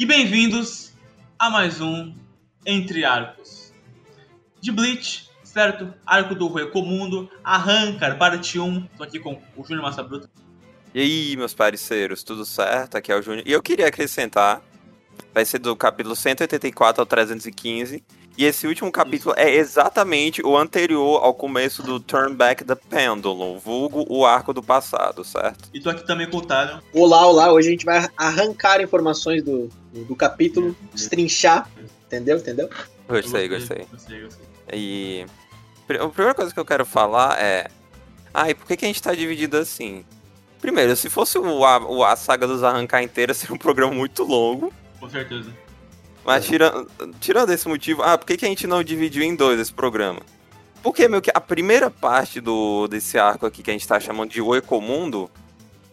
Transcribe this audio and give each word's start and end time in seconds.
E 0.00 0.06
bem-vindos 0.06 0.94
a 1.38 1.50
mais 1.50 1.78
um 1.82 2.14
Entre 2.64 3.04
Arcos. 3.04 3.70
De 4.58 4.72
Bleach, 4.72 5.28
certo? 5.44 5.92
Arco 6.06 6.34
do 6.34 6.50
Recomundo, 6.50 7.30
Arrancar, 7.44 8.16
parte 8.16 8.58
1. 8.58 8.86
Tô 8.96 9.02
aqui 9.02 9.20
com 9.20 9.42
o 9.54 9.62
Júnior 9.62 9.82
Massa 9.82 10.02
Bruta. 10.02 10.30
E 10.94 11.02
aí, 11.02 11.36
meus 11.36 11.52
parceiros, 11.52 12.22
tudo 12.22 12.46
certo? 12.46 12.94
Aqui 12.96 13.12
é 13.12 13.14
o 13.14 13.20
Júnior. 13.20 13.46
E 13.46 13.52
eu 13.52 13.62
queria 13.62 13.88
acrescentar, 13.88 14.62
vai 15.32 15.44
ser 15.44 15.58
do 15.58 15.74
capítulo 15.76 16.14
184 16.14 17.00
ao 17.00 17.06
315. 17.06 18.02
E 18.38 18.44
esse 18.44 18.66
último 18.66 18.90
capítulo 18.90 19.34
é 19.36 19.54
exatamente 19.54 20.40
o 20.42 20.56
anterior 20.56 21.22
ao 21.22 21.34
começo 21.34 21.82
do 21.82 22.00
Turn 22.00 22.34
Back 22.34 22.64
the 22.64 22.74
Pendulum, 22.74 23.58
vulgo 23.58 24.06
o 24.08 24.24
arco 24.24 24.52
do 24.52 24.62
passado, 24.62 25.22
certo? 25.24 25.68
E 25.74 25.80
tô 25.80 25.90
aqui 25.90 26.06
também 26.06 26.30
com 26.30 26.38
o 26.38 26.40
Otávio. 26.40 26.82
Olá, 26.94 27.26
olá. 27.26 27.52
Hoje 27.52 27.68
a 27.68 27.70
gente 27.72 27.84
vai 27.84 28.08
arrancar 28.16 28.80
informações 28.80 29.42
do, 29.42 29.68
do 29.92 30.16
capítulo, 30.16 30.74
destrinchar. 30.94 31.68
Entendeu? 32.06 32.38
Entendeu? 32.38 32.70
Gostei, 33.08 33.48
gostei. 33.48 33.86
Gostei, 33.90 34.22
gostei. 34.22 34.46
E 34.72 35.26
a 35.88 36.08
primeira 36.08 36.34
coisa 36.34 36.54
que 36.54 36.60
eu 36.60 36.64
quero 36.64 36.86
falar 36.86 37.38
é. 37.38 37.68
Ah, 38.32 38.48
e 38.48 38.54
por 38.54 38.66
que, 38.66 38.76
que 38.76 38.84
a 38.84 38.88
gente 38.88 39.02
tá 39.02 39.12
dividido 39.14 39.56
assim? 39.56 40.04
Primeiro, 40.60 40.94
se 40.94 41.10
fosse 41.10 41.38
o, 41.38 41.64
a, 41.64 42.12
a 42.12 42.16
saga 42.16 42.46
dos 42.46 42.62
arrancar 42.62 43.02
inteira, 43.02 43.32
seria 43.34 43.54
um 43.54 43.58
programa 43.58 43.92
muito 43.92 44.22
longo. 44.22 44.72
Com 45.00 45.08
certeza. 45.08 45.50
Mas 46.24 46.44
tirando, 46.44 46.88
tirando 47.18 47.50
esse 47.50 47.66
motivo, 47.66 48.02
ah, 48.02 48.18
por 48.18 48.26
que, 48.26 48.36
que 48.36 48.44
a 48.44 48.48
gente 48.48 48.66
não 48.66 48.84
dividiu 48.84 49.22
em 49.22 49.34
dois 49.34 49.58
esse 49.58 49.72
programa? 49.72 50.20
Porque, 50.82 51.08
meu, 51.08 51.20
que 51.20 51.30
a 51.34 51.40
primeira 51.40 51.90
parte 51.90 52.40
do, 52.40 52.86
desse 52.88 53.18
arco 53.18 53.46
aqui 53.46 53.62
que 53.62 53.70
a 53.70 53.72
gente 53.72 53.86
tá 53.86 53.98
chamando 54.00 54.30
de 54.30 54.40
O 54.40 54.54
Ecomundo, 54.54 55.30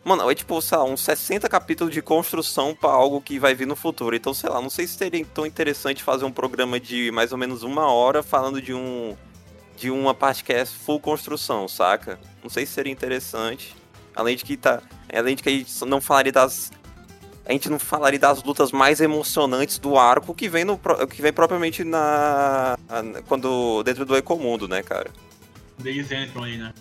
mano, 0.03 0.29
é 0.29 0.35
tipo, 0.35 0.61
sei 0.61 0.77
lá, 0.77 0.83
uns 0.85 1.01
60 1.01 1.47
capítulos 1.49 1.93
de 1.93 2.01
construção 2.01 2.73
para 2.73 2.89
algo 2.91 3.21
que 3.21 3.39
vai 3.39 3.53
vir 3.53 3.67
no 3.67 3.75
futuro. 3.75 4.15
Então, 4.15 4.33
sei 4.33 4.49
lá, 4.49 4.61
não 4.61 4.69
sei 4.69 4.87
se 4.87 4.95
seria 4.95 5.25
tão 5.25 5.45
interessante 5.45 6.03
fazer 6.03 6.23
um 6.23 6.31
programa 6.31 6.79
de 6.79 7.11
mais 7.11 7.31
ou 7.31 7.37
menos 7.37 7.63
uma 7.63 7.91
hora 7.91 8.23
falando 8.23 8.61
de 8.61 8.73
um. 8.73 9.15
de 9.75 9.91
uma 9.91 10.13
parte 10.13 10.43
que 10.43 10.53
é 10.53 10.65
full 10.65 10.99
construção, 10.99 11.67
saca? 11.67 12.19
Não 12.41 12.49
sei 12.49 12.65
se 12.65 12.73
seria 12.73 12.91
interessante. 12.91 13.75
Além 14.15 14.37
de 14.37 14.45
que 14.45 14.55
tá. 14.55 14.81
Além 15.13 15.35
de 15.35 15.43
que 15.43 15.49
a 15.49 15.51
gente 15.51 15.85
não 15.85 15.99
falaria 15.99 16.31
das 16.31 16.71
a 17.47 17.53
gente 17.53 17.69
não 17.69 17.79
falaria 17.79 18.19
das 18.19 18.43
lutas 18.43 18.73
mais 18.73 18.99
emocionantes 18.99 19.79
do 19.79 19.97
arco 19.97 20.35
que 20.35 20.49
vem, 20.49 20.65
no, 20.65 20.77
que 21.09 21.21
vem 21.21 21.31
propriamente 21.31 21.83
na. 21.83 22.77
quando. 23.25 23.81
dentro 23.83 24.05
do 24.05 24.17
Ecomundo, 24.17 24.67
né, 24.67 24.83
cara? 24.83 25.09
Eles 25.83 26.11
entram 26.11 26.43
aí, 26.43 26.57
né? 26.57 26.73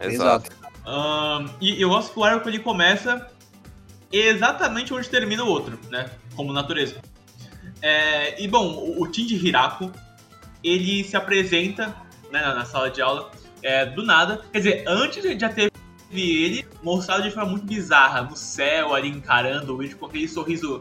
Exato. 0.00 0.50
Um, 0.86 1.50
e 1.60 1.82
eu 1.82 1.90
gosto 1.90 2.12
que 2.12 2.18
o 2.18 2.24
arco 2.24 2.48
ele 2.48 2.58
começa 2.58 3.30
exatamente 4.10 4.94
onde 4.94 5.08
termina 5.10 5.44
o 5.44 5.48
outro, 5.48 5.78
né? 5.90 6.10
Como 6.34 6.54
natureza. 6.54 6.96
É, 7.82 8.42
e 8.42 8.48
bom, 8.48 8.94
o, 8.98 9.06
Tim 9.08 9.26
de 9.26 9.34
Hirako, 9.34 9.92
ele 10.64 11.04
se 11.04 11.16
apresenta 11.16 11.94
né, 12.30 12.40
na, 12.40 12.64
sala 12.64 12.90
de 12.90 13.02
aula 13.02 13.30
é, 13.62 13.84
do 13.84 14.02
nada. 14.02 14.42
Quer 14.52 14.58
dizer, 14.58 14.84
antes 14.86 15.22
de 15.22 15.38
já 15.38 15.50
ter 15.50 15.70
vi 16.10 16.44
ele 16.44 16.66
mostrado 16.82 17.22
de 17.22 17.30
forma 17.30 17.50
muito 17.50 17.66
bizarra, 17.66 18.22
no 18.22 18.36
céu, 18.36 18.94
ali 18.94 19.08
encarando 19.08 19.74
o 19.74 19.78
vídeo 19.78 19.96
com 19.98 20.06
aquele 20.06 20.28
sorriso 20.28 20.80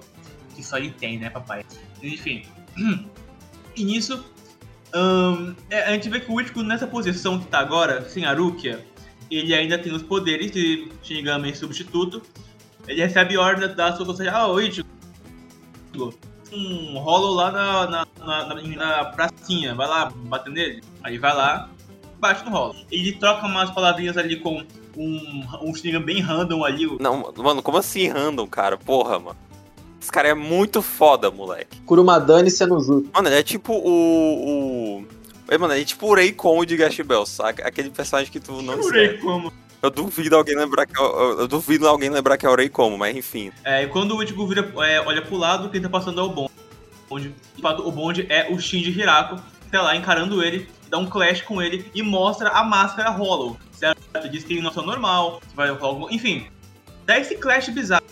que 0.56 0.64
só 0.64 0.78
ele 0.78 0.92
tem, 0.92 1.20
né, 1.20 1.30
papai? 1.30 1.66
Enfim. 2.02 2.44
E 3.78 3.84
nisso, 3.84 4.24
um, 4.96 5.54
a 5.70 5.92
gente 5.92 6.08
vê 6.08 6.22
que 6.22 6.32
o 6.32 6.40
Ichigo 6.40 6.64
nessa 6.64 6.88
posição 6.88 7.38
que 7.38 7.46
tá 7.48 7.60
agora, 7.60 8.08
sem 8.08 8.24
a 8.24 8.34
Rukia, 8.34 8.86
ele 9.30 9.54
ainda 9.54 9.78
tem 9.78 9.92
os 9.92 10.02
poderes 10.02 10.50
de 10.50 10.90
Shinigami 11.04 11.54
substituto. 11.54 12.22
Ele 12.88 13.02
recebe 13.02 13.38
ordem 13.38 13.68
da 13.76 13.94
sua 13.94 14.06
conselha, 14.06 14.32
ah, 14.32 14.48
o 14.48 14.62
Ichigo, 14.62 14.88
um 16.54 16.98
rolo 17.00 17.34
lá 17.34 17.52
na, 17.52 17.88
na, 17.88 18.06
na, 18.20 18.56
na, 18.56 19.06
pracinha, 19.06 19.76
vai 19.76 19.88
lá 19.88 20.10
bater 20.10 20.54
nele. 20.54 20.82
Aí 21.04 21.18
vai 21.18 21.36
lá, 21.36 21.70
rolo. 22.34 22.76
Ele 22.92 23.14
troca 23.14 23.46
umas 23.46 23.72
palavrinhas 23.72 24.18
ali 24.18 24.38
com 24.38 24.64
um, 24.98 25.44
um 25.62 25.74
Shinigami 25.74 26.06
bem 26.06 26.22
random 26.22 26.64
ali. 26.64 26.86
Não, 27.00 27.34
mano, 27.38 27.62
como 27.62 27.78
assim 27.78 28.08
random, 28.08 28.48
cara? 28.48 28.78
Porra, 28.78 29.20
mano. 29.20 29.38
Esse 30.02 30.12
cara 30.12 30.28
é 30.28 30.34
muito 30.34 30.82
foda, 30.82 31.32
moleque. 31.32 31.82
Kurumadani 31.82 32.52
Senuzutsu. 32.52 33.10
Mano, 33.14 33.28
ele 33.28 33.38
é 33.38 33.44
tipo 33.44 33.74
o. 33.74 35.00
o... 35.00 35.06
É, 35.48 35.58
mano, 35.58 35.74
ele 35.74 35.82
é 35.82 35.86
tipo 35.86 36.08
o 36.08 36.16
Raycon 36.16 36.64
de 36.64 36.78
Gash 36.78 37.00
Bell, 37.02 37.26
saca? 37.26 37.68
Aquele 37.68 37.90
personagem 37.90 38.32
que 38.32 38.40
tu 38.40 38.62
não 38.62 38.82
sabe. 38.84 39.20
Eu 39.82 39.92
duvido 39.92 40.36
alguém 40.36 40.56
lembrar 40.56 40.86
que 40.86 41.00
é 41.00 41.04
eu, 41.04 41.40
eu 41.42 41.48
duvido 41.48 41.88
alguém 41.88 42.10
lembrar 42.10 42.38
que 42.38 42.46
é 42.46 42.50
o 42.50 42.56
Raycon, 42.56 42.98
mas 42.98 43.16
enfim. 43.16 43.52
É, 43.64 43.84
e 43.84 43.88
quando 43.88 44.16
o 44.16 44.24
Ichigo 44.24 44.48
vira, 44.48 44.72
é, 44.84 45.00
olha 45.02 45.22
pro 45.22 45.38
lado, 45.38 45.70
quem 45.70 45.82
tá 45.82 45.90
passando 45.90 46.20
é 46.20 46.24
o 46.24 46.30
bonde. 46.30 47.34
O 47.84 47.92
bonde 47.92 48.26
é 48.30 48.52
o 48.52 48.60
Shinji 48.60 48.90
Hirako, 49.00 49.40
que 49.66 49.72
tá 49.72 49.82
lá 49.82 49.96
encarando 49.96 50.44
ele, 50.44 50.70
dá 50.90 50.98
um 50.98 51.06
clash 51.06 51.42
com 51.42 51.62
ele 51.62 51.90
e 51.94 52.02
mostra 52.02 52.50
a 52.50 52.64
máscara 52.64 53.10
Hollow, 53.10 53.58
certo? 53.72 54.30
Diz 54.30 54.44
que 54.44 54.54
ele 54.54 54.62
não 54.62 54.72
é 54.72 54.86
normal, 54.86 55.42
vai. 55.54 55.70
Enfim, 56.12 56.48
dá 57.06 57.20
esse 57.20 57.36
clash 57.36 57.70
bizarro. 57.70 58.06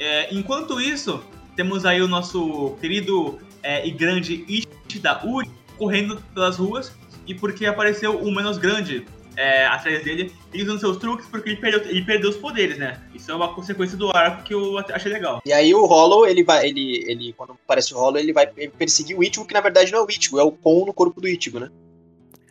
É, 0.00 0.34
enquanto 0.34 0.80
isso, 0.80 1.22
temos 1.54 1.84
aí 1.84 2.02
o 2.02 2.08
nosso 2.08 2.76
querido 2.80 3.38
é, 3.62 3.86
e 3.86 3.90
grande 3.90 4.44
Ishida 4.48 5.20
Uri 5.24 5.50
correndo 5.78 6.20
pelas 6.34 6.56
ruas 6.56 6.92
e 7.26 7.34
porque 7.34 7.66
apareceu 7.66 8.18
o 8.18 8.34
menos 8.34 8.58
grande 8.58 9.06
é, 9.36 9.66
atrás 9.66 10.02
dele, 10.04 10.32
ele 10.52 10.62
usando 10.64 10.80
seus 10.80 10.96
truques 10.96 11.26
porque 11.26 11.50
ele 11.50 11.60
perdeu, 11.60 11.80
ele 11.88 12.04
perdeu 12.04 12.30
os 12.30 12.36
poderes, 12.36 12.78
né? 12.78 13.00
Isso 13.14 13.30
é 13.30 13.34
uma 13.34 13.54
consequência 13.54 13.96
do 13.96 14.14
arco 14.14 14.42
que 14.42 14.54
eu 14.54 14.78
achei 14.78 15.12
legal. 15.12 15.40
E 15.44 15.52
aí 15.52 15.74
o 15.74 15.84
Hollow, 15.84 16.26
ele 16.26 16.44
vai, 16.44 16.66
ele, 16.66 17.04
ele 17.06 17.32
quando 17.32 17.52
aparece 17.52 17.94
o 17.94 17.98
Hollow, 17.98 18.18
ele 18.18 18.32
vai 18.32 18.46
perseguir 18.46 19.18
o 19.18 19.22
Ichigo, 19.22 19.46
que 19.46 19.54
na 19.54 19.60
verdade 19.60 19.92
não 19.92 20.00
é 20.00 20.02
o 20.02 20.10
Ichigo, 20.10 20.38
é 20.38 20.42
o 20.42 20.52
Kon 20.52 20.86
no 20.86 20.92
corpo 20.92 21.20
do 21.20 21.28
Ichigo, 21.28 21.58
né? 21.58 21.70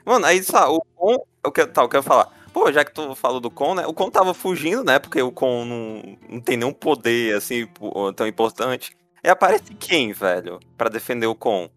Mano, 0.05 0.25
aí 0.25 0.41
sabe, 0.43 0.71
o 0.71 0.81
Kon, 0.95 1.23
o 1.45 1.51
que, 1.51 1.65
tá, 1.65 1.83
eu 1.83 1.89
quero 1.89 2.03
falar. 2.03 2.29
Pô, 2.51 2.71
já 2.71 2.83
que 2.83 2.91
tu 2.91 3.15
falou 3.15 3.39
do 3.39 3.49
Kon, 3.49 3.75
né? 3.75 3.87
O 3.87 3.93
Kon 3.93 4.09
tava 4.09 4.33
fugindo, 4.33 4.83
né? 4.83 4.99
Porque 4.99 5.21
o 5.21 5.31
Kon 5.31 5.63
não, 5.63 6.17
não 6.29 6.41
tem 6.41 6.57
nenhum 6.57 6.73
poder, 6.73 7.35
assim, 7.35 7.67
tão 8.15 8.27
importante. 8.27 8.95
E 9.23 9.29
aparece 9.29 9.73
quem, 9.75 10.11
velho? 10.11 10.59
para 10.77 10.89
defender 10.89 11.27
o 11.27 11.35
Kon? 11.35 11.69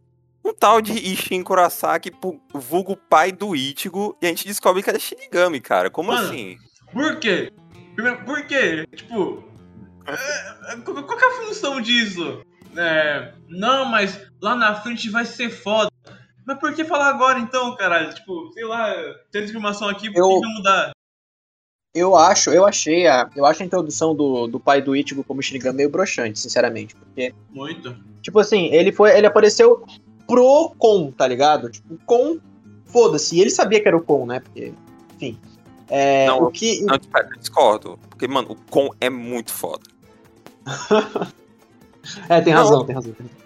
Um 0.44 0.53
tal 0.53 0.82
de 0.82 0.93
Ishin 0.93 1.43
Kurasaki, 1.43 2.12
vulgo 2.53 2.97
pai 2.97 3.32
do 3.32 3.56
Ichigo, 3.56 4.16
e 4.21 4.27
a 4.27 4.28
gente 4.28 4.47
descobre 4.47 4.82
que 4.82 4.91
é 4.91 4.99
Shinigami, 4.99 5.59
cara. 5.59 5.88
Como 5.88 6.12
Mano, 6.12 6.28
assim? 6.28 6.59
Por 6.93 7.19
quê? 7.19 7.50
Primeiro, 7.94 8.25
por 8.25 8.47
quê? 8.47 8.87
Tipo, 8.94 9.43
é, 10.06 10.75
é 10.75 10.77
qual, 10.84 11.03
qual 11.03 11.19
é 11.19 11.25
a 11.25 11.47
função 11.47 11.81
disso? 11.81 12.43
É, 12.77 13.32
não, 13.49 13.87
mas 13.87 14.21
lá 14.43 14.55
na 14.55 14.75
frente 14.75 15.09
vai 15.09 15.25
ser 15.25 15.49
foda. 15.49 15.91
Mas 16.47 16.59
por 16.59 16.75
que 16.75 16.84
falar 16.84 17.09
agora 17.09 17.38
então, 17.38 17.75
caralho? 17.75 18.12
Tipo, 18.12 18.53
sei 18.53 18.65
lá, 18.65 18.93
tem 19.32 19.44
informação 19.44 19.88
aqui, 19.88 20.12
por 20.12 20.19
eu, 20.19 20.41
que 20.41 20.47
mudar? 20.47 20.93
Eu 21.94 22.16
acho, 22.16 22.50
eu 22.50 22.66
achei 22.66 23.06
a, 23.06 23.31
eu 23.34 23.47
acho 23.47 23.62
a 23.62 23.66
introdução 23.66 24.15
do, 24.15 24.47
do 24.47 24.61
pai 24.61 24.82
do 24.82 24.94
Ichigo 24.94 25.25
como 25.25 25.43
Shinigami 25.43 25.78
meio 25.78 25.91
broxante, 25.91 26.38
sinceramente, 26.38 26.94
porque 26.97 27.32
muito. 27.50 27.97
Tipo 28.21 28.41
assim, 28.41 28.66
ele 28.66 28.93
foi, 28.93 29.16
ele 29.16 29.26
apareceu 29.26 29.87
pro 30.27 30.75
Kon, 30.79 31.11
tá 31.11 31.27
ligado? 31.27 31.71
Tipo, 31.71 31.99
Kon, 32.07 32.39
foda-se, 32.87 33.41
ele 33.41 33.51
sabia 33.51 33.81
que 33.81 33.89
era 33.89 33.97
o 33.97 34.03
Kon, 34.03 34.27
né? 34.27 34.41
Porque, 34.41 34.73
enfim. 35.15 35.39
É, 35.89 36.27
não, 36.27 36.45
o 36.45 36.51
que 36.51 36.81
não, 36.83 36.95
eu 36.95 37.39
discordo, 37.39 37.99
porque 38.09 38.27
mano, 38.27 38.53
o 38.53 38.57
Kon 38.71 38.91
é 39.01 39.11
muito 39.11 39.53
foda. 39.53 39.83
é, 42.29 42.41
tem 42.41 42.53
razão, 42.53 42.79
não, 42.79 42.87
tem 42.87 42.95
razão. 42.95 43.12
Tem 43.12 43.27
razão. 43.27 43.45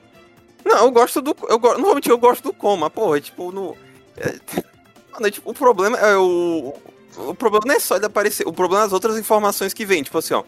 Não, 0.69 0.85
eu 0.85 0.91
gosto 0.91 1.23
do. 1.23 1.35
Eu, 1.49 1.59
não 1.59 1.83
vou 1.83 1.95
mentir, 1.95 2.13
eu 2.13 2.19
gosto 2.19 2.43
do 2.43 2.53
Coma, 2.53 2.91
porra. 2.91 3.19
Tipo, 3.21 3.51
no. 3.51 3.75
É, 4.19 4.39
mano, 5.13 5.27
é, 5.27 5.31
tipo, 5.31 5.51
o 5.51 5.55
problema 5.55 5.97
é 5.97 6.15
o. 6.17 6.75
O 7.17 7.35
problema 7.35 7.65
não 7.67 7.75
é 7.75 7.81
só 7.81 7.97
ele 7.97 8.05
aparecer. 8.05 8.47
O 8.47 8.53
problema 8.53 8.85
é 8.85 8.87
as 8.87 8.93
outras 8.93 9.19
informações 9.19 9.73
que 9.73 9.87
vem. 9.87 10.03
Tipo 10.03 10.19
assim, 10.19 10.35
ó. 10.35 10.45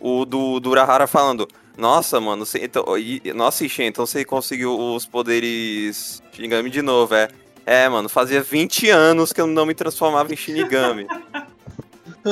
O 0.00 0.24
do, 0.24 0.60
do 0.60 0.70
Urahara 0.70 1.08
falando. 1.08 1.48
Nossa, 1.76 2.20
mano, 2.20 2.46
você, 2.46 2.58
então, 2.64 2.84
e, 2.96 3.20
nossa, 3.32 3.64
Ixi, 3.64 3.82
então 3.82 4.06
você 4.06 4.24
conseguiu 4.24 4.78
os 4.78 5.06
poderes 5.06 6.22
Shinigami 6.32 6.70
de 6.70 6.82
novo, 6.82 7.14
é. 7.14 7.28
É, 7.66 7.88
mano, 7.88 8.08
fazia 8.08 8.42
20 8.42 8.90
anos 8.90 9.32
que 9.32 9.40
eu 9.40 9.46
não 9.46 9.64
me 9.66 9.74
transformava 9.74 10.32
em 10.32 10.36
Shinigami. 10.36 11.06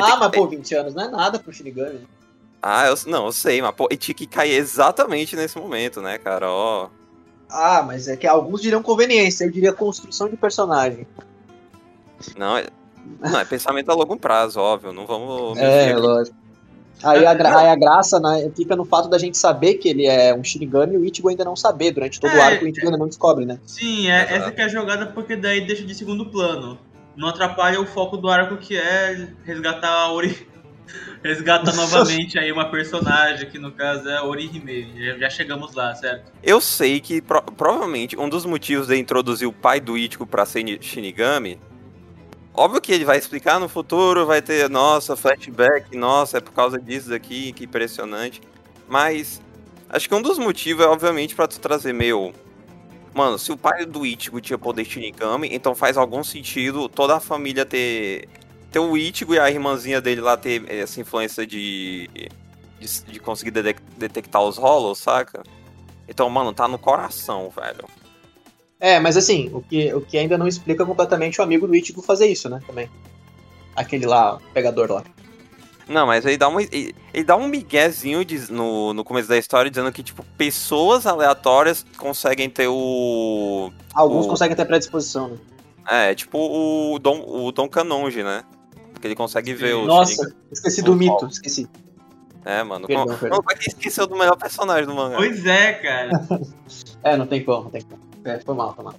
ah, 0.00 0.16
mas 0.16 0.30
pô, 0.32 0.48
20 0.48 0.74
anos 0.74 0.94
não 0.94 1.04
é 1.04 1.08
nada 1.08 1.38
pro 1.38 1.52
Shinigami. 1.52 2.00
Ah, 2.62 2.86
eu, 2.86 2.94
não, 3.06 3.26
eu 3.26 3.32
sei, 3.32 3.60
mas 3.60 3.74
pô, 3.74 3.88
e 3.90 3.96
tinha 3.96 4.14
que 4.14 4.26
cair 4.26 4.54
exatamente 4.54 5.36
nesse 5.36 5.58
momento, 5.58 6.00
né, 6.00 6.16
cara? 6.18 6.48
Ó. 6.50 6.88
Ah, 7.48 7.82
mas 7.86 8.08
é 8.08 8.16
que 8.16 8.26
alguns 8.26 8.62
diriam 8.62 8.82
conveniência, 8.82 9.44
eu 9.44 9.50
diria 9.50 9.72
construção 9.72 10.28
de 10.28 10.36
personagem. 10.36 11.06
Não, 12.36 12.56
é, 12.56 12.66
não, 13.20 13.38
é 13.38 13.44
pensamento 13.44 13.90
a 13.90 13.94
longo 13.94 14.16
prazo, 14.16 14.58
óbvio, 14.58 14.92
não 14.92 15.06
vamos... 15.06 15.58
É, 15.58 15.94
lógico. 15.94 16.41
Aí 17.02 17.26
a, 17.26 17.34
gra 17.34 17.58
aí 17.58 17.68
a 17.68 17.76
graça 17.76 18.20
né, 18.20 18.50
fica 18.56 18.76
no 18.76 18.84
fato 18.84 19.08
da 19.08 19.18
gente 19.18 19.36
saber 19.36 19.74
que 19.74 19.88
ele 19.88 20.06
é 20.06 20.34
um 20.34 20.42
Shinigami 20.44 20.94
e 20.94 20.98
o 20.98 21.04
Ichigo 21.04 21.28
ainda 21.28 21.44
não 21.44 21.56
saber. 21.56 21.92
Durante 21.92 22.20
todo 22.20 22.32
é, 22.32 22.38
o 22.38 22.42
arco 22.42 22.64
o 22.64 22.68
Ichigo 22.68 22.86
ainda 22.86 22.98
não 22.98 23.08
descobre, 23.08 23.44
né? 23.44 23.58
Sim, 23.66 24.08
é, 24.10 24.34
essa 24.34 24.50
que 24.50 24.60
é 24.60 24.64
a 24.64 24.68
jogada 24.68 25.06
porque 25.06 25.36
daí 25.36 25.66
deixa 25.66 25.84
de 25.84 25.94
segundo 25.94 26.26
plano. 26.26 26.78
Não 27.16 27.28
atrapalha 27.28 27.80
o 27.80 27.86
foco 27.86 28.16
do 28.16 28.28
arco 28.28 28.56
que 28.56 28.76
é 28.76 29.28
resgatar 29.44 29.90
a 29.90 30.12
Ori 30.12 30.46
Resgata 31.22 31.72
novamente 31.76 32.38
aí 32.38 32.50
uma 32.50 32.66
personagem, 32.70 33.48
que 33.48 33.58
no 33.58 33.72
caso 33.72 34.08
é 34.08 34.20
Orihime. 34.22 34.92
Já, 34.96 35.18
já 35.18 35.30
chegamos 35.30 35.74
lá, 35.74 35.94
certo? 35.94 36.32
Eu 36.42 36.60
sei 36.60 37.00
que 37.00 37.20
pro- 37.22 37.42
provavelmente 37.42 38.18
um 38.18 38.28
dos 38.28 38.44
motivos 38.44 38.88
de 38.88 38.96
introduzir 38.98 39.46
o 39.48 39.52
pai 39.52 39.80
do 39.80 39.96
Ichigo 39.96 40.26
pra 40.26 40.44
ser 40.44 40.62
Ni- 40.62 40.78
Shinigami. 40.80 41.58
Óbvio 42.54 42.80
que 42.80 42.92
ele 42.92 43.04
vai 43.04 43.16
explicar 43.16 43.58
no 43.58 43.68
futuro, 43.68 44.26
vai 44.26 44.42
ter, 44.42 44.68
nossa, 44.68 45.16
flashback, 45.16 45.96
nossa, 45.96 46.36
é 46.36 46.40
por 46.40 46.52
causa 46.52 46.78
disso 46.78 47.08
daqui, 47.08 47.52
que 47.52 47.64
impressionante. 47.64 48.42
Mas 48.86 49.40
acho 49.88 50.06
que 50.06 50.14
um 50.14 50.20
dos 50.20 50.38
motivos 50.38 50.84
é, 50.84 50.88
obviamente, 50.88 51.34
pra 51.34 51.48
tu 51.48 51.58
trazer, 51.58 51.94
meu. 51.94 52.34
Mano, 53.14 53.38
se 53.38 53.50
o 53.52 53.56
pai 53.56 53.86
do 53.86 54.04
Ichigo 54.04 54.40
tinha 54.40 54.58
poder 54.58 54.84
Shinigami, 54.84 55.48
então 55.52 55.74
faz 55.74 55.96
algum 55.96 56.22
sentido 56.22 56.88
toda 56.88 57.16
a 57.16 57.20
família 57.20 57.64
ter. 57.64 58.28
Ter 58.70 58.78
o 58.78 58.96
Ichigo 58.96 59.34
e 59.34 59.38
a 59.38 59.50
irmãzinha 59.50 60.00
dele 60.00 60.20
lá 60.22 60.36
ter 60.36 60.64
essa 60.70 61.00
influência 61.00 61.46
de. 61.46 62.08
de, 62.78 63.04
de 63.04 63.20
conseguir 63.20 63.50
de- 63.50 63.76
detectar 63.98 64.42
os 64.42 64.56
Hollows, 64.56 64.98
saca? 64.98 65.42
Então, 66.08 66.28
mano, 66.30 66.52
tá 66.54 66.66
no 66.66 66.78
coração, 66.78 67.50
velho. 67.50 67.84
É, 68.84 68.98
mas 68.98 69.16
assim, 69.16 69.48
o 69.54 69.62
que, 69.62 69.94
o 69.94 70.00
que 70.00 70.18
ainda 70.18 70.36
não 70.36 70.48
explica 70.48 70.84
completamente 70.84 71.40
o 71.40 71.44
amigo 71.44 71.68
do 71.68 71.74
Ichigo 71.76 72.02
fazer 72.02 72.26
isso, 72.26 72.48
né? 72.48 72.60
Também. 72.66 72.90
Aquele 73.76 74.06
lá, 74.06 74.34
o 74.34 74.40
pegador 74.52 74.90
lá. 74.90 75.04
Não, 75.88 76.04
mas 76.04 76.24
ele 76.26 76.36
dá 76.36 76.48
um, 76.48 76.58
ele, 76.58 76.92
ele 77.14 77.22
dá 77.24 77.36
um 77.36 77.46
miguezinho 77.46 78.24
de- 78.24 78.50
no, 78.52 78.92
no 78.92 79.04
começo 79.04 79.28
da 79.28 79.38
história 79.38 79.70
dizendo 79.70 79.92
que, 79.92 80.02
tipo, 80.02 80.24
pessoas 80.36 81.06
aleatórias 81.06 81.86
conseguem 81.96 82.50
ter 82.50 82.66
o. 82.66 83.70
Alguns 83.94 84.26
O- 84.26 84.28
conseguem 84.30 84.56
ter 84.56 84.64
predisposição, 84.64 85.28
né? 85.28 85.36
É, 85.88 86.14
tipo 86.14 86.38
o 86.38 86.98
Dom, 86.98 87.20
o 87.24 87.52
Dom 87.52 87.68
Canonge, 87.68 88.22
né? 88.24 88.42
Que 89.00 89.06
ele 89.06 89.14
consegue 89.14 89.54
ver 89.54 89.74
o. 89.74 89.86
Nossa, 89.86 90.34
esqueci 90.50 90.82
do 90.82 90.96
mito, 90.96 91.12
Paulo. 91.12 91.28
esqueci. 91.30 91.68
É, 92.44 92.64
mano. 92.64 92.86
Perdão, 92.88 93.06
como, 93.06 93.18
perdão. 93.18 93.38
como 93.38 93.52
é 93.52 93.54
que 93.54 93.68
esqueceu 93.68 94.06
do 94.08 94.16
melhor 94.16 94.36
personagem 94.36 94.86
do 94.86 94.94
mangá? 94.94 95.16
Pois 95.18 95.46
é, 95.46 95.72
cara. 95.74 96.10
É, 97.04 97.16
não 97.16 97.26
tem 97.26 97.44
como, 97.44 97.64
não 97.64 97.70
tem 97.70 97.82
como. 97.82 98.11
É, 98.24 98.38
foi 98.40 98.54
mal, 98.54 98.74
foi 98.74 98.84
mal. 98.84 98.94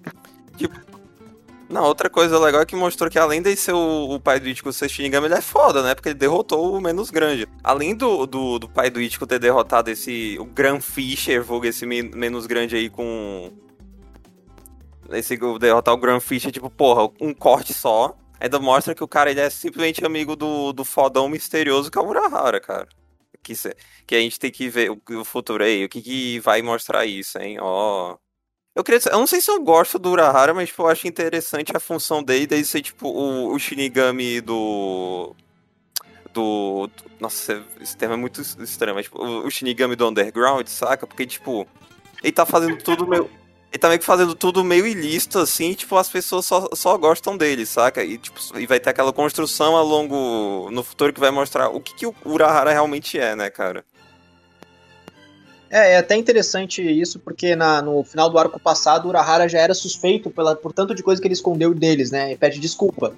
Não, 1.69 1.85
outra 1.85 2.09
coisa 2.09 2.37
legal 2.37 2.61
é 2.61 2.65
que 2.65 2.75
mostrou 2.75 3.09
que 3.09 3.17
além 3.17 3.41
de 3.41 3.55
ser 3.55 3.73
o, 3.73 4.09
o 4.11 4.19
pai 4.19 4.39
do 4.39 4.47
Ichigo 4.47 4.71
ser 4.71 4.89
Shinigami, 4.89 5.25
ele 5.25 5.33
é 5.35 5.41
foda, 5.41 5.81
né? 5.81 5.95
Porque 5.95 6.09
ele 6.09 6.19
derrotou 6.19 6.75
o 6.75 6.81
menos 6.81 7.09
grande. 7.09 7.47
Além 7.63 7.95
do, 7.95 8.27
do, 8.27 8.59
do 8.59 8.69
pai 8.69 8.91
do 8.91 9.01
Ichigo 9.01 9.25
ter 9.25 9.39
derrotado 9.39 9.89
esse. 9.89 10.37
O 10.39 10.45
Gran 10.45 10.79
Fisher, 10.79 11.41
vulgo 11.43 11.65
esse 11.65 11.85
men- 11.85 12.11
menos 12.13 12.45
grande 12.45 12.75
aí 12.75 12.89
com. 12.89 13.51
Esse 15.09 15.35
derrotar 15.59 15.93
o 15.93 15.97
Gran 15.97 16.19
Fisher, 16.19 16.51
tipo, 16.51 16.69
porra, 16.69 17.11
um 17.19 17.33
corte 17.33 17.73
só. 17.73 18.15
Ainda 18.39 18.59
mostra 18.59 18.93
que 18.93 19.03
o 19.03 19.07
cara 19.07 19.31
ele 19.31 19.39
é 19.39 19.49
simplesmente 19.49 20.05
amigo 20.05 20.35
do, 20.35 20.73
do 20.73 20.83
fodão 20.83 21.29
misterioso 21.29 21.89
que 21.89 21.97
é 21.97 22.01
o 22.01 22.07
Urahara, 22.07 22.59
cara. 22.59 22.87
Que, 23.41 23.53
que 24.05 24.15
a 24.15 24.19
gente 24.19 24.39
tem 24.39 24.51
que 24.51 24.69
ver 24.69 24.91
o, 24.91 25.01
o 25.19 25.25
futuro 25.25 25.63
aí, 25.63 25.85
o 25.85 25.89
que, 25.89 26.01
que 26.01 26.39
vai 26.39 26.61
mostrar 26.61 27.05
isso, 27.05 27.39
hein? 27.39 27.57
Ó. 27.59 28.17
Eu 28.75 28.83
queria 28.83 28.99
eu 29.11 29.19
não 29.19 29.27
sei 29.27 29.39
se 29.39 29.51
eu 29.51 29.61
gosto 29.61 29.99
do 29.99 30.09
Urahara, 30.09 30.53
mas 30.53 30.69
tipo, 30.69 30.81
eu 30.83 30.87
acho 30.87 31.07
interessante 31.07 31.75
a 31.75 31.79
função 31.79 32.23
dele, 32.23 32.47
dele 32.47 32.65
ser 32.65 32.81
tipo 32.81 33.07
o, 33.07 33.53
o 33.53 33.59
Shinigami 33.59 34.41
do. 34.41 35.35
Do. 36.33 36.89
Nossa, 37.19 37.63
esse 37.79 37.95
termo 37.95 38.15
é 38.15 38.17
muito 38.17 38.41
es- 38.41 38.57
estranho, 38.59 38.95
mas 38.95 39.05
tipo, 39.05 39.23
o, 39.23 39.45
o 39.45 39.51
Shinigami 39.51 39.95
do 39.95 40.07
Underground, 40.07 40.67
saca? 40.67 41.05
Porque, 41.05 41.25
tipo, 41.27 41.67
ele 42.23 42.31
tá 42.33 42.45
fazendo 42.45 42.77
tudo 42.77 43.07
meio. 43.07 43.29
Ele 43.71 43.79
tá 43.79 43.87
meio 43.87 43.99
que 43.99 44.05
fazendo 44.05 44.35
tudo 44.35 44.63
meio 44.63 44.85
ilícito, 44.85 45.39
assim, 45.39 45.73
tipo, 45.73 45.95
as 45.97 46.07
pessoas 46.09 46.45
só, 46.45 46.67
só 46.75 46.95
gostam 46.97 47.35
dele, 47.35 47.65
saca? 47.65 48.03
E, 48.03 48.17
tipo, 48.19 48.39
e 48.59 48.67
vai 48.67 48.79
ter 48.79 48.89
aquela 48.91 49.11
construção 49.13 49.75
ao 49.75 49.85
longo. 49.85 50.69
no 50.71 50.83
futuro 50.83 51.13
que 51.13 51.19
vai 51.19 51.31
mostrar 51.31 51.69
o 51.69 51.79
que, 51.81 51.93
que 51.95 52.05
o 52.07 52.15
Urahara 52.25 52.71
realmente 52.71 53.19
é, 53.19 53.35
né, 53.35 53.49
cara? 53.49 53.83
É, 55.73 55.93
é 55.93 55.97
até 55.97 56.15
interessante 56.15 56.83
isso, 56.83 57.19
porque 57.19 57.55
na- 57.55 57.81
no 57.81 58.03
final 58.03 58.29
do 58.29 58.37
arco 58.37 58.59
passado, 58.59 59.05
o 59.05 59.09
Urahara 59.09 59.49
já 59.49 59.57
era 59.57 59.73
suspeito 59.73 60.29
pela, 60.29 60.55
por 60.55 60.71
tanto 60.71 60.93
de 60.93 61.01
coisa 61.01 61.19
que 61.19 61.27
ele 61.27 61.33
escondeu 61.33 61.73
deles, 61.73 62.11
né? 62.11 62.31
E 62.31 62.37
pede 62.37 62.59
desculpa. 62.59 63.11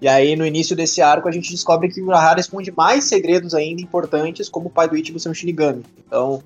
E 0.00 0.08
aí, 0.08 0.34
no 0.34 0.46
início 0.46 0.74
desse 0.74 1.02
arco, 1.02 1.28
a 1.28 1.30
gente 1.30 1.50
descobre 1.50 1.90
que 1.90 2.00
o 2.00 2.06
Urahara 2.06 2.40
esconde 2.40 2.72
mais 2.74 3.04
segredos 3.04 3.54
ainda 3.54 3.82
importantes, 3.82 4.48
como 4.48 4.68
o 4.68 4.70
pai 4.70 4.88
do 4.88 4.96
Ichigo 4.96 5.20
ser 5.20 5.28
um 5.28 5.34
Shinigami. 5.34 5.82
Então, 6.06 6.42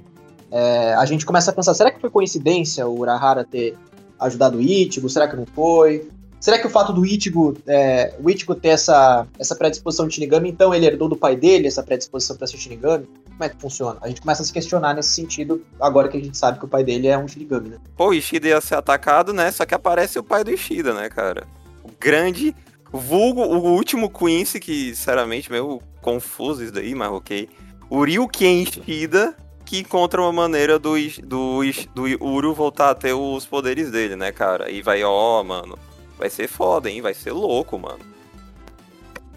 é, 0.50 0.94
a 0.94 1.04
gente 1.06 1.24
começa 1.24 1.52
a 1.52 1.54
pensar, 1.54 1.74
será 1.74 1.92
que 1.92 2.00
foi 2.00 2.10
coincidência 2.10 2.84
o 2.88 2.98
Urahara 2.98 3.44
ter 3.44 3.76
ajudado 4.18 4.58
o 4.58 4.60
Ichigo? 4.60 5.08
Será 5.08 5.28
que 5.28 5.36
não 5.36 5.46
foi? 5.46 6.08
Será 6.40 6.58
que 6.58 6.66
o 6.66 6.70
fato 6.70 6.92
do 6.92 7.06
Ichigo, 7.06 7.56
é, 7.68 8.14
o 8.20 8.28
Ichigo 8.28 8.56
ter 8.56 8.70
essa, 8.70 9.28
essa 9.38 9.54
predisposição 9.54 10.08
de 10.08 10.14
Shinigami, 10.14 10.48
então 10.48 10.74
ele 10.74 10.86
herdou 10.86 11.08
do 11.08 11.16
pai 11.16 11.36
dele 11.36 11.68
essa 11.68 11.84
predisposição 11.84 12.36
para 12.36 12.48
ser 12.48 12.56
Shinigami? 12.56 13.06
Como 13.32 13.44
é 13.44 13.48
que 13.48 13.60
funciona? 13.60 13.98
A 14.02 14.08
gente 14.08 14.20
começa 14.20 14.42
a 14.42 14.44
se 14.44 14.52
questionar 14.52 14.94
nesse 14.94 15.10
sentido, 15.10 15.64
agora 15.80 16.08
que 16.08 16.16
a 16.16 16.20
gente 16.20 16.36
sabe 16.36 16.58
que 16.58 16.64
o 16.64 16.68
pai 16.68 16.84
dele 16.84 17.08
é 17.08 17.18
um 17.18 17.26
Shinigami, 17.26 17.70
né? 17.70 17.78
Pô, 17.96 18.08
o 18.08 18.14
Ishida 18.14 18.48
ia 18.48 18.60
ser 18.60 18.76
atacado, 18.76 19.32
né? 19.32 19.50
Só 19.50 19.66
que 19.66 19.74
aparece 19.74 20.18
o 20.18 20.22
pai 20.22 20.44
do 20.44 20.52
Ishida, 20.52 20.92
né, 20.94 21.08
cara? 21.08 21.46
O 21.82 21.90
grande, 21.98 22.54
vulgo, 22.92 23.42
o 23.42 23.74
último 23.74 24.10
Quincy, 24.10 24.60
que, 24.60 24.94
sinceramente, 24.94 25.50
meio 25.50 25.80
confuso 26.00 26.62
isso 26.62 26.72
daí, 26.72 26.94
mas 26.94 27.10
ok. 27.10 27.48
O 27.88 28.04
Ryuken 28.04 28.62
Ishida, 28.62 29.36
que 29.64 29.80
encontra 29.80 30.20
uma 30.20 30.32
maneira 30.32 30.78
do, 30.78 30.94
do, 31.24 31.60
do 31.94 32.24
Uru 32.24 32.54
voltar 32.54 32.90
a 32.90 32.94
ter 32.94 33.12
os 33.12 33.46
poderes 33.46 33.90
dele, 33.90 34.16
né, 34.16 34.30
cara? 34.30 34.70
E 34.70 34.82
vai, 34.82 35.02
ó, 35.02 35.42
mano, 35.42 35.78
vai 36.18 36.28
ser 36.30 36.48
foda, 36.48 36.90
hein? 36.90 37.00
Vai 37.00 37.14
ser 37.14 37.32
louco, 37.32 37.78
mano. 37.78 38.00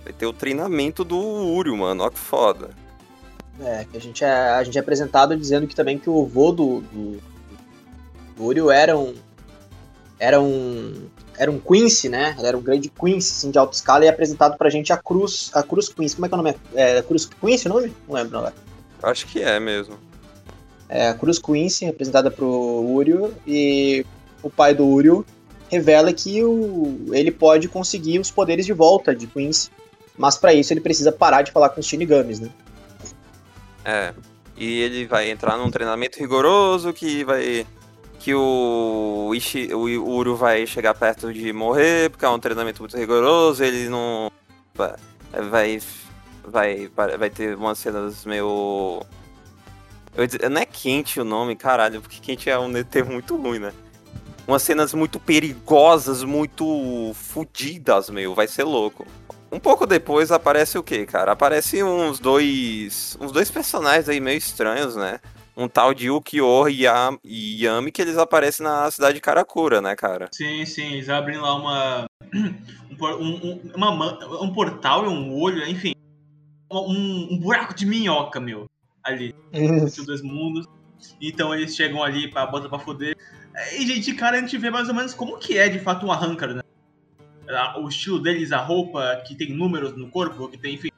Vai 0.03 0.13
ter 0.13 0.25
o 0.25 0.33
treinamento 0.33 1.03
do 1.03 1.17
Uru, 1.17 1.75
mano, 1.77 2.03
ó 2.03 2.09
que 2.09 2.19
foda. 2.19 2.69
É, 3.61 3.85
que 3.89 3.97
a 3.97 4.01
gente 4.01 4.23
é, 4.23 4.29
a 4.29 4.63
gente 4.63 4.77
é 4.77 4.81
apresentado 4.81 5.35
dizendo 5.37 5.65
que 5.65 5.75
também 5.75 5.97
que 5.97 6.09
o 6.09 6.25
vô 6.25 6.51
do, 6.51 6.81
do, 6.81 7.21
do 8.35 8.43
Uryu 8.43 8.69
era 8.69 8.97
um. 8.97 9.13
Era 10.19 10.41
um. 10.41 11.07
Era 11.37 11.51
um 11.51 11.59
Quincy, 11.59 12.09
né? 12.09 12.35
Era 12.39 12.57
um 12.57 12.61
grande 12.61 12.89
Quincy, 12.89 13.31
assim, 13.31 13.51
de 13.51 13.57
alta 13.57 13.75
escala, 13.75 14.05
e 14.05 14.07
é 14.07 14.09
apresentado 14.09 14.57
pra 14.57 14.69
gente 14.69 14.91
a 14.91 14.97
Cruz. 14.97 15.51
A 15.53 15.63
Cruz 15.63 15.89
Quincy. 15.89 16.15
Como 16.15 16.25
é 16.25 16.29
que 16.29 16.35
é 16.35 16.37
o 16.37 16.41
nome? 16.41 16.55
É, 16.73 17.01
Cruz 17.01 17.25
Quincy 17.25 17.67
o 17.67 17.73
nome? 17.73 17.93
Não 18.07 18.15
lembro 18.15 18.37
agora. 18.37 18.53
Acho 19.03 19.25
que 19.27 19.41
é 19.41 19.59
mesmo. 19.59 19.97
É 20.87 21.09
a 21.09 21.13
Cruz 21.13 21.39
Quincy, 21.39 21.87
apresentada 21.87 22.29
pro 22.29 22.47
Uryu, 22.47 23.33
e 23.47 24.05
o 24.43 24.49
pai 24.49 24.73
do 24.73 24.85
Uryu 24.85 25.25
revela 25.69 26.13
que 26.13 26.43
o, 26.43 27.09
ele 27.11 27.31
pode 27.31 27.67
conseguir 27.67 28.19
os 28.19 28.29
poderes 28.29 28.65
de 28.65 28.73
volta 28.73 29.15
de 29.15 29.27
Quincy. 29.27 29.69
Mas 30.17 30.37
pra 30.37 30.53
isso 30.53 30.71
ele 30.71 30.81
precisa 30.81 31.11
parar 31.11 31.41
de 31.41 31.51
falar 31.51 31.69
com 31.69 31.79
os 31.79 31.85
Shinigamis, 31.85 32.39
né? 32.39 32.49
É. 33.85 34.13
E 34.57 34.81
ele 34.81 35.05
vai 35.05 35.29
entrar 35.29 35.57
num 35.57 35.69
treinamento 35.69 36.17
rigoroso 36.19 36.91
que 36.91 37.23
vai. 37.23 37.65
Que 38.19 38.33
o, 38.33 39.31
Ishi, 39.35 39.71
o 39.73 40.09
Uru 40.09 40.35
vai 40.35 40.65
chegar 40.65 40.95
perto 40.95 41.31
de 41.31 41.53
morrer, 41.53 42.09
porque 42.09 42.25
é 42.25 42.29
um 42.29 42.39
treinamento 42.39 42.81
muito 42.81 42.97
rigoroso, 42.97 43.63
ele 43.63 43.87
não. 43.87 44.31
Vai. 44.73 45.79
Vai, 46.47 46.89
vai, 47.17 47.29
ter 47.29 47.55
umas 47.55 47.77
cenas 47.77 48.25
meio. 48.25 49.03
Dizer, 50.15 50.49
não 50.49 50.61
é 50.61 50.65
quente 50.65 51.19
o 51.19 51.25
nome, 51.25 51.55
caralho, 51.55 52.01
porque 52.01 52.19
quente 52.19 52.49
é 52.49 52.57
um 52.57 52.71
termo 52.83 53.13
muito 53.13 53.35
ruim, 53.35 53.59
né? 53.59 53.73
Umas 54.47 54.61
cenas 54.61 54.93
muito 54.93 55.19
perigosas, 55.19 56.23
muito 56.23 57.11
fodidas, 57.15 58.09
meu, 58.09 58.33
vai 58.33 58.47
ser 58.47 58.63
louco. 58.63 59.05
Um 59.51 59.59
pouco 59.59 59.85
depois 59.85 60.31
aparece 60.31 60.77
o 60.77 60.83
que, 60.83 61.05
cara? 61.05 61.31
Aparece 61.31 61.81
uns 61.83 62.19
dois. 62.19 63.17
uns 63.21 63.31
dois 63.31 63.49
personagens 63.49 64.09
aí 64.09 64.19
meio 64.19 64.37
estranhos, 64.37 64.95
né? 64.95 65.19
Um 65.55 65.69
tal 65.69 65.93
de 65.93 66.09
Ukiyo 66.09 66.67
e 66.67 66.81
Yam- 66.83 67.17
e 67.23 67.63
Yami 67.63 67.91
que 67.91 68.01
eles 68.01 68.17
aparecem 68.17 68.63
na 68.65 68.91
cidade 68.91 69.13
de 69.15 69.21
Karakura, 69.21 69.79
né, 69.81 69.95
cara? 69.95 70.27
Sim, 70.33 70.65
sim, 70.65 70.93
eles 70.93 71.07
abrem 71.07 71.37
lá 71.37 71.55
uma. 71.55 72.05
Um, 72.97 73.05
um, 73.07 73.35
um- 73.51 73.71
uma 73.75 74.41
um 74.41 74.53
portal 74.53 75.03
e 75.05 75.09
um 75.09 75.33
olho, 75.37 75.67
enfim. 75.67 75.91
Um, 76.71 77.27
um 77.33 77.37
buraco 77.37 77.75
de 77.75 77.85
minhoca, 77.85 78.39
meu. 78.39 78.67
Ali. 79.03 79.33
Entre 79.51 79.83
os 79.83 80.05
dois 80.05 80.21
mundos. 80.21 80.65
Então 81.21 81.53
eles 81.53 81.75
chegam 81.75 82.01
ali 82.01 82.29
pra 82.31 82.45
bota 82.45 82.69
pra 82.69 82.79
foder. 82.79 83.13
E, 83.77 83.85
gente, 83.85 84.13
cara, 84.13 84.37
a 84.37 84.39
gente 84.39 84.57
vê 84.57 84.69
mais 84.69 84.87
ou 84.87 84.95
menos 84.95 85.13
como 85.13 85.37
que 85.37 85.57
é 85.57 85.67
de 85.67 85.79
fato 85.79 86.05
um 86.05 86.11
arrancar, 86.11 86.53
né? 86.53 86.61
A- 87.49 87.79
O 87.79 87.87
estilo 87.87 88.19
deles, 88.19 88.51
a 88.51 88.57
roupa 88.57 89.21
que 89.27 89.35
tem 89.35 89.53
números 89.53 89.95
no 89.95 90.09
corpo, 90.09 90.47
que 90.47 90.57
tem, 90.57 90.75
enfim. 90.75 90.89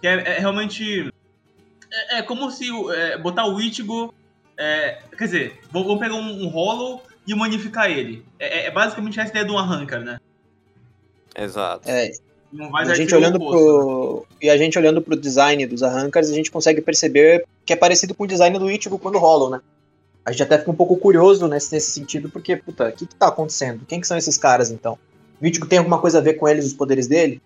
Que 0.00 0.06
é, 0.06 0.36
é 0.36 0.38
realmente. 0.38 1.10
É, 1.92 2.18
é 2.18 2.22
como 2.22 2.50
se 2.50 2.66
é, 2.92 3.18
botar 3.18 3.46
o 3.46 3.60
Ichigo. 3.60 4.12
é, 4.56 4.98
quer 5.16 5.24
dizer, 5.24 5.60
vamos 5.70 5.98
pegar 5.98 6.14
um, 6.14 6.44
um 6.44 6.48
Hollow 6.48 7.02
e 7.26 7.32
humanificar 7.32 7.90
ele. 7.90 8.24
É, 8.38 8.66
é 8.66 8.70
basicamente 8.70 9.18
essa 9.18 9.30
ideia 9.30 9.44
de 9.44 9.50
um 9.50 9.58
arrancar, 9.58 10.00
né? 10.00 10.18
Exato. 11.36 11.88
É, 11.88 12.10
E 12.52 12.62
a 12.90 12.94
gente 12.94 13.14
olhando 13.14 13.38
pro 13.38 14.26
e 14.40 14.48
a 14.50 14.56
gente 14.56 14.78
olhando 14.78 15.02
pro 15.02 15.16
design 15.16 15.66
dos 15.66 15.82
Arrancars, 15.82 16.30
a 16.30 16.34
gente 16.34 16.50
consegue 16.50 16.80
perceber 16.80 17.44
que 17.66 17.72
é 17.72 17.76
parecido 17.76 18.14
com 18.14 18.24
o 18.24 18.26
design 18.28 18.56
do 18.58 18.70
Ichigo 18.70 18.98
quando 18.98 19.18
Hollow, 19.18 19.50
né? 19.50 19.60
A 20.24 20.30
gente 20.30 20.42
até 20.44 20.58
fica 20.58 20.70
um 20.70 20.74
pouco 20.76 20.96
curioso 20.96 21.48
nesse, 21.48 21.72
nesse 21.74 21.90
sentido, 21.90 22.30
porque, 22.30 22.56
puta, 22.56 22.88
o 22.88 22.92
que 22.92 23.06
que 23.06 23.14
tá 23.14 23.28
acontecendo? 23.28 23.84
Quem 23.86 24.00
que 24.00 24.06
são 24.06 24.16
esses 24.16 24.38
caras, 24.38 24.70
então? 24.70 24.98
O 25.44 25.46
Ichigo 25.46 25.66
tem 25.66 25.78
alguma 25.78 25.98
coisa 25.98 26.18
a 26.18 26.20
ver 26.22 26.34
com 26.34 26.48
eles, 26.48 26.64
os 26.64 26.72
poderes 26.72 27.06
dele? 27.06 27.42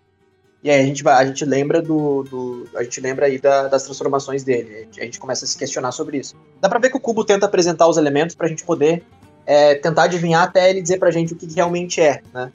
E 0.62 0.70
aí 0.70 0.80
a 0.80 0.84
gente, 0.84 1.02
vai, 1.02 1.14
a 1.14 1.26
gente 1.26 1.44
lembra 1.44 1.82
do, 1.82 2.22
do 2.22 2.68
a 2.76 2.84
gente 2.84 3.00
lembra 3.00 3.26
aí 3.26 3.38
da, 3.38 3.66
das 3.66 3.82
transformações 3.82 4.44
dele. 4.44 4.72
A 4.72 4.78
gente, 4.80 5.00
a 5.00 5.04
gente, 5.04 5.18
começa 5.18 5.44
a 5.44 5.48
se 5.48 5.58
questionar 5.58 5.90
sobre 5.90 6.18
isso. 6.18 6.36
Dá 6.60 6.68
pra 6.68 6.78
ver 6.78 6.90
que 6.90 6.96
o 6.96 7.00
cubo 7.00 7.24
tenta 7.24 7.46
apresentar 7.46 7.88
os 7.88 7.96
elementos 7.96 8.36
pra 8.36 8.46
gente 8.46 8.64
poder 8.64 9.04
é, 9.44 9.74
tentar 9.74 10.04
adivinhar 10.04 10.44
até 10.44 10.70
ele 10.70 10.80
dizer 10.80 10.98
pra 10.98 11.10
gente 11.10 11.32
o 11.32 11.36
que 11.36 11.52
realmente 11.52 12.00
é, 12.00 12.22
né? 12.32 12.52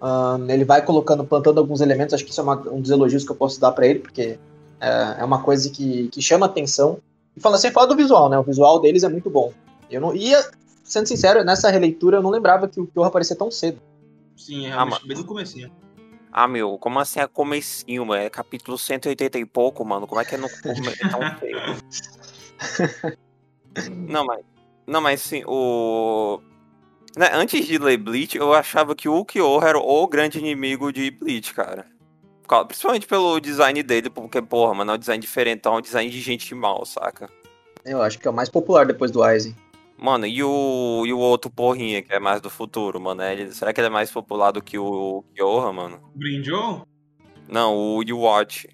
Um, 0.00 0.48
ele 0.50 0.64
vai 0.64 0.84
colocando, 0.84 1.24
plantando 1.24 1.58
alguns 1.58 1.80
elementos, 1.80 2.14
acho 2.14 2.24
que 2.24 2.30
isso 2.30 2.40
é 2.40 2.44
uma, 2.44 2.56
um 2.70 2.80
dos 2.80 2.90
elogios 2.90 3.24
que 3.24 3.32
eu 3.32 3.36
posso 3.36 3.58
dar 3.58 3.72
para 3.72 3.86
ele, 3.86 4.00
porque 4.00 4.38
é, 4.80 5.16
é, 5.18 5.24
uma 5.24 5.42
coisa 5.42 5.68
que, 5.70 6.08
que 6.08 6.22
chama 6.22 6.46
atenção. 6.46 6.98
E 7.36 7.40
falando 7.40 7.56
assim, 7.56 7.70
fala 7.70 7.88
do 7.88 7.96
visual, 7.96 8.28
né? 8.28 8.38
O 8.38 8.42
visual 8.44 8.80
deles 8.80 9.02
é 9.02 9.08
muito 9.08 9.30
bom. 9.30 9.52
Eu 9.90 10.00
não 10.00 10.14
ia, 10.14 10.44
sendo 10.84 11.08
sincero, 11.08 11.42
nessa 11.42 11.70
releitura 11.70 12.18
eu 12.18 12.22
não 12.22 12.30
lembrava 12.30 12.68
que 12.68 12.80
o 12.80 12.86
Kyoha 12.86 13.08
aparecia 13.08 13.34
tão 13.34 13.50
cedo. 13.50 13.78
Sim, 14.36 14.66
é 14.66 14.68
realmente 14.68 15.00
ah, 15.02 15.06
bem 15.06 15.16
no 15.16 15.24
comecinho. 15.24 15.72
Ah, 16.30 16.46
meu, 16.46 16.76
como 16.78 16.98
assim 16.98 17.20
é 17.20 17.26
comecinho, 17.26 18.04
mano? 18.04 18.22
É 18.22 18.28
capítulo 18.28 18.76
180 18.76 19.38
e 19.38 19.46
pouco, 19.46 19.84
mano. 19.84 20.06
Como 20.06 20.20
é 20.20 20.24
que 20.24 20.34
é 20.34 20.38
no 20.38 20.46
é 20.46 21.10
tão 21.10 21.38
feio? 21.38 21.58
não, 24.08 24.26
mas. 24.26 24.44
Não, 24.86 25.00
mas 25.00 25.20
sim, 25.22 25.42
o. 25.46 26.40
Né, 27.16 27.30
antes 27.32 27.66
de 27.66 27.78
ler 27.78 27.96
Bleach, 27.96 28.36
eu 28.36 28.52
achava 28.52 28.94
que 28.94 29.08
o 29.08 29.24
Kyoha 29.24 29.68
era 29.68 29.78
o 29.78 30.06
grande 30.06 30.38
inimigo 30.38 30.92
de 30.92 31.10
Bleach, 31.10 31.54
cara. 31.54 31.86
Principalmente 32.68 33.06
pelo 33.06 33.40
design 33.40 33.82
dele, 33.82 34.10
porque, 34.10 34.40
porra, 34.42 34.74
mano, 34.74 34.92
é 34.92 34.94
um 34.94 34.98
design 34.98 35.20
diferente, 35.20 35.66
é 35.66 35.70
um 35.70 35.80
design 35.80 36.10
de 36.10 36.20
gente 36.20 36.54
mal, 36.54 36.84
saca? 36.84 37.28
Eu 37.84 38.02
acho 38.02 38.18
que 38.18 38.28
é 38.28 38.30
o 38.30 38.34
mais 38.34 38.48
popular 38.48 38.86
depois 38.86 39.10
do 39.10 39.22
Aizen. 39.22 39.56
Mano, 39.98 40.26
e 40.26 40.42
o, 40.42 41.04
e 41.06 41.12
o 41.12 41.18
outro 41.18 41.50
porrinha, 41.50 42.02
que 42.02 42.12
é 42.12 42.20
mais 42.20 42.40
do 42.40 42.50
futuro, 42.50 43.00
mano? 43.00 43.22
Ele, 43.22 43.50
será 43.52 43.72
que 43.72 43.80
ele 43.80 43.88
é 43.88 43.90
mais 43.90 44.10
popular 44.10 44.50
do 44.50 44.62
que 44.62 44.78
o 44.78 45.24
Kyoha, 45.34 45.72
mano? 45.72 45.98
Brinjou? 46.14 46.86
Não, 47.48 47.74
o 47.74 48.02
Watch. 48.18 48.68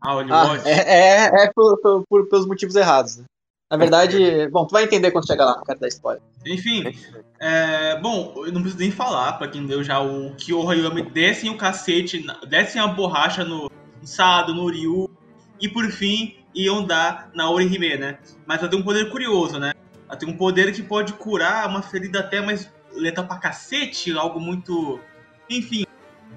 Ah, 0.00 0.14
o 0.14 0.18
Watch. 0.18 0.32
Ah, 0.32 0.68
é, 0.68 0.72
é, 0.72 1.44
é 1.44 1.52
por, 1.54 1.78
por, 1.80 2.04
por, 2.08 2.28
pelos 2.28 2.46
motivos 2.46 2.74
errados, 2.74 3.18
né? 3.18 3.24
Na 3.70 3.76
verdade, 3.76 4.48
bom, 4.52 4.66
tu 4.66 4.72
vai 4.72 4.84
entender 4.84 5.10
quando 5.10 5.26
chegar 5.26 5.44
lá, 5.44 5.62
quero 5.64 5.80
dar 5.80 5.88
spoiler. 5.88 6.22
Enfim, 6.46 6.84
é, 7.38 7.98
bom, 8.00 8.32
eu 8.36 8.52
não 8.52 8.62
preciso 8.62 8.82
nem 8.82 8.90
falar, 8.90 9.34
pra 9.34 9.48
quem 9.48 9.66
deu 9.66 9.84
já 9.84 10.00
o 10.00 10.34
Kyoha 10.36 10.74
Yami 10.74 11.02
descem 11.02 11.50
o 11.50 11.56
cacete, 11.56 12.24
descem 12.48 12.80
a 12.80 12.86
borracha 12.86 13.44
no, 13.44 13.70
no 14.00 14.06
Sado, 14.06 14.54
no 14.54 14.70
Ryu, 14.70 15.10
e 15.60 15.68
por 15.68 15.90
fim 15.90 16.36
iam 16.54 16.84
dar 16.84 17.30
na 17.34 17.50
Orihime, 17.50 17.96
né? 17.96 18.18
Mas 18.46 18.60
ela 18.60 18.68
tem 18.68 18.78
um 18.78 18.82
poder 18.82 19.10
curioso, 19.10 19.58
né? 19.58 19.72
Ela 20.12 20.18
tem 20.18 20.28
um 20.28 20.36
poder 20.36 20.70
que 20.74 20.82
pode 20.82 21.14
curar 21.14 21.66
uma 21.66 21.80
ferida 21.80 22.20
até 22.20 22.42
mais 22.42 22.70
letal 22.92 23.26
pra 23.26 23.38
cacete, 23.38 24.12
algo 24.12 24.38
muito. 24.38 25.00
Enfim. 25.48 25.86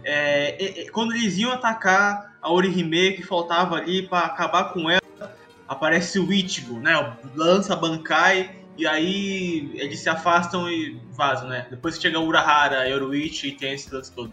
É, 0.01 0.63
é, 0.63 0.81
é, 0.81 0.89
quando 0.91 1.13
eles 1.13 1.37
iam 1.37 1.51
atacar 1.51 2.37
a 2.41 2.49
Orihime, 2.49 3.17
que 3.17 3.21
faltava 3.21 3.75
ali 3.75 4.07
para 4.07 4.27
acabar 4.27 4.71
com 4.71 4.89
ela, 4.89 5.35
aparece 5.67 6.19
o 6.19 6.31
Ichigo, 6.31 6.79
né? 6.79 7.17
Lança 7.35 7.73
a 7.73 7.75
Bankai 7.75 8.55
e 8.77 8.87
aí 8.87 9.69
eles 9.73 9.99
se 9.99 10.07
afastam 10.07 10.69
e 10.69 10.97
vazam, 11.11 11.49
né? 11.49 11.67
Depois 11.69 11.99
chega 11.99 12.17
o 12.17 12.25
Urahara, 12.25 12.87
Yoruichi 12.87 13.49
e 13.49 13.51
tem 13.57 13.73
esse 13.73 13.93
lance 13.93 14.09
todo. 14.09 14.31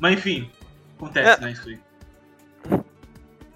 Mas 0.00 0.14
enfim, 0.14 0.48
acontece, 0.96 1.42
é. 1.42 1.44
né? 1.44 1.50
Isso 1.50 1.68
aí. 1.68 1.80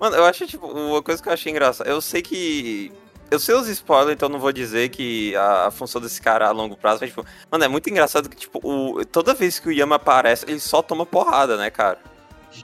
Mano, 0.01 0.17
eu 0.17 0.25
acho, 0.25 0.49
tipo, 0.49 0.67
uma 0.67 1.01
coisa 1.01 1.23
que 1.23 1.29
eu 1.29 1.33
achei 1.33 1.53
engraçada. 1.53 1.89
Eu 1.89 2.01
sei 2.01 2.23
que. 2.23 2.91
Eu 3.31 3.39
sei 3.39 3.55
os 3.55 3.69
spoilers, 3.69 4.15
então 4.15 4.29
não 4.29 4.41
vou 4.41 4.53
dizer 4.53 4.89
que 4.89 5.37
a, 5.37 5.67
a, 5.67 5.71
função 5.71 6.01
desse 6.01 6.21
cara 6.21 6.49
a 6.49 6.51
longo 6.51 6.77
prazo, 6.77 6.99
mas, 7.01 7.11
tipo, 7.11 7.25
mano, 7.51 7.65
é 7.65 7.69
muito 7.69 7.89
engraçado 7.89 8.29
que, 8.29 8.37
tipo, 8.37 8.59
o, 8.63 9.05
toda 9.05 9.35
vez 9.35 9.59
que 9.59 9.69
o 9.69 9.73
Yama 9.73 9.97
aparece, 9.97 10.45
ele 10.49 10.59
só 10.59 10.83
toma 10.83 11.07
porrada, 11.07 11.57
né, 11.57 11.71
cara? 11.71 11.99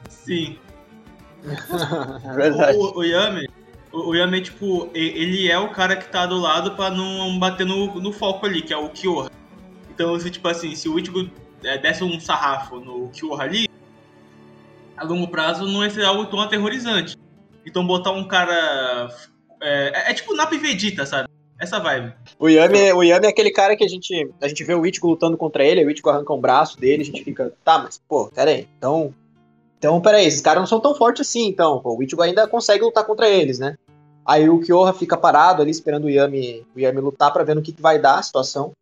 Sim. 0.08 0.58
é 2.24 2.32
verdade. 2.34 2.76
O, 2.76 2.80
o, 2.80 2.98
o 2.98 3.04
Yami, 3.04 3.48
o, 3.92 4.14
Yami, 4.14 4.42
tipo, 4.42 4.90
ele 4.92 5.48
é 5.48 5.58
o 5.58 5.70
cara 5.70 5.96
que 5.96 6.08
tá 6.08 6.26
do 6.26 6.36
lado 6.36 6.72
pra 6.72 6.90
não 6.90 7.38
bater 7.38 7.64
no, 7.64 8.00
no 8.00 8.12
foco 8.12 8.44
ali, 8.44 8.60
que 8.60 8.74
é 8.74 8.76
o 8.76 8.88
Kyoha. 8.88 9.30
Então, 9.88 10.18
se, 10.18 10.30
tipo 10.30 10.48
assim, 10.48 10.74
se 10.74 10.88
o 10.88 10.98
Ichigo 10.98 11.30
é, 11.62 11.78
desse 11.78 12.04
um 12.04 12.18
sarrafo 12.20 12.80
no 12.80 13.08
Kyoha 13.10 13.44
ali, 13.44 13.68
a 14.96 15.04
longo 15.04 15.28
prazo 15.28 15.66
não 15.66 15.84
ia 15.84 15.90
ser 15.90 16.04
algo 16.04 16.26
tão 16.26 16.40
aterrorizante. 16.40 17.16
Então, 17.64 17.86
botar 17.86 18.10
um 18.10 18.26
cara. 18.26 19.08
É, 19.60 20.08
é, 20.08 20.10
é 20.10 20.14
tipo 20.14 20.34
Napa 20.34 20.54
e 20.54 20.58
Vegeta, 20.58 21.06
sabe? 21.06 21.28
Essa 21.58 21.78
vibe. 21.78 22.12
O 22.38 22.48
Yami, 22.48 22.92
o 22.92 23.02
Yami 23.02 23.26
é 23.26 23.30
aquele 23.30 23.50
cara 23.50 23.76
que 23.76 23.84
a 23.84 23.88
gente, 23.88 24.30
a 24.42 24.48
gente 24.48 24.62
vê 24.62 24.74
o 24.74 24.84
Ichigo 24.84 25.08
lutando 25.08 25.36
contra 25.36 25.64
ele, 25.64 25.84
o 25.84 25.90
Ichigo 25.90 26.10
arranca 26.10 26.32
um 26.32 26.40
braço 26.40 26.78
dele, 26.78 27.02
a 27.02 27.06
gente 27.06 27.24
fica, 27.24 27.52
tá, 27.64 27.78
mas, 27.78 28.00
pô, 28.08 28.26
pera 28.28 28.50
aí, 28.50 28.68
então... 28.78 29.14
Então, 29.78 30.00
peraí, 30.00 30.26
esses 30.26 30.40
caras 30.40 30.60
não 30.60 30.66
são 30.66 30.80
tão 30.80 30.94
fortes 30.94 31.28
assim, 31.28 31.46
então. 31.46 31.80
Pô, 31.80 31.96
o 31.96 32.02
Ichigo 32.02 32.22
ainda 32.22 32.48
consegue 32.48 32.82
lutar 32.82 33.04
contra 33.04 33.28
eles, 33.28 33.58
né? 33.58 33.76
Aí 34.24 34.48
o 34.48 34.58
Kyoha 34.58 34.92
fica 34.92 35.16
parado 35.16 35.62
ali 35.62 35.70
esperando 35.70 36.06
o 36.06 36.10
Yami, 36.10 36.66
o 36.74 36.80
Yami 36.80 37.00
lutar 37.00 37.32
para 37.32 37.44
ver 37.44 37.54
no 37.54 37.62
que, 37.62 37.72
que 37.72 37.80
vai 37.80 37.98
dar 37.98 38.18
a 38.18 38.22
situação, 38.22 38.72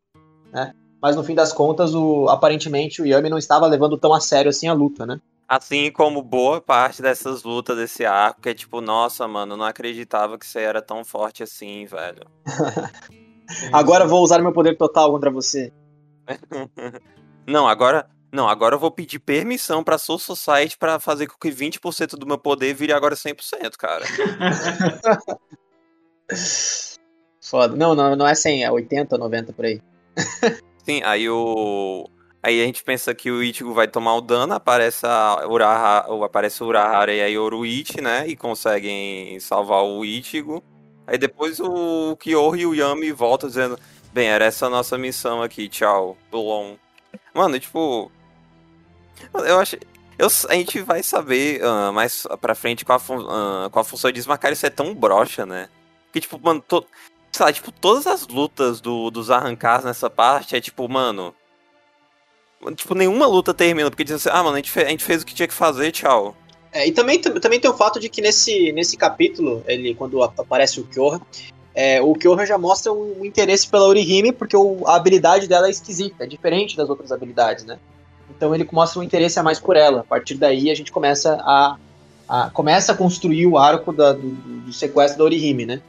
né? 0.52 0.72
Mas 1.02 1.16
no 1.16 1.22
fim 1.22 1.34
das 1.34 1.52
contas, 1.52 1.94
o, 1.94 2.28
aparentemente 2.30 3.02
o 3.02 3.06
Yami 3.06 3.28
não 3.28 3.36
estava 3.36 3.66
levando 3.66 3.98
tão 3.98 4.14
a 4.14 4.20
sério 4.20 4.48
assim 4.48 4.68
a 4.68 4.72
luta, 4.72 5.04
né? 5.04 5.20
Assim 5.48 5.90
como 5.90 6.22
boa 6.22 6.60
parte 6.60 7.02
dessas 7.02 7.42
lutas 7.42 7.76
desse 7.76 8.04
arco, 8.04 8.40
que 8.40 8.48
é 8.48 8.54
tipo, 8.54 8.80
nossa, 8.80 9.28
mano, 9.28 9.56
não 9.56 9.66
acreditava 9.66 10.38
que 10.38 10.46
você 10.46 10.60
era 10.60 10.80
tão 10.80 11.04
forte 11.04 11.42
assim, 11.42 11.84
velho. 11.84 12.22
agora 13.72 14.06
vou 14.06 14.22
usar 14.22 14.40
meu 14.40 14.52
poder 14.52 14.76
total 14.76 15.10
contra 15.10 15.30
você. 15.30 15.70
não, 17.46 17.68
agora, 17.68 18.08
não, 18.32 18.48
agora 18.48 18.74
eu 18.74 18.78
vou 18.78 18.90
pedir 18.90 19.18
permissão 19.18 19.84
pra 19.84 19.98
Soul 19.98 20.18
Society 20.18 20.78
pra 20.78 20.98
fazer 20.98 21.26
com 21.26 21.36
que 21.38 21.50
20% 21.50 22.16
do 22.16 22.26
meu 22.26 22.38
poder 22.38 22.72
vire 22.74 22.92
agora 22.92 23.14
100%, 23.14 23.76
cara. 23.76 24.04
Foda. 27.42 27.76
Não, 27.76 27.94
não, 27.94 28.16
não 28.16 28.26
é 28.26 28.34
100, 28.34 28.64
é 28.64 28.70
80, 28.70 29.18
90 29.18 29.52
por 29.52 29.66
aí. 29.66 29.82
Sim, 30.84 31.02
aí 31.04 31.28
o... 31.28 32.08
Aí 32.44 32.60
a 32.60 32.66
gente 32.66 32.84
pensa 32.84 33.14
que 33.14 33.30
o 33.30 33.42
Ichigo 33.42 33.72
vai 33.72 33.88
tomar 33.88 34.14
o 34.16 34.20
dano, 34.20 34.52
aparece, 34.52 35.06
a 35.06 35.46
aparece 36.22 36.62
o 36.62 36.66
Urahara 36.66 37.10
e 37.10 37.22
a 37.22 37.26
Yoruichi, 37.26 38.02
né? 38.02 38.28
E 38.28 38.36
conseguem 38.36 39.40
salvar 39.40 39.82
o 39.82 40.04
Ichigo. 40.04 40.62
Aí 41.06 41.16
depois 41.16 41.58
o 41.58 42.14
Kyoho 42.16 42.56
e 42.56 42.66
o 42.66 42.74
Yami 42.74 43.12
voltam 43.12 43.48
dizendo: 43.48 43.78
Bem, 44.12 44.28
era 44.28 44.44
essa 44.44 44.66
a 44.66 44.70
nossa 44.70 44.98
missão 44.98 45.40
aqui, 45.42 45.70
tchau, 45.70 46.18
Long. 46.30 46.76
Mano, 47.32 47.58
tipo, 47.58 48.12
eu 49.32 49.58
acho. 49.58 49.76
Eu, 50.18 50.28
a 50.50 50.54
gente 50.54 50.82
vai 50.82 51.02
saber 51.02 51.62
uh, 51.64 51.94
mais 51.94 52.26
pra 52.42 52.54
frente 52.54 52.84
qual 52.84 52.96
a, 52.96 52.98
fun, 52.98 53.20
uh, 53.20 53.70
qual 53.70 53.80
a 53.80 53.84
função 53.84 54.12
disso, 54.12 54.28
mas 54.28 54.38
cara, 54.38 54.52
isso 54.52 54.66
é 54.66 54.70
tão 54.70 54.94
broxa, 54.94 55.46
né? 55.46 55.70
Que, 56.12 56.20
tipo, 56.20 56.38
mano, 56.38 56.60
to, 56.60 56.86
lá, 57.40 57.50
tipo, 57.50 57.72
todas 57.72 58.06
as 58.06 58.28
lutas 58.28 58.82
do, 58.82 59.10
dos 59.10 59.30
arrancados 59.30 59.86
nessa 59.86 60.10
parte 60.10 60.54
é 60.54 60.60
tipo, 60.60 60.86
mano. 60.86 61.34
Tipo, 62.72 62.94
nenhuma 62.94 63.26
luta 63.26 63.52
termina, 63.52 63.90
porque 63.90 64.04
diz 64.04 64.14
assim, 64.14 64.28
ah, 64.30 64.42
mano, 64.42 64.54
a 64.54 64.56
gente, 64.56 64.70
fez, 64.70 64.86
a 64.86 64.90
gente 64.90 65.04
fez 65.04 65.22
o 65.22 65.26
que 65.26 65.34
tinha 65.34 65.48
que 65.48 65.54
fazer, 65.54 65.92
tchau. 65.92 66.34
É, 66.72 66.86
e 66.88 66.92
também, 66.92 67.20
também 67.20 67.60
tem 67.60 67.70
o 67.70 67.76
fato 67.76 68.00
de 68.00 68.08
que 68.08 68.20
nesse, 68.20 68.72
nesse 68.72 68.96
capítulo, 68.96 69.62
ele, 69.66 69.94
quando 69.94 70.22
aparece 70.22 70.80
o 70.80 70.84
Kyoha, 70.84 71.20
é, 71.74 72.00
o 72.00 72.14
Kyoha 72.14 72.46
já 72.46 72.58
mostra 72.58 72.92
um, 72.92 73.20
um 73.20 73.24
interesse 73.24 73.68
pela 73.68 73.86
Orihime, 73.86 74.32
porque 74.32 74.56
o, 74.56 74.82
a 74.86 74.96
habilidade 74.96 75.46
dela 75.46 75.66
é 75.66 75.70
esquisita, 75.70 76.24
é 76.24 76.26
diferente 76.26 76.76
das 76.76 76.88
outras 76.88 77.12
habilidades, 77.12 77.64
né? 77.64 77.78
Então 78.30 78.54
ele 78.54 78.68
mostra 78.72 79.00
um 79.00 79.02
interesse 79.02 79.38
a 79.38 79.42
mais 79.42 79.60
por 79.60 79.76
ela. 79.76 80.00
A 80.00 80.04
partir 80.04 80.34
daí 80.34 80.70
a 80.70 80.74
gente 80.74 80.90
começa 80.90 81.34
a, 81.42 81.76
a 82.28 82.50
começa 82.50 82.92
a 82.92 82.96
construir 82.96 83.46
o 83.46 83.58
arco 83.58 83.92
da, 83.92 84.12
do, 84.12 84.30
do, 84.30 84.72
sequestro 84.72 85.18
da 85.18 85.24
Orihime, 85.24 85.66
né? 85.66 85.82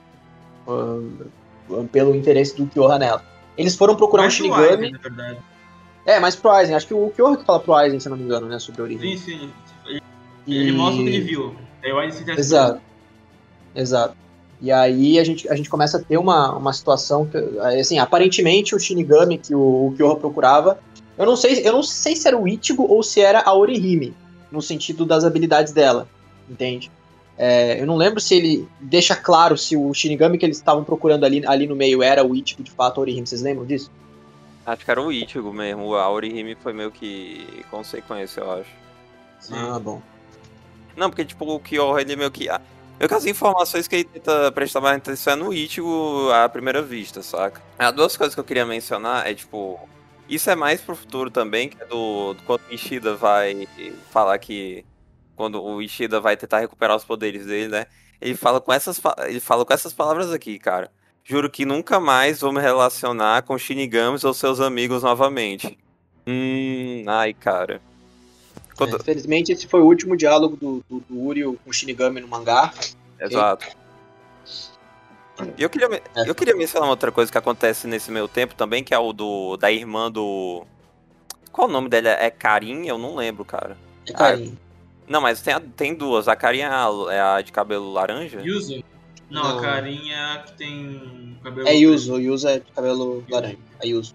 Uh, 0.68 1.88
pelo 1.92 2.16
interesse 2.16 2.56
do 2.56 2.68
Kyoha 2.68 3.00
nela. 3.00 3.24
Eles 3.58 3.76
foram 3.76 3.96
procurar 3.96 4.24
mais 4.24 4.34
um 4.34 4.38
Shinigami. 4.38 4.92
Na 4.92 5.36
É, 6.06 6.20
mais 6.20 6.36
pro 6.36 6.52
Aizen. 6.52 6.76
Acho 6.76 6.88
que 6.88 6.94
o 6.94 7.10
Kyoha 7.10 7.38
que 7.38 7.46
fala 7.46 7.60
pro 7.60 7.74
Aizen, 7.74 8.00
se 8.00 8.08
não 8.10 8.18
me 8.18 8.24
engano, 8.24 8.48
né? 8.48 8.60
Sobre 8.60 8.82
a 8.82 8.84
Orihime. 8.84 9.18
Sim, 9.18 9.40
sim. 9.40 9.50
Ele, 9.88 10.02
e... 10.46 10.58
ele 10.58 10.72
mostra 10.72 11.02
o 11.02 11.04
que 11.04 11.10
ele 11.10 11.22
viu. 11.22 11.56
Aí 11.84 11.92
o 11.92 12.00
Aizen 12.00 12.26
se 12.26 12.32
Exato. 12.32 12.82
Exato. 13.76 14.16
E 14.62 14.72
aí 14.72 15.20
a 15.20 15.24
gente, 15.24 15.50
a 15.50 15.56
gente 15.56 15.70
começa 15.70 15.98
a 15.98 16.02
ter 16.02 16.18
uma, 16.18 16.56
uma 16.56 16.72
situação 16.72 17.26
que, 17.26 17.38
assim, 17.60 18.00
aparentemente 18.00 18.74
o 18.74 18.80
Shinigami 18.80 19.38
que 19.38 19.54
o, 19.54 19.88
o 19.88 19.94
Kyoha 19.96 20.16
procurava 20.16 20.80
eu 21.18 21.26
não 21.26 21.36
sei, 21.36 21.62
eu 21.66 21.72
não 21.72 21.84
sei 21.84 22.16
se 22.16 22.28
era 22.28 22.38
o 22.38 22.48
Ichigo 22.48 22.84
ou 22.84 23.02
se 23.02 23.22
era 23.22 23.42
a 23.42 23.54
Orihime, 23.54 24.14
no 24.52 24.62
sentido 24.62 25.06
das 25.06 25.24
habilidades 25.24 25.72
dela, 25.72 26.08
entende? 26.50 26.92
É, 27.38 27.82
eu 27.82 27.86
não 27.86 27.96
lembro 27.96 28.20
se 28.20 28.36
ele 28.36 28.68
deixa 28.80 29.16
claro 29.16 29.58
se 29.58 29.76
o 29.76 29.94
Shinigami 29.94 30.38
que 30.38 30.46
eles 30.46 30.58
estavam 30.58 30.84
procurando 30.84 31.26
ali, 31.26 31.46
ali 31.46 31.68
no 31.68 31.76
meio 31.76 32.04
era 32.04 32.26
o 32.26 32.36
Ichigo 32.36 32.64
de 32.64 32.72
fato, 32.72 33.00
a 33.00 33.02
Orihime. 33.02 33.28
Vocês 33.28 33.42
lembram 33.42 33.66
disso? 33.66 33.90
Acho 34.66 34.84
que 34.84 34.92
era 34.92 35.02
o 35.02 35.12
Ichigo 35.12 35.54
mesmo. 35.54 35.96
A 35.96 36.10
Orihime 36.10 36.56
foi 36.56 36.74
meio 36.74 36.92
que 36.92 37.64
consequência, 37.70 38.42
eu 38.42 38.52
acho. 38.52 38.72
Sim. 39.40 39.54
Ah, 39.56 39.80
bom. 39.80 40.02
Não, 40.96 41.10
porque 41.10 41.26
tipo, 41.26 41.46
o 41.46 41.60
Kyoho, 41.60 42.00
ele 42.00 42.16
meio 42.16 42.32
que... 42.32 42.48
Meio 42.98 43.10
que 43.10 43.14
as 43.14 43.26
informações 43.26 43.88
que 43.88 43.98
ele 43.98 44.04
tenta 44.06 44.52
prestar 44.54 44.80
mais 44.82 44.98
atenção 44.98 45.34
é 45.34 45.36
no 45.36 45.54
Ichigo 45.54 46.32
à 46.32 46.48
primeira 46.48 46.82
vista, 46.82 47.22
saca? 47.22 47.62
As 47.78 47.94
duas 47.94 48.16
coisas 48.16 48.34
que 48.34 48.40
eu 48.40 48.46
queria 48.46 48.66
mencionar 48.66 49.28
é, 49.28 49.34
tipo, 49.34 49.78
isso 50.28 50.50
é 50.50 50.56
mais 50.56 50.82
pro 50.82 50.96
futuro 50.96 51.30
também, 51.30 51.70
que 51.70 51.82
é 51.82 51.86
do, 51.86 52.34
do 52.34 52.44
quando 52.44 52.62
Ishida 52.72 53.16
vai 53.16 53.68
falar 54.10 54.38
que 54.40 54.84
quando 55.36 55.62
o 55.62 55.82
Ishida 55.82 56.20
vai 56.20 56.36
tentar 56.36 56.60
recuperar 56.60 56.96
os 56.96 57.04
poderes 57.04 57.46
dele, 57.46 57.68
né? 57.68 57.86
Ele 58.22 58.36
fala 58.36 58.60
com 58.60 58.72
essas, 58.74 59.00
ele 59.28 59.40
fala 59.40 59.66
com 59.66 59.74
essas 59.74 59.94
palavras 59.94 60.32
aqui, 60.32 60.58
cara. 60.58 60.92
Juro 61.28 61.50
que 61.50 61.66
nunca 61.66 62.00
mais 62.00 62.42
vou 62.42 62.54
me 62.54 62.62
relacionar 62.62 63.42
com 63.42 63.58
Shinigamis 63.58 64.24
ou 64.24 64.32
seus 64.32 64.60
amigos 64.60 65.02
novamente. 65.02 65.76
Hum, 66.28 67.04
ai, 67.08 67.34
cara. 67.34 67.82
Quando... 68.78 68.96
É, 68.96 69.00
infelizmente, 69.00 69.52
esse 69.52 69.66
foi 69.66 69.82
o 69.82 69.86
último 69.86 70.16
diálogo 70.16 70.56
do, 70.56 70.86
do, 70.88 71.00
do 71.00 71.20
Uri 71.20 71.44
com 71.44 71.58
o 71.70 71.74
Shinigami 71.74 72.22
no 72.22 72.28
mangá. 72.28 72.72
Exato. 73.20 73.66
E 75.58 75.64
eu 75.64 75.70
queria, 75.70 75.90
é. 76.16 76.30
eu 76.30 76.36
queria 76.36 76.56
mencionar 76.56 76.88
uma 76.88 76.94
outra 76.94 77.12
coisa 77.12 77.32
que 77.32 77.38
acontece 77.40 77.88
nesse 77.88 78.12
meio 78.12 78.28
tempo 78.28 78.54
também, 78.54 78.84
que 78.84 78.94
é 78.94 79.00
o 79.00 79.12
do 79.12 79.58
da 79.58 79.72
irmã 79.72 80.12
do. 80.12 80.64
Qual 81.52 81.68
o 81.68 81.72
nome 81.72 81.90
dela? 81.90 82.10
É 82.10 82.30
Karin? 82.30 82.86
Eu 82.86 83.00
não 83.00 83.16
lembro, 83.16 83.44
cara. 83.44 83.76
É 84.08 84.14
Karin. 84.14 84.56
Ah, 84.56 84.66
não, 85.08 85.22
mas 85.22 85.42
tem, 85.42 85.60
tem 85.76 85.96
duas. 85.96 86.28
A 86.28 86.36
Karin 86.36 86.60
é 86.60 86.68
a, 86.68 86.88
é 87.10 87.20
a 87.20 87.42
de 87.42 87.52
cabelo 87.52 87.92
laranja? 87.92 88.42
Yuzu. 88.42 88.84
Não, 89.30 89.44
não, 89.44 89.60
a 89.60 89.62
Karin 89.62 90.10
é 90.10 90.34
a 90.34 90.38
que 90.40 90.54
tem 90.54 91.38
cabelo. 91.44 91.68
É 91.68 91.74
Yuzu, 91.74 92.20
Yuzu 92.20 92.48
é 92.48 92.60
de 92.60 92.72
cabelo 92.72 93.24
laranja. 93.30 93.58
A 93.82 93.86
Yuzu. 93.86 94.14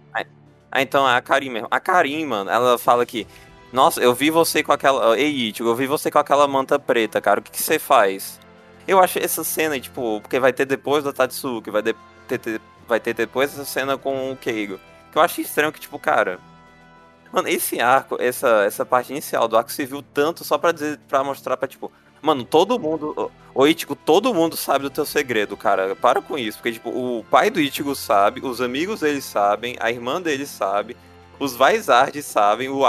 Ah, 0.71 0.83
então 0.83 1.09
é 1.09 1.17
a 1.17 1.21
Karin 1.21 1.51
mesmo. 1.51 1.69
A 1.71 1.81
Karin, 1.81 2.25
mano, 2.27 2.51
ela 2.51 2.79
fala 2.79 3.05
que. 3.05 3.27
Nossa, 3.73 4.01
eu 4.01 4.15
vi 4.15 4.31
você 4.31 4.63
com 4.63 4.73
aquela. 4.73 5.19
Ei, 5.19 5.49
Ichigo, 5.49 5.69
eu 5.69 5.75
vi 5.75 5.87
você 5.87 6.11
com 6.11 6.19
aquela 6.19 6.47
manta 6.47 6.79
preta, 6.79 7.21
cara. 7.21 7.41
O 7.41 7.43
que, 7.43 7.51
que 7.51 7.63
você 7.63 7.79
faz? 7.79 8.41
Eu 8.87 8.99
acho 9.01 9.19
essa 9.19 9.45
cena, 9.45 9.79
tipo, 9.79 10.21
porque 10.21 10.41
vai 10.41 10.53
ter 10.53 10.65
depois 10.65 11.05
da 11.05 11.13
Tatsuki, 11.13 11.71
vai, 11.71 11.83
de, 11.83 11.95
ter, 12.27 12.39
ter, 12.39 12.61
vai 12.89 12.99
ter 12.99 13.15
depois 13.15 13.53
essa 13.53 13.65
cena 13.65 13.97
com 13.97 14.33
o 14.33 14.37
Keigo. 14.37 14.79
Que 15.13 15.19
eu 15.19 15.23
acho 15.23 15.41
estranho 15.41 15.73
que, 15.73 15.81
tipo, 15.81 15.99
cara. 15.99 16.39
Mano, 17.33 17.47
esse 17.49 17.81
arco, 17.81 18.17
essa, 18.21 18.65
essa 18.65 18.85
parte 18.85 19.13
inicial 19.13 19.47
do 19.47 19.57
arco 19.57 19.71
se 19.71 19.85
viu 19.85 20.03
tanto 20.03 20.43
só 20.43 20.59
pra 20.59 20.73
dizer, 20.73 20.99
para 21.09 21.23
mostrar 21.23 21.57
pra, 21.57 21.69
tipo, 21.69 21.93
mano, 22.23 22.45
todo 22.45 22.79
mundo. 22.79 23.31
O 23.55 23.67
Ichigo, 23.67 23.97
todo 23.97 24.33
mundo 24.33 24.57
sabe 24.57 24.85
do 24.85 24.91
teu 24.91 25.05
segredo, 25.05 25.57
cara. 25.57 25.97
Para 25.97 26.23
com 26.23 26.39
isso. 26.39 26.59
Porque, 26.59 26.73
tipo, 26.73 26.91
o 26.91 27.25
pai 27.31 27.51
do 27.51 27.61
Ichigo 27.61 27.95
sabe, 27.95 28.41
os 28.45 28.61
amigos 28.61 29.01
dele 29.01 29.21
sabem, 29.21 29.77
a 29.81 29.91
irmã 29.91 30.23
dele 30.23 30.47
sabe, 30.47 30.97
os 31.39 31.57
Vaisards 31.57 32.25
sabem, 32.25 32.69
o 32.69 32.85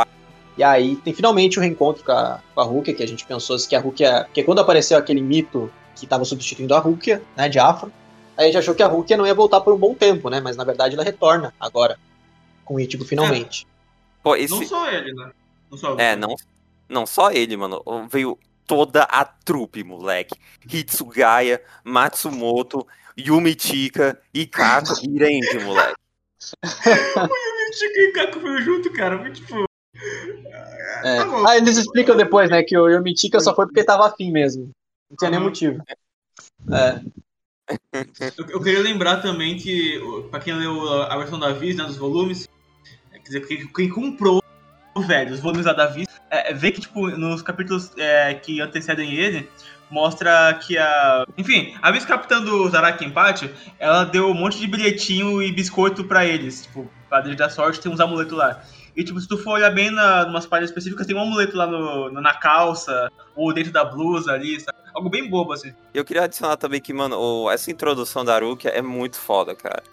e 0.57 0.63
aí 0.63 0.95
tem 0.97 1.13
finalmente 1.13 1.57
o 1.57 1.61
um 1.61 1.63
reencontro 1.63 2.03
com 2.03 2.11
a, 2.11 2.39
com 2.53 2.61
a 2.61 2.63
Rukia, 2.63 2.93
que 2.93 3.03
a 3.03 3.07
gente 3.07 3.25
pensou 3.25 3.57
que 3.57 3.75
a 3.75 3.79
Rukia. 3.79 4.25
Porque 4.25 4.43
quando 4.43 4.59
apareceu 4.59 4.97
aquele 4.97 5.21
mito 5.21 5.71
que 5.95 6.05
estava 6.05 6.25
substituindo 6.25 6.75
a 6.75 6.79
Rukia, 6.79 7.21
né, 7.35 7.47
de 7.47 7.57
Afro, 7.57 7.91
aí 8.37 8.43
a 8.43 8.47
gente 8.47 8.57
achou 8.57 8.75
que 8.75 8.83
a 8.83 8.87
Rukia 8.87 9.17
não 9.17 9.25
ia 9.25 9.33
voltar 9.33 9.61
por 9.61 9.73
um 9.73 9.77
bom 9.77 9.95
tempo, 9.95 10.29
né? 10.29 10.41
Mas 10.41 10.57
na 10.57 10.63
verdade 10.63 10.95
ela 10.95 11.03
retorna 11.03 11.53
agora, 11.59 11.97
com 12.65 12.75
o 12.75 12.79
Ichigo 12.79 13.05
finalmente. 13.05 13.65
É. 13.65 13.67
Pô, 14.21 14.35
esse... 14.35 14.53
Não 14.53 14.65
só 14.65 14.89
ele, 14.89 15.13
né? 15.13 15.31
Não 15.71 15.77
só 15.77 15.95
é, 15.97 16.15
não, 16.15 16.35
não 16.87 17.05
só 17.05 17.31
ele, 17.31 17.55
mano. 17.55 17.81
Veio 18.09 18.37
toda 18.71 19.03
a 19.03 19.25
trupe, 19.25 19.83
moleque. 19.83 20.39
Hitsugaya, 20.65 21.61
Matsumoto, 21.83 22.87
Yumichika, 23.19 24.17
Ikako 24.33 24.93
e 25.03 25.19
Renji, 25.19 25.59
moleque. 25.59 25.95
o 26.63 27.35
Yumichika 27.49 27.99
e 27.99 28.09
Ikako 28.09 28.39
foram 28.39 28.61
junto, 28.61 28.93
cara. 28.93 29.17
Muito 29.17 29.41
tipo. 29.41 29.65
É. 31.03 31.17
Tá 31.17 31.49
ah, 31.49 31.57
eles 31.57 31.75
explicam 31.75 32.15
depois, 32.15 32.49
né, 32.49 32.63
que 32.63 32.77
o 32.77 32.87
Yomitika 32.87 33.41
só 33.41 33.53
foi 33.53 33.65
porque 33.65 33.83
tava 33.83 34.07
afim 34.07 34.31
mesmo. 34.31 34.71
Não 35.09 35.17
tinha 35.17 35.29
uhum. 35.29 35.35
nem 35.35 35.43
motivo. 35.43 35.83
É. 36.71 37.01
Eu, 38.37 38.45
eu, 38.51 38.61
queria 38.61 38.79
lembrar 38.79 39.21
também 39.21 39.57
que, 39.57 39.99
pra 40.29 40.39
quem 40.39 40.53
leu 40.53 40.87
a 41.03 41.17
versão 41.17 41.37
da 41.37 41.51
Viz, 41.51 41.75
né, 41.75 41.83
dos 41.83 41.97
volumes, 41.97 42.47
é, 43.11 43.19
quer 43.19 43.39
dizer, 43.39 43.67
quem 43.73 43.89
comprou, 43.89 44.40
velho, 44.99 45.33
os 45.33 45.39
volumes 45.39 45.65
da 45.65 45.85
Viz, 45.85 46.07
é, 46.29 46.53
vê 46.53 46.71
que, 46.71 46.81
tipo, 46.81 47.09
nos 47.09 47.41
capítulos 47.41 47.91
é, 47.97 48.33
que 48.33 48.59
antecedem 48.59 49.13
ele, 49.13 49.49
mostra 49.89 50.53
que 50.65 50.77
a. 50.77 51.25
Enfim, 51.37 51.75
a 51.81 51.91
vice-capitã 51.91 52.41
Zaraki 52.69 53.05
Empate, 53.05 53.53
ela 53.77 54.05
deu 54.05 54.29
um 54.29 54.33
monte 54.33 54.57
de 54.57 54.67
bilhetinho 54.67 55.41
e 55.43 55.51
biscoito 55.51 56.03
para 56.05 56.25
eles. 56.25 56.63
Tipo, 56.63 56.89
pra 57.09 57.19
eles 57.19 57.37
dar 57.37 57.49
sorte, 57.49 57.79
tem 57.79 57.91
uns 57.91 57.99
amuletos 57.99 58.37
lá. 58.37 58.63
E, 58.95 59.03
tipo, 59.03 59.19
se 59.19 59.27
tu 59.27 59.37
for 59.37 59.51
olhar 59.51 59.69
bem 59.69 59.91
na, 59.91 60.25
umas 60.25 60.45
páginas 60.45 60.69
específicas, 60.69 61.05
tem 61.05 61.15
um 61.15 61.21
amuleto 61.21 61.55
lá 61.55 61.67
no, 61.67 62.09
na 62.11 62.33
calça, 62.33 63.09
ou 63.35 63.53
dentro 63.53 63.71
da 63.71 63.85
blusa 63.85 64.33
ali, 64.33 64.59
sabe? 64.59 64.77
Algo 64.93 65.09
bem 65.09 65.29
bobo, 65.29 65.53
assim. 65.53 65.73
Eu 65.93 66.03
queria 66.03 66.23
adicionar 66.23 66.57
também 66.57 66.81
que, 66.81 66.93
mano, 66.93 67.49
essa 67.49 67.71
introdução 67.71 68.25
da 68.25 68.35
Arukia 68.35 68.71
é 68.71 68.81
muito 68.81 69.17
foda, 69.17 69.55
cara. 69.55 69.83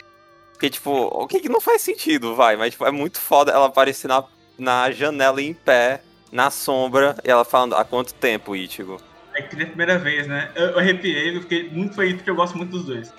Porque, 0.53 0.71
tipo, 0.71 0.91
o 0.91 1.29
que 1.29 1.49
não 1.49 1.61
faz 1.61 1.83
sentido, 1.83 2.35
vai, 2.35 2.57
mas, 2.57 2.73
tipo, 2.73 2.85
é 2.85 2.91
muito 2.91 3.21
foda 3.21 3.53
ela 3.53 3.67
aparecer 3.67 4.09
na, 4.09 4.25
na 4.59 4.91
janela 4.91 5.41
em 5.41 5.55
pé, 5.55 6.03
na 6.33 6.51
sombra, 6.51 7.17
e 7.25 7.31
ela 7.31 7.45
falando, 7.45 7.75
há 7.75 7.85
quanto 7.85 8.13
tempo, 8.15 8.57
Ichigo? 8.57 9.01
É 9.35 9.43
que 9.43 9.57
na 9.57 9.67
primeira 9.67 9.99
vez, 9.99 10.27
né? 10.27 10.51
Eu, 10.55 10.71
eu 10.71 10.79
arrepiei, 10.79 11.37
eu 11.37 11.43
fiquei 11.43 11.71
muito 11.71 11.95
feliz 11.95 12.17
porque 12.17 12.31
eu 12.31 12.35
gosto 12.35 12.57
muito 12.57 12.71
dos 12.71 12.85
dois. 12.85 13.13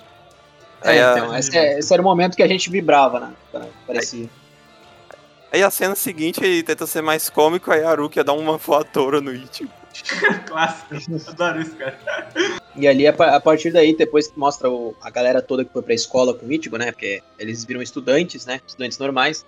É, 0.82 0.96
então, 0.96 1.36
esse, 1.36 1.56
é, 1.56 1.78
esse, 1.78 1.92
era 1.92 2.00
o 2.00 2.04
momento 2.04 2.36
que 2.36 2.42
a 2.42 2.48
gente 2.48 2.70
vibrava, 2.70 3.20
né? 3.20 3.66
Parecia. 3.86 4.28
Aí 5.52 5.62
a 5.62 5.70
cena 5.70 5.94
seguinte 5.94 6.42
ele 6.42 6.62
tenta 6.62 6.86
ser 6.86 7.02
mais 7.02 7.28
cômico, 7.28 7.72
aí 7.72 7.82
a 7.82 7.90
Haruki 7.90 8.22
dá 8.22 8.32
uma 8.32 8.56
voadora 8.56 9.20
no 9.20 9.34
Ichigo. 9.34 9.70
Clássico, 10.46 10.94
adoro 11.28 11.60
isso, 11.60 11.74
cara. 11.76 11.98
E 12.76 12.86
ali, 12.86 13.06
a 13.06 13.40
partir 13.40 13.72
daí, 13.72 13.94
depois 13.96 14.28
que 14.28 14.38
mostra 14.38 14.70
o, 14.70 14.94
a 15.02 15.10
galera 15.10 15.42
toda 15.42 15.64
que 15.64 15.72
foi 15.72 15.82
pra 15.82 15.92
escola 15.92 16.32
com 16.32 16.46
o 16.46 16.52
Ichigo, 16.52 16.76
né? 16.76 16.92
Porque 16.92 17.22
eles 17.38 17.64
viram 17.64 17.82
estudantes, 17.82 18.46
né? 18.46 18.60
Estudantes 18.66 18.98
normais. 18.98 19.44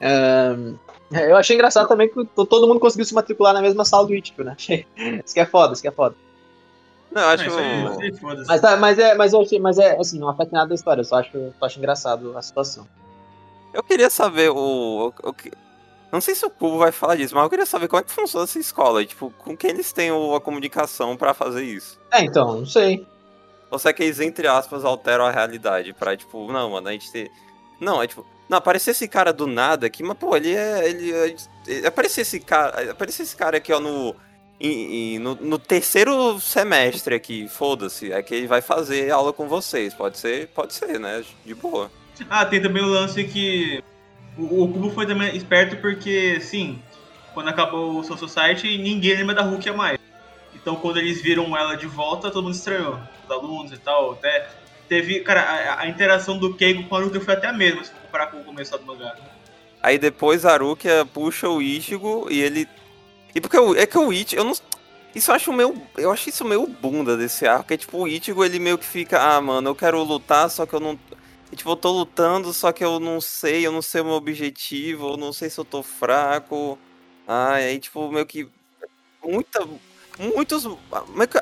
Um, 0.00 0.76
eu 1.12 1.36
achei 1.36 1.54
engraçado 1.54 1.88
também 1.88 2.08
que 2.08 2.24
todo 2.34 2.66
mundo 2.66 2.80
conseguiu 2.80 3.04
se 3.04 3.14
matricular 3.14 3.54
na 3.54 3.62
mesma 3.62 3.84
sala 3.84 4.06
do 4.06 4.14
Ichigo, 4.14 4.42
né? 4.42 4.56
Isso 5.24 5.34
que 5.34 5.40
é 5.40 5.46
foda, 5.46 5.72
isso 5.72 5.82
que 5.82 5.88
é 5.88 5.92
foda. 5.92 6.14
Não, 7.10 7.22
eu 7.22 7.28
acho 7.28 7.44
que. 7.44 8.44
Mas, 8.46 8.60
tá, 8.60 8.76
mas, 8.76 8.98
é, 8.98 9.14
mas, 9.14 9.32
eu 9.32 9.40
achei, 9.40 9.58
mas 9.58 9.78
é 9.78 9.98
assim, 9.98 10.18
não 10.18 10.28
afeta 10.28 10.50
nada 10.52 10.68
da 10.68 10.74
história, 10.74 11.00
eu 11.00 11.04
só 11.04 11.16
acho, 11.16 11.36
eu 11.36 11.54
acho 11.62 11.78
engraçado 11.78 12.36
a 12.36 12.42
situação. 12.42 12.86
Eu 13.72 13.82
queria 13.82 14.10
saber 14.10 14.50
o, 14.50 15.12
o, 15.22 15.28
o 15.28 15.34
não 16.12 16.20
sei 16.20 16.34
se 16.34 16.46
o 16.46 16.50
Cubo 16.50 16.78
vai 16.78 16.92
falar 16.92 17.16
disso, 17.16 17.34
mas 17.34 17.44
eu 17.44 17.50
queria 17.50 17.66
saber 17.66 17.88
como 17.88 18.00
é 18.00 18.02
que 18.02 18.10
funciona 18.10 18.44
essa 18.44 18.58
escola. 18.58 19.02
E, 19.02 19.06
tipo, 19.06 19.30
com 19.38 19.56
quem 19.56 19.70
eles 19.70 19.92
têm 19.92 20.10
a 20.10 20.40
comunicação 20.40 21.16
para 21.16 21.34
fazer 21.34 21.62
isso? 21.64 22.00
É, 22.12 22.22
então, 22.22 22.58
não 22.58 22.66
sei. 22.66 23.06
Ou 23.70 23.78
será 23.78 23.92
que 23.92 24.02
eles, 24.02 24.20
entre 24.20 24.46
aspas, 24.46 24.84
alteram 24.84 25.26
a 25.26 25.30
realidade 25.30 25.92
pra, 25.92 26.16
tipo, 26.16 26.50
não, 26.52 26.70
mano, 26.70 26.88
a 26.88 26.92
gente 26.92 27.10
ter. 27.10 27.30
Não, 27.80 28.02
é 28.02 28.06
tipo. 28.06 28.24
Não, 28.48 28.58
apareceu 28.58 28.92
esse 28.92 29.08
cara 29.08 29.32
do 29.32 29.46
nada 29.46 29.86
aqui, 29.86 30.02
mas, 30.02 30.16
pô, 30.16 30.36
ele 30.36 30.54
é. 30.54 30.88
Ele, 30.88 31.10
ele, 31.10 31.36
ele 31.66 31.86
apareceu 31.86 32.22
esse 32.22 32.38
cara. 32.40 32.92
Apareceu 32.92 33.24
esse 33.24 33.36
cara 33.36 33.56
aqui, 33.56 33.72
ó, 33.72 33.80
no. 33.80 34.14
E, 34.58 35.18
no, 35.18 35.34
no, 35.34 35.58
terceiro 35.58 36.40
semestre 36.40 37.14
aqui, 37.14 37.46
foda-se, 37.46 38.10
é 38.10 38.22
que 38.22 38.34
ele 38.34 38.46
vai 38.46 38.62
fazer 38.62 39.10
aula 39.10 39.30
com 39.30 39.46
vocês. 39.46 39.92
Pode 39.92 40.16
ser, 40.16 40.48
pode 40.48 40.72
ser, 40.72 40.98
né? 40.98 41.22
De 41.44 41.54
boa. 41.54 41.90
Ah, 42.30 42.46
tem 42.46 42.62
também 42.62 42.82
o 42.82 42.86
lance 42.86 43.22
que 43.24 43.84
o, 44.38 44.62
o 44.62 44.72
Cubo 44.72 44.90
foi 44.90 45.06
também 45.06 45.36
esperto 45.36 45.76
porque, 45.76 46.40
sim, 46.40 46.78
quando 47.34 47.48
acabou 47.48 47.98
o 47.98 48.04
Soul 48.04 48.18
Society, 48.18 48.78
ninguém 48.78 49.16
lembra 49.16 49.34
da 49.34 49.42
Rukia 49.42 49.74
mais. 49.74 49.98
Então, 50.54 50.76
quando 50.76 50.96
eles 50.96 51.20
viram 51.20 51.56
ela 51.56 51.76
de 51.76 51.86
volta, 51.86 52.30
todo 52.30 52.44
mundo 52.44 52.54
estranhou. 52.54 52.98
Os 53.24 53.30
alunos 53.30 53.72
e 53.72 53.76
tal, 53.76 54.12
até. 54.12 54.48
Teve. 54.88 55.20
Cara, 55.20 55.40
a, 55.40 55.80
a 55.82 55.88
interação 55.88 56.38
do 56.38 56.54
Keigo 56.54 56.88
com 56.88 56.96
a 56.96 57.00
Rukia 57.00 57.20
foi 57.20 57.34
até 57.34 57.48
a 57.48 57.52
mesma, 57.52 57.84
se 57.84 57.92
comparar 57.92 58.28
com 58.28 58.40
o 58.40 58.44
começo 58.44 58.76
do 58.78 58.86
mangá. 58.86 59.16
Aí 59.82 59.98
depois 59.98 60.44
a 60.44 60.56
Rukia 60.56 61.06
puxa 61.06 61.48
o 61.48 61.60
Ichigo 61.60 62.26
e 62.30 62.40
ele. 62.40 62.68
E 63.34 63.40
porque 63.40 63.58
o, 63.58 63.76
é 63.76 63.86
que 63.86 63.98
o 63.98 64.12
Ichigo. 64.12 64.40
Eu 64.40 64.44
não. 64.44 64.54
Isso 65.14 65.30
eu 65.30 65.34
acho 65.34 65.52
meio. 65.52 65.80
Eu 65.96 66.10
acho 66.10 66.28
isso 66.28 66.44
meio 66.44 66.66
bunda 66.66 67.16
desse 67.16 67.46
arco. 67.46 67.72
É 67.72 67.76
tipo, 67.76 67.98
o 67.98 68.08
Ichigo 68.08 68.44
ele 68.44 68.58
meio 68.58 68.78
que 68.78 68.84
fica. 68.84 69.20
Ah, 69.20 69.40
mano, 69.40 69.70
eu 69.70 69.74
quero 69.74 70.02
lutar, 70.02 70.50
só 70.50 70.66
que 70.66 70.74
eu 70.74 70.80
não. 70.80 70.98
Tipo, 71.54 71.70
eu 71.70 71.76
tô 71.76 71.92
lutando, 71.92 72.52
só 72.52 72.72
que 72.72 72.84
eu 72.84 72.98
não 72.98 73.20
sei, 73.20 73.66
eu 73.66 73.72
não 73.72 73.80
sei 73.80 74.00
o 74.00 74.04
meu 74.04 74.14
objetivo, 74.14 75.12
eu 75.12 75.16
não 75.16 75.32
sei 75.32 75.48
se 75.48 75.58
eu 75.58 75.64
tô 75.64 75.82
fraco. 75.82 76.78
Ah, 77.26 77.54
aí, 77.54 77.78
tipo, 77.78 78.10
meio 78.10 78.26
que. 78.26 78.48
Muita. 79.24 79.66
Muitos. 80.18 80.66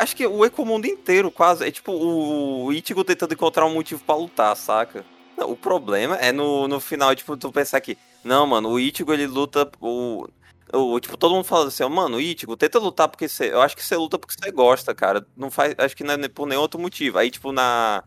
Acho 0.01 0.17
que 0.17 0.27
o 0.27 0.45
Ecomundo 0.45 0.87
inteiro, 0.87 1.31
quase. 1.31 1.67
É 1.67 1.71
tipo 1.71 1.93
o 1.93 2.73
Ichigo 2.73 3.05
tentando 3.05 3.35
encontrar 3.35 3.67
um 3.67 3.75
motivo 3.75 4.03
para 4.05 4.17
lutar, 4.17 4.57
saca? 4.57 5.05
Não, 5.37 5.51
o 5.51 5.57
problema 5.57 6.17
é 6.17 6.33
no, 6.33 6.69
no 6.69 6.81
final, 6.81 7.15
tipo, 7.15 7.37
tu 7.37 7.53
pensar 7.53 7.81
que. 7.81 7.97
Não, 8.23 8.47
mano, 8.47 8.71
o 8.71 8.81
Ichigo 8.81 9.13
ele 9.13 9.27
luta. 9.27 9.71
O, 9.81 10.27
o, 10.73 11.01
tipo, 11.01 11.17
todo 11.17 11.35
mundo 11.35 11.45
fala 11.45 11.69
assim, 11.69 11.89
mano, 11.89 12.21
Ichigo, 12.21 12.57
tenta 12.57 12.79
lutar 12.79 13.09
porque 13.09 13.29
você. 13.29 13.53
Eu 13.53 13.63
acho 13.63 13.77
que 13.77 13.85
você 13.85 13.97
luta 13.97 14.19
porque 14.19 14.35
você 14.35 14.51
gosta, 14.51 14.95
cara. 14.95 15.27
Não 15.37 15.51
faz. 15.51 15.75
Acho 15.79 15.97
que 15.97 16.05
não 16.05 16.15
é 16.15 16.29
por 16.29 16.47
nenhum 16.47 16.61
outro 16.61 16.81
motivo. 16.81 17.19
Aí, 17.19 17.31
tipo, 17.31 17.53
na 17.53 18.03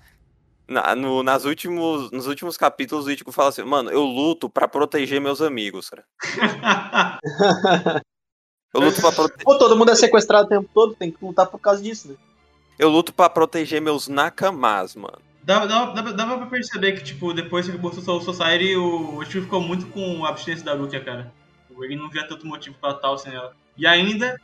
na, 0.67 0.93
no, 0.95 1.23
nas 1.23 1.45
últimos, 1.45 2.11
nos 2.11 2.27
últimos 2.27 2.57
capítulos, 2.57 3.05
o 3.05 3.11
Ichigo 3.11 3.31
fala 3.31 3.49
assim, 3.49 3.63
mano, 3.63 3.89
eu 3.89 4.03
luto 4.03 4.49
para 4.49 4.67
proteger 4.67 5.21
meus 5.21 5.41
amigos, 5.41 5.89
cara. 5.89 6.03
eu 8.77 8.87
luto 8.87 9.01
pra 9.01 9.11
proteger... 9.11 9.43
Pô, 9.43 9.57
todo 9.57 9.75
mundo 9.75 9.91
é 9.91 9.95
sequestrado 9.95 10.45
o 10.45 10.49
tempo 10.49 10.69
todo, 10.73 10.95
tem 10.95 11.11
que 11.11 11.23
lutar 11.23 11.47
por 11.47 11.59
causa 11.59 11.81
disso, 11.81 12.09
né? 12.09 12.15
Eu 12.77 12.89
luto 12.89 13.13
para 13.13 13.29
proteger 13.29 13.81
meus 13.81 14.07
nakamas, 14.07 14.95
mano. 14.95 15.19
Dava, 15.43 15.65
dava, 15.65 16.13
dava 16.13 16.37
pra 16.37 16.45
perceber 16.47 16.91
que, 16.91 17.03
tipo, 17.03 17.33
depois 17.33 17.65
que 17.65 17.71
acabou 17.71 17.91
o 17.91 18.01
Soul 18.01 18.21
Society, 18.21 18.75
o 18.75 19.23
Ichigo 19.23 19.45
ficou 19.45 19.61
muito 19.61 19.85
com 19.87 20.25
a 20.25 20.29
abstinência 20.29 20.65
da 20.65 20.73
Rukia, 20.73 21.03
cara. 21.03 21.31
Ele 21.79 21.95
não 21.95 22.09
via 22.09 22.27
tanto 22.27 22.45
motivo 22.45 22.75
pra 22.81 22.93
tal 22.93 23.17
sem 23.17 23.33
ela. 23.33 23.55
E 23.77 23.87
ainda, 23.87 24.39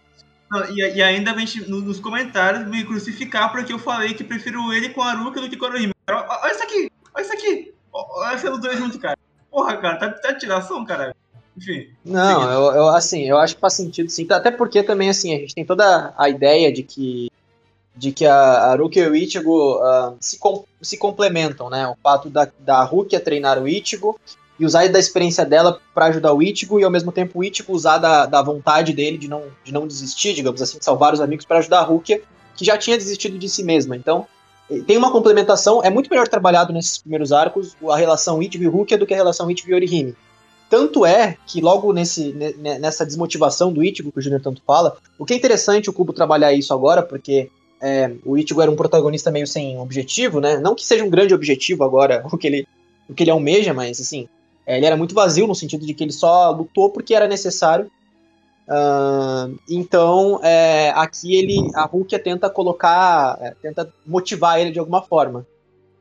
e, 0.69 0.97
e, 0.97 1.03
ainda 1.03 1.33
vem 1.33 1.45
nos 1.67 1.99
comentários 1.99 2.65
me 2.67 2.85
crucificar 2.85 3.51
porque 3.51 3.73
eu 3.73 3.79
falei 3.79 4.13
que 4.13 4.23
prefiro 4.23 4.71
ele 4.71 4.89
com 4.89 5.01
a 5.01 5.11
Aruka 5.11 5.41
do 5.41 5.49
que 5.49 5.57
com 5.57 5.65
a 5.65 5.71
Rohime. 5.71 5.93
Olha 6.07 6.51
isso 6.51 6.63
aqui! 6.63 6.91
Olha 7.13 7.23
isso 7.23 7.33
aqui! 7.33 7.73
Olha 7.91 8.35
esses 8.35 8.59
dois 8.59 8.77
juntos, 8.77 8.97
cara. 8.97 9.17
Porra, 9.51 9.77
cara, 9.77 9.97
tá, 9.97 10.09
tá 10.09 10.33
tiração, 10.33 10.83
cara. 10.85 11.15
Enfim. 11.57 11.87
Não, 12.03 12.51
eu, 12.51 12.75
eu, 12.75 12.87
assim, 12.89 13.23
eu 13.23 13.37
acho 13.37 13.55
que 13.55 13.61
faz 13.61 13.73
sentido 13.73 14.09
sim. 14.09 14.25
Até 14.29 14.51
porque 14.51 14.81
também, 14.81 15.09
assim, 15.09 15.33
a 15.33 15.37
gente 15.37 15.53
tem 15.53 15.65
toda 15.65 16.13
a 16.17 16.29
ideia 16.29 16.71
de 16.71 16.83
que 16.83 17.31
de 17.95 18.11
que 18.11 18.25
a, 18.25 18.35
a 18.35 18.75
Rukia 18.75 19.03
e 19.03 19.09
o 19.09 19.15
Ichigo 19.15 19.77
uh, 19.77 20.17
se, 20.19 20.39
com, 20.39 20.65
se 20.81 20.97
complementam, 20.97 21.69
né? 21.69 21.87
O 21.87 21.95
fato 22.01 22.29
da, 22.29 22.49
da 22.59 22.83
Rukia 22.83 23.19
treinar 23.19 23.61
o 23.61 23.67
Ichigo 23.67 24.19
e 24.59 24.65
usar 24.65 24.87
da 24.89 24.99
experiência 24.99 25.45
dela 25.45 25.79
para 25.93 26.05
ajudar 26.07 26.33
o 26.33 26.41
Ichigo 26.41 26.79
e 26.79 26.83
ao 26.83 26.91
mesmo 26.91 27.11
tempo 27.11 27.39
o 27.39 27.43
Ichigo 27.43 27.73
usar 27.73 27.97
da, 27.97 28.25
da 28.25 28.41
vontade 28.41 28.93
dele 28.93 29.17
de 29.17 29.27
não, 29.27 29.43
de 29.63 29.71
não 29.71 29.87
desistir, 29.87 30.33
digamos 30.33 30.61
assim, 30.61 30.79
de 30.79 30.85
salvar 30.85 31.13
os 31.13 31.21
amigos 31.21 31.45
para 31.45 31.59
ajudar 31.59 31.79
a 31.79 31.83
Rukia, 31.83 32.21
que 32.55 32.65
já 32.65 32.77
tinha 32.77 32.97
desistido 32.97 33.37
de 33.37 33.47
si 33.47 33.63
mesma. 33.63 33.95
Então, 33.95 34.25
eh, 34.69 34.81
tem 34.85 34.97
uma 34.97 35.11
complementação, 35.11 35.83
é 35.83 35.89
muito 35.89 36.09
melhor 36.09 36.27
trabalhado 36.27 36.73
nesses 36.73 36.97
primeiros 36.97 37.31
arcos 37.31 37.75
a 37.89 37.95
relação 37.95 38.41
Ichigo 38.41 38.63
e 38.63 38.67
Rukia 38.67 38.97
do 38.97 39.05
que 39.05 39.13
a 39.13 39.17
relação 39.17 39.49
Ichigo 39.49 39.71
e 39.71 39.73
Orihime. 39.75 40.15
Tanto 40.69 41.05
é 41.05 41.37
que 41.45 41.61
logo 41.61 41.93
nesse, 41.93 42.33
nessa 42.79 43.05
desmotivação 43.05 43.71
do 43.71 43.83
Ichigo, 43.83 44.11
que 44.11 44.19
o 44.19 44.21
Junior 44.21 44.41
tanto 44.41 44.61
fala, 44.65 44.97
o 45.19 45.25
que 45.25 45.33
é 45.33 45.37
interessante 45.37 45.89
o 45.89 45.93
Kubo 45.93 46.13
trabalhar 46.13 46.51
isso 46.53 46.73
agora, 46.73 47.03
porque 47.03 47.49
é, 47.81 48.11
o 48.25 48.37
Ichigo 48.37 48.61
era 48.61 48.71
um 48.71 48.75
protagonista 48.75 49.29
meio 49.29 49.45
sem 49.45 49.77
objetivo, 49.77 50.39
né? 50.39 50.57
Não 50.57 50.73
que 50.73 50.85
seja 50.85 51.03
um 51.03 51.09
grande 51.09 51.33
objetivo 51.33 51.83
agora 51.83 52.25
o 52.31 52.37
que 52.37 52.47
ele, 52.47 52.67
o 53.09 53.13
que 53.13 53.23
ele 53.23 53.31
almeja, 53.31 53.73
mas 53.73 53.99
assim, 53.99 54.27
é, 54.65 54.77
ele 54.77 54.85
era 54.85 54.97
muito 54.97 55.13
vazio 55.13 55.45
no 55.45 55.53
sentido 55.53 55.85
de 55.85 55.93
que 55.93 56.03
ele 56.03 56.13
só 56.13 56.49
lutou 56.51 56.89
porque 56.89 57.13
era 57.13 57.27
necessário. 57.27 57.91
Uh, 58.65 59.59
então, 59.69 60.39
é, 60.41 60.91
aqui 60.95 61.35
ele, 61.35 61.69
a 61.75 61.83
Rukia 61.83 62.17
tenta 62.17 62.49
colocar, 62.49 63.37
é, 63.41 63.53
tenta 63.61 63.93
motivar 64.05 64.59
ele 64.59 64.71
de 64.71 64.79
alguma 64.79 65.01
forma. 65.01 65.45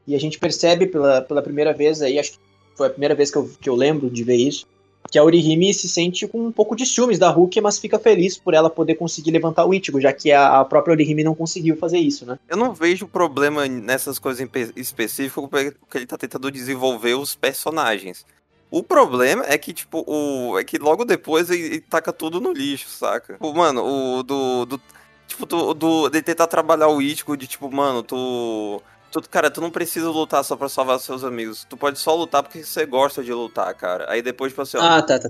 E 0.07 0.15
a 0.15 0.21
gente 0.21 0.39
percebe 0.39 0.87
pela, 0.87 1.23
pela 1.23 1.43
primeira 1.43 1.73
vez 1.73 2.01
aí, 2.03 2.19
acho 2.19 2.33
que 2.33 2.39
foi 2.75 2.87
a 2.87 2.91
primeira 2.91 3.15
vez 3.15 3.31
que 3.31 3.39
eu, 3.39 3.51
que 3.61 3.69
eu 3.69 3.75
lembro 3.75 4.11
de 4.11 4.25
ver 4.25 4.37
isso, 4.37 4.67
que 5.11 5.19
a 5.19 5.25
Orihime 5.25 5.75
se 5.75 5.89
sente 5.89 6.27
com 6.27 6.47
um 6.47 6.53
pouco 6.53 6.75
de 6.75 6.87
ciúmes 6.87 7.19
da 7.19 7.29
Hulk, 7.29 7.61
mas 7.61 7.79
fica 7.79 7.99
feliz 7.99 8.39
por 8.39 8.55
ela 8.55 8.71
poder 8.71 8.95
conseguir 8.95 9.31
levantar 9.31 9.67
o 9.67 9.75
Ichigo, 9.75 10.01
já 10.01 10.13
que 10.13 10.33
a, 10.33 10.65
própria 10.65 10.93
Orihime 10.93 11.25
não 11.25 11.35
conseguiu 11.35 11.77
fazer 11.77 11.99
isso, 11.99 12.25
né? 12.25 12.39
Eu 12.49 12.57
não 12.57 12.73
vejo 12.73 13.07
problema 13.07 13.67
nessas 13.67 14.19
coisas 14.19 14.49
específicas, 14.77 15.45
porque 15.51 15.99
ele 15.99 16.07
tá 16.07 16.17
tentando 16.17 16.51
desenvolver 16.51 17.15
os 17.15 17.35
personagens. 17.35 18.25
O 18.71 18.83
problema 18.83 19.45
é 19.47 19.59
que, 19.59 19.75
tipo, 19.75 20.03
o. 20.07 20.59
É 20.59 20.65
que 20.65 20.79
logo 20.79 21.05
depois 21.05 21.51
ele, 21.51 21.63
ele 21.63 21.81
taca 21.81 22.11
tudo 22.11 22.41
no 22.41 22.53
lixo, 22.53 22.89
saca? 22.89 23.35
Tipo, 23.35 23.53
mano, 23.53 23.85
o 23.85 24.23
do. 24.23 24.65
do 24.65 24.81
tipo, 25.29 25.45
do, 25.45 25.75
do, 25.75 26.09
de 26.09 26.23
tentar 26.23 26.47
trabalhar 26.47 26.89
o 26.89 27.03
Ichigo, 27.03 27.37
de 27.37 27.47
tipo, 27.47 27.71
mano, 27.71 28.03
tu 28.03 28.83
Tu, 29.13 29.29
cara, 29.29 29.51
tu 29.51 29.61
não 29.61 29.71
precisa 29.71 30.11
lutar 30.11 30.43
só 30.43 30.57
pra 30.57 30.71
salvar 30.71 30.99
seus 30.99 31.23
amigos. 31.23 31.67
Tu 31.69 31.77
pode 31.77 31.99
só 31.99 32.15
lutar 32.15 32.43
porque 32.43 32.65
você 32.65 32.87
gosta 32.87 33.23
de 33.23 33.33
lutar, 33.33 33.75
cara. 33.75 34.11
Aí 34.11 34.23
depois, 34.23 34.53
tipo 34.53 34.63
assim, 34.63 34.79
ó, 34.79 34.81
Ah, 34.81 35.03
tá, 35.03 35.19
tá. 35.19 35.29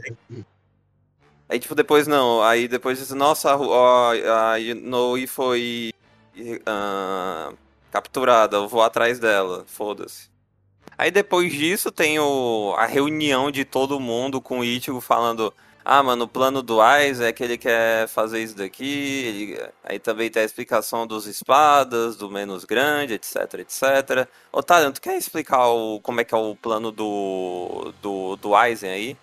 Aí, 1.49 1.59
tipo, 1.59 1.75
depois 1.75 2.07
não. 2.07 2.43
Aí 2.43 2.69
depois 2.69 2.99
diz, 2.99 3.11
nossa, 3.11 3.57
ó, 3.57 4.13
a 4.13 4.55
Noi 4.81 5.27
foi 5.27 5.93
uh, 6.39 7.55
capturada, 7.91 8.57
eu 8.57 8.69
vou 8.69 8.83
atrás 8.83 9.19
dela. 9.19 9.65
Foda-se. 9.67 10.31
Aí 10.97 11.11
depois 11.11 11.53
disso 11.53 11.91
tem 11.91 12.21
o, 12.21 12.75
a 12.79 12.87
reunião 12.87 13.51
de 13.51 13.65
todo 13.65 13.99
mundo 13.99 14.41
com 14.41 14.61
o 14.61 14.65
Ichigo 14.65 15.01
falando 15.01 15.53
ah, 15.85 16.03
mano, 16.03 16.25
o 16.25 16.29
plano 16.29 16.63
do 16.63 16.81
Ais 16.81 17.21
é 17.21 17.33
que 17.33 17.43
ele 17.43 17.59
quer 17.59 18.07
fazer 18.09 18.43
isso 18.43 18.57
daqui. 18.57 18.85
Ele... 18.85 19.61
Aí 19.83 19.99
também 19.99 20.31
tem 20.31 20.43
a 20.43 20.45
explicação 20.45 21.07
dos 21.07 21.27
espadas, 21.27 22.17
do 22.17 22.31
menos 22.31 22.65
grande, 22.65 23.15
etc, 23.15 23.55
etc. 23.55 24.29
Otário, 24.53 24.93
tu 24.93 25.01
quer 25.01 25.17
explicar 25.17 25.69
o... 25.69 26.01
como 26.01 26.21
é 26.21 26.25
que 26.25 26.35
é 26.35 26.39
o 26.39 26.55
plano 26.55 26.93
do, 26.93 27.93
do, 28.01 28.37
do 28.37 28.55
Aizen 28.55 28.91
aí? 28.91 29.17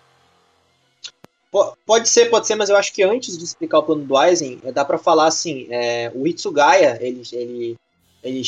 Pode 1.84 2.08
ser, 2.08 2.26
pode 2.26 2.46
ser, 2.46 2.54
mas 2.54 2.68
eu 2.70 2.76
acho 2.76 2.92
que 2.92 3.02
antes 3.02 3.36
de 3.36 3.42
explicar 3.44 3.78
o 3.78 3.82
plano 3.82 4.04
do 4.04 4.16
Aizen, 4.16 4.60
dá 4.72 4.84
para 4.84 4.98
falar 4.98 5.26
assim, 5.26 5.66
é, 5.68 6.12
o 6.14 6.24
Itsugaya, 6.24 6.96
ele, 7.00 7.22
ele, 7.32 7.76
ele 8.22 8.46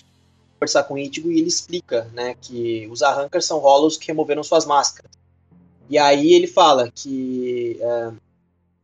conversar 0.54 0.84
com 0.84 0.94
o 0.94 0.98
Ichigo 0.98 1.32
e 1.32 1.40
ele 1.40 1.48
explica, 1.48 2.08
né, 2.14 2.36
que 2.40 2.86
os 2.86 3.02
Arrancars 3.02 3.44
são 3.44 3.58
Hollows 3.58 3.96
que 3.96 4.06
removeram 4.06 4.44
suas 4.44 4.64
máscaras. 4.64 5.10
E 5.92 5.98
aí 5.98 6.32
ele 6.32 6.46
fala 6.46 6.90
que 6.90 7.78
uh, 7.82 8.16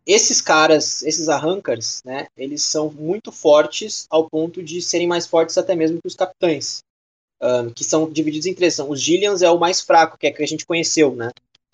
esses 0.05 0.43
caras, 0.43 1.03
esses 1.03 1.31
arrancars, 1.31 2.03
né, 2.05 2.27
eles 2.37 2.63
são 2.63 2.91
muito 2.91 3.33
fortes 3.33 4.07
ao 4.11 4.29
ponto 4.29 4.63
de 4.63 4.83
serem 4.83 5.07
mais 5.07 5.27
fortes 5.27 5.57
até 5.57 5.75
mesmo 5.75 6.03
que 6.03 6.07
os 6.07 6.15
capitães, 6.15 6.81
que 7.75 7.83
são 7.83 8.11
divididos 8.11 8.47
em 8.47 8.53
três. 8.53 8.75
São, 8.75 8.91
os 8.91 9.01
Gillians 9.01 9.41
é 9.41 9.51
o 9.51 9.59
mais 9.59 9.81
fraco, 9.81 10.19
que 10.19 10.27
é 10.27 10.31
que 10.31 10.43
a 10.43 10.47
gente 10.47 10.67
conheceu, 10.67 11.17
né? 11.17 11.31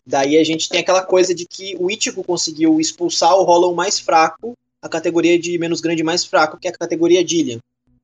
Daí 0.07 0.39
a 0.39 0.45
gente 0.45 0.69
tem 0.69 0.79
aquela 0.79 1.03
coisa 1.03 1.35
de 1.35 1.47
que 1.47 1.75
o 1.81 1.91
Ichigo 1.91 2.23
conseguiu 2.23 2.81
expulsar 2.81 3.35
o 3.35 3.43
Hollow 3.43 3.75
mais 3.75 3.99
fraco, 3.99 4.55
a 4.81 4.89
categoria 4.89 5.37
de 5.37 5.59
menos 5.59 5.81
grande 5.81 6.05
mais 6.05 6.25
fraco, 6.25 6.59
que 6.61 6.69
é 6.69 6.71
a 6.71 6.79
categoria 6.79 7.27
Gillian. 7.27 7.59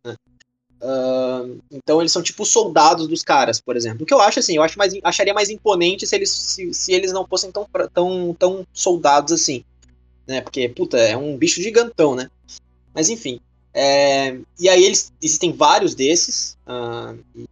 Né? 0.05 0.17
Uh, 0.83 1.61
então 1.71 2.01
eles 2.01 2.11
são 2.11 2.23
tipo 2.23 2.45
soldados 2.45 3.07
dos 3.07 3.23
caras, 3.23 3.61
por 3.61 3.77
exemplo. 3.77 4.03
O 4.03 4.07
que 4.07 4.15
eu 4.15 4.21
acho 4.21 4.39
assim, 4.39 4.57
eu 4.57 4.63
acho 4.63 4.79
mais, 4.79 4.95
acharia 5.05 5.35
mais 5.35 5.51
imponente 5.51 6.07
se 6.07 6.17
eles, 6.17 6.31
se, 6.31 6.73
se 6.73 6.93
eles 6.93 7.13
não 7.13 7.27
fossem 7.27 7.53
tão, 7.53 7.67
tão, 7.93 8.35
tão 8.39 8.67
soldados 8.73 9.33
assim. 9.33 9.63
Né? 10.27 10.41
Porque, 10.41 10.69
puta, 10.69 10.97
é 10.97 11.17
um 11.17 11.37
bicho 11.37 11.63
gigantão, 11.63 12.15
né? 12.15 12.31
Mas 12.95 13.11
enfim. 13.11 13.41
É, 13.73 14.37
e 14.59 14.69
aí 14.69 14.85
eles 14.85 15.13
existem 15.23 15.53
vários 15.53 15.95
desses. 15.95 16.57
Uh, 16.67 17.19
e, 17.37 17.49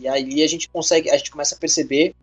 e, 0.00 0.08
aí 0.08 0.42
a 0.42 0.46
gente 0.46 0.68
consegue, 0.68 1.10
a 1.10 1.16
gente 1.16 1.30
começa 1.30 1.54
a 1.54 1.58
perceber 1.58 2.14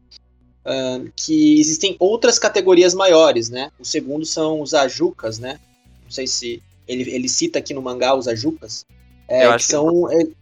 uh, 0.65 1.11
que 1.15 1.59
existem 1.59 1.95
outras 1.97 2.37
categorias 2.37 2.93
maiores, 2.93 3.49
né? 3.49 3.71
O 3.79 3.85
segundo 3.85 4.25
são 4.25 4.61
os 4.61 4.73
ajucas, 4.73 5.39
né? 5.39 5.59
Não 6.03 6.11
sei 6.11 6.27
se 6.27 6.61
ele, 6.87 7.09
ele 7.09 7.29
cita 7.29 7.59
aqui 7.59 7.73
no 7.73 7.81
mangá 7.81 8.13
os 8.13 8.27
ajucas. 8.27 8.85
É, 9.31 9.45
eu 9.45 9.51
acho 9.51 9.65
que 9.65 9.71
são. 9.71 10.07
Que... 10.07 10.35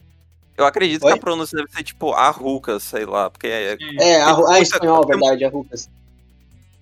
Eu 0.58 0.66
acredito 0.66 1.06
Oi? 1.06 1.14
que 1.14 1.18
a 1.18 1.22
pronúncia 1.22 1.58
deve 1.58 1.72
ser 1.72 1.84
tipo 1.84 2.12
Arrucas, 2.12 2.84
sei 2.84 3.06
lá, 3.06 3.30
porque 3.30 3.48
é. 3.48 3.78
É, 4.00 4.22
a, 4.22 4.36
a 4.50 4.60
espanhol, 4.60 5.06
verdade, 5.06 5.46
Arrucas. 5.46 5.90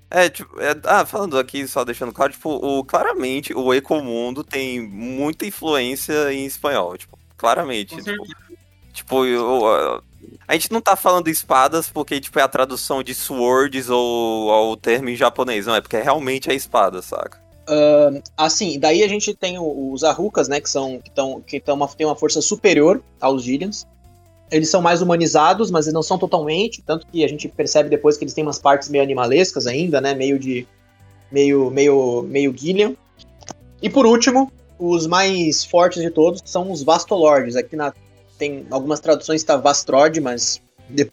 É, 0.10 0.30
tipo, 0.30 0.60
é, 0.62 0.74
ah, 0.86 1.06
falando 1.06 1.38
aqui, 1.38 1.68
só 1.68 1.84
deixando 1.84 2.14
claro, 2.14 2.32
tipo, 2.32 2.50
o, 2.50 2.84
claramente 2.86 3.54
o 3.54 3.74
Ecomundo 3.74 4.42
tem 4.42 4.80
muita 4.82 5.46
influência 5.46 6.32
em 6.32 6.46
espanhol, 6.46 6.98
tipo, 6.98 7.20
claramente. 7.36 7.94
Tipo, 7.98 8.24
tipo 8.94 9.26
eu, 9.26 10.02
a 10.48 10.54
gente 10.54 10.72
não 10.72 10.80
tá 10.80 10.96
falando 10.96 11.28
espadas 11.28 11.90
porque, 11.90 12.22
tipo, 12.22 12.40
é 12.40 12.42
a 12.42 12.48
tradução 12.48 13.04
de 13.04 13.14
swords 13.14 13.90
ou, 13.90 14.48
ou 14.48 14.72
o 14.72 14.78
termo 14.78 15.10
em 15.10 15.16
japonês, 15.16 15.66
não, 15.66 15.76
é 15.76 15.82
porque 15.82 15.98
realmente 15.98 16.50
é 16.50 16.56
espada, 16.56 17.02
saca? 17.02 17.46
Uh, 17.68 18.22
assim, 18.38 18.80
daí 18.80 19.04
a 19.04 19.08
gente 19.10 19.34
tem 19.34 19.58
os 19.60 20.04
Arrucas, 20.04 20.48
né, 20.48 20.62
que 20.62 20.70
são 20.70 21.00
que, 21.00 21.12
tão, 21.12 21.42
que 21.42 21.60
tão 21.60 21.76
uma, 21.76 21.88
tem 21.88 22.08
uma 22.08 22.16
força 22.16 22.42
superior 22.42 23.04
aos 23.20 23.44
Gillians. 23.44 23.86
Eles 24.50 24.70
são 24.70 24.82
mais 24.82 25.02
humanizados, 25.02 25.70
mas 25.70 25.86
eles 25.86 25.94
não 25.94 26.02
são 26.02 26.18
totalmente, 26.18 26.82
tanto 26.82 27.06
que 27.08 27.26
a 27.26 27.28
gente 27.28 27.50
percebe 27.50 27.90
depois 27.90 28.16
que 28.16 28.24
eles 28.24 28.34
têm 28.34 28.46
umas 28.46 28.58
partes 28.58 28.88
meio 28.88 29.04
animalescas 29.04 29.68
ainda, 29.68 30.00
né, 30.00 30.14
meio 30.14 30.40
de 30.40 30.66
meio 31.30 31.70
meio 31.70 32.22
meio 32.24 32.58
Gillian. 32.58 32.96
E 33.82 33.90
por 33.90 34.06
último, 34.06 34.50
os 34.80 35.06
mais 35.06 35.66
fortes 35.66 36.02
de 36.02 36.10
todos 36.10 36.42
são 36.46 36.72
os 36.72 36.82
Vastolords. 36.82 37.58
Aqui 37.58 37.76
na 37.76 37.94
tem 38.38 38.66
algumas 38.70 39.00
traduções 39.00 39.42
está 39.42 39.58
Vastrod, 39.58 40.22
mas 40.22 40.62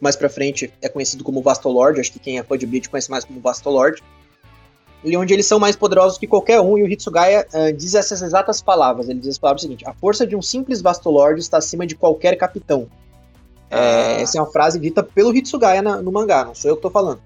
mais 0.00 0.14
para 0.14 0.28
frente 0.28 0.72
é 0.80 0.88
conhecido 0.88 1.24
como 1.24 1.42
Vastolord, 1.42 1.98
acho 1.98 2.12
que 2.12 2.18
quem 2.18 2.38
é 2.38 2.44
fã 2.44 2.56
de 2.56 2.66
Bleach 2.66 2.88
conhece 2.88 3.10
mais 3.10 3.24
como 3.24 3.40
Vastolord 3.40 4.00
e 5.04 5.16
onde 5.16 5.34
eles 5.34 5.46
são 5.46 5.58
mais 5.58 5.76
poderosos 5.76 6.16
que 6.16 6.26
qualquer 6.26 6.60
um, 6.60 6.78
e 6.78 6.82
o 6.82 6.88
Hitsugaya 6.88 7.46
uh, 7.52 7.72
diz 7.72 7.94
essas 7.94 8.22
exatas 8.22 8.62
palavras. 8.62 9.08
Ele 9.08 9.20
diz 9.20 9.30
as 9.30 9.38
palavras 9.38 9.62
seguinte: 9.62 9.84
A 9.86 9.92
força 9.92 10.26
de 10.26 10.34
um 10.34 10.40
simples 10.40 10.80
Vastolord 10.80 11.38
está 11.40 11.58
acima 11.58 11.86
de 11.86 11.94
qualquer 11.94 12.36
capitão. 12.36 12.88
É, 13.70 14.22
essa 14.22 14.38
é 14.38 14.40
uma 14.40 14.50
frase 14.50 14.78
dita 14.78 15.02
pelo 15.02 15.34
Hitsugaya 15.34 15.82
na, 15.82 16.00
no 16.00 16.12
mangá, 16.12 16.44
não 16.44 16.54
sou 16.54 16.70
eu 16.70 16.76
que 16.76 16.82
tô 16.82 16.90
falando. 16.90 17.20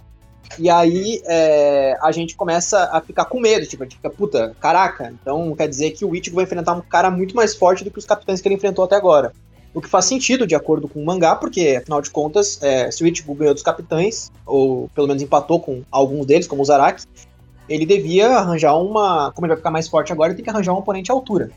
E 0.59 0.71
aí 0.71 1.21
é, 1.27 1.97
a 2.01 2.11
gente 2.11 2.35
começa 2.35 2.88
a 2.91 3.01
ficar 3.01 3.27
com 3.27 3.38
medo, 3.38 3.67
tipo, 3.67 3.83
a 3.83 3.87
gente 3.87 3.97
fica, 3.97 4.09
puta, 4.09 4.57
caraca, 4.61 5.12
então 5.12 5.55
quer 5.55 5.69
dizer 5.69 5.91
que 5.91 6.05
o 6.05 6.17
Ichigo 6.17 6.37
vai 6.37 6.45
enfrentar 6.45 6.73
um 6.73 6.81
cara 6.81 7.11
muito 7.11 7.37
mais 7.37 7.55
forte 7.55 7.85
do 7.85 7.91
que 7.91 7.99
os 7.99 8.07
capitães 8.07 8.41
que 8.41 8.49
ele 8.49 8.55
enfrentou 8.55 8.85
até 8.85 8.97
agora. 8.97 9.33
O 9.75 9.83
que 9.83 9.88
faz 9.88 10.07
sentido 10.07 10.47
de 10.47 10.55
acordo 10.55 10.88
com 10.88 11.03
o 11.03 11.05
mangá, 11.05 11.37
porque 11.37 11.77
afinal 11.79 12.01
de 12.01 12.11
contas, 12.11 12.59
é, 12.62 12.91
se 12.91 13.05
o 13.05 13.07
Ichigo 13.07 13.35
ganhou 13.35 13.53
dos 13.53 13.62
capitães, 13.62 14.33
ou 14.47 14.88
pelo 14.95 15.07
menos 15.07 15.23
empatou 15.23 15.61
com 15.61 15.83
alguns 15.91 16.25
deles, 16.25 16.47
como 16.47 16.62
o 16.62 16.64
Zaraki, 16.64 17.05
ele 17.68 17.85
devia 17.85 18.28
arranjar 18.31 18.76
uma. 18.76 19.33
Como 19.33 19.46
ele 19.46 19.52
vai 19.52 19.59
ficar 19.59 19.70
mais 19.70 19.88
forte 19.88 20.12
agora, 20.12 20.31
ele 20.31 20.37
tem 20.37 20.44
que 20.44 20.50
arranjar 20.50 20.72
um 20.72 20.78
oponente 20.78 21.11
à 21.11 21.14
altura. 21.14 21.50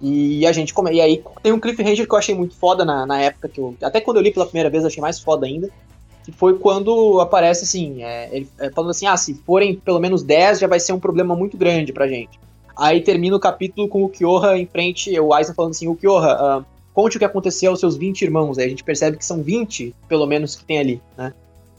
E 0.00 0.44
a 0.46 0.52
gente. 0.52 0.74
E 0.92 1.00
aí 1.00 1.22
tem 1.42 1.52
um 1.52 1.60
cliffhanger 1.60 2.06
que 2.06 2.12
eu 2.12 2.18
achei 2.18 2.34
muito 2.34 2.56
foda 2.56 2.84
na, 2.84 3.06
na 3.06 3.20
época, 3.20 3.48
que 3.48 3.60
eu. 3.60 3.74
Até 3.82 4.00
quando 4.00 4.16
eu 4.16 4.22
li 4.22 4.32
pela 4.32 4.46
primeira 4.46 4.68
vez, 4.68 4.82
eu 4.82 4.88
achei 4.88 5.00
mais 5.00 5.20
foda 5.20 5.46
ainda. 5.46 5.70
Que 6.24 6.32
foi 6.32 6.58
quando 6.58 7.20
aparece 7.20 7.64
assim, 7.64 8.02
é, 8.02 8.28
ele 8.32 8.48
é, 8.58 8.70
falando 8.70 8.90
assim, 8.90 9.06
ah, 9.06 9.16
se 9.16 9.34
forem 9.34 9.74
pelo 9.74 9.98
menos 9.98 10.22
10, 10.22 10.60
já 10.60 10.68
vai 10.68 10.78
ser 10.78 10.92
um 10.92 11.00
problema 11.00 11.34
muito 11.34 11.56
grande 11.56 11.92
pra 11.92 12.06
gente. 12.06 12.38
Aí 12.76 13.00
termina 13.00 13.36
o 13.36 13.40
capítulo 13.40 13.88
com 13.88 14.04
o 14.04 14.08
Kyoha 14.08 14.56
em 14.56 14.66
frente, 14.66 15.18
o 15.18 15.34
Aizen 15.34 15.54
falando 15.54 15.72
assim, 15.72 15.88
o 15.88 15.96
Kyoha, 15.96 16.60
uh, 16.60 16.64
conte 16.94 17.16
o 17.16 17.18
que 17.18 17.24
aconteceu 17.24 17.70
aos 17.70 17.80
seus 17.80 17.96
20 17.96 18.22
irmãos. 18.22 18.58
Aí 18.58 18.66
a 18.66 18.68
gente 18.68 18.84
percebe 18.84 19.16
que 19.16 19.24
são 19.24 19.42
20, 19.42 19.94
pelo 20.08 20.26
menos, 20.26 20.54
que 20.54 20.64
tem 20.64 20.78
ali, 20.78 21.02
né? 21.16 21.32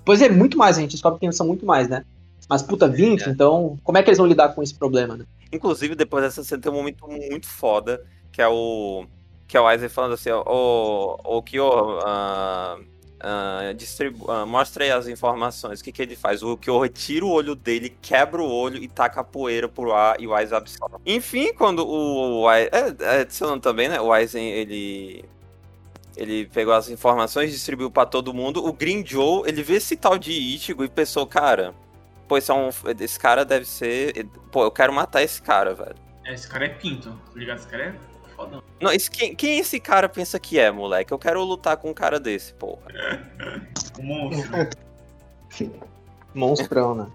Pois 0.05 0.21
é, 0.21 0.27
muito 0.27 0.57
mais, 0.57 0.77
a 0.77 0.81
gente 0.81 0.91
descobre 0.91 1.19
que 1.19 1.31
são 1.31 1.47
muito 1.47 1.65
mais, 1.65 1.87
né? 1.87 2.03
Mas, 2.49 2.61
puta, 2.61 2.87
20, 2.87 3.23
é. 3.23 3.29
então, 3.29 3.79
como 3.83 3.97
é 3.97 4.03
que 4.03 4.09
eles 4.09 4.17
vão 4.17 4.27
lidar 4.27 4.49
com 4.49 4.61
esse 4.61 4.73
problema, 4.73 5.15
né? 5.15 5.25
Inclusive, 5.51 5.95
depois 5.95 6.23
dessa 6.23 6.43
cena 6.43 6.61
tem 6.61 6.71
um 6.71 6.75
momento 6.75 7.07
muito 7.07 7.47
foda, 7.47 8.03
que 8.31 8.41
é 8.41 8.47
o. 8.47 9.05
Que 9.47 9.57
é 9.57 9.61
o 9.61 9.67
Aizen 9.67 9.89
falando 9.89 10.13
assim, 10.13 10.31
o, 10.31 11.17
o 11.23 11.43
Kyo, 11.43 11.99
uh, 11.99 12.79
uh, 12.79 13.73
distribu 13.75 14.25
uh, 14.25 14.47
mostra 14.47 14.83
aí 14.83 14.91
as 14.91 15.07
informações. 15.07 15.79
O 15.79 15.83
que, 15.83 15.91
que 15.91 16.01
ele 16.01 16.15
faz? 16.15 16.41
O 16.41 16.57
Kyo 16.57 16.87
tira 16.89 17.25
o 17.25 17.29
olho 17.29 17.53
dele, 17.53 17.95
quebra 18.01 18.41
o 18.41 18.51
olho 18.51 18.81
e 18.81 18.87
taca 18.87 19.21
a 19.21 19.23
poeira 19.23 19.69
pro 19.69 19.93
ar 19.93 20.19
e 20.19 20.25
o 20.25 20.33
Aizen 20.33 20.57
absorve. 20.57 20.95
Enfim, 21.05 21.53
quando 21.53 21.87
o. 21.87 22.47
Aizen, 22.47 22.69
é, 22.71 23.03
é, 23.03 23.21
adicionando 23.21 23.61
também, 23.61 23.89
né? 23.89 24.01
O 24.01 24.11
Aizen, 24.11 24.49
ele 24.49 25.23
ele 26.15 26.45
pegou 26.45 26.73
as 26.73 26.89
informações, 26.89 27.51
distribuiu 27.51 27.89
para 27.89 28.05
todo 28.05 28.33
mundo. 28.33 28.63
O 28.65 28.71
Green 28.71 29.03
Joe, 29.05 29.43
ele 29.47 29.63
vê 29.63 29.75
esse 29.75 29.95
tal 29.95 30.17
de 30.17 30.31
Ichigo 30.31 30.83
e 30.83 30.89
pensou, 30.89 31.25
cara, 31.25 31.73
pô, 32.27 32.37
esse, 32.37 32.51
é 32.51 32.53
um, 32.53 32.69
esse 32.99 33.19
cara 33.19 33.45
deve 33.45 33.65
ser. 33.65 34.27
Pô, 34.51 34.63
eu 34.63 34.71
quero 34.71 34.93
matar 34.93 35.21
esse 35.21 35.41
cara, 35.41 35.73
velho. 35.73 35.95
É, 36.25 36.33
esse 36.33 36.47
cara 36.47 36.65
é 36.65 36.69
pinto, 36.69 37.11
tá 37.11 37.39
ligado? 37.39 37.57
Esse 37.57 37.67
cara 37.67 37.83
é 37.83 37.95
fodão. 38.35 38.63
Não, 38.81 38.91
esse, 38.91 39.09
quem, 39.09 39.35
quem 39.35 39.59
esse 39.59 39.79
cara 39.79 40.07
pensa 40.09 40.39
que 40.39 40.59
é, 40.59 40.71
moleque? 40.71 41.11
Eu 41.11 41.19
quero 41.19 41.43
lutar 41.43 41.77
com 41.77 41.89
um 41.89 41.93
cara 41.93 42.19
desse, 42.19 42.53
porra. 42.53 42.81
um 43.99 44.03
monstro. 44.03 44.51
Monstrão, 46.33 46.95
né? 46.95 47.07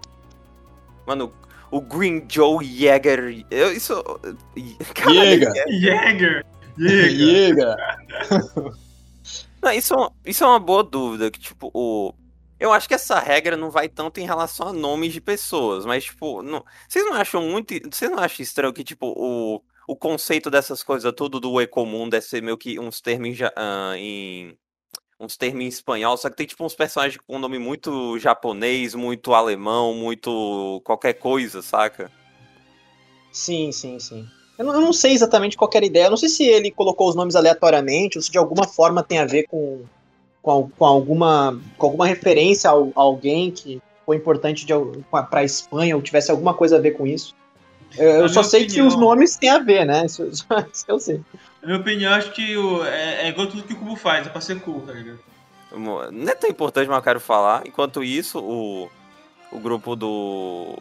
Mano, 1.05 1.33
o 1.71 1.81
Green 1.81 2.25
Joe 2.29 2.63
Jäger. 2.63 3.45
Eu, 3.51 3.73
isso. 3.73 3.93
Jäger! 4.55 5.51
Jäger! 5.67 6.45
Jäger! 6.77 7.75
Não, 9.61 9.71
isso, 9.73 9.93
é 9.93 10.29
isso 10.29 10.43
é 10.43 10.47
uma 10.47 10.59
boa 10.59 10.83
dúvida, 10.83 11.29
que, 11.29 11.39
tipo, 11.39 11.69
o... 11.73 12.13
Eu 12.59 12.73
acho 12.73 12.87
que 12.87 12.93
essa 12.93 13.19
regra 13.19 13.55
não 13.55 13.71
vai 13.71 13.87
tanto 13.87 14.19
em 14.19 14.25
relação 14.25 14.67
a 14.67 14.73
nomes 14.73 15.13
de 15.13 15.21
pessoas, 15.21 15.85
mas, 15.85 16.03
tipo, 16.03 16.41
não... 16.41 16.63
vocês 16.87 17.05
não 17.05 17.13
acham 17.13 17.41
muito... 17.41 17.73
Vocês 17.89 18.11
não 18.11 18.19
acham 18.19 18.43
estranho 18.43 18.73
que, 18.73 18.83
tipo, 18.83 19.07
o, 19.07 19.61
o 19.87 19.95
conceito 19.95 20.51
dessas 20.51 20.83
coisas 20.83 21.13
tudo 21.15 21.39
do 21.39 21.61
e 21.61 21.67
comum 21.67 22.09
deve 22.09 22.25
ser 22.25 22.41
meio 22.43 22.57
que 22.57 22.77
uns 22.79 22.99
termos 22.99 23.39
uh, 23.39 23.95
em... 23.95 24.57
Uns 25.17 25.35
termos 25.35 25.63
em 25.63 25.67
espanhol, 25.67 26.15
só 26.15 26.29
que 26.29 26.37
tem, 26.37 26.47
tipo, 26.47 26.65
uns 26.65 26.75
personagens 26.75 27.21
com 27.27 27.39
nome 27.39 27.59
muito 27.59 28.17
japonês, 28.19 28.95
muito 28.95 29.33
alemão, 29.33 29.93
muito 29.93 30.81
qualquer 30.85 31.13
coisa, 31.13 31.61
saca? 31.61 32.09
Sim, 33.31 33.71
sim, 33.71 33.99
sim. 33.99 34.25
Eu 34.57 34.65
não, 34.65 34.73
eu 34.73 34.81
não, 34.81 34.93
sei 34.93 35.13
exatamente 35.13 35.55
qual 35.55 35.69
era 35.73 35.85
a 35.85 35.87
ideia. 35.87 36.05
Eu 36.05 36.09
não 36.09 36.17
sei 36.17 36.29
se 36.29 36.43
ele 36.43 36.71
colocou 36.71 37.07
os 37.07 37.15
nomes 37.15 37.35
aleatoriamente 37.35 38.17
ou 38.17 38.21
se 38.21 38.31
de 38.31 38.37
alguma 38.37 38.67
forma 38.67 39.03
tem 39.03 39.19
a 39.19 39.25
ver 39.25 39.43
com, 39.47 39.85
com, 40.41 40.69
com 40.69 40.85
alguma, 40.85 41.59
com 41.77 41.87
alguma 41.87 42.07
referência 42.07 42.69
a, 42.69 42.73
a 42.73 42.77
alguém 42.95 43.51
que 43.51 43.81
foi 44.05 44.17
importante 44.17 44.65
para 45.11 45.39
a 45.39 45.43
Espanha 45.43 45.95
ou 45.95 46.01
tivesse 46.01 46.31
alguma 46.31 46.53
coisa 46.53 46.77
a 46.77 46.79
ver 46.79 46.91
com 46.91 47.05
isso. 47.05 47.35
Eu, 47.97 48.09
eu 48.09 48.29
só 48.29 48.43
sei 48.43 48.63
opinião, 48.63 48.87
que 48.87 48.87
os 48.87 48.99
nomes 48.99 49.35
têm 49.35 49.49
a 49.49 49.59
ver, 49.59 49.85
né? 49.85 50.05
Isso, 50.05 50.23
isso 50.27 50.85
eu 50.87 50.99
sei. 50.99 51.21
Na 51.61 51.67
minha 51.67 51.79
opinião, 51.79 52.13
acho 52.13 52.31
que 52.31 52.55
o, 52.55 52.85
é, 52.85 53.25
é 53.25 53.29
igual 53.29 53.47
tudo 53.47 53.63
que 53.63 53.73
o 53.73 53.77
Cubo 53.77 53.95
faz, 53.95 54.27
é 54.27 54.29
pra 54.29 54.41
ser 54.41 54.59
cool, 54.61 54.81
tá 54.81 54.93
ligado? 54.93 55.19
Não 55.71 56.31
é 56.31 56.35
tão 56.35 56.49
importante, 56.49 56.87
mas 56.87 56.97
eu 56.97 57.03
quero 57.03 57.19
falar. 57.19 57.65
Enquanto 57.65 58.03
isso, 58.03 58.39
o, 58.39 58.89
o 59.51 59.59
grupo 59.59 59.95
do 59.95 60.77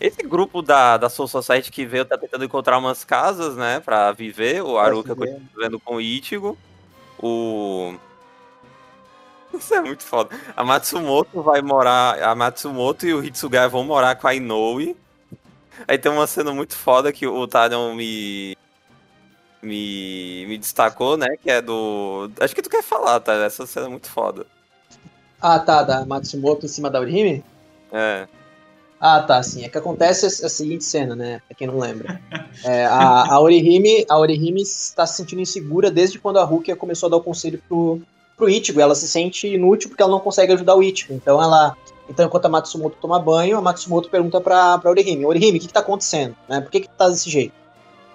esse 0.00 0.22
grupo 0.22 0.62
da, 0.62 0.96
da 0.96 1.08
Soul 1.08 1.26
Society 1.26 1.72
que 1.72 1.84
veio 1.84 2.04
tá 2.04 2.16
tentando 2.16 2.44
encontrar 2.44 2.78
umas 2.78 3.02
casas, 3.04 3.56
né, 3.56 3.80
pra 3.80 4.12
viver. 4.12 4.62
O 4.62 4.78
Aruka 4.78 5.14
continua 5.14 5.40
vivendo 5.54 5.80
com 5.80 5.96
o 5.96 6.00
Ichigo. 6.00 6.56
O. 7.18 7.94
Isso 9.52 9.74
é 9.74 9.80
muito 9.80 10.02
foda. 10.02 10.36
A 10.56 10.64
Matsumoto 10.64 11.42
vai 11.42 11.62
morar. 11.62 12.22
A 12.22 12.34
Matsumoto 12.34 13.06
e 13.06 13.14
o 13.14 13.24
Hitsugaya 13.24 13.68
vão 13.68 13.84
morar 13.84 14.16
com 14.16 14.26
a 14.26 14.34
Inoue. 14.34 14.96
Aí 15.86 15.98
tem 15.98 16.10
uma 16.10 16.26
cena 16.26 16.52
muito 16.52 16.76
foda 16.76 17.12
que 17.12 17.26
o 17.26 17.46
Talion 17.46 17.94
me. 17.94 18.56
Me, 19.60 20.46
me 20.46 20.56
destacou, 20.56 21.16
né? 21.16 21.36
Que 21.42 21.50
é 21.50 21.60
do. 21.60 22.30
Acho 22.40 22.54
que 22.54 22.62
tu 22.62 22.70
quer 22.70 22.82
falar, 22.82 23.20
tá? 23.20 23.32
Essa 23.34 23.66
cena 23.66 23.86
é 23.86 23.90
muito 23.90 24.08
foda. 24.08 24.46
Ah, 25.40 25.58
tá. 25.58 25.82
Da 25.82 26.04
Matsumoto 26.04 26.66
em 26.66 26.68
cima 26.68 26.90
da 26.90 27.00
Urihime? 27.00 27.44
É. 27.92 28.28
Ah, 29.00 29.22
tá, 29.22 29.42
sim. 29.42 29.64
É 29.64 29.68
que 29.68 29.78
acontece 29.78 30.26
a 30.26 30.48
seguinte 30.48 30.84
cena, 30.84 31.14
né? 31.14 31.40
Pra 31.46 31.56
quem 31.56 31.66
não 31.66 31.78
lembra. 31.78 32.20
É, 32.64 32.84
a, 32.86 33.34
a, 33.34 33.40
Orihime, 33.40 34.04
a 34.08 34.18
Orihime 34.18 34.62
está 34.62 35.06
se 35.06 35.16
sentindo 35.16 35.40
insegura 35.40 35.90
desde 35.90 36.18
quando 36.18 36.40
a 36.40 36.44
Rukia 36.44 36.74
começou 36.74 37.06
a 37.06 37.10
dar 37.10 37.16
o 37.18 37.22
conselho 37.22 37.62
pro, 37.68 38.02
pro 38.38 38.48
Ichigo. 38.48 38.80
Ela 38.80 38.94
se 38.94 39.08
sente 39.08 39.46
inútil 39.46 39.90
porque 39.90 40.02
ela 40.02 40.12
não 40.12 40.20
consegue 40.20 40.52
ajudar 40.52 40.76
o 40.76 40.82
Ichigo. 40.82 41.12
Então 41.12 41.42
ela. 41.42 41.76
Então, 42.08 42.24
enquanto 42.24 42.46
a 42.46 42.48
Matsumoto 42.48 42.96
toma 42.98 43.18
banho, 43.18 43.58
a 43.58 43.60
Matsumoto 43.60 44.08
pergunta 44.08 44.40
pra, 44.40 44.78
pra 44.78 44.88
Orihime, 44.88 45.26
Orihime, 45.26 45.58
o 45.58 45.60
que, 45.60 45.66
que 45.66 45.72
tá 45.74 45.80
acontecendo? 45.80 46.34
Né? 46.48 46.58
Por 46.58 46.70
que, 46.70 46.80
que 46.80 46.88
tá 46.88 47.06
desse 47.06 47.28
jeito? 47.28 47.52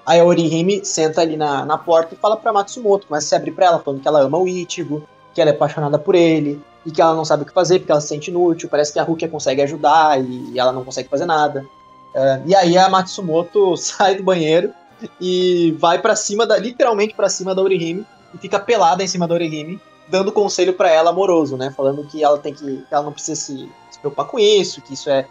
Aí 0.04 0.20
a 0.20 0.26
Orihime 0.26 0.84
senta 0.84 1.22
ali 1.22 1.38
na, 1.38 1.64
na 1.64 1.78
porta 1.78 2.16
e 2.16 2.18
fala 2.18 2.36
pra 2.36 2.52
Matsumoto, 2.52 3.06
começa 3.06 3.28
a 3.28 3.30
se 3.30 3.36
abrir 3.36 3.52
pra 3.52 3.68
ela, 3.68 3.80
falando 3.80 4.02
que 4.02 4.08
ela 4.08 4.22
ama 4.22 4.40
o 4.40 4.48
Ichigo, 4.48 5.08
que 5.32 5.40
ela 5.40 5.52
é 5.52 5.54
apaixonada 5.54 6.00
por 6.00 6.16
ele, 6.16 6.60
e 6.86 6.92
que 6.92 7.02
ela 7.02 7.14
não 7.14 7.24
sabe 7.24 7.44
o 7.44 7.46
que 7.46 7.54
fazer 7.54 7.80
porque 7.80 7.92
ela 7.92 8.02
se 8.02 8.08
sente 8.08 8.30
inútil. 8.30 8.70
Parece 8.70 8.92
que 8.92 9.00
a 9.00 9.04
Rukia 9.04 9.28
consegue 9.28 9.62
ajudar 9.62 10.20
e, 10.22 10.58
ela 10.58 10.72
não 10.72 10.84
consegue 10.84 11.10
fazer 11.10 11.26
nada. 11.26 11.66
Uh, 12.14 12.44
e 12.46 12.56
aí 12.56 12.78
a 12.78 12.90
Matsumoto 12.90 13.76
sai 13.78 14.16
do 14.16 14.24
banheiro 14.24 14.74
e 15.20 15.76
vai 15.80 16.00
para 16.00 16.16
cima 16.16 16.46
da, 16.46 16.58
literalmente 16.58 17.14
para 17.14 17.30
cima 17.30 17.56
da 17.56 17.62
Orihime 17.62 18.06
e 18.34 18.38
fica 18.38 18.60
pelada 18.60 19.04
em 19.04 19.08
cima 19.08 19.28
da 19.28 19.34
Orihime, 19.34 19.80
dando 20.14 20.32
conselho 20.32 20.76
para 20.76 20.92
ela 20.92 21.10
amoroso, 21.10 21.58
né? 21.58 21.74
Falando 21.76 22.06
que 22.06 22.24
ela 22.24 22.38
tem 22.38 22.54
que, 22.54 22.64
que 22.64 22.94
ela 22.94 23.02
não 23.02 23.12
precisa 23.12 23.42
se, 23.42 23.68
se, 23.90 24.00
preocupar 24.00 24.28
com 24.28 24.38
isso, 24.38 24.80
que 24.80 24.94
isso 24.94 25.10
é 25.10 25.26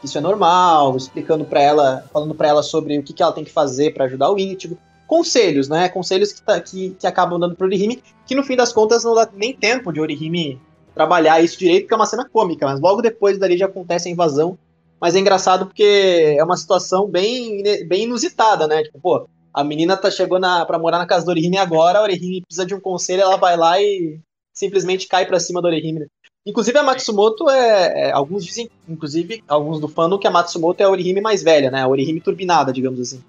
que 0.00 0.06
isso 0.06 0.18
é 0.18 0.20
normal, 0.20 0.94
explicando 0.96 1.46
para 1.46 1.60
ela, 1.62 2.04
falando 2.12 2.34
para 2.34 2.46
ela 2.46 2.62
sobre 2.62 2.98
o 2.98 3.02
que, 3.02 3.14
que 3.14 3.22
ela 3.22 3.32
tem 3.32 3.42
que 3.42 3.50
fazer 3.50 3.94
para 3.94 4.04
ajudar 4.04 4.30
o 4.30 4.38
Ichigo. 4.38 4.76
Conselhos, 5.06 5.70
né? 5.70 5.88
Conselhos 5.88 6.30
que, 6.30 6.42
tá, 6.42 6.60
que, 6.60 6.90
que 7.00 7.06
acabam 7.06 7.40
dando 7.40 7.56
pro 7.56 7.66
Orihime, 7.66 8.02
que 8.26 8.34
no 8.34 8.42
fim 8.42 8.54
das 8.54 8.70
contas 8.70 9.02
não 9.02 9.14
dá 9.14 9.26
nem 9.32 9.56
tempo 9.56 9.90
de 9.90 9.98
Orihime 9.98 10.60
trabalhar 10.94 11.42
isso 11.42 11.58
direito, 11.58 11.84
porque 11.84 11.94
é 11.94 11.96
uma 11.96 12.04
cena 12.04 12.28
cômica, 12.28 12.66
mas 12.66 12.80
logo 12.80 13.00
depois 13.00 13.38
dali 13.38 13.56
já 13.56 13.64
acontece 13.64 14.08
a 14.08 14.12
invasão. 14.12 14.58
Mas 15.00 15.14
é 15.14 15.20
engraçado 15.20 15.64
porque 15.64 16.36
é 16.36 16.44
uma 16.44 16.56
situação 16.56 17.08
bem, 17.08 17.62
bem 17.86 18.02
inusitada, 18.02 18.66
né? 18.66 18.82
Tipo, 18.82 19.00
pô, 19.00 19.26
a 19.52 19.64
menina 19.64 19.96
tá 19.96 20.10
chegou 20.10 20.38
na, 20.38 20.64
pra 20.64 20.78
morar 20.78 20.98
na 20.98 21.06
casa 21.06 21.24
do 21.24 21.30
Orihime 21.30 21.58
agora, 21.58 21.98
a 21.98 22.02
Orihime 22.02 22.42
precisa 22.42 22.66
de 22.66 22.74
um 22.74 22.80
conselho, 22.80 23.22
ela 23.22 23.36
vai 23.36 23.56
lá 23.56 23.80
e 23.80 24.20
simplesmente 24.52 25.06
cai 25.06 25.26
pra 25.26 25.40
cima 25.40 25.60
do 25.60 25.66
Orihime. 25.66 26.00
Né? 26.00 26.06
Inclusive 26.46 26.78
a 26.78 26.82
Matsumoto 26.82 27.48
é, 27.48 28.08
é, 28.08 28.12
Alguns 28.12 28.44
dizem, 28.44 28.70
inclusive, 28.88 29.42
alguns 29.46 29.80
do 29.80 29.88
fandom, 29.88 30.18
que 30.18 30.26
a 30.26 30.30
Matsumoto 30.30 30.82
é 30.82 30.86
a 30.86 30.90
Orihime 30.90 31.20
mais 31.20 31.42
velha, 31.42 31.70
né? 31.70 31.82
A 31.82 31.88
Orihime 31.88 32.20
turbinada, 32.20 32.72
digamos 32.72 33.00
assim. 33.00 33.22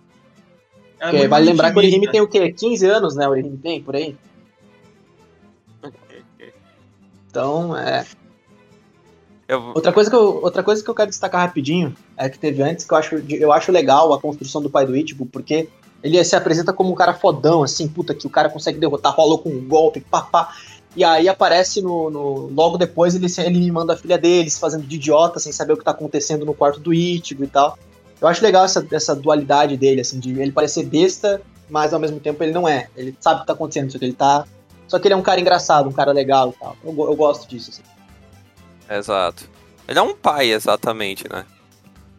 É 0.99 1.27
vale 1.27 1.45
lembrar 1.45 1.71
que 1.71 1.77
o 1.77 1.79
Orihime 1.79 2.11
tem 2.11 2.21
o 2.21 2.27
quê? 2.27 2.51
15 2.51 2.85
anos, 2.85 3.15
né? 3.15 3.27
O 3.27 3.31
Orihime 3.31 3.57
tem, 3.57 3.81
por 3.81 3.95
aí? 3.95 4.15
Então, 7.29 7.77
é. 7.77 8.05
Outra, 9.73 9.91
coisa 9.91 10.09
que 10.09 10.15
eu, 10.15 10.43
outra 10.43 10.61
coisa 10.61 10.83
que 10.83 10.89
eu 10.89 10.93
quero 10.93 11.09
destacar 11.09 11.41
rapidinho 11.41 11.95
é 12.15 12.29
que 12.29 12.37
teve 12.37 12.61
antes, 12.61 12.85
que 12.85 12.93
eu 12.93 12.97
acho, 12.97 13.15
eu 13.29 13.51
acho 13.51 13.71
legal 13.71 14.13
a 14.13 14.21
construção 14.21 14.61
do 14.61 14.69
pai 14.69 14.85
do 14.85 14.95
Ichigo, 14.95 15.25
porque 15.25 15.67
ele 16.03 16.23
se 16.23 16.35
apresenta 16.35 16.73
como 16.73 16.91
um 16.91 16.95
cara 16.95 17.13
fodão, 17.13 17.63
assim, 17.63 17.87
puta, 17.87 18.13
que 18.13 18.27
o 18.27 18.29
cara 18.29 18.49
consegue 18.49 18.79
derrotar, 18.79 19.13
rolou 19.13 19.39
com 19.39 19.49
um 19.49 19.67
golpe, 19.67 20.01
papá. 20.01 20.53
E 20.95 21.03
aí 21.03 21.29
aparece 21.29 21.81
no, 21.81 22.09
no, 22.09 22.47
Logo 22.47 22.77
depois 22.77 23.13
ele, 23.13 23.27
ele 23.39 23.71
manda 23.71 23.93
a 23.93 23.97
filha 23.97 24.17
deles 24.17 24.57
fazendo 24.57 24.85
de 24.85 24.95
idiota, 24.95 25.39
sem 25.39 25.51
saber 25.51 25.73
o 25.73 25.77
que 25.77 25.83
tá 25.83 25.91
acontecendo 25.91 26.45
no 26.45 26.53
quarto 26.53 26.79
do 26.79 26.93
Ichigo 26.93 27.43
e 27.43 27.47
tal. 27.47 27.77
Eu 28.19 28.27
acho 28.27 28.43
legal 28.43 28.65
essa, 28.65 28.85
essa 28.91 29.15
dualidade 29.15 29.77
dele, 29.77 30.01
assim, 30.01 30.19
de 30.19 30.39
ele 30.39 30.51
parecer 30.51 30.83
besta, 30.85 31.41
mas 31.69 31.93
ao 31.93 31.99
mesmo 31.99 32.19
tempo 32.19 32.43
ele 32.43 32.51
não 32.51 32.67
é. 32.67 32.87
Ele 32.95 33.15
sabe 33.19 33.37
o 33.37 33.41
que 33.41 33.47
tá 33.47 33.53
acontecendo, 33.53 33.91
só 33.91 33.99
que 33.99 34.05
ele 34.05 34.13
tá 34.13 34.45
só 34.89 34.97
que 34.97 35.07
ele 35.07 35.13
é 35.13 35.17
um 35.17 35.21
cara 35.21 35.39
engraçado, 35.39 35.87
um 35.87 35.91
cara 35.91 36.11
legal 36.11 36.49
e 36.49 36.59
tal. 36.59 36.75
Eu, 36.83 36.91
eu 36.91 37.15
gosto 37.15 37.47
disso, 37.47 37.69
assim. 37.69 37.83
Exato. 38.89 39.47
Ele 39.87 39.99
é 39.99 40.01
um 40.01 40.15
pai, 40.15 40.51
exatamente, 40.51 41.29
né? 41.31 41.45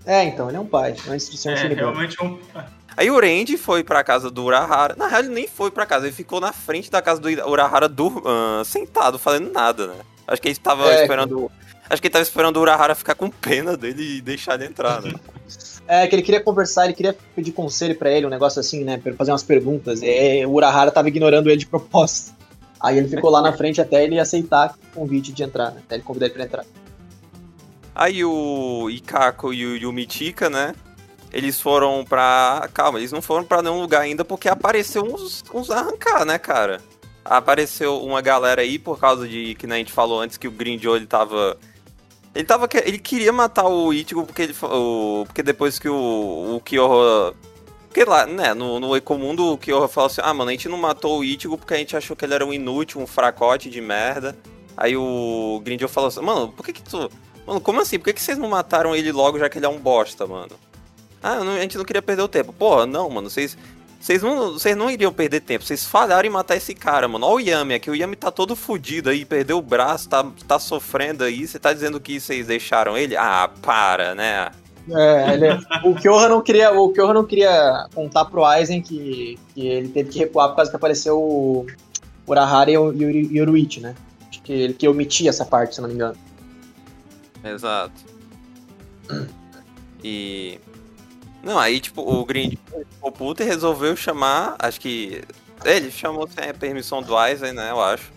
É, 0.07 0.25
então, 0.25 0.49
ele 0.49 0.57
é 0.57 0.61
um 0.61 0.67
pai. 0.67 0.95
É 1.05 1.09
uma 1.09 1.17
instituição 1.17 1.53
é, 1.53 1.67
realmente 1.67 2.17
é 2.21 2.25
um 2.25 2.39
Aí 2.97 3.11
o 3.11 3.19
Randy 3.19 3.57
foi 3.57 3.83
pra 3.83 4.05
casa 4.05 4.31
do 4.31 4.45
Urahara. 4.45 4.95
Na 4.97 5.07
real, 5.07 5.21
ele 5.21 5.35
nem 5.35 5.47
foi 5.47 5.71
pra 5.71 5.87
casa, 5.87 6.07
ele 6.07 6.15
ficou 6.15 6.41
na 6.41 6.53
frente 6.53 6.91
da 6.91 7.01
casa 7.01 7.21
do 7.21 7.29
Urahara 7.49 7.89
do, 7.89 8.09
uh, 8.09 8.65
sentado, 8.65 9.19
fazendo 9.19 9.53
nada, 9.53 9.87
né? 9.87 9.95
Acho 10.27 10.41
que 10.41 10.49
ele 10.49 10.57
tava 10.57 10.93
é, 10.93 11.03
esperando. 11.03 11.51
Acho 11.89 12.01
que 12.01 12.09
ele 12.09 12.13
tava 12.13 12.23
esperando 12.23 12.57
o 12.57 12.61
Urahara 12.61 12.95
ficar 12.95 13.15
com 13.15 13.31
pena 13.31 13.77
dele 13.77 14.19
e 14.19 14.21
deixar 14.21 14.55
ele 14.55 14.67
entrar, 14.67 15.03
né? 15.03 15.13
É, 15.89 16.07
que 16.07 16.15
ele 16.15 16.23
queria 16.23 16.41
conversar, 16.41 16.85
ele 16.85 16.95
queria 16.95 17.17
pedir 17.35 17.51
conselho 17.51 17.97
para 17.97 18.11
ele, 18.11 18.25
um 18.27 18.31
negócio 18.31 18.61
assim, 18.61 18.85
né? 18.85 18.97
Pra 18.97 19.13
fazer 19.15 19.33
umas 19.33 19.43
perguntas. 19.43 20.01
E 20.03 20.47
o 20.47 20.51
Urahara 20.51 20.91
tava 20.91 21.09
ignorando 21.09 21.49
ele 21.49 21.57
de 21.57 21.67
propósito. 21.67 22.33
Aí 22.81 22.97
ele 22.97 23.09
ficou 23.09 23.29
lá 23.29 23.43
na 23.43 23.53
frente 23.53 23.81
até 23.81 24.05
ele 24.05 24.19
aceitar 24.19 24.75
o 24.93 25.01
convite 25.01 25.33
de 25.33 25.43
entrar, 25.43 25.71
né? 25.73 25.83
Até 25.85 25.97
ele 25.97 26.05
convidar 26.05 26.27
ele 26.27 26.35
pra 26.35 26.45
entrar. 26.45 26.65
Aí 27.95 28.25
o 28.25 28.89
Ikako 28.89 29.53
e 29.53 29.67
o 29.67 29.77
Yumichika, 29.77 30.49
né? 30.49 30.75
Eles 31.33 31.61
foram 31.61 32.05
pra. 32.05 32.69
Calma, 32.75 32.99
eles 32.99 33.13
não 33.13 33.23
foram 33.23 33.45
pra 33.45 33.63
nenhum 33.63 33.81
lugar 33.81 34.03
ainda 34.03 34.25
porque 34.25 34.49
apareceu 34.49 35.03
uns, 35.03 35.45
uns 35.53 35.71
arrancar, 35.71 36.25
né, 36.25 36.39
cara? 36.39 36.81
Apareceu 37.25 38.01
uma 38.03 38.21
galera 38.21 38.63
aí 38.63 38.79
por 38.79 38.99
causa 38.99 39.29
de 39.29 39.55
que 39.55 39.67
né, 39.67 39.77
a 39.77 39.79
gente 39.79 39.93
falou 39.93 40.21
antes 40.21 40.37
que 40.37 40.49
o 40.49 40.55
Joe 40.79 40.97
ele 40.97 41.07
tava. 41.07 41.57
Ele 42.35 42.45
tava. 42.45 42.69
Ele 42.85 42.99
queria 42.99 43.33
matar 43.33 43.67
o 43.67 43.93
Ichigo 43.93 44.25
porque 44.25 44.43
ele 44.43 44.55
o, 44.63 45.25
Porque 45.27 45.43
depois 45.43 45.79
que 45.79 45.89
o, 45.89 46.57
o 46.57 46.61
Kyoha. 46.61 47.35
Porque 47.87 48.05
lá, 48.05 48.25
né, 48.25 48.55
no, 48.55 48.79
no 48.79 48.97
Ecomundo 48.97 49.53
o 49.53 49.59
Kyoha 49.59 49.89
falou 49.89 50.07
assim: 50.07 50.21
ah, 50.25 50.35
mano, 50.35 50.51
a 50.51 50.53
gente 50.53 50.69
não 50.69 50.79
matou 50.79 51.21
o 51.21 51.25
Ichigo 51.25 51.57
porque 51.57 51.75
a 51.75 51.79
gente 51.79 51.97
achou 51.97 52.17
que 52.17 52.25
ele 52.25 52.35
era 52.35 52.47
um 52.47 52.53
inútil, 52.53 53.01
um 53.01 53.07
fracote 53.07 53.71
de 53.71 53.81
merda. 53.81 54.37
Aí 54.77 54.97
o 54.97 55.63
Joe 55.65 55.89
falou 55.89 56.09
assim: 56.09 56.21
mano, 56.21 56.49
por 56.49 56.65
que 56.65 56.73
que 56.73 56.83
tu. 56.83 57.11
Mano, 57.47 57.61
como 57.61 57.81
assim? 57.81 57.99
Por 57.99 58.07
que, 58.07 58.15
que 58.15 58.23
vocês 58.23 58.39
não 58.39 58.49
mataram 58.49 58.95
ele 58.95 59.13
logo 59.13 59.39
já 59.39 59.49
que 59.49 59.59
ele 59.59 59.67
é 59.67 59.69
um 59.69 59.79
bosta, 59.79 60.27
mano? 60.27 60.53
Ah, 61.23 61.45
não, 61.45 61.55
a 61.55 61.61
gente 61.61 61.77
não 61.77 61.85
queria 61.85 62.03
perder 62.03 62.23
o 62.23 62.29
tempo. 62.29 62.53
Porra, 62.53 62.87
não, 62.87 63.09
mano, 63.11 63.29
vocês. 63.29 63.57
Vocês 64.01 64.23
não, 64.23 64.55
vocês 64.55 64.75
não 64.75 64.91
iriam 64.91 65.13
perder 65.13 65.41
tempo, 65.41 65.63
vocês 65.63 65.85
falharam 65.85 66.27
em 66.27 66.33
matar 66.33 66.57
esse 66.57 66.75
cara, 66.75 67.07
mano. 67.07 67.27
Olha 67.27 67.35
o 67.35 67.41
Yami 67.41 67.75
aqui, 67.75 67.91
o 67.91 67.95
Yami 67.95 68.17
tá 68.17 68.31
todo 68.31 68.57
fudido 68.57 69.11
aí, 69.11 69.27
perdeu 69.27 69.59
o 69.59 69.63
braço, 69.63 70.09
tá, 70.09 70.27
tá 70.49 70.59
sofrendo 70.59 71.23
aí. 71.23 71.47
Você 71.47 71.59
tá 71.59 71.71
dizendo 71.71 72.01
que 72.01 72.19
vocês 72.19 72.47
deixaram 72.47 72.97
ele? 72.97 73.15
Ah, 73.15 73.51
para, 73.61 74.15
né? 74.15 74.51
É, 74.91 75.35
ele, 75.35 75.47
o 75.85 75.95
Kyoha 75.95 76.31
não 76.31 76.41
queria, 76.41 76.73
o 76.73 76.91
Kyoha 76.93 77.13
não 77.13 77.25
queria 77.25 77.87
contar 77.95 78.25
pro 78.25 78.43
Aizen 78.43 78.81
que, 78.81 79.39
que 79.55 79.69
ele 79.69 79.89
teve 79.89 80.09
que 80.09 80.19
recuar 80.19 80.49
por 80.49 80.57
causa 80.57 80.71
que 80.71 80.77
apareceu 80.77 81.19
o 81.21 81.67
Urahara 82.27 82.71
e 82.71 82.79
o 82.79 82.93
Yoruichi, 82.93 83.81
né? 83.81 83.95
Acho 84.31 84.41
que 84.43 84.53
ele 84.53 84.73
que 84.75 84.89
omitia 84.89 85.29
essa 85.29 85.45
parte, 85.45 85.75
se 85.75 85.81
não 85.83 85.89
me 85.89 85.95
engano. 85.95 86.17
Exato. 87.45 87.93
E 90.03 90.59
não, 91.43 91.59
aí, 91.59 91.81
tipo, 91.81 92.03
o 92.03 92.25
Green 92.25 92.59
ficou 92.91 93.13
puto 93.13 93.43
e 93.43 93.47
resolveu 93.47 93.97
chamar, 93.97 94.57
acho 94.59 94.81
que. 94.81 95.23
Ele 95.65 95.91
chamou 95.91 96.27
sem 96.27 96.51
a 96.51 96.55
permissão 96.55 97.03
do 97.03 97.19
Eisen, 97.23 97.53
né? 97.53 97.71
Eu 97.71 97.83
acho. 97.83 98.11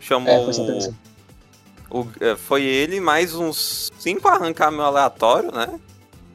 Chamou. 0.00 0.50
É, 0.50 0.52
foi, 0.52 0.94
o, 1.90 2.06
é, 2.20 2.36
foi 2.36 2.62
ele 2.62 3.00
mais 3.00 3.34
uns 3.34 3.90
cinco 3.98 4.28
arrancar-meu 4.28 4.84
aleatório, 4.84 5.52
né? 5.52 5.78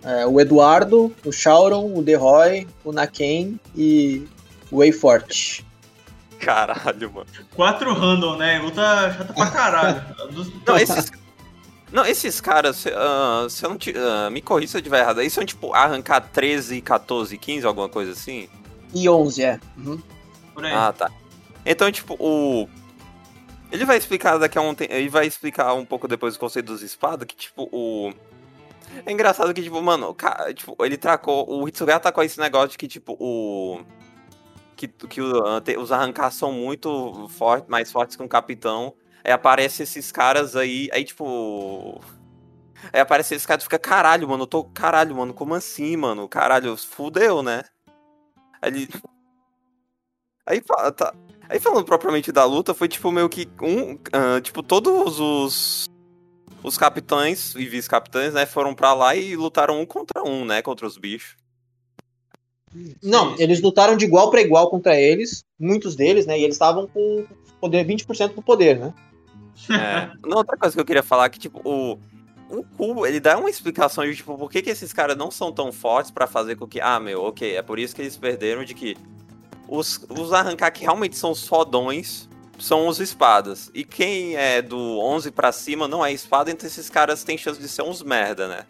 É, 0.03 0.25
o 0.25 0.39
Eduardo, 0.39 1.15
o 1.23 1.31
Shauron, 1.31 1.85
o 1.85 2.03
Roy, 2.17 2.67
o 2.83 2.91
Naken 2.91 3.59
e 3.75 4.27
o 4.71 4.79
Wayfort. 4.79 5.63
Caralho, 6.39 7.11
mano. 7.11 7.27
Quatro 7.55 7.93
random, 7.93 8.35
né? 8.37 8.59
Luta 8.59 9.13
chata 9.15 9.33
pra 9.33 9.51
caralho. 9.51 10.01
Não, 10.65 10.77
esses, 10.77 11.11
não, 11.91 12.05
esses 12.05 12.39
caras, 12.39 12.85
uh, 12.85 13.49
se 13.49 13.65
eu 13.65 13.69
não 13.69 13.77
te, 13.77 13.91
uh, 13.91 14.31
me 14.31 14.41
corrija 14.41 14.71
se 14.71 14.77
eu 14.77 14.79
estiver 14.79 15.01
errado, 15.01 15.19
eles 15.19 15.33
são 15.33 15.45
tipo 15.45 15.73
arrancar 15.73 16.21
13, 16.21 16.81
14, 16.81 17.37
15, 17.37 17.65
alguma 17.65 17.89
coisa 17.89 18.11
assim? 18.13 18.47
E 18.93 19.09
11, 19.09 19.43
é. 19.43 19.59
Uhum. 19.77 20.01
Ah, 20.73 20.93
tá. 20.93 21.11
Então, 21.65 21.91
tipo, 21.91 22.15
o. 22.19 22.67
Ele 23.71 23.85
vai 23.85 23.97
explicar 23.97 24.37
daqui 24.37 24.57
a 24.57 24.61
um 24.61 24.75
tempo. 24.75 24.93
Ele 24.93 25.09
vai 25.09 25.25
explicar 25.25 25.73
um 25.73 25.85
pouco 25.85 26.07
depois 26.07 26.35
o 26.35 26.39
conceito 26.39 26.67
dos 26.67 26.81
espadas, 26.81 27.25
que, 27.25 27.35
tipo, 27.35 27.69
o. 27.71 28.13
É 29.05 29.11
engraçado 29.11 29.53
que, 29.53 29.63
tipo, 29.63 29.81
mano, 29.81 30.09
o 30.09 30.13
cara, 30.13 30.53
tipo, 30.53 30.75
ele 30.83 30.97
tracou. 30.97 31.49
O 31.49 31.67
Hitsugaya 31.67 31.99
com 31.99 32.23
esse 32.23 32.39
negócio 32.39 32.69
de 32.69 32.77
que, 32.77 32.87
tipo, 32.87 33.15
o. 33.19 33.81
Que, 34.75 34.87
que 34.87 35.21
o, 35.21 35.31
os 35.79 35.91
arrancar 35.91 36.31
são 36.31 36.51
muito 36.51 37.27
fortes, 37.29 37.69
mais 37.69 37.91
fortes 37.91 38.15
que 38.15 38.23
um 38.23 38.27
capitão. 38.27 38.93
Aí 39.23 39.31
aparece 39.31 39.83
esses 39.83 40.11
caras 40.11 40.55
aí, 40.55 40.89
aí 40.91 41.03
tipo. 41.03 42.01
Aí 42.91 42.99
aparece 42.99 43.35
esses 43.35 43.45
caras 43.45 43.63
e 43.63 43.65
fica, 43.65 43.77
caralho, 43.77 44.27
mano, 44.27 44.43
eu 44.43 44.47
tô. 44.47 44.63
Caralho, 44.63 45.15
mano, 45.15 45.33
como 45.33 45.53
assim, 45.53 45.95
mano? 45.95 46.27
Caralho, 46.27 46.75
fudeu, 46.75 47.43
né? 47.43 47.63
Aí. 48.61 48.87
Aí, 50.45 50.61
tá, 50.95 51.13
aí 51.47 51.59
falando 51.59 51.85
propriamente 51.85 52.31
da 52.31 52.43
luta, 52.43 52.73
foi 52.73 52.87
tipo 52.87 53.11
meio 53.11 53.29
que 53.29 53.47
um. 53.61 53.93
Uh, 53.93 54.41
tipo, 54.41 54.63
todos 54.63 55.19
os. 55.19 55.85
Os 56.63 56.77
capitães 56.77 57.55
e 57.55 57.65
vice-capitães, 57.65 58.35
né, 58.35 58.45
foram 58.45 58.75
para 58.75 58.93
lá 58.93 59.15
e 59.15 59.35
lutaram 59.35 59.81
um 59.81 59.85
contra 59.85 60.23
um, 60.23 60.45
né, 60.45 60.61
contra 60.61 60.85
os 60.85 60.95
bichos. 60.95 61.35
Não, 63.01 63.35
eles 63.39 63.61
lutaram 63.61 63.97
de 63.97 64.05
igual 64.05 64.29
para 64.29 64.41
igual 64.41 64.69
contra 64.69 64.95
eles, 64.95 65.43
muitos 65.59 65.95
deles, 65.95 66.27
né, 66.27 66.37
e 66.37 66.43
eles 66.43 66.55
estavam 66.55 66.85
com 66.85 67.25
poder 67.59 67.83
20% 67.83 68.35
do 68.35 68.43
poder, 68.43 68.79
né? 68.79 68.93
É. 69.69 70.11
Não, 70.27 70.37
outra 70.37 70.57
coisa 70.57 70.75
que 70.75 70.79
eu 70.79 70.85
queria 70.85 71.03
falar 71.03 71.25
é 71.25 71.29
que, 71.29 71.39
tipo, 71.39 71.61
o, 71.63 71.99
o 72.49 72.63
Cubo, 72.77 73.05
ele 73.05 73.19
dá 73.19 73.37
uma 73.37 73.49
explicação 73.49 74.03
de, 74.05 74.15
tipo, 74.15 74.37
por 74.37 74.49
que, 74.49 74.61
que 74.61 74.69
esses 74.69 74.91
caras 74.91 75.15
não 75.15 75.31
são 75.31 75.51
tão 75.51 75.71
fortes 75.71 76.11
para 76.11 76.27
fazer 76.27 76.55
com 76.55 76.67
que, 76.67 76.81
ah, 76.81 76.99
meu, 76.99 77.23
ok, 77.23 77.55
é 77.55 77.61
por 77.61 77.79
isso 77.79 77.95
que 77.95 78.01
eles 78.01 78.17
perderam, 78.17 78.63
de 78.63 78.73
que 78.73 78.97
os, 79.67 80.05
os 80.09 80.33
arrancar 80.33 80.71
que 80.71 80.81
realmente 80.81 81.15
são 81.15 81.31
os 81.31 81.47
fodões 81.47 82.29
são 82.59 82.87
os 82.87 82.99
espadas. 82.99 83.71
E 83.73 83.83
quem 83.83 84.35
é 84.35 84.61
do 84.61 84.99
11 84.99 85.31
para 85.31 85.51
cima 85.51 85.87
não 85.87 86.05
é 86.05 86.11
espada, 86.11 86.51
então 86.51 86.67
esses 86.67 86.89
caras 86.89 87.23
têm 87.23 87.37
chance 87.37 87.59
de 87.59 87.67
ser 87.67 87.81
uns 87.81 88.03
merda, 88.03 88.47
né? 88.47 88.65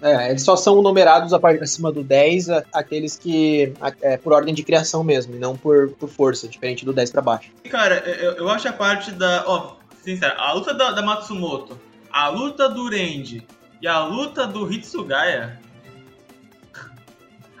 É, 0.00 0.30
eles 0.30 0.42
só 0.42 0.54
são 0.54 0.80
numerados 0.80 1.32
a 1.32 1.40
partir 1.40 1.62
acima 1.62 1.90
do 1.90 2.04
10, 2.04 2.50
aqueles 2.72 3.16
que. 3.16 3.72
É, 4.00 4.16
por 4.16 4.32
ordem 4.32 4.54
de 4.54 4.62
criação 4.62 5.02
mesmo, 5.02 5.34
e 5.34 5.38
não 5.38 5.56
por, 5.56 5.90
por 5.92 6.08
força, 6.08 6.46
diferente 6.46 6.84
do 6.84 6.92
10 6.92 7.10
para 7.10 7.22
baixo. 7.22 7.50
Cara, 7.68 7.96
eu, 8.06 8.32
eu 8.34 8.48
acho 8.48 8.68
a 8.68 8.72
parte 8.72 9.10
da. 9.10 9.42
Ó, 9.46 9.72
sincero, 10.02 10.34
a 10.38 10.52
luta 10.52 10.74
da, 10.74 10.92
da 10.92 11.02
Matsumoto, 11.02 11.78
a 12.10 12.28
luta 12.28 12.68
do 12.68 12.88
Renji 12.88 13.46
e 13.80 13.86
a 13.86 14.04
luta 14.04 14.46
do 14.46 14.70
Hitsugaya, 14.72 15.60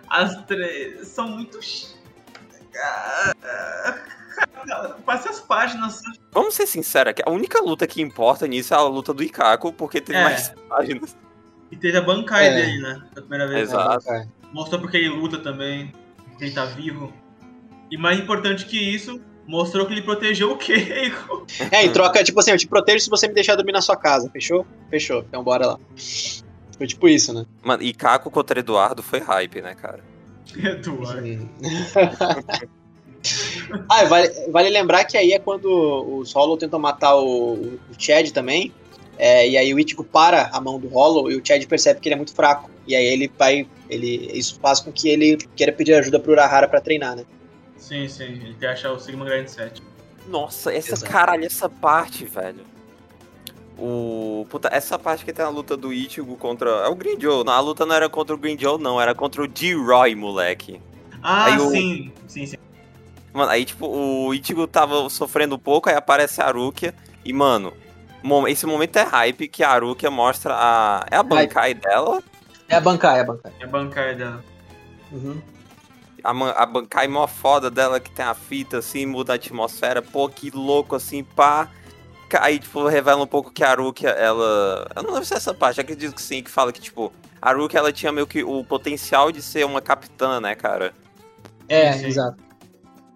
as 0.08 0.44
três 0.44 1.06
são 1.08 1.28
muito. 1.28 1.58
Passe 5.04 5.28
as 5.28 5.40
páginas. 5.40 6.00
Vamos 6.32 6.54
ser 6.54 6.66
sinceros 6.66 7.10
aqui, 7.10 7.22
a 7.24 7.30
única 7.30 7.60
luta 7.60 7.86
que 7.86 8.00
importa 8.00 8.46
nisso 8.46 8.72
é 8.74 8.76
a 8.76 8.82
luta 8.82 9.12
do 9.12 9.22
Ikako, 9.22 9.72
porque 9.72 10.00
tem 10.00 10.16
é. 10.16 10.24
mais 10.24 10.54
páginas. 10.68 11.16
E 11.70 11.76
teve 11.76 11.98
a 11.98 12.00
Bankai 12.00 12.48
é. 12.48 12.54
dele, 12.54 12.80
né? 12.80 13.02
Da 13.14 13.20
primeira 13.20 13.46
vez. 13.46 13.68
Exato. 13.68 14.28
Mostrou 14.52 14.80
porque 14.80 14.96
ele 14.96 15.10
luta 15.10 15.38
também, 15.38 15.92
que 16.38 16.44
ele 16.44 16.54
tá 16.54 16.64
vivo. 16.64 17.12
E 17.90 17.96
mais 17.96 18.18
importante 18.18 18.64
que 18.66 18.78
isso, 18.78 19.20
mostrou 19.48 19.86
que 19.86 19.94
ele 19.94 20.02
protegeu 20.02 20.52
o 20.52 20.56
Keiko. 20.56 21.46
É, 21.72 21.84
em 21.84 21.92
troca, 21.92 22.22
tipo 22.22 22.38
assim, 22.38 22.50
eu 22.50 22.58
te 22.58 22.68
protejo 22.68 23.00
se 23.00 23.10
você 23.10 23.26
me 23.26 23.34
deixar 23.34 23.56
dormir 23.56 23.72
na 23.72 23.80
sua 23.80 23.96
casa, 23.96 24.28
fechou? 24.30 24.66
Fechou, 24.90 25.24
então 25.26 25.42
bora 25.42 25.66
lá. 25.66 25.78
Foi 26.76 26.86
tipo 26.86 27.08
isso, 27.08 27.32
né? 27.32 27.46
Mano, 27.62 27.82
e 27.82 27.92
Caco 27.92 28.30
contra 28.30 28.60
Eduardo 28.60 29.02
foi 29.02 29.18
hype, 29.18 29.62
né, 29.62 29.74
cara? 29.74 30.04
Eduardo. 30.56 31.48
ah, 33.88 34.04
vale, 34.04 34.28
vale 34.50 34.68
lembrar 34.68 35.04
que 35.04 35.16
aí 35.16 35.32
é 35.32 35.38
quando 35.38 35.66
os 36.18 36.32
Hollow 36.32 36.56
tentam 36.56 36.78
matar 36.78 37.16
o, 37.16 37.54
o 37.54 37.78
Chad 37.98 38.30
também. 38.30 38.72
É, 39.16 39.48
e 39.48 39.56
aí 39.56 39.74
o 39.74 39.80
Ichigo 39.80 40.04
para 40.04 40.48
a 40.52 40.60
mão 40.60 40.78
do 40.78 40.86
Hollow 40.86 41.30
e 41.30 41.36
o 41.36 41.44
Chad 41.44 41.64
percebe 41.66 41.98
que 41.98 42.08
ele 42.08 42.14
é 42.14 42.16
muito 42.16 42.34
fraco. 42.34 42.70
E 42.86 42.94
aí 42.94 43.04
ele 43.04 43.30
vai. 43.36 43.66
Ele, 43.90 44.30
isso 44.32 44.58
faz 44.60 44.80
com 44.80 44.92
que 44.92 45.08
ele 45.08 45.36
queira 45.56 45.72
pedir 45.72 45.94
ajuda 45.94 46.20
pro 46.20 46.32
Urahara 46.32 46.68
pra 46.68 46.80
treinar, 46.80 47.16
né? 47.16 47.24
Sim, 47.78 48.08
sim, 48.08 48.24
ele 48.24 48.56
quer 48.58 48.70
achar 48.70 48.92
o 48.92 48.98
Sigma 48.98 49.24
Grand 49.24 49.46
7. 49.46 49.82
Nossa, 50.26 50.72
essa 50.74 50.94
Exato. 50.94 51.10
caralho, 51.10 51.44
essa 51.44 51.68
parte, 51.68 52.24
velho. 52.26 52.66
O. 53.78 54.44
Puta, 54.50 54.68
essa 54.72 54.98
parte 54.98 55.24
que 55.24 55.32
tem 55.32 55.44
a 55.44 55.48
luta 55.48 55.76
do 55.76 55.92
Ichigo 55.92 56.36
contra. 56.36 56.68
É 56.68 56.88
o 56.88 56.96
Green 56.96 57.18
Joe. 57.18 57.44
Não, 57.44 57.52
a 57.52 57.60
luta 57.60 57.86
não 57.86 57.94
era 57.94 58.08
contra 58.08 58.34
o 58.34 58.38
Green 58.38 58.58
Joe, 58.58 58.78
não, 58.78 59.00
era 59.00 59.14
contra 59.14 59.42
o 59.42 59.46
D-Roy, 59.46 60.14
moleque. 60.14 60.82
Ah, 61.22 61.46
aí, 61.46 61.60
sim, 61.60 62.12
o... 62.26 62.30
sim, 62.30 62.46
sim. 62.46 62.56
Mano, 63.32 63.50
aí 63.50 63.64
tipo, 63.64 63.86
o 63.86 64.34
Ichigo 64.34 64.66
tava 64.66 65.08
sofrendo 65.08 65.54
um 65.54 65.58
pouco, 65.58 65.88
aí 65.88 65.94
aparece 65.94 66.42
a 66.42 66.46
Arukia. 66.46 66.92
E, 67.24 67.32
mano, 67.32 67.72
esse 68.48 68.66
momento 68.66 68.96
é 68.96 69.02
hype 69.02 69.48
que 69.48 69.62
a 69.62 69.70
Arukia 69.70 70.10
mostra 70.10 70.54
a. 70.54 71.06
É 71.10 71.16
a 71.16 71.22
Bankai 71.22 71.74
dela? 71.74 72.22
É 72.68 72.74
a 72.74 72.80
Bankai, 72.80 73.18
é 73.18 73.20
a 73.20 73.24
Bankai. 73.24 73.52
É 73.60 73.64
a 73.64 73.68
Bankai 73.68 74.14
dela. 74.16 74.44
Uhum 75.12 75.40
a, 76.28 76.62
a 76.62 76.66
Bankai 76.66 77.08
mó 77.08 77.26
foda 77.26 77.70
dela 77.70 77.98
que 77.98 78.10
tem 78.10 78.24
a 78.24 78.34
fita 78.34 78.78
assim, 78.78 79.06
muda 79.06 79.32
a 79.32 79.36
atmosfera, 79.36 80.02
pô, 80.02 80.28
que 80.28 80.50
louco 80.50 80.94
assim, 80.94 81.24
pá. 81.24 81.70
Aí, 82.40 82.58
tipo, 82.58 82.86
revela 82.86 83.22
um 83.22 83.26
pouco 83.26 83.50
que 83.50 83.64
a 83.64 83.70
Arukia, 83.70 84.10
ela. 84.10 84.86
Eu 84.94 85.02
não 85.02 85.12
lembro 85.12 85.24
se 85.24 85.32
é 85.32 85.38
essa 85.38 85.54
parte, 85.54 85.80
acredito 85.80 86.14
que 86.14 86.20
sim, 86.20 86.42
que 86.42 86.50
fala 86.50 86.70
que, 86.70 86.80
tipo, 86.80 87.10
a 87.40 87.48
Arukia 87.48 87.78
ela 87.78 87.90
tinha 87.90 88.12
meio 88.12 88.26
que 88.26 88.44
o 88.44 88.62
potencial 88.62 89.32
de 89.32 89.40
ser 89.40 89.64
uma 89.64 89.80
capitã, 89.80 90.38
né, 90.38 90.54
cara? 90.54 90.92
É, 91.66 91.92
sim. 91.94 92.06
exato. 92.06 92.36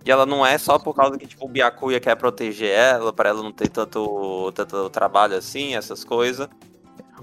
E 0.04 0.10
ela 0.10 0.24
não 0.24 0.44
é 0.44 0.56
só 0.56 0.78
por 0.78 0.94
causa 0.94 1.18
que, 1.18 1.26
tipo, 1.26 1.44
o 1.44 1.48
Byakuya 1.48 2.00
quer 2.00 2.16
proteger 2.16 2.70
ela, 2.70 3.12
para 3.12 3.28
ela 3.28 3.42
não 3.42 3.52
ter 3.52 3.68
tanto, 3.68 4.50
tanto 4.52 4.88
trabalho 4.88 5.36
assim, 5.36 5.76
essas 5.76 6.02
coisas. 6.02 6.48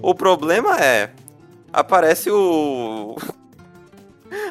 O 0.01 0.13
problema 0.13 0.79
é. 0.79 1.11
Aparece 1.73 2.29
o. 2.29 3.15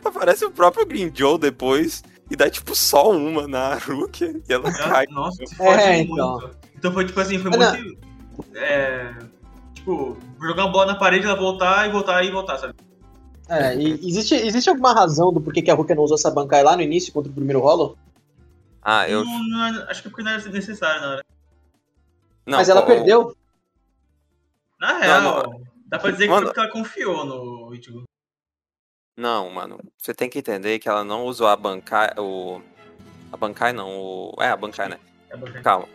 Aparece 0.05 0.45
o 0.45 0.51
próprio 0.51 0.87
Green 0.87 1.11
Joe 1.15 1.39
depois 1.39 2.03
e 2.31 2.37
dá 2.37 2.49
tipo 2.51 2.75
só 2.75 3.11
uma 3.11 3.47
na 3.49 3.75
Rukia 3.77 4.41
e 4.49 4.53
ela 4.53 4.73
cai. 4.73 5.07
Nossa, 5.11 5.43
é, 5.61 6.01
então. 6.01 6.51
Então 6.77 6.93
foi 6.93 7.05
tipo 7.07 7.21
assim, 7.21 7.39
foi 7.39 7.51
muito. 7.51 7.99
É, 8.55 9.15
tipo, 9.75 10.17
jogar 10.41 10.65
uma 10.67 10.73
bola 10.73 10.93
na 10.93 10.99
parede, 10.99 11.27
ela 11.27 11.35
voltar 11.37 11.89
e 11.89 11.93
voltar 11.93 12.23
e 12.25 12.31
voltar, 12.31 12.59
sabe? 12.59 12.75
É, 13.49 13.75
e 13.77 13.93
existe, 14.07 14.35
existe 14.35 14.69
alguma 14.69 14.93
razão 14.93 15.33
do 15.33 15.41
porquê 15.41 15.63
que 15.63 15.71
a 15.71 15.75
Rukia 15.75 15.95
não 15.97 16.03
usou 16.05 16.17
essa 16.17 16.31
Bankai 16.31 16.63
lá 16.63 16.77
no 16.77 16.83
início 16.83 17.13
contra 17.13 17.31
o 17.31 17.35
primeiro 17.35 17.61
Hollow? 17.61 17.97
Ah, 18.83 19.09
eu. 19.09 19.25
Não, 19.25 19.43
não 19.49 19.65
é- 19.65 19.87
acho 19.91 20.03
que 20.03 20.09
porque 20.11 20.23
não 20.23 20.31
era 20.31 20.49
necessário 20.51 21.01
na 21.01 21.09
hora. 21.13 21.25
Não, 22.47 22.59
Mas 22.59 22.69
ela 22.69 22.83
o- 22.83 22.87
perdeu. 22.87 23.35
Na 24.81 24.99
real, 24.99 25.23
não. 25.23 25.61
dá 25.87 25.99
pra 25.99 26.11
dizer 26.13 26.25
que 26.25 26.31
Mano- 26.31 26.47
porque 26.47 26.61
ela 26.61 26.71
confiou 26.71 27.25
no 27.25 27.75
Ichigo. 27.75 28.05
Não, 29.19 29.51
mano. 29.51 29.81
Você 29.99 30.15
tem 30.15 30.31
que 30.31 30.39
entender 30.39 30.79
que 30.79 30.89
ela 30.89 31.03
não 31.03 31.25
usou 31.25 31.49
a 31.49 31.57
Bankai. 31.57 32.11
O... 32.17 32.61
A 33.33 33.37
Bankai 33.37 33.73
não. 33.73 33.91
O... 33.91 34.35
É, 34.39 34.49
a 34.49 34.57
Bankai, 34.57 34.89
né? 34.89 35.01
É 35.29 35.37
bacana. 35.37 35.61
Calma. 35.61 35.89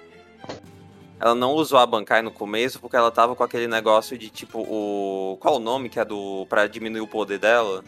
Ela 1.22 1.34
não 1.34 1.54
usou 1.54 1.80
a 1.80 1.86
Bankai 1.86 2.22
no 2.22 2.32
começo 2.32 2.82
porque 2.82 2.98
ela 2.98 3.10
tava 3.10 3.34
com 3.34 3.42
aquele 3.42 3.66
negócio 3.66 4.18
de 4.18 4.30
tipo 4.30 4.60
o. 4.60 5.38
Qual 5.40 5.56
o 5.56 5.60
nome 5.60 5.88
que 5.88 6.02
é 6.02 6.04
do. 6.04 6.46
pra 6.50 6.68
diminuir 6.68 7.00
o 7.00 7.08
poder 7.08 7.40
dela? 7.40 7.82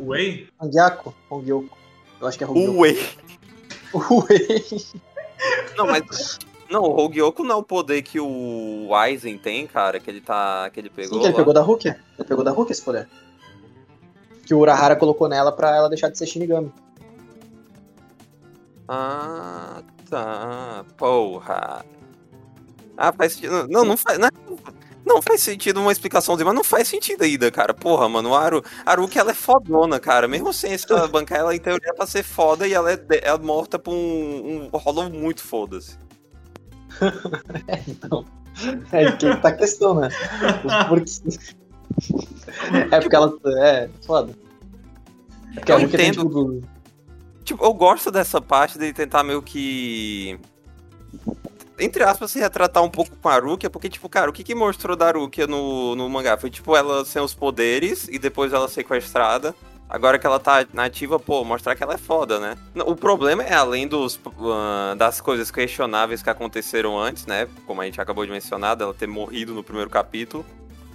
Wei? 0.00 0.48
Angyako? 0.58 1.14
Hongyoko. 1.30 1.76
Eu 2.18 2.26
acho 2.26 2.38
que 2.38 2.44
é 2.44 2.46
Hongyoko. 2.46 2.80
Wei. 2.80 2.98
Ué. 3.92 4.38
Não, 5.76 5.86
mas. 5.86 6.38
Não, 6.70 6.84
o 6.84 7.42
não 7.44 7.56
é 7.56 7.58
o 7.58 7.62
poder 7.62 8.00
que 8.00 8.18
o 8.18 8.88
Aizen 8.94 9.36
tem, 9.36 9.66
cara, 9.66 10.00
que 10.00 10.08
ele 10.08 10.22
tá. 10.22 10.70
que 10.70 10.80
ele 10.80 10.88
pegou. 10.88 11.18
Sim, 11.18 11.20
que 11.20 11.26
ele 11.26 11.32
lá. 11.32 11.38
pegou 11.38 11.52
da 11.52 11.60
Rukia. 11.60 12.00
Ele 12.18 12.26
pegou 12.26 12.42
da 12.42 12.50
Rukia 12.50 12.72
esse 12.72 12.80
poder. 12.80 13.06
Que 14.44 14.54
o 14.54 14.58
Urahara 14.58 14.96
colocou 14.96 15.28
nela 15.28 15.52
pra 15.52 15.76
ela 15.76 15.88
deixar 15.88 16.08
de 16.08 16.18
ser 16.18 16.26
Shinigami. 16.26 16.72
Ah, 18.88 19.82
tá. 20.10 20.84
Porra. 20.96 21.84
Ah, 22.96 23.12
faz 23.12 23.34
sentido. 23.34 23.68
Não, 23.68 23.84
não 23.84 23.96
faz. 23.96 24.18
Não, 24.18 24.28
não 25.04 25.20
faz 25.20 25.40
sentido 25.40 25.80
uma 25.80 25.92
explicaçãozinha, 25.92 26.46
mas 26.46 26.54
não 26.54 26.64
faz 26.64 26.88
sentido 26.88 27.22
ainda, 27.22 27.50
cara. 27.50 27.74
Porra, 27.74 28.08
mano, 28.08 28.34
a 28.34 28.40
Aru, 28.40 28.64
Aruki, 28.86 29.18
ela 29.18 29.32
é 29.32 29.34
fodona, 29.34 29.98
cara. 29.98 30.28
Mesmo 30.28 30.52
sem 30.52 30.72
essa 30.72 31.06
bancar, 31.08 31.38
ela 31.38 31.54
em 31.54 31.60
teoria 31.60 31.90
é 31.90 31.92
pra 31.92 32.06
ser 32.06 32.22
foda 32.22 32.66
e 32.66 32.72
ela 32.72 32.92
é, 32.92 32.98
é 33.10 33.38
morta 33.38 33.78
por 33.78 33.92
um, 33.92 34.68
um 34.72 34.76
hollow 34.76 35.10
muito 35.10 35.42
foda-se. 35.42 35.98
Então. 37.88 38.24
É 38.92 39.10
que 39.12 39.34
tá 39.38 39.48
a 39.48 39.52
questão, 39.52 39.94
né? 39.94 40.10
Porque... 40.88 41.10
É 42.90 43.00
porque 43.00 43.16
ela. 43.16 43.32
É, 43.60 43.88
foda. 44.04 44.32
É 45.52 45.54
porque 45.56 45.72
Eu 45.72 45.80
Rukia 45.80 45.98
tem, 45.98 46.08
entendo. 46.08 46.28
tipo, 46.28 46.72
Tipo, 47.44 47.64
eu 47.64 47.74
gosto 47.74 48.10
dessa 48.10 48.40
parte 48.40 48.78
de 48.78 48.92
tentar 48.92 49.22
meio 49.24 49.42
que. 49.42 50.38
Entre 51.78 52.04
aspas, 52.04 52.30
se 52.30 52.38
retratar 52.38 52.82
um 52.82 52.90
pouco 52.90 53.16
com 53.16 53.28
a 53.28 53.34
Arukia, 53.34 53.68
porque, 53.68 53.88
tipo, 53.88 54.08
cara, 54.08 54.30
o 54.30 54.32
que, 54.32 54.44
que 54.44 54.54
mostrou 54.54 54.96
da 54.96 55.08
Arukia 55.08 55.46
no, 55.46 55.96
no 55.96 56.08
mangá? 56.08 56.36
Foi, 56.36 56.50
tipo, 56.50 56.76
ela 56.76 57.04
sem 57.04 57.20
os 57.20 57.34
poderes 57.34 58.06
e 58.08 58.18
depois 58.18 58.52
ela 58.52 58.68
sequestrada. 58.68 59.54
Agora 59.88 60.18
que 60.18 60.26
ela 60.26 60.38
tá 60.38 60.64
nativa, 60.72 61.18
pô, 61.18 61.44
mostrar 61.44 61.74
que 61.74 61.82
ela 61.82 61.94
é 61.94 61.98
foda, 61.98 62.38
né? 62.40 62.56
O 62.86 62.96
problema 62.96 63.42
é, 63.42 63.52
além 63.52 63.86
dos, 63.86 64.18
ah, 64.40 64.94
das 64.96 65.20
coisas 65.20 65.50
questionáveis 65.50 66.22
que 66.22 66.30
aconteceram 66.30 66.98
antes, 66.98 67.26
né? 67.26 67.46
Como 67.66 67.82
a 67.82 67.84
gente 67.84 68.00
acabou 68.00 68.24
de 68.24 68.30
mencionar, 68.32 68.74
dela 68.74 68.94
ter 68.94 69.06
morrido 69.06 69.52
no 69.52 69.62
primeiro 69.62 69.90
capítulo. 69.90 70.46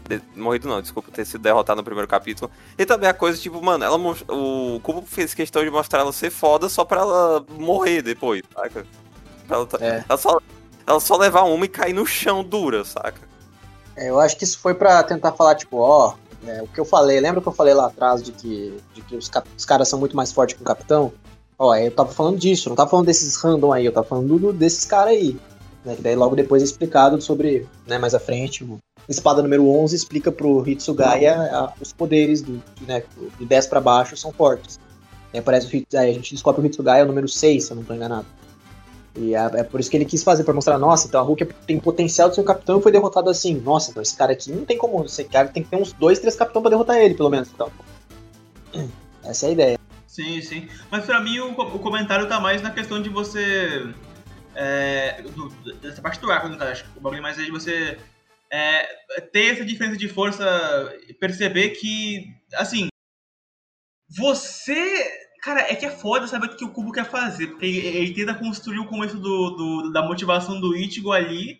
De- 0.07 0.21
morrido 0.35 0.67
não, 0.69 0.81
desculpa, 0.81 1.11
ter 1.11 1.25
sido 1.25 1.41
derrotada 1.41 1.77
no 1.77 1.83
primeiro 1.83 2.07
capítulo. 2.07 2.49
E 2.77 2.85
também 2.85 3.09
a 3.09 3.13
coisa, 3.13 3.37
tipo, 3.39 3.61
mano, 3.61 3.83
ela 3.83 3.97
o 3.97 4.79
Kubo 4.81 5.03
fez 5.05 5.33
questão 5.33 5.63
de 5.63 5.69
mostrar 5.69 5.99
ela 5.99 6.13
ser 6.13 6.29
foda 6.29 6.69
só 6.69 6.85
pra 6.85 7.01
ela 7.01 7.45
morrer 7.57 8.01
depois, 8.01 8.41
saca? 8.53 8.85
Ela, 9.49 9.65
tá- 9.65 9.77
É. 9.81 10.03
ela 10.07 10.17
só, 10.17 10.39
ela 10.85 10.99
só 10.99 11.17
levar 11.17 11.43
uma 11.43 11.65
e 11.65 11.67
cair 11.69 11.93
no 11.93 12.05
chão 12.05 12.43
dura, 12.43 12.85
saca? 12.85 13.19
É, 13.95 14.09
eu 14.09 14.19
acho 14.19 14.37
que 14.37 14.43
isso 14.43 14.59
foi 14.59 14.73
pra 14.73 15.03
tentar 15.03 15.31
falar, 15.33 15.55
tipo, 15.55 15.77
ó, 15.77 16.13
é, 16.45 16.61
o 16.61 16.67
que 16.67 16.79
eu 16.79 16.85
falei, 16.85 17.19
lembra 17.19 17.41
que 17.41 17.47
eu 17.47 17.51
falei 17.53 17.73
lá 17.73 17.87
atrás 17.87 18.21
de 18.23 18.31
que, 18.31 18.77
de 18.93 19.01
que 19.01 19.15
os, 19.15 19.29
os 19.57 19.65
caras 19.65 19.89
são 19.89 19.99
muito 19.99 20.15
mais 20.15 20.31
fortes 20.31 20.55
que 20.55 20.61
o 20.61 20.65
capitão? 20.65 21.11
Ó, 21.59 21.75
eu 21.75 21.89
tava 21.91 22.11
falando 22.13 22.37
disso, 22.37 22.69
não 22.69 22.75
tava 22.75 22.89
falando 22.89 23.07
desses 23.07 23.35
random 23.37 23.73
aí, 23.73 23.85
eu 23.85 23.91
tava 23.91 24.05
falando 24.07 24.37
do- 24.37 24.53
desses 24.53 24.85
caras 24.85 25.13
aí. 25.13 25.35
Né, 25.85 25.95
que 25.95 26.01
daí 26.01 26.15
logo 26.15 26.35
depois 26.35 26.61
é 26.61 26.65
explicado 26.65 27.21
sobre, 27.21 27.65
né, 27.85 27.97
mais 27.97 28.13
à 28.13 28.19
frente, 28.19 28.63
o 28.63 28.79
espada 29.07 29.41
número 29.41 29.67
11 29.69 29.95
explica 29.95 30.31
pro 30.31 30.67
Hitsugaya 30.67 31.35
a- 31.53 31.73
os 31.79 31.93
poderes 31.93 32.41
do, 32.41 32.61
né, 32.85 33.03
do 33.39 33.45
10 33.45 33.65
pra 33.67 33.79
baixo 33.79 34.17
são 34.17 34.31
fortes. 34.33 34.79
Aí 35.33 35.39
aparece 35.39 35.67
o 35.67 35.75
Hits- 35.77 35.95
aí 35.95 36.09
a 36.09 36.13
gente 36.13 36.33
descobre 36.33 36.61
o 36.61 36.65
Hitsugaya 36.65 37.01
é 37.01 37.03
o 37.03 37.07
número 37.07 37.27
6, 37.27 37.65
se 37.65 37.71
eu 37.71 37.75
não 37.77 37.83
tô 37.83 37.93
enganado. 37.93 38.25
E 39.15 39.33
é, 39.33 39.39
é 39.55 39.63
por 39.63 39.79
isso 39.79 39.89
que 39.89 39.97
ele 39.97 40.05
quis 40.05 40.23
fazer, 40.23 40.43
pra 40.43 40.53
mostrar, 40.53 40.77
nossa, 40.77 41.07
então 41.07 41.19
a 41.21 41.23
Hulk 41.23 41.45
tem 41.65 41.79
potencial 41.79 42.29
de 42.29 42.35
ser 42.35 42.41
um 42.41 42.45
capitão 42.45 42.79
e 42.79 42.83
foi 42.83 42.91
derrotado 42.91 43.29
assim. 43.29 43.55
Nossa, 43.55 43.89
então 43.91 44.03
esse 44.03 44.15
cara 44.15 44.33
aqui 44.33 44.51
não 44.51 44.63
tem 44.65 44.77
como. 44.77 45.03
Esse 45.05 45.23
cara 45.23 45.47
tem 45.47 45.63
que 45.63 45.69
ter 45.69 45.75
uns 45.77 45.91
dois, 45.93 46.19
três 46.19 46.35
capitão 46.35 46.61
pra 46.61 46.69
derrotar 46.69 46.97
ele, 46.97 47.13
pelo 47.15 47.29
menos. 47.29 47.49
Então. 47.53 47.71
Essa 49.23 49.45
é 49.47 49.49
a 49.49 49.51
ideia. 49.53 49.79
Sim, 50.05 50.41
sim. 50.41 50.67
Mas 50.91 51.05
pra 51.05 51.19
mim 51.21 51.39
o, 51.39 51.51
o 51.51 51.79
comentário 51.79 52.27
tá 52.27 52.39
mais 52.39 52.61
na 52.61 52.69
questão 52.71 53.01
de 53.01 53.09
você. 53.09 53.87
É, 54.59 55.21
do- 55.21 55.49
dessa 55.75 56.01
parte 56.01 56.19
do 56.19 56.31
arco, 56.31 56.47
no 56.49 56.57
caso. 56.57 56.83
O 56.95 56.99
bagulho 56.99 57.21
mais 57.21 57.37
é 57.37 57.43
de 57.43 57.51
você 57.51 57.97
é, 58.51 58.85
ter 59.31 59.53
essa 59.53 59.63
diferença 59.63 59.95
de 59.97 60.07
força 60.09 60.43
perceber 61.19 61.69
que, 61.71 62.33
assim. 62.55 62.87
Você. 64.09 65.25
Cara, 65.43 65.61
é 65.61 65.75
que 65.75 65.85
é 65.85 65.91
foda 65.91 66.27
saber 66.27 66.47
o 66.47 66.57
que 66.57 66.65
o 66.65 66.71
Kubo 66.71 66.91
quer 66.91 67.05
fazer. 67.05 67.47
Porque 67.47 67.65
ele, 67.65 67.85
ele 67.87 68.13
tenta 68.13 68.33
construir 68.33 68.79
o 68.79 68.87
começo 68.87 69.17
do, 69.17 69.49
do- 69.51 69.91
da 69.93 70.01
motivação 70.01 70.59
do 70.59 70.75
Ichigo 70.75 71.11
ali. 71.11 71.59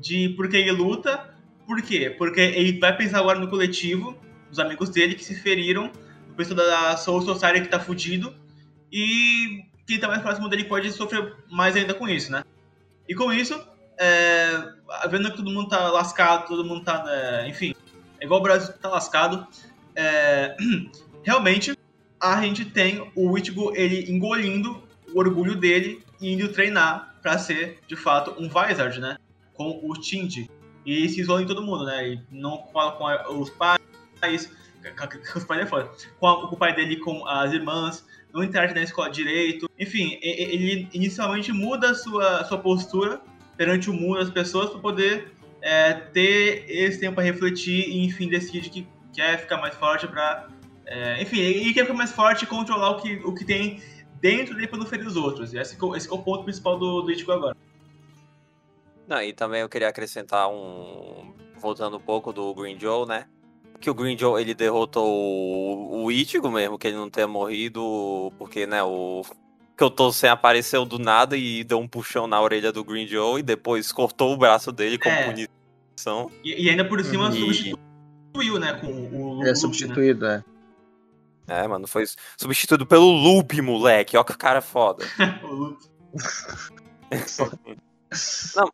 De 0.00 0.28
porque 0.36 0.56
ele 0.56 0.70
luta. 0.72 1.34
Por 1.66 1.82
quê? 1.82 2.10
Porque 2.16 2.40
ele 2.40 2.78
vai 2.78 2.96
pensar 2.96 3.18
agora 3.18 3.40
no 3.40 3.48
coletivo, 3.48 4.16
os 4.52 4.58
amigos 4.60 4.88
dele 4.90 5.16
que 5.16 5.24
se 5.24 5.34
feriram 5.34 5.90
o 6.30 6.34
pessoal 6.36 6.56
da 6.58 6.96
Soul 6.96 7.22
Society 7.22 7.62
que 7.62 7.68
tá 7.68 7.80
fudido. 7.80 8.32
E 8.92 9.64
quem 9.86 9.98
tá 9.98 10.08
mais 10.08 10.22
próximo 10.22 10.48
dele 10.48 10.64
pode 10.64 10.90
sofrer 10.92 11.34
mais 11.50 11.76
ainda 11.76 11.94
com 11.94 12.08
isso, 12.08 12.32
né? 12.32 12.42
E 13.08 13.14
com 13.14 13.32
isso, 13.32 13.58
é, 13.98 14.72
vendo 15.08 15.30
que 15.30 15.36
todo 15.36 15.50
mundo 15.50 15.68
tá 15.68 15.90
lascado, 15.90 16.48
todo 16.48 16.64
mundo 16.64 16.84
tá. 16.84 17.04
é, 17.08 17.48
enfim, 17.48 17.74
é 18.20 18.24
igual 18.24 18.40
o 18.40 18.42
Brasil 18.42 18.72
tá 18.74 18.88
lascado. 18.88 19.46
é, 19.94 20.56
realmente, 21.22 21.76
a 22.20 22.40
gente 22.42 22.64
tem 22.64 23.10
o 23.14 23.36
Ichigo 23.38 23.72
ele 23.76 24.10
engolindo 24.10 24.82
o 25.12 25.18
orgulho 25.18 25.54
dele 25.54 26.04
e 26.20 26.32
indo 26.32 26.48
treinar 26.48 27.14
pra 27.22 27.38
ser, 27.38 27.78
de 27.86 27.96
fato, 27.96 28.34
um 28.38 28.48
Vizard, 28.48 29.00
né? 29.00 29.18
Com 29.54 29.80
o 29.82 30.02
Shinji. 30.02 30.50
E 30.84 31.08
se 31.08 31.20
isola 31.20 31.42
em 31.42 31.46
todo 31.46 31.62
mundo, 31.62 31.84
né? 31.84 32.08
E 32.08 32.20
não 32.30 32.66
fala 32.72 32.92
com 32.92 33.40
os 33.40 33.50
pais. 33.50 33.80
Com 35.32 35.38
os 35.38 35.44
pais 35.44 35.62
é 35.62 35.66
foda. 35.66 35.90
Com, 36.20 36.46
com 36.46 36.54
o 36.54 36.56
pai 36.56 36.72
dele, 36.72 36.96
com 36.98 37.26
as 37.26 37.52
irmãs. 37.52 38.06
Não 38.36 38.44
interage 38.44 38.74
na 38.74 38.82
escola 38.82 39.10
direito. 39.10 39.68
Enfim, 39.78 40.18
ele 40.20 40.88
inicialmente 40.92 41.50
muda 41.52 41.90
a 41.90 41.94
sua, 41.94 42.44
sua 42.44 42.58
postura 42.58 43.20
perante 43.56 43.88
o 43.88 43.94
mundo, 43.94 44.18
as 44.18 44.30
pessoas, 44.30 44.68
para 44.68 44.78
poder 44.78 45.32
é, 45.62 45.94
ter 45.94 46.64
esse 46.68 47.00
tempo 47.00 47.14
para 47.14 47.24
refletir 47.24 47.88
e, 47.88 48.04
enfim, 48.04 48.28
decide 48.28 48.68
que 48.68 48.86
quer 49.12 49.38
ficar 49.38 49.56
mais 49.56 49.74
forte 49.74 50.06
para. 50.06 50.48
enfim, 51.18 51.40
ele 51.40 51.72
quer 51.72 51.82
ficar 51.82 51.94
mais 51.94 52.12
forte 52.12 52.44
e 52.44 52.46
controlar 52.46 52.90
o 52.90 53.00
que, 53.00 53.14
o 53.24 53.34
que 53.34 53.44
tem 53.44 53.80
dentro 54.20 54.54
dele 54.54 54.68
para 54.68 54.78
não 54.78 54.86
ferir 54.86 55.06
os 55.06 55.16
outros. 55.16 55.54
E 55.54 55.58
esse, 55.58 55.74
é 55.74 55.96
esse 55.96 56.08
é 56.08 56.12
o 56.12 56.18
ponto 56.18 56.44
principal 56.44 56.78
do, 56.78 57.00
do 57.00 57.10
Ichigo 57.10 57.32
agora. 57.32 57.56
Não, 59.06 59.22
e 59.22 59.32
também 59.32 59.62
eu 59.62 59.68
queria 59.68 59.88
acrescentar 59.88 60.48
um. 60.48 61.34
Voltando 61.58 61.96
um 61.96 62.00
pouco 62.00 62.34
do 62.34 62.52
Green 62.54 62.78
Joe, 62.78 63.06
né? 63.08 63.26
Que 63.80 63.90
o 63.90 63.94
Green 63.94 64.16
Joe 64.18 64.40
ele 64.40 64.54
derrotou 64.54 65.06
o, 65.08 66.04
o 66.04 66.12
Ichigo 66.12 66.50
mesmo, 66.50 66.78
que 66.78 66.86
ele 66.88 66.96
não 66.96 67.10
tenha 67.10 67.26
morrido, 67.28 68.32
porque, 68.38 68.66
né, 68.66 68.82
o. 68.82 69.22
Que 69.76 69.84
eu 69.84 69.90
tô 69.90 70.10
sem 70.10 70.30
apareceu 70.30 70.84
do 70.86 70.98
nada 70.98 71.36
e 71.36 71.62
deu 71.62 71.78
um 71.78 71.86
puxão 71.86 72.26
na 72.26 72.40
orelha 72.40 72.72
do 72.72 72.82
Green 72.82 73.06
Joe 73.06 73.40
e 73.40 73.42
depois 73.42 73.92
cortou 73.92 74.32
o 74.32 74.36
braço 74.36 74.72
dele 74.72 74.96
como 74.98 75.14
É. 75.14 75.24
punição. 75.24 76.30
E, 76.42 76.64
e 76.64 76.70
ainda 76.70 76.84
por 76.84 77.02
cima 77.04 77.28
E- 77.28 77.32
substituiu, 77.38 78.58
né? 78.58 78.72
Com 78.80 78.86
o 78.86 79.34
Luke, 79.34 79.42
É 79.44 79.48
né? 79.50 79.54
substituído, 79.54 80.24
é. 80.26 80.42
É, 81.46 81.68
mano, 81.68 81.86
foi 81.86 82.04
substituído 82.40 82.86
pelo 82.86 83.04
Loop, 83.10 83.60
moleque. 83.60 84.16
Ó 84.16 84.24
que 84.24 84.36
cara 84.36 84.62
foda. 84.62 85.04
o 85.44 85.46
Luke. 85.46 85.86
Hum, 87.12 88.68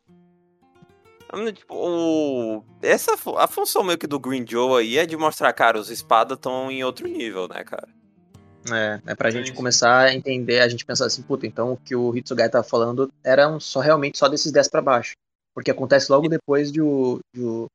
Tipo, 1.53 1.75
o... 1.75 2.63
Essa, 2.81 3.13
a 3.37 3.47
função 3.47 3.83
meio 3.83 3.97
que 3.97 4.07
do 4.07 4.19
Green 4.19 4.45
Joe 4.47 4.81
aí 4.81 4.97
é 4.97 5.05
de 5.05 5.17
mostrar, 5.17 5.51
cara, 5.53 5.79
os 5.79 5.89
espadas 5.89 6.37
estão 6.37 6.69
em 6.71 6.83
outro 6.83 7.07
nível, 7.07 7.47
né, 7.47 7.63
cara? 7.63 7.87
É, 8.71 9.01
é 9.11 9.15
pra 9.15 9.29
Sim, 9.29 9.37
gente 9.39 9.51
começar 9.53 9.99
a 10.05 10.13
entender, 10.13 10.61
a 10.61 10.69
gente 10.69 10.85
pensar 10.85 11.05
assim, 11.05 11.21
puta, 11.21 11.45
então 11.45 11.73
o 11.73 11.77
que 11.77 11.95
o 11.95 12.15
Hitsugai 12.15 12.49
tava 12.49 12.63
falando 12.63 13.11
eram 13.23 13.59
só 13.59 13.79
realmente 13.81 14.17
só 14.17 14.27
desses 14.29 14.51
10 14.51 14.69
pra 14.69 14.81
baixo. 14.81 15.13
Porque 15.53 15.69
acontece 15.71 16.11
logo 16.11 16.29
depois 16.29 16.71
de 16.71 16.81
o, 16.81 17.19
de 17.35 17.41
o- 17.43 17.65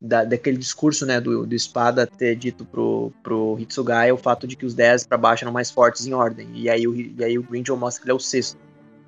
da, 0.00 0.24
daquele 0.24 0.56
discurso, 0.56 1.04
né, 1.04 1.20
do, 1.20 1.46
do 1.46 1.54
espada 1.54 2.06
ter 2.06 2.34
dito 2.36 2.64
pro, 2.64 3.12
pro 3.22 3.58
Hitsugai 3.58 4.12
o 4.12 4.16
fato 4.16 4.46
de 4.46 4.56
que 4.56 4.64
os 4.64 4.74
10 4.74 5.06
pra 5.06 5.18
baixo 5.18 5.44
eram 5.44 5.52
mais 5.52 5.70
fortes 5.70 6.06
em 6.06 6.14
ordem. 6.14 6.48
E 6.54 6.70
aí 6.70 6.86
o, 6.88 6.94
e 6.94 7.22
aí 7.24 7.38
o 7.38 7.42
Green 7.42 7.64
Joe 7.66 7.76
mostra 7.78 8.00
que 8.02 8.06
ele 8.06 8.12
é 8.12 8.14
o 8.16 8.20
sexto. 8.20 8.58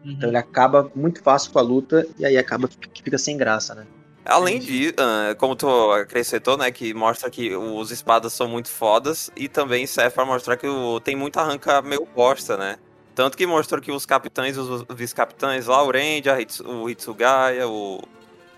Então 0.05 0.28
ele 0.28 0.36
acaba 0.36 0.90
muito 0.94 1.22
fácil 1.22 1.53
com 1.53 1.59
a 1.59 1.62
luta 1.62 2.07
e 2.18 2.26
aí 2.26 2.36
acaba 2.36 2.68
que 2.68 3.03
fica 3.03 3.18
sem 3.18 3.36
graça, 3.36 3.74
né? 3.74 3.86
Além 4.24 4.61
de, 4.61 4.90
uh, 4.90 5.36
como 5.36 5.57
tu 5.57 5.68
acrescentou, 5.92 6.57
né, 6.57 6.70
que 6.70 6.94
mostra 6.94 7.28
que 7.28 7.57
os 7.57 7.90
espadas 7.90 8.32
são 8.32 8.46
muito 8.46 8.68
fodas 8.68 9.30
e 9.36 9.48
também 9.48 9.84
serve 9.84 10.14
pra 10.14 10.24
mostrar 10.24 10.57
que 10.57 10.66
o, 10.66 11.00
tem 11.00 11.16
muita 11.16 11.40
arranca 11.40 11.82
meio 11.82 12.07
bosta, 12.14 12.57
né? 12.57 12.76
Tanto 13.16 13.36
que 13.36 13.46
mostrou 13.46 13.80
que 13.80 13.90
os 13.90 14.07
capitães, 14.07 14.57
os 14.57 14.84
vice-capitães 14.94 15.66
lá, 15.66 15.82
o 15.82 15.90
Renja, 15.90 16.38
o 16.64 16.88
Hitsugaya, 16.88 17.68
o 17.68 18.00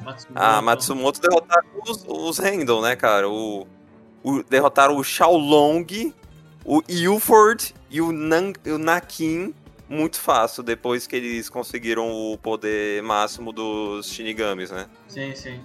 Matsumoto. 0.00 0.32
a 0.34 0.62
Matsumoto 0.62 1.20
derrotaram 1.20 1.66
os, 1.86 2.04
os 2.06 2.38
né, 2.38 2.94
cara? 2.94 3.28
O, 3.28 3.66
o, 4.22 4.42
derrotaram 4.44 4.96
o 4.96 5.02
Shaolong, 5.02 6.14
o 6.64 6.82
Ilford 6.88 7.74
e 7.90 8.00
o, 8.00 8.12
Nan, 8.12 8.52
o 8.66 8.78
Nakin 8.78 9.54
muito 9.94 10.20
fácil 10.20 10.62
depois 10.62 11.06
que 11.06 11.16
eles 11.16 11.48
conseguiram 11.48 12.10
o 12.10 12.36
poder 12.36 13.02
máximo 13.02 13.52
dos 13.52 14.06
Shinigamis, 14.06 14.70
né? 14.70 14.86
Sim, 15.08 15.34
sim. 15.34 15.60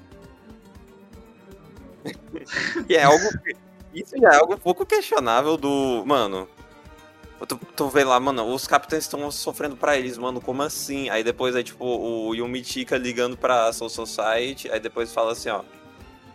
e 2.87 2.95
é 2.95 3.03
algo. 3.03 3.25
Isso 3.93 4.15
já 4.17 4.29
é 4.29 4.35
algo 4.37 4.53
um 4.53 4.59
pouco 4.59 4.85
questionável 4.85 5.57
do. 5.57 6.03
Mano. 6.05 6.47
Tu, 7.47 7.55
tu 7.73 7.87
vê 7.87 8.03
lá, 8.03 8.19
mano, 8.19 8.53
os 8.53 8.67
capitães 8.67 9.05
estão 9.05 9.31
sofrendo 9.31 9.77
pra 9.77 9.97
eles, 9.97 10.17
mano, 10.17 10.41
como 10.41 10.61
assim? 10.61 11.09
Aí 11.09 11.23
depois 11.23 11.55
é 11.55 11.63
tipo 11.63 11.85
o 11.85 12.35
Yumichika 12.35 12.97
ligando 12.97 13.37
pra 13.37 13.71
Soul 13.71 13.89
Society, 13.89 14.69
aí 14.69 14.79
depois 14.79 15.13
fala 15.13 15.31
assim, 15.31 15.47
ó. 15.47 15.61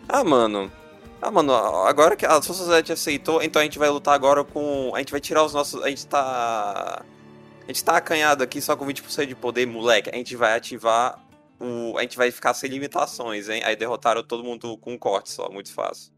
Ah, 0.09 0.25
mano. 0.25 0.73
Ah, 1.21 1.31
mano, 1.31 1.55
agora 1.55 2.17
que 2.17 2.25
a 2.25 2.41
Soul 2.41 2.57
Society 2.57 2.93
aceitou, 2.93 3.43
então 3.43 3.61
a 3.61 3.65
gente 3.65 3.79
vai 3.79 3.91
lutar 3.91 4.15
agora 4.15 4.45
com. 4.45 4.93
A 4.95 4.99
gente 4.99 5.11
vai 5.11 5.21
tirar 5.21 5.45
os 5.45 5.53
nossos. 5.53 5.83
A 5.83 5.91
gente 5.91 6.07
tá 6.07 7.05
a 7.65 7.67
gente 7.69 7.83
tá 7.83 7.97
acanhado 7.97 8.45
aqui 8.45 8.61
só 8.61 8.77
com 8.77 8.87
20% 8.87 9.27
de 9.27 9.35
poder, 9.35 9.67
moleque. 9.67 10.11
A 10.11 10.17
gente 10.17 10.37
vai 10.37 10.57
ativar 10.57 11.19
o. 11.59 11.97
A 11.97 12.03
gente 12.03 12.17
vai 12.17 12.31
ficar 12.31 12.53
sem 12.53 12.71
limitações, 12.71 13.49
hein? 13.49 13.63
Aí 13.65 13.75
derrotaram 13.75 14.23
todo 14.23 14.45
mundo 14.45 14.77
com 14.79 14.93
um 14.93 14.99
corte 14.99 15.31
só, 15.31 15.51
muito 15.51 15.73
fácil. 15.73 16.13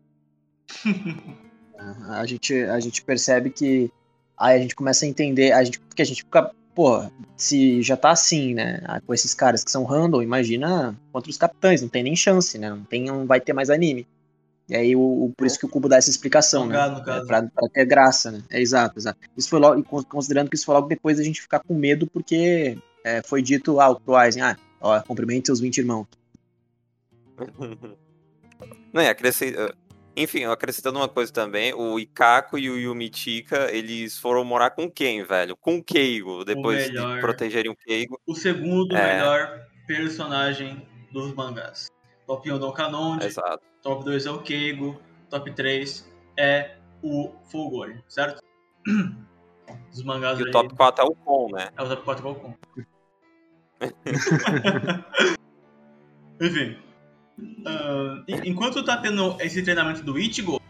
a, 2.09 2.27
gente, 2.27 2.55
a 2.55 2.81
gente 2.81 3.03
percebe 3.03 3.51
que. 3.51 3.91
Aí 4.37 4.57
a 4.57 4.59
gente 4.61 4.75
começa 4.75 5.05
a 5.05 5.09
entender. 5.09 5.53
A 5.53 5.63
gente, 5.63 5.79
porque 5.81 6.03
a 6.03 6.07
gente 6.07 6.23
fica. 6.23 6.51
Pô, 6.75 7.09
se 7.37 7.81
já 7.81 7.97
tá 7.97 8.11
assim, 8.11 8.53
né? 8.53 8.83
Com 9.07 9.15
esses 9.15 9.33
caras 9.33 9.65
que 9.65 9.71
são 9.71 9.85
random, 9.85 10.23
imagina 10.23 10.95
contra 11.11 11.31
os 11.31 11.39
capitães, 11.39 11.81
não 11.81 11.89
tem 11.89 12.03
nem 12.03 12.15
chance, 12.15 12.59
né? 12.59 12.69
Não, 12.69 12.85
tem, 12.85 13.05
não 13.05 13.25
vai 13.25 13.41
ter 13.41 13.55
mais 13.55 13.71
anime. 13.71 14.07
E 14.69 14.75
aí, 14.75 14.97
o, 14.97 15.01
o, 15.01 15.33
por 15.37 15.47
isso 15.47 15.59
que 15.59 15.67
o 15.67 15.69
Cubo 15.69 15.89
dá 15.89 15.97
essa 15.97 16.11
explicação, 16.11 16.65
no 16.65 16.71
né? 16.71 16.77
Caso, 16.77 16.95
no 16.95 17.05
caso. 17.05 17.25
É, 17.25 17.27
pra, 17.27 17.43
pra, 17.43 17.69
ter 17.69 17.85
graça, 17.85 18.33
né? 18.33 18.43
É 18.51 18.61
exato, 18.61 18.99
exato. 18.99 19.19
Isso 19.37 19.49
foi 19.49 19.61
logo, 19.61 19.83
considerando 20.05 20.51
que 20.51 20.57
isso 20.57 20.67
foi 20.67 20.75
logo 20.75 20.89
depois 20.89 21.19
da 21.19 21.23
gente 21.23 21.41
ficar 21.41 21.61
com 21.61 21.75
medo, 21.75 22.07
porque 22.09 22.77
é, 23.05 23.23
foi 23.23 23.43
dito 23.43 23.81
ah, 23.81 23.95
pro 23.95 24.17
Aizen, 24.17 24.43
ah, 24.43 24.57
ó, 24.81 25.01
cumprimente 25.03 25.47
seus 25.47 25.61
20 25.61 25.79
irmãos. 25.79 26.07
Não, 28.93 29.01
é, 29.01 29.09
acrescenta... 29.09 29.75
Enfim, 30.17 30.45
acrescentando 30.45 30.99
uma 30.99 31.09
coisa 31.09 31.31
também, 31.31 31.75
o 31.75 32.01
Ikako 32.01 32.57
e 32.57 32.71
o 32.71 32.79
Yumichika, 32.79 33.71
eles 33.71 34.17
foram 34.17 34.43
morar 34.47 34.71
com 34.71 34.91
quem, 34.91 35.23
velho? 35.23 35.55
Com 35.55 35.77
o 35.77 35.85
Keigo, 35.85 36.43
depois 36.43 36.91
de 36.91 37.21
protegerem 37.21 37.71
o 37.71 37.77
Keigo. 37.77 38.19
O 38.27 38.35
segundo 38.35 38.97
é... 38.97 39.17
melhor 39.19 39.67
personagem 39.87 40.89
dos 41.13 41.35
mangás. 41.35 41.89
Top 42.27 42.51
1 42.51 42.59
do 42.59 42.73
Kanonji, 42.73 43.27
Exato. 43.27 43.63
Top 43.87 44.05
2 44.05 44.27
é 44.27 44.31
o 44.33 44.41
Keigo, 44.41 45.01
top 45.31 45.49
3 45.53 46.13
é 46.37 46.75
o 47.01 47.31
Fulgore, 47.45 48.03
certo? 48.09 48.43
Dos 49.93 50.03
mangás 50.03 50.41
E 50.41 50.43
o 50.43 50.51
top 50.51 50.75
4 50.75 51.05
é 51.05 51.09
o 51.09 51.15
Kon, 51.15 51.49
né? 51.53 51.69
É 51.77 51.83
o 51.83 51.89
top 51.89 52.03
4 52.03 52.27
é 52.27 52.31
o 52.31 52.35
Kon. 52.35 52.55
Enfim. 56.41 56.77
Uh, 57.39 58.25
enquanto 58.45 58.85
tá 58.85 58.97
tendo 58.97 59.41
esse 59.41 59.63
treinamento 59.63 60.03
do 60.03 60.19
Ichigo, 60.19 60.61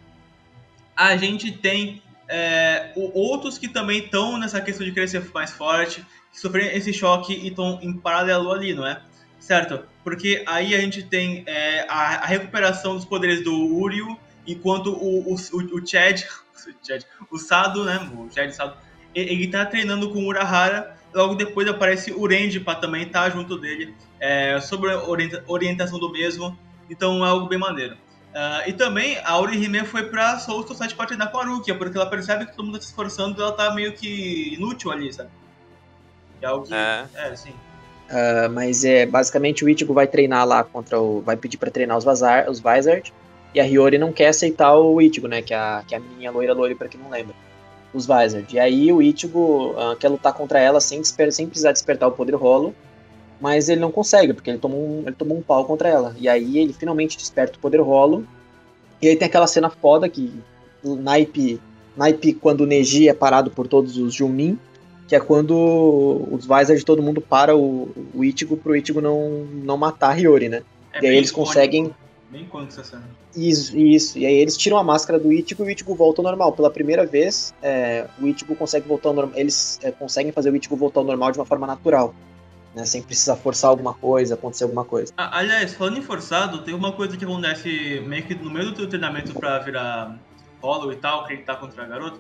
a 0.95 1.17
gente 1.17 1.51
tem 1.53 2.03
é, 2.29 2.93
outros 3.15 3.57
que 3.57 3.69
também 3.69 4.01
estão 4.01 4.37
nessa 4.39 4.61
questão 4.61 4.85
de 4.85 4.93
crescer 4.93 5.27
mais 5.33 5.53
forte, 5.53 6.05
que 6.31 6.39
sofreram 6.39 6.77
esse 6.77 6.93
choque 6.93 7.33
e 7.33 7.49
estão 7.49 7.81
em 7.81 7.97
paralelo 7.97 8.53
ali, 8.53 8.75
não 8.75 8.87
é? 8.87 9.01
Certo? 9.47 9.85
Porque 10.03 10.43
aí 10.45 10.75
a 10.75 10.81
gente 10.81 11.05
tem 11.05 11.45
é, 11.47 11.87
a, 11.89 12.17
a, 12.17 12.27
recuperação 12.27 12.97
dos 12.97 13.05
poderes 13.05 13.45
do 13.45 13.55
Uryu, 13.55 14.19
enquanto 14.45 14.91
o, 14.91 15.21
o, 15.21 15.35
o, 15.35 15.77
o 15.77 15.87
Chad, 15.87 16.23
o, 16.23 16.75
Chad, 16.85 17.05
o 17.31 17.39
Sado, 17.39 17.85
né? 17.85 17.97
O 18.13 18.29
Chad 18.29 18.51
Sado, 18.51 18.77
ele 19.15 19.47
tá 19.47 19.65
treinando 19.65 20.11
com 20.11 20.19
o 20.19 20.27
Urahara. 20.27 20.97
Logo 21.15 21.37
depois 21.37 21.69
aparece 21.69 22.11
o 22.11 22.27
Renji 22.27 22.59
pra 22.59 22.75
também 22.75 23.05
estar 23.05 23.23
tá 23.23 23.31
junto 23.31 23.57
dele, 23.57 23.95
é, 24.19 24.59
sobre 24.59 24.91
a 24.91 25.01
orienta, 25.05 25.45
orientação 25.47 26.01
do 26.01 26.11
mesmo. 26.11 26.59
Então 26.91 27.25
é 27.25 27.29
algo 27.29 27.47
bem 27.47 27.59
maneiro. 27.59 27.95
Uh, 27.95 28.69
e 28.69 28.73
também 28.73 29.17
a 29.25 29.39
Orihime 29.39 29.87
foi 29.87 30.11
pra 30.11 30.41
Soul 30.41 30.67
Society 30.67 30.97
pra 30.97 31.07
treinar 31.07 31.31
com 31.31 31.39
a 31.39 31.45
Rukia, 31.45 31.79
porque 31.79 31.97
ela 31.97 32.11
percebe 32.11 32.47
que 32.47 32.57
todo 32.57 32.67
mundo 32.67 32.79
tá 32.79 32.83
se 32.83 32.89
esforçando 32.89 33.41
e 33.41 33.43
ela 33.43 33.53
tá 33.53 33.73
meio 33.73 33.93
que 33.93 34.55
inútil 34.55 34.91
ali, 34.91 35.13
sabe? 35.13 35.31
É 36.43 36.47
algo 36.47 36.67
que. 36.67 36.75
É, 36.75 37.07
é 37.15 37.37
sim. 37.37 37.55
Uh, 38.11 38.49
mas 38.53 38.85
é 38.85 39.05
basicamente 39.05 39.65
o 39.65 39.69
Ichigo 39.69 39.93
vai 39.93 40.07
treinar 40.07 40.47
lá 40.47 40.63
contra 40.63 41.01
o. 41.01 41.21
vai 41.23 41.37
pedir 41.37 41.57
para 41.57 41.71
treinar 41.71 41.99
os, 41.99 42.05
Vazar, 42.05 42.49
os 42.49 42.61
Vizard. 42.61 43.13
E 43.55 43.61
a 43.61 43.65
Hiyori 43.65 43.99
não 43.99 44.13
quer 44.13 44.29
aceitar 44.29 44.77
o 44.77 45.01
Ichigo, 45.01 45.27
né? 45.27 45.43
Que 45.43 45.55
é 45.55 45.57
a, 45.57 45.83
que 45.87 45.95
é 45.95 45.99
a 45.99 46.01
menininha 46.01 46.31
loira 46.31 46.53
loira, 46.53 46.77
pra 46.77 46.89
quem 46.89 47.01
não 47.01 47.11
lembra. 47.11 47.35
Os 47.93 48.07
Vizard. 48.07 48.47
E 48.55 48.59
aí 48.59 48.93
o 48.93 49.03
Ichigo 49.03 49.73
uh, 49.73 49.97
quer 49.97 50.09
lutar 50.09 50.33
contra 50.35 50.61
ela 50.61 50.81
sem, 50.81 51.03
sem 51.05 51.47
precisar 51.49 51.73
despertar 51.73 52.09
o 52.09 52.13
poder 52.13 52.35
rolo. 52.35 52.75
Mas 53.41 53.69
ele 53.69 53.81
não 53.81 53.91
consegue, 53.91 54.33
porque 54.33 54.49
ele 54.49 54.59
tomou, 54.59 54.81
um, 54.81 55.03
ele 55.03 55.15
tomou 55.15 55.37
um 55.37 55.43
pau 55.43 55.65
contra 55.65 55.89
ela. 55.89 56.15
E 56.19 56.29
aí 56.29 56.59
ele 56.59 56.73
finalmente 56.73 57.19
desperta 57.19 57.59
o 57.59 57.61
poder 57.61 57.81
rolo. 57.81 58.27
E 59.03 59.09
aí 59.09 59.17
tem 59.17 59.27
aquela 59.27 59.47
cena 59.47 59.69
foda 59.69 60.09
que 60.09 60.33
o 60.83 60.95
naipe, 60.95 61.61
naipe 61.97 62.33
quando 62.33 62.63
o 62.63 62.67
Neji 62.67 63.09
é 63.09 63.15
parado 63.15 63.51
por 63.51 63.67
todos 63.67 63.99
os 63.99 64.15
Jumin 64.15 64.59
que 65.07 65.15
é 65.15 65.21
quando 65.21 66.27
os 66.31 66.47
Visor 66.47 66.77
de 66.77 66.85
todo 66.85 67.03
mundo 67.03 67.21
para 67.21 67.57
o, 67.57 67.91
o 68.15 68.25
Ichigo 68.25 68.57
pro 68.57 68.77
Ichigo 68.77 69.01
não, 69.01 69.45
não 69.45 69.77
matar 69.77 70.11
a 70.11 70.15
Hiyori, 70.15 70.49
né? 70.49 70.63
É 70.93 71.05
e 71.05 71.09
aí 71.09 71.17
eles 71.17 71.31
conseguem. 71.31 71.95
Bem 72.31 72.45
quando 72.47 72.69
essa 72.69 72.83
cena. 72.83 73.05
Isso, 73.35 73.77
isso. 73.77 74.19
E 74.19 74.27
aí 74.27 74.35
eles 74.35 74.57
tiram 74.57 74.79
a 74.79 74.85
máscara 74.85 75.19
do 75.19 75.33
Ichigo 75.33 75.63
e 75.65 75.67
o 75.67 75.71
Ichigo 75.71 75.95
volta 75.95 76.21
ao 76.21 76.25
normal. 76.25 76.53
Pela 76.53 76.71
primeira 76.71 77.07
vez, 77.07 77.55
é, 77.63 78.07
o 78.21 78.27
Ichigo 78.27 78.57
consegue 78.57 78.89
voltar 78.89 79.11
ao 79.11 79.15
normal. 79.15 79.39
Eles 79.39 79.79
é, 79.83 79.93
conseguem 79.93 80.33
fazer 80.33 80.51
o 80.51 80.57
Ichigo 80.57 80.75
voltar 80.75 81.01
ao 81.01 81.07
normal 81.07 81.31
de 81.31 81.39
uma 81.39 81.47
forma 81.47 81.67
natural. 81.67 82.15
Né, 82.75 82.85
sem 82.85 83.01
precisar 83.01 83.37
forçar 83.37 83.71
alguma 83.71 83.95
coisa, 83.95 84.35
acontecer 84.35 84.65
alguma 84.65 84.85
coisa. 84.85 85.11
aliás, 85.17 85.73
falando 85.73 85.97
em 85.97 86.03
forçado, 86.03 86.59
tem 86.59 86.75
uma 86.75 86.93
coisa 86.93 87.17
que 87.17 87.25
acontece 87.25 88.03
meio 88.07 88.23
que 88.25 88.35
no 88.35 88.51
meio 88.51 88.67
do 88.67 88.75
teu 88.75 88.87
treinamento 88.87 89.33
pra 89.33 89.61
virar 89.61 90.19
follow 90.61 90.93
e 90.93 90.97
tal, 90.97 91.25
que 91.25 91.33
ele 91.33 91.43
tá 91.43 91.55
contra 91.57 91.85
a 91.85 91.87
garota 91.87 92.19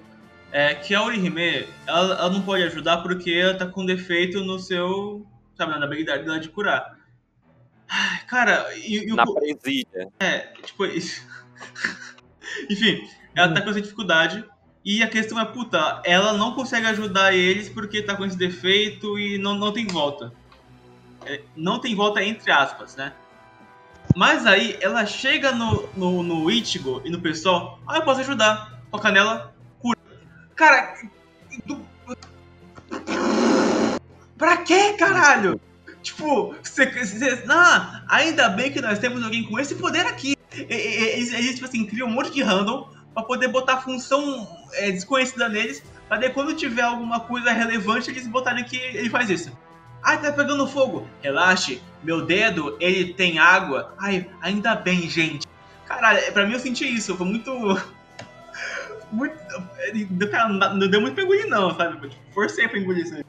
é 0.53 0.74
que 0.74 0.94
a 0.94 1.03
Orihime, 1.03 1.68
ela, 1.86 2.14
ela 2.14 2.30
não 2.30 2.42
pode 2.42 2.62
ajudar 2.62 2.99
porque 2.99 3.30
ela 3.30 3.55
tá 3.55 3.66
com 3.66 3.84
defeito 3.84 4.42
no 4.44 4.59
seu, 4.59 5.26
sabe, 5.57 5.78
na 5.78 5.84
habilidade 5.84 6.24
dela 6.24 6.40
de 6.40 6.49
curar. 6.49 6.97
Ai, 7.88 8.20
cara, 8.26 8.66
e, 8.76 8.99
e 8.99 9.07
Na 9.14 9.24
o... 9.24 9.34
presídia. 9.34 10.09
É, 10.18 10.38
tipo 10.62 10.84
isso. 10.86 11.26
Enfim, 12.70 13.09
ela 13.34 13.53
tá 13.53 13.61
com 13.61 13.70
essa 13.70 13.80
dificuldade. 13.80 14.44
E 14.84 15.03
a 15.03 15.09
questão 15.09 15.38
é, 15.40 15.44
puta, 15.44 16.01
ela 16.05 16.32
não 16.32 16.55
consegue 16.55 16.86
ajudar 16.86 17.34
eles 17.34 17.68
porque 17.68 18.03
tá 18.03 18.14
com 18.14 18.24
esse 18.24 18.38
defeito 18.38 19.18
e 19.18 19.36
não, 19.36 19.55
não 19.55 19.72
tem 19.72 19.86
volta. 19.86 20.32
É, 21.24 21.42
não 21.57 21.80
tem 21.80 21.94
volta 21.94 22.22
entre 22.22 22.53
aspas, 22.53 22.94
né? 22.94 23.12
Mas 24.14 24.47
aí 24.47 24.78
ela 24.80 25.05
chega 25.05 25.53
no, 25.53 25.88
no, 25.97 26.22
no 26.22 26.51
Ichigo 26.51 27.03
e 27.05 27.11
no 27.11 27.20
pessoal, 27.20 27.80
ah, 27.86 27.97
eu 27.97 28.03
posso 28.03 28.20
ajudar. 28.20 28.80
Toca 28.90 29.11
nela, 29.11 29.55
Cara. 30.57 30.94
Do... 31.66 31.86
Pra 34.36 34.59
quê, 34.59 34.94
caralho? 34.94 35.61
Tipo, 36.02 36.54
você, 36.62 37.42
não, 37.46 38.02
ainda 38.09 38.48
bem 38.48 38.72
que 38.72 38.80
nós 38.80 38.98
temos 38.98 39.22
alguém 39.22 39.44
com 39.44 39.59
esse 39.59 39.74
poder 39.74 40.07
aqui. 40.07 40.36
Eles, 40.52 41.54
tipo 41.54 41.66
assim, 41.66 41.84
criam 41.84 42.09
um 42.09 42.12
monte 42.12 42.30
de 42.30 42.42
random 42.42 42.88
pra 43.12 43.22
poder 43.22 43.48
botar 43.48 43.80
função 43.80 44.46
é, 44.74 44.90
desconhecida 44.90 45.48
neles, 45.48 45.82
pra 46.07 46.18
daí 46.18 46.30
quando 46.30 46.54
tiver 46.54 46.82
alguma 46.82 47.20
coisa 47.20 47.50
relevante, 47.50 48.11
eles 48.11 48.26
botarem 48.26 48.64
que 48.64 48.76
ele 48.76 49.11
faz 49.11 49.30
isso. 49.30 49.50
Ai, 50.02 50.20
tá 50.20 50.30
pegando 50.32 50.68
fogo. 50.68 51.09
Relaxe, 51.22 51.82
meu 52.02 52.24
dedo, 52.24 52.76
ele 52.78 53.14
tem 53.14 53.38
água. 53.38 53.94
Ai, 53.98 54.30
ainda 54.40 54.74
bem, 54.74 55.09
gente. 55.09 55.46
Caralho, 55.86 56.32
pra 56.32 56.46
mim 56.46 56.52
eu 56.52 56.61
senti 56.61 56.86
isso, 56.86 57.16
foi 57.16 57.26
muito 57.26 57.80
muito. 59.11 59.36
Cara, 60.30 60.48
não 60.48 60.88
deu 60.88 61.00
muito 61.00 61.14
pra 61.14 61.24
engolir, 61.24 61.48
não, 61.48 61.74
sabe? 61.76 62.09
Tipo, 62.09 62.22
forcei 62.32 62.68
pra 62.68 62.78
engolir 62.78 63.04
isso 63.04 63.14
aí. 63.14 63.24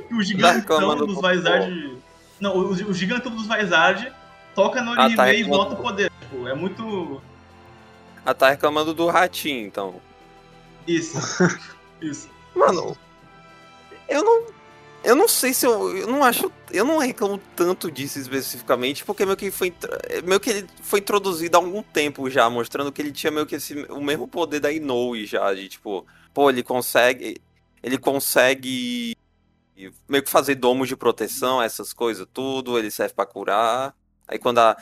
o 0.12 0.22
gigantão 0.22 0.96
dos 0.96 1.20
Vizard. 1.20 1.98
Não, 2.40 2.56
o, 2.56 2.68
o 2.70 2.94
gigantão 2.94 3.34
dos 3.34 3.46
Vizard 3.46 4.12
toca 4.54 4.82
no 4.82 4.92
ah, 4.92 5.14
tá 5.14 5.32
e 5.32 5.42
volta 5.42 5.74
o 5.74 5.82
poder. 5.82 6.10
Tipo, 6.20 6.48
é 6.48 6.54
muito. 6.54 7.20
Ah, 8.24 8.34
tá 8.34 8.50
reclamando 8.50 8.94
do 8.94 9.06
ratinho, 9.08 9.66
então. 9.66 10.00
Isso. 10.86 11.18
Isso. 12.00 12.28
Mano, 12.54 12.96
eu 14.08 14.24
não. 14.24 14.53
Eu 15.04 15.14
não 15.14 15.28
sei 15.28 15.52
se 15.52 15.66
eu. 15.66 15.96
Eu 15.96 16.06
não 16.06 16.24
acho. 16.24 16.50
Eu 16.72 16.84
não 16.84 16.98
reclamo 16.98 17.38
tanto 17.54 17.90
disso 17.90 18.18
especificamente, 18.18 19.04
porque 19.04 19.26
meio 19.26 19.36
que 19.36 19.50
foi. 19.50 19.72
Meio 20.24 20.40
que 20.40 20.50
ele 20.50 20.68
foi 20.82 21.00
introduzido 21.00 21.56
há 21.56 21.60
algum 21.60 21.82
tempo 21.82 22.28
já, 22.30 22.48
mostrando 22.48 22.90
que 22.90 23.02
ele 23.02 23.12
tinha 23.12 23.30
meio 23.30 23.44
que 23.44 23.56
esse, 23.56 23.74
o 23.90 24.00
mesmo 24.00 24.26
poder 24.26 24.60
da 24.60 24.72
Inoue 24.72 25.26
já, 25.26 25.52
de 25.52 25.68
tipo, 25.68 26.06
pô, 26.32 26.48
ele 26.48 26.62
consegue. 26.62 27.36
Ele 27.82 27.98
consegue 27.98 29.14
meio 30.08 30.22
que 30.22 30.30
fazer 30.30 30.54
domos 30.54 30.88
de 30.88 30.96
proteção, 30.96 31.60
essas 31.60 31.92
coisas, 31.92 32.26
tudo, 32.32 32.78
ele 32.78 32.90
serve 32.90 33.14
para 33.14 33.26
curar. 33.26 33.94
Aí 34.26 34.38
quando 34.38 34.58
a, 34.58 34.76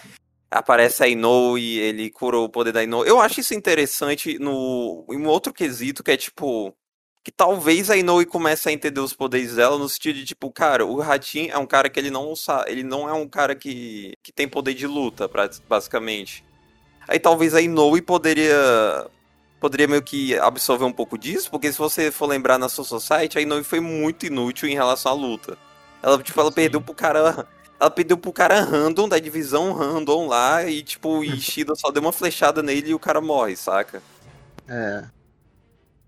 aparece 0.50 1.02
a 1.02 1.08
Inoue, 1.08 1.78
ele 1.78 2.10
cura 2.10 2.38
o 2.38 2.48
poder 2.48 2.72
da 2.72 2.84
Inoue. 2.84 3.08
Eu 3.08 3.20
acho 3.20 3.40
isso 3.40 3.54
interessante 3.54 4.38
no, 4.38 5.04
em 5.10 5.16
um 5.16 5.26
outro 5.26 5.52
quesito, 5.52 6.04
que 6.04 6.12
é 6.12 6.16
tipo 6.16 6.72
que 7.22 7.30
talvez 7.30 7.88
a 7.88 7.96
Inoue 7.96 8.26
comece 8.26 8.68
a 8.68 8.72
entender 8.72 9.00
os 9.00 9.14
poderes 9.14 9.54
dela 9.54 9.78
no 9.78 9.88
sentido 9.88 10.16
de 10.16 10.24
tipo, 10.24 10.50
cara, 10.50 10.84
o 10.84 11.00
Hatin 11.00 11.48
é 11.48 11.58
um 11.58 11.66
cara 11.66 11.88
que 11.88 11.98
ele 11.98 12.10
não 12.10 12.34
sabe, 12.34 12.70
ele 12.70 12.82
não 12.82 13.08
é 13.08 13.12
um 13.12 13.28
cara 13.28 13.54
que, 13.54 14.14
que 14.22 14.32
tem 14.32 14.48
poder 14.48 14.74
de 14.74 14.86
luta, 14.86 15.30
basicamente. 15.68 16.44
Aí 17.06 17.20
talvez 17.20 17.54
a 17.54 17.60
Inoue 17.60 18.02
poderia 18.02 19.06
poderia 19.60 19.86
meio 19.86 20.02
que 20.02 20.36
absorver 20.40 20.84
um 20.84 20.92
pouco 20.92 21.16
disso, 21.16 21.48
porque 21.48 21.70
se 21.72 21.78
você 21.78 22.10
for 22.10 22.26
lembrar 22.26 22.58
na 22.58 22.68
sua 22.68 22.84
society, 22.84 23.38
a 23.38 23.40
Inoue 23.40 23.62
foi 23.62 23.78
muito 23.78 24.26
inútil 24.26 24.68
em 24.68 24.74
relação 24.74 25.12
à 25.12 25.14
luta. 25.14 25.56
Ela 26.02 26.20
tipo, 26.20 26.40
ela 26.40 26.50
perdeu 26.50 26.80
pro 26.80 26.94
cara 26.94 27.46
ela 27.78 27.90
perdeu 27.90 28.16
pro 28.16 28.32
cara 28.32 28.60
random 28.62 29.08
da 29.08 29.18
divisão 29.18 29.72
random 29.72 30.26
lá 30.26 30.64
e 30.64 30.82
tipo, 30.82 31.18
o 31.18 31.24
Ishida 31.24 31.74
só 31.76 31.92
deu 31.92 32.02
uma 32.02 32.12
flechada 32.12 32.62
nele 32.62 32.90
e 32.90 32.94
o 32.94 32.98
cara 32.98 33.20
morre, 33.20 33.54
saca? 33.54 34.02
É. 34.68 35.04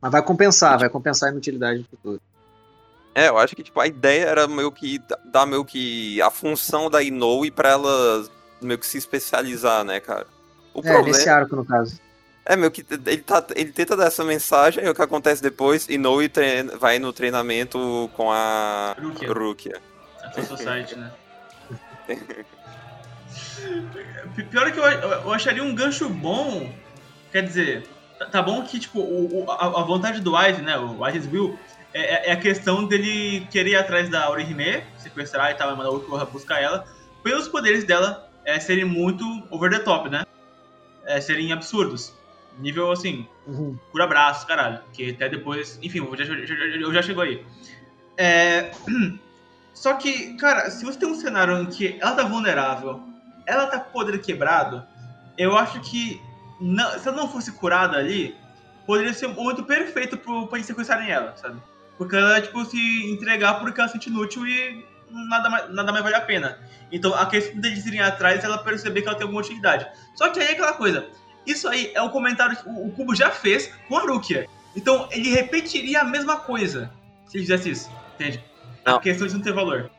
Mas 0.05 0.13
vai 0.13 0.23
compensar, 0.23 0.79
vai 0.79 0.91
compensar 0.91 1.31
a 1.31 1.33
inutilidade 1.33 1.79
no 1.79 1.85
futuro. 1.87 2.21
É, 3.15 3.31
eu 3.31 3.39
acho 3.39 3.57
que 3.57 3.63
tipo, 3.63 3.81
a 3.81 3.87
ideia 3.87 4.27
era 4.27 4.47
meio 4.47 4.71
que 4.71 5.01
dar 5.33 5.47
meio 5.47 5.65
que 5.65 6.21
a 6.21 6.31
função 6.31 6.91
da 6.91 7.03
Inoue 7.03 7.51
pra 7.51 7.71
ela 7.71 8.29
meio 8.61 8.79
que 8.79 8.87
se 8.87 8.99
especializar, 8.99 9.83
né, 9.83 10.01
cara? 10.01 10.27
O 10.75 10.81
é, 10.81 10.83
problema... 10.83 11.07
nesse 11.07 11.27
arco, 11.27 11.57
no 11.57 11.65
caso. 11.65 11.99
É, 12.45 12.55
meio 12.55 12.71
que 12.71 12.85
ele, 13.07 13.23
tá, 13.23 13.47
ele 13.57 13.73
tenta 13.73 13.97
dar 13.97 14.09
essa 14.09 14.23
mensagem 14.23 14.85
e 14.85 14.89
o 14.91 14.95
que 14.95 15.01
acontece 15.01 15.43
depois, 15.43 15.89
Inoue 15.89 16.29
treina, 16.29 16.77
vai 16.77 16.99
no 16.99 17.11
treinamento 17.11 18.11
com 18.13 18.31
a 18.31 18.95
Rukia. 19.01 19.33
Rukia. 19.33 19.81
A 20.23 20.43
Society, 20.43 20.97
né? 20.97 21.11
Pior 24.51 24.67
é 24.67 24.71
que 24.71 24.79
eu, 24.79 24.85
eu 24.85 25.33
acharia 25.33 25.65
um 25.65 25.75
gancho 25.75 26.11
bom, 26.11 26.71
quer 27.33 27.43
dizer, 27.43 27.89
Tá, 28.31 28.43
bom 28.43 28.63
que, 28.63 28.79
tipo, 28.79 29.01
o, 29.01 29.47
a, 29.51 29.67
a, 29.81 29.83
vontade 29.83 30.21
do 30.21 30.37
Wise, 30.37 30.63
né, 30.63 30.77
o 30.79 31.03
Wise's 31.03 31.31
Will, 31.33 31.59
é, 31.93 32.31
é, 32.31 32.33
a 32.33 32.37
questão 32.37 32.85
dele 32.85 33.47
querer 33.51 33.71
ir 33.71 33.77
atrás 33.77 34.09
da 34.09 34.31
Orihime, 34.31 34.83
sequestrar 34.99 35.51
e 35.51 35.55
tal, 35.55 35.73
e 35.73 35.77
mandar 35.77 35.91
o 35.91 36.01
Korra 36.01 36.25
buscar 36.25 36.61
ela, 36.61 36.85
pelos 37.23 37.49
poderes 37.49 37.85
dela 37.85 38.29
é, 38.45 38.59
serem 38.61 38.85
muito 38.85 39.25
over 39.51 39.71
the 39.71 39.79
top, 39.79 40.09
né? 40.11 40.25
É, 41.07 41.21
serem 41.21 41.53
absurdos. 41.53 42.13
Nível, 42.59 42.93
assim, 42.93 43.27
uhum. 43.47 43.77
cura 43.91 44.07
braço, 44.07 44.47
caralho. 44.47 44.81
Que 44.93 45.11
até 45.11 45.29
depois, 45.29 45.79
enfim, 45.83 45.99
eu 45.99 46.17
já, 46.17 46.25
já, 46.25 46.55
eu 46.55 46.93
já 46.93 47.03
chegou 47.03 47.23
aí. 47.23 47.45
É... 48.17 48.71
Só 49.75 49.95
que, 49.95 50.37
cara, 50.37 50.71
se 50.71 50.85
você 50.85 50.97
tem 50.97 51.09
um 51.09 51.17
cenário 51.17 51.61
em 51.61 51.67
que 51.67 51.99
ela 52.01 52.13
tá 52.13 52.23
vulnerável, 52.23 53.01
ela 53.45 53.67
tá 53.67 53.81
com 53.81 53.91
poder 53.91 54.21
quebrado, 54.21 54.85
eu 55.37 55.57
acho 55.57 55.81
que 55.81 56.23
não, 56.61 56.99
se 56.99 57.09
ela 57.09 57.17
não 57.17 57.29
fosse 57.29 57.53
curada 57.53 57.97
ali, 57.97 58.37
poderia 58.87 59.13
ser 59.13 59.27
um 59.27 59.35
momento 59.35 59.65
perfeito 59.65 60.17
pro, 60.17 60.47
pra 60.47 60.59
eles 60.59 60.67
sequestrarem 60.67 61.11
ela, 61.11 61.37
sabe? 61.37 61.61
Porque 61.97 62.17
ela, 62.17 62.41
tipo, 62.41 62.65
se 62.65 63.11
entregar 63.11 63.61
porque 63.61 63.81
ela 63.81 63.89
se 63.89 63.95
sente 63.95 64.09
inútil 64.09 64.47
e 64.47 64.85
nada 65.11 65.49
mais, 65.49 65.71
nada 65.73 65.93
mais 65.93 66.05
vale 66.05 66.17
a 66.17 66.21
pena. 66.21 66.59
Então, 66.91 67.15
a 67.15 67.27
questão 67.27 67.61
deles 67.61 67.87
irem 67.87 68.01
atrás 68.01 68.43
ela 68.45 68.59
perceber 68.59 69.03
que 69.03 69.09
ela 69.09 69.17
tem 69.17 69.25
alguma 69.25 69.41
utilidade. 69.41 69.87
Só 70.15 70.31
que 70.31 70.41
aí 70.41 70.49
é 70.49 70.53
aquela 70.53 70.73
coisa. 70.75 71.09
Isso 71.47 71.69
aí 71.69 71.93
é 71.95 72.03
um 72.03 72.09
comentário 72.09 72.57
que 72.57 72.69
o, 72.69 72.91
Cubo 72.91 73.15
já 73.15 73.31
fez 73.31 73.73
com 73.89 73.97
a 73.97 74.03
Rukia. 74.03 74.49
Então, 74.75 75.09
ele 75.13 75.31
repetiria 75.31 76.01
a 76.01 76.05
mesma 76.05 76.39
coisa 76.39 76.91
se 77.27 77.37
ele 77.37 77.45
fizesse 77.45 77.71
isso, 77.71 77.91
entende? 78.15 78.43
Não. 78.85 78.97
A 78.97 79.01
questão 79.01 79.27
de 79.27 79.35
não 79.35 79.41
ter 79.41 79.53
valor. 79.53 79.91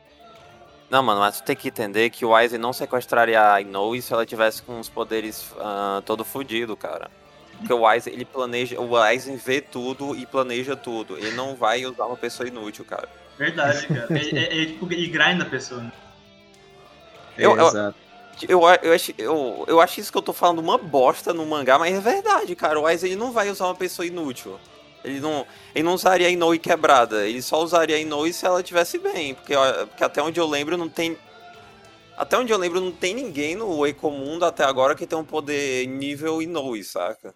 Não, 0.88 1.02
mano, 1.02 1.20
mas 1.20 1.40
tu 1.40 1.44
tem 1.44 1.56
que 1.56 1.68
entender 1.68 2.10
que 2.10 2.24
o 2.24 2.32
Wise 2.32 2.56
não 2.58 2.72
sequestraria 2.72 3.54
a 3.54 3.60
Inoue 3.60 4.00
se 4.00 4.12
ela 4.12 4.24
tivesse 4.24 4.62
com 4.62 4.78
os 4.78 4.88
poderes 4.88 5.50
uh, 5.52 6.00
todo 6.02 6.24
fodido, 6.24 6.76
cara. 6.76 7.10
Porque 7.58 7.72
o 7.72 7.86
Wise, 7.86 8.10
ele 8.10 8.24
planeja. 8.24 8.78
O 8.80 8.94
Wise 8.94 9.34
vê 9.36 9.60
tudo 9.60 10.14
e 10.14 10.26
planeja 10.26 10.76
tudo. 10.76 11.16
Ele 11.16 11.32
não 11.32 11.56
vai 11.56 11.84
usar 11.84 12.04
uma 12.04 12.16
pessoa 12.16 12.46
inútil, 12.48 12.84
cara. 12.84 13.08
Verdade, 13.38 13.86
cara. 13.88 14.06
ele, 14.10 14.38
ele, 14.38 14.66
tipo, 14.66 14.92
ele 14.92 15.08
grind 15.08 15.40
a 15.40 15.44
pessoa. 15.44 15.82
Né? 15.82 15.92
Eu, 17.36 17.56
eu, 17.56 17.66
eu, 17.66 17.94
eu, 18.48 18.60
eu, 18.82 18.92
acho, 18.92 19.14
eu, 19.18 19.64
eu 19.66 19.80
acho 19.80 20.00
isso 20.00 20.12
que 20.12 20.18
eu 20.18 20.22
tô 20.22 20.32
falando 20.32 20.58
uma 20.58 20.78
bosta 20.78 21.32
no 21.32 21.44
mangá, 21.46 21.78
mas 21.78 21.94
é 21.94 22.00
verdade, 22.00 22.54
cara. 22.54 22.78
O 22.78 22.84
Wise 22.84 23.06
ele 23.06 23.16
não 23.16 23.32
vai 23.32 23.50
usar 23.50 23.66
uma 23.66 23.74
pessoa 23.74 24.06
inútil. 24.06 24.58
Ele 25.06 25.20
não, 25.20 25.46
ele 25.74 25.84
não 25.84 25.94
usaria 25.94 26.28
Inoue 26.28 26.58
quebrada, 26.58 27.26
ele 27.26 27.40
só 27.40 27.62
usaria 27.62 27.98
Inoue 27.98 28.32
se 28.32 28.44
ela 28.44 28.62
tivesse 28.62 28.98
bem, 28.98 29.34
porque, 29.34 29.54
porque 29.88 30.04
até 30.04 30.20
onde 30.20 30.40
eu 30.40 30.46
lembro 30.46 30.76
não 30.76 30.88
tem 30.88 31.16
até 32.16 32.38
onde 32.38 32.50
eu 32.50 32.58
lembro 32.58 32.80
não 32.80 32.90
tem 32.90 33.14
ninguém 33.14 33.54
no 33.54 33.86
Ecomundo 33.86 34.44
até 34.44 34.64
agora 34.64 34.94
que 34.94 35.06
tem 35.06 35.18
um 35.18 35.24
poder 35.24 35.86
nível 35.86 36.40
Inoue, 36.40 36.82
saca? 36.82 37.34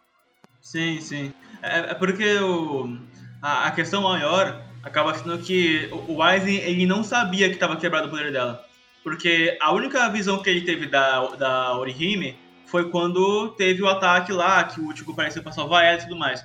Sim, 0.61 1.01
sim. 1.01 1.33
É, 1.63 1.91
é 1.91 1.95
porque 1.95 2.37
o, 2.39 2.97
a, 3.43 3.67
a, 3.67 3.71
questão 3.73 4.03
maior 4.03 4.63
acaba 4.83 5.15
sendo 5.15 5.39
que 5.39 5.89
o, 5.93 6.15
o 6.15 6.23
Aizen 6.23 6.57
ele 6.57 6.87
não 6.87 7.05
sabia 7.05 7.49
que 7.49 7.55
estava 7.55 7.77
quebrado 7.77 8.07
o 8.09 8.11
poder 8.11 8.33
dela. 8.33 8.65
Porque 9.03 9.57
a 9.61 9.73
única 9.73 10.09
visão 10.09 10.43
que 10.43 10.49
ele 10.49 10.63
teve 10.63 10.87
da, 10.87 11.27
da 11.37 11.77
Orihime 11.77 12.39
foi 12.67 12.91
quando 12.91 13.49
teve 13.57 13.83
o 13.83 13.89
ataque 13.89 14.33
lá, 14.33 14.65
que 14.65 14.81
o 14.81 14.89
Uchigo 14.89 15.13
apareceu 15.13 15.43
pra 15.43 15.53
salvar 15.53 15.85
ela 15.85 15.99
e 15.99 16.03
tudo 16.03 16.17
mais. 16.17 16.45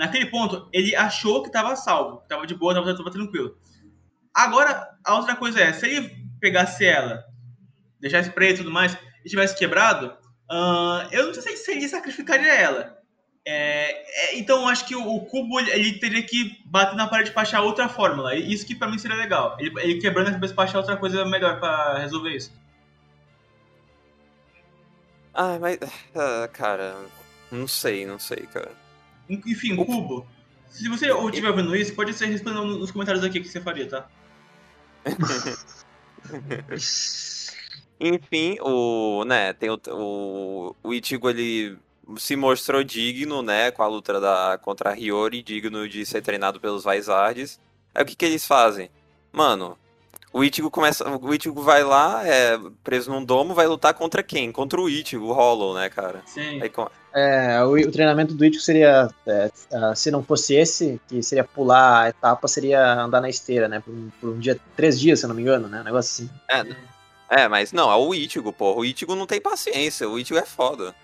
Naquele 0.00 0.24
ponto, 0.24 0.66
ele 0.72 0.96
achou 0.96 1.42
que 1.42 1.48
estava 1.50 1.76
salvo, 1.76 2.20
que 2.20 2.22
estava 2.22 2.46
de 2.46 2.54
boa, 2.54 2.72
estava 2.72 3.10
tranquilo. 3.10 3.54
Agora, 4.32 4.88
a 5.04 5.14
outra 5.16 5.36
coisa 5.36 5.60
é, 5.60 5.74
se 5.74 5.86
ele 5.86 6.10
pegasse 6.40 6.86
ela, 6.86 7.22
deixasse 8.00 8.30
preta 8.30 8.54
e 8.54 8.64
tudo 8.64 8.70
mais, 8.70 8.96
e 9.22 9.28
tivesse 9.28 9.54
quebrado, 9.54 10.06
uh, 10.50 11.06
eu 11.12 11.26
não 11.26 11.34
sei 11.34 11.54
se 11.54 11.72
ele 11.72 11.86
sacrificaria 11.86 12.50
ela. 12.50 12.98
É, 13.46 14.30
é, 14.30 14.38
então, 14.38 14.66
acho 14.66 14.86
que 14.86 14.96
o, 14.96 15.06
o, 15.06 15.26
cubo 15.26 15.60
ele 15.60 15.98
teria 15.98 16.22
que 16.22 16.62
bater 16.64 16.96
na 16.96 17.06
parede 17.06 17.32
para 17.32 17.42
achar 17.42 17.60
outra 17.60 17.86
fórmula. 17.86 18.34
Isso 18.34 18.66
que 18.66 18.74
para 18.74 18.88
mim 18.88 18.96
seria 18.96 19.18
legal. 19.18 19.54
Ele, 19.60 19.70
ele 19.82 20.00
quebrando 20.00 20.28
a 20.28 20.32
cabeça 20.32 20.54
para 20.54 20.64
achar 20.64 20.78
outra 20.78 20.96
coisa 20.96 21.26
melhor 21.26 21.60
para 21.60 21.98
resolver 21.98 22.34
isso. 22.34 22.50
Ah, 25.34 25.58
mas. 25.60 25.78
Ah, 26.14 26.48
cara. 26.50 26.96
Não 27.52 27.68
sei, 27.68 28.06
não 28.06 28.18
sei, 28.18 28.46
cara. 28.46 28.72
Enfim, 29.30 29.78
o... 29.78 29.84
Cubo, 29.84 30.26
se 30.68 30.88
você 30.88 31.12
estiver 31.12 31.52
vendo 31.52 31.76
isso, 31.76 31.94
pode 31.94 32.12
ser 32.12 32.26
respondendo 32.26 32.78
nos 32.78 32.90
comentários 32.90 33.24
aqui 33.24 33.38
o 33.38 33.42
que 33.42 33.48
você 33.48 33.60
faria, 33.60 33.88
tá? 33.88 34.08
Enfim, 38.00 38.58
o, 38.60 39.24
né, 39.24 39.52
tem 39.52 39.70
o, 39.70 39.78
o, 39.88 40.76
o 40.82 40.94
Ichigo, 40.94 41.28
ele 41.28 41.78
se 42.16 42.34
mostrou 42.34 42.82
digno, 42.82 43.42
né, 43.42 43.70
com 43.70 43.82
a 43.82 43.86
luta 43.86 44.18
da, 44.18 44.58
contra 44.62 44.90
a 44.92 44.94
Hiyori, 44.94 45.42
digno 45.42 45.88
de 45.88 46.04
ser 46.06 46.22
treinado 46.22 46.58
pelos 46.58 46.82
Vaisardes. 46.82 47.60
Aí 47.94 48.02
o 48.02 48.06
que 48.06 48.16
que 48.16 48.24
eles 48.24 48.46
fazem? 48.46 48.90
Mano, 49.32 49.78
o 50.32 50.44
Ichigo 50.44 50.70
começa, 50.70 51.08
o 51.08 51.34
Ichigo 51.34 51.60
vai 51.60 51.82
lá, 51.82 52.26
é 52.26 52.58
preso 52.84 53.10
num 53.10 53.24
domo, 53.24 53.52
vai 53.52 53.66
lutar 53.66 53.92
contra 53.94 54.22
quem? 54.22 54.52
Contra 54.52 54.80
o 54.80 54.88
Ichigo, 54.88 55.26
o 55.26 55.32
Hollow, 55.32 55.74
né, 55.74 55.88
cara? 55.88 56.22
Sim. 56.24 56.62
Aí, 56.62 56.70
é, 57.12 57.60
o, 57.64 57.72
o, 57.72 57.90
treinamento 57.90 58.34
do 58.34 58.44
Ichigo 58.44 58.62
seria, 58.62 59.08
é, 59.26 59.50
é, 59.72 59.94
se 59.96 60.10
não 60.10 60.22
fosse 60.22 60.54
esse, 60.54 61.00
que 61.08 61.20
seria 61.20 61.42
pular 61.42 62.04
a 62.04 62.08
etapa, 62.10 62.46
seria 62.46 63.02
andar 63.02 63.20
na 63.20 63.28
esteira, 63.28 63.66
né? 63.66 63.80
Por, 63.80 63.92
por, 64.20 64.30
um 64.30 64.38
dia, 64.38 64.58
três 64.76 65.00
dias, 65.00 65.18
se 65.18 65.24
eu 65.24 65.28
não 65.28 65.34
me 65.34 65.42
engano, 65.42 65.66
né? 65.68 65.80
Um 65.80 65.84
negócio 65.84 66.24
assim. 66.24 66.30
É, 66.48 67.42
é 67.42 67.48
mas 67.48 67.72
não, 67.72 67.90
é 67.90 67.96
o 67.96 68.14
Ichigo, 68.14 68.52
pô. 68.52 68.76
O 68.76 68.84
Ichigo 68.84 69.16
não 69.16 69.26
tem 69.26 69.40
paciência, 69.40 70.08
o 70.08 70.16
Ichigo 70.16 70.38
é 70.38 70.46
foda. 70.46 70.94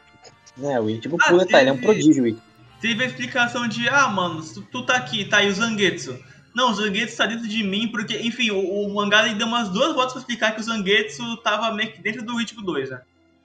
É, 0.62 0.78
o 0.78 0.88
Ichigo 0.88 1.16
ah, 1.20 1.28
pula, 1.28 1.46
tá, 1.46 1.60
ele 1.60 1.70
é 1.70 1.72
um 1.72 1.78
prodígio, 1.78 2.22
o 2.22 2.26
Ichigo. 2.28 2.42
Teve 2.80 3.02
a 3.02 3.06
explicação 3.06 3.66
de, 3.66 3.88
ah, 3.88 4.06
mano, 4.06 4.40
tu, 4.42 4.62
tu 4.62 4.86
tá 4.86 4.94
aqui, 4.94 5.24
tá 5.24 5.38
aí 5.38 5.48
o 5.48 5.52
Zangetsu. 5.52 6.16
Não, 6.56 6.70
o 6.70 6.74
Zangetsu 6.74 7.18
tá 7.18 7.26
dentro 7.26 7.46
de 7.46 7.62
mim, 7.62 7.86
porque, 7.86 8.16
enfim, 8.16 8.50
o, 8.50 8.58
o 8.58 8.94
mangá 8.94 9.28
deu 9.28 9.46
umas 9.46 9.68
duas 9.68 9.92
voltas 9.92 10.14
pra 10.14 10.20
explicar 10.20 10.54
que 10.54 10.60
o 10.62 10.64
Zangetsu 10.64 11.36
tava 11.42 11.70
meio 11.74 11.92
que 11.92 12.00
dentro 12.00 12.24
do 12.24 12.40
Ichigo 12.40 12.62
2, 12.62 12.88
né? 12.88 13.02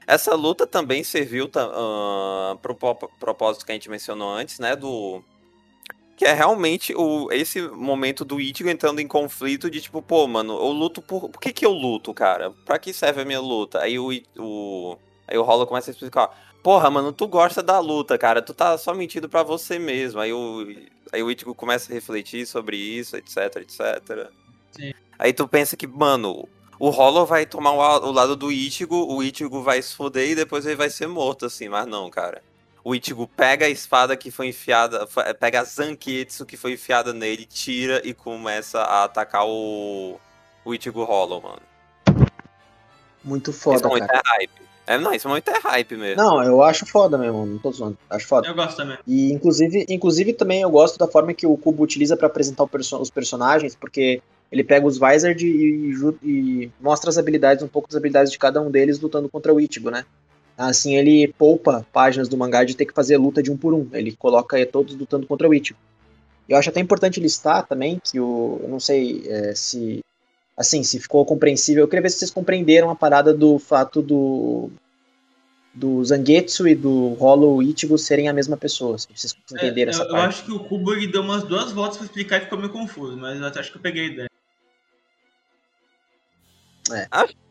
Essa 0.07 0.33
luta 0.33 0.65
também 0.65 1.03
serviu 1.03 1.47
uh, 1.47 2.57
pro 2.59 2.73
propósito 3.19 3.65
que 3.65 3.71
a 3.73 3.75
gente 3.75 3.89
mencionou 3.89 4.33
antes, 4.33 4.59
né? 4.59 4.77
Do. 4.77 5.21
Que 6.15 6.23
é 6.23 6.31
realmente 6.31 6.95
o, 6.95 7.29
esse 7.33 7.61
momento 7.61 8.23
do 8.23 8.39
Ichigo 8.39 8.69
entrando 8.69 9.01
em 9.01 9.07
conflito 9.07 9.69
de 9.69 9.81
tipo, 9.81 10.01
pô, 10.01 10.25
mano, 10.25 10.53
eu 10.53 10.71
luto 10.71 11.01
por. 11.01 11.27
Por 11.27 11.41
que, 11.41 11.51
que 11.51 11.65
eu 11.65 11.73
luto, 11.73 12.13
cara? 12.13 12.51
Pra 12.65 12.79
que 12.79 12.93
serve 12.93 13.23
a 13.23 13.25
minha 13.25 13.41
luta? 13.41 13.81
Aí 13.81 13.99
o. 13.99 14.07
o 14.37 14.97
aí 15.27 15.37
o 15.37 15.43
Rolo 15.43 15.67
começa 15.67 15.91
a 15.91 15.93
explicar. 15.93 16.29
Porra, 16.63 16.89
mano, 16.89 17.11
tu 17.11 17.27
gosta 17.27 17.61
da 17.61 17.77
luta, 17.79 18.17
cara. 18.17 18.41
Tu 18.41 18.53
tá 18.53 18.77
só 18.77 18.93
mentindo 18.93 19.27
pra 19.27 19.43
você 19.43 19.77
mesmo. 19.77 20.21
Aí 20.21 20.31
o, 20.31 20.65
aí 21.11 21.21
o 21.21 21.29
Ichigo 21.31 21.53
começa 21.53 21.91
a 21.91 21.93
refletir 21.93 22.45
sobre 22.45 22.77
isso, 22.77 23.15
etc, 23.17 23.57
etc. 23.57 24.29
Sim. 24.71 24.93
Aí 25.19 25.33
tu 25.33 25.47
pensa 25.47 25.75
que, 25.75 25.85
mano, 25.85 26.47
o 26.79 26.89
Hollow 26.89 27.25
vai 27.25 27.45
tomar 27.45 27.73
o, 27.73 28.11
lado 28.11 28.35
do 28.35 28.51
Ichigo, 28.51 29.05
o 29.13 29.21
Ichigo 29.21 29.61
vai 29.61 29.81
se 29.81 29.93
foder 29.93 30.29
e 30.29 30.35
depois 30.35 30.65
ele 30.65 30.75
vai 30.75 30.89
ser 30.89 31.07
morto, 31.07 31.45
assim, 31.45 31.69
mas 31.69 31.85
não, 31.85 32.09
cara. 32.09 32.41
O 32.83 32.95
Ichigo 32.95 33.27
pega 33.27 33.67
a 33.67 33.69
espada 33.69 34.17
que 34.17 34.31
foi 34.31 34.47
enfiada, 34.47 35.07
pega 35.39 35.61
a 35.61 35.63
Zanketsu 35.63 36.45
que 36.45 36.57
foi 36.57 36.73
enfiada 36.73 37.13
nele, 37.13 37.45
tira 37.45 38.01
e 38.03 38.13
começa 38.13 38.81
a 38.81 39.03
atacar 39.03 39.45
o, 39.45 40.19
o 40.65 40.73
Ichigo 40.73 41.03
Hollow, 41.03 41.41
mano. 41.41 41.61
Muito 43.23 43.53
foda, 43.53 43.87
momento 43.87 44.07
cara. 44.07 44.21
é 44.25 44.37
hype. 44.39 44.70
É, 44.87 44.97
não, 44.97 45.13
esse 45.13 45.27
momento 45.27 45.49
é 45.49 45.59
hype 45.59 45.95
mesmo. 45.95 46.21
Não, 46.21 46.43
eu 46.43 46.61
acho 46.61 46.85
foda 46.85 47.17
mesmo, 47.17 47.45
não 47.45 47.57
tô 47.57 47.71
zoando. 47.71 47.97
Acho 48.09 48.27
foda. 48.27 48.47
Eu 48.47 48.55
gosto 48.55 48.77
também. 48.77 48.97
E 49.07 49.31
inclusive, 49.31 49.85
inclusive 49.87 50.33
também 50.33 50.61
eu 50.61 50.69
gosto 50.69 50.97
da 50.97 51.07
forma 51.07 51.33
que 51.33 51.45
o 51.47 51.55
Cubo 51.57 51.83
utiliza 51.83 52.17
pra 52.17 52.27
apresentar 52.27 52.63
o 52.63 52.67
perso- 52.67 52.97
os 52.99 53.09
personagens, 53.09 53.75
porque 53.75 54.21
ele 54.51 54.63
pega 54.63 54.85
os 54.85 54.97
Vizard 54.97 55.45
e, 55.45 55.93
e 56.23 56.71
mostra 56.81 57.09
as 57.09 57.17
habilidades, 57.17 57.63
um 57.63 57.67
pouco 57.67 57.87
das 57.87 57.95
habilidades 57.95 58.31
de 58.31 58.37
cada 58.39 58.59
um 58.61 58.69
deles 58.69 58.99
lutando 58.99 59.29
contra 59.29 59.53
o 59.53 59.61
Ichigo, 59.61 59.89
né? 59.89 60.03
Assim 60.57 60.95
ele 60.97 61.33
poupa 61.37 61.85
páginas 61.93 62.27
do 62.27 62.37
mangá 62.37 62.63
de 62.63 62.75
ter 62.75 62.85
que 62.85 62.93
fazer 62.93 63.17
luta 63.17 63.41
de 63.41 63.49
um 63.51 63.55
por 63.57 63.73
um. 63.73 63.87
Ele 63.93 64.11
coloca 64.15 64.63
todos 64.65 64.95
lutando 64.95 65.25
contra 65.25 65.47
o 65.47 65.53
Ichigo. 65.53 65.79
Eu 66.49 66.57
acho 66.57 66.69
até 66.69 66.79
importante 66.81 67.19
listar 67.19 67.65
também 67.65 67.99
que 68.03 68.19
o. 68.19 68.59
Eu 68.61 68.67
não 68.67 68.79
sei 68.79 69.23
eh, 69.25 69.53
se. 69.55 70.01
Assim, 70.57 70.83
se 70.83 70.99
ficou 70.99 71.25
compreensível. 71.25 71.83
Eu 71.83 71.87
queria 71.87 72.03
ver 72.03 72.09
se 72.09 72.19
vocês 72.19 72.31
compreenderam 72.31 72.89
a 72.89 72.95
parada 72.95 73.33
do 73.33 73.57
fato 73.59 74.01
do. 74.01 74.69
Do 75.73 76.03
Zangetsu 76.03 76.67
e 76.67 76.75
do 76.75 77.13
Hollow 77.13 77.63
Ichigo 77.63 77.97
serem 77.97 78.27
a 78.27 78.33
mesma 78.33 78.57
pessoa. 78.57 78.97
Se 78.97 79.07
vocês 79.15 79.33
É, 79.33 79.55
entenderam 79.55 79.91
essa 79.91 80.01
eu, 80.01 80.07
eu 80.07 80.11
parte. 80.11 80.27
acho 80.27 80.45
que 80.45 80.51
o 80.51 80.59
Kubo 80.59 80.93
ele 80.93 81.07
deu 81.07 81.21
umas 81.21 81.43
duas 81.43 81.71
voltas 81.71 81.95
pra 81.95 82.05
explicar 82.05 82.37
e 82.37 82.41
ficou 82.41 82.57
meio 82.57 82.73
confuso, 82.73 83.15
mas 83.15 83.39
eu 83.39 83.47
acho 83.47 83.71
que 83.71 83.77
eu 83.77 83.81
peguei 83.81 84.03
a 84.03 84.07
ideia. 84.07 84.29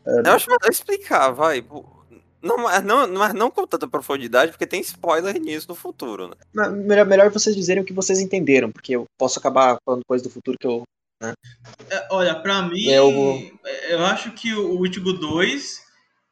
Eu 0.05 0.33
acho 0.33 0.51
melhor 0.51 0.71
explicar, 0.71 1.31
vai. 1.31 1.65
Não, 2.43 2.59
mas 2.59 2.83
não, 2.85 3.07
mas 3.15 3.35
não 3.35 3.51
com 3.51 3.67
tanta 3.67 3.87
profundidade, 3.89 4.53
porque 4.53 4.67
tem 4.67 4.81
spoiler 4.81 5.39
nisso 5.41 5.67
no 5.69 5.75
futuro, 5.75 6.29
né? 6.29 6.35
Melhor, 6.73 7.07
melhor 7.07 7.31
vocês 7.31 7.55
dizerem 7.55 7.83
o 7.83 7.87
que 7.87 7.93
vocês 7.93 8.19
entenderam, 8.21 8.71
porque 8.71 8.97
eu 8.97 9.05
posso 9.19 9.39
acabar 9.39 9.77
falando 9.85 10.03
coisa 10.07 10.25
do 10.25 10.31
futuro 10.31 10.59
que 10.59 10.67
eu. 10.67 10.83
É, 11.23 12.09
olha, 12.11 12.35
pra 12.41 12.63
mim, 12.63 12.87
Eu 12.89 13.13
vou- 13.13 13.51
eu 13.89 14.05
acho 14.07 14.33
que 14.33 14.55
o 14.55 14.85
Ichigo 14.87 15.13
2, 15.13 15.83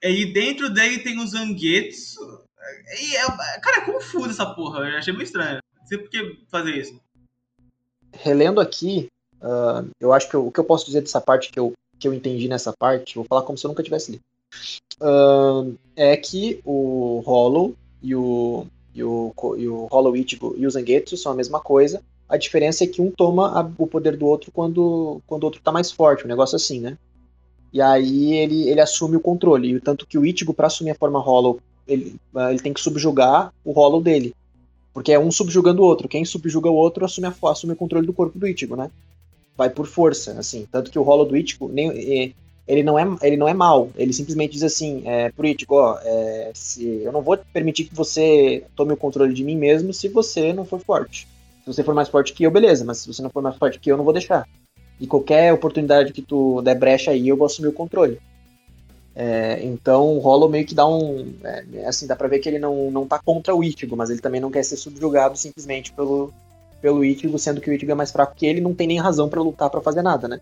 ele 0.02 0.32
dentro 0.32 0.70
dele 0.72 1.00
tem 1.00 1.18
os 1.20 1.30
Zangetsu. 1.30 2.20
E 3.00 3.16
é, 3.16 3.26
cara, 3.60 3.78
é 3.78 3.80
confuso 3.92 4.30
essa 4.30 4.46
porra. 4.46 4.88
Eu 4.88 4.98
achei 4.98 5.12
meio 5.12 5.24
estranho. 5.24 5.60
Não 5.78 5.86
sei 5.86 5.98
por 5.98 6.08
que 6.10 6.38
fazer 6.50 6.76
isso. 6.76 7.00
Relendo 8.12 8.60
aqui, 8.60 9.08
ah, 9.42 9.84
eu 10.00 10.12
acho 10.12 10.28
que 10.28 10.34
eu- 10.34 10.46
o 10.46 10.52
que 10.52 10.60
eu 10.60 10.64
posso 10.64 10.86
dizer 10.86 11.00
dessa 11.02 11.20
parte 11.20 11.50
que 11.50 11.58
eu, 11.58 11.72
que 11.98 12.06
eu 12.08 12.14
entendi 12.14 12.48
nessa 12.48 12.72
parte, 12.72 13.14
vou 13.16 13.24
falar 13.24 13.42
como 13.42 13.58
se 13.58 13.66
eu 13.66 13.68
nunca 13.68 13.82
tivesse 13.82 14.12
lido. 14.12 14.22
Ah, 15.00 15.64
é 15.96 16.16
que 16.16 16.60
o 16.64 17.20
Hollow 17.26 17.74
e 18.02 18.14
o, 18.14 18.66
e 18.94 19.02
o, 19.04 19.34
e 19.58 19.68
o 19.68 19.86
Hollow 19.86 20.16
Ichigo 20.16 20.54
e 20.56 20.66
o 20.66 20.70
Zangetsu 20.70 21.16
são 21.16 21.32
a 21.32 21.34
mesma 21.34 21.60
coisa. 21.60 22.02
A 22.28 22.36
diferença 22.36 22.84
é 22.84 22.86
que 22.86 23.00
um 23.00 23.10
toma 23.10 23.58
a- 23.58 23.70
o 23.78 23.86
poder 23.86 24.16
do 24.16 24.26
outro 24.26 24.50
quando, 24.52 25.20
quando 25.26 25.42
o 25.44 25.46
outro 25.46 25.60
tá 25.62 25.72
mais 25.72 25.90
forte, 25.90 26.24
um 26.24 26.28
negócio 26.28 26.56
assim, 26.56 26.80
né? 26.80 26.98
E 27.72 27.80
aí 27.80 28.34
ele, 28.34 28.68
ele 28.68 28.80
assume 28.80 29.16
o 29.16 29.20
controle. 29.20 29.74
E 29.74 29.80
tanto 29.80 30.06
que 30.06 30.18
o 30.18 30.24
Ichigo, 30.24 30.54
pra 30.54 30.66
assumir 30.66 30.90
a 30.90 30.94
forma 30.94 31.18
Hollow, 31.18 31.60
ele, 31.86 32.16
ah, 32.34 32.50
ele 32.50 32.60
tem 32.60 32.72
que 32.72 32.80
subjugar 32.80 33.52
o 33.64 33.72
Hollow 33.72 34.00
dele. 34.00 34.34
Porque 34.92 35.12
é 35.12 35.18
um 35.18 35.30
subjugando 35.30 35.82
o 35.82 35.84
outro. 35.84 36.08
Quem 36.08 36.24
subjuga 36.24 36.70
o 36.70 36.74
outro 36.74 37.04
assume, 37.04 37.26
a, 37.26 37.34
assume 37.50 37.72
o 37.72 37.76
controle 37.76 38.06
do 38.06 38.12
corpo 38.12 38.38
do 38.38 38.46
Ichigo, 38.46 38.76
né? 38.76 38.90
Vai 39.56 39.70
por 39.70 39.86
força, 39.86 40.32
assim. 40.38 40.66
Tanto 40.70 40.90
que 40.90 40.98
o 40.98 41.02
Hollow 41.02 41.26
do 41.26 41.36
Ichigo, 41.36 41.68
nem, 41.68 42.34
ele, 42.66 42.82
não 42.82 42.98
é, 42.98 43.06
ele 43.22 43.36
não 43.36 43.48
é 43.48 43.54
mal. 43.54 43.90
Ele 43.96 44.12
simplesmente 44.12 44.52
diz 44.52 44.62
assim, 44.62 45.02
é, 45.06 45.30
pro 45.30 45.46
Ichigo, 45.46 45.74
ó, 45.74 45.98
é, 46.02 46.50
se, 46.54 46.84
eu 47.02 47.12
não 47.12 47.22
vou 47.22 47.38
permitir 47.52 47.84
que 47.84 47.94
você 47.94 48.64
tome 48.74 48.92
o 48.92 48.96
controle 48.96 49.32
de 49.32 49.44
mim 49.44 49.56
mesmo 49.56 49.92
se 49.92 50.08
você 50.08 50.52
não 50.52 50.64
for 50.64 50.80
forte. 50.80 51.26
Se 51.68 51.74
você 51.74 51.84
for 51.84 51.94
mais 51.94 52.08
forte 52.08 52.32
que 52.32 52.44
eu, 52.44 52.50
beleza. 52.50 52.84
Mas 52.84 52.98
se 52.98 53.12
você 53.12 53.20
não 53.20 53.28
for 53.28 53.42
mais 53.42 53.56
forte 53.56 53.78
que 53.78 53.90
eu, 53.90 53.94
eu 53.94 53.98
não 53.98 54.04
vou 54.04 54.12
deixar. 54.14 54.48
E 54.98 55.06
qualquer 55.06 55.52
oportunidade 55.52 56.14
que 56.14 56.22
tu 56.22 56.62
der 56.62 56.74
brecha 56.74 57.10
aí, 57.10 57.28
eu 57.28 57.36
vou 57.36 57.46
assumir 57.46 57.68
o 57.68 57.72
controle. 57.72 58.18
É, 59.14 59.62
então 59.62 60.16
o 60.16 60.18
Hollow 60.18 60.48
meio 60.48 60.64
que 60.64 60.74
dá 60.74 60.86
um. 60.86 61.34
é, 61.44 61.86
assim, 61.86 62.06
dá 62.06 62.16
pra 62.16 62.28
ver 62.28 62.38
que 62.38 62.48
ele 62.48 62.58
não, 62.58 62.90
não 62.90 63.06
tá 63.06 63.18
contra 63.18 63.54
o 63.54 63.62
Ichigo, 63.62 63.96
mas 63.96 64.08
ele 64.10 64.20
também 64.20 64.40
não 64.40 64.50
quer 64.50 64.62
ser 64.62 64.76
subjugado 64.76 65.36
simplesmente 65.36 65.92
pelo, 65.92 66.32
pelo 66.80 67.04
Ichigo, 67.04 67.38
sendo 67.38 67.60
que 67.60 67.68
o 67.68 67.72
Ichigo 67.72 67.92
é 67.92 67.94
mais 67.94 68.12
fraco 68.12 68.34
que 68.34 68.46
ele 68.46 68.60
não 68.60 68.74
tem 68.74 68.86
nem 68.86 68.98
razão 68.98 69.28
pra 69.28 69.42
lutar 69.42 69.68
pra 69.68 69.80
fazer 69.80 70.02
nada, 70.02 70.26
né? 70.26 70.40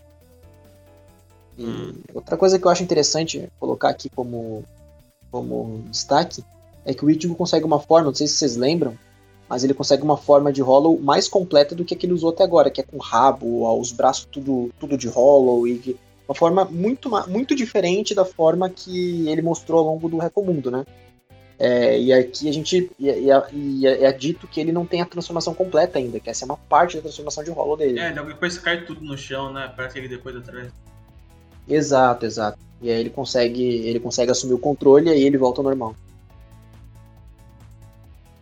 E 1.59 1.65
Hum. 1.65 1.93
outra 2.15 2.37
coisa 2.37 2.59
que 2.59 2.67
eu 2.67 2.71
acho 2.71 2.83
interessante 2.83 3.49
colocar 3.59 3.89
aqui 3.89 4.11
como, 4.11 4.63
como 5.31 5.83
destaque 5.91 6.45
é 6.85 6.93
que 6.95 7.05
o 7.05 7.11
Ichigo 7.11 7.35
consegue 7.35 7.65
uma 7.65 7.81
forma, 7.81 8.09
não 8.09 8.15
sei 8.15 8.27
se 8.27 8.35
vocês 8.35 8.57
lembram, 8.57 8.97
mas 9.49 9.63
ele 9.65 9.75
consegue 9.75 10.03
uma 10.03 10.17
forma 10.17 10.53
de 10.53 10.61
Hollow 10.63 10.99
mais 11.01 11.29
completa 11.29 11.75
do 11.75 11.85
que 11.85 11.95
a 11.95 11.97
que 11.97 12.07
ele 12.07 12.13
usou 12.13 12.31
até 12.31 12.43
agora, 12.45 12.71
que 12.71 12.81
é 12.81 12.85
com 12.85 12.99
rabo, 12.99 13.79
os 13.79 13.93
braços 13.93 14.27
tudo, 14.31 14.71
tudo 14.79 14.97
de 14.97 15.09
Hollow 15.09 15.67
e 15.67 15.97
uma 16.29 16.35
forma 16.35 16.65
muito, 16.65 17.09
muito 17.29 17.55
diferente 17.55 18.15
da 18.15 18.25
forma 18.25 18.69
que 18.69 19.29
ele 19.29 19.43
mostrou 19.43 19.79
ao 19.81 19.95
longo 19.95 20.09
do 20.09 20.19
Recomundo, 20.19 20.71
né? 20.71 20.85
É, 21.59 21.99
e 21.99 22.13
aqui 22.13 22.49
a 22.49 22.53
gente 22.53 22.91
e, 22.99 23.09
e- 23.09 23.31
e 23.55 23.87
é, 23.87 24.05
é 24.05 24.13
dito 24.13 24.47
que 24.47 24.61
ele 24.61 24.73
não 24.73 24.85
tem 24.85 25.01
a 25.01 25.07
transformação 25.07 25.55
completa 25.55 25.99
ainda, 25.99 26.21
que 26.21 26.29
essa 26.29 26.45
é 26.45 26.47
uma 26.47 26.57
parte 26.57 26.97
da 26.97 27.03
transformação 27.03 27.43
de 27.43 27.51
Hollow 27.51 27.77
dele. 27.79 27.99
É, 27.99 28.13
depois 28.13 28.59
cai 28.59 28.85
tudo 28.85 29.01
no 29.03 29.17
chão, 29.17 29.53
né? 29.53 29.73
Parece 29.75 29.99
ele 29.99 30.09
depois 30.09 30.37
atrás. 30.37 30.71
Exato, 31.67 32.27
exato. 32.27 32.59
E 32.83 32.91
aí 32.91 33.01
ele 33.01 33.11
consegue, 33.11 33.63
ele 33.63 33.99
consegue 33.99 34.31
assumir 34.31 34.53
o 34.53 34.59
controle 34.59 35.09
e 35.09 35.13
aí 35.13 35.23
ele 35.23 35.39
volta 35.39 35.61
ao 35.61 35.65
normal. 35.65 35.97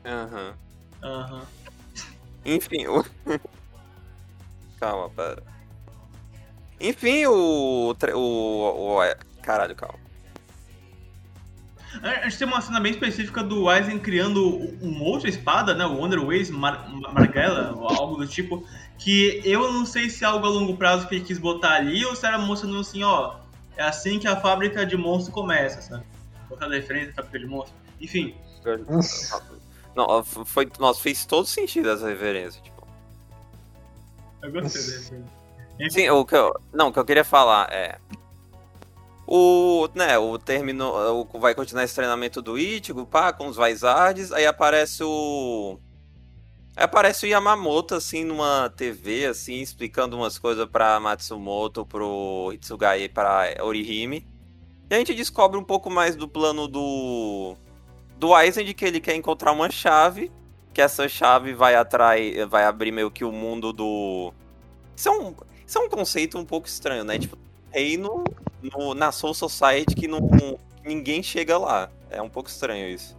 Aham. 0.04 0.54
Aham. 1.04 1.42
Enfim, 2.44 2.86
o. 2.86 3.04
calma, 4.80 5.10
pera. 5.10 5.42
Enfim, 6.80 7.26
o. 7.26 7.94
tre- 7.98 8.14
o, 8.14 8.18
o. 8.98 8.98
Caralho, 9.42 9.76
calma. 9.76 9.98
A 12.02 12.08
a 12.08 12.22
gente 12.24 12.38
tem 12.38 12.48
uma 12.48 12.60
cena 12.60 12.80
bem 12.80 12.90
específica 12.92 13.42
do 13.42 13.68
Aizen 13.68 13.98
criando 13.98 14.48
uma 14.82 15.04
outra 15.04 15.28
espada, 15.28 15.74
né? 15.74 15.84
O 15.86 15.96
Wonder 15.96 16.24
Ways 16.24 16.50
Mar 16.50 16.88
Margella, 17.12 17.72
ou 17.76 17.88
algo 17.88 18.16
do 18.16 18.26
tipo. 18.26 18.66
Que 18.98 19.40
eu 19.44 19.72
não 19.72 19.84
sei 19.84 20.08
se 20.08 20.24
é 20.24 20.26
algo 20.26 20.46
a 20.46 20.48
longo 20.48 20.76
prazo 20.76 21.06
que 21.06 21.16
ele 21.16 21.24
quis 21.24 21.38
botar 21.38 21.74
ali 21.74 22.04
ou 22.04 22.14
se 22.16 22.26
era 22.26 22.38
mostrando 22.38 22.78
assim, 22.80 23.02
ó. 23.02 23.36
É 23.76 23.82
assim 23.82 24.18
que 24.18 24.26
a 24.26 24.36
fábrica 24.40 24.86
de 24.86 24.96
monstro 24.96 25.32
começa, 25.32 25.82
sabe? 25.82 26.04
Botar 26.48 26.68
referência 26.68 27.10
à 27.10 27.14
fábrica 27.14 27.38
de 27.40 27.46
monstro. 27.46 27.74
Enfim, 28.00 28.34
Não, 29.94 30.24
foi, 30.24 30.68
nossa, 30.78 31.00
fez 31.00 31.24
todo 31.24 31.46
sentido 31.46 31.90
essa 31.90 32.08
referência. 32.08 32.60
Tipo. 32.60 32.86
eu 34.42 34.52
gostei 34.52 34.82
da 34.82 34.98
referência. 34.98 35.44
Sim, 35.90 36.08
o 36.10 36.24
que 36.24 36.36
eu, 36.36 36.54
não, 36.72 36.88
o 36.88 36.92
que 36.92 36.98
eu 36.98 37.04
queria 37.04 37.24
falar 37.24 37.72
é. 37.72 37.98
O, 39.26 39.88
né, 39.94 40.18
o 40.18 40.38
termino, 40.38 40.86
o, 41.32 41.38
vai 41.38 41.54
continuar 41.54 41.84
esse 41.84 41.94
treinamento 41.94 42.42
do 42.42 42.58
Ichigo, 42.58 43.06
pá, 43.06 43.32
com 43.32 43.46
os 43.46 43.56
Vizards, 43.56 44.30
aí 44.32 44.46
aparece 44.46 45.02
o 45.02 45.78
aí 46.76 46.84
aparece 46.84 47.24
o 47.24 47.28
Yamamoto 47.28 47.94
assim 47.94 48.22
numa 48.22 48.68
TV 48.76 49.26
assim, 49.26 49.60
explicando 49.62 50.16
umas 50.16 50.38
coisas 50.38 50.68
pra 50.68 51.00
Matsumoto, 51.00 51.86
pro 51.86 52.50
Hitsugai, 52.52 53.08
pra 53.08 53.54
Orihime. 53.62 54.28
E 54.90 54.94
a 54.94 54.98
gente 54.98 55.14
descobre 55.14 55.58
um 55.58 55.64
pouco 55.64 55.88
mais 55.88 56.14
do 56.14 56.28
plano 56.28 56.68
do 56.68 57.56
do 58.24 58.34
Aizen 58.34 58.64
de 58.64 58.72
que 58.72 58.86
ele 58.86 59.00
quer 59.00 59.14
encontrar 59.14 59.52
uma 59.52 59.70
chave, 59.70 60.32
que 60.72 60.80
essa 60.80 61.06
chave 61.08 61.52
vai 61.52 61.74
atrair, 61.74 62.46
vai 62.46 62.64
abrir 62.64 62.90
meio 62.90 63.10
que 63.10 63.22
o 63.22 63.30
mundo 63.30 63.70
do 63.72 64.32
isso 64.96 65.08
é 65.08 65.12
um, 65.12 65.34
isso 65.66 65.76
é 65.78 65.80
um 65.82 65.88
conceito 65.90 66.38
um 66.38 66.44
pouco 66.44 66.66
estranho, 66.66 67.04
né? 67.04 67.18
Tipo, 67.18 67.36
reino 67.70 68.24
no- 68.62 68.94
na 68.94 69.12
Soul 69.12 69.34
Society 69.34 69.94
que 69.94 70.08
não, 70.08 70.20
ninguém 70.82 71.22
chega 71.22 71.58
lá. 71.58 71.90
É 72.10 72.22
um 72.22 72.28
pouco 72.30 72.48
estranho 72.48 72.88
isso. 72.88 73.14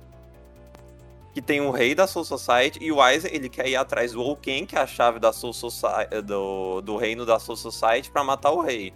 Que 1.34 1.41
tem 1.41 1.62
o 1.62 1.70
rei 1.70 1.93
da 1.93 2.08
Soul 2.08 2.24
Society 2.26 2.80
e 2.82 2.91
o 2.91 2.99
Aizen, 3.01 3.30
ele 3.34 3.49
quer 3.49 3.68
ir 3.68 3.76
atrás 3.76 4.14
do 4.14 4.22
Ouken, 4.22 4.66
que 4.66 4.76
é 4.76 4.80
a 4.80 4.88
chave 4.88 5.20
da 5.20 5.32
Soul 5.34 5.53
Society, 5.53 6.22
do, 6.24 6.82
do 6.82 6.95
reino 6.97 7.26
da 7.26 7.38
Soul 7.38 7.58
Society, 7.58 8.10
pra 8.10 8.24
matar 8.24 8.51
o 8.51 8.62
rei. 8.62 8.93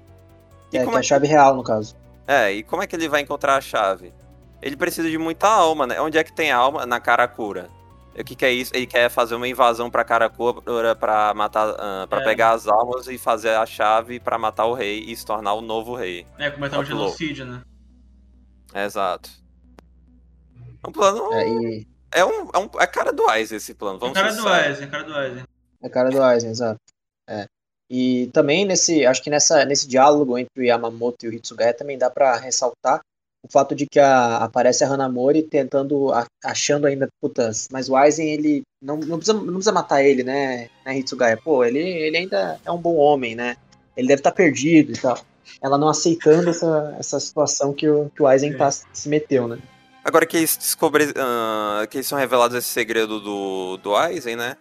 E 0.71 0.77
É, 0.77 0.85
que 0.85 0.89
é 0.89 0.97
a 0.97 1.03
chave 1.03 1.27
real, 1.27 1.55
no 1.55 1.63
caso. 1.63 1.95
é, 2.25 2.51
e 2.53 2.63
como 2.63 2.81
é 2.81 2.87
que 2.87 2.95
ele 2.95 3.09
vai 3.09 3.21
encontrar 3.21 3.57
a 3.57 3.61
chave? 3.61 4.13
Ele 4.61 4.75
precisa 4.75 5.09
de 5.09 5.17
muita 5.17 5.47
alma, 5.47 5.87
né? 5.87 5.99
Onde 6.01 6.17
é 6.17 6.23
que 6.23 6.33
tem 6.33 6.51
alma? 6.51 6.85
Na 6.85 6.99
Karakura. 6.99 7.69
O 8.17 8.23
que, 8.23 8.35
que 8.35 8.43
é 8.43 8.51
isso? 8.51 8.75
Ele 8.75 8.85
quer 8.85 9.09
fazer 9.09 9.35
uma 9.35 9.47
invasão 9.47 9.89
pra 9.89 10.03
Karakura 10.03 10.95
pra 10.95 11.33
matar, 11.33 12.07
para 12.07 12.21
É. 12.21 12.23
pegar 12.25 12.51
as 12.51 12.67
almas 12.67 13.07
e 13.07 13.17
fazer 13.17 13.51
a 13.51 13.65
chave 13.65 14.19
pra 14.19 14.37
matar 14.37 14.65
o 14.65 14.73
rei 14.73 14.99
e 15.07 15.15
se 15.15 15.25
tornar 15.25 15.53
o 15.53 15.61
novo 15.61 15.95
rei. 15.95 16.25
É, 16.37 16.49
como 16.49 16.65
é 16.65 16.69
que 16.69 16.75
tá 16.75 16.81
o 16.81 16.83
louco. 16.83 17.17
genocídio, 17.17 17.45
né? 17.45 17.61
Exato. 18.73 19.29
É 20.83 20.87
um 20.87 20.91
plano. 20.91 21.33
É, 21.33 21.47
e 21.47 21.87
É, 22.11 22.25
um, 22.25 22.49
é, 22.53 22.57
um, 22.57 22.69
é 22.79 22.87
cara 22.87 23.13
do 23.13 23.27
Aizen 23.29 23.57
esse 23.57 23.73
plano. 23.73 23.97
É 23.97 23.99
Vamos 23.99 24.13
cara 24.15 24.31
ser 24.33 24.41
do. 24.41 24.47
Aizen, 24.49 24.83
é 24.83 24.87
cara 24.87 25.03
do 25.03 25.13
Aizen. 25.15 25.43
é 25.83 25.89
cara 25.89 26.09
do 26.09 26.21
Aizen, 26.23 26.49
exato. 26.49 26.79
É. 27.29 27.45
E 27.89 28.27
também 28.33 28.65
nesse, 28.65 29.05
acho 29.05 29.21
que 29.23 29.29
nessa, 29.29 29.63
nesse 29.65 29.87
diálogo 29.87 30.37
entre 30.37 30.61
o 30.61 30.63
Yamamoto 30.65 31.25
e 31.25 31.29
o 31.29 31.33
Hitsugaya 31.33 31.73
também 31.73 31.97
dá 31.97 32.09
para 32.09 32.35
ressaltar 32.37 32.99
o 33.43 33.51
fato 33.51 33.73
de 33.73 33.85
que 33.85 33.99
a, 33.99 34.37
aparece 34.37 34.83
a 34.83 34.87
Hanamori 34.87 35.43
tentando, 35.43 36.11
a, 36.11 36.25
achando 36.43 36.87
ainda, 36.87 37.07
putas, 37.21 37.67
mas 37.71 37.89
o 37.89 37.95
Aizen, 37.95 38.29
ele 38.29 38.63
não, 38.81 38.97
não, 38.97 39.17
precisa, 39.17 39.37
não 39.37 39.45
precisa 39.45 39.71
matar 39.71 40.03
ele, 40.03 40.23
né, 40.23 40.69
né, 40.85 40.97
Hitsugaya? 40.97 41.37
Pô, 41.37 41.63
ele, 41.63 41.79
ele 41.79 42.17
ainda 42.17 42.59
é 42.65 42.71
um 42.71 42.77
bom 42.77 42.95
homem, 42.95 43.35
né? 43.35 43.55
Ele 43.95 44.07
deve 44.07 44.19
estar 44.19 44.31
tá 44.31 44.35
perdido 44.35 44.91
e 44.91 44.97
tal. 44.97 45.17
Ela 45.61 45.77
não 45.77 45.89
aceitando 45.89 46.49
essa, 46.49 46.95
essa 46.99 47.19
situação 47.19 47.73
que 47.73 47.87
o, 47.87 48.09
que 48.15 48.21
o 48.21 48.27
Aizen 48.27 48.55
tá, 48.55 48.69
se 48.71 49.09
meteu, 49.09 49.47
né? 49.47 49.57
Agora 50.03 50.25
que 50.25 50.37
eles 50.37 50.55
descobrem, 50.55 51.09
uh, 51.09 51.87
que 51.89 51.97
eles 51.97 52.07
são 52.07 52.17
revelados 52.17 52.55
esse 52.57 52.69
segredo 52.69 53.19
do, 53.19 53.77
do 53.77 53.95
Aizen, 53.95 54.35
né? 54.35 54.55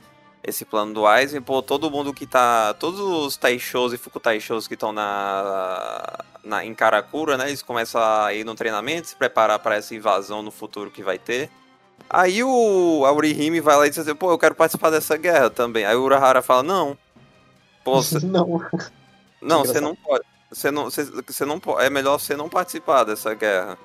Esse 0.48 0.64
plano 0.64 0.94
do 0.94 1.06
Aizen, 1.06 1.42
pô, 1.42 1.62
todo 1.62 1.90
mundo 1.90 2.14
que 2.14 2.26
tá. 2.26 2.74
Todos 2.74 3.00
os 3.00 3.36
Taishos 3.36 3.92
e 3.92 3.98
Fukutaishos 3.98 4.66
que 4.66 4.74
estão 4.74 4.92
na, 4.92 6.24
na, 6.42 6.64
em 6.64 6.74
Karakura, 6.74 7.36
né? 7.36 7.48
Eles 7.48 7.62
começam 7.62 8.00
a 8.00 8.32
ir 8.32 8.44
no 8.44 8.54
treinamento, 8.54 9.08
se 9.08 9.16
preparar 9.16 9.58
para 9.58 9.76
essa 9.76 9.94
invasão 9.94 10.42
no 10.42 10.50
futuro 10.50 10.90
que 10.90 11.02
vai 11.02 11.18
ter. 11.18 11.50
Aí 12.08 12.42
o 12.42 13.04
Aurihime 13.04 13.60
vai 13.60 13.76
lá 13.76 13.86
e 13.86 13.90
diz 13.90 13.98
assim, 13.98 14.14
pô, 14.14 14.30
eu 14.30 14.38
quero 14.38 14.54
participar 14.54 14.90
dessa 14.90 15.16
guerra 15.16 15.50
também. 15.50 15.84
Aí 15.84 15.94
o 15.94 16.02
Urahara 16.02 16.40
fala, 16.40 16.62
não. 16.62 16.96
Pô, 17.84 18.00
cê... 18.02 18.18
não. 18.24 18.66
Não, 19.40 19.64
você 19.64 19.80
não 19.80 19.94
pode. 19.94 20.24
Você 20.50 20.70
não, 20.70 20.84
você, 20.84 21.04
você 21.04 21.44
não 21.44 21.60
pode. 21.60 21.84
É 21.84 21.90
melhor 21.90 22.18
você 22.18 22.34
não 22.34 22.48
participar 22.48 23.04
dessa 23.04 23.34
guerra. 23.34 23.78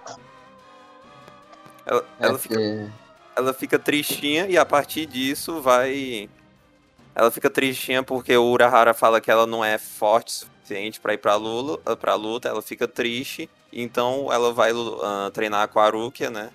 Ela, 1.85 2.05
é 2.19 2.25
ela, 2.25 2.39
fica, 2.39 2.93
ela 3.35 3.53
fica 3.53 3.77
tristinha 3.77 4.47
e 4.47 4.57
a 4.57 4.65
partir 4.65 5.05
disso 5.05 5.61
vai 5.61 6.29
ela 7.15 7.31
fica 7.31 7.49
tristinha 7.49 8.03
porque 8.03 8.35
o 8.35 8.43
Urahara 8.43 8.93
fala 8.93 9.21
que 9.21 9.29
ela 9.29 9.45
não 9.45 9.63
é 9.63 9.77
forte 9.77 10.29
o 10.29 10.31
suficiente 10.31 10.99
para 10.99 11.13
ir 11.13 11.17
pra, 11.17 11.35
Lula, 11.35 11.77
pra 11.97 12.15
luta, 12.15 12.49
ela 12.49 12.61
fica 12.61 12.87
triste, 12.87 13.49
então 13.71 14.31
ela 14.31 14.53
vai 14.53 14.71
uh, 14.71 15.29
treinar 15.31 15.67
com 15.67 15.79
a 15.79 15.85
Arukia, 15.85 16.29
né? 16.29 16.49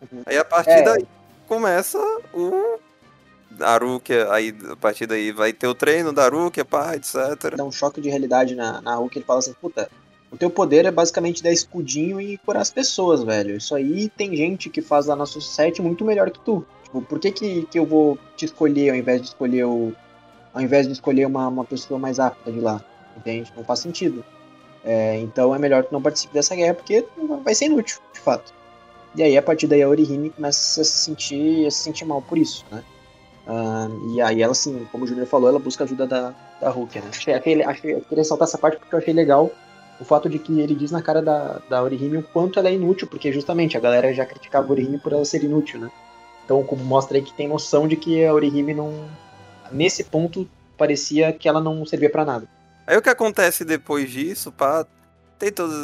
Uhum. 0.00 0.22
Aí 0.26 0.38
a 0.38 0.44
partir 0.44 0.70
é. 0.70 0.82
daí 0.82 1.06
começa 1.46 1.98
o 2.32 2.78
Arukia, 3.60 4.32
aí 4.32 4.54
a 4.70 4.76
partir 4.76 5.06
daí 5.06 5.32
vai 5.32 5.52
ter 5.52 5.66
o 5.66 5.74
treino 5.74 6.12
da 6.12 6.24
Arukia, 6.24 6.64
pá, 6.64 6.94
etc. 6.94 7.56
Dá 7.56 7.64
um 7.64 7.72
choque 7.72 8.00
de 8.00 8.08
realidade 8.08 8.54
na, 8.54 8.80
na 8.80 8.94
Arukia, 8.94 9.18
ele 9.18 9.26
fala 9.26 9.40
assim, 9.40 9.54
puta, 9.54 9.90
o 10.30 10.36
teu 10.36 10.50
poder 10.50 10.84
é 10.84 10.90
basicamente 10.90 11.42
dar 11.42 11.52
escudinho 11.52 12.20
e 12.20 12.36
curar 12.38 12.60
as 12.60 12.70
pessoas, 12.70 13.22
velho. 13.22 13.56
Isso 13.56 13.74
aí 13.74 14.08
tem 14.08 14.34
gente 14.34 14.68
que 14.68 14.82
faz 14.82 15.06
lá 15.06 15.14
na 15.14 15.26
society 15.26 15.80
muito 15.80 16.04
melhor 16.04 16.30
que 16.30 16.40
tu. 16.40 16.66
Por 17.02 17.18
que, 17.18 17.30
que, 17.30 17.62
que 17.70 17.78
eu 17.78 17.86
vou 17.86 18.18
te 18.36 18.44
escolher 18.44 18.90
ao 18.90 18.96
invés 18.96 19.20
de 19.20 19.28
escolher 19.28 19.64
o. 19.64 19.92
Ao 20.52 20.60
invés 20.60 20.86
de 20.86 20.92
escolher 20.92 21.26
uma, 21.26 21.48
uma 21.48 21.64
pessoa 21.64 21.98
mais 21.98 22.20
apta 22.20 22.50
de 22.50 22.60
lá? 22.60 22.80
Entende? 23.16 23.52
Não 23.56 23.64
faz 23.64 23.80
sentido. 23.80 24.24
É, 24.84 25.18
então 25.20 25.54
é 25.54 25.58
melhor 25.58 25.84
que 25.84 25.92
não 25.92 26.02
participe 26.02 26.34
dessa 26.34 26.54
guerra 26.54 26.74
porque 26.74 27.06
vai 27.42 27.54
ser 27.54 27.66
inútil, 27.66 27.98
de 28.12 28.20
fato. 28.20 28.52
E 29.16 29.22
aí 29.22 29.36
a 29.36 29.42
partir 29.42 29.66
daí 29.66 29.82
a 29.82 29.88
Orihime 29.88 30.30
começa 30.30 30.80
a 30.80 30.84
se 30.84 30.92
sentir, 30.92 31.66
a 31.66 31.70
se 31.70 31.78
sentir 31.78 32.04
mal 32.04 32.20
por 32.20 32.36
isso, 32.36 32.64
né? 32.70 32.84
Uh, 33.46 34.14
e 34.14 34.22
aí 34.22 34.42
ela, 34.42 34.52
assim, 34.52 34.86
como 34.90 35.04
o 35.04 35.06
Junior 35.06 35.26
falou, 35.26 35.48
ela 35.48 35.58
busca 35.58 35.84
ajuda 35.84 36.06
da, 36.06 36.34
da 36.60 36.70
Hulk, 36.70 36.98
né? 36.98 37.06
Achei, 37.10 37.34
achei, 37.34 37.62
achei, 37.62 38.00
queria 38.00 38.22
ressaltar 38.22 38.48
essa 38.48 38.58
parte 38.58 38.78
porque 38.78 38.94
eu 38.94 38.98
achei 38.98 39.12
legal 39.12 39.50
o 40.00 40.04
fato 40.04 40.28
de 40.28 40.38
que 40.38 40.60
ele 40.60 40.74
diz 40.74 40.90
na 40.90 41.02
cara 41.02 41.22
da, 41.22 41.60
da 41.68 41.82
Orihime 41.82 42.18
o 42.18 42.22
quanto 42.22 42.58
ela 42.58 42.68
é 42.68 42.74
inútil, 42.74 43.06
porque 43.06 43.32
justamente 43.32 43.76
a 43.76 43.80
galera 43.80 44.12
já 44.12 44.26
criticava 44.26 44.66
a 44.66 44.70
Orihime 44.70 44.98
por 44.98 45.12
ela 45.12 45.24
ser 45.24 45.44
inútil, 45.44 45.80
né? 45.80 45.90
Então, 46.44 46.62
como 46.62 46.84
mostra 46.84 47.16
aí 47.16 47.22
que 47.22 47.32
tem 47.32 47.48
noção 47.48 47.88
de 47.88 47.96
que 47.96 48.24
a 48.24 48.32
Orihime 48.32 48.74
não. 48.74 49.08
Nesse 49.72 50.04
ponto, 50.04 50.48
parecia 50.76 51.32
que 51.32 51.48
ela 51.48 51.60
não 51.60 51.84
servia 51.86 52.10
para 52.10 52.24
nada. 52.24 52.48
Aí 52.86 52.96
o 52.96 53.02
que 53.02 53.08
acontece 53.08 53.64
depois 53.64 54.10
disso, 54.10 54.52
pá, 54.52 54.86
tem 55.38 55.50
todos 55.50 55.74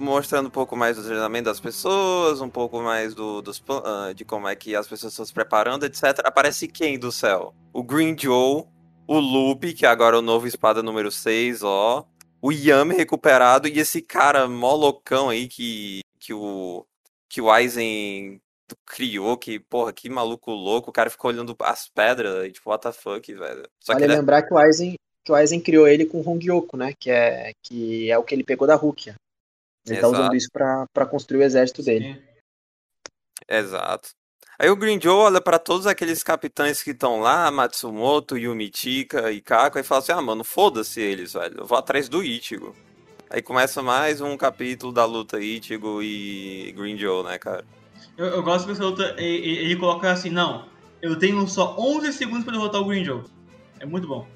mostrando 0.00 0.46
um 0.46 0.50
pouco 0.50 0.76
mais 0.76 0.96
do 0.96 1.04
treinamento 1.04 1.44
das 1.44 1.60
pessoas, 1.60 2.40
um 2.40 2.48
pouco 2.48 2.80
mais 2.82 3.14
do, 3.14 3.40
dos, 3.40 3.58
uh, 3.58 4.12
de 4.14 4.24
como 4.24 4.48
é 4.48 4.56
que 4.56 4.74
as 4.74 4.86
pessoas 4.86 5.12
estão 5.12 5.24
se 5.24 5.32
preparando, 5.32 5.86
etc. 5.86 6.20
Aparece 6.24 6.66
quem 6.66 6.98
do 6.98 7.12
céu? 7.12 7.54
O 7.72 7.82
Green 7.82 8.16
Joe, 8.18 8.64
o 9.06 9.18
Loop, 9.18 9.72
que 9.72 9.86
agora 9.86 10.16
é 10.16 10.18
o 10.18 10.22
novo 10.22 10.46
espada 10.46 10.82
número 10.82 11.10
6, 11.10 11.62
ó. 11.62 12.04
O 12.40 12.52
Yami 12.52 12.94
recuperado 12.94 13.66
e 13.66 13.78
esse 13.78 14.02
cara 14.02 14.48
molocão 14.48 15.28
aí 15.28 15.48
que, 15.48 16.00
que 16.20 16.32
o 16.32 16.84
que 17.28 17.40
o 17.40 17.50
Aizen 17.50 18.40
criou, 18.86 19.36
que, 19.36 19.58
porra, 19.58 19.92
que 19.92 20.08
maluco 20.08 20.50
louco, 20.50 20.90
o 20.90 20.92
cara 20.92 21.10
ficou 21.10 21.30
olhando 21.30 21.56
as 21.60 21.88
pedras 21.88 22.46
e, 22.46 22.52
tipo, 22.52 22.70
what 22.70 22.82
the 22.82 22.92
fuck, 22.92 23.32
velho. 23.32 23.62
Só 23.80 23.92
vale 23.92 24.06
que 24.06 24.12
é 24.12 24.16
lembrar 24.16 24.42
que 24.42 24.52
o 24.52 24.58
Aizen, 24.58 24.94
que 25.24 25.32
o 25.32 25.34
Aizen 25.34 25.60
criou 25.60 25.86
ele 25.86 26.06
com 26.06 26.20
o 26.20 26.28
Hongyoku, 26.28 26.76
né, 26.76 26.92
que 26.98 27.10
é, 27.10 27.52
que 27.62 28.10
é 28.10 28.18
o 28.18 28.22
que 28.22 28.34
ele 28.34 28.44
pegou 28.44 28.66
da 28.66 28.74
Rukia. 28.74 29.14
Ele 29.86 29.98
Exato. 29.98 30.12
tá 30.12 30.18
usando 30.18 30.36
isso 30.36 30.48
pra, 30.52 30.86
pra 30.92 31.06
construir 31.06 31.40
o 31.40 31.44
exército 31.44 31.82
Sim. 31.82 31.90
dele. 31.90 32.22
Exato. 33.48 34.10
Aí 34.58 34.68
o 34.68 34.76
Green 34.76 35.00
Joe 35.00 35.14
olha 35.14 35.40
para 35.40 35.58
todos 35.58 35.86
aqueles 35.86 36.22
capitães 36.24 36.82
que 36.82 36.90
estão 36.90 37.20
lá, 37.20 37.48
Matsumoto, 37.48 38.36
Yumichika 38.36 39.30
e 39.30 39.40
Kako, 39.40 39.78
e 39.78 39.84
fala 39.84 40.00
assim: 40.00 40.12
ah, 40.12 40.20
mano, 40.20 40.42
foda-se 40.42 41.00
eles, 41.00 41.32
velho. 41.34 41.60
Eu 41.60 41.64
vou 41.64 41.78
atrás 41.78 42.08
do 42.08 42.24
Ichigo. 42.24 42.74
Aí 43.30 43.40
começa 43.40 43.82
mais 43.82 44.20
um 44.20 44.36
capítulo 44.36 44.92
da 44.92 45.04
luta 45.04 45.38
Ichigo 45.38 46.02
e 46.02 46.72
Green 46.76 46.98
Joe, 46.98 47.22
né, 47.24 47.38
cara? 47.38 47.64
Eu, 48.18 48.26
eu 48.26 48.42
gosto 48.42 48.66
que 48.66 48.72
essa 48.72 48.84
luta, 48.84 49.14
ele, 49.16 49.58
ele, 49.58 49.76
coloca 49.76 50.10
assim, 50.10 50.28
não, 50.28 50.64
eu 51.00 51.16
tenho 51.16 51.46
só 51.46 51.76
11 51.78 52.12
segundos 52.12 52.42
pra 52.42 52.52
derrotar 52.52 52.80
o 52.80 52.84
Green 52.84 53.04
Joe. 53.04 53.22
É 53.78 53.86
muito 53.86 54.08
bom. 54.08 54.26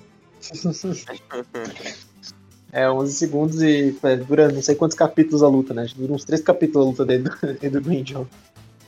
é, 2.71 2.89
11 2.89 3.13
segundos 3.13 3.61
e 3.61 3.99
é, 4.05 4.17
dura 4.17 4.53
não 4.53 4.63
sei 4.63 4.77
quantos 4.77 4.97
capítulos 4.97 5.43
a 5.43 5.49
luta, 5.49 5.75
né? 5.75 5.85
Dura 5.97 6.13
uns 6.13 6.25
3 6.25 6.41
capítulos 6.43 6.87
a 6.87 6.91
luta 6.91 7.05
dele 7.05 7.29
do, 7.29 7.71
do 7.71 7.81
Green 7.81 8.07
Joe. 8.07 8.25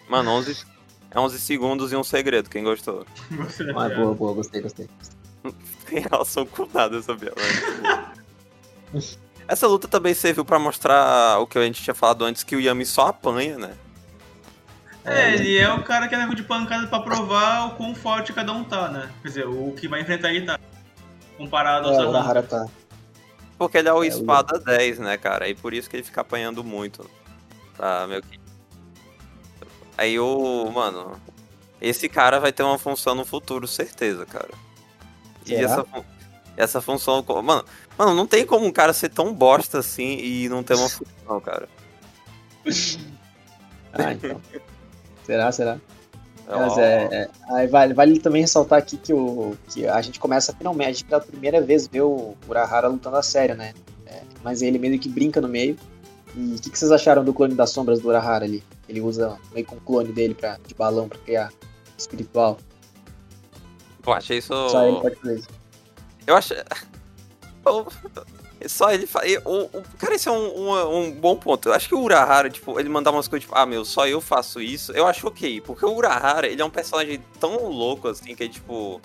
Mano, 0.08 0.30
11, 0.30 0.64
é 1.10 1.18
11 1.18 1.40
segundos 1.40 1.92
e 1.92 1.96
um 1.96 2.04
segredo, 2.04 2.48
quem 2.48 2.62
gostou? 2.62 3.04
ah, 3.74 3.88
boa, 3.88 4.14
boa, 4.14 4.34
gostei, 4.34 4.62
gostei. 4.62 4.88
Tem 5.90 6.06
relação 6.08 6.46
com 6.46 6.68
nada 6.72 6.98
essa 6.98 7.14
bela. 7.18 7.34
Essa 9.48 9.66
luta 9.66 9.88
também 9.88 10.14
serviu 10.14 10.44
para 10.44 10.60
mostrar 10.60 11.40
o 11.40 11.48
que 11.48 11.58
a 11.58 11.64
gente 11.64 11.82
tinha 11.82 11.94
falado 11.94 12.24
antes, 12.24 12.44
que 12.44 12.54
o 12.54 12.60
Yami 12.60 12.86
só 12.86 13.08
apanha, 13.08 13.58
né? 13.58 13.74
É, 15.04 15.34
ele 15.34 15.58
é 15.58 15.70
o 15.70 15.82
cara 15.82 16.08
que 16.08 16.14
é 16.14 16.18
nego 16.18 16.34
de 16.34 16.42
pancada 16.42 16.86
pra 16.86 17.00
provar 17.00 17.66
o 17.66 17.70
quão 17.76 17.94
forte 17.94 18.32
cada 18.32 18.52
um 18.52 18.64
tá, 18.64 18.88
né? 18.88 19.10
Quer 19.22 19.28
dizer, 19.28 19.46
o 19.46 19.72
que 19.72 19.86
vai 19.86 20.00
enfrentar 20.00 20.30
ele 20.30 20.46
tá. 20.46 20.58
Comparado 21.36 21.88
ao 21.88 22.08
é, 22.08 22.12
Sahara 22.12 22.42
tá. 22.42 22.66
Porque 23.58 23.78
ele 23.78 23.88
é 23.88 23.92
o 23.92 24.02
é, 24.02 24.06
espada 24.06 24.56
o... 24.56 24.60
10, 24.60 24.98
né, 25.00 25.18
cara? 25.18 25.48
E 25.48 25.54
por 25.54 25.74
isso 25.74 25.90
que 25.90 25.96
ele 25.96 26.02
fica 26.02 26.22
apanhando 26.22 26.64
muito. 26.64 27.08
Tá, 27.76 28.06
meu 28.06 28.22
que. 28.22 28.40
Aí 29.98 30.18
o. 30.18 30.70
Mano. 30.70 31.20
Esse 31.80 32.08
cara 32.08 32.40
vai 32.40 32.50
ter 32.50 32.62
uma 32.62 32.78
função 32.78 33.14
no 33.14 33.26
futuro, 33.26 33.68
certeza, 33.68 34.24
cara. 34.24 34.48
E 35.44 35.54
essa, 35.54 35.84
essa 36.56 36.80
função. 36.80 37.22
Mano, 37.42 37.64
mano, 37.98 38.14
não 38.14 38.26
tem 38.26 38.46
como 38.46 38.64
um 38.64 38.72
cara 38.72 38.94
ser 38.94 39.10
tão 39.10 39.34
bosta 39.34 39.80
assim 39.80 40.16
e 40.18 40.48
não 40.48 40.62
ter 40.62 40.74
uma 40.74 40.88
função, 40.88 41.40
cara. 41.42 41.68
ah, 43.92 44.12
então. 44.12 44.40
Será, 45.24 45.50
será? 45.52 45.78
Oh. 46.46 46.58
Mas 46.58 46.78
é, 46.78 47.28
é, 47.50 47.66
vale, 47.66 47.94
vale 47.94 48.18
também 48.20 48.42
ressaltar 48.42 48.78
aqui 48.78 48.96
que, 48.98 49.12
o, 49.12 49.56
que 49.68 49.86
a 49.86 50.00
gente 50.02 50.20
começa 50.20 50.54
finalmente 50.54 51.04
pela 51.04 51.20
primeira 51.20 51.60
vez 51.60 51.86
ver 51.86 52.02
o 52.02 52.36
Urahara 52.46 52.86
lutando 52.88 53.16
a 53.16 53.22
sério, 53.22 53.54
né? 53.54 53.72
É, 54.06 54.20
mas 54.42 54.60
ele 54.60 54.78
meio 54.78 54.98
que 54.98 55.08
brinca 55.08 55.40
no 55.40 55.48
meio. 55.48 55.76
E 56.36 56.54
o 56.56 56.60
que, 56.60 56.70
que, 56.70 56.78
vocês 56.78 56.92
acharam 56.92 57.24
do 57.24 57.32
clone 57.32 57.54
das 57.54 57.70
sombras 57.70 58.00
do 58.00 58.08
Urahara 58.08 58.44
ali? 58.44 58.62
Ele 58.88 59.00
usa 59.00 59.38
meio 59.54 59.64
com 59.64 59.76
um 59.76 59.80
clone 59.80 60.12
dele 60.12 60.34
pra, 60.34 60.58
de 60.66 60.74
balão 60.74 61.08
pra 61.08 61.18
criar 61.18 61.52
espiritual. 61.96 62.58
Pô, 64.02 64.12
achei 64.12 64.38
isso. 64.38 64.52
Só 64.68 64.86
ele 64.86 65.00
pode 65.00 65.16
fazer 65.16 65.38
isso. 65.38 65.48
Eu 66.26 66.36
achei. 66.36 66.58
Só 68.68 68.92
ele. 68.92 69.08
O, 69.44 69.78
o, 69.78 69.82
cara, 69.98 70.14
esse 70.14 70.28
é 70.28 70.32
um, 70.32 70.36
um, 70.36 70.98
um, 70.98 71.12
bom 71.12 71.36
ponto. 71.36 71.68
Eu 71.68 71.74
acho 71.74 71.88
que 71.88 71.94
o 71.94 72.00
Urahara, 72.00 72.50
tipo, 72.50 72.78
ele 72.78 72.88
mandar 72.88 73.10
umas 73.10 73.28
coisas 73.28 73.44
tipo, 73.44 73.56
ah, 73.56 73.66
meu, 73.66 73.84
só 73.84 74.06
eu 74.06 74.20
faço 74.20 74.60
isso. 74.60 74.92
Eu 74.92 75.06
acho 75.06 75.26
ok. 75.26 75.60
Porque 75.60 75.84
o 75.84 75.94
Urahara, 75.94 76.46
ele 76.46 76.60
é 76.60 76.64
um 76.64 76.70
personagem 76.70 77.22
tão 77.38 77.68
louco 77.68 78.08
assim 78.08 78.34
que 78.34 78.44
é 78.44 78.48
tipo. 78.48 79.00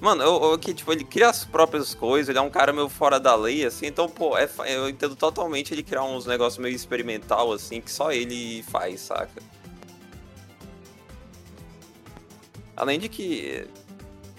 Mano, 0.00 0.22
eu, 0.22 0.52
eu, 0.52 0.58
que, 0.58 0.72
tipo, 0.72 0.90
ele 0.90 1.04
cria 1.04 1.28
as 1.28 1.44
próprias 1.44 1.94
coisas, 1.94 2.30
ele 2.30 2.38
é 2.38 2.40
um 2.40 2.48
cara 2.48 2.72
meio 2.72 2.88
fora 2.88 3.20
da 3.20 3.34
lei, 3.34 3.66
assim, 3.66 3.84
então, 3.84 4.08
pô, 4.08 4.34
é, 4.34 4.48
eu 4.66 4.88
entendo 4.88 5.14
totalmente 5.14 5.74
ele 5.74 5.82
criar 5.82 6.04
uns 6.04 6.24
negócios 6.24 6.56
meio 6.56 6.74
experimental, 6.74 7.52
assim, 7.52 7.82
que 7.82 7.92
só 7.92 8.10
ele 8.10 8.62
faz, 8.62 9.02
saca? 9.02 9.42
Além 12.74 12.98
de 12.98 13.10
que 13.10 13.68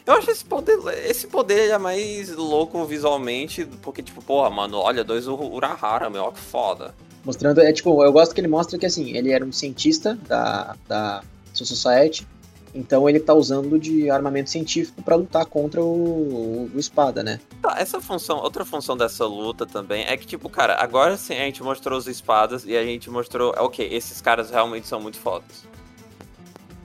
eu 0.05 0.13
acho 0.13 0.31
esse 0.31 0.43
poder, 0.43 0.79
esse 1.05 1.27
poder 1.27 1.69
é 1.69 1.77
mais 1.77 2.35
louco 2.35 2.83
visualmente, 2.85 3.65
porque, 3.81 4.01
tipo, 4.01 4.21
porra, 4.21 4.49
mano, 4.49 4.77
olha, 4.77 5.03
dois 5.03 5.27
Urahara, 5.27 6.09
meu, 6.09 6.23
ó 6.23 6.31
que 6.31 6.39
foda. 6.39 6.93
Mostrando, 7.23 7.61
é 7.61 7.71
tipo, 7.71 8.03
eu 8.03 8.11
gosto 8.11 8.33
que 8.33 8.41
ele 8.41 8.47
mostra 8.47 8.79
que, 8.79 8.85
assim, 8.85 9.15
ele 9.15 9.31
era 9.31 9.45
um 9.45 9.51
cientista 9.51 10.17
da, 10.27 10.75
da 10.87 11.23
Society, 11.53 12.27
Então 12.73 13.07
ele 13.07 13.19
tá 13.19 13.33
usando 13.33 13.77
de 13.77 14.09
armamento 14.09 14.49
científico 14.49 15.03
para 15.03 15.15
lutar 15.15 15.45
contra 15.45 15.83
o, 15.83 16.71
o, 16.73 16.79
espada, 16.79 17.21
né? 17.21 17.39
Tá, 17.61 17.75
essa 17.77 18.01
função, 18.01 18.39
outra 18.39 18.65
função 18.65 18.97
dessa 18.97 19.25
luta 19.25 19.65
também 19.65 20.05
é 20.05 20.17
que, 20.17 20.25
tipo, 20.25 20.49
cara, 20.49 20.81
agora 20.81 21.17
sim 21.17 21.33
a 21.33 21.45
gente 21.45 21.61
mostrou 21.61 21.99
os 21.99 22.07
espadas 22.07 22.65
e 22.65 22.75
a 22.75 22.83
gente 22.83 23.09
mostrou, 23.09 23.53
ok, 23.57 23.87
esses 23.91 24.21
caras 24.21 24.49
realmente 24.49 24.87
são 24.87 24.99
muito 24.99 25.17
fodas. 25.17 25.65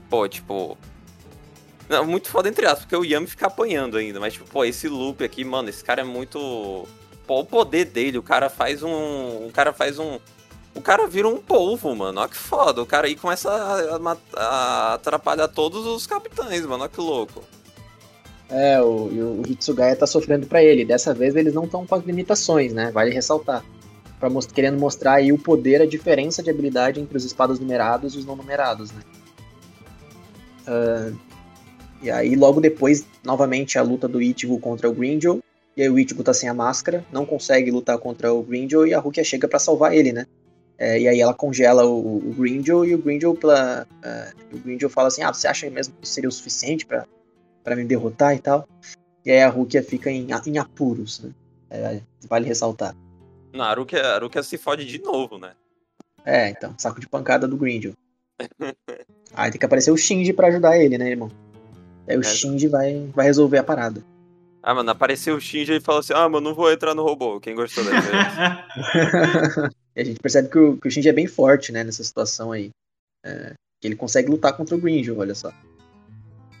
Pô, 0.09 0.27
tipo. 0.27 0.77
Não, 1.89 2.05
muito 2.05 2.29
foda 2.29 2.49
entre 2.49 2.65
aspas, 2.65 2.81
porque 2.81 2.95
o 2.95 3.05
Yami 3.05 3.27
fica 3.27 3.47
apanhando 3.47 3.97
ainda, 3.97 4.19
mas, 4.19 4.33
tipo, 4.33 4.45
pô, 4.49 4.65
esse 4.65 4.87
loop 4.87 5.23
aqui, 5.23 5.43
mano, 5.43 5.69
esse 5.69 5.83
cara 5.83 6.01
é 6.01 6.05
muito. 6.05 6.85
Pô, 7.25 7.39
o 7.39 7.45
poder 7.45 7.85
dele, 7.85 8.17
o 8.17 8.23
cara 8.23 8.49
faz 8.49 8.83
um. 8.83 9.47
O 9.47 9.51
cara 9.53 9.73
faz 9.73 9.97
um 9.99 10.19
o 10.77 10.81
cara 10.81 11.07
vira 11.07 11.27
um 11.27 11.37
polvo, 11.37 11.95
mano. 11.95 12.19
Olha 12.19 12.29
que 12.29 12.37
foda. 12.37 12.83
O 12.83 12.85
cara 12.85 13.07
aí 13.07 13.15
começa 13.15 13.49
a, 13.49 13.95
a, 13.95 14.17
a 14.35 14.93
atrapalhar 14.93 15.47
todos 15.47 15.87
os 15.87 16.05
capitães, 16.05 16.61
mano. 16.61 16.83
Olha 16.83 16.89
que 16.89 17.01
louco. 17.01 17.43
É, 18.47 18.79
o, 18.79 19.39
o 19.39 19.43
Hitsugaya 19.47 19.95
tá 19.95 20.05
sofrendo 20.05 20.45
para 20.45 20.63
ele. 20.63 20.85
Dessa 20.85 21.15
vez 21.15 21.35
eles 21.35 21.55
não 21.55 21.63
estão 21.63 21.85
com 21.85 21.95
as 21.95 22.05
limitações, 22.05 22.73
né? 22.73 22.91
Vale 22.91 23.11
ressaltar. 23.11 23.65
Pra 24.19 24.29
most 24.29 24.53
querendo 24.53 24.79
mostrar 24.79 25.13
aí 25.13 25.31
o 25.33 25.37
poder, 25.39 25.81
a 25.81 25.85
diferença 25.85 26.43
de 26.43 26.51
habilidade 26.51 26.99
entre 26.99 27.17
os 27.17 27.25
espadas 27.25 27.59
numerados 27.59 28.13
e 28.13 28.19
os 28.19 28.25
não 28.25 28.35
numerados, 28.35 28.91
né? 28.91 29.01
Uh, 30.67 31.17
e 32.01 32.11
aí, 32.11 32.35
logo 32.35 32.61
depois, 32.61 33.05
novamente, 33.23 33.77
a 33.77 33.81
luta 33.81 34.07
do 34.07 34.21
Ichigo 34.21 34.59
contra 34.59 34.89
o 34.89 34.93
Grindel. 34.93 35.41
E 35.75 35.81
aí 35.81 35.89
o 35.89 35.99
Ichigo 35.99 36.23
tá 36.23 36.33
sem 36.33 36.49
a 36.49 36.53
máscara, 36.53 37.05
não 37.11 37.25
consegue 37.25 37.69
lutar 37.69 37.97
contra 37.99 38.33
o 38.33 38.41
Grindel 38.41 38.87
e 38.87 38.93
a 38.95 38.99
Rukia 38.99 39.23
chega 39.23 39.47
para 39.47 39.59
salvar 39.59 39.93
ele, 39.93 40.11
né? 40.11 40.25
É, 40.77 40.99
e 40.99 41.07
aí 41.07 41.19
ela 41.19 41.33
congela 41.33 41.85
o, 41.85 42.17
o 42.17 42.33
Grindel 42.33 42.83
e 42.85 42.95
o 42.95 42.97
Grindel, 42.97 43.33
uh, 43.33 44.55
o 44.55 44.57
Grindel 44.59 44.89
fala 44.89 45.07
assim, 45.07 45.21
ah, 45.23 45.33
você 45.33 45.47
acha 45.47 45.69
mesmo 45.69 45.93
que 46.01 46.07
seria 46.07 46.29
o 46.29 46.31
suficiente 46.31 46.85
para 46.85 47.75
me 47.75 47.83
derrotar 47.83 48.35
e 48.35 48.39
tal? 48.39 48.67
E 49.23 49.31
aí 49.31 49.41
a 49.41 49.49
Rukia 49.49 49.83
fica 49.83 50.09
em, 50.09 50.27
em 50.47 50.57
apuros, 50.57 51.19
né? 51.19 51.31
É, 51.69 52.01
vale 52.27 52.47
ressaltar. 52.47 52.95
Não, 53.53 53.65
a 53.65 53.73
Rukia, 53.73 54.01
a 54.01 54.19
Rukia 54.19 54.41
se 54.41 54.57
fode 54.57 54.85
de 54.85 54.99
novo, 54.99 55.37
né? 55.37 55.51
É, 56.25 56.49
então, 56.49 56.73
saco 56.77 56.99
de 56.99 57.07
pancada 57.07 57.47
do 57.47 57.57
Grindel. 57.57 57.93
aí 59.33 59.51
tem 59.51 59.59
que 59.59 59.65
aparecer 59.65 59.91
o 59.91 59.97
Shinji 59.97 60.33
para 60.33 60.47
ajudar 60.47 60.77
ele, 60.77 60.97
né, 60.97 61.09
irmão? 61.09 61.29
Aí 62.07 62.17
o 62.17 62.21
é. 62.21 62.23
Shinji 62.23 62.67
vai, 62.67 63.09
vai 63.13 63.25
resolver 63.25 63.57
a 63.57 63.63
parada. 63.63 64.03
Ah, 64.63 64.73
mano, 64.73 64.89
apareceu 64.89 65.35
o 65.35 65.41
Shinji 65.41 65.73
e 65.73 65.81
falou 65.81 65.99
assim: 65.99 66.13
Ah, 66.13 66.27
mano, 66.27 66.49
não 66.49 66.55
vou 66.55 66.71
entrar 66.71 66.93
no 66.93 67.03
robô. 67.03 67.39
Quem 67.39 67.55
gostou 67.55 67.83
da 67.83 67.91
E 69.95 70.01
a 70.01 70.03
gente 70.03 70.19
percebe 70.19 70.49
que 70.49 70.57
o, 70.57 70.77
que 70.77 70.87
o 70.87 70.91
Shinji 70.91 71.09
é 71.09 71.13
bem 71.13 71.27
forte, 71.27 71.71
né, 71.71 71.83
nessa 71.83 72.03
situação 72.03 72.51
aí. 72.51 72.69
É, 73.25 73.53
que 73.81 73.87
ele 73.87 73.95
consegue 73.95 74.29
lutar 74.29 74.53
contra 74.55 74.75
o 74.75 74.79
Grindel, 74.79 75.17
olha 75.17 75.35
só. 75.35 75.51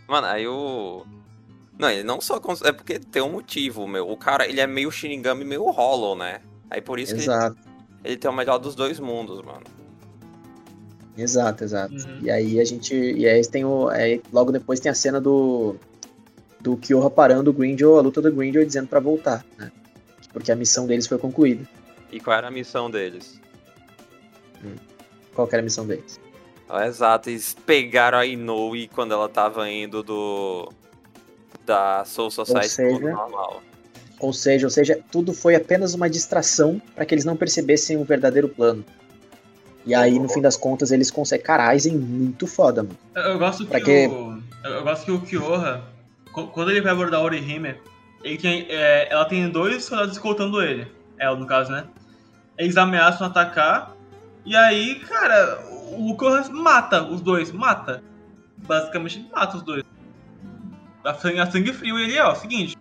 Mano, 0.07 0.27
aí 0.27 0.47
o... 0.47 1.05
Não, 1.77 1.89
ele 1.89 2.03
não 2.03 2.19
só 2.21 2.39
consegue... 2.39 2.69
É 2.69 2.73
porque 2.73 2.99
tem 2.99 3.21
um 3.21 3.31
motivo, 3.31 3.87
meu. 3.87 4.09
O 4.09 4.17
cara, 4.17 4.47
ele 4.47 4.59
é 4.59 4.67
meio 4.67 4.91
Shinigami, 4.91 5.43
meio 5.43 5.69
Hollow, 5.69 6.15
né? 6.15 6.41
Aí 6.69 6.81
por 6.81 6.99
isso 6.99 7.15
exato. 7.15 7.55
que 7.55 7.61
ele, 7.61 8.13
ele 8.13 8.17
tem 8.17 8.29
o 8.29 8.33
melhor 8.33 8.57
dos 8.57 8.75
dois 8.75 8.99
mundos, 8.99 9.41
mano. 9.41 9.65
Exato, 11.17 11.63
exato. 11.63 11.93
Uhum. 11.93 12.19
E 12.21 12.29
aí 12.29 12.59
a 12.59 12.65
gente... 12.65 12.93
E 12.93 13.27
aí 13.27 13.45
tem 13.47 13.65
o... 13.65 13.87
Aí 13.89 14.21
logo 14.31 14.51
depois 14.51 14.79
tem 14.79 14.91
a 14.91 14.95
cena 14.95 15.19
do... 15.19 15.75
Do 16.59 16.75
Kyoha 16.77 17.09
parando 17.09 17.51
o 17.51 17.53
Grindel, 17.53 17.97
a 17.97 18.01
luta 18.01 18.21
do 18.21 18.31
Grindel, 18.31 18.65
dizendo 18.65 18.87
para 18.87 18.99
voltar, 18.99 19.45
né? 19.57 19.71
Porque 20.33 20.51
a 20.51 20.55
missão 20.55 20.85
deles 20.85 21.07
foi 21.07 21.17
concluída. 21.17 21.67
E 22.11 22.19
qual 22.19 22.37
era 22.37 22.47
a 22.47 22.51
missão 22.51 22.89
deles? 22.89 23.39
Hum. 24.63 24.75
Qual 25.33 25.47
era 25.51 25.61
a 25.61 25.63
missão 25.63 25.85
deles? 25.85 26.19
Ah, 26.69 26.85
exato, 26.85 27.29
eles 27.29 27.55
pegaram 27.65 28.17
a 28.17 28.25
Inoue 28.25 28.87
quando 28.89 29.13
ela 29.13 29.29
tava 29.29 29.69
indo 29.69 30.03
do. 30.03 30.69
da 31.65 32.03
Soul 32.05 32.29
Society 32.29 32.69
seja, 32.69 32.99
normal. 32.99 33.63
Ou 34.19 34.33
seja, 34.33 34.67
ou 34.67 34.71
seja, 34.71 34.99
tudo 35.11 35.33
foi 35.33 35.55
apenas 35.55 35.93
uma 35.93 36.09
distração 36.09 36.81
para 36.93 37.05
que 37.05 37.13
eles 37.13 37.23
não 37.23 37.37
percebessem 37.37 37.97
o 37.97 38.03
verdadeiro 38.03 38.49
plano. 38.49 38.83
E 39.87 39.95
aí, 39.95 40.19
no 40.19 40.27
fim 40.27 40.41
das 40.41 40.57
contas, 40.57 40.91
eles 40.91 41.09
conseguem. 41.09 41.45
Cara, 41.45 41.65
Aizen 41.69 41.97
muito 41.97 42.45
foda, 42.45 42.83
mano. 42.83 42.97
Eu, 43.15 43.21
eu 43.21 43.39
gosto 43.39 43.65
que, 43.65 43.79
que... 43.79 44.07
O, 44.07 44.43
eu 44.65 44.83
gosto 44.83 45.05
que 45.05 45.11
o 45.11 45.21
Kyoha, 45.21 45.81
quando 46.33 46.71
ele 46.71 46.81
vai 46.81 46.91
abordar 46.91 47.21
a 47.21 47.23
Orihime, 47.23 47.75
ele 48.21 48.37
tem, 48.37 48.65
é, 48.69 49.07
ela 49.09 49.23
tem 49.23 49.49
dois 49.49 49.85
soldados 49.85 50.11
escoltando 50.11 50.61
ele. 50.61 50.91
Ela, 51.17 51.37
no 51.37 51.47
caso, 51.47 51.71
né? 51.71 51.85
Eles 52.57 52.75
ameaçam 52.75 53.27
atacar. 53.27 53.95
E 54.45 54.57
aí, 54.57 54.95
cara, 54.95 55.63
o 55.91 56.09
Lucas 56.09 56.49
mata 56.49 57.03
os 57.03 57.21
dois. 57.21 57.53
Mata. 57.53 58.03
Basicamente 58.57 59.25
mata 59.31 59.55
os 59.55 59.63
dois. 59.63 59.85
A 61.05 61.13
sangue, 61.13 61.39
a 61.39 61.49
sangue 61.49 61.71
frio. 61.71 61.97
E 61.97 62.03
ele, 62.03 62.19
ó, 62.19 62.35
seguinte. 62.35 62.75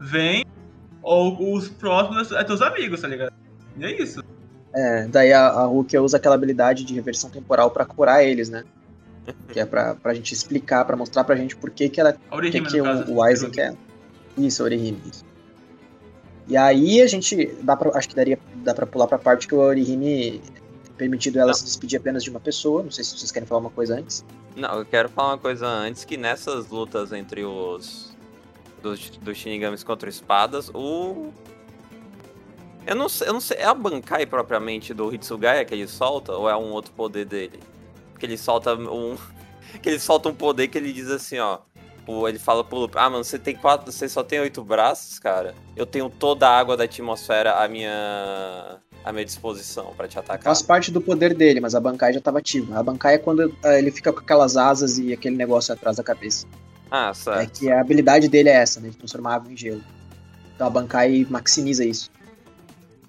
Vem. 0.00 0.46
Ou 1.02 1.54
os 1.54 1.68
próximos 1.68 2.32
é 2.32 2.42
teus 2.42 2.62
amigos, 2.62 3.02
tá 3.02 3.08
ligado? 3.08 3.34
E 3.76 3.84
é 3.84 4.02
isso. 4.02 4.24
É, 4.78 5.08
daí 5.08 5.32
a, 5.32 5.48
a 5.48 5.64
Hulk 5.66 5.98
usa 5.98 6.18
aquela 6.18 6.36
habilidade 6.36 6.84
de 6.84 6.94
reversão 6.94 7.28
temporal 7.28 7.68
para 7.68 7.84
curar 7.84 8.24
eles, 8.24 8.48
né? 8.48 8.62
Que 9.52 9.58
é 9.58 9.66
pra, 9.66 9.96
pra 9.96 10.14
gente 10.14 10.32
explicar, 10.32 10.84
pra 10.84 10.96
mostrar 10.96 11.24
pra 11.24 11.34
gente 11.34 11.56
por 11.56 11.68
que 11.68 11.88
que 11.88 12.00
ela... 12.00 12.12
que, 12.12 12.60
que 12.60 12.80
o, 12.80 13.14
o 13.14 13.22
Aizen 13.22 13.50
quer. 13.50 13.74
Isso, 14.38 14.62
Orihime, 14.62 15.02
isso. 15.04 15.24
E 16.46 16.56
aí 16.56 17.02
a 17.02 17.06
gente 17.08 17.54
dá 17.60 17.76
pra, 17.76 17.90
acho 17.98 18.08
que 18.08 18.14
daria 18.14 18.38
dá 18.56 18.72
para 18.72 18.86
pular 18.86 19.06
para 19.08 19.16
a 19.16 19.20
parte 19.20 19.48
que 19.48 19.54
o 19.54 19.58
Orihime 19.58 20.40
permitido 20.96 21.38
ela 21.38 21.48
não. 21.48 21.54
se 21.54 21.64
despedir 21.64 21.98
apenas 21.98 22.22
de 22.22 22.30
uma 22.30 22.40
pessoa. 22.40 22.82
Não 22.82 22.90
sei 22.90 23.04
se 23.04 23.18
vocês 23.18 23.32
querem 23.32 23.46
falar 23.46 23.60
uma 23.60 23.70
coisa 23.70 23.96
antes. 23.96 24.24
Não, 24.56 24.78
eu 24.78 24.84
quero 24.84 25.08
falar 25.08 25.32
uma 25.32 25.38
coisa 25.38 25.66
antes 25.66 26.04
que 26.04 26.16
nessas 26.16 26.68
lutas 26.68 27.12
entre 27.12 27.44
os 27.44 28.16
dos, 28.80 29.10
dos 29.10 29.36
Shinigamis 29.36 29.82
contra 29.82 30.08
espadas, 30.08 30.70
o 30.72 31.32
eu 32.88 32.94
não, 32.94 33.08
sei, 33.08 33.28
eu 33.28 33.32
não 33.34 33.40
sei, 33.40 33.58
é 33.58 33.64
a 33.64 33.74
Bankai 33.74 34.24
propriamente 34.24 34.94
do 34.94 35.14
Hitsugaya 35.14 35.64
que 35.64 35.74
ele 35.74 35.86
solta 35.86 36.32
ou 36.32 36.48
é 36.48 36.56
um 36.56 36.70
outro 36.70 36.92
poder 36.92 37.26
dele? 37.26 37.60
Que 38.18 38.24
ele 38.24 38.38
solta 38.38 38.74
um 38.74 39.16
que 39.82 39.88
ele 39.88 39.98
solta 39.98 40.28
um 40.28 40.34
poder 40.34 40.68
que 40.68 40.78
ele 40.78 40.92
diz 40.92 41.10
assim, 41.10 41.38
ó, 41.38 41.58
ele 42.26 42.38
fala 42.38 42.64
pro 42.64 42.90
ah, 42.94 43.10
mano, 43.10 43.22
você 43.22 43.38
tem 43.38 43.54
quatro, 43.54 43.92
você 43.92 44.08
só 44.08 44.22
tem 44.22 44.40
oito 44.40 44.64
braços, 44.64 45.18
cara. 45.18 45.54
Eu 45.76 45.84
tenho 45.84 46.08
toda 46.08 46.48
a 46.48 46.58
água 46.58 46.76
da 46.76 46.84
atmosfera 46.84 47.62
à 47.62 47.68
minha 47.68 48.80
à 49.04 49.12
minha 49.12 49.24
disposição 49.24 49.92
para 49.96 50.08
te 50.08 50.18
atacar. 50.18 50.42
Faz 50.42 50.62
parte 50.62 50.90
do 50.90 51.00
poder 51.00 51.34
dele, 51.34 51.60
mas 51.60 51.74
a 51.74 51.80
Bankai 51.80 52.12
já 52.12 52.20
tava 52.20 52.38
ativa. 52.38 52.78
A 52.78 52.82
Bankai 52.82 53.14
é 53.14 53.18
quando 53.18 53.40
uh, 53.40 53.68
ele 53.76 53.90
fica 53.90 54.12
com 54.12 54.20
aquelas 54.20 54.56
asas 54.56 54.98
e 54.98 55.12
aquele 55.12 55.36
negócio 55.36 55.72
atrás 55.72 55.96
da 55.98 56.02
cabeça. 56.02 56.46
Ah, 56.90 57.12
certo. 57.12 57.40
É 57.40 57.46
que 57.46 57.70
a 57.70 57.80
habilidade 57.80 58.28
dele 58.28 58.48
é 58.48 58.54
essa, 58.54 58.80
né? 58.80 58.88
De 58.88 58.96
transformar 58.96 59.34
água 59.34 59.52
em 59.52 59.56
gelo. 59.56 59.82
Então 60.54 60.66
a 60.66 60.70
Bankai 60.70 61.26
maximiza 61.28 61.84
isso. 61.84 62.10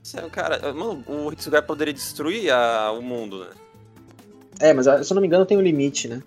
Sério, 0.10 0.28
cara, 0.32 0.74
mano, 0.74 1.04
o 1.06 1.32
Hitsugai 1.32 1.62
poderia 1.62 1.94
destruir 1.94 2.52
a, 2.52 2.92
o 2.92 3.00
mundo, 3.00 3.42
né? 3.42 3.52
É, 4.60 4.74
mas 4.74 4.88
se 5.06 5.14
eu 5.14 5.14
não 5.14 5.22
me 5.22 5.28
engano 5.28 5.46
tem 5.46 5.56
um 5.56 5.62
limite, 5.62 6.08
né? 6.08 6.24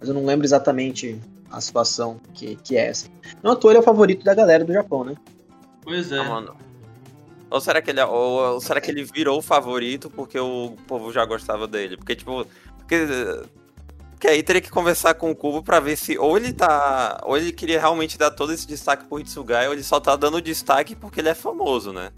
Mas 0.00 0.08
eu 0.08 0.14
não 0.14 0.26
lembro 0.26 0.44
exatamente 0.44 1.20
a 1.48 1.60
situação 1.60 2.20
que, 2.34 2.56
que 2.56 2.76
é 2.76 2.88
essa. 2.88 3.06
Não 3.40 3.52
à 3.52 3.56
toa 3.56 3.70
ele 3.70 3.78
é 3.78 3.80
o 3.80 3.84
favorito 3.84 4.24
da 4.24 4.34
galera 4.34 4.64
do 4.64 4.72
Japão, 4.72 5.04
né? 5.04 5.14
Pois 5.82 6.10
é. 6.10 6.18
Ah, 6.18 6.24
mano. 6.24 6.56
Ou 7.48 7.60
será 7.60 7.80
que 7.80 7.92
ele, 7.92 8.00
é, 8.00 8.04
ou, 8.04 8.54
ou, 8.54 8.60
será 8.60 8.80
que 8.80 8.90
ele 8.90 9.04
virou 9.04 9.38
o 9.38 9.42
favorito 9.42 10.10
porque 10.10 10.40
o 10.40 10.76
povo 10.88 11.12
já 11.12 11.24
gostava 11.24 11.68
dele? 11.68 11.96
Porque, 11.96 12.16
tipo. 12.16 12.44
Porque, 12.78 13.06
porque 14.10 14.26
aí 14.26 14.42
teria 14.42 14.60
que 14.60 14.70
conversar 14.70 15.14
com 15.14 15.30
o 15.30 15.36
Kubo 15.36 15.62
pra 15.62 15.78
ver 15.78 15.94
se 15.94 16.18
ou 16.18 16.36
ele 16.36 16.52
tá. 16.52 17.20
Ou 17.22 17.36
ele 17.36 17.52
queria 17.52 17.78
realmente 17.78 18.18
dar 18.18 18.32
todo 18.32 18.52
esse 18.52 18.66
destaque 18.66 19.04
pro 19.04 19.20
Hitsugai, 19.20 19.68
ou 19.68 19.74
ele 19.74 19.84
só 19.84 20.00
tá 20.00 20.16
dando 20.16 20.42
destaque 20.42 20.96
porque 20.96 21.20
ele 21.20 21.28
é 21.28 21.34
famoso, 21.34 21.92
né? 21.92 22.10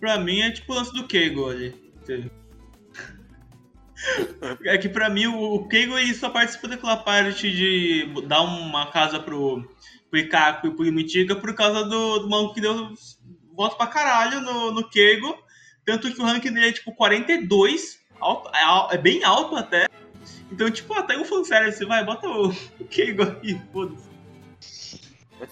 Pra 0.00 0.18
mim 0.18 0.40
é 0.40 0.50
tipo 0.50 0.72
o 0.72 0.76
lance 0.76 0.92
do 0.92 1.06
Keigo 1.06 1.48
ali. 1.48 1.74
É 4.64 4.78
que 4.78 4.88
pra 4.88 5.10
mim 5.10 5.26
o 5.26 5.66
Keigo 5.66 5.98
ele 5.98 6.14
só 6.14 6.30
participa 6.30 6.68
daquela 6.68 6.96
parte 6.96 7.50
de 7.50 8.06
dar 8.26 8.42
uma 8.42 8.90
casa 8.90 9.18
pro, 9.18 9.68
pro 10.08 10.18
Ikaku 10.20 10.68
e 10.68 10.70
pro 10.70 10.92
Mitiga 10.92 11.34
por 11.34 11.54
causa 11.54 11.84
do, 11.84 12.20
do 12.20 12.28
maluco 12.28 12.54
que 12.54 12.60
deu 12.60 12.94
voto 13.54 13.76
pra 13.76 13.86
caralho 13.88 14.40
no, 14.40 14.70
no 14.72 14.88
Keigo. 14.88 15.36
Tanto 15.84 16.12
que 16.12 16.20
o 16.20 16.24
ranking 16.24 16.52
dele 16.52 16.68
é 16.68 16.72
tipo 16.72 16.94
42, 16.94 17.98
alto, 18.20 18.50
é, 18.54 18.94
é 18.94 18.98
bem 18.98 19.24
alto 19.24 19.56
até. 19.56 19.88
Então, 20.50 20.70
tipo, 20.70 20.94
até 20.94 21.16
um 21.16 21.24
fanservice, 21.24 21.84
vai, 21.84 22.04
bota 22.04 22.28
o, 22.28 22.50
o 22.50 22.84
Keigo 22.84 23.22
aí, 23.22 23.60
foda-se. 23.72 24.08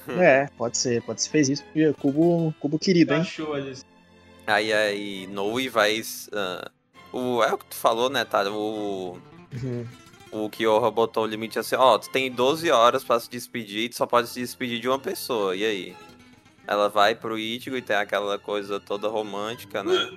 É, 0.09 0.47
pode 0.57 0.77
ser, 0.77 1.03
pode 1.03 1.23
ser, 1.23 1.31
fez 1.31 1.49
isso. 1.49 1.65
Cubo, 1.99 2.55
cubo 2.61 2.79
querido, 2.79 3.15
hein? 3.15 3.21
Achou, 3.21 3.57
Aí, 4.47 4.73
aí, 4.73 5.27
Noe 5.27 5.69
vai. 5.69 6.01
Uh, 6.01 6.71
o, 7.13 7.43
é 7.43 7.53
o 7.53 7.59
que 7.59 7.67
tu 7.67 7.77
falou, 7.77 8.09
né, 8.09 8.25
tá? 8.25 8.49
O. 8.51 9.19
Uhum. 9.53 9.87
O 10.33 10.51
Kyoha 10.51 10.91
botou 10.91 11.25
o 11.25 11.27
limite 11.27 11.59
assim, 11.59 11.77
ó, 11.77 11.97
tu 11.97 12.11
tem 12.11 12.31
12 12.31 12.71
horas 12.71 13.03
para 13.03 13.19
se 13.21 13.31
despedir 13.31 13.85
e 13.85 13.89
tu 13.89 13.97
só 13.97 14.07
pode 14.07 14.29
se 14.29 14.41
despedir 14.41 14.81
de 14.81 14.89
uma 14.89 14.99
pessoa, 14.99 15.57
e 15.57 15.65
aí? 15.65 15.97
Ela 16.67 16.89
vai 16.89 17.15
pro 17.15 17.39
Ichigo 17.39 17.77
e 17.77 17.81
tem 17.81 17.97
aquela 17.97 18.39
coisa 18.39 18.81
toda 18.81 19.09
romântica, 19.09 19.85
né? 19.85 20.11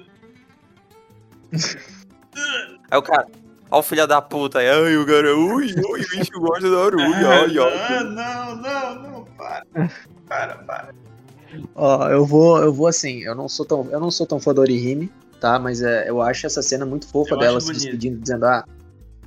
aí 2.90 2.98
o 2.98 3.02
cara. 3.02 3.28
Ó 3.72 3.80
o 3.80 3.84
filho 3.84 4.08
da 4.08 4.20
puta 4.20 4.60
aí, 4.60 4.68
ai, 4.68 4.98
o 4.98 5.06
cara, 5.06 5.36
ui, 5.36 5.68
ui, 5.68 6.02
o 6.02 6.10
bicho 6.10 6.40
gosta 6.40 6.72
da 6.72 6.86
Aruia, 6.86 7.30
ai, 7.30 7.58
ai. 7.60 8.04
Não, 8.04 8.56
não, 8.56 8.96
não, 8.96 9.26
para. 9.38 9.66
Para, 10.28 10.56
para. 10.58 10.96
Ó, 11.76 12.08
eu 12.10 12.26
vou, 12.26 12.60
eu 12.60 12.74
vou 12.74 12.88
assim, 12.88 13.20
eu 13.20 13.36
não 13.36 13.48
sou 13.48 13.66
tão, 13.66 13.88
eu 13.92 14.00
não 14.00 14.12
sou 14.12 14.26
tão 14.26 14.40
fã 14.40 14.54
da 14.54 14.62
Orihime, 14.62 15.12
tá? 15.40 15.58
Mas 15.60 15.82
é, 15.82 16.10
eu 16.10 16.22
acho 16.22 16.46
essa 16.46 16.62
cena 16.62 16.86
muito 16.86 17.08
fofa 17.08 17.36
Eu 17.36 17.40
dela 17.40 17.60
se 17.60 17.68
bonito. 17.68 17.82
despedindo, 17.82 18.20
dizendo, 18.20 18.46
ah, 18.46 18.66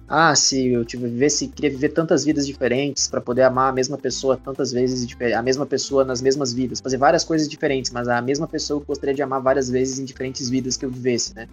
ah, 0.08 0.34
se 0.34 0.68
eu 0.68 0.84
tive 0.84 1.08
vivesse, 1.08 1.48
queria 1.48 1.70
viver 1.70 1.88
tantas 1.90 2.24
vidas 2.24 2.46
diferentes 2.46 3.08
pra 3.08 3.20
poder 3.20 3.42
amar 3.42 3.70
a 3.70 3.72
mesma 3.72 3.96
pessoa 3.96 4.36
tantas 4.36 4.70
vezes, 4.70 5.06
a 5.34 5.42
mesma 5.42 5.64
pessoa 5.64 6.04
nas 6.04 6.20
mesmas 6.20 6.52
vidas, 6.52 6.80
fazer 6.80 6.98
várias 6.98 7.24
coisas 7.24 7.48
diferentes, 7.48 7.90
mas 7.90 8.08
a 8.08 8.20
mesma 8.20 8.46
pessoa 8.46 8.80
eu 8.80 8.84
gostaria 8.84 9.14
de 9.14 9.22
amar 9.22 9.40
várias 9.40 9.70
vezes 9.70 9.98
em 9.98 10.04
diferentes 10.04 10.50
vidas 10.50 10.76
que 10.76 10.84
eu 10.84 10.90
vivesse, 10.90 11.34
né? 11.34 11.48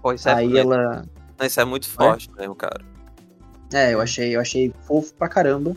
Pô, 0.00 0.14
isso 0.14 0.28
é, 0.28 0.32
Aí 0.32 0.56
ela, 0.56 1.04
Não, 1.38 1.46
isso 1.46 1.60
é 1.60 1.64
muito 1.64 1.88
forte 1.88 2.30
mesmo, 2.38 2.54
cara. 2.54 2.80
É, 3.72 3.94
eu 3.94 4.00
achei, 4.00 4.34
eu 4.34 4.40
achei 4.40 4.72
fofo 4.86 5.12
pra 5.14 5.28
caramba. 5.28 5.76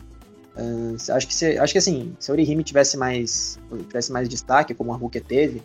Ah, 0.56 1.16
acho 1.16 1.26
que 1.26 1.34
se, 1.34 1.58
acho 1.58 1.72
que 1.72 1.78
assim, 1.78 2.14
se 2.18 2.30
a 2.30 2.34
Orihime 2.34 2.62
tivesse 2.62 2.96
mais 2.96 3.58
tivesse 3.88 4.12
mais 4.12 4.28
destaque, 4.28 4.74
como 4.74 4.92
a 4.92 4.96
Rukia 4.96 5.20
teve, 5.20 5.62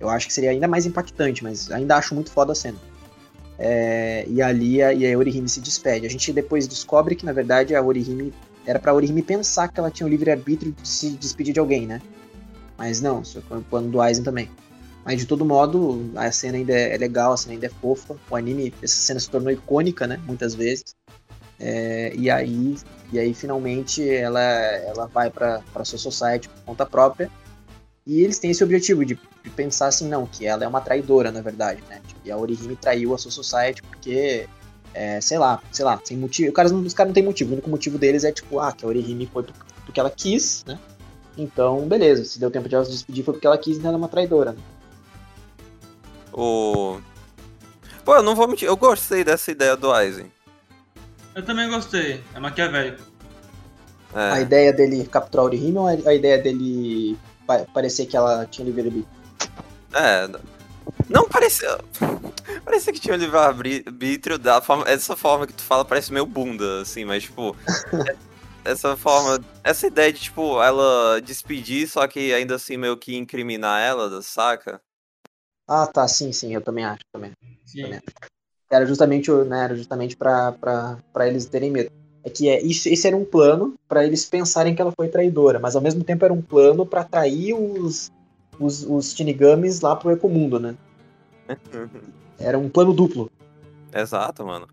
eu 0.00 0.08
acho 0.08 0.26
que 0.26 0.32
seria 0.32 0.50
ainda 0.50 0.66
mais 0.66 0.84
impactante, 0.86 1.44
mas 1.44 1.70
ainda 1.70 1.96
acho 1.96 2.14
muito 2.14 2.30
foda 2.30 2.52
a 2.52 2.54
cena. 2.54 2.78
É, 3.58 4.24
e 4.28 4.42
ali 4.42 4.82
a, 4.82 4.92
e 4.92 5.12
a 5.12 5.16
Orihime 5.16 5.48
se 5.48 5.60
despede. 5.60 6.06
A 6.06 6.10
gente 6.10 6.32
depois 6.32 6.66
descobre 6.66 7.14
que 7.14 7.24
na 7.24 7.32
verdade 7.32 7.74
a 7.74 7.82
Orihime 7.82 8.32
era 8.66 8.78
pra 8.78 8.94
Orihime 8.94 9.22
pensar 9.22 9.68
que 9.68 9.78
ela 9.78 9.90
tinha 9.90 10.06
o 10.06 10.10
livre 10.10 10.30
arbítrio 10.30 10.72
de 10.72 10.88
se 10.88 11.10
despedir 11.10 11.54
de 11.54 11.60
alguém, 11.60 11.86
né? 11.86 12.00
Mas 12.76 13.00
não, 13.00 13.22
isso 13.22 13.42
foi 13.48 13.82
do 13.82 14.00
Aizen 14.00 14.24
também. 14.24 14.50
Mas 15.04 15.18
de 15.18 15.26
todo 15.26 15.44
modo, 15.44 16.10
a 16.14 16.30
cena 16.30 16.58
ainda 16.58 16.72
é 16.72 16.96
legal, 16.96 17.32
a 17.32 17.36
cena 17.36 17.54
ainda 17.54 17.66
é 17.66 17.68
fofa. 17.68 18.16
O 18.30 18.36
anime, 18.36 18.72
essa 18.80 18.96
cena 18.96 19.18
se 19.18 19.28
tornou 19.28 19.52
icônica, 19.52 20.06
né? 20.06 20.20
Muitas 20.26 20.54
vezes. 20.54 20.94
É, 21.58 22.12
e 22.16 22.30
aí 22.30 22.76
e 23.12 23.18
aí 23.18 23.34
finalmente 23.34 24.08
ela 24.08 24.40
ela 24.40 25.06
vai 25.06 25.30
para 25.30 25.60
para 25.72 25.84
sua 25.84 25.98
society 25.98 26.48
por 26.48 26.60
conta 26.64 26.86
própria 26.86 27.30
e 28.06 28.20
eles 28.22 28.38
têm 28.38 28.50
esse 28.50 28.64
objetivo 28.64 29.04
de, 29.04 29.14
de 29.44 29.50
pensar 29.50 29.88
assim 29.88 30.08
não 30.08 30.26
que 30.26 30.46
ela 30.46 30.64
é 30.64 30.68
uma 30.68 30.80
traidora 30.80 31.30
na 31.30 31.40
verdade 31.40 31.82
né 31.88 32.00
e 32.24 32.30
a 32.30 32.36
Orihime 32.36 32.74
traiu 32.74 33.14
a 33.14 33.18
sua 33.18 33.30
society 33.30 33.82
porque 33.82 34.48
é, 34.94 35.20
sei 35.20 35.38
lá 35.38 35.60
sei 35.70 35.84
lá 35.84 36.00
sem 36.02 36.16
motivo 36.16 36.48
os 36.48 36.54
caras 36.54 36.72
não, 36.72 36.82
caras 36.82 37.10
não 37.10 37.14
têm 37.14 37.22
motivo 37.24 37.50
o 37.50 37.52
único 37.54 37.70
motivo 37.70 37.98
deles 37.98 38.24
é 38.24 38.32
tipo 38.32 38.58
ah 38.58 38.72
que 38.72 38.84
a 38.84 38.88
Orihime 38.88 39.26
foi 39.26 39.42
por- 39.42 39.54
porque 39.84 40.00
ela 40.00 40.10
quis 40.10 40.64
né 40.66 40.78
então 41.36 41.86
beleza 41.86 42.24
se 42.24 42.38
deu 42.40 42.50
tempo 42.50 42.68
de 42.68 42.74
ela 42.74 42.84
se 42.84 42.90
despedir 42.90 43.24
foi 43.24 43.34
porque 43.34 43.46
ela 43.46 43.58
quis 43.58 43.76
então 43.76 43.88
ela 43.88 43.96
é 43.96 44.00
uma 44.00 44.08
traidora 44.08 44.52
né? 44.52 44.58
O... 46.32 46.98
Pô, 48.04 48.16
eu 48.16 48.22
não 48.22 48.34
vou 48.34 48.48
mentir, 48.48 48.66
eu 48.66 48.76
gostei 48.76 49.22
dessa 49.22 49.50
ideia 49.50 49.76
do 49.76 49.92
Aizen. 49.92 50.32
Eu 51.34 51.44
também 51.44 51.68
gostei. 51.68 52.22
É 52.34 52.40
maquiavélico. 52.40 53.02
a 54.28 54.40
É, 54.40 54.46
ideia 54.46 54.72
dele 54.72 55.06
capturar 55.06 55.44
a 55.44 55.46
Orihime 55.48 55.78
ou 55.78 55.86
a 55.86 55.92
a 55.92 56.14
ideia 56.14 56.38
dele 56.42 57.16
pa- 57.46 57.66
parecer 57.72 58.06
que 58.06 58.16
ela 58.16 58.46
tinha 58.46 58.64
livre 58.66 58.82
arbítrio 58.88 59.08
é. 59.94 60.28
Não 61.08 61.28
parecia. 61.28 61.78
Parecia 62.64 62.92
que 62.92 63.00
tinha 63.00 63.14
um 63.14 63.18
livre-arbítrio 63.18 64.38
da 64.38 64.60
forma. 64.62 64.84
Essa 64.88 65.16
forma 65.16 65.46
que 65.46 65.52
tu 65.52 65.62
fala 65.62 65.84
parece 65.84 66.12
meio 66.12 66.26
bunda, 66.26 66.82
assim, 66.82 67.04
mas 67.04 67.24
tipo. 67.24 67.56
essa 68.64 68.96
forma. 68.96 69.44
Essa 69.64 69.86
ideia 69.86 70.12
de, 70.12 70.20
tipo, 70.20 70.62
ela 70.62 71.20
despedir, 71.20 71.88
só 71.88 72.06
que 72.06 72.32
ainda 72.32 72.56
assim 72.56 72.76
meio 72.76 72.96
que 72.96 73.16
incriminar 73.16 73.80
ela, 73.82 74.20
saca? 74.22 74.80
ah 75.68 75.86
tá 75.88 76.06
sim 76.06 76.32
sim 76.32 76.54
eu 76.54 76.62
também 76.62 76.84
acho 76.84 77.02
também 77.12 77.32
Sim. 77.66 77.82
Também. 77.82 78.00
Era 78.72 78.86
justamente, 78.86 79.30
né, 79.30 79.64
era 79.64 79.76
justamente 79.76 80.16
pra 80.16 80.56
eles 81.20 81.44
terem 81.44 81.70
medo. 81.70 81.90
É 82.24 82.30
que 82.30 82.48
é, 82.48 82.62
isso, 82.62 82.88
esse 82.88 83.06
era 83.06 83.16
um 83.16 83.24
plano 83.24 83.74
pra 83.86 84.04
eles 84.04 84.24
pensarem 84.24 84.74
que 84.74 84.80
ela 84.80 84.92
foi 84.96 85.08
traidora, 85.08 85.58
mas 85.58 85.76
ao 85.76 85.82
mesmo 85.82 86.02
tempo 86.02 86.24
era 86.24 86.32
um 86.32 86.40
plano 86.40 86.86
pra 86.86 87.02
atrair 87.02 87.52
os, 87.52 88.10
os, 88.58 88.84
os 88.84 89.12
Shinigamis 89.12 89.80
lá 89.80 89.94
pro 89.94 90.10
Ecomundo, 90.10 90.58
né? 90.58 90.74
Era 92.38 92.58
um 92.58 92.68
plano 92.68 92.94
duplo. 92.94 93.30
Exato, 93.92 94.46
mano. 94.46 94.66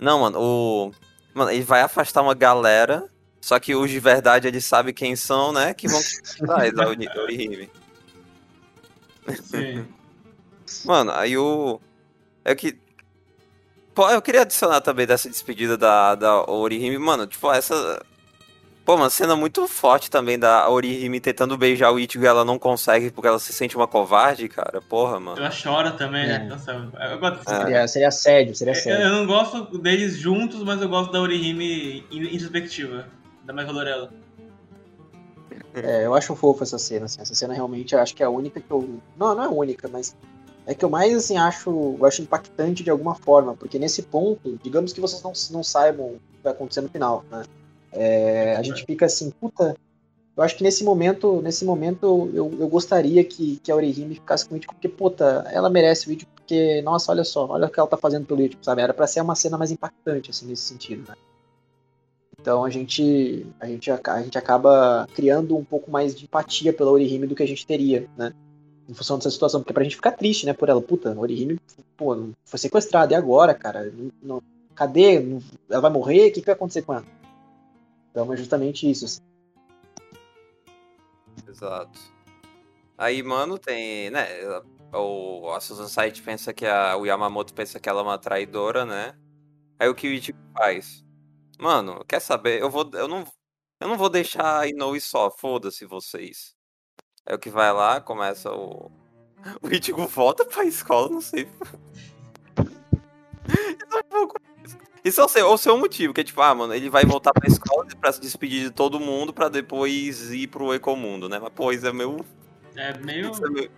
Não, 0.00 0.20
mano, 0.20 0.40
o. 0.40 0.92
Mano, 1.32 1.50
ele 1.50 1.62
vai 1.62 1.80
afastar 1.82 2.22
uma 2.22 2.34
galera, 2.34 3.08
só 3.40 3.60
que 3.60 3.74
os 3.74 3.88
de 3.88 4.00
verdade 4.00 4.48
eles 4.48 4.64
sabem 4.64 4.92
quem 4.92 5.14
são, 5.14 5.52
né? 5.52 5.72
Que 5.74 5.86
vão 5.86 6.00
atrás 6.42 6.74
da 6.74 6.88
Orihime. 6.88 7.70
Sim. 9.44 9.86
Mano, 10.84 11.12
aí 11.12 11.36
o. 11.36 11.80
É 12.44 12.54
que. 12.54 12.78
Pô, 13.94 14.08
eu 14.10 14.22
queria 14.22 14.42
adicionar 14.42 14.80
também 14.80 15.06
dessa 15.06 15.28
despedida 15.28 15.76
da, 15.76 16.14
da 16.14 16.50
Orihime. 16.50 16.98
Mano, 16.98 17.26
tipo, 17.26 17.50
essa. 17.52 18.02
Pô, 18.84 18.96
uma 18.96 19.10
cena 19.10 19.36
muito 19.36 19.68
forte 19.68 20.10
também 20.10 20.36
da 20.38 20.68
Orihime 20.68 21.20
tentando 21.20 21.56
beijar 21.56 21.92
o 21.92 22.00
Ichigo 22.00 22.24
e 22.24 22.26
ela 22.26 22.44
não 22.44 22.58
consegue 22.58 23.10
porque 23.12 23.28
ela 23.28 23.38
se 23.38 23.52
sente 23.52 23.76
uma 23.76 23.86
covarde, 23.86 24.48
cara. 24.48 24.80
Porra, 24.80 25.20
mano. 25.20 25.38
Ela 25.38 25.50
chora 25.50 25.92
também, 25.92 26.24
É. 26.24 26.38
né? 26.38 26.46
Nossa, 26.48 26.72
eu 26.72 27.18
gosto 27.18 27.48
É. 27.48 27.60
Seria, 27.60 27.88
seria 27.88 28.08
assédio, 28.08 28.54
seria 28.56 28.72
Eu, 28.72 28.78
assédio. 28.78 29.00
eu 29.06 29.10
não 29.12 29.26
gosto 29.26 29.78
deles 29.78 30.16
juntos, 30.16 30.62
mas 30.64 30.80
eu 30.82 30.88
gosto 30.88 31.12
da 31.12 31.20
Orihime 31.20 32.04
in- 32.10 32.34
introspectiva. 32.34 33.06
Da 33.44 33.52
mais 33.52 33.66
valorela. 33.68 34.10
É, 35.74 36.04
eu 36.04 36.14
acho 36.14 36.34
fofo 36.34 36.62
essa 36.62 36.78
cena, 36.78 37.06
assim. 37.06 37.20
Essa 37.20 37.34
cena 37.34 37.54
realmente 37.54 37.94
eu 37.94 38.00
acho 38.00 38.14
que 38.14 38.22
é 38.22 38.26
a 38.26 38.30
única 38.30 38.60
que 38.60 38.70
eu. 38.70 39.00
Não, 39.16 39.34
não 39.34 39.42
é 39.44 39.46
a 39.46 39.50
única, 39.50 39.88
mas. 39.88 40.16
É 40.66 40.74
que 40.74 40.84
eu 40.84 40.90
mais, 40.90 41.14
assim, 41.14 41.36
acho, 41.36 41.96
eu 41.98 42.06
acho 42.06 42.22
impactante 42.22 42.84
de 42.84 42.90
alguma 42.90 43.14
forma, 43.14 43.54
porque 43.54 43.78
nesse 43.78 44.02
ponto, 44.02 44.58
digamos 44.62 44.92
que 44.92 45.00
vocês 45.00 45.22
não, 45.22 45.32
não 45.50 45.64
saibam 45.64 46.06
o 46.06 46.20
que 46.32 46.42
vai 46.42 46.52
acontecer 46.52 46.80
no 46.80 46.88
final, 46.88 47.24
né? 47.30 47.42
É, 47.90 48.56
a 48.56 48.62
gente 48.62 48.84
fica 48.84 49.06
assim, 49.06 49.30
puta. 49.30 49.76
Eu 50.34 50.42
acho 50.42 50.56
que 50.56 50.62
nesse 50.62 50.82
momento, 50.82 51.42
nesse 51.42 51.64
momento, 51.64 52.30
eu, 52.32 52.54
eu 52.58 52.68
gostaria 52.68 53.22
que, 53.22 53.58
que 53.62 53.70
a 53.70 53.76
Orihime 53.76 54.14
ficasse 54.14 54.48
com 54.48 54.54
o 54.54 54.58
Ichigo, 54.58 54.72
porque, 54.72 54.88
puta, 54.88 55.46
ela 55.52 55.68
merece 55.68 56.08
o 56.08 56.12
Ichigo, 56.12 56.30
porque, 56.34 56.80
nossa, 56.82 57.12
olha 57.12 57.24
só, 57.24 57.46
olha 57.48 57.66
o 57.66 57.70
que 57.70 57.78
ela 57.78 57.88
tá 57.88 57.98
fazendo 57.98 58.24
pelo 58.24 58.40
Ichigo, 58.40 58.64
sabe? 58.64 58.82
Era 58.82 58.94
pra 58.94 59.06
ser 59.06 59.20
uma 59.20 59.34
cena 59.34 59.58
mais 59.58 59.70
impactante, 59.70 60.30
assim, 60.30 60.46
nesse 60.46 60.62
sentido, 60.62 61.06
né? 61.08 61.14
Então 62.40 62.64
a 62.64 62.70
gente, 62.70 63.46
a 63.60 63.66
gente, 63.66 63.90
a 63.90 64.22
gente 64.22 64.36
acaba 64.36 65.06
criando 65.14 65.56
um 65.56 65.64
pouco 65.64 65.90
mais 65.90 66.14
de 66.14 66.24
empatia 66.24 66.72
pela 66.72 66.90
Orihime 66.90 67.26
do 67.26 67.36
que 67.36 67.42
a 67.42 67.46
gente 67.46 67.64
teria, 67.64 68.08
né? 68.16 68.32
Em 68.92 68.94
função 68.94 69.16
dessa 69.16 69.30
situação, 69.30 69.60
porque 69.62 69.72
pra 69.72 69.84
gente 69.84 69.96
ficar 69.96 70.12
triste, 70.12 70.44
né, 70.44 70.52
por 70.52 70.68
ela. 70.68 70.82
Puta, 70.82 71.18
Orihime, 71.18 71.58
pô, 71.96 72.14
foi 72.44 72.58
sequestrada, 72.58 73.14
e 73.14 73.16
agora, 73.16 73.54
cara? 73.54 73.90
Não- 73.90 74.12
não- 74.22 74.42
cadê? 74.74 75.24
Ela 75.70 75.80
vai 75.80 75.90
morrer? 75.90 76.28
O 76.28 76.32
que, 76.34 76.40
que 76.40 76.46
vai 76.46 76.54
acontecer 76.54 76.82
com 76.82 76.92
ela? 76.92 77.04
Então 78.10 78.30
é 78.30 78.36
justamente 78.36 78.90
isso. 78.90 79.06
assim. 79.06 79.20
Exato. 81.48 81.98
Aí, 82.98 83.22
mano, 83.22 83.58
tem, 83.58 84.10
né? 84.10 84.26
O, 84.92 85.48
a 85.52 85.58
Susan 85.60 85.88
Saito 85.88 86.22
pensa 86.22 86.52
que 86.52 86.66
a, 86.66 86.94
o 86.98 87.06
Yamamoto 87.06 87.54
pensa 87.54 87.80
que 87.80 87.88
ela 87.88 88.00
é 88.00 88.04
uma 88.04 88.18
traidora, 88.18 88.84
né? 88.84 89.14
Aí 89.78 89.88
o 89.88 89.94
que 89.94 90.06
o 90.06 90.12
Ichigo 90.12 90.38
faz? 90.54 91.02
Mano, 91.58 92.04
quer 92.06 92.20
saber? 92.20 92.60
Eu 92.60 92.68
vou, 92.68 92.90
eu 92.92 93.08
não, 93.08 93.24
eu 93.80 93.88
não 93.88 93.96
vou 93.96 94.10
deixar 94.10 94.60
a 94.60 94.68
Inoue 94.68 95.00
só, 95.00 95.30
foda-se 95.30 95.86
vocês. 95.86 96.54
Aí 97.26 97.34
o 97.34 97.38
que 97.38 97.50
vai 97.50 97.72
lá, 97.72 98.00
começa 98.00 98.50
o. 98.50 98.90
O 99.60 99.68
Ichigo 99.68 100.06
volta 100.06 100.44
pra 100.44 100.64
escola, 100.64 101.08
não 101.08 101.20
sei. 101.20 101.48
Isso 103.48 103.96
é 103.96 103.98
um 103.98 104.02
pouco. 104.08 104.40
Isso 105.04 105.20
é 105.20 105.24
o 105.24 105.28
seu, 105.28 105.48
o 105.48 105.58
seu 105.58 105.76
motivo, 105.76 106.14
que 106.14 106.20
é 106.20 106.24
tipo, 106.24 106.40
ah, 106.40 106.54
mano, 106.54 106.72
ele 106.72 106.88
vai 106.88 107.04
voltar 107.04 107.32
pra 107.32 107.48
escola 107.48 107.84
pra 108.00 108.12
se 108.12 108.20
despedir 108.20 108.62
de 108.62 108.70
todo 108.70 109.00
mundo 109.00 109.32
pra 109.32 109.48
depois 109.48 110.30
ir 110.30 110.46
pro 110.46 110.72
Ecomundo, 110.72 111.28
né? 111.28 111.40
Mas, 111.40 111.52
pô, 111.52 111.72
isso 111.72 111.86
é 111.86 111.92
meio. 111.92 112.24
É 112.76 112.96
meio. 112.98 113.32
É 113.34 113.50
meio. 113.50 113.70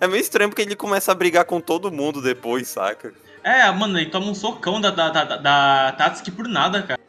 É 0.00 0.06
meio 0.06 0.20
estranho 0.20 0.50
porque 0.50 0.62
ele 0.62 0.76
começa 0.76 1.10
a 1.10 1.14
brigar 1.16 1.44
com 1.44 1.60
todo 1.60 1.90
mundo 1.90 2.22
depois, 2.22 2.68
saca? 2.68 3.12
É, 3.42 3.68
mano, 3.72 3.98
ele 3.98 4.08
toma 4.08 4.26
um 4.26 4.34
socão 4.34 4.80
da, 4.80 4.90
da, 4.90 5.10
da, 5.10 5.36
da 5.36 5.92
Tatsuki 5.98 6.30
por 6.30 6.46
nada, 6.46 6.80
cara. 6.82 7.00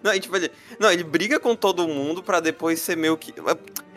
Não, 0.00 0.14
e, 0.14 0.20
tipo, 0.20 0.36
ele, 0.36 0.50
não, 0.78 0.90
ele 0.90 1.02
briga 1.02 1.40
com 1.40 1.56
todo 1.56 1.88
mundo 1.88 2.22
pra 2.22 2.38
depois 2.38 2.80
ser 2.80 2.96
meio 2.96 3.16
que. 3.16 3.34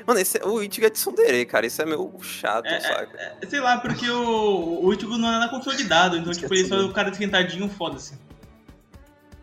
Mano, 0.05 0.19
esse, 0.19 0.37
é- 0.37 0.45
o 0.45 0.61
Ichigo 0.61 0.85
é 0.85 0.89
de 0.89 0.95
tsundere, 0.95 1.45
cara. 1.45 1.65
Isso 1.65 1.81
é 1.81 1.85
meio 1.85 2.11
chato, 2.21 2.65
É, 2.67 2.79
saca? 2.79 3.17
é, 3.41 3.45
sei 3.47 3.59
lá, 3.59 3.77
porque 3.79 4.09
o, 4.09 4.83
o 4.85 4.93
Ichigo 4.93 5.17
não 5.17 5.27
é 5.29 5.31
nada 5.39 5.49
consolidado, 5.49 6.17
então, 6.17 6.31
tipo, 6.33 6.53
ele 6.53 6.67
só 6.67 6.75
é 6.75 6.83
o 6.83 6.91
cara 6.93 7.09
esquentadinho, 7.09 7.69
foda-se. 7.69 8.13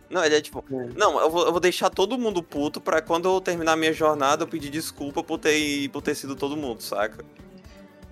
Não, 0.08 0.24
ele 0.24 0.34
é 0.34 0.40
tipo. 0.40 0.64
É. 0.72 0.88
Não, 0.96 1.20
eu 1.20 1.30
vou, 1.30 1.46
eu 1.46 1.52
vou 1.52 1.60
deixar 1.60 1.88
todo 1.88 2.18
mundo 2.18 2.42
puto 2.42 2.80
pra 2.80 3.00
quando 3.00 3.28
eu 3.28 3.40
terminar 3.40 3.76
minha 3.76 3.92
jornada 3.92 4.42
eu 4.42 4.48
pedir 4.48 4.68
desculpa 4.70 5.22
por 5.22 5.38
ter, 5.38 5.88
por 5.90 6.02
ter 6.02 6.14
sido 6.16 6.34
todo 6.34 6.56
mundo, 6.56 6.82
saca? 6.82 7.24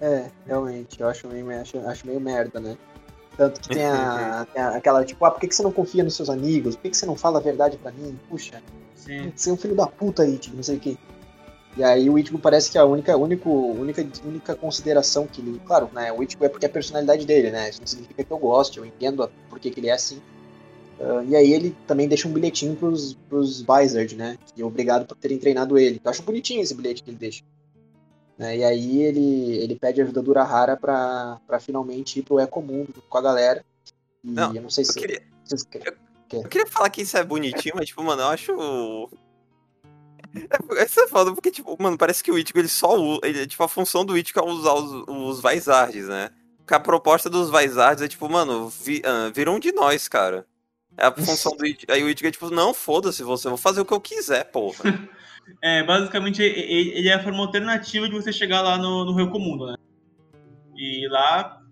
É, 0.00 0.30
realmente, 0.46 1.00
eu 1.00 1.08
acho 1.08 1.26
meio, 1.26 1.50
acho, 1.60 1.78
acho 1.88 2.06
meio 2.06 2.20
merda, 2.20 2.60
né? 2.60 2.78
Tanto 3.36 3.60
que 3.60 3.70
tem, 3.74 3.84
a, 3.84 4.46
tem 4.54 4.62
a- 4.62 4.76
aquela, 4.76 5.04
tipo, 5.04 5.24
ah, 5.24 5.30
por 5.32 5.40
que, 5.40 5.48
que 5.48 5.54
você 5.56 5.62
não 5.64 5.72
confia 5.72 6.04
nos 6.04 6.14
seus 6.14 6.30
amigos? 6.30 6.76
Por 6.76 6.82
que, 6.82 6.90
que 6.90 6.96
você 6.96 7.04
não 7.04 7.16
fala 7.16 7.40
a 7.40 7.42
verdade 7.42 7.76
pra 7.78 7.90
mim? 7.90 8.16
Puxa, 8.28 8.62
Sim. 8.94 9.32
você 9.34 9.50
é 9.50 9.52
um 9.52 9.56
filho 9.56 9.74
da 9.74 9.88
puta, 9.88 10.24
Ichigo, 10.24 10.54
não 10.54 10.62
sei 10.62 10.76
o 10.76 10.80
quê. 10.80 10.96
E 11.78 11.84
aí 11.84 12.10
o 12.10 12.18
Ichigo 12.18 12.40
parece 12.40 12.72
que 12.72 12.76
a 12.76 12.84
única, 12.84 13.16
único, 13.16 13.48
única, 13.48 14.04
única 14.24 14.56
consideração 14.56 15.28
que 15.28 15.40
ele. 15.40 15.60
Claro, 15.64 15.88
né? 15.92 16.12
O 16.12 16.22
Ichigo 16.24 16.44
é 16.44 16.48
porque 16.48 16.66
é 16.66 16.68
a 16.68 16.72
personalidade 16.72 17.24
dele, 17.24 17.52
né? 17.52 17.70
Isso 17.70 17.80
não 17.80 17.86
significa 17.86 18.24
que 18.24 18.30
eu 18.32 18.38
goste, 18.38 18.78
eu 18.78 18.84
entendo 18.84 19.30
por 19.48 19.60
que, 19.60 19.72
ele 19.76 19.88
é 19.88 19.92
assim. 19.92 20.20
Uh, 20.98 21.22
e 21.28 21.36
aí 21.36 21.52
ele 21.52 21.76
também 21.86 22.08
deixa 22.08 22.26
um 22.26 22.32
bilhetinho 22.32 22.74
pros, 22.74 23.14
pros 23.28 23.60
Vizard, 23.62 24.16
né? 24.16 24.36
E 24.56 24.62
obrigado 24.64 25.06
por 25.06 25.16
terem 25.16 25.38
treinado 25.38 25.78
ele. 25.78 26.00
Eu 26.04 26.10
acho 26.10 26.20
bonitinho 26.22 26.60
esse 26.60 26.74
bilhete 26.74 27.04
que 27.04 27.10
ele 27.10 27.16
deixa. 27.16 27.44
Né? 28.36 28.56
E 28.58 28.64
aí 28.64 29.02
ele, 29.02 29.58
ele 29.58 29.76
pede 29.76 30.02
ajuda 30.02 30.20
do 30.20 30.30
Urahara 30.32 30.76
pra, 30.76 31.40
pra 31.46 31.60
finalmente 31.60 32.18
ir 32.18 32.22
pro 32.22 32.40
Ecomundo 32.40 32.94
com 33.08 33.18
a 33.18 33.22
galera. 33.22 33.64
E 34.24 34.30
Não, 34.32 34.52
eu 34.52 34.62
não 34.62 34.70
sei 34.70 34.84
se. 34.84 34.98
eu 34.98 35.02
queria- 35.02 35.22
vocês- 35.44 35.64
Eu 36.32 36.48
queria 36.48 36.66
falar 36.66 36.90
que 36.90 37.02
isso 37.02 37.16
é 37.16 37.22
bonitinho, 37.24 37.74
mas, 37.76 37.86
tipo, 37.86 38.02
mano, 38.02 38.22
eu 38.22 38.26
acho. 38.28 39.08
É, 40.34 40.84
Isso 40.84 41.00
é 41.00 41.08
foda, 41.08 41.32
porque, 41.32 41.50
tipo, 41.50 41.76
mano, 41.80 41.96
parece 41.96 42.22
que 42.22 42.30
o 42.30 42.38
Ichigo, 42.38 42.58
ele 42.58 42.68
só 42.68 42.96
usa. 42.96 43.20
Ele, 43.24 43.46
tipo, 43.46 43.62
a 43.62 43.68
função 43.68 44.04
do 44.04 44.16
Ichigo 44.16 44.40
é 44.40 44.44
usar 44.44 44.74
os, 44.74 45.04
os 45.08 45.42
Vizards, 45.42 46.06
né? 46.06 46.30
Porque 46.58 46.74
a 46.74 46.80
proposta 46.80 47.30
dos 47.30 47.50
Vizards 47.50 48.02
é, 48.02 48.08
tipo, 48.08 48.28
mano, 48.28 48.68
vi, 48.68 49.02
vira 49.34 49.50
um 49.50 49.58
de 49.58 49.72
nós, 49.72 50.06
cara. 50.08 50.46
É 50.96 51.06
a 51.06 51.12
função 51.12 51.56
do. 51.56 51.64
Aí 51.64 52.02
o 52.02 52.10
Ichigo 52.10 52.26
é, 52.26 52.30
tipo, 52.30 52.50
não, 52.50 52.74
foda-se 52.74 53.22
você, 53.22 53.46
eu 53.46 53.52
vou 53.52 53.58
fazer 53.58 53.80
o 53.80 53.84
que 53.84 53.92
eu 53.92 54.00
quiser, 54.00 54.44
porra. 54.44 54.84
É, 55.62 55.82
basicamente, 55.82 56.42
ele 56.42 57.08
é 57.08 57.14
a 57.14 57.22
forma 57.22 57.38
alternativa 57.38 58.06
de 58.06 58.14
você 58.14 58.30
chegar 58.30 58.60
lá 58.60 58.76
no, 58.76 59.06
no 59.06 59.14
Rio 59.14 59.30
Comum, 59.30 59.56
né? 59.64 59.76
E 60.76 61.08
lá, 61.08 61.62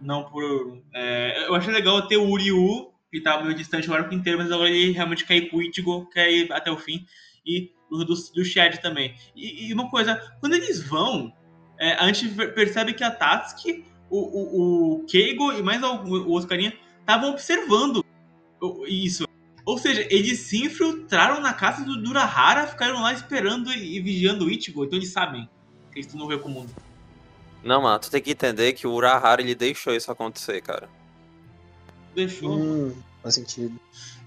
não 0.00 0.24
por. 0.24 0.80
é, 0.94 1.46
eu 1.48 1.54
achei 1.56 1.72
legal 1.72 2.06
ter 2.06 2.16
o 2.16 2.28
Uriu, 2.28 2.92
que 3.10 3.20
tava 3.20 3.42
meio 3.42 3.56
distante 3.56 3.90
o 3.90 3.94
arco 3.94 4.14
inteiro, 4.14 4.38
mas 4.38 4.52
agora 4.52 4.70
ele 4.70 4.92
realmente 4.92 5.24
quer 5.24 5.36
ir 5.36 5.50
com 5.50 5.56
o 5.56 5.62
Ichigo, 5.62 6.08
quer 6.10 6.30
ir 6.30 6.52
até 6.52 6.70
o 6.70 6.78
fim. 6.78 7.04
E 7.44 7.72
do, 7.90 8.04
do, 8.04 8.44
Shed 8.44 8.80
também. 8.80 9.14
E, 9.34 9.68
e 9.68 9.74
uma 9.74 9.90
coisa, 9.90 10.16
quando 10.40 10.54
eles 10.54 10.82
vão, 10.82 11.32
é, 11.78 11.92
a 11.94 12.06
gente 12.06 12.28
percebe 12.52 12.94
que 12.94 13.04
a 13.04 13.10
Tatsuki, 13.10 13.84
o, 14.10 14.18
o, 14.18 14.94
o 15.00 15.04
Keigo 15.06 15.52
e 15.52 15.62
mais 15.62 15.82
o, 15.82 15.94
o 16.04 16.32
Oscarinha 16.32 16.72
estavam 17.00 17.30
observando 17.30 18.04
o- 18.60 18.86
isso. 18.86 19.26
Ou 19.66 19.78
seja, 19.78 20.06
eles 20.10 20.40
se 20.40 20.64
infiltraram 20.64 21.40
na 21.40 21.54
casa 21.54 21.84
do 21.84 22.02
Durahara, 22.02 22.66
ficaram 22.66 23.00
lá 23.02 23.12
esperando 23.12 23.72
e, 23.72 23.96
e 23.96 24.00
vigiando 24.00 24.44
o 24.44 24.50
Ichigo, 24.50 24.84
então 24.84 24.98
eles 24.98 25.10
sabem 25.10 25.48
que 25.90 25.98
eles 25.98 26.06
estão 26.06 26.20
no 26.20 26.28
Rio 26.28 26.40
Comum. 26.40 26.66
Não, 27.62 27.80
mano, 27.80 27.98
tu 27.98 28.10
tem 28.10 28.20
que 28.20 28.32
entender 28.32 28.74
que 28.74 28.86
o 28.86 28.92
Urahara, 28.92 29.40
ele 29.40 29.54
deixou 29.54 29.94
isso 29.94 30.12
acontecer, 30.12 30.60
cara. 30.60 30.86
Deixou. 32.14 32.58
Hum, 32.58 32.94
faz 33.22 33.36
sentido. 33.36 33.80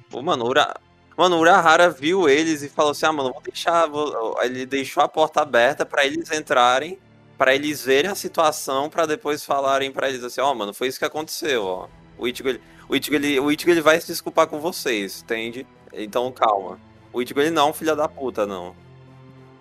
Pô, 0.09 0.21
mano, 0.21 0.43
o 0.43 0.49
Ura... 0.49 0.75
Mano, 1.17 1.37
o 1.37 1.39
Urahara 1.39 1.89
viu 1.89 2.29
eles 2.29 2.61
e 2.61 2.69
falou 2.69 2.91
assim: 2.91 3.07
ah, 3.07 3.11
mano, 3.11 3.33
vou 3.33 3.41
deixar. 3.41 3.87
vou-" 3.87 4.37
Ele 4.43 4.65
deixou 4.65 5.01
a 5.01 5.07
porta 5.07 5.41
aberta 5.41 5.83
pra 5.85 6.05
eles 6.05 6.31
entrarem, 6.31 6.99
pra 7.37 7.55
eles 7.55 7.83
verem 7.83 8.11
a 8.11 8.15
situação, 8.15 8.87
pra 8.89 9.05
depois 9.07 9.43
falarem 9.43 9.91
pra 9.91 10.07
eles 10.09 10.23
assim: 10.23 10.41
ó, 10.41 10.53
mano, 10.53 10.73
foi 10.73 10.87
isso 10.87 10.99
que 10.99 11.05
aconteceu, 11.05 11.65
ó. 11.65 11.87
O 12.19 12.27
Ichigo, 12.27 12.49
ele... 12.49 12.61
O 12.89 12.95
Ichigo, 12.95 13.15
ele... 13.15 13.39
O 13.39 13.51
Ichigo, 13.51 13.69
ele 13.71 13.81
vai 13.81 13.99
se 13.99 14.07
desculpar 14.07 14.47
com 14.47 14.59
vocês, 14.59 15.21
entende? 15.23 15.67
Então 15.91 16.31
calma. 16.31 16.79
O 17.11 17.21
Ichigo, 17.21 17.41
ele 17.41 17.51
não 17.51 17.67
é 17.67 17.69
um 17.71 17.73
filho 17.73 17.95
da 17.95 18.07
puta, 18.07 18.45
não. 18.45 18.75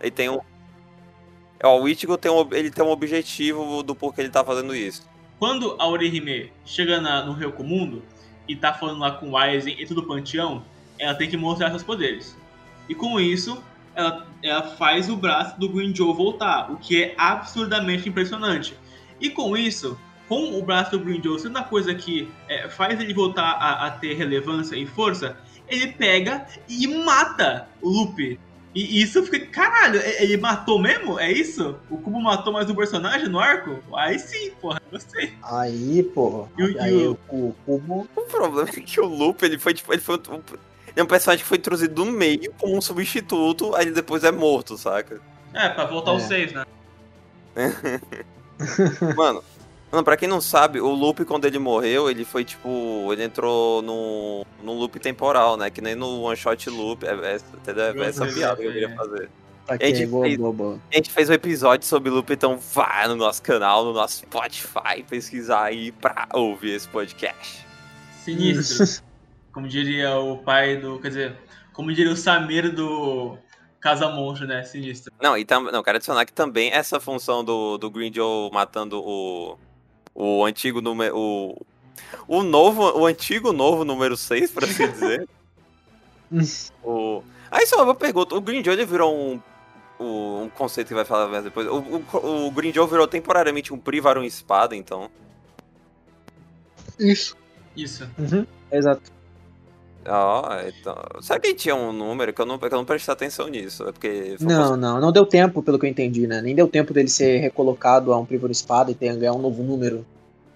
Ele 0.00 0.10
tem 0.10 0.28
um. 0.28 0.38
Ó, 1.62 1.80
o 1.80 1.88
Ichigo 1.88 2.16
tem 2.18 2.30
um... 2.30 2.46
ele 2.52 2.70
tem 2.70 2.84
um 2.84 2.90
objetivo 2.90 3.82
do 3.82 3.94
porquê 3.94 4.20
ele 4.20 4.30
tá 4.30 4.44
fazendo 4.44 4.74
isso. 4.74 5.08
Quando 5.38 5.74
a 5.78 5.86
Orihime 5.88 6.52
chega 6.64 7.00
na- 7.00 7.24
no 7.24 7.32
Rio 7.32 7.52
Comum 7.52 8.00
e 8.48 8.54
tá 8.56 8.72
falando 8.74 9.00
lá 9.00 9.12
com 9.12 9.30
o 9.30 9.36
Aizen 9.36 9.74
e 9.78 9.86
tudo 9.86 10.02
panteão, 10.06 10.64
ela 10.98 11.14
tem 11.14 11.28
que 11.28 11.36
mostrar 11.36 11.70
seus 11.70 11.82
poderes. 11.82 12.36
E 12.88 12.94
com 12.94 13.18
isso, 13.20 13.62
ela, 13.94 14.26
ela 14.42 14.62
faz 14.76 15.08
o 15.08 15.16
braço 15.16 15.58
do 15.58 15.68
Green 15.68 15.94
Joe 15.94 16.14
voltar, 16.14 16.70
o 16.70 16.76
que 16.76 17.02
é 17.02 17.14
absurdamente 17.18 18.08
impressionante. 18.08 18.76
E 19.20 19.30
com 19.30 19.56
isso, 19.56 19.98
com 20.28 20.58
o 20.58 20.62
braço 20.62 20.92
do 20.92 21.00
Green 21.00 21.22
Joe 21.22 21.38
sendo 21.38 21.58
a 21.58 21.62
coisa 21.62 21.94
que 21.94 22.28
é, 22.48 22.68
faz 22.68 23.00
ele 23.00 23.14
voltar 23.14 23.42
a, 23.52 23.86
a 23.86 23.90
ter 23.90 24.14
relevância 24.14 24.76
e 24.76 24.86
força, 24.86 25.36
ele 25.68 25.88
pega 25.92 26.46
e 26.68 26.86
mata 26.86 27.68
o 27.80 27.88
Luffy. 27.88 28.38
E 28.74 29.00
isso 29.00 29.22
fica, 29.24 29.46
caralho, 29.46 29.98
ele 30.20 30.36
matou 30.36 30.78
mesmo? 30.78 31.18
É 31.18 31.32
isso? 31.32 31.76
O 31.88 31.96
Kubo 31.96 32.20
matou 32.20 32.52
mais 32.52 32.68
um 32.68 32.74
personagem 32.74 33.26
no 33.26 33.38
arco? 33.40 33.78
Aí 33.96 34.18
sim, 34.18 34.50
porra, 34.60 34.82
gostei. 34.92 35.32
Aí, 35.42 36.02
pô. 36.02 36.46
E 36.58 36.62
o- 36.62 36.82
aí 36.82 36.92
e 36.92 37.06
o- 37.06 37.18
o, 37.30 37.36
o 37.48 37.56
Kubo. 37.64 38.06
O 38.14 38.20
problema 38.22 38.68
é 38.68 38.72
que 38.82 39.00
o 39.00 39.06
Lupe, 39.06 39.46
ele 39.46 39.58
foi, 39.58 39.72
tipo, 39.72 39.90
ele 39.94 40.02
foi 40.02 40.16
um, 40.28 40.42
é 40.96 41.02
um 41.02 41.06
personagem 41.06 41.42
que 41.44 41.48
foi 41.48 41.58
introduzido 41.58 42.04
no 42.04 42.10
meio 42.10 42.52
como 42.58 42.76
um 42.76 42.80
substituto, 42.80 43.74
aí 43.76 43.90
depois 43.90 44.24
é 44.24 44.32
morto, 44.32 44.76
saca? 44.76 45.20
É, 45.54 45.68
pra 45.68 45.84
voltar 45.84 46.10
aos 46.10 46.24
É. 46.24 46.26
seis, 46.28 46.52
né? 46.52 46.64
Mano, 49.16 49.42
mano, 49.90 50.04
pra 50.04 50.16
quem 50.16 50.28
não 50.28 50.40
sabe, 50.40 50.80
o 50.80 50.88
Lupe, 50.88 51.24
quando 51.24 51.44
ele 51.44 51.58
morreu, 51.58 52.10
ele 52.10 52.24
foi 52.24 52.44
tipo. 52.44 53.10
Ele 53.12 53.22
entrou 53.24 53.82
num, 53.82 54.44
num 54.62 54.72
loop 54.78 54.98
temporal, 54.98 55.56
né? 55.56 55.70
Que 55.70 55.80
nem 55.80 55.94
no 55.94 56.22
One 56.22 56.36
Shot 56.36 56.68
Loop. 56.70 57.04
É, 57.06 57.10
é, 57.10 57.36
entendeu? 57.54 58.02
É 58.02 58.08
essa 58.08 58.26
piada 58.26 58.56
que 58.56 58.64
eu 58.66 58.72
queria 58.72 58.88
é. 58.88 58.94
fazer. 58.94 59.30
Pra 59.66 59.76
Gente, 59.76 59.98
quê? 59.98 60.06
Boa, 60.06 60.24
fez- 60.26 60.38
boa, 60.38 60.52
boa. 60.52 60.80
A 60.92 60.96
gente 60.96 61.10
fez 61.10 61.28
um 61.28 61.32
episódio 61.32 61.86
sobre 61.86 62.08
loop, 62.08 62.32
então 62.32 62.58
vai 62.72 63.08
no 63.08 63.16
nosso 63.16 63.42
canal, 63.42 63.84
no 63.84 63.92
nosso 63.92 64.18
Spotify, 64.18 65.02
pesquisar 65.08 65.64
aí 65.64 65.90
pra 65.92 66.28
ouvir 66.32 66.74
esse 66.76 66.88
podcast. 66.88 67.66
Sinistro. 68.24 69.02
como 69.56 69.66
diria 69.66 70.18
o 70.18 70.36
pai 70.36 70.76
do. 70.76 71.00
Quer 71.00 71.08
dizer, 71.08 71.36
como 71.72 71.90
diria 71.90 72.12
o 72.12 72.16
Samir 72.16 72.74
do 72.74 73.38
Casa 73.80 74.06
Monstro, 74.10 74.46
né? 74.46 74.62
Sinistro. 74.62 75.10
Não, 75.18 75.34
e 75.38 75.46
tam, 75.46 75.62
não, 75.62 75.82
quero 75.82 75.96
adicionar 75.96 76.26
que 76.26 76.32
também 76.34 76.70
essa 76.70 77.00
função 77.00 77.42
do, 77.42 77.78
do 77.78 77.90
Green 77.90 78.12
Joe 78.12 78.50
matando 78.52 79.00
o, 79.02 79.56
o 80.14 80.44
antigo 80.44 80.82
número. 80.82 81.16
O, 81.16 81.66
o 82.28 82.42
novo, 82.42 82.82
o 82.98 83.06
antigo 83.06 83.50
novo 83.50 83.82
número 83.82 84.14
6, 84.14 84.50
por 84.50 84.64
assim 84.64 84.90
dizer. 84.90 85.26
o, 86.84 87.22
aí 87.50 87.66
só 87.66 87.82
uma 87.82 87.94
pergunta: 87.94 88.34
o 88.34 88.40
Green 88.42 88.62
Joe 88.62 88.74
ele 88.74 88.84
virou 88.84 89.16
um. 89.16 89.40
o- 89.98 90.42
um 90.42 90.50
conceito 90.50 90.88
que 90.88 90.94
vai 90.94 91.06
falar 91.06 91.28
mais 91.28 91.44
depois. 91.44 91.66
O, 91.66 91.78
o, 91.78 92.46
o 92.48 92.50
Green 92.50 92.74
Joe 92.74 92.86
virou 92.86 93.08
temporariamente 93.08 93.72
um 93.72 93.78
Privar 93.78 94.18
um 94.18 94.22
espada, 94.22 94.76
então. 94.76 95.10
Isso. 96.98 97.34
Isso. 97.74 98.06
Uhum, 98.18 98.46
exato. 98.70 99.15
Ah, 100.08 100.64
então. 100.66 100.94
Será 101.20 101.38
que 101.40 101.52
tinha 101.54 101.74
um 101.74 101.92
número 101.92 102.32
que 102.32 102.40
eu 102.40 102.46
não, 102.46 102.58
que 102.58 102.64
eu 102.66 102.70
não 102.70 102.84
prestei 102.84 103.12
atenção 103.12 103.48
nisso? 103.48 103.88
É 103.88 103.92
porque. 103.92 104.36
Não, 104.40 104.76
não, 104.76 105.00
não 105.00 105.12
deu 105.12 105.26
tempo, 105.26 105.62
pelo 105.62 105.78
que 105.78 105.86
eu 105.86 105.90
entendi, 105.90 106.26
né? 106.26 106.40
Nem 106.40 106.54
deu 106.54 106.68
tempo 106.68 106.92
dele 106.94 107.08
ser 107.08 107.38
recolocado 107.38 108.12
a 108.12 108.18
um 108.18 108.24
Privor 108.24 108.50
Espada 108.50 108.90
e 108.90 108.94
ter, 108.94 109.16
ganhar 109.16 109.32
um 109.32 109.38
novo 109.40 109.62
número. 109.62 110.06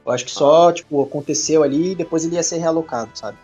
Eu 0.06 0.12
acho 0.12 0.24
que 0.24 0.30
só, 0.30 0.72
tipo, 0.72 1.02
aconteceu 1.02 1.62
ali 1.62 1.92
e 1.92 1.94
depois 1.94 2.24
ele 2.24 2.36
ia 2.36 2.42
ser 2.42 2.58
realocado, 2.58 3.10
sabe? 3.14 3.36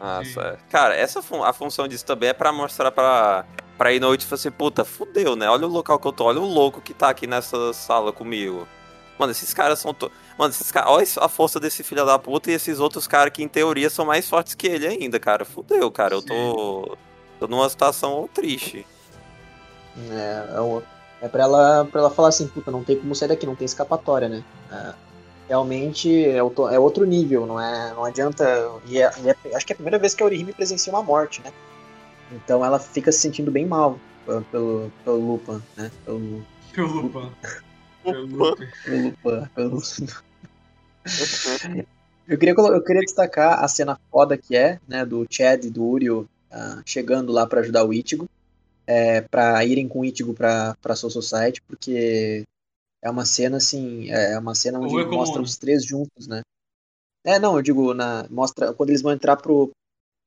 Ah, 0.00 0.22
certo. 0.24 0.60
Cara, 0.70 0.94
essa 0.94 1.20
fun- 1.20 1.42
a 1.42 1.52
função 1.52 1.86
disso 1.88 2.04
também 2.04 2.28
é 2.30 2.32
pra 2.32 2.52
mostrar 2.52 2.90
pra, 2.92 3.44
pra 3.76 3.92
Inoue, 3.92 4.16
tipo 4.16 4.34
assim, 4.34 4.50
puta, 4.50 4.84
fudeu, 4.84 5.34
né? 5.36 5.48
Olha 5.48 5.66
o 5.66 5.70
local 5.70 5.98
que 5.98 6.06
eu 6.06 6.12
tô, 6.12 6.24
olha 6.24 6.40
o 6.40 6.46
louco 6.46 6.80
que 6.80 6.94
tá 6.94 7.08
aqui 7.10 7.26
nessa 7.26 7.72
sala 7.72 8.12
comigo. 8.12 8.66
Mano, 9.18 9.32
esses 9.32 9.52
caras 9.52 9.78
são. 9.80 9.92
To... 9.92 10.10
Mano, 10.38 10.50
esses 10.52 10.70
caras. 10.70 10.90
Olha 10.90 11.06
a 11.24 11.28
força 11.28 11.58
desse 11.58 11.82
filho 11.82 12.06
da 12.06 12.18
puta 12.18 12.50
e 12.50 12.54
esses 12.54 12.78
outros 12.78 13.06
caras 13.06 13.32
que, 13.32 13.42
em 13.42 13.48
teoria, 13.48 13.90
são 13.90 14.04
mais 14.06 14.28
fortes 14.28 14.54
que 14.54 14.66
ele 14.66 14.86
ainda, 14.86 15.18
cara. 15.18 15.44
Fudeu, 15.44 15.90
cara. 15.90 16.14
Eu 16.14 16.22
tô. 16.22 16.96
tô 17.40 17.46
numa 17.48 17.68
situação 17.68 18.28
triste. 18.32 18.86
É, 20.10 20.54
é, 20.56 20.60
o- 20.60 20.82
é 21.20 21.26
pra, 21.28 21.42
ela, 21.42 21.84
pra 21.90 22.00
ela 22.02 22.10
falar 22.10 22.28
assim, 22.28 22.46
puta, 22.46 22.70
não 22.70 22.84
tem 22.84 22.96
como 22.96 23.14
sair 23.14 23.28
daqui, 23.28 23.44
não 23.46 23.56
tem 23.56 23.64
escapatória, 23.64 24.28
né? 24.28 24.44
É, 24.70 24.94
realmente 25.48 26.24
é, 26.24 26.40
outro- 26.40 26.68
é 26.68 26.78
outro 26.78 27.04
nível, 27.04 27.44
não 27.46 27.60
é? 27.60 27.92
Não 27.94 28.04
adianta. 28.04 28.44
E, 28.86 29.00
é- 29.02 29.10
e 29.24 29.28
é- 29.30 29.56
acho 29.56 29.66
que 29.66 29.72
é 29.72 29.74
a 29.74 29.76
primeira 29.76 29.98
vez 29.98 30.14
que 30.14 30.22
a 30.22 30.26
Orihime 30.26 30.52
presencia 30.52 30.92
uma 30.92 31.02
morte, 31.02 31.40
né? 31.42 31.52
Então 32.30 32.64
ela 32.64 32.78
fica 32.78 33.10
se 33.10 33.18
sentindo 33.20 33.50
bem 33.50 33.66
mal 33.66 33.98
pelo, 34.24 34.42
pelo, 34.42 34.92
pelo 35.04 35.16
Lupin, 35.32 35.62
né? 35.76 35.90
Pelo, 36.04 36.44
Pelo 36.72 36.88
Lupin. 37.00 37.32
Lupin. 38.12 38.68
Lupin. 39.56 40.06
Eu 42.26 42.38
queria, 42.38 42.54
eu 42.54 42.84
queria 42.84 43.02
destacar 43.02 43.64
a 43.64 43.68
cena 43.68 43.98
foda 44.10 44.36
que 44.36 44.54
é, 44.54 44.78
né, 44.86 45.04
do 45.04 45.26
Chad 45.30 45.64
e 45.64 45.70
do 45.70 45.82
Uriel 45.82 46.26
ah, 46.50 46.82
chegando 46.84 47.32
lá 47.32 47.46
pra 47.46 47.60
ajudar 47.60 47.84
o 47.84 47.92
Ichigo, 47.92 48.28
é, 48.86 49.22
para 49.22 49.64
irem 49.64 49.88
com 49.88 50.00
o 50.00 50.04
Ichigo 50.04 50.34
pra, 50.34 50.76
pra 50.82 50.94
Soul 50.94 51.10
Society, 51.10 51.62
porque 51.62 52.44
é 53.02 53.10
uma 53.10 53.24
cena 53.24 53.56
assim, 53.56 54.10
é 54.10 54.38
uma 54.38 54.54
cena 54.54 54.78
onde 54.78 55.00
é 55.00 55.04
mostra 55.04 55.40
os 55.40 55.56
três 55.56 55.84
juntos, 55.84 56.26
né? 56.26 56.42
É, 57.24 57.38
não, 57.38 57.56
eu 57.56 57.62
digo, 57.62 57.94
na, 57.94 58.26
mostra 58.30 58.72
quando 58.72 58.90
eles 58.90 59.02
vão 59.02 59.12
entrar 59.12 59.36
pro, 59.36 59.70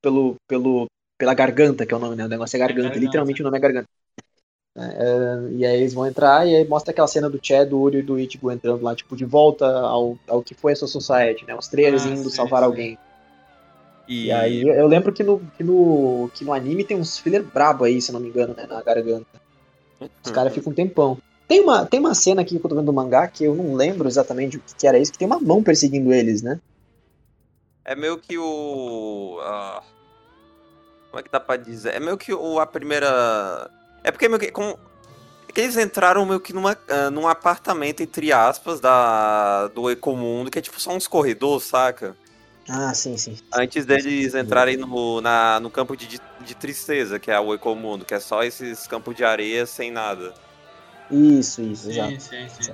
pelo, 0.01 0.35
pelo, 0.47 0.87
pela 1.17 1.33
garganta, 1.33 1.85
que 1.85 1.93
é 1.93 1.97
o 1.97 1.99
nome, 1.99 2.15
né? 2.15 2.25
O 2.25 2.29
negócio 2.29 2.55
é 2.55 2.59
garganta, 2.59 2.81
garganta. 2.81 3.05
literalmente 3.05 3.41
o 3.41 3.45
nome 3.45 3.57
é 3.57 3.61
garganta. 3.61 3.89
É, 4.75 4.83
é, 4.83 5.51
e 5.51 5.65
aí 5.65 5.81
eles 5.81 5.93
vão 5.93 6.07
entrar 6.07 6.47
e 6.47 6.55
aí 6.55 6.67
mostra 6.67 6.91
aquela 6.91 7.07
cena 7.07 7.29
do 7.29 7.39
Chad, 7.41 7.67
do 7.69 7.79
Uriel 7.79 8.01
e 8.01 8.05
do 8.05 8.19
Ichigo 8.19 8.49
entrando 8.49 8.81
lá, 8.81 8.95
tipo, 8.95 9.17
de 9.17 9.25
volta 9.25 9.65
ao, 9.65 10.17
ao 10.27 10.41
que 10.41 10.53
foi 10.53 10.71
a 10.71 10.75
Soul 10.75 10.87
Society, 10.87 11.45
né? 11.45 11.53
Os 11.55 11.67
três 11.67 12.05
Ah, 12.05 12.09
indo 12.09 12.29
sim, 12.29 12.35
salvar 12.35 12.61
sim. 12.61 12.65
alguém. 12.65 12.99
E 14.07 14.31
aí 14.31 14.61
eu 14.61 14.87
lembro 14.87 15.13
que 15.13 15.23
no, 15.23 15.39
que 15.57 15.63
no, 15.63 16.29
que 16.33 16.43
no 16.43 16.53
anime 16.53 16.83
tem 16.83 16.97
uns 16.97 17.17
filler 17.17 17.43
brabo 17.43 17.85
aí, 17.85 18.01
se 18.01 18.11
não 18.11 18.19
me 18.19 18.27
engano, 18.29 18.53
né? 18.53 18.65
Na 18.67 18.81
garganta. 18.81 19.25
Os 20.23 20.31
caras 20.31 20.53
ficam 20.53 20.71
um 20.71 20.75
tempão. 20.75 21.17
Tem 21.47 21.59
uma, 21.59 21.85
tem 21.85 21.99
uma 21.99 22.15
cena 22.15 22.41
aqui 22.41 22.57
que 22.57 22.65
eu 22.65 22.69
tô 22.69 22.75
vendo 22.75 22.85
do 22.85 22.93
mangá 22.93 23.27
que 23.27 23.43
eu 23.43 23.53
não 23.53 23.73
lembro 23.73 24.07
exatamente 24.07 24.57
o 24.57 24.61
que, 24.77 24.87
era 24.87 24.97
isso, 24.97 25.11
que 25.11 25.17
tem 25.17 25.27
uma 25.27 25.39
mão 25.39 25.61
perseguindo 25.61 26.13
eles, 26.13 26.41
né? 26.41 26.59
É 27.83 27.95
meio 27.95 28.17
que 28.17 28.37
o. 28.37 29.37
ah, 29.41 29.83
Como 31.09 31.19
é 31.19 31.23
que 31.23 31.31
dá 31.31 31.39
pra 31.39 31.57
dizer? 31.57 31.93
É 31.93 31.99
meio 31.99 32.17
que 32.17 32.33
o, 32.33 32.59
a 32.59 32.65
primeira. 32.65 33.69
É 34.03 34.11
porque 34.11 34.25
é 34.25 34.29
meio 34.29 34.39
que. 34.39 34.51
Com... 34.51 34.77
É 35.47 35.51
que 35.51 35.61
eles 35.61 35.77
entraram 35.77 36.25
meio 36.25 36.39
que 36.39 36.53
numa, 36.53 36.73
uh, 36.73 37.11
num 37.11 37.27
apartamento, 37.27 38.01
entre 38.01 38.31
aspas, 38.31 38.79
da, 38.79 39.67
do 39.67 39.91
Ecomundo, 39.91 40.49
que 40.49 40.59
é 40.59 40.61
tipo 40.61 40.79
só 40.79 40.91
uns 40.91 41.07
corredores, 41.07 41.65
saca? 41.65 42.15
Ah, 42.69 42.93
sim, 42.93 43.17
sim. 43.17 43.37
Antes 43.53 43.85
deles 43.85 44.33
entrarem 44.33 44.77
no, 44.77 45.19
na, 45.19 45.59
no 45.59 45.69
campo 45.69 45.97
de, 45.97 46.21
de 46.39 46.55
tristeza, 46.55 47.19
que 47.19 47.29
é 47.29 47.37
o 47.37 47.53
Ecomundo, 47.53 48.05
que 48.05 48.13
é 48.13 48.19
só 48.19 48.43
esses 48.43 48.87
campos 48.87 49.13
de 49.13 49.25
areia 49.25 49.65
sem 49.65 49.91
nada. 49.91 50.33
Isso, 51.09 51.61
isso, 51.61 51.91
sim, 51.91 51.91
exato. 51.91 52.21
Sim, 52.21 52.47
sim. 52.61 52.73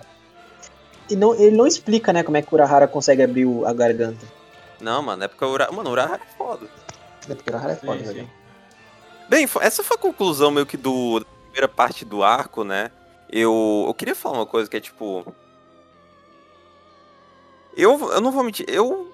E 1.10 1.16
não, 1.16 1.34
ele 1.34 1.56
não 1.56 1.66
explica, 1.66 2.14
né, 2.14 2.22
como 2.22 2.38
é 2.38 2.42
que 2.42 2.50
o 2.52 2.56
Urahara 2.56 2.88
consegue 2.88 3.24
abrir 3.24 3.48
a 3.66 3.74
garganta. 3.74 4.26
Não, 4.80 5.02
mano, 5.02 5.24
é 5.24 5.28
porque 5.28 5.44
o 5.44 5.50
Urahara. 5.50 5.76
Mano, 5.76 5.90
o 5.90 5.94
Urahara 5.94 6.22
é 6.22 6.38
foda. 6.38 6.68
É 7.28 7.34
porque 7.34 7.50
o 7.50 7.54
Urahara 7.54 7.74
é 7.74 7.76
foda, 7.78 8.04
velho. 8.04 8.30
Bem, 9.30 9.48
essa 9.62 9.84
foi 9.84 9.98
a 9.98 10.00
conclusão 10.00 10.52
meio 10.52 10.66
que 10.66 10.78
do, 10.78 11.20
da 11.20 11.26
primeira 11.26 11.68
parte 11.68 12.06
do 12.06 12.24
arco, 12.24 12.64
né? 12.64 12.92
Eu, 13.30 13.86
eu 13.88 13.94
queria 13.94 14.16
falar 14.16 14.38
uma 14.38 14.46
coisa 14.46 14.70
que 14.70 14.78
é 14.78 14.80
tipo. 14.80 15.26
Eu, 17.76 18.12
eu 18.12 18.22
não 18.22 18.32
vou 18.32 18.44
mentir, 18.44 18.66
eu. 18.70 19.14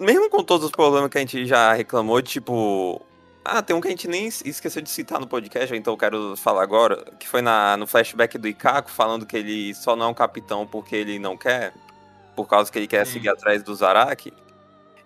Mesmo 0.00 0.28
com 0.30 0.42
todos 0.42 0.64
os 0.64 0.72
problemas 0.72 1.10
que 1.10 1.18
a 1.18 1.20
gente 1.20 1.46
já 1.46 1.74
reclamou, 1.74 2.22
tipo. 2.22 3.02
Ah, 3.44 3.62
tem 3.62 3.74
um 3.76 3.80
que 3.80 3.88
a 3.88 3.90
gente 3.90 4.08
nem 4.08 4.26
esqueceu 4.26 4.82
de 4.82 4.90
citar 4.90 5.20
no 5.20 5.26
podcast, 5.26 5.74
então 5.74 5.94
eu 5.94 5.98
quero 5.98 6.36
falar 6.36 6.62
agora, 6.62 7.02
que 7.18 7.26
foi 7.26 7.40
na, 7.40 7.76
no 7.78 7.86
flashback 7.86 8.36
do 8.36 8.46
Ikako, 8.46 8.90
falando 8.90 9.24
que 9.24 9.36
ele 9.36 9.74
só 9.74 9.96
não 9.96 10.06
é 10.06 10.08
um 10.08 10.14
capitão 10.14 10.66
porque 10.66 10.94
ele 10.94 11.18
não 11.18 11.34
quer, 11.34 11.72
por 12.36 12.46
causa 12.46 12.70
que 12.70 12.78
ele 12.78 12.86
quer 12.86 13.06
Sim. 13.06 13.14
seguir 13.14 13.30
atrás 13.30 13.62
do 13.62 13.74
Zaraki. 13.74 14.32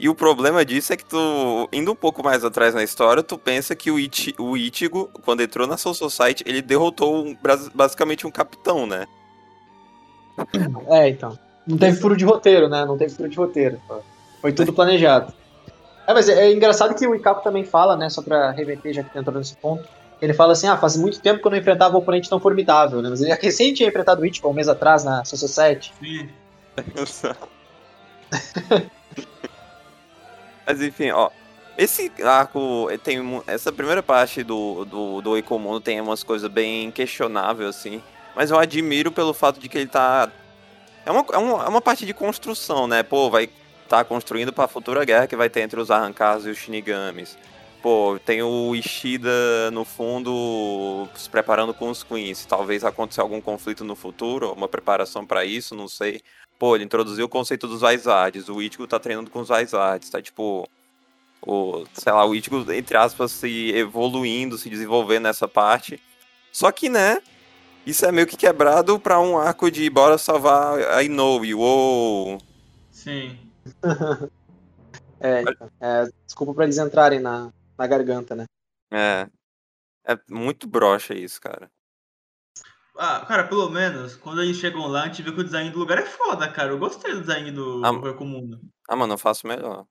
E 0.03 0.09
o 0.09 0.17
problema 0.17 0.65
disso 0.65 0.93
é 0.93 0.97
que 0.97 1.05
tu, 1.05 1.69
indo 1.73 1.93
um 1.93 1.95
pouco 1.95 2.25
mais 2.25 2.45
atrás 2.45 2.75
na 2.75 2.83
história, 2.83 3.23
tu 3.23 3.39
pensa 3.39 3.77
que 3.77 3.89
o, 3.89 4.01
Ichi, 4.01 4.35
o 4.37 4.57
Ichigo, 4.57 5.09
quando 5.25 5.45
entrou 5.45 5.65
na 5.65 5.77
Soul 5.77 5.95
Society, 5.95 6.43
ele 6.45 6.61
derrotou 6.61 7.25
um, 7.25 7.37
basicamente 7.73 8.27
um 8.27 8.31
capitão, 8.33 8.85
né? 8.85 9.07
É, 10.89 11.09
então. 11.09 11.39
Não 11.65 11.79
teve 11.79 12.01
furo 12.01 12.17
de 12.17 12.25
roteiro, 12.25 12.69
né? 12.69 12.85
Não 12.85 12.99
teve 12.99 13.15
furo 13.15 13.29
de 13.29 13.37
roteiro. 13.37 13.81
Foi 14.41 14.53
tudo 14.53 14.73
planejado. 14.73 15.33
É, 16.05 16.13
mas 16.13 16.29
é, 16.29 16.47
é 16.47 16.53
engraçado 16.53 16.97
que 16.97 17.07
o 17.07 17.15
Ikapo 17.15 17.45
também 17.45 17.65
fala, 17.65 17.97
né? 17.97 18.11
Só 18.11 18.23
pra 18.23 18.51
remeter, 18.51 18.93
já 18.93 19.05
que 19.05 19.17
entrou 19.17 19.39
nesse 19.39 19.57
ponto. 19.57 19.89
Ele 20.21 20.35
fala 20.35 20.55
assim: 20.55 20.67
ah, 20.67 20.77
faz 20.77 20.97
muito 20.97 21.21
tempo 21.21 21.41
que 21.41 21.47
eu 21.47 21.51
não 21.53 21.59
enfrentava 21.59 21.95
um 21.95 22.01
oponente 22.01 22.29
tão 22.29 22.41
formidável, 22.41 23.01
né? 23.01 23.09
Mas 23.09 23.21
ele 23.21 23.33
recém 23.41 23.73
tinha 23.73 23.89
enfrentado 23.89 24.21
o 24.21 24.27
Ichigo 24.27 24.49
um 24.49 24.53
mês 24.53 24.67
atrás 24.67 25.05
na 25.05 25.25
Soul 25.25 25.39
Society. 25.39 25.95
Sim. 26.01 26.29
Mas 30.67 30.81
enfim, 30.81 31.11
ó. 31.11 31.31
Esse 31.77 32.13
arco 32.23 32.87
tem 33.03 33.19
essa 33.47 33.73
primeira 33.73 34.03
parte 34.03 34.43
do 34.43 34.85
do, 34.85 35.23
do 35.23 35.37
Ecomundo 35.39 35.81
tem 35.81 36.01
umas 36.01 36.23
coisas 36.23 36.51
bem 36.51 36.91
questionáveis 36.91 37.71
assim, 37.71 38.03
mas 38.37 38.51
eu 38.51 38.59
admiro 38.59 39.11
pelo 39.11 39.33
fato 39.33 39.59
de 39.59 39.71
que 39.71 39.79
ele 39.79 39.87
tá 39.87 40.31
é 41.05 41.11
uma, 41.11 41.25
é 41.33 41.39
uma, 41.39 41.65
é 41.65 41.69
uma 41.69 41.81
parte 41.81 42.07
de 42.07 42.15
construção, 42.15 42.87
né? 42.87 43.03
Pô, 43.03 43.31
vai 43.31 43.49
tá 43.89 44.05
construindo 44.05 44.53
para 44.53 44.65
a 44.65 44.69
futura 44.69 45.05
guerra 45.05 45.27
que 45.27 45.37
vai 45.37 45.51
ter 45.51 45.61
entre 45.61 45.79
os 45.81 45.91
Arrancars 45.91 46.47
e 46.47 46.51
os 46.51 46.59
Shinigamis. 46.59 47.37
Pô, 47.83 48.19
tem 48.25 48.43
o 48.43 48.75
Ishida 48.77 49.71
no 49.73 49.85
fundo 49.85 51.09
se 51.17 51.29
preparando 51.29 51.75
com 51.75 51.91
os 51.91 52.03
Queens. 52.03 52.47
Talvez 52.47 52.85
aconteça 52.85 53.21
algum 53.21 53.41
conflito 53.41 53.85
no 53.85 53.97
futuro, 53.97 54.53
uma 54.53 54.69
preparação 54.69 55.27
para 55.27 55.45
isso, 55.45 55.75
não 55.75 55.89
sei. 55.89 56.23
Pô, 56.63 56.77
ele 56.77 56.85
introduziu 56.85 57.27
o 57.27 57.29
conceito 57.29 57.67
dos 57.67 57.81
Vizards. 57.81 58.49
O 58.49 58.63
Ichigo 58.63 58.87
tá 58.87 58.97
treinando 58.97 59.29
com 59.29 59.41
os 59.41 59.49
Vizards, 59.49 60.09
tá 60.09 60.23
tipo. 60.23 60.71
O, 61.45 61.85
sei 61.93 62.13
lá, 62.13 62.25
o 62.25 62.37
Ichigo, 62.37 62.73
entre 62.73 62.97
aspas, 62.97 63.33
se 63.33 63.73
evoluindo, 63.73 64.57
se 64.57 64.71
desenvolvendo 64.71 65.25
nessa 65.25 65.49
parte. 65.49 66.01
Só 66.53 66.71
que, 66.71 66.89
né? 66.89 67.21
Isso 67.85 68.07
é 68.07 68.13
meio 68.13 68.29
que 68.29 68.37
quebrado 68.37 68.97
pra 69.01 69.19
um 69.19 69.37
arco 69.37 69.73
de 69.73 69.91
bora 69.91 70.17
salvar 70.17 70.79
a 70.79 71.03
Inoue. 71.03 71.53
Uou! 71.53 72.39
Sim. 72.93 73.37
é, 75.19 75.43
é, 75.81 76.09
desculpa 76.25 76.55
pra 76.55 76.63
eles 76.63 76.79
entrarem 76.79 77.19
na, 77.19 77.53
na 77.77 77.87
garganta, 77.89 78.37
né? 78.37 78.45
É. 78.93 79.27
É 80.07 80.17
muito 80.31 80.69
broxa 80.69 81.13
isso, 81.13 81.41
cara. 81.41 81.69
Ah, 82.97 83.25
cara, 83.27 83.45
pelo 83.45 83.71
menos, 83.71 84.17
quando 84.17 84.43
eles 84.43 84.57
chegam 84.57 84.87
lá, 84.87 85.03
a 85.03 85.07
gente 85.07 85.23
vê 85.23 85.33
que 85.33 85.41
o 85.41 85.45
design 85.45 85.71
do 85.71 85.79
lugar 85.79 85.99
é 85.99 86.05
foda, 86.05 86.49
cara. 86.49 86.71
Eu 86.71 86.79
gostei 86.79 87.13
do 87.13 87.21
design 87.21 87.51
do 87.51 87.81
ah, 87.85 88.15
Comum. 88.15 88.59
Ah, 88.89 88.97
mano, 88.97 89.15
eu 89.15 89.19
faço 89.19 89.47
melhor. 89.47 89.87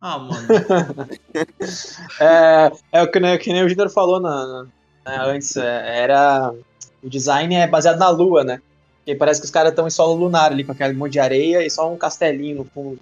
Ah, 0.00 0.18
mano. 0.18 0.46
é, 2.20 2.72
é 2.92 3.02
o 3.02 3.10
que, 3.10 3.20
né, 3.20 3.38
que 3.38 3.52
nem 3.52 3.64
o 3.64 3.68
Júnior 3.68 3.90
falou 3.90 4.20
na, 4.20 4.46
na, 4.46 4.62
né, 5.06 5.16
antes. 5.20 5.56
É, 5.56 6.02
era. 6.02 6.52
O 7.02 7.08
design 7.08 7.54
é 7.54 7.66
baseado 7.66 7.98
na 7.98 8.10
lua, 8.10 8.44
né? 8.44 8.60
Porque 8.98 9.14
parece 9.14 9.40
que 9.40 9.46
os 9.46 9.50
caras 9.50 9.70
estão 9.70 9.86
em 9.86 9.90
solo 9.90 10.14
lunar 10.14 10.52
ali, 10.52 10.62
com 10.62 10.72
aquele 10.72 10.92
monte 10.92 11.12
de 11.12 11.20
areia 11.20 11.64
e 11.64 11.70
só 11.70 11.90
um 11.90 11.96
castelinho 11.96 12.58
no 12.58 12.64
fundo. 12.66 13.00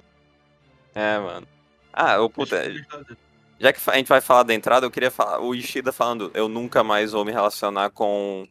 É, 0.95 1.19
mano. 1.19 1.47
Ah, 1.93 2.21
o 2.21 2.31
puta. 2.31 2.63
Já 3.59 3.73
que 3.73 3.81
a 3.91 3.97
gente 3.97 4.09
vai 4.09 4.21
falar 4.21 4.45
da 4.45 4.55
entrada, 4.55 4.87
eu 4.87 4.91
queria 4.91 5.11
falar. 5.11 5.41
O 5.41 5.55
Ishida 5.55 5.93
falando, 5.93 6.31
eu 6.35 6.49
nunca 6.49 6.85
mais 6.85 7.11
vou 7.11 7.25
me 7.25 7.33
relacionar 7.33 7.91
com 7.91 8.47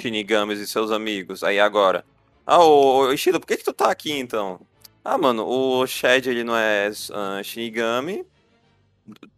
Shinigamis 0.00 0.58
e 0.58 0.66
seus 0.66 0.90
amigos. 0.90 1.42
Aí 1.42 1.60
agora. 1.60 2.04
Ah, 2.46 2.64
ô, 2.64 3.12
Ishida, 3.12 3.38
por 3.38 3.46
que, 3.46 3.56
que 3.56 3.64
tu 3.64 3.72
tá 3.72 3.90
aqui 3.90 4.12
então? 4.12 4.60
Ah, 5.04 5.16
mano, 5.16 5.46
o 5.46 5.86
Shed 5.86 6.28
ele 6.28 6.44
não 6.44 6.56
é 6.56 6.90
uh, 6.90 7.44
Shinigami. 7.44 8.26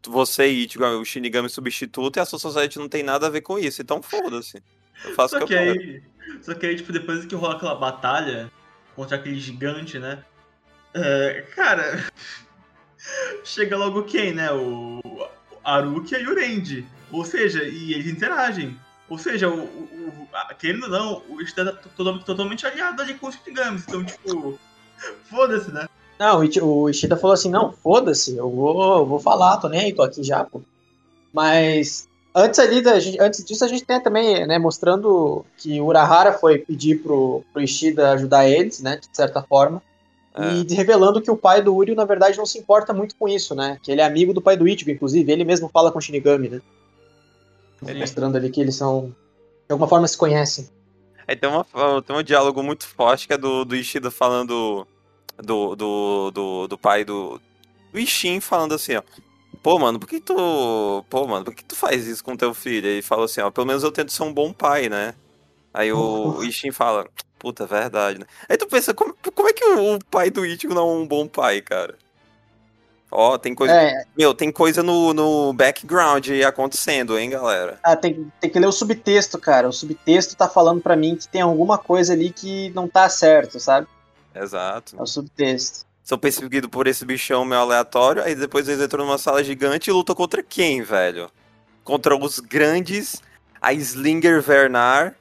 Você 0.06 0.48
e 0.48 0.66
Ichigo 0.66 0.84
é 0.84 0.90
o 0.90 1.04
Shinigami 1.04 1.48
substituto 1.48 2.16
e 2.16 2.20
a 2.20 2.24
Society 2.24 2.78
não 2.78 2.88
tem 2.88 3.02
nada 3.02 3.26
a 3.26 3.30
ver 3.30 3.40
com 3.40 3.58
isso. 3.58 3.80
Então 3.80 4.02
foda-se. 4.02 4.62
Eu 5.04 5.14
faço 5.14 5.38
só 5.38 5.46
que, 5.46 5.54
aí, 5.54 6.02
Só 6.42 6.54
que 6.54 6.66
aí, 6.66 6.76
tipo, 6.76 6.92
depois 6.92 7.24
que 7.24 7.34
rola 7.34 7.56
aquela 7.56 7.74
batalha 7.74 8.50
contra 8.94 9.16
aquele 9.16 9.38
gigante, 9.38 9.98
né? 9.98 10.22
É, 10.94 11.44
cara. 11.54 12.04
chega 13.44 13.76
logo 13.76 14.04
quem, 14.04 14.32
né? 14.32 14.50
O 14.52 15.00
Aruki 15.64 16.14
e 16.14 16.26
o 16.26 16.34
Renji. 16.34 16.86
Ou 17.10 17.24
seja, 17.24 17.62
e 17.64 17.92
eles 17.92 18.06
interagem. 18.06 18.78
Ou 19.12 19.18
seja, 19.18 19.46
o, 19.46 19.58
o, 19.58 20.26
o 20.32 20.54
querendo 20.58 20.84
ou 20.84 20.88
não, 20.88 21.22
o 21.28 21.42
Ishida 21.42 21.70
tá 21.70 21.82
totalmente, 21.94 22.24
totalmente 22.24 22.66
aliado 22.66 23.02
ali 23.02 23.12
com 23.12 23.28
os 23.28 23.34
Shinigamis. 23.34 23.84
Então, 23.86 24.02
tipo, 24.02 24.58
foda-se, 25.28 25.70
né? 25.70 25.86
Não, 26.18 26.40
o 26.40 26.88
Ishida 26.88 27.14
falou 27.18 27.34
assim, 27.34 27.50
não, 27.50 27.72
foda-se, 27.72 28.34
eu 28.34 28.48
vou, 28.48 29.04
vou 29.04 29.20
falar, 29.20 29.58
tô 29.58 29.68
nem 29.68 29.80
aí, 29.80 29.92
tô 29.92 30.02
aqui 30.02 30.22
já, 30.22 30.42
pô. 30.44 30.62
Mas 31.30 32.08
antes 32.34 32.58
ali, 32.58 32.80
da, 32.80 32.92
antes 33.20 33.44
disso, 33.44 33.62
a 33.66 33.68
gente 33.68 33.84
tem 33.84 34.00
também, 34.00 34.46
né, 34.46 34.58
mostrando 34.58 35.44
que 35.58 35.78
o 35.78 35.84
Urahara 35.84 36.32
foi 36.32 36.56
pedir 36.56 37.02
pro, 37.02 37.44
pro 37.52 37.62
Ishida 37.62 38.12
ajudar 38.12 38.48
eles, 38.48 38.80
né, 38.80 38.96
de 38.96 39.14
certa 39.14 39.42
forma. 39.42 39.82
É. 40.34 40.54
E 40.54 40.74
revelando 40.74 41.20
que 41.20 41.30
o 41.30 41.36
pai 41.36 41.60
do 41.60 41.76
Uri, 41.76 41.94
na 41.94 42.06
verdade, 42.06 42.38
não 42.38 42.46
se 42.46 42.58
importa 42.58 42.94
muito 42.94 43.14
com 43.16 43.28
isso, 43.28 43.54
né? 43.54 43.76
Que 43.82 43.92
ele 43.92 44.00
é 44.00 44.04
amigo 44.04 44.32
do 44.32 44.40
pai 44.40 44.56
do 44.56 44.66
Ichigo, 44.66 44.90
inclusive. 44.90 45.30
Ele 45.30 45.44
mesmo 45.44 45.68
fala 45.68 45.92
com 45.92 45.98
o 45.98 46.00
Shinigami, 46.00 46.48
né? 46.48 46.62
Sim. 47.84 47.98
mostrando 47.98 48.36
ali 48.36 48.50
que 48.50 48.60
eles 48.60 48.76
são. 48.76 49.14
De 49.66 49.72
alguma 49.72 49.88
forma 49.88 50.06
se 50.06 50.16
conhecem. 50.16 50.68
É, 51.26 51.34
tem, 51.34 51.48
uma, 51.48 51.64
tem 52.02 52.16
um 52.16 52.22
diálogo 52.22 52.62
muito 52.62 52.86
forte 52.86 53.26
que 53.26 53.32
é 53.32 53.38
do, 53.38 53.64
do 53.64 53.76
Ishida 53.76 54.10
falando 54.10 54.86
do, 55.38 55.76
do, 55.76 56.30
do, 56.30 56.68
do 56.68 56.78
pai 56.78 57.04
do. 57.04 57.40
Do 57.92 57.98
Ishin 57.98 58.40
falando 58.40 58.74
assim, 58.74 58.96
ó. 58.96 59.02
Pô, 59.62 59.78
mano, 59.78 59.98
por 59.98 60.08
que 60.08 60.20
tu. 60.20 61.04
Pô, 61.08 61.26
mano, 61.26 61.44
por 61.44 61.54
que 61.54 61.64
tu 61.64 61.76
faz 61.76 62.06
isso 62.06 62.24
com 62.24 62.36
teu 62.36 62.52
filho? 62.52 62.86
Ele 62.86 63.02
fala 63.02 63.26
assim, 63.26 63.40
ó, 63.40 63.50
pelo 63.50 63.66
menos 63.66 63.82
eu 63.82 63.92
tento 63.92 64.12
ser 64.12 64.22
um 64.22 64.32
bom 64.32 64.52
pai, 64.52 64.88
né? 64.88 65.14
Aí 65.72 65.92
o, 65.92 66.36
o 66.38 66.44
Ishin 66.44 66.72
fala, 66.72 67.06
puta, 67.38 67.66
verdade, 67.66 68.18
né? 68.18 68.26
Aí 68.48 68.56
tu 68.56 68.66
pensa, 68.66 68.92
como, 68.94 69.16
como 69.34 69.48
é 69.48 69.52
que 69.52 69.64
o, 69.64 69.94
o 69.94 70.04
pai 70.04 70.30
do 70.30 70.44
Ichigo 70.44 70.74
não 70.74 70.88
é 70.88 70.92
um 70.94 71.06
bom 71.06 71.26
pai, 71.26 71.60
cara? 71.60 71.96
Ó, 73.14 73.36
tem 73.36 73.54
coisa. 73.54 73.74
É. 73.74 74.04
Meu, 74.16 74.32
tem 74.32 74.50
coisa 74.50 74.82
no, 74.82 75.12
no 75.12 75.52
background 75.52 76.26
acontecendo, 76.46 77.18
hein, 77.18 77.28
galera? 77.28 77.78
Ah, 77.82 77.94
tem, 77.94 78.32
tem 78.40 78.48
que 78.48 78.58
ler 78.58 78.66
o 78.66 78.72
subtexto, 78.72 79.38
cara. 79.38 79.68
O 79.68 79.72
subtexto 79.72 80.34
tá 80.34 80.48
falando 80.48 80.80
para 80.80 80.96
mim 80.96 81.14
que 81.14 81.28
tem 81.28 81.42
alguma 81.42 81.76
coisa 81.76 82.14
ali 82.14 82.30
que 82.30 82.70
não 82.70 82.88
tá 82.88 83.10
certo, 83.10 83.60
sabe? 83.60 83.86
Exato. 84.34 84.96
É 84.98 85.02
o 85.02 85.06
subtexto. 85.06 85.84
São 86.02 86.18
perseguidos 86.18 86.70
por 86.70 86.86
esse 86.86 87.04
bichão 87.04 87.44
meio 87.44 87.60
aleatório, 87.60 88.22
aí 88.22 88.34
depois 88.34 88.66
eles 88.66 88.82
entram 88.82 89.04
numa 89.04 89.18
sala 89.18 89.44
gigante 89.44 89.90
e 89.90 89.92
lutam 89.92 90.16
contra 90.16 90.42
quem, 90.42 90.82
velho? 90.82 91.30
Contra 91.84 92.16
os 92.16 92.40
grandes, 92.40 93.22
a 93.60 93.74
Slinger 93.74 94.40
Vernar 94.40 95.14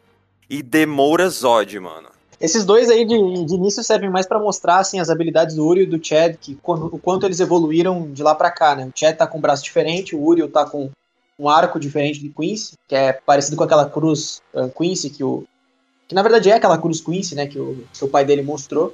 e 0.50 0.64
Demora 0.64 1.30
Zod, 1.30 1.78
mano. 1.78 2.10
Esses 2.42 2.66
dois 2.66 2.90
aí 2.90 3.06
de, 3.06 3.46
de 3.46 3.54
início 3.54 3.84
servem 3.84 4.10
mais 4.10 4.26
para 4.26 4.40
mostrar 4.40 4.80
assim, 4.80 5.00
as 5.00 5.12
habilidades 5.12 5.56
do 5.56 5.66
Uriel 5.66 5.86
e 5.86 5.90
do 5.90 6.04
Chad, 6.04 6.36
que, 6.42 6.58
o 6.64 6.98
quanto 6.98 7.28
eles 7.28 7.40
evoluíram 7.40 8.12
de 8.12 8.24
lá 8.24 8.34
para 8.34 8.50
cá, 8.50 8.76
né? 8.76 8.86
O 8.88 9.00
Chad 9.00 9.16
tá 9.16 9.28
com 9.28 9.38
um 9.38 9.42
braço 9.42 9.64
diferente, 9.64 10.16
o 10.16 10.24
Uriel 10.24 10.52
tá 10.52 10.66
com 10.66 10.90
um 11.38 11.48
arco 11.48 11.80
diferente 11.80 12.20
de 12.20 12.30
Quincy, 12.30 12.74
que 12.88 12.96
é 12.96 13.14
parecido 13.14 13.56
com 13.56 13.64
aquela 13.64 13.88
cruz 13.88 14.42
uh, 14.54 14.70
Quincy 14.70 15.10
que 15.12 15.24
o 15.24 15.44
que 16.08 16.16
na 16.16 16.24
verdade 16.24 16.50
é 16.50 16.56
aquela 16.56 16.78
cruz 16.78 17.00
Quincy, 17.00 17.36
né, 17.36 17.48
que 17.48 17.58
o, 17.58 17.86
que 17.94 18.04
o 18.04 18.08
pai 18.08 18.26
dele 18.26 18.42
mostrou. 18.42 18.94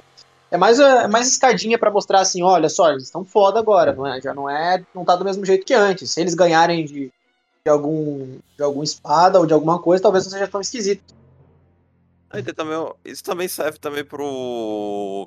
É 0.50 0.56
mais, 0.56 0.78
é 0.78 1.08
mais 1.08 1.26
escadinha 1.26 1.76
pra 1.76 1.90
mostrar 1.90 2.20
assim, 2.20 2.42
olha 2.42 2.68
só, 2.68 2.90
eles 2.90 3.04
estão 3.04 3.24
foda 3.24 3.58
agora, 3.58 3.92
não 3.92 4.06
é? 4.06 4.20
Já 4.20 4.32
não 4.32 4.48
é. 4.48 4.82
Não 4.94 5.04
tá 5.04 5.16
do 5.16 5.24
mesmo 5.24 5.44
jeito 5.44 5.66
que 5.66 5.74
antes. 5.74 6.10
Se 6.10 6.20
eles 6.20 6.34
ganharem 6.34 6.84
de, 6.84 7.12
de 7.64 7.70
algum. 7.70 8.38
de 8.56 8.62
alguma 8.62 8.84
espada 8.84 9.38
ou 9.38 9.46
de 9.46 9.52
alguma 9.52 9.78
coisa, 9.78 10.02
talvez 10.02 10.24
não 10.24 10.30
seja 10.30 10.46
tão 10.46 10.60
esquisito. 10.60 11.17
Aí 12.30 12.42
tem 12.42 12.54
também, 12.54 12.76
o- 12.76 12.96
isso 13.04 13.22
também 13.22 13.48
serve 13.48 13.78
também 13.78 14.04
pro. 14.04 15.26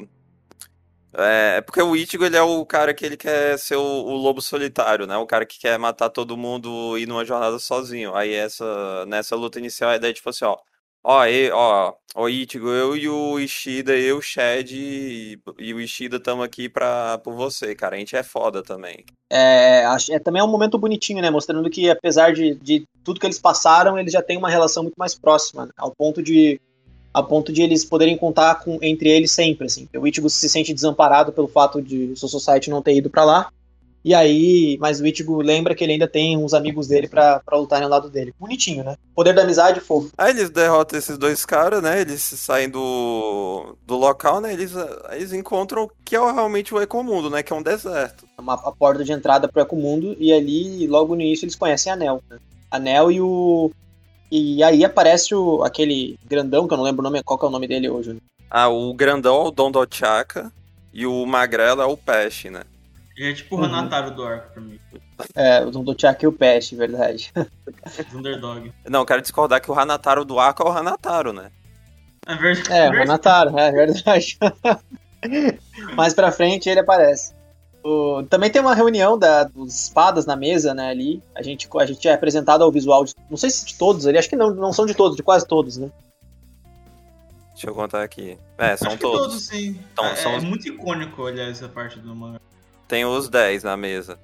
É, 1.13 1.55
é 1.57 1.61
porque 1.61 1.81
o 1.81 1.95
Ichigo 1.95 2.23
ele 2.25 2.37
é 2.37 2.41
o 2.41 2.65
cara 2.65 2.93
que 2.93 3.05
ele 3.05 3.17
quer 3.17 3.57
ser 3.59 3.75
o, 3.75 3.81
o 3.81 4.15
lobo 4.15 4.41
solitário, 4.41 5.05
né? 5.05 5.17
O 5.17 5.25
cara 5.27 5.45
que 5.45 5.59
quer 5.59 5.77
matar 5.77 6.09
todo 6.09 6.37
mundo 6.37 6.97
e 6.97 7.03
ir 7.03 7.07
numa 7.07 7.25
jornada 7.25 7.59
sozinho. 7.59 8.15
Aí 8.15 8.33
essa 8.33 9.05
nessa 9.07 9.35
luta 9.35 9.59
inicial 9.59 9.89
a 9.91 9.95
ideia 9.97 10.11
é 10.11 10.13
tipo 10.13 10.29
assim, 10.29 10.45
ó. 10.45 10.57
Ó, 11.03 11.25
e, 11.25 11.49
ó, 11.51 11.93
o 12.15 12.29
Ichigo, 12.29 12.69
eu 12.69 12.95
e 12.95 13.09
o 13.09 13.39
Ishida, 13.39 13.97
eu, 13.97 14.19
o 14.19 14.21
Shed 14.21 14.71
e, 14.75 15.39
e 15.57 15.73
o 15.73 15.81
Ishida 15.81 16.17
estamos 16.17 16.45
aqui 16.45 16.69
pra, 16.69 17.17
por 17.17 17.33
você, 17.33 17.73
cara. 17.73 17.95
A 17.95 17.99
gente 17.99 18.15
é 18.15 18.21
foda 18.21 18.61
também. 18.61 19.03
É, 19.27 19.83
é 20.11 20.19
também 20.19 20.39
é 20.41 20.43
um 20.45 20.47
momento 20.47 20.77
bonitinho, 20.77 21.19
né? 21.19 21.31
Mostrando 21.31 21.67
que 21.71 21.89
apesar 21.89 22.33
de, 22.33 22.53
de 22.53 22.83
tudo 23.03 23.19
que 23.19 23.25
eles 23.25 23.39
passaram, 23.39 23.97
eles 23.97 24.13
já 24.13 24.21
têm 24.21 24.37
uma 24.37 24.49
relação 24.49 24.83
muito 24.83 24.95
mais 24.95 25.15
próxima, 25.15 25.65
né? 25.65 25.71
ao 25.75 25.91
ponto 25.95 26.21
de 26.21 26.61
ao 27.13 27.25
ponto 27.25 27.51
de 27.51 27.61
eles 27.61 27.83
poderem 27.83 28.17
contar 28.17 28.55
com 28.55 28.77
entre 28.81 29.09
eles 29.09 29.31
sempre, 29.31 29.67
assim. 29.67 29.87
O 29.95 30.07
Ichigo 30.07 30.29
se 30.29 30.49
sente 30.49 30.73
desamparado 30.73 31.31
pelo 31.31 31.47
fato 31.47 31.81
de 31.81 32.15
Soul 32.15 32.29
Society 32.29 32.69
não 32.69 32.81
ter 32.81 32.95
ido 32.95 33.09
pra 33.09 33.23
lá. 33.23 33.49
E 34.03 34.15
aí, 34.15 34.77
mas 34.79 34.99
o 34.99 35.05
Ichigo 35.05 35.41
lembra 35.41 35.75
que 35.75 35.83
ele 35.83 35.93
ainda 35.93 36.07
tem 36.07 36.35
uns 36.35 36.55
amigos 36.55 36.87
dele 36.87 37.07
pra 37.07 37.39
pra 37.39 37.57
lutarem 37.57 37.83
ao 37.83 37.89
lado 37.89 38.09
dele. 38.09 38.33
Bonitinho, 38.39 38.83
né? 38.83 38.97
Poder 39.13 39.33
da 39.33 39.43
amizade, 39.43 39.79
fofo. 39.79 40.09
Aí 40.17 40.31
eles 40.31 40.49
derrotam 40.49 40.97
esses 40.97 41.17
dois 41.19 41.45
caras, 41.45 41.83
né? 41.83 42.01
Eles 42.01 42.21
saem 42.21 42.67
do, 42.67 43.75
do 43.85 43.95
local, 43.95 44.41
né? 44.41 44.53
Eles, 44.53 44.71
eles 45.11 45.33
encontram 45.33 45.83
o 45.83 45.91
que 46.03 46.15
é 46.15 46.19
realmente 46.19 46.73
o 46.73 46.81
Ecomundo, 46.81 47.29
né? 47.29 47.43
Que 47.43 47.53
é 47.53 47.55
um 47.55 47.61
deserto. 47.61 48.25
uma, 48.39 48.55
a 48.55 48.71
porta 48.71 49.03
de 49.03 49.11
entrada 49.11 49.47
pro 49.47 49.61
Ecomundo, 49.61 50.15
e 50.19 50.33
ali, 50.33 50.87
logo 50.87 51.15
no 51.15 51.21
início, 51.21 51.45
eles 51.45 51.55
conhecem 51.55 51.91
a 51.91 51.95
Nel. 51.95 52.23
Né? 52.27 52.39
A 52.71 52.79
Nel 52.79 53.11
e 53.11 53.21
o. 53.21 53.71
E 54.31 54.63
aí 54.63 54.85
aparece 54.85 55.35
o, 55.35 55.61
aquele 55.63 56.17
grandão, 56.25 56.67
que 56.67 56.73
eu 56.73 56.77
não 56.77 56.85
lembro 56.85 57.01
o 57.01 57.03
nome, 57.03 57.21
qual 57.21 57.37
que 57.37 57.43
é 57.45 57.47
o 57.49 57.51
nome 57.51 57.67
dele 57.67 57.89
hoje. 57.89 58.15
Ah, 58.49 58.69
o 58.69 58.93
grandão 58.93 59.35
é 59.43 59.47
o 59.47 59.51
Don 59.51 59.71
Chaka 59.89 60.51
e 60.93 61.05
o 61.05 61.25
magrelo 61.25 61.81
é 61.81 61.85
o 61.85 61.97
Peste, 61.97 62.49
né? 62.49 62.63
Ele 63.17 63.31
é 63.31 63.33
tipo 63.33 63.55
o 63.55 63.59
Uhum. 63.59 63.65
Hanataro 63.65 64.11
do 64.11 64.23
arco 64.23 64.53
pra 64.53 64.61
mim. 64.61 64.79
É, 65.35 65.63
o 65.63 65.69
do 65.69 65.91
Chuck 65.99 66.23
e 66.23 66.27
o 66.27 66.31
Pest, 66.31 66.73
verdade. 66.73 67.31
Underdog. 68.15 68.71
Não, 68.89 69.05
quero 69.05 69.21
discordar 69.21 69.61
que 69.61 69.69
o 69.69 69.77
Hanataro 69.77 70.25
do 70.25 70.39
arco 70.39 70.63
é 70.63 70.65
o 70.65 70.71
Hanataro, 70.71 71.33
né? 71.33 71.51
É 72.25 72.35
verdade. 72.35 72.71
É, 72.71 72.89
o 72.89 72.93
Renataro, 72.93 73.59
é 73.59 73.71
verdade. 73.71 74.37
Mais 75.95 76.13
pra 76.13 76.31
frente 76.31 76.69
ele 76.69 76.79
aparece. 76.79 77.33
O- 77.83 78.23
também 78.29 78.49
tem 78.51 78.61
uma 78.61 78.75
reunião 78.75 79.17
da, 79.17 79.43
dos 79.45 79.85
espadas 79.85 80.25
na 80.25 80.35
mesa, 80.35 80.73
né, 80.73 80.89
ali. 80.91 81.21
A 81.35 81.41
gente, 81.41 81.67
a 81.79 81.85
gente 81.85 82.07
é 82.07 82.13
apresentado 82.13 82.63
ao 82.63 82.71
visual 82.71 83.03
de. 83.05 83.13
Não 83.29 83.37
sei 83.37 83.49
se 83.49 83.65
de 83.65 83.75
todos 83.75 84.05
ali, 84.05 84.17
acho 84.17 84.29
que 84.29 84.35
não, 84.35 84.53
não 84.53 84.71
são 84.71 84.85
de 84.85 84.93
todos, 84.93 85.17
de 85.17 85.23
quase 85.23 85.47
todos, 85.47 85.77
né? 85.77 85.89
Deixa 87.53 87.69
eu 87.69 87.75
contar 87.75 88.03
aqui. 88.03 88.37
É, 88.57 88.75
são 88.77 88.97
todos. 88.97 89.21
todos, 89.27 89.47
sim. 89.47 89.79
Então, 89.93 90.05
é, 90.05 90.15
são 90.15 90.31
é 90.33 90.37
os- 90.37 90.43
muito 90.43 90.67
icônico 90.67 91.21
olhar 91.21 91.49
essa 91.49 91.67
parte 91.67 91.99
do 91.99 92.15
mangá. 92.15 92.39
Tem 92.87 93.05
os 93.05 93.29
10 93.29 93.63
na 93.63 93.75
mesa. 93.77 94.17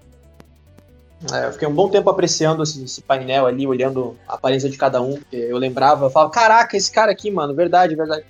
É, 1.34 1.48
eu 1.48 1.54
fiquei 1.54 1.68
um 1.68 1.74
bom 1.74 1.90
tempo 1.90 2.10
apreciando 2.12 2.62
esse, 2.62 2.84
esse 2.84 3.02
painel 3.02 3.48
ali, 3.48 3.66
olhando 3.66 4.16
a 4.28 4.36
aparência 4.36 4.70
de 4.70 4.78
cada 4.78 5.02
um, 5.02 5.16
porque 5.18 5.36
eu 5.36 5.58
lembrava, 5.58 6.06
eu 6.06 6.10
falava, 6.12 6.32
caraca, 6.32 6.78
esse 6.78 6.92
cara 6.92 7.12
aqui, 7.12 7.32
mano, 7.32 7.56
verdade, 7.56 7.96
verdade. 7.96 8.24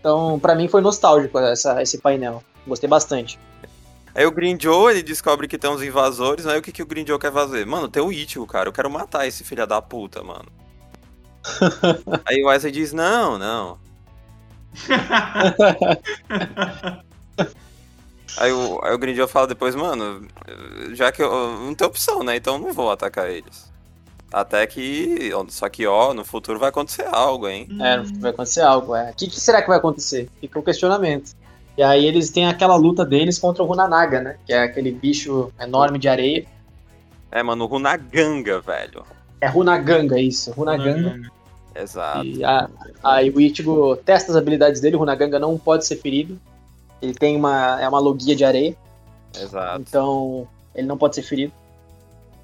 Então, 0.00 0.38
pra 0.40 0.54
mim 0.56 0.66
foi 0.68 0.80
nostálgico 0.80 1.38
essa, 1.38 1.80
esse 1.80 1.98
painel. 1.98 2.42
Gostei 2.66 2.88
bastante. 2.88 3.38
Aí 4.18 4.26
o 4.26 4.32
Green 4.32 4.58
Joe, 4.60 4.90
ele 4.90 5.00
descobre 5.00 5.46
que 5.46 5.56
tem 5.56 5.70
uns 5.70 5.80
invasores, 5.80 6.44
aí 6.44 6.58
o 6.58 6.62
que, 6.62 6.72
que 6.72 6.82
o 6.82 6.86
Green 6.86 7.06
Joe 7.06 7.20
quer 7.20 7.32
fazer? 7.32 7.64
Mano, 7.64 7.88
tem 7.88 8.02
o 8.02 8.10
Ichigo, 8.10 8.48
cara, 8.48 8.68
eu 8.68 8.72
quero 8.72 8.90
matar 8.90 9.28
esse 9.28 9.44
filho 9.44 9.64
da 9.64 9.80
puta, 9.80 10.24
mano. 10.24 10.48
aí 12.26 12.42
o 12.42 12.48
Wesley 12.48 12.72
diz, 12.72 12.92
não, 12.92 13.38
não. 13.38 13.78
Aí 18.36 18.52
o, 18.52 18.78
aí 18.84 18.94
o 18.94 18.98
Green 18.98 19.16
Joe 19.16 19.26
fala 19.26 19.48
depois, 19.48 19.74
mano, 19.74 20.28
já 20.92 21.10
que 21.10 21.20
eu 21.20 21.58
não 21.58 21.74
tem 21.74 21.86
opção, 21.86 22.22
né? 22.22 22.36
Então 22.36 22.54
eu 22.54 22.60
não 22.60 22.72
vou 22.72 22.90
atacar 22.90 23.28
eles. 23.28 23.72
Até 24.32 24.64
que. 24.66 25.32
Só 25.48 25.68
que, 25.68 25.84
ó, 25.86 26.14
no 26.14 26.24
futuro 26.24 26.56
vai 26.56 26.68
acontecer 26.68 27.04
algo, 27.10 27.48
hein? 27.48 27.66
É, 27.80 27.96
vai 28.20 28.30
acontecer 28.30 28.60
algo, 28.60 28.94
é. 28.94 29.10
O 29.10 29.14
que, 29.14 29.26
que 29.26 29.40
será 29.40 29.60
que 29.60 29.66
vai 29.66 29.78
acontecer? 29.78 30.28
Fica 30.40 30.56
o 30.56 30.62
questionamento. 30.62 31.34
E 31.78 31.82
aí 31.82 32.04
eles 32.06 32.28
têm 32.30 32.48
aquela 32.48 32.74
luta 32.74 33.06
deles 33.06 33.38
contra 33.38 33.62
o 33.62 33.66
Runanaga, 33.66 34.20
né? 34.20 34.36
Que 34.44 34.52
é 34.52 34.64
aquele 34.64 34.90
bicho 34.90 35.52
enorme 35.60 35.96
de 35.96 36.08
areia. 36.08 36.44
É, 37.30 37.40
mano, 37.40 37.64
o 37.64 37.66
Runaganga, 37.68 38.60
velho. 38.60 39.04
É 39.40 39.46
Runaganga, 39.46 40.18
isso. 40.20 40.50
Runaganga. 40.50 41.30
Exato. 41.76 42.24
E 42.26 42.44
a- 42.44 42.68
aí 43.04 43.30
o 43.30 43.40
Ichigo 43.40 43.96
testa 43.98 44.32
as 44.32 44.36
habilidades 44.36 44.80
dele, 44.80 44.96
o 44.96 44.98
Runaganga 44.98 45.38
não 45.38 45.56
pode 45.56 45.86
ser 45.86 45.94
ferido. 45.96 46.36
Ele 47.00 47.14
tem 47.14 47.36
uma. 47.36 47.80
É 47.80 47.88
uma 47.88 48.00
logia 48.00 48.34
de 48.34 48.44
areia. 48.44 48.74
Exato. 49.40 49.80
Então, 49.80 50.48
ele 50.74 50.88
não 50.88 50.98
pode 50.98 51.14
ser 51.14 51.22
ferido. 51.22 51.52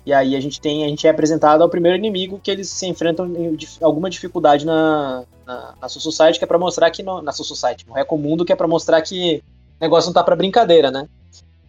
E 0.07 0.13
aí 0.13 0.37
a 0.37 0.41
gente 0.41 0.61
tem, 0.61 0.85
a 0.85 0.89
gente 0.89 1.09
é 1.09 1.11
apresentado 1.11 1.61
ao 1.63 1.69
primeiro 1.69 1.99
inimigo 1.99 2.39
que 2.41 2.53
eles 2.53 2.69
se 2.71 2.87
enfrentam 2.87 3.27
em 3.27 3.59
alguma 3.83 4.09
dificuldade 4.09 4.65
na, 4.65 5.25
na, 5.47 5.75
na 5.81 5.89
Soul 5.89 6.01
Society, 6.03 6.39
que 6.39 6.45
é 6.45 6.49
pra 6.49 6.59
mostrar 6.59 6.91
que. 6.91 7.03
No, 7.03 7.21
na 7.23 7.33
Soul 7.33 7.47
Society, 7.47 7.87
no 7.87 7.95
Recomundo, 7.95 8.45
que 8.45 8.53
é 8.53 8.57
pra 8.57 8.69
mostrar 8.69 9.01
que 9.03 9.43
o 9.81 9.85
negócio 9.85 10.09
não 10.09 10.15
tá 10.15 10.23
pra 10.25 10.37
brincadeira, 10.37 10.91
né? 10.91 11.09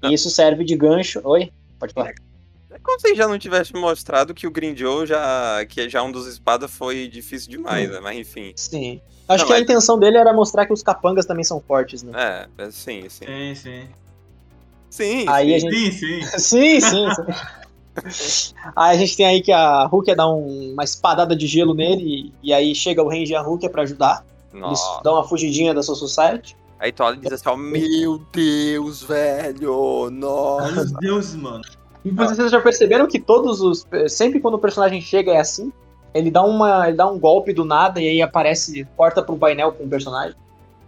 E 0.03 0.14
isso 0.14 0.30
serve 0.30 0.64
de 0.64 0.76
gancho. 0.76 1.19
Oi? 1.23 1.52
Pode 1.80 1.93
falar. 1.93 2.14
É 2.72 2.80
como 2.80 2.99
se 2.99 3.15
já 3.15 3.27
não 3.27 3.39
tivesse 3.39 3.73
mostrado 3.73 4.34
que 4.34 4.45
o 4.45 4.52
Green 4.52 4.76
Joe 4.76 5.06
já. 5.07 5.65
que 5.68 5.88
já 5.89 6.03
um 6.03 6.11
dos 6.11 6.27
espadas 6.27 6.69
foi 6.72 7.07
difícil 7.07 7.49
demais, 7.49 7.89
né? 7.89 7.99
Mas 8.02 8.18
enfim. 8.18 8.52
Sim. 8.56 9.02
Acho 9.27 9.39
Não, 9.43 9.47
que 9.47 9.53
a 9.53 9.56
mas- 9.56 9.64
intenção 9.64 9.97
dele 9.97 10.18
era 10.18 10.31
mostrar 10.34 10.65
que 10.68 10.73
os 10.73 10.84
capangas 10.84 11.26
também 11.26 11.43
são 11.43 11.60
fortes, 11.60 12.03
né? 12.03 12.47
É, 12.60 12.64
é, 12.65 12.72
sim, 12.72 13.10
sim. 13.10 13.26
Sim, 13.26 13.56
sim. 13.56 13.89
Sim, 14.89 15.26
Aí 15.27 15.47
sim. 15.49 15.56
a 15.56 15.60
gente. 15.72 15.91
Sim, 15.91 16.22
sim. 16.22 16.22
Sim, 16.39 16.80
sim, 16.81 17.15
sim. 17.15 17.23
Aí 18.76 18.96
a 18.96 19.00
gente 19.00 19.16
tem 19.16 19.26
aí 19.26 19.42
que 19.42 19.52
a 19.52 19.86
Rukia 19.86 20.16
dá 20.16 20.28
um- 20.28 20.74
uma 20.74 20.84
espadada 20.84 21.36
de 21.36 21.48
gelo 21.48 21.74
nele 21.74 22.34
e, 22.42 22.50
e 22.50 22.54
aí 22.54 22.76
chega 22.76 23.02
o 23.04 23.10
Ranger 23.10 23.44
Rukia 23.44 23.70
pra 23.70 23.84
ajudar. 23.84 24.26
Eles 24.54 24.62
Nossa. 24.62 25.02
dão 25.04 25.14
uma 25.16 25.24
fugidinha 25.24 25.74
da 25.74 25.84
Soul 25.84 25.96
Society. 25.98 26.56
Aí 26.80 26.92
tu 26.92 27.04
olha 27.04 27.16
e 27.16 27.20
diz 27.20 27.32
assim, 27.34 27.50
ó, 27.50 27.56
meu 27.56 28.22
Deus, 28.32 29.02
velho, 29.04 30.10
nossa. 30.12 30.82
Os 30.82 30.92
deuses, 30.94 31.36
mano. 31.36 31.62
E 32.04 32.12
vocês 32.12 32.52
já 32.52 32.62
perceberam 32.62 33.08
que 33.08 33.20
todos 33.20 33.62
os. 33.62 33.86
Sempre 34.08 34.40
quando 34.40 34.56
o 34.56 34.60
personagem 34.60 35.02
chega 35.02 35.32
é 35.32 35.40
assim? 35.40 35.72
Ele 36.14 36.32
dá, 36.32 36.44
uma, 36.44 36.88
ele 36.88 36.96
dá 36.96 37.06
um 37.10 37.20
golpe 37.20 37.52
do 37.52 37.66
nada 37.66 38.00
e 38.00 38.08
aí 38.08 38.22
aparece, 38.22 38.88
corta 38.96 39.22
pro 39.22 39.36
painel 39.38 39.74
com 39.74 39.84
o 39.84 39.90
personagem. 39.90 40.36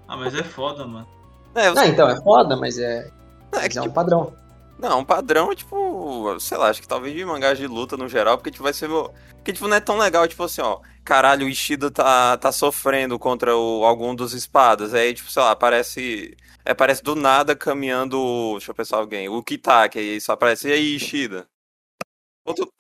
Ah, 0.08 0.16
mas 0.16 0.34
é 0.34 0.44
foda, 0.44 0.86
mano. 0.88 1.08
É, 1.54 1.70
Não, 1.74 1.84
então, 1.84 2.08
é 2.08 2.16
foda, 2.22 2.56
mas 2.56 2.78
é, 2.78 3.00
é 3.00 3.12
mas 3.52 3.68
que, 3.70 3.78
é 3.78 3.82
um 3.82 3.86
tipo, 3.86 3.96
padrão. 3.96 4.32
Não, 4.80 5.00
um 5.00 5.06
padrão, 5.06 5.54
tipo, 5.56 6.40
sei 6.40 6.58
lá, 6.58 6.70
acho 6.70 6.82
que 6.82 6.88
talvez 6.88 7.16
de 7.16 7.26
mangás 7.26 7.58
de 7.58 7.66
luta 7.68 7.98
no 7.98 8.08
geral, 8.08 8.38
porque 8.38 8.52
tipo, 8.52 8.64
vai 8.64 8.74
ser. 8.74 8.88
Porque, 9.36 9.54
tipo, 9.54 9.68
não 9.68 9.76
é 9.78 9.80
tão 9.80 9.98
legal, 9.98 10.28
tipo 10.28 10.44
assim, 10.44 10.62
ó, 10.62 10.80
caralho, 11.04 11.46
o 11.46 11.50
Ishida 11.50 11.90
tá, 11.90 12.38
tá 12.38 12.52
sofrendo 12.52 13.18
contra 13.18 13.56
o, 13.56 13.84
algum 13.86 14.14
dos 14.14 14.34
espadas. 14.34 14.94
Aí, 14.94 15.14
tipo, 15.14 15.30
sei 15.32 15.42
lá, 15.42 15.52
aparece. 15.52 16.36
É, 16.66 16.74
parece 16.74 17.02
do 17.02 17.16
nada 17.16 17.56
caminhando. 17.56 18.52
Deixa 18.54 18.72
eu 18.72 18.76
pensar 18.76 18.98
alguém. 18.98 19.30
O 19.30 19.42
Kitaki, 19.42 20.00
aí 20.00 20.20
só 20.22 20.34
aparece. 20.34 20.68
E 20.68 20.74
aí, 20.74 20.96
Ishida? 20.96 21.48
Outro- 22.46 22.72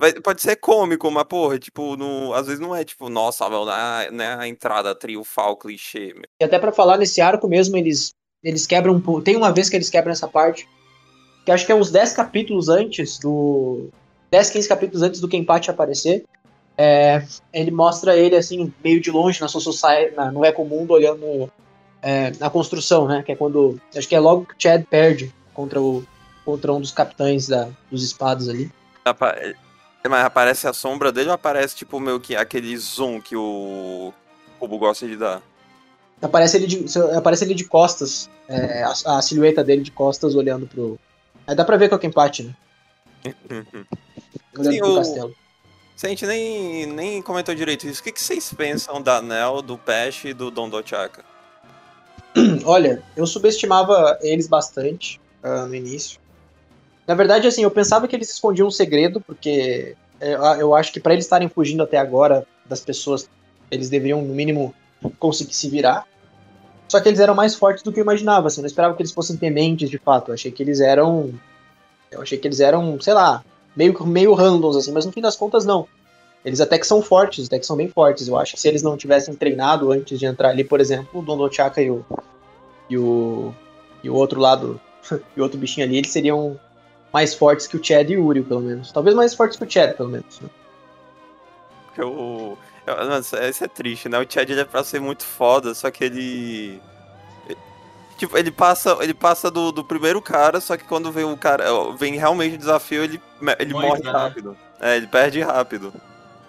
Vai- 0.00 0.14
pode 0.20 0.42
ser 0.42 0.56
cômico, 0.56 1.08
mas, 1.10 1.24
porra, 1.24 1.58
tipo, 1.58 1.96
no, 1.96 2.34
às 2.34 2.46
vezes 2.46 2.60
não 2.60 2.74
é, 2.74 2.84
tipo, 2.84 3.08
nossa, 3.08 3.48
não 3.48 3.72
é, 3.72 4.10
não 4.10 4.24
é 4.24 4.34
a 4.34 4.48
entrada 4.48 4.94
triunfal 4.94 5.56
clichê, 5.56 6.12
meu. 6.12 6.24
E 6.40 6.44
até 6.44 6.58
pra 6.58 6.72
falar 6.72 6.98
nesse 6.98 7.20
arco 7.20 7.46
mesmo, 7.48 7.76
eles, 7.76 8.12
eles 8.42 8.66
quebram. 8.66 8.94
um 8.94 9.20
Tem 9.20 9.36
uma 9.36 9.52
vez 9.52 9.70
que 9.70 9.76
eles 9.76 9.88
quebram 9.88 10.12
essa 10.12 10.26
parte, 10.26 10.68
que 11.44 11.50
acho 11.50 11.66
que 11.66 11.72
é 11.72 11.74
uns 11.74 11.90
10 11.90 12.12
capítulos 12.12 12.68
antes 12.68 13.18
do. 13.18 13.88
10, 14.30 14.50
15 14.50 14.68
capítulos 14.68 15.02
antes 15.02 15.20
do 15.20 15.28
Kenpachi 15.28 15.70
aparecer. 15.70 16.24
É, 16.76 17.22
ele 17.52 17.70
mostra 17.70 18.16
ele 18.16 18.34
assim, 18.34 18.72
meio 18.82 19.00
de 19.00 19.10
longe 19.10 19.40
na 19.40 19.48
sua 19.48 19.60
society, 19.60 20.16
na, 20.16 20.32
no 20.32 20.44
Ecomundo, 20.44 20.94
olhando 20.94 21.50
é, 22.00 22.32
na 22.40 22.48
construção, 22.48 23.06
né? 23.06 23.22
Que 23.22 23.32
é 23.32 23.36
quando. 23.36 23.78
Acho 23.94 24.08
que 24.08 24.14
é 24.14 24.20
logo 24.20 24.46
que 24.46 24.54
o 24.54 24.56
Chad 24.58 24.84
perde 24.88 25.32
contra, 25.52 25.80
o, 25.80 26.02
contra 26.44 26.72
um 26.72 26.80
dos 26.80 26.90
capitães 26.90 27.46
da, 27.46 27.68
dos 27.90 28.02
espadas 28.02 28.48
ali. 28.48 28.70
Apa- 29.04 29.36
Mas 30.08 30.24
aparece 30.24 30.66
a 30.66 30.72
sombra 30.72 31.12
dele 31.12 31.28
ou 31.28 31.34
aparece, 31.34 31.76
tipo, 31.76 32.00
meio 32.00 32.18
que 32.18 32.34
aquele 32.34 32.74
zoom 32.76 33.20
que 33.20 33.36
o 33.36 34.12
Cubo 34.58 34.78
gosta 34.78 35.06
de 35.06 35.16
dar? 35.16 35.42
Aparece 36.22 36.56
ele 36.56 36.66
de, 36.66 36.98
aparece 37.16 37.44
ele 37.44 37.54
de 37.54 37.64
costas, 37.64 38.30
é, 38.48 38.82
a, 38.82 39.18
a 39.18 39.22
silhueta 39.22 39.62
dele 39.62 39.82
de 39.82 39.90
costas 39.90 40.34
olhando 40.34 40.66
pro. 40.66 40.98
Aí 41.46 41.54
dá 41.54 41.64
pra 41.64 41.76
ver 41.76 41.88
que 41.88 41.94
é 41.94 41.96
o 41.96 42.00
Kenpachi, 42.00 42.44
né? 42.44 42.54
Sim, 44.62 44.82
o- 44.82 44.94
castelo. 44.96 45.34
Se 45.96 46.06
a 46.06 46.08
gente 46.08 46.26
nem, 46.26 46.86
nem 46.86 47.22
comentou 47.22 47.54
direito 47.54 47.86
isso, 47.86 48.00
o 48.00 48.04
que, 48.04 48.12
que 48.12 48.20
vocês 48.20 48.52
pensam 48.52 49.00
da 49.00 49.20
Nel, 49.22 49.62
do 49.62 49.78
Pesh 49.78 50.24
e 50.24 50.34
do 50.34 50.50
Don 50.50 50.68
Dochaka? 50.68 51.24
Olha, 52.64 53.02
eu 53.16 53.26
subestimava 53.26 54.18
eles 54.22 54.48
bastante 54.48 55.20
uh, 55.44 55.66
no 55.66 55.74
início. 55.74 56.18
Na 57.06 57.14
verdade, 57.14 57.46
assim, 57.46 57.62
eu 57.62 57.70
pensava 57.70 58.08
que 58.08 58.16
eles 58.16 58.30
escondiam 58.32 58.68
um 58.68 58.70
segredo, 58.70 59.20
porque 59.20 59.94
é, 60.20 60.34
eu 60.60 60.74
acho 60.74 60.92
que 60.92 61.00
para 61.00 61.12
eles 61.12 61.24
estarem 61.24 61.48
fugindo 61.48 61.82
até 61.82 61.98
agora 61.98 62.46
das 62.64 62.80
pessoas, 62.80 63.28
eles 63.70 63.90
deveriam, 63.90 64.22
no 64.22 64.34
mínimo, 64.34 64.74
conseguir 65.18 65.54
se 65.54 65.68
virar. 65.68 66.06
Só 66.88 67.00
que 67.00 67.08
eles 67.08 67.20
eram 67.20 67.34
mais 67.34 67.54
fortes 67.54 67.82
do 67.82 67.92
que 67.92 68.00
eu 68.00 68.02
imaginava, 68.02 68.48
assim, 68.48 68.60
eu 68.60 68.62
não 68.62 68.66
esperava 68.66 68.94
que 68.94 69.02
eles 69.02 69.12
fossem 69.12 69.36
tenentes 69.36 69.88
de 69.88 69.98
fato. 69.98 70.30
Eu 70.30 70.34
achei 70.34 70.50
que 70.50 70.62
eles 70.62 70.80
eram. 70.80 71.32
Eu 72.10 72.20
achei 72.20 72.36
que 72.36 72.46
eles 72.46 72.60
eram, 72.60 73.00
sei 73.00 73.14
lá, 73.14 73.42
meio, 73.74 74.06
meio 74.06 74.34
randoms, 74.34 74.76
assim, 74.76 74.92
mas 74.92 75.06
no 75.06 75.12
fim 75.12 75.20
das 75.20 75.36
contas, 75.36 75.64
não. 75.64 75.88
Eles 76.44 76.60
até 76.60 76.78
que 76.78 76.86
são 76.86 77.00
fortes, 77.00 77.46
até 77.46 77.58
que 77.58 77.66
são 77.66 77.76
bem 77.76 77.88
fortes. 77.88 78.28
Eu 78.28 78.36
acho 78.36 78.54
que 78.54 78.60
se 78.60 78.68
eles 78.68 78.82
não 78.82 78.96
tivessem 78.96 79.34
treinado 79.34 79.92
antes 79.92 80.18
de 80.18 80.26
entrar 80.26 80.50
ali, 80.50 80.64
por 80.64 80.80
exemplo, 80.80 81.20
o 81.20 81.22
Dondo 81.22 81.52
Chaka 81.52 81.80
e 81.80 81.90
o. 81.90 82.04
e 82.90 82.98
o. 82.98 83.54
e 84.02 84.10
o 84.10 84.14
outro 84.14 84.40
lado. 84.40 84.80
e 85.36 85.40
o 85.40 85.42
outro 85.42 85.58
bichinho 85.58 85.86
ali, 85.86 85.96
eles 85.96 86.10
seriam 86.10 86.58
mais 87.12 87.34
fortes 87.34 87.66
que 87.66 87.76
o 87.76 87.84
Chad 87.84 88.10
e 88.10 88.16
o 88.16 88.24
Uri, 88.24 88.42
pelo 88.42 88.60
menos. 88.60 88.90
Talvez 88.90 89.14
mais 89.14 89.34
fortes 89.34 89.56
que 89.56 89.64
o 89.64 89.70
Chad, 89.70 89.94
pelo 89.96 90.08
menos. 90.08 90.40
Né? 90.40 90.48
Eu, 91.96 92.08
eu, 92.08 92.58
nossa, 92.86 93.48
isso 93.48 93.64
é 93.64 93.68
triste, 93.68 94.08
né? 94.08 94.18
O 94.18 94.26
Chad 94.28 94.48
ele 94.50 94.60
é 94.60 94.64
pra 94.64 94.82
ser 94.82 95.00
muito 95.00 95.24
foda, 95.24 95.74
só 95.74 95.90
que 95.90 96.04
ele. 96.04 96.80
Tipo, 98.16 98.36
ele 98.38 98.50
passa, 98.50 98.96
ele 99.00 99.14
passa 99.14 99.50
do, 99.50 99.72
do 99.72 99.84
primeiro 99.84 100.20
cara, 100.22 100.60
só 100.60 100.76
que 100.76 100.84
quando 100.84 101.10
vem 101.10 101.24
o 101.24 101.36
cara. 101.36 101.64
Vem 101.96 102.16
realmente 102.16 102.54
o 102.54 102.58
desafio, 102.58 103.02
ele, 103.02 103.20
ele 103.58 103.72
morre, 103.72 103.88
morre 103.88 104.10
rápido. 104.10 104.50
Né? 104.50 104.56
É, 104.80 104.96
ele 104.96 105.06
perde 105.06 105.40
rápido. 105.40 105.92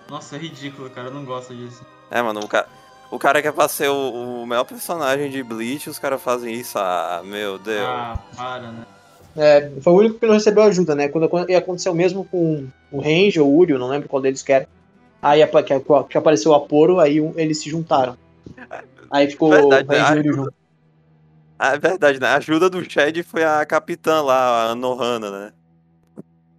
Nossa, 0.09 0.35
é 0.35 0.39
ridículo, 0.39 0.89
cara. 0.89 1.07
Eu 1.07 1.13
não 1.13 1.25
gosto 1.25 1.55
disso. 1.55 1.85
É, 2.09 2.21
mano, 2.21 2.41
o 2.41 2.47
cara. 2.47 2.67
O 3.11 3.19
cara 3.19 3.43
que 3.43 3.47
é 3.47 3.51
pra 3.51 3.67
ser 3.67 3.89
o, 3.89 4.41
o 4.41 4.47
melhor 4.47 4.63
personagem 4.63 5.29
de 5.29 5.43
Bleach, 5.43 5.87
os 5.87 5.99
caras 5.99 6.19
fazem 6.19 6.51
isso. 6.55 6.79
Ah, 6.79 7.21
meu 7.23 7.59
Deus. 7.59 7.85
Ah, 7.87 8.17
para, 8.35 8.71
né? 8.71 8.85
É, 9.35 9.71
foi 9.81 9.93
o 9.93 9.97
único 9.97 10.19
que 10.19 10.25
não 10.25 10.33
recebeu 10.33 10.63
ajuda, 10.63 10.95
né? 10.95 11.07
Quando 11.07 11.25
aconteceu 11.25 11.93
mesmo 11.93 12.25
com 12.25 12.67
o 12.91 12.99
Range 12.99 13.39
ou 13.39 13.51
o 13.51 13.57
Uri, 13.57 13.73
não 13.73 13.87
lembro 13.87 14.09
qual 14.09 14.21
deles 14.21 14.41
quer. 14.41 14.67
Aí 15.23 15.41
que, 15.47 15.79
que 16.09 16.17
apareceu 16.17 16.51
o 16.51 16.55
Aporo, 16.55 16.99
aí 16.99 17.17
eles 17.35 17.59
se 17.59 17.69
juntaram. 17.69 18.17
Aí 19.09 19.29
ficou 19.29 19.51
verdade, 19.51 19.87
o 19.87 19.93
e 19.93 20.01
o 20.01 20.19
Uri 20.19 20.33
junto. 20.33 20.53
Ah, 21.57 21.75
é 21.75 21.79
verdade, 21.79 22.19
né? 22.19 22.27
A 22.27 22.35
ajuda 22.35 22.69
do 22.69 22.83
Chad 22.89 23.23
foi 23.23 23.43
a 23.43 23.65
capitã 23.65 24.21
lá, 24.21 24.71
a 24.71 24.75
Nohana, 24.75 25.31
né? 25.31 25.53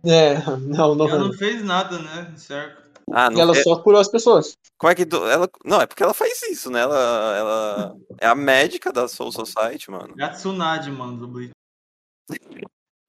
É, 0.07 0.35
não, 0.61 0.95
Nohana. 0.95 1.17
Ela 1.17 1.29
não 1.29 1.33
fez 1.35 1.63
nada, 1.63 1.99
né? 1.99 2.33
Certo. 2.37 2.83
Ah, 3.13 3.29
e 3.31 3.39
ela 3.39 3.55
é... 3.55 3.63
só 3.63 3.77
curou 3.77 4.01
as 4.01 4.09
pessoas. 4.09 4.57
Como 4.79 4.91
é 4.91 4.95
que. 4.95 5.05
Do... 5.05 5.29
Ela... 5.29 5.49
Não, 5.65 5.81
é 5.81 5.87
porque 5.87 6.03
ela 6.03 6.15
faz 6.15 6.43
isso, 6.45 6.71
né? 6.71 6.81
Ela, 6.81 7.37
ela 7.37 7.97
é 8.19 8.27
a 8.27 8.35
médica 8.35 8.91
da 8.91 9.07
Soul 9.07 9.31
Society, 9.31 9.91
mano. 9.91 10.15
É 10.19 10.25
a 10.25 10.31
Tsunade, 10.31 10.91
mano, 10.91 11.19
do 11.19 11.29
Bleach. 11.29 11.53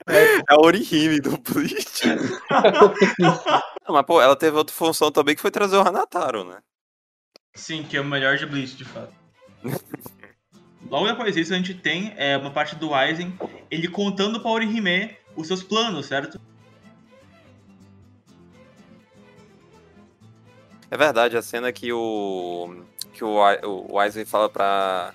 É 0.08 0.44
a 0.48 0.60
Orihime 0.60 1.20
do 1.20 1.38
Bleach. 1.38 2.04
Não, 3.88 3.96
mas, 3.96 4.06
pô, 4.06 4.22
ela 4.22 4.36
teve 4.36 4.56
outra 4.56 4.76
função 4.76 5.12
também 5.12 5.36
que 5.36 5.42
foi 5.42 5.52
trazer 5.52 5.78
o 5.78 5.82
Hanataro, 5.82 6.44
né? 6.44 6.60
Sim, 7.56 7.84
que 7.84 7.98
é 7.98 8.02
o 8.02 8.06
melhor 8.06 8.38
de 8.38 8.46
Bleach, 8.46 8.76
de 8.76 8.86
fato. 8.86 9.14
Logo 10.90 11.08
depois 11.08 11.34
disso, 11.34 11.54
a 11.54 11.58
gente 11.58 11.74
tem 11.74 12.14
é, 12.18 12.38
uma 12.38 12.52
parte 12.52 12.76
do 12.76 12.94
Aizen, 12.94 13.34
ele 13.72 13.88
contando 13.88 14.40
pra 14.40 14.52
Orihime 14.52 15.18
os 15.36 15.48
seus 15.48 15.64
planos, 15.64 16.06
certo? 16.06 16.40
É 20.92 20.98
verdade, 20.98 21.36
a 21.36 21.42
cena 21.42 21.72
que 21.74 21.92
o. 21.92 22.84
que 23.12 23.24
o, 23.24 23.38
o 23.90 24.00
Aizen 24.00 24.26
fala 24.26 24.48
pra. 24.48 25.14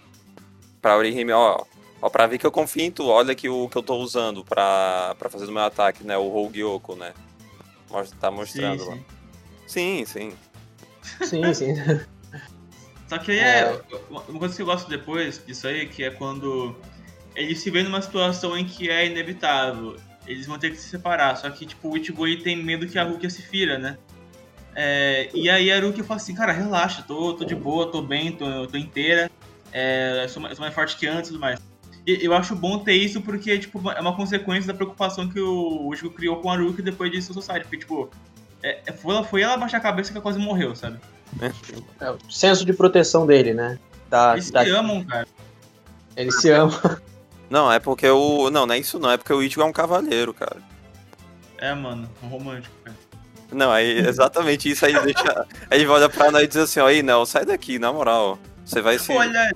pra 0.83 0.97
Orihime, 0.97 1.33
ó, 1.33 1.65
Ó, 2.03 2.09
pra 2.09 2.27
ver 2.27 2.39
que 2.39 2.47
eu 2.47 2.53
confio 2.53 2.83
em 2.83 2.91
tu, 2.91 3.07
olha 3.07 3.33
aqui 3.33 3.49
o 3.49 3.69
que 3.69 3.77
eu 3.77 3.83
tô 3.83 3.97
usando 3.97 4.43
pra, 4.45 5.15
pra 5.19 5.29
fazer 5.29 5.47
o 5.47 5.53
meu 5.53 5.63
ataque, 5.63 6.03
né? 6.03 6.17
O 6.17 6.29
Rogue 6.29 6.61
Yoko, 6.61 6.97
né? 6.97 7.13
Tá 8.19 8.31
mostrando 8.31 8.83
sim, 8.83 8.89
lá. 8.89 8.99
Sim, 9.67 10.05
sim. 10.07 10.33
Sim, 11.23 11.55
sim. 11.55 11.75
Só 13.07 13.19
que 13.19 13.33
aí 13.33 13.39
é. 13.39 13.61
é. 13.61 13.81
Uma 14.09 14.39
coisa 14.39 14.55
que 14.55 14.63
eu 14.63 14.67
gosto 14.67 14.89
depois 14.89 15.45
disso 15.45 15.67
aí, 15.67 15.87
que 15.87 16.05
é 16.05 16.11
quando 16.11 16.75
eles 17.35 17.61
se 17.61 17.71
veem 17.71 17.85
numa 17.85 18.01
situação 18.01 18.57
em 18.57 18.65
que 18.65 18.89
é 18.89 19.07
inevitável. 19.07 19.97
Eles 20.27 20.47
vão 20.47 20.59
ter 20.59 20.71
que 20.71 20.77
se 20.77 20.89
separar. 20.89 21.37
Só 21.37 21.51
que, 21.51 21.67
tipo, 21.67 21.91
o 21.91 21.97
Ichigo 21.97 22.25
tem 22.43 22.57
medo 22.57 22.87
que 22.87 22.99
a 22.99 23.05
Rukia 23.05 23.29
se 23.29 23.43
fira, 23.43 23.79
né? 23.79 23.99
É, 24.75 25.29
e 25.35 25.51
aí 25.51 25.71
a 25.73 25.81
Rukia 25.81 26.05
fala 26.05 26.21
assim, 26.21 26.35
cara, 26.35 26.53
relaxa, 26.53 27.03
tô, 27.03 27.35
tô 27.35 27.45
de 27.45 27.55
boa, 27.55 27.91
tô 27.91 28.01
bem, 28.01 28.33
tô, 28.33 28.67
tô 28.69 28.79
inteira. 28.79 29.29
É, 29.73 30.27
sou, 30.29 30.41
mais, 30.41 30.57
sou 30.57 30.63
mais 30.63 30.75
forte 30.75 30.97
que 30.97 31.07
antes 31.07 31.31
e 31.31 31.33
tudo 31.33 31.41
mais 31.41 31.70
eu 32.21 32.35
acho 32.35 32.55
bom 32.55 32.79
ter 32.79 32.95
isso 32.95 33.21
porque, 33.21 33.59
tipo, 33.59 33.91
é 33.91 34.01
uma 34.01 34.17
consequência 34.17 34.67
da 34.67 34.75
preocupação 34.75 35.29
que 35.29 35.41
o 35.41 35.89
Ushiko 35.89 36.15
criou 36.15 36.37
com 36.37 36.51
a 36.51 36.57
Ruki 36.57 36.83
depois 36.83 37.11
de 37.11 37.21
Society. 37.21 37.63
Porque, 37.63 37.79
tipo, 37.79 38.11
é, 38.63 38.81
é, 38.87 38.93
foi, 38.93 39.15
ela, 39.15 39.25
foi 39.25 39.43
ela 39.43 39.57
baixar 39.57 39.79
a 39.79 39.81
cabeça 39.81 40.11
que 40.11 40.17
ela 40.17 40.23
quase 40.23 40.39
morreu, 40.39 40.75
sabe? 40.75 40.99
É, 42.01 42.11
o 42.11 42.19
senso 42.31 42.65
de 42.65 42.73
proteção 42.73 43.27
dele, 43.27 43.55
né? 43.55 43.79
Da, 44.09 44.33
Eles 44.33 44.51
da... 44.51 44.65
se 44.65 44.71
amam, 44.71 45.05
cara. 45.05 45.27
Eles 46.17 46.41
se 46.41 46.51
amam. 46.51 46.79
Não, 47.49 47.71
é 47.71 47.79
porque 47.79 48.09
o. 48.09 48.51
Não, 48.51 48.67
não 48.67 48.75
é 48.75 48.79
isso 48.79 48.99
não, 48.99 49.11
é 49.11 49.17
porque 49.17 49.33
o 49.33 49.43
Ichigo 49.43 49.63
é 49.63 49.65
um 49.65 49.73
cavaleiro, 49.73 50.33
cara. 50.33 50.59
É, 51.59 51.75
mano, 51.75 52.09
um 52.23 52.29
romântico, 52.29 52.75
cara. 52.85 52.97
Não, 53.53 53.73
aí 53.73 53.99
exatamente 53.99 54.71
isso 54.71 54.87
aí 54.87 54.93
deixa. 55.05 55.47
Aí 55.69 55.81
ele 55.81 55.89
olha 55.89 56.09
pra 56.09 56.31
nós 56.31 56.45
e 56.45 56.47
diz 56.47 56.57
assim, 56.57 56.81
ó, 56.81 56.87
aí 56.87 57.03
não, 57.03 57.27
sai 57.27 57.45
daqui, 57.45 57.79
na 57.79 57.93
moral. 57.93 58.39
Você 58.65 58.81
vai 58.81 58.99
se. 58.99 59.13
Olha. 59.13 59.53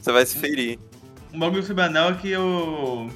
Você 0.00 0.12
vai 0.12 0.26
se 0.26 0.36
ferir 0.36 0.78
um 1.32 1.38
bagulho 1.38 1.62
sobre 1.62 1.82
anel 1.82 2.10
é 2.10 2.14
que 2.14 2.30
eu. 2.30 3.10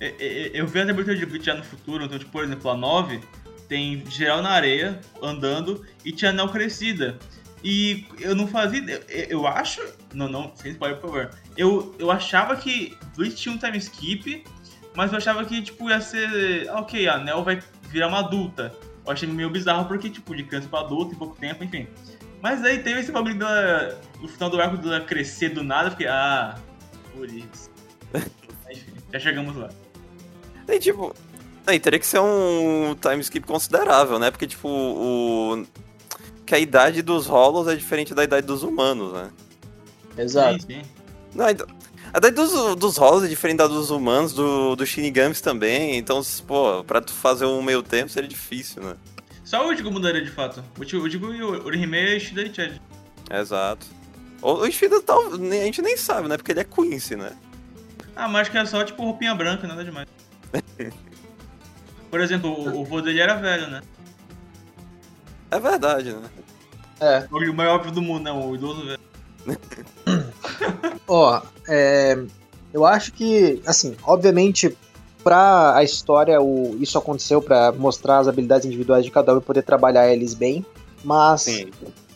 Eu, 0.00 0.08
eu, 0.18 0.46
eu 0.54 0.66
vi 0.66 0.80
a 0.80 0.82
abertura 0.84 1.16
de 1.16 1.26
Bleach 1.26 1.44
já 1.44 1.54
no 1.54 1.64
futuro, 1.64 2.04
então, 2.04 2.18
tipo, 2.18 2.30
por 2.30 2.44
exemplo, 2.44 2.70
a 2.70 2.76
9 2.76 3.20
tem 3.68 4.02
geral 4.08 4.40
na 4.40 4.50
areia, 4.50 5.00
andando, 5.22 5.84
e 6.04 6.10
tinha 6.10 6.30
anel 6.30 6.48
crescida. 6.48 7.18
E 7.62 8.06
eu 8.20 8.34
não 8.34 8.46
fazia. 8.46 9.02
Eu, 9.08 9.24
eu 9.28 9.46
acho. 9.46 9.80
Não, 10.14 10.28
não, 10.28 10.52
sem 10.54 10.72
spoiler, 10.72 10.98
por 10.98 11.08
favor. 11.08 11.30
Eu, 11.56 11.94
eu 11.98 12.10
achava 12.10 12.56
que 12.56 12.96
Bleach 13.16 13.36
tinha 13.36 13.54
um 13.54 13.58
time 13.58 13.76
skip, 13.78 14.44
mas 14.94 15.12
eu 15.12 15.18
achava 15.18 15.44
que, 15.44 15.60
tipo, 15.60 15.90
ia 15.90 16.00
ser. 16.00 16.70
Ok, 16.70 17.06
a 17.08 17.16
Anel 17.16 17.44
vai 17.44 17.60
virar 17.90 18.08
uma 18.08 18.20
adulta. 18.20 18.72
Eu 19.04 19.12
achei 19.12 19.28
meio 19.28 19.50
bizarro 19.50 19.86
porque, 19.86 20.08
tipo, 20.08 20.34
de 20.34 20.44
criança 20.44 20.68
pra 20.68 20.80
adulto 20.80 21.14
em 21.14 21.18
pouco 21.18 21.36
tempo, 21.36 21.64
enfim. 21.64 21.88
Mas 22.40 22.64
aí 22.64 22.78
teve 22.78 23.00
esse 23.00 23.10
bagulho 23.10 23.36
dela. 23.36 24.00
No 24.20 24.28
final 24.28 24.48
do 24.48 24.60
arco 24.60 24.76
dela 24.76 25.00
crescer 25.00 25.50
do 25.50 25.64
nada, 25.64 25.90
fiquei, 25.90 26.06
ah, 26.06 26.56
isso. 27.26 27.70
Enfim, 28.70 28.92
já 29.12 29.18
chegamos 29.18 29.56
lá. 29.56 29.70
E 30.68 30.78
tipo, 30.78 31.14
aí 31.66 31.80
teria 31.80 31.98
que 31.98 32.06
ser 32.06 32.20
um 32.20 32.94
time 33.00 33.20
skip 33.20 33.46
considerável, 33.46 34.18
né? 34.18 34.30
Porque, 34.30 34.46
tipo, 34.46 34.68
o. 34.68 35.64
Que 36.44 36.54
a 36.54 36.58
idade 36.58 37.02
dos 37.02 37.26
Hollows 37.26 37.68
é 37.68 37.76
diferente 37.76 38.14
da 38.14 38.24
idade 38.24 38.46
dos 38.46 38.62
humanos, 38.62 39.12
né? 39.12 39.30
Exato. 40.16 40.62
Sim, 40.62 40.66
sim. 40.66 40.82
Não, 41.34 41.44
a 41.44 41.50
idade 41.50 42.30
dos, 42.30 42.76
dos 42.76 42.96
Hollows 42.96 43.24
é 43.24 43.28
diferente 43.28 43.58
da 43.58 43.66
dos 43.66 43.90
humanos, 43.90 44.32
do, 44.32 44.74
do 44.74 44.86
Shinigamis 44.86 45.40
também. 45.40 45.96
Então, 45.96 46.22
pô, 46.46 46.82
pra 46.84 47.00
tu 47.00 47.12
fazer 47.12 47.44
um 47.44 47.62
meio 47.62 47.82
tempo 47.82 48.10
seria 48.10 48.28
difícil, 48.28 48.82
né? 48.82 48.96
Só 49.44 49.66
o 49.66 49.70
Udigo 49.70 49.90
mudaria 49.90 50.22
de 50.22 50.30
fato. 50.30 50.62
O 50.78 50.82
Udigo 50.82 51.34
e 51.34 51.42
o 51.42 51.66
Urihime 51.66 52.16
é 52.16 52.18
Shida 52.18 52.42
e 52.42 52.54
Chad. 52.54 52.78
Exato. 53.30 53.86
O 54.40 54.66
Ishida 54.66 55.00
tá, 55.02 55.14
a 55.14 55.64
gente 55.64 55.82
nem 55.82 55.96
sabe, 55.96 56.28
né? 56.28 56.36
Porque 56.36 56.52
ele 56.52 56.60
é 56.60 56.64
Quincy, 56.64 57.16
né? 57.16 57.32
Ah, 58.14 58.28
mas 58.28 58.48
que 58.48 58.58
é 58.58 58.64
só 58.64 58.84
tipo 58.84 59.02
roupinha 59.02 59.34
branca, 59.34 59.66
nada 59.66 59.84
demais. 59.84 60.06
Por 62.10 62.20
exemplo, 62.20 62.50
o, 62.50 62.80
o 62.80 62.84
vô 62.84 63.00
dele 63.00 63.20
era 63.20 63.34
velho, 63.34 63.68
né? 63.68 63.82
É 65.50 65.58
verdade, 65.58 66.12
né? 66.12 66.28
É. 67.00 67.26
O 67.30 67.54
mais 67.54 67.70
óbvio 67.70 67.92
do 67.92 68.02
mundo, 68.02 68.24
né? 68.24 68.32
O 68.32 68.54
idoso 68.54 68.84
velho. 68.84 69.00
Ó, 71.06 71.40
é, 71.68 72.18
eu 72.72 72.84
acho 72.84 73.12
que, 73.12 73.62
assim, 73.66 73.96
obviamente, 74.02 74.76
pra 75.22 75.76
a 75.76 75.82
história, 75.82 76.40
o, 76.40 76.76
isso 76.80 76.98
aconteceu 76.98 77.40
para 77.40 77.72
mostrar 77.72 78.18
as 78.18 78.28
habilidades 78.28 78.66
individuais 78.66 79.04
de 79.04 79.10
cada 79.10 79.34
um 79.34 79.38
e 79.38 79.40
poder 79.40 79.62
trabalhar 79.62 80.12
eles 80.12 80.34
bem, 80.34 80.64
mas 81.04 81.42
Sim. 81.42 81.70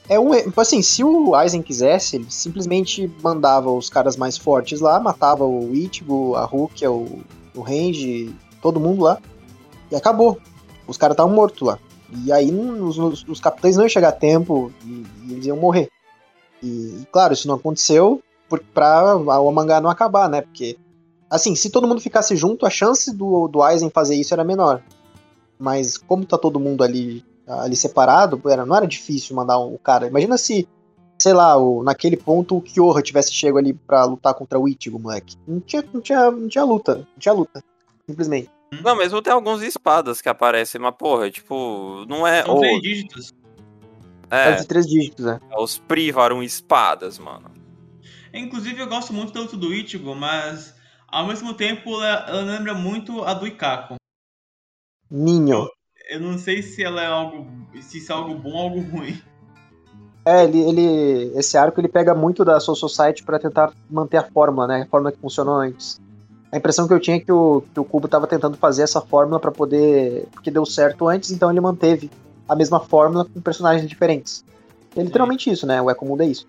É 0.08 0.18
um. 0.18 0.32
Tipo 0.34 0.60
assim, 0.60 0.82
se 0.82 1.04
o 1.04 1.34
Aizen 1.34 1.62
quisesse, 1.62 2.16
ele 2.16 2.26
simplesmente 2.28 3.10
mandava 3.22 3.70
os 3.70 3.88
caras 3.88 4.16
mais 4.16 4.36
fortes 4.36 4.80
lá, 4.80 4.98
matava 4.98 5.44
o 5.44 5.74
Ichigo, 5.74 6.34
a 6.34 6.44
Rukia, 6.44 6.90
o, 6.90 7.22
o 7.54 7.60
Range, 7.60 8.34
todo 8.60 8.80
mundo 8.80 9.02
lá, 9.02 9.18
e 9.90 9.96
acabou. 9.96 10.38
Os 10.86 10.96
caras 10.96 11.14
estavam 11.14 11.34
mortos 11.34 11.66
lá. 11.66 11.78
E 12.24 12.30
aí 12.30 12.52
os, 12.52 12.98
os, 13.26 13.40
capitães 13.40 13.76
não 13.76 13.84
iam 13.84 13.88
chegar 13.88 14.10
a 14.10 14.12
tempo 14.12 14.70
e, 14.84 15.06
e 15.24 15.32
eles 15.32 15.46
iam 15.46 15.56
morrer. 15.56 15.88
E, 16.62 17.06
claro, 17.10 17.32
isso 17.32 17.48
não 17.48 17.54
aconteceu 17.54 18.22
por, 18.48 18.60
pra 18.60 19.16
o 19.16 19.50
mangá 19.50 19.80
não 19.80 19.88
acabar, 19.88 20.28
né? 20.28 20.42
Porque, 20.42 20.76
assim, 21.30 21.54
se 21.54 21.70
todo 21.70 21.88
mundo 21.88 22.02
ficasse 22.02 22.36
junto, 22.36 22.66
a 22.66 22.70
chance 22.70 23.10
do, 23.14 23.48
do 23.48 23.62
Aizen 23.62 23.88
fazer 23.88 24.14
isso 24.14 24.34
era 24.34 24.44
menor. 24.44 24.82
Mas 25.58 25.96
como 25.96 26.26
tá 26.26 26.36
todo 26.36 26.60
mundo 26.60 26.84
ali 26.84 27.24
ali 27.46 27.76
separado, 27.76 28.40
era, 28.48 28.64
não 28.64 28.76
era 28.76 28.86
difícil 28.86 29.36
mandar 29.36 29.58
um 29.58 29.76
cara. 29.76 30.06
Imagina 30.06 30.36
se 30.38 30.68
sei 31.22 31.32
lá, 31.32 31.56
o, 31.56 31.84
naquele 31.84 32.16
ponto 32.16 32.56
o 32.56 32.60
Kyoha 32.60 33.00
tivesse 33.00 33.32
chego 33.32 33.56
ali 33.56 33.72
pra 33.72 34.04
lutar 34.04 34.34
contra 34.34 34.58
o 34.58 34.68
Ichigo, 34.68 34.98
moleque. 34.98 35.36
Não 35.46 35.60
tinha, 35.60 35.84
não 35.92 36.00
tinha, 36.00 36.30
não 36.30 36.48
tinha 36.48 36.64
luta, 36.64 36.96
não 36.96 37.18
tinha 37.18 37.32
luta. 37.32 37.62
Simplesmente. 38.08 38.50
Não, 38.82 38.96
mesmo 38.96 39.22
tem 39.22 39.32
alguns 39.32 39.62
espadas 39.62 40.20
que 40.20 40.28
aparecem, 40.28 40.80
mas 40.80 40.94
porra, 40.96 41.30
tipo, 41.30 42.04
não 42.08 42.26
é. 42.26 42.42
São 42.42 42.54
ou- 42.54 42.60
três 42.60 42.82
dígitos. 42.82 43.32
É. 44.30 44.48
é, 44.48 44.52
de 44.56 44.66
três 44.66 44.86
dígitos, 44.86 45.26
né? 45.26 45.38
os 45.56 45.78
Privaram 45.78 46.42
espadas, 46.42 47.18
mano. 47.18 47.50
Inclusive, 48.32 48.80
eu 48.80 48.88
gosto 48.88 49.12
muito 49.12 49.32
da 49.32 49.40
luta 49.40 49.56
do 49.56 49.72
Ichigo, 49.72 50.14
mas 50.14 50.74
ao 51.06 51.26
mesmo 51.26 51.52
tempo 51.54 52.02
ela, 52.02 52.26
ela 52.28 52.40
lembra 52.40 52.74
muito 52.74 53.22
a 53.22 53.34
do 53.34 53.46
Ikako. 53.46 53.96
Ninho. 55.10 55.68
Eu 56.10 56.20
não 56.20 56.38
sei 56.38 56.62
se 56.62 56.82
ela 56.82 57.02
é 57.02 57.06
algo. 57.06 57.46
se 57.80 57.98
isso 57.98 58.12
é 58.12 58.14
algo 58.14 58.34
bom 58.34 58.50
ou 58.52 58.58
algo 58.58 58.80
ruim. 58.80 59.20
É, 60.24 60.44
ele, 60.44 60.60
ele. 60.60 61.32
Esse 61.38 61.56
arco 61.56 61.80
ele 61.80 61.88
pega 61.88 62.14
muito 62.14 62.44
da 62.44 62.60
Soul 62.60 62.76
Society 62.76 63.22
pra 63.24 63.38
tentar 63.38 63.72
manter 63.90 64.18
a 64.18 64.22
fórmula, 64.22 64.66
né? 64.66 64.82
A 64.82 64.86
fórmula 64.86 65.10
que 65.12 65.18
funcionou 65.18 65.54
antes. 65.56 66.00
A 66.52 66.56
impressão 66.58 66.86
que 66.86 66.92
eu 66.94 67.00
tinha 67.00 67.16
é 67.16 67.20
que 67.20 67.32
o, 67.32 67.62
que 67.72 67.80
o 67.80 67.84
Kubo 67.84 68.06
tava 68.06 68.26
tentando 68.26 68.56
fazer 68.56 68.82
essa 68.82 69.00
fórmula 69.00 69.40
pra 69.40 69.50
poder. 69.50 70.26
Porque 70.32 70.50
deu 70.50 70.64
certo 70.66 71.08
antes, 71.08 71.30
então 71.30 71.50
ele 71.50 71.60
manteve 71.60 72.10
a 72.48 72.54
mesma 72.54 72.78
fórmula 72.78 73.24
com 73.24 73.40
personagens 73.40 73.88
diferentes. 73.88 74.44
É 74.94 75.02
literalmente 75.02 75.50
isso, 75.50 75.66
né? 75.66 75.80
O 75.80 75.90
Eco 75.90 76.04
Mundo 76.04 76.22
é 76.22 76.26
isso. 76.26 76.46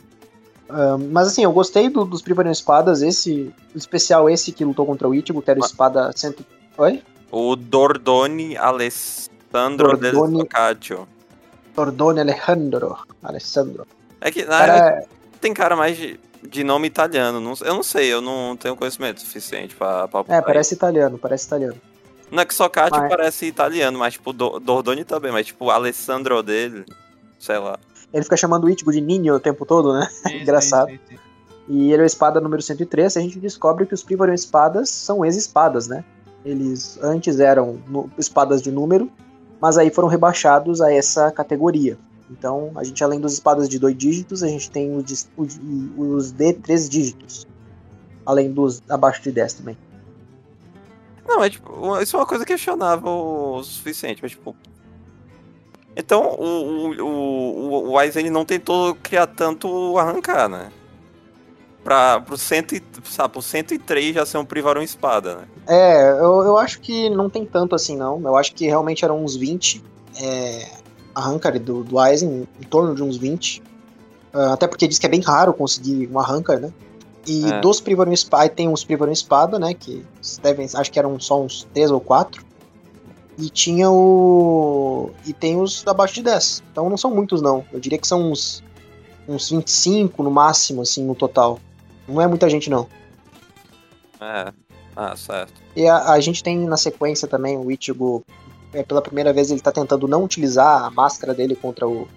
Ahn, 0.69 1.09
mas 1.11 1.27
assim, 1.29 1.43
eu 1.43 1.51
gostei 1.51 1.89
do- 1.89 2.05
dos 2.05 2.21
Privarium 2.21 2.51
Espadas, 2.51 3.01
esse. 3.01 3.53
Especial 3.73 4.29
esse 4.29 4.51
que 4.51 4.63
lutou 4.65 4.85
contra 4.85 5.07
o 5.07 5.15
Ichigo, 5.15 5.41
que 5.41 5.49
era 5.49 5.59
o 5.59 5.61
Mas- 5.61 5.71
espada 5.71 6.11
cento. 6.15 6.45
Oi? 6.77 7.01
O 7.31 7.55
Dordoni 9.53 9.83
Alessandro 9.83 9.97
del 9.97 10.11
Dordoni- 10.11 10.37
Boccaccio. 10.39 11.07
Tordone 11.75 12.19
Alejandro. 12.21 12.97
Alessandro. 13.21 13.87
É 14.19 14.31
que 14.31 14.43
na 14.45 14.57
Cara, 14.57 15.05
tem 15.39 15.53
cara 15.53 15.75
mais 15.75 15.95
de, 15.97 16.19
de 16.41 16.63
nome 16.63 16.87
italiano. 16.87 17.39
Não, 17.39 17.53
eu 17.61 17.73
não 17.75 17.83
sei, 17.83 18.11
eu 18.11 18.21
não 18.21 18.57
tenho 18.57 18.75
conhecimento 18.75 19.21
suficiente 19.21 19.75
pra, 19.75 20.07
pra 20.07 20.23
é, 20.27 20.41
parece 20.41 20.73
italiano, 20.73 21.17
parece 21.17 21.45
italiano. 21.47 21.75
Não 22.31 22.41
é 22.41 22.45
que 22.45 22.53
Socate 22.53 22.97
Mas- 22.97 23.09
parece 23.09 23.45
italiano, 23.45 23.99
mas 23.99 24.13
tipo, 24.13 24.33
Do- 24.33 24.59
Dordoni 24.59 25.03
também, 25.03 25.31
mas 25.31 25.45
tipo, 25.47 25.65
o 25.65 25.71
Alessandro 25.71 26.41
dele, 26.41 26.83
sei 27.39 27.59
lá. 27.59 27.77
Ele 28.11 28.23
fica 28.23 28.37
chamando 28.37 28.63
o 28.65 28.69
Ichigo 28.69 28.91
de 28.91 29.01
Ninho 29.01 29.35
o 29.35 29.39
tempo 29.39 29.65
todo, 29.65 29.93
né? 29.93 30.07
Sim, 30.09 30.37
Engraçado. 30.41 30.89
sim, 30.89 30.99
sim, 31.09 31.15
sim. 31.15 31.19
E 31.69 31.93
ele 31.93 32.01
é 32.01 32.03
o 32.03 32.05
espada 32.05 32.41
número 32.41 32.61
103, 32.61 33.15
e 33.15 33.19
a 33.19 33.21
gente 33.21 33.39
descobre 33.39 33.85
que 33.85 33.93
os 33.93 34.03
Privarium 34.03 34.33
espadas 34.33 34.89
são 34.89 35.23
ex-espadas, 35.23 35.87
né? 35.87 36.03
Eles 36.43 36.99
antes 37.01 37.39
eram 37.39 37.79
espadas 38.17 38.61
de 38.61 38.69
número, 38.71 39.09
mas 39.63 39.77
aí 39.77 39.89
foram 39.89 40.09
rebaixados 40.09 40.81
a 40.81 40.91
essa 40.91 41.31
categoria. 41.31 41.97
Então, 42.29 42.73
a 42.75 42.83
gente, 42.83 43.01
além 43.01 43.17
das 43.21 43.31
espadas 43.31 43.69
de 43.69 43.79
dois 43.79 43.95
dígitos, 43.97 44.43
a 44.43 44.47
gente 44.49 44.69
tem 44.69 44.93
os 44.93 45.29
os- 45.37 46.31
de 46.33 46.51
três 46.51 46.89
dígitos. 46.89 47.47
Além 48.25 48.51
dos 48.51 48.83
abaixo 48.89 49.21
de 49.21 49.31
10 49.31 49.53
também. 49.53 49.77
Não, 51.25 51.41
é 51.41 51.49
tipo, 51.49 51.97
isso 52.01 52.17
é 52.17 52.19
uma 52.19 52.25
coisa 52.25 52.45
questionável 52.45 53.07
o 53.09 53.63
suficiente, 53.63 54.21
mas 54.21 54.31
tipo. 54.31 54.53
Então 55.95 56.35
o, 56.37 56.43
o, 56.43 57.01
o, 57.01 57.89
o 57.91 57.97
Wise 57.97 58.19
ele 58.19 58.29
não 58.29 58.43
tentou 58.43 58.95
criar 58.95 59.27
tanto 59.27 59.97
arrancar, 59.97 60.49
né? 60.49 60.71
E, 62.75 62.81
sabe, 63.03 63.33
pro 63.33 63.41
103 63.41 64.15
já 64.15 64.25
ser 64.25 64.37
um 64.37 64.45
Privaram 64.45 64.81
espada, 64.81 65.35
né? 65.35 65.43
É, 65.67 66.11
eu, 66.11 66.41
eu 66.43 66.57
acho 66.57 66.79
que 66.79 67.09
não 67.09 67.29
tem 67.29 67.45
tanto 67.45 67.75
assim, 67.75 67.97
não. 67.97 68.21
Eu 68.23 68.35
acho 68.35 68.53
que 68.53 68.65
realmente 68.65 69.03
eram 69.03 69.23
uns 69.23 69.35
20 69.35 69.83
é, 70.21 70.67
arrancar 71.13 71.59
do, 71.59 71.83
do 71.83 71.99
Aizen, 71.99 72.47
em 72.59 72.63
torno 72.67 72.95
de 72.95 73.03
uns 73.03 73.17
20. 73.17 73.61
Ah, 74.33 74.53
até 74.53 74.67
porque 74.67 74.87
diz 74.87 74.97
que 74.97 75.05
é 75.05 75.09
bem 75.09 75.21
raro 75.21 75.53
conseguir 75.53 76.09
um 76.11 76.19
arrancar, 76.19 76.59
né? 76.59 76.73
E 77.25 77.45
É. 77.49 77.61
dos 77.61 77.79
Privarium 77.79 78.13
Espada, 78.13 78.49
tem 78.49 78.67
uns 78.67 78.83
Privarium 78.83 79.13
Espada, 79.13 79.59
né? 79.59 79.73
Que 79.73 80.05
devem, 80.41 80.67
acho 80.73 80.91
que 80.91 80.99
eram 80.99 81.19
só 81.19 81.41
uns 81.41 81.67
3 81.73 81.91
ou 81.91 82.01
4. 82.01 82.43
E 83.37 83.49
tinha 83.49 83.89
o. 83.89 85.11
E 85.25 85.33
tem 85.33 85.59
os 85.59 85.85
abaixo 85.87 86.15
de 86.15 86.23
10. 86.23 86.63
Então 86.71 86.89
não 86.89 86.97
são 86.97 87.11
muitos, 87.11 87.41
não. 87.41 87.63
Eu 87.71 87.79
diria 87.79 87.97
que 87.97 88.07
são 88.07 88.31
uns, 88.31 88.63
uns 89.27 89.49
25 89.49 90.21
no 90.21 90.29
máximo, 90.29 90.81
assim, 90.81 91.03
no 91.03 91.15
total. 91.15 91.59
Não 92.07 92.21
é 92.21 92.27
muita 92.27 92.49
gente, 92.49 92.69
não. 92.69 92.87
É. 94.19 94.53
Ah, 94.95 95.15
certo. 95.15 95.53
E 95.75 95.87
a, 95.87 96.11
a 96.11 96.19
gente 96.19 96.43
tem 96.43 96.57
na 96.59 96.77
sequência 96.77 97.27
também 97.27 97.57
o 97.57 97.71
Ichigo, 97.71 98.23
é, 98.73 98.83
pela 98.83 99.01
primeira 99.01 99.33
vez 99.33 99.51
ele 99.51 99.61
tá 99.61 99.71
tentando 99.71 100.07
não 100.07 100.23
utilizar 100.23 100.83
a 100.83 100.91
máscara 100.91 101.33
dele 101.33 101.55
contra 101.55 101.87
o 101.87 102.07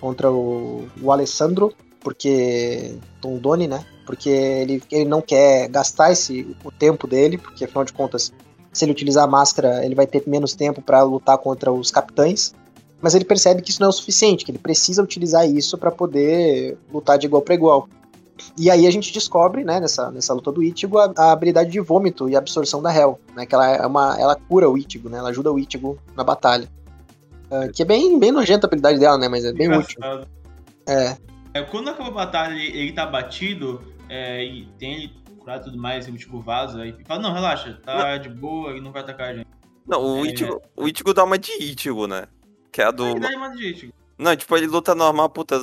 contra 0.00 0.30
o, 0.30 0.86
o 1.02 1.10
Alessandro, 1.10 1.72
porque 2.00 2.96
Tondoni, 3.20 3.66
né? 3.66 3.84
Porque 4.04 4.28
ele, 4.28 4.82
ele 4.90 5.06
não 5.06 5.20
quer 5.20 5.68
gastar 5.68 6.12
esse 6.12 6.56
o 6.62 6.70
tempo 6.70 7.06
dele, 7.06 7.38
porque 7.38 7.64
afinal 7.64 7.84
de 7.84 7.92
contas, 7.92 8.32
se 8.72 8.84
ele 8.84 8.92
utilizar 8.92 9.24
a 9.24 9.26
máscara, 9.26 9.84
ele 9.84 9.94
vai 9.94 10.06
ter 10.06 10.22
menos 10.26 10.54
tempo 10.54 10.80
para 10.80 11.02
lutar 11.02 11.38
contra 11.38 11.72
os 11.72 11.90
capitães. 11.90 12.54
Mas 13.00 13.14
ele 13.14 13.24
percebe 13.24 13.62
que 13.62 13.70
isso 13.70 13.80
não 13.80 13.86
é 13.86 13.90
o 13.90 13.92
suficiente, 13.92 14.44
que 14.44 14.50
ele 14.50 14.58
precisa 14.58 15.02
utilizar 15.02 15.48
isso 15.48 15.76
para 15.76 15.90
poder 15.90 16.78
lutar 16.92 17.18
de 17.18 17.26
igual 17.26 17.42
para 17.42 17.54
igual. 17.54 17.88
E 18.58 18.70
aí 18.70 18.86
a 18.86 18.90
gente 18.90 19.12
descobre, 19.12 19.64
né, 19.64 19.80
nessa, 19.80 20.10
nessa 20.10 20.34
luta 20.34 20.52
do 20.52 20.62
Ichigo, 20.62 20.98
a, 20.98 21.12
a 21.16 21.32
habilidade 21.32 21.70
de 21.70 21.80
vômito 21.80 22.28
e 22.28 22.36
absorção 22.36 22.82
da 22.82 22.94
Hel, 22.94 23.18
né, 23.34 23.46
que 23.46 23.54
ela 23.54 23.68
é 23.68 23.86
uma, 23.86 24.16
ela 24.18 24.36
cura 24.36 24.68
o 24.68 24.76
Ichigo, 24.76 25.08
né, 25.08 25.18
ela 25.18 25.30
ajuda 25.30 25.52
o 25.52 25.58
Ichigo 25.58 25.98
na 26.14 26.22
batalha. 26.22 26.68
Ah, 27.50 27.68
que 27.68 27.82
é 27.82 27.84
bem, 27.84 28.18
bem 28.18 28.32
nojenta 28.32 28.66
a 28.66 28.68
habilidade 28.68 28.98
dela, 28.98 29.16
né, 29.16 29.28
mas 29.28 29.44
é 29.44 29.52
bem 29.52 29.68
útil. 29.72 29.96
Engraçado. 29.98 30.28
É, 30.86 31.16
É, 31.54 31.62
quando 31.62 31.88
acaba 31.88 32.08
a 32.10 32.12
batalha 32.12 32.52
ele, 32.52 32.76
ele 32.76 32.92
tá 32.92 33.06
batido, 33.06 33.80
é, 34.08 34.44
e 34.44 34.66
tem 34.78 34.94
ele 34.94 35.12
curado 35.38 35.62
e 35.62 35.64
tudo 35.70 35.78
mais, 35.80 36.06
e 36.06 36.10
o 36.10 36.16
tipo 36.18 36.38
vaza, 36.40 36.84
e 36.84 36.94
fala, 37.06 37.22
não, 37.22 37.32
relaxa, 37.32 37.78
tá 37.82 38.18
de 38.18 38.28
boa, 38.28 38.70
ele 38.70 38.82
não 38.82 38.92
vai 38.92 39.00
atacar 39.00 39.30
a 39.30 39.34
gente. 39.34 39.48
Não, 39.86 40.02
o 40.02 40.26
É. 40.26 40.28
Ichigo, 40.28 40.60
o 40.76 40.86
Ichigo 40.86 41.14
dá 41.14 41.24
uma 41.24 41.38
de 41.38 41.52
Ichigo, 41.52 42.06
né? 42.06 42.24
Que 42.70 42.82
é 42.82 42.84
a 42.84 42.90
do. 42.90 43.06
Ele 43.06 43.20
dá 43.20 43.30
mais 43.38 43.56
de 43.56 43.62
gente. 43.62 43.94
Não, 44.18 44.34
tipo, 44.36 44.54
ele 44.56 44.66
luta 44.66 44.94
normal, 44.94 45.30
puta. 45.30 45.58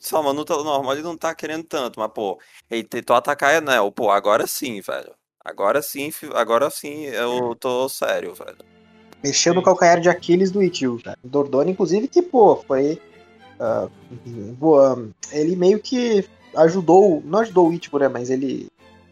Só 0.00 0.20
uma 0.20 0.30
luta 0.30 0.54
normal 0.56 0.92
ele 0.92 1.02
não 1.02 1.16
tá 1.16 1.34
querendo 1.34 1.64
tanto, 1.64 1.98
mas, 1.98 2.10
pô, 2.12 2.40
ele 2.70 2.84
tentou 2.84 3.16
atacar 3.16 3.50
a 3.50 3.56
Enel. 3.58 3.90
Pô, 3.92 4.10
agora 4.10 4.46
sim, 4.46 4.80
velho. 4.80 5.14
Agora 5.44 5.80
sim, 5.80 6.10
agora 6.34 6.68
sim 6.70 7.04
eu 7.04 7.54
tô 7.54 7.88
sério, 7.88 8.34
velho. 8.34 8.58
mexeu 9.22 9.54
no 9.54 9.62
calcanhar 9.62 10.00
de 10.00 10.08
Aquiles 10.08 10.50
do 10.50 10.62
Ichigo, 10.62 11.02
cara. 11.02 11.18
Dordoni, 11.22 11.72
inclusive, 11.72 12.08
que, 12.08 12.22
pô, 12.22 12.56
foi... 12.56 13.00
ah, 13.60 13.88
boa, 14.58 15.08
ele 15.30 15.56
meio 15.56 15.80
que 15.80 16.28
ajudou, 16.56 17.22
não 17.24 17.40
ajudou 17.40 17.68
o 17.68 17.72
Ichigo, 17.72 17.98
né, 17.98 18.08
mas 18.08 18.30
ele, 18.30 18.68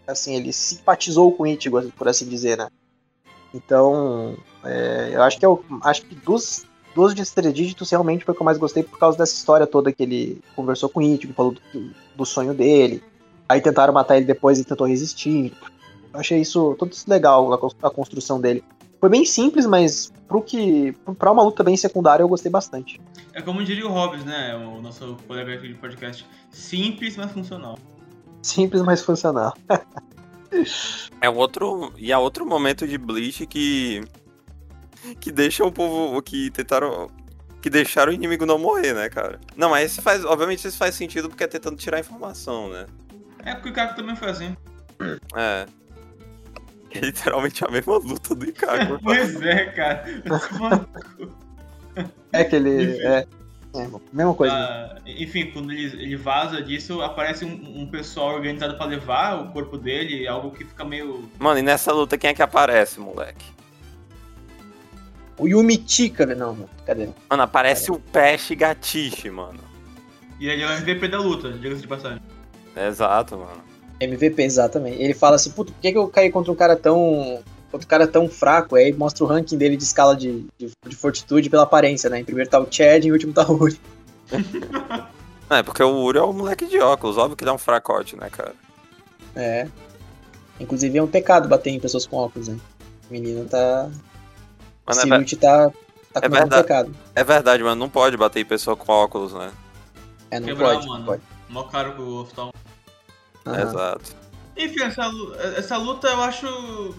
assim, 0.07 0.35
ele 0.35 0.53
simpatizou 0.53 1.33
com 1.33 1.45
o 1.45 1.47
Ichigo, 1.47 1.81
por 1.93 2.09
assim 2.09 2.29
dizer, 2.29 2.59
né. 2.59 2.69
Então, 3.53 4.37
é, 4.65 5.11
eu 5.13 5.23
acho 5.23 5.39
que 5.39 5.47
eu 5.47 5.65
acho 5.83 6.03
que 6.03 6.15
dos, 6.17 6.67
dos 6.95 7.15
de 7.15 7.25
três 7.31 7.55
dígitos 7.55 7.91
realmente 7.91 8.25
foi 8.25 8.33
o 8.33 8.37
que 8.37 8.43
eu 8.43 8.45
mais 8.45 8.59
gostei 8.59 8.83
por 8.83 8.99
causa 8.99 9.19
dessa 9.19 9.35
história 9.35 9.67
toda 9.67 9.93
que 9.93 10.03
ele 10.03 10.41
conversou 10.55 10.89
com 10.89 11.01
o 11.01 11.03
Ichigo, 11.03 11.33
falou 11.35 11.53
do, 11.53 11.91
do 12.17 12.25
sonho 12.25 12.55
dele, 12.55 13.03
aí 13.49 13.61
tentaram 13.61 13.93
matar 13.93 14.17
ele 14.17 14.27
depois 14.27 14.59
e 14.59 14.65
tentou 14.65 14.87
resistir. 14.87 15.53
Eu 16.13 16.21
achei 16.21 16.41
isso, 16.41 16.77
tudo 16.79 16.93
isso 16.93 17.09
legal, 17.09 17.53
a 17.53 17.87
a 17.87 17.91
construção 17.91 18.41
dele. 18.41 18.63
Foi 19.01 19.11
bem 19.11 19.25
simples, 19.25 19.67
mas 19.67 20.13
pro 20.27 20.41
que, 20.41 20.93
pra 21.19 21.33
uma 21.33 21.43
luta 21.43 21.63
bem 21.63 21.77
secundária 21.77 22.23
eu 22.23 22.29
gostei 22.29 22.51
bastante. 22.51 23.01
É 23.35 23.43
como 23.43 23.63
diria 23.63 23.87
o 23.87 23.91
Hobbes, 23.91 24.25
né? 24.25 24.55
O 24.57 24.81
nosso 24.81 25.17
colega 25.27 25.53
aqui 25.55 25.69
de 25.69 25.75
podcast. 25.75 26.25
Simples, 26.51 27.17
mas 27.17 27.31
funcional. 27.33 27.79
Simples, 28.41 28.83
mas 28.83 29.03
funcional. 29.03 29.55
É 31.21 31.29
outro. 31.29 31.93
E 31.99 32.13
é 32.13 32.19
outro 32.19 32.47
momento 32.47 32.87
de 32.87 32.97
Bleach 32.97 33.47
que. 33.47 34.03
Que 35.21 35.31
deixa 35.31 35.65
o 35.65 35.73
povo. 35.73 36.21
Que 36.23 36.51
tentaram. 36.51 37.11
Que 37.61 37.71
deixaram 37.71 38.13
o 38.13 38.15
inimigo 38.15 38.45
não 38.45 38.59
morrer, 38.59 38.93
né, 38.93 39.09
cara? 39.09 39.41
Não, 39.57 39.71
mas 39.71 39.93
isso 39.93 40.03
faz. 40.03 40.25
Obviamente 40.25 40.67
isso 40.67 40.77
faz 40.77 40.95
sentido 40.95 41.29
porque 41.29 41.45
é 41.45 41.47
tentando 41.47 41.77
tirar 41.77 41.99
informação, 41.99 42.69
né? 42.69 42.87
É 43.45 43.55
porque 43.55 43.69
o 43.69 43.73
Ikaku 43.73 43.97
também 43.97 44.17
foi 44.17 44.31
assim. 44.31 44.57
É. 45.35 45.67
É 46.95 47.01
literalmente 47.01 47.65
a 47.65 47.69
mesma 47.69 47.99
luta 47.99 48.35
do 48.35 48.49
Ikaku. 48.49 49.01
Pois 49.03 49.41
é, 49.43 49.65
cara. 49.67 50.05
É 52.33 52.45
que 52.45 52.57
ele. 52.57 52.99
É, 53.03 53.27
é 53.75 53.89
mesma 54.13 54.35
coisa. 54.35 54.55
ah, 54.55 54.99
enfim, 55.05 55.51
quando 55.51 55.73
ele, 55.73 55.85
ele 56.01 56.17
vaza 56.17 56.63
disso, 56.63 57.03
aparece 57.03 57.45
um, 57.45 57.83
um 57.83 57.87
pessoal 57.87 58.35
organizado 58.35 58.77
pra 58.77 58.87
levar 58.87 59.41
o 59.41 59.53
corpo 59.53 59.77
dele, 59.77 60.29
algo 60.29 60.53
que 60.53 60.65
fica 60.65 60.85
meio. 60.85 61.29
Mano, 61.39 61.59
e 61.59 61.63
nessa 61.63 61.93
luta 61.93 62.17
quem 62.17 62.31
é 62.31 62.35
que 62.35 62.43
aparece, 62.43 63.01
moleque? 63.01 63.45
O 65.39 65.49
Yumichi, 65.49 66.13
né? 66.27 66.35
Não, 66.35 66.55
mano, 66.55 66.71
cadê? 66.87 67.09
Mano, 67.29 67.43
aparece 67.43 67.91
o 67.91 67.99
Peste 67.99 68.55
Gatiche, 68.55 69.31
mano. 69.31 69.61
E 70.39 70.49
ele 70.49 70.63
é 70.63 70.67
o 70.67 70.73
MVP 70.73 71.09
da 71.09 71.19
luta, 71.19 71.53
diga-se 71.53 71.83
de 71.83 71.89
passagem. 71.89 72.21
Exato, 72.77 73.37
mano. 73.37 73.63
MVP, 74.01 74.43
exatamente. 74.43 75.01
Ele 75.01 75.15
fala 75.15 75.37
assim, 75.37 75.51
puta, 75.51 75.73
por 75.73 75.81
que, 75.81 75.93
que 75.93 75.99
eu 75.99 76.09
caí 76.09 76.31
contra 76.31 76.53
um 76.53 76.57
cara 76.57 76.77
tão. 76.77 77.43
contra 77.71 77.87
um 77.87 77.89
cara 77.89 78.07
tão 78.07 78.29
fraco? 78.29 78.77
Aí 78.77 78.93
mostra 78.93 79.25
o 79.25 79.27
ranking 79.27 79.57
dele 79.57 79.77
de 79.77 79.85
escala 79.85 80.17
de, 80.17 80.47
de, 80.59 80.71
de 80.87 80.97
fortitude 80.97 81.49
pela 81.49 81.63
aparência, 81.63 82.11
né? 82.11 82.21
Em 82.21 82.25
primeiro 82.25 82.51
tá 82.51 82.61
o 82.61 82.67
Chad 82.71 83.05
e 83.05 83.09
em 83.09 83.13
último 83.13 83.33
tá 83.33 83.47
o 83.51 83.61
Uri. 83.61 83.81
É, 85.51 85.63
porque 85.63 85.83
o 85.83 86.03
Uri 86.03 86.19
é 86.19 86.23
o 86.23 86.33
moleque 86.33 86.67
de 86.67 86.79
óculos, 86.81 87.19
óbvio 87.19 87.37
que 87.37 87.45
ele 87.45 87.51
é 87.51 87.53
um 87.53 87.59
fracote, 87.59 88.17
né, 88.17 88.31
cara? 88.31 88.55
É. 89.37 89.69
Inclusive 90.59 90.97
é 90.97 91.03
um 91.03 91.07
pecado 91.07 91.49
bater 91.49 91.71
em 91.71 91.79
pessoas 91.79 92.07
com 92.07 92.17
óculos, 92.17 92.49
né? 92.49 92.57
O 93.09 93.13
menino 93.13 93.45
tá. 93.45 93.91
Mas 94.87 94.99
é, 94.99 95.01
Silute 95.03 95.37
tá, 95.37 95.71
tá 96.13 96.21
é 96.23 96.29
verdade. 96.29 96.63
pecado. 96.63 96.97
é 97.15 97.25
verdade, 97.25 97.63
mano, 97.63 97.77
não 97.77 97.89
pode 97.89 98.17
bater 98.17 98.41
em 98.41 98.45
pessoa 98.45 98.77
com 98.77 98.93
óculos, 98.93 99.33
né? 99.33 99.51
É, 100.31 100.39
não 100.41 100.49
Quebrar, 100.49 100.75
pode, 100.75 100.87
mano. 100.89 101.05
pode. 101.05 101.23
Mó 101.49 101.63
caro 101.65 101.93
pro 101.93 102.21
oftalmo. 102.23 102.53
Aham. 103.47 103.63
Exato. 103.63 104.17
Enfim, 104.57 104.83
essa, 104.83 105.11
essa 105.57 105.77
luta 105.77 106.09
eu 106.09 106.23
acho 106.23 106.95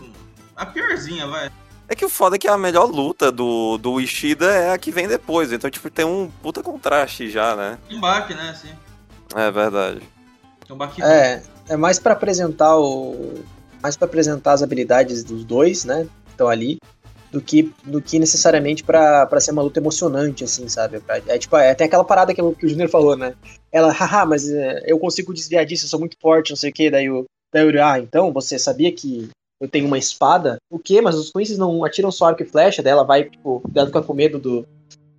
a 0.55 0.65
piorzinha, 0.65 1.27
vai. 1.27 1.49
É 1.87 1.95
que 1.95 2.03
o 2.03 2.09
foda 2.09 2.35
é 2.35 2.39
que 2.39 2.47
a 2.47 2.57
melhor 2.57 2.85
luta 2.89 3.31
do, 3.31 3.77
do 3.77 4.01
Ishida 4.01 4.45
é 4.51 4.71
a 4.73 4.77
que 4.77 4.91
vem 4.91 5.07
depois, 5.07 5.51
então, 5.51 5.69
tipo, 5.69 5.89
tem 5.89 6.03
um 6.05 6.31
puta 6.41 6.63
contraste 6.63 7.29
já, 7.29 7.55
né? 7.55 7.77
Um 7.91 7.99
baque, 7.99 8.33
né, 8.33 8.49
assim. 8.49 8.69
É 9.35 9.51
verdade. 9.51 10.01
Um 10.69 10.75
baque 10.75 11.03
É, 11.03 11.43
é 11.69 11.77
mais 11.77 11.99
pra 11.99 12.13
apresentar 12.13 12.75
o. 12.77 13.43
Mais 13.81 13.95
pra 13.95 14.07
apresentar 14.07 14.53
as 14.53 14.63
habilidades 14.63 15.23
dos 15.23 15.45
dois, 15.45 15.85
né? 15.85 16.07
Que 16.25 16.31
estão 16.31 16.47
ali. 16.47 16.79
Do 17.35 17.41
que, 17.41 17.69
do 17.83 18.01
que 18.01 18.17
necessariamente 18.17 18.81
pra 18.81 19.27
ser 19.41 19.51
uma 19.51 19.61
luta 19.61 19.77
emocionante, 19.81 20.45
assim, 20.45 20.69
sabe? 20.69 21.01
É 21.27 21.37
tipo, 21.37 21.57
é, 21.57 21.75
tem 21.75 21.85
aquela 21.85 22.05
parada 22.05 22.33
que, 22.33 22.41
o- 22.41 22.53
que 22.55 22.65
o 22.65 22.69
Junior 22.69 22.87
falou, 22.87 23.17
né? 23.17 23.33
Ela, 23.73 23.91
haha, 23.91 24.25
mas 24.25 24.49
é, 24.49 24.83
eu 24.87 24.97
consigo 24.97 25.33
desviar 25.33 25.65
disso, 25.65 25.83
eu 25.83 25.89
sou 25.89 25.99
muito 25.99 26.15
forte, 26.21 26.51
não 26.51 26.55
sei 26.55 26.69
o 26.69 26.73
que. 26.73 26.89
Daí 26.89 27.09
o, 27.09 27.25
daí 27.53 27.65
o 27.69 27.83
ah, 27.83 27.99
então 27.99 28.31
você 28.31 28.57
sabia 28.57 28.89
que 28.89 29.29
eu 29.59 29.67
tenho 29.67 29.85
uma 29.85 29.97
espada? 29.97 30.55
O 30.71 30.79
quê? 30.79 31.01
Mas 31.01 31.15
os 31.15 31.29
Quincy's 31.29 31.57
não 31.57 31.83
atiram 31.83 32.09
só 32.09 32.27
arco 32.27 32.41
e 32.41 32.45
flecha, 32.45 32.81
daí 32.81 32.93
ela 32.93 33.03
vai, 33.03 33.25
tipo, 33.25 33.61
ela 33.75 33.87
fica 33.87 34.01
com 34.01 34.13
medo 34.13 34.39
do, 34.39 34.65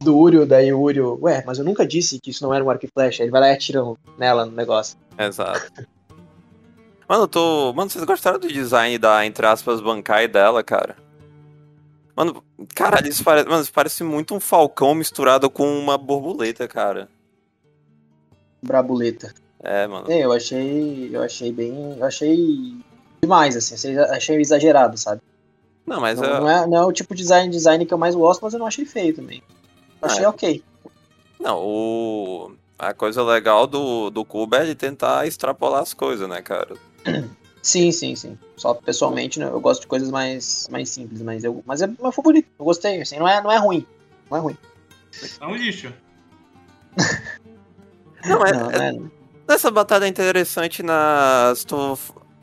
do 0.00 0.16
Urio, 0.16 0.46
daí 0.46 0.72
o 0.72 0.80
Urio, 0.80 1.18
ué, 1.20 1.44
mas 1.46 1.58
eu 1.58 1.66
nunca 1.66 1.86
disse 1.86 2.18
que 2.18 2.30
isso 2.30 2.42
não 2.42 2.54
era 2.54 2.64
um 2.64 2.70
arco 2.70 2.86
e 2.86 2.90
flecha. 2.90 3.22
Ele 3.24 3.30
vai 3.30 3.42
lá 3.42 3.48
e 3.50 3.52
atira 3.52 3.82
nela 4.16 4.46
no 4.46 4.52
negócio. 4.52 4.96
Exato. 5.18 5.70
Mano, 7.06 7.24
eu 7.24 7.28
tô. 7.28 7.72
Mano, 7.74 7.90
vocês 7.90 8.04
gostaram 8.04 8.38
do 8.38 8.48
design 8.48 8.96
da, 8.96 9.24
entre 9.26 9.44
aspas, 9.46 9.82
Bankai 9.82 10.26
dela, 10.26 10.62
cara? 10.64 10.96
Mano, 12.16 12.42
caralho, 12.74 13.08
isso 13.08 13.22
parece, 13.22 13.46
mano, 13.48 13.62
isso 13.62 13.72
parece 13.72 14.02
muito 14.02 14.34
um 14.34 14.40
falcão 14.40 14.94
misturado 14.94 15.50
com 15.50 15.78
uma 15.78 15.98
borboleta, 15.98 16.66
cara. 16.66 17.08
Brabuleta. 18.62 19.34
É, 19.62 19.86
mano. 19.86 20.10
É, 20.10 20.24
eu 20.24 20.32
achei. 20.32 21.10
Eu 21.12 21.22
achei 21.22 21.52
bem. 21.52 21.96
Eu 21.98 22.04
achei 22.04 22.74
demais, 23.22 23.56
assim. 23.56 23.74
Achei, 23.98 24.40
exagerado, 24.40 24.96
sabe? 24.98 25.20
Não, 25.86 26.00
mas 26.00 26.18
Não, 26.18 26.24
é. 26.28 26.40
não 26.40 26.50
é, 26.50 26.66
não 26.66 26.76
é 26.78 26.84
o 26.86 26.92
tipo 26.92 27.14
de 27.14 27.22
design, 27.22 27.50
design 27.50 27.84
que 27.86 27.94
eu 27.94 27.98
mais 27.98 28.14
gosto, 28.14 28.40
mas 28.42 28.52
eu 28.54 28.58
não 28.58 28.66
achei 28.66 28.84
feio 28.84 29.14
também. 29.14 29.42
Eu 30.00 30.08
achei 30.08 30.20
Ah, 30.24 30.24
é. 30.24 30.28
ok. 30.28 30.64
Não, 31.38 31.58
o. 31.58 32.52
A 32.78 32.92
coisa 32.92 33.22
legal 33.22 33.66
do, 33.66 34.10
do 34.10 34.24
Cubo 34.24 34.54
é 34.56 34.62
ele 34.62 34.74
tentar 34.74 35.26
extrapolar 35.26 35.80
as 35.82 35.94
coisas, 35.94 36.28
né, 36.28 36.42
cara? 36.42 36.76
Sim, 37.66 37.90
sim, 37.90 38.14
sim. 38.14 38.38
Só 38.56 38.74
pessoalmente 38.74 39.40
né, 39.40 39.46
eu 39.46 39.60
gosto 39.60 39.80
de 39.80 39.86
coisas 39.88 40.08
mais, 40.08 40.68
mais 40.70 40.88
simples, 40.88 41.20
mas 41.20 41.42
eu. 41.42 41.64
Mas, 41.66 41.82
é, 41.82 41.88
mas 42.00 42.14
foi 42.14 42.22
bonito. 42.22 42.46
Eu 42.56 42.64
gostei, 42.64 43.02
assim, 43.02 43.18
não 43.18 43.26
é, 43.26 43.42
não 43.42 43.50
é 43.50 43.56
ruim. 43.56 43.84
Não 44.30 44.38
é 44.38 44.40
ruim. 44.40 44.56
É 45.40 45.46
um 45.48 45.56
lixo. 45.56 45.92
Não, 48.24 48.46
é, 48.46 48.52
Não, 48.52 48.70
é- 48.70 48.92
não 48.92 49.06
é- 49.48 49.54
Essa 49.54 49.68
batalha 49.68 50.04
é 50.04 50.08
interessante 50.08 50.80
na. 50.80 51.50
Estou, 51.52 51.98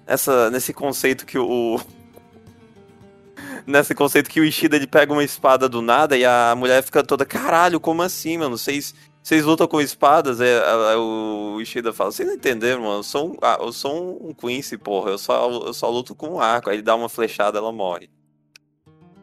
essa, 0.05 0.49
nesse 0.51 0.73
conceito 0.73 1.25
que 1.25 1.37
o. 1.39 1.79
Nesse 3.65 3.95
conceito 3.95 4.29
que 4.29 4.41
o 4.41 4.43
Ishida 4.43 4.75
ele 4.75 4.85
pega 4.85 5.13
uma 5.13 5.23
espada 5.23 5.69
do 5.69 5.81
nada 5.81 6.17
e 6.17 6.25
a 6.25 6.53
mulher 6.53 6.83
fica 6.83 7.01
toda, 7.01 7.23
caralho, 7.23 7.79
como 7.79 8.01
assim, 8.01 8.37
mano? 8.37 8.57
Vocês, 8.57 8.93
vocês 9.23 9.45
lutam 9.45 9.67
com 9.67 9.79
espadas? 9.79 10.41
É, 10.41 10.57
a- 10.59 10.91
a- 10.93 10.99
o 10.99 11.59
Ishida 11.61 11.93
fala, 11.93 12.11
vocês 12.11 12.27
não 12.27 12.35
entenderam, 12.35 12.81
mano? 12.81 12.99
Eu 12.99 13.03
sou 13.03 13.29
um, 13.31 13.37
ah, 13.41 13.57
eu 13.61 13.71
sou 13.71 14.19
um 14.27 14.33
Quincy, 14.33 14.77
porra. 14.77 15.11
Eu 15.11 15.17
só, 15.17 15.49
eu 15.49 15.73
só 15.73 15.89
luto 15.89 16.13
com 16.13 16.27
um 16.31 16.39
arco. 16.41 16.69
Aí 16.69 16.75
ele 16.75 16.81
dá 16.83 16.93
uma 16.95 17.07
flechada 17.09 17.57
ela 17.57 17.71
morre. 17.71 18.09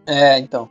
É, 0.07 0.39
então. 0.39 0.69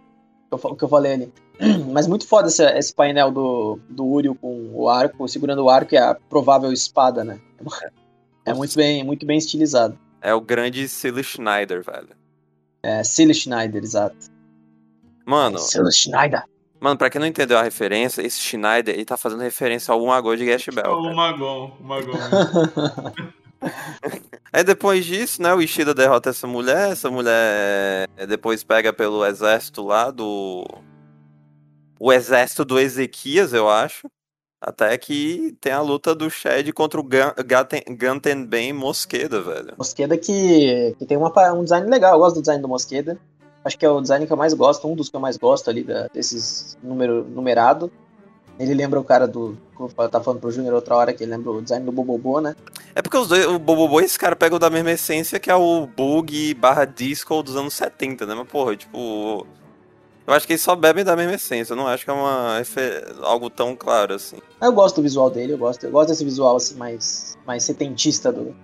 O 0.52 0.76
que 0.76 0.84
eu 0.84 0.90
falei 0.90 1.14
ali. 1.14 1.34
Mas 1.92 2.08
muito 2.08 2.28
foda 2.28 2.48
esse, 2.48 2.64
esse 2.72 2.94
painel 2.94 3.32
do, 3.32 3.80
do 3.90 4.06
Uriel 4.06 4.34
com 4.36 4.72
o 4.74 4.90
arco, 4.90 5.28
segurando 5.28 5.64
o 5.64 5.70
arco 5.70 5.94
e 5.94 5.98
a 5.98 6.16
provável 6.16 6.72
espada, 6.74 7.24
né? 7.24 7.40
É 8.46 8.54
muito 8.54 8.76
bem, 8.76 9.04
muito 9.04 9.26
bem 9.26 9.38
estilizado. 9.38 9.98
É 10.22 10.34
o 10.34 10.42
grande 10.42 10.88
Silly 10.88 11.24
Schneider, 11.24 11.84
velho. 11.84 12.10
É, 12.82 13.04
Silly 13.04 13.34
Schneider, 13.34 13.84
exato. 13.84 14.16
Mano, 15.26 15.60
Silly 15.60 15.92
Schneider. 15.92 16.44
Mano, 16.80 16.98
pra 16.98 17.10
quem 17.10 17.20
não 17.20 17.28
entendeu 17.28 17.58
a 17.58 17.64
referência, 17.64 18.22
esse 18.22 18.40
Schneider, 18.40 18.96
ele 18.96 19.06
tá 19.06 19.18
fazendo 19.18 19.42
referência 19.42 19.94
ao 19.94 20.02
Umagô 20.02 20.36
de 20.36 20.46
Gash 20.46 20.68
Bell. 20.74 20.94
o. 20.94 21.16
Magon, 21.16 21.78
o 21.80 21.84
Magon. 21.84 22.14
Aí 24.52 24.64
depois 24.64 25.06
disso, 25.06 25.42
né, 25.42 25.54
o 25.54 25.62
Ishida 25.62 25.94
derrota 25.94 26.30
essa 26.30 26.48
mulher, 26.48 26.92
essa 26.92 27.12
mulher 27.12 28.08
eh, 28.18 28.26
depois 28.26 28.64
pega 28.64 28.92
pelo 28.94 29.26
exército 29.26 29.84
lá 29.84 30.10
do... 30.10 30.66
O 32.00 32.14
exército 32.14 32.64
do 32.64 32.80
Ezequias, 32.80 33.54
eu 33.54 33.70
acho. 33.70 34.10
Até 34.62 34.98
que 34.98 35.56
tem 35.62 35.72
a 35.72 35.82
luta 35.82 36.16
do 36.16 36.30
Shed 36.30 36.72
contra 36.74 37.00
o 37.00 37.04
Gantenben 37.04 38.74
Mosqueda, 38.74 39.42
velho. 39.42 39.74
Mosqueda 39.78 40.18
que, 40.18 40.96
que 40.98 41.06
tem 41.06 41.18
uma, 41.18 41.32
um 41.54 41.64
design 41.64 41.90
legal, 41.90 42.14
eu 42.14 42.20
gosto 42.20 42.36
do 42.36 42.42
design 42.42 42.62
do 42.62 42.68
Mosqueda. 42.68 43.20
Acho 43.64 43.78
que 43.78 43.86
é 43.86 43.90
o 43.90 44.00
design 44.02 44.26
que 44.26 44.32
eu 44.34 44.38
mais 44.38 44.54
gosto, 44.54 44.88
um 44.88 44.96
dos 44.96 45.10
que 45.10 45.16
eu 45.16 45.20
mais 45.20 45.38
gosto 45.38 45.70
ali 45.70 45.84
da- 45.84 46.08
desses 46.14 46.78
número, 46.82 47.24
numerado. 47.26 47.92
Ele 48.58 48.74
lembra 48.74 49.00
o 49.00 49.04
cara 49.04 49.26
do. 49.28 49.58
que 49.76 49.82
Eu 50.02 50.10
tava 50.10 50.24
falando 50.24 50.42
pro 50.42 50.52
Júnior 50.52 50.74
outra 50.74 50.96
hora 50.96 51.14
que 51.14 51.24
ele 51.24 51.32
lembra 51.32 51.52
o 51.52 51.62
design 51.62 51.86
do 51.86 51.92
Bobobo, 51.92 52.42
né? 52.42 52.56
É 52.94 53.02
porque 53.02 53.18
os 53.18 53.28
dois, 53.30 53.46
o 53.46 53.58
Bobobo 53.58 54.02
e 54.02 54.04
esse 54.04 54.20
cara 54.20 54.36
pegam 54.36 54.60
da 54.60 54.70
mesma 54.70 54.92
essência 54.92 55.40
que 55.40 55.50
é 55.50 55.56
o 55.56 55.88
Bug 55.88 56.54
barra 56.56 56.84
Disco 56.84 57.42
dos 57.42 57.56
anos 57.56 57.74
70, 57.74 58.26
né? 58.26 58.36
Mas, 58.36 58.48
porra, 58.48 58.76
tipo... 58.76 59.48
Eu 60.28 60.34
acho 60.34 60.46
que 60.46 60.54
eles 60.54 60.62
só 60.62 60.76
bebem 60.76 61.04
da 61.04 61.16
mesma 61.16 61.34
essência, 61.34 61.74
eu 61.74 61.78
não 61.78 61.88
acho 61.88 62.04
que 62.06 62.12
é 62.12 62.14
uma, 62.14 62.62
algo 63.24 63.50
tão 63.50 63.76
claro 63.76 64.14
assim. 64.14 64.38
Eu 64.62 64.72
gosto 64.72 64.98
do 64.98 65.02
visual 65.02 65.28
dele, 65.30 65.54
eu 65.54 65.58
gosto, 65.58 65.84
eu 65.86 65.92
gosto 65.92 66.10
desse 66.10 66.24
visual 66.24 66.56
assim 66.58 66.76
mais, 66.76 67.36
mais 67.48 67.64
setentista 67.64 68.32
do 68.32 68.56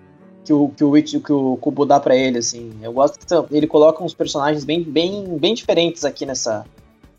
que 0.46 0.54
o 0.54 0.70
que 0.70 0.84
o, 0.84 0.90
Witch- 0.92 1.22
que 1.22 1.32
o 1.34 1.58
Kubo 1.58 1.86
dá 1.86 2.00
pra 2.00 2.16
ele 2.16 2.38
assim. 2.38 2.72
Eu 2.82 2.94
gosto 2.94 3.20
que 3.20 3.56
ele 3.56 3.68
coloca 3.68 4.04
uns 4.04 4.14
personagens 4.14 4.64
bem, 4.64 4.82
bem, 4.84 5.38
bem 5.38 5.54
diferentes 5.54 6.06
aqui 6.06 6.26
nessa, 6.26 6.66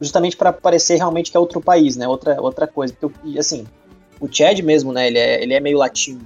justamente 0.01 0.37
pra 0.37 0.53
parecer 0.53 0.97
realmente 0.97 1.31
que 1.31 1.37
é 1.37 1.41
outro 1.41 1.61
país, 1.61 1.97
né? 1.97 2.07
Outra, 2.09 2.41
outra 2.41 2.67
coisa. 2.67 2.95
Porque, 2.99 3.19
e, 3.25 3.39
assim, 3.39 3.67
o 4.21 4.29
Chad 4.33 4.61
mesmo, 4.61 4.93
né? 4.93 5.09
Ele 5.09 5.19
é, 5.19 5.43
ele 5.43 5.55
é 5.55 5.61
meio 5.61 5.77
latino. 5.77 6.21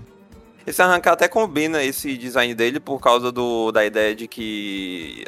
Esse 0.66 0.82
arrancar 0.82 1.12
até 1.14 1.26
combina 1.26 1.82
esse 1.82 2.16
design 2.16 2.54
dele 2.54 2.78
por 2.78 3.00
causa 3.00 3.32
do, 3.32 3.72
da 3.72 3.84
ideia 3.84 4.14
de 4.14 4.28
que 4.28 5.24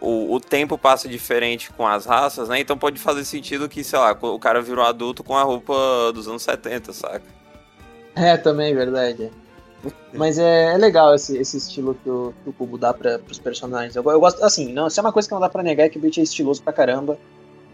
o, 0.00 0.34
o 0.34 0.40
tempo 0.40 0.78
passa 0.78 1.08
diferente 1.08 1.70
com 1.72 1.86
as 1.86 2.06
raças, 2.06 2.48
né? 2.48 2.60
Então 2.60 2.78
pode 2.78 2.98
fazer 2.98 3.24
sentido 3.24 3.68
que, 3.68 3.84
sei 3.84 3.98
lá, 3.98 4.16
o 4.20 4.38
cara 4.38 4.62
virou 4.62 4.84
adulto 4.84 5.22
com 5.22 5.36
a 5.36 5.42
roupa 5.42 5.74
dos 6.14 6.26
anos 6.28 6.42
70, 6.42 6.92
saca? 6.92 7.22
É, 8.14 8.36
também, 8.36 8.74
verdade. 8.74 9.30
Mas 10.12 10.38
é, 10.38 10.74
é 10.74 10.76
legal 10.76 11.14
esse, 11.14 11.36
esse 11.38 11.56
estilo 11.56 11.94
que 12.02 12.08
o, 12.08 12.34
que 12.42 12.50
o 12.50 12.52
Kubo 12.52 12.76
dá 12.78 12.92
pra, 12.92 13.18
pros 13.18 13.38
personagens. 13.38 13.96
Eu, 13.96 14.04
eu 14.04 14.20
gosto, 14.20 14.42
assim, 14.44 14.72
não, 14.72 14.88
se 14.90 15.00
é 15.00 15.02
uma 15.02 15.12
coisa 15.12 15.26
que 15.28 15.34
não 15.34 15.40
dá 15.40 15.48
pra 15.48 15.62
negar 15.62 15.84
é 15.84 15.88
que 15.88 15.98
o 15.98 16.00
Bleach 16.00 16.20
é 16.20 16.22
estiloso 16.22 16.62
pra 16.62 16.72
caramba. 16.72 17.18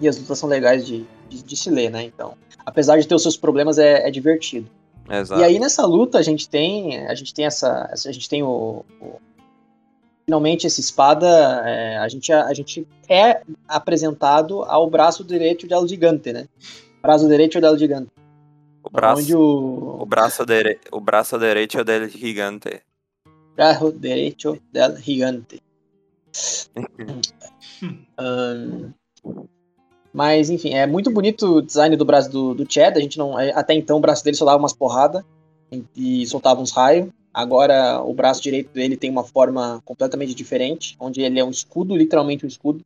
E 0.01 0.07
as 0.07 0.17
lutas 0.17 0.39
são 0.39 0.49
legais 0.49 0.87
de, 0.87 1.05
de, 1.29 1.43
de 1.43 1.57
se 1.57 1.69
ler, 1.71 1.91
né? 1.91 2.05
Então, 2.05 2.35
apesar 2.65 2.99
de 3.01 3.07
ter 3.09 3.15
os 3.17 3.23
seus 3.23 3.37
problemas, 3.37 3.79
é, 3.79 4.07
é 4.07 4.11
divertido. 4.13 4.71
Exato. 5.11 5.41
E 5.41 5.45
aí 5.45 5.59
nessa 5.59 5.85
luta 5.85 6.19
a 6.19 6.23
gente 6.23 6.49
tem, 6.49 7.05
a 7.07 7.15
gente 7.15 7.35
tem 7.35 7.47
essa, 7.47 7.91
a 7.93 8.13
gente 8.13 8.29
tem 8.29 8.43
o, 8.43 8.85
o- 9.01 9.17
finalmente 10.25 10.67
essa 10.67 10.79
espada, 10.81 11.27
é, 11.67 11.97
a 11.97 12.07
gente 12.09 12.31
a, 12.33 12.53
gente 12.55 12.87
é 13.09 13.41
apresentado 13.67 14.63
ao 14.65 14.89
braço 14.89 15.25
direito 15.25 15.67
de 15.67 15.73
El 15.75 15.89
Gigante, 15.89 16.33
né? 16.33 16.47
Braço 17.03 17.27
direito 17.27 17.61
del 17.61 17.77
Gigante, 17.79 18.11
o, 18.89 18.91
braço, 18.91 19.23
onde 19.23 19.37
o, 19.37 19.99
o, 20.01 20.07
braço 20.07 20.47
dere, 20.47 20.81
o 20.91 21.01
braço 21.01 21.39
direito 21.39 21.85
del 21.85 22.09
gigante. 22.09 22.83
braço 23.55 23.93
direito 23.93 24.59
del 24.73 24.97
Gigante. 24.97 25.63
Ahn, 28.19 28.93
mas 30.13 30.49
enfim, 30.49 30.75
é 30.75 30.87
muito 30.87 31.11
bonito 31.11 31.59
o 31.59 31.63
design 31.63 31.97
do 31.97 32.05
braço 32.05 32.31
do, 32.31 32.55
do 32.55 32.67
Chad. 32.71 32.97
A 32.97 33.01
gente 33.01 33.19
não, 33.19 33.37
até 33.37 33.75
então 33.75 33.99
o 33.99 34.01
braço 34.01 34.25
dele 34.25 34.37
só 34.37 34.45
dava 34.45 34.59
umas 34.59 34.73
porradas 34.73 35.23
e 35.95 36.27
soltava 36.27 36.61
uns 36.61 36.73
raios. 36.73 37.11
Agora 37.33 38.03
o 38.03 38.15
braço 38.15 38.43
direito 38.43 38.73
dele 38.73 38.97
tem 38.97 39.11
uma 39.11 39.23
forma 39.23 39.83
completamente 39.85 40.35
diferente, 40.35 40.97
onde 40.99 41.21
ele 41.21 41.39
é 41.39 41.45
um 41.45 41.51
escudo, 41.51 41.95
literalmente 41.95 42.45
um 42.45 42.49
escudo. 42.49 42.83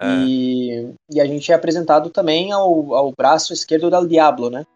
É. 0.00 0.06
E, 0.26 0.94
e 1.10 1.20
a 1.20 1.26
gente 1.26 1.50
é 1.50 1.54
apresentado 1.54 2.10
também 2.10 2.52
ao, 2.52 2.94
ao 2.94 3.12
braço 3.16 3.52
esquerdo 3.52 3.90
del 3.90 4.06
Diablo, 4.06 4.50
né? 4.50 4.66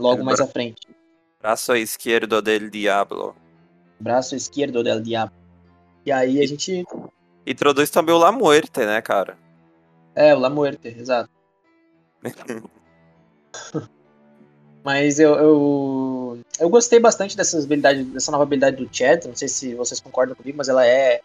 Logo 0.00 0.24
mais 0.24 0.40
à 0.40 0.46
frente. 0.46 0.88
Braço 1.40 1.74
esquerdo 1.76 2.42
del 2.42 2.70
diablo. 2.70 3.34
Braço 4.00 4.34
esquerdo 4.34 4.82
del 4.82 5.02
Diablo. 5.02 5.34
E 6.06 6.10
aí 6.10 6.40
a 6.40 6.46
gente. 6.46 6.84
Introduz 7.46 7.90
também 7.90 8.14
o 8.14 8.18
La 8.18 8.32
Muerte, 8.32 8.84
né, 8.84 9.00
cara? 9.02 9.36
É, 10.14 10.34
o 10.34 10.38
La 10.38 10.48
Muerte, 10.48 10.88
exato. 10.88 11.30
Mas 14.82 15.20
eu, 15.20 15.34
eu, 15.34 16.40
eu 16.58 16.70
gostei 16.70 16.98
bastante 16.98 17.36
dessas 17.36 17.66
habilidades, 17.66 18.06
dessa 18.06 18.32
nova 18.32 18.44
habilidade 18.44 18.82
do 18.82 18.88
Chad. 18.90 19.26
Não 19.26 19.36
sei 19.36 19.46
se 19.46 19.74
vocês 19.74 20.00
concordam 20.00 20.34
comigo, 20.34 20.56
mas 20.56 20.70
ela 20.70 20.86
é. 20.86 21.20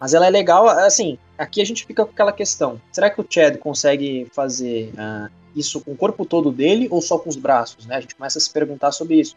Mas 0.00 0.14
ela 0.14 0.26
é 0.26 0.30
legal, 0.30 0.68
assim, 0.68 1.18
aqui 1.36 1.60
a 1.60 1.64
gente 1.64 1.84
fica 1.84 2.04
com 2.04 2.12
aquela 2.12 2.32
questão. 2.32 2.80
Será 2.92 3.10
que 3.10 3.20
o 3.20 3.26
Chad 3.28 3.56
consegue 3.58 4.28
fazer 4.32 4.92
uh, 4.94 5.30
isso 5.56 5.80
com 5.80 5.92
o 5.92 5.96
corpo 5.96 6.24
todo 6.24 6.52
dele 6.52 6.86
ou 6.90 7.02
só 7.02 7.18
com 7.18 7.28
os 7.28 7.36
braços, 7.36 7.86
né? 7.86 7.96
A 7.96 8.00
gente 8.00 8.14
começa 8.14 8.38
a 8.38 8.40
se 8.40 8.50
perguntar 8.50 8.92
sobre 8.92 9.16
isso. 9.20 9.36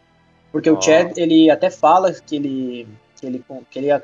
Porque 0.52 0.70
oh. 0.70 0.78
o 0.78 0.82
Chad, 0.82 1.16
ele 1.16 1.50
até 1.50 1.68
fala 1.68 2.12
que 2.12 2.36
ele, 2.36 2.88
que 3.18 3.26
ele, 3.26 3.44
que 3.70 3.78
ele 3.78 4.02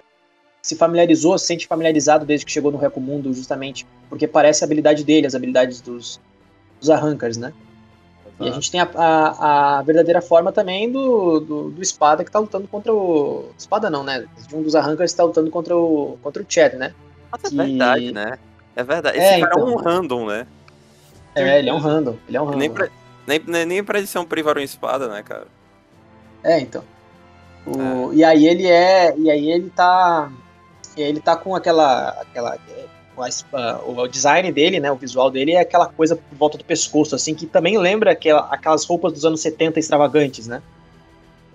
se 0.61 0.75
familiarizou, 0.75 1.39
se 1.39 1.47
sente 1.47 1.67
familiarizado 1.67 2.27
desde 2.27 2.45
que 2.45 2.53
chegou 2.53 2.73
no 2.73 2.79
Reco 2.79 3.01
Mundo, 3.01 3.33
justamente 3.33 3.87
porque 4.09 4.27
parece 4.27 4.65
a 4.65 4.67
habilidade 4.67 5.05
dele, 5.05 5.27
as 5.27 5.35
habilidades 5.35 5.81
dos, 5.81 6.21
dos 6.81 6.91
Arrancars, 6.91 7.37
né? 7.37 7.53
E 8.41 8.49
a 8.49 8.53
gente 8.53 8.71
tem 8.71 8.81
a, 8.81 8.89
a, 8.95 9.79
a, 9.79 9.83
verdadeira 9.83 10.23
forma 10.23 10.53
também 10.53 10.91
do, 10.91 11.41
do, 11.41 11.71
do, 11.71 11.83
Espada 11.83 12.25
que 12.25 12.31
tá 12.31 12.39
lutando 12.39 12.69
contra 12.69 12.95
o. 12.95 13.51
Espada 13.59 13.91
não, 13.91 14.05
né? 14.05 14.27
Um 14.53 14.63
dos 14.63 14.77
Arrancars 14.77 15.13
tá 15.13 15.25
lutando 15.25 15.51
contra 15.51 15.77
o, 15.77 16.17
contra 16.23 16.41
o 16.41 16.47
Chad, 16.49 16.75
né? 16.75 16.95
Mas 17.33 17.53
é 17.53 17.57
verdade, 17.57 18.13
né? 18.13 18.39
É 18.77 18.85
verdade. 18.85 19.19
Esse 19.19 19.27
é, 19.27 19.41
cara 19.41 19.53
então... 19.55 19.69
é 19.69 19.73
um 19.73 19.77
random, 19.77 20.27
né? 20.27 20.47
É, 21.35 21.59
ele 21.59 21.69
é 21.69 21.75
um 21.75 21.79
random. 21.79 22.17
Ele 22.29 22.37
é 22.37 22.41
um 22.41 22.45
random. 22.45 22.59
Nem 22.59 22.71
pra, 22.71 22.89
nem, 23.27 23.67
nem 23.67 23.85
pra 23.85 23.99
ele 23.99 24.07
ser 24.07 24.21
um 24.21 24.25
Privarão 24.25 24.63
Espada, 24.63 25.09
né, 25.09 25.23
cara? 25.23 25.49
É, 26.45 26.61
então. 26.61 26.85
O, 27.67 28.13
é. 28.13 28.17
E 28.17 28.25
aí 28.25 28.47
ele 28.47 28.67
é. 28.69 29.15
E 29.17 29.31
aí 29.31 29.51
ele 29.51 29.69
tá. 29.71 30.31
Ele 30.97 31.21
tá 31.21 31.37
com 31.37 31.57
aquela. 31.57 32.11
aquela 32.11 32.57
o, 33.19 34.01
o 34.01 34.09
design 34.09 34.51
dele, 34.53 34.81
né, 34.81 34.91
o 34.91 34.97
visual 34.97 35.31
dele 35.31 35.53
é 35.53 35.61
aquela 35.61 35.87
coisa 35.87 36.17
por 36.17 36.37
volta 36.37 36.59
do 36.59 36.65
pescoço, 36.65 37.15
assim, 37.15 37.35
que 37.35 37.47
também 37.47 37.79
lembra 37.79 38.13
aquela, 38.13 38.49
aquelas 38.51 38.85
roupas 38.85 39.13
dos 39.13 39.25
anos 39.25 39.41
70 39.41 39.79
extravagantes, 39.79 40.47
né? 40.47 40.63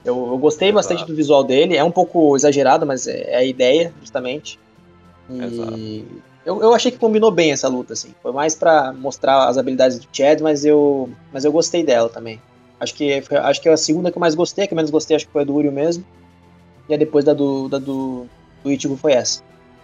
Eu, 0.03 0.31
eu 0.31 0.37
gostei 0.37 0.69
Exato. 0.69 0.75
bastante 0.75 1.05
do 1.07 1.15
visual 1.15 1.43
dele, 1.43 1.77
é 1.77 1.83
um 1.83 1.91
pouco 1.91 2.35
exagerado, 2.35 2.85
mas 2.85 3.07
é, 3.07 3.31
é 3.31 3.35
a 3.37 3.43
ideia, 3.43 3.93
justamente. 4.01 4.59
E 5.29 6.05
eu, 6.45 6.61
eu 6.61 6.73
achei 6.73 6.91
que 6.91 6.97
combinou 6.97 7.31
bem 7.31 7.51
essa 7.51 7.69
luta, 7.69 7.93
assim. 7.93 8.13
Foi 8.21 8.33
mais 8.33 8.53
para 8.53 8.91
mostrar 8.91 9.47
as 9.47 9.57
habilidades 9.57 9.97
do 9.97 10.07
Chad, 10.11 10.41
mas 10.41 10.65
eu, 10.65 11.09
mas 11.31 11.45
eu 11.45 11.51
gostei 11.51 11.83
dela 11.83 12.09
também. 12.09 12.41
Acho 12.79 12.93
que, 12.93 13.23
acho 13.31 13.61
que 13.61 13.69
é 13.69 13.71
a 13.71 13.77
segunda 13.77 14.11
que 14.11 14.17
eu 14.17 14.19
mais 14.19 14.35
gostei, 14.35 14.65
a 14.65 14.67
que 14.67 14.75
menos 14.75 14.91
gostei 14.91 15.15
acho 15.15 15.25
que 15.25 15.31
foi 15.31 15.43
a 15.43 15.45
do 15.45 15.55
Uriel 15.55 15.71
mesmo. 15.71 16.03
E 16.89 16.93
a 16.93 16.97
depois 16.97 17.23
da 17.23 17.33
do, 17.33 17.69
da 17.69 17.77
do, 17.77 18.25
do 18.61 18.71
Ichigo 18.71 18.97
foi 18.97 19.13
essa. 19.13 19.41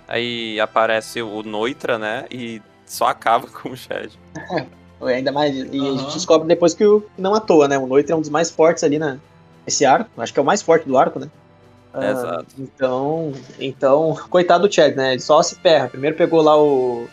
Aí 0.09 0.59
aparece 0.59 1.21
o 1.21 1.43
Noitra, 1.43 1.99
né? 1.99 2.25
E 2.31 2.59
só 2.83 3.05
acaba 3.05 3.45
com 3.61 3.69
o 3.69 3.77
Shed. 3.77 4.11
É, 5.01 5.13
ainda 5.13 5.31
mais. 5.31 5.55
E 5.55 5.79
uhum. 5.79 5.95
a 5.95 5.97
gente 5.97 6.13
descobre 6.15 6.45
depois 6.45 6.73
que 6.73 6.85
o, 6.85 7.01
não 7.17 7.33
à 7.33 7.39
toa, 7.39 7.69
né? 7.69 7.77
O 7.77 7.87
Noitra 7.87 8.11
é 8.11 8.17
um 8.17 8.19
dos 8.19 8.29
mais 8.29 8.51
fortes 8.51 8.83
ali 8.83 8.99
na, 8.99 9.17
nesse 9.65 9.85
arco. 9.85 10.09
Acho 10.17 10.33
que 10.33 10.39
é 10.39 10.41
o 10.41 10.45
mais 10.45 10.61
forte 10.61 10.85
do 10.85 10.97
arco, 10.97 11.19
né? 11.19 11.29
Ah, 11.93 12.11
Exato. 12.11 12.47
Então, 12.57 13.31
então, 13.57 14.13
coitado 14.29 14.67
do 14.67 14.73
Chad, 14.73 14.97
né? 14.97 15.13
Ele 15.13 15.21
só 15.21 15.41
se 15.41 15.55
ferra. 15.55 15.87
Primeiro 15.87 16.17
pegou 16.17 16.41
lá 16.41 16.61
o, 16.61 17.07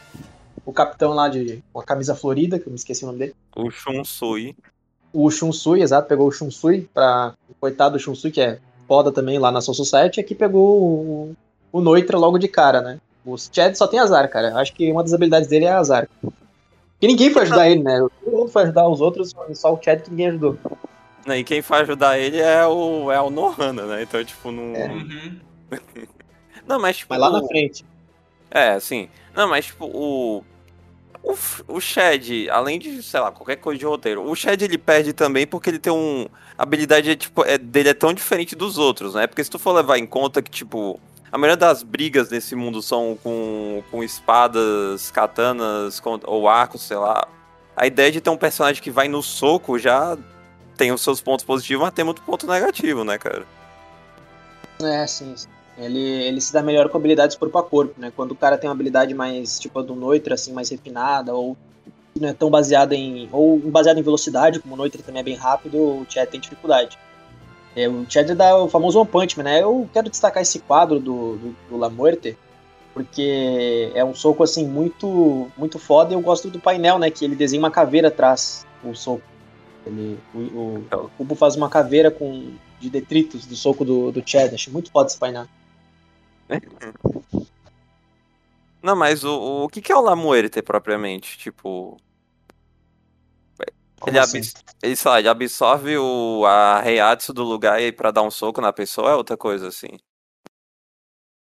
o 0.65 0.73
capitão 0.73 1.13
lá 1.13 1.29
de 1.29 1.63
com 1.73 1.79
a 1.79 1.85
camisa 1.85 2.17
florida, 2.17 2.59
que 2.59 2.67
eu 2.67 2.73
me 2.73 2.77
esqueci 2.77 3.05
o 3.05 3.07
nome 3.07 3.21
dele. 3.21 3.37
O 3.55 3.71
Shunsui. 3.71 4.57
O 5.13 5.31
Shunsui, 5.31 5.81
exato, 5.81 6.09
pegou 6.09 6.27
o 6.27 6.33
Shunsui 6.33 6.91
pra. 6.93 7.35
Coitado 7.61 7.97
do 7.97 8.01
Shunsui, 8.01 8.33
que 8.33 8.41
é 8.41 8.59
foda 8.89 9.13
também 9.13 9.39
lá 9.39 9.53
na 9.53 9.61
Soul 9.61 9.77
Society, 9.77 10.19
aqui 10.19 10.35
pegou 10.35 10.81
o, 10.81 11.37
o 11.73 11.81
Noitra 11.81 12.19
logo 12.19 12.39
de 12.39 12.49
cara, 12.49 12.81
né? 12.81 13.01
O 13.25 13.37
Chad 13.37 13.75
só 13.75 13.87
tem 13.87 13.99
azar, 13.99 14.29
cara. 14.31 14.55
Acho 14.57 14.73
que 14.73 14.91
uma 14.91 15.03
das 15.03 15.13
habilidades 15.13 15.49
dele 15.49 15.65
é 15.65 15.73
azar. 15.73 16.09
E 17.03 17.07
ninguém 17.07 17.31
foi 17.31 17.43
ajudar 17.43 17.69
ele, 17.69 17.83
né? 17.83 17.99
Todo 18.25 18.37
mundo 18.37 18.51
foi 18.51 18.63
ajudar 18.63 18.89
os 18.89 19.01
outros, 19.01 19.35
só 19.55 19.75
o 19.75 19.83
Chad 19.83 20.01
que 20.03 20.11
ninguém 20.11 20.29
ajudou. 20.29 20.57
E 21.27 21.43
quem 21.43 21.61
foi 21.61 21.79
ajudar 21.79 22.19
ele 22.19 22.39
é 22.39 22.65
o, 22.65 23.11
é 23.11 23.21
o 23.21 23.31
Nohana, 23.31 23.85
né? 23.85 24.03
Então, 24.03 24.25
tipo, 24.25 24.51
não. 24.53 24.75
É. 24.77 24.89
Não, 26.67 26.81
mas 26.81 26.97
tipo. 26.97 27.15
Mas 27.15 27.21
lá 27.21 27.31
na 27.31 27.47
frente. 27.47 27.85
É, 28.51 28.79
sim. 28.81 29.09
Não, 29.35 29.49
mas 29.49 29.67
tipo, 29.67 29.87
o. 29.87 30.45
O, 31.23 31.35
o 31.69 31.81
Shed, 31.81 32.49
além 32.51 32.79
de, 32.79 33.03
sei 33.03 33.19
lá, 33.19 33.33
qualquer 33.33 33.57
coisa 33.57 33.79
de 33.79 33.85
roteiro, 33.85 34.23
o 34.23 34.35
Shed 34.37 34.63
ele 34.63 34.79
perde 34.79 35.13
também 35.13 35.45
porque 35.47 35.71
ele 35.71 35.79
tem 35.79 35.93
um. 35.93 36.27
A 36.57 36.63
habilidade 36.63 37.17
tipo, 37.17 37.45
é, 37.45 37.59
dele 37.59 37.89
é 37.89 37.95
tão 37.95 38.13
diferente 38.13 38.55
dos 38.55 38.79
outros, 38.79 39.15
né? 39.15 39.27
Porque 39.27 39.43
se 39.43 39.51
tu 39.51 39.59
for 39.59 39.73
levar 39.73 39.99
em 39.99 40.07
conta 40.07 40.41
que, 40.41 40.51
tipo, 40.51 41.01
a 41.31 41.39
maioria 41.39 41.57
das 41.57 41.83
brigas 41.83 42.31
nesse 42.31 42.55
mundo 42.55 42.81
são 42.81 43.19
com, 43.23 43.83
com 43.91 44.03
espadas, 44.03 45.11
katanas 45.11 46.01
ou 46.25 46.49
arcos, 46.49 46.83
sei 46.83 46.97
lá. 46.97 47.27
A 47.77 47.87
ideia 47.87 48.11
de 48.11 48.21
ter 48.21 48.31
um 48.31 48.37
personagem 48.37 48.83
que 48.83 48.91
vai 48.91 49.09
no 49.09 49.23
soco 49.23 49.79
já 49.79 50.17
tem 50.77 50.93
os 50.93 51.01
seus 51.01 51.21
pontos 51.21 51.45
positivos, 51.45 51.85
mas 51.85 51.95
tem 51.95 52.05
muito 52.05 52.23
ponto 52.23 52.47
negativo, 52.47 53.05
né, 53.05 53.19
cara? 53.19 53.45
É, 54.83 55.07
sim. 55.07 55.35
Ele, 55.79 56.01
ele 56.01 56.41
se 56.41 56.53
dá 56.53 56.63
melhor 56.63 56.89
com 56.89 56.97
habilidades 56.97 57.37
corpo 57.37 57.59
a 57.59 57.63
corpo, 57.63 58.01
né? 58.01 58.13
Quando 58.15 58.33
o 58.33 58.37
cara 58.37 58.57
tem 58.57 58.69
uma 58.69 58.75
habilidade 58.75 59.15
mais, 59.15 59.59
tipo, 59.59 59.79
a 59.79 59.83
do 59.83 59.95
Noitra, 59.95 60.35
assim, 60.35 60.53
mais 60.53 60.71
refinada, 60.71 61.35
ou 61.35 61.57
não 62.19 62.29
é 62.29 62.33
tão 62.33 62.51
baseada 62.51 62.95
em. 62.95 63.29
ou 63.31 63.59
baseada 63.59 64.01
em 64.01 64.03
velocidade, 64.03 64.59
como 64.59 64.75
o 64.75 64.77
Noitra 64.77 65.03
também 65.03 65.21
é 65.21 65.25
bem 65.25 65.35
rápido, 65.35 65.77
o 65.77 66.07
Chad 66.09 66.29
tem 66.29 66.41
dificuldade. 66.41 66.99
É, 67.77 67.89
o 67.89 68.07
Chad 68.09 68.31
dá 68.31 68.57
o 68.57 68.69
famoso 68.69 68.99
One 68.99 69.09
Punch 69.09 69.37
Man, 69.37 69.45
né? 69.45 69.63
Eu 69.63 69.87
quero 69.93 70.09
destacar 70.09 70.43
esse 70.43 70.61
quadro 70.61 70.99
do, 70.99 71.37
do, 71.37 71.57
do 71.69 71.77
La 71.77 71.91
Muerte, 71.91 72.37
porque 72.95 73.93
é 73.95 74.03
um 74.03 74.15
soco, 74.15 74.43
assim, 74.43 74.67
muito 74.67 75.49
muito 75.59 75.79
foda 75.79 76.15
e 76.15 76.17
eu 76.17 76.21
gosto 76.23 76.49
do 76.49 76.59
painel, 76.59 76.99
né? 76.99 77.11
Que 77.11 77.27
ele 77.27 77.37
desenha 77.37 77.61
uma 77.61 77.71
caveira 77.71 78.09
atrás 78.09 78.67
do 78.83 78.97
soco. 78.97 79.23
Ele, 79.87 80.19
o, 80.35 80.39
o, 80.39 80.87
o 80.91 81.11
Cubo 81.19 81.35
faz 81.35 81.55
uma 81.55 81.69
caveira 81.69 82.11
com, 82.11 82.55
de 82.81 82.89
detritos 82.89 83.45
do 83.45 83.55
soco 83.55 83.85
do, 83.85 84.11
do 84.11 84.23
Chad. 84.25 84.55
Achei 84.55 84.73
muito 84.73 84.91
foda 84.91 85.09
esse 85.09 85.19
painel. 85.19 85.47
Não, 88.83 88.97
mas 88.97 89.23
o, 89.23 89.65
o 89.65 89.69
que, 89.69 89.83
que 89.83 89.93
é 89.93 89.97
o 89.97 90.01
La 90.01 90.17
Muerte 90.17 90.63
propriamente? 90.63 91.37
Tipo, 91.37 91.99
ele, 94.07 94.19
assim? 94.19 94.41
ele, 94.83 94.97
sei 94.97 95.11
lá, 95.11 95.19
ele 95.19 95.29
absorve 95.29 95.97
o, 95.97 96.45
a 96.45 96.81
Reiatsu 96.81 97.33
do 97.33 97.43
lugar 97.43 97.81
e 97.81 97.93
para 97.93 98.11
dar 98.11 98.23
um 98.23 98.31
soco 98.31 98.61
na 98.61 98.73
pessoa 98.73 99.11
é 99.11 99.15
outra 99.15 99.37
coisa, 99.37 99.69
assim. 99.69 99.99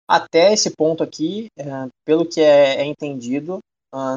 Até 0.09 0.53
esse 0.53 0.71
ponto 0.77 1.03
aqui, 1.03 1.47
é, 1.57 1.65
pelo 2.05 2.27
que 2.27 2.41
é, 2.41 2.77
é 2.77 2.85
entendido, 2.85 3.61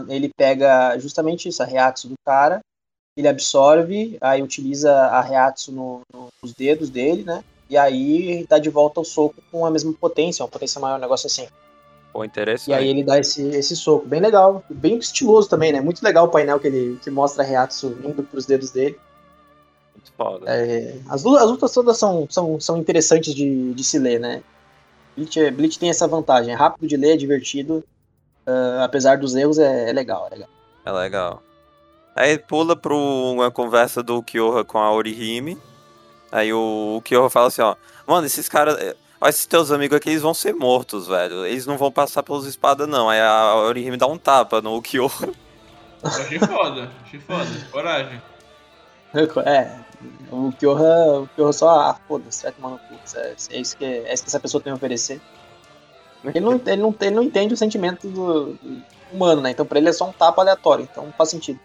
ele 0.10 0.30
pega 0.36 0.98
justamente 1.00 1.50
isso, 1.50 1.62
a 1.62 1.66
Reiatsu 1.66 2.08
do 2.08 2.16
cara, 2.26 2.60
ele 3.18 3.28
absorve, 3.28 4.18
aí 4.20 4.42
utiliza 4.42 4.92
a 4.92 5.22
Reiatsu 5.22 5.72
no, 5.72 6.02
no, 6.14 6.30
nos 6.42 6.54
dedos 6.54 6.90
dele, 6.90 7.24
né? 7.24 7.44
E 7.70 7.78
aí 7.78 8.46
dá 8.48 8.60
de 8.60 8.70
volta 8.70 9.00
o 9.00 9.06
soco 9.06 9.42
com 9.52 9.66
a 9.66 9.72
mesma 9.72 9.94
potência, 9.94 10.44
uma 10.44 10.52
potência 10.52 10.80
maior, 10.80 10.98
um 10.98 11.02
negócio 11.02 11.28
assim. 11.28 11.48
Pô, 12.16 12.24
interessante. 12.24 12.70
E 12.70 12.74
aí 12.74 12.88
ele 12.88 13.04
dá 13.04 13.20
esse, 13.20 13.46
esse 13.50 13.76
soco. 13.76 14.08
Bem 14.08 14.22
legal. 14.22 14.64
Bem 14.70 14.98
estiloso 14.98 15.50
também, 15.50 15.74
né? 15.74 15.82
Muito 15.82 16.02
legal 16.02 16.28
o 16.28 16.30
painel 16.30 16.58
que 16.62 16.68
ele 16.68 16.98
que 17.04 17.12
mostra 17.12 17.44
a 17.44 17.46
Reatsu 17.46 17.98
indo 18.06 18.24
pros 18.24 18.46
dedos 18.46 18.72
dele. 18.72 18.98
Muito 19.94 20.14
foda. 20.16 20.46
É, 20.48 20.96
as, 21.10 21.26
lutas, 21.26 21.44
as 21.44 21.50
lutas 21.50 21.74
todas 21.74 21.98
são, 21.98 22.26
são, 22.30 22.58
são 22.58 22.78
interessantes 22.78 23.36
de, 23.36 23.74
de 23.74 23.84
se 23.84 24.00
ler, 24.00 24.22
né? 24.22 24.42
Bleach, 25.18 25.52
Bleach 25.52 25.78
tem 25.78 25.90
essa 25.90 26.08
vantagem. 26.08 26.54
É 26.54 26.56
rápido 26.56 26.88
de 26.88 26.96
ler, 26.96 27.16
é 27.16 27.18
divertido. 27.18 27.84
Uh, 28.48 28.80
apesar 28.82 29.18
dos 29.18 29.36
erros, 29.36 29.60
é, 29.60 29.90
é, 29.90 29.92
legal, 29.92 30.26
é 30.28 30.36
legal. 30.36 30.50
É 30.86 30.92
legal. 30.94 31.44
Aí 32.16 32.38
pula 32.38 32.78
pra 32.78 32.96
uma 32.96 33.52
conversa 33.52 34.02
do 34.02 34.24
Kyoha 34.24 34.64
com 34.64 34.78
a 34.78 34.90
Orihime. 34.90 35.58
Aí 36.32 36.54
o, 36.54 36.96
o 36.98 37.02
Kyoha 37.02 37.30
fala 37.30 37.48
assim, 37.48 37.62
ó. 37.62 37.76
Mano, 38.08 38.26
esses 38.26 38.48
caras 38.48 38.96
esses 39.30 39.46
teus 39.46 39.72
amigos 39.72 39.98
aqui, 39.98 40.10
eles 40.10 40.22
vão 40.22 40.34
ser 40.34 40.54
mortos, 40.54 41.08
velho. 41.08 41.46
Eles 41.46 41.66
não 41.66 41.78
vão 41.78 41.92
passar 41.92 42.24
pelos 42.24 42.46
espadas, 42.46 42.88
não. 42.88 43.10
Aí 43.10 43.20
a 43.20 43.56
Orihime 43.56 43.98
dá 43.98 44.08
um 44.08 44.18
tapa 44.18 44.62
no 44.62 44.82
Kyo. 44.82 45.12
Achei 46.04 46.40
foda, 46.40 46.92
achei 47.04 47.20
foda. 47.20 47.50
Coragem. 47.72 48.22
É, 49.46 49.80
o 50.30 50.52
Kyoha, 50.52 51.22
o 51.22 51.28
Kyoha 51.36 51.54
só, 51.54 51.70
ah, 51.70 52.00
foda-se, 52.08 52.44
vai 52.44 52.52
tomar 52.52 52.70
no 52.72 52.78
cu. 52.78 52.96
É, 53.16 53.36
é, 53.50 53.60
isso 53.60 53.78
que, 53.78 53.86
é 53.86 54.14
isso 54.14 54.24
que 54.24 54.30
essa 54.30 54.40
pessoa 54.40 54.62
tem 54.62 54.72
a 54.72 54.76
oferecer. 54.76 55.22
Ele 56.24 56.40
não, 56.40 56.54
ele 56.54 56.82
não, 56.82 56.96
ele 57.00 57.16
não 57.16 57.24
entende 57.24 57.54
o 57.54 57.58
sentimento 57.58 58.08
do, 58.08 58.54
do 58.54 58.84
humano, 59.12 59.42
né? 59.42 59.52
Então 59.52 59.66
pra 59.66 59.80
ele 59.80 59.90
é 59.90 59.94
só 59.94 60.10
um 60.10 60.12
tapa 60.12 60.42
aleatório, 60.42 60.88
então 60.92 61.06
não 61.06 61.14
faz 61.14 61.30
sentido. 61.30 61.60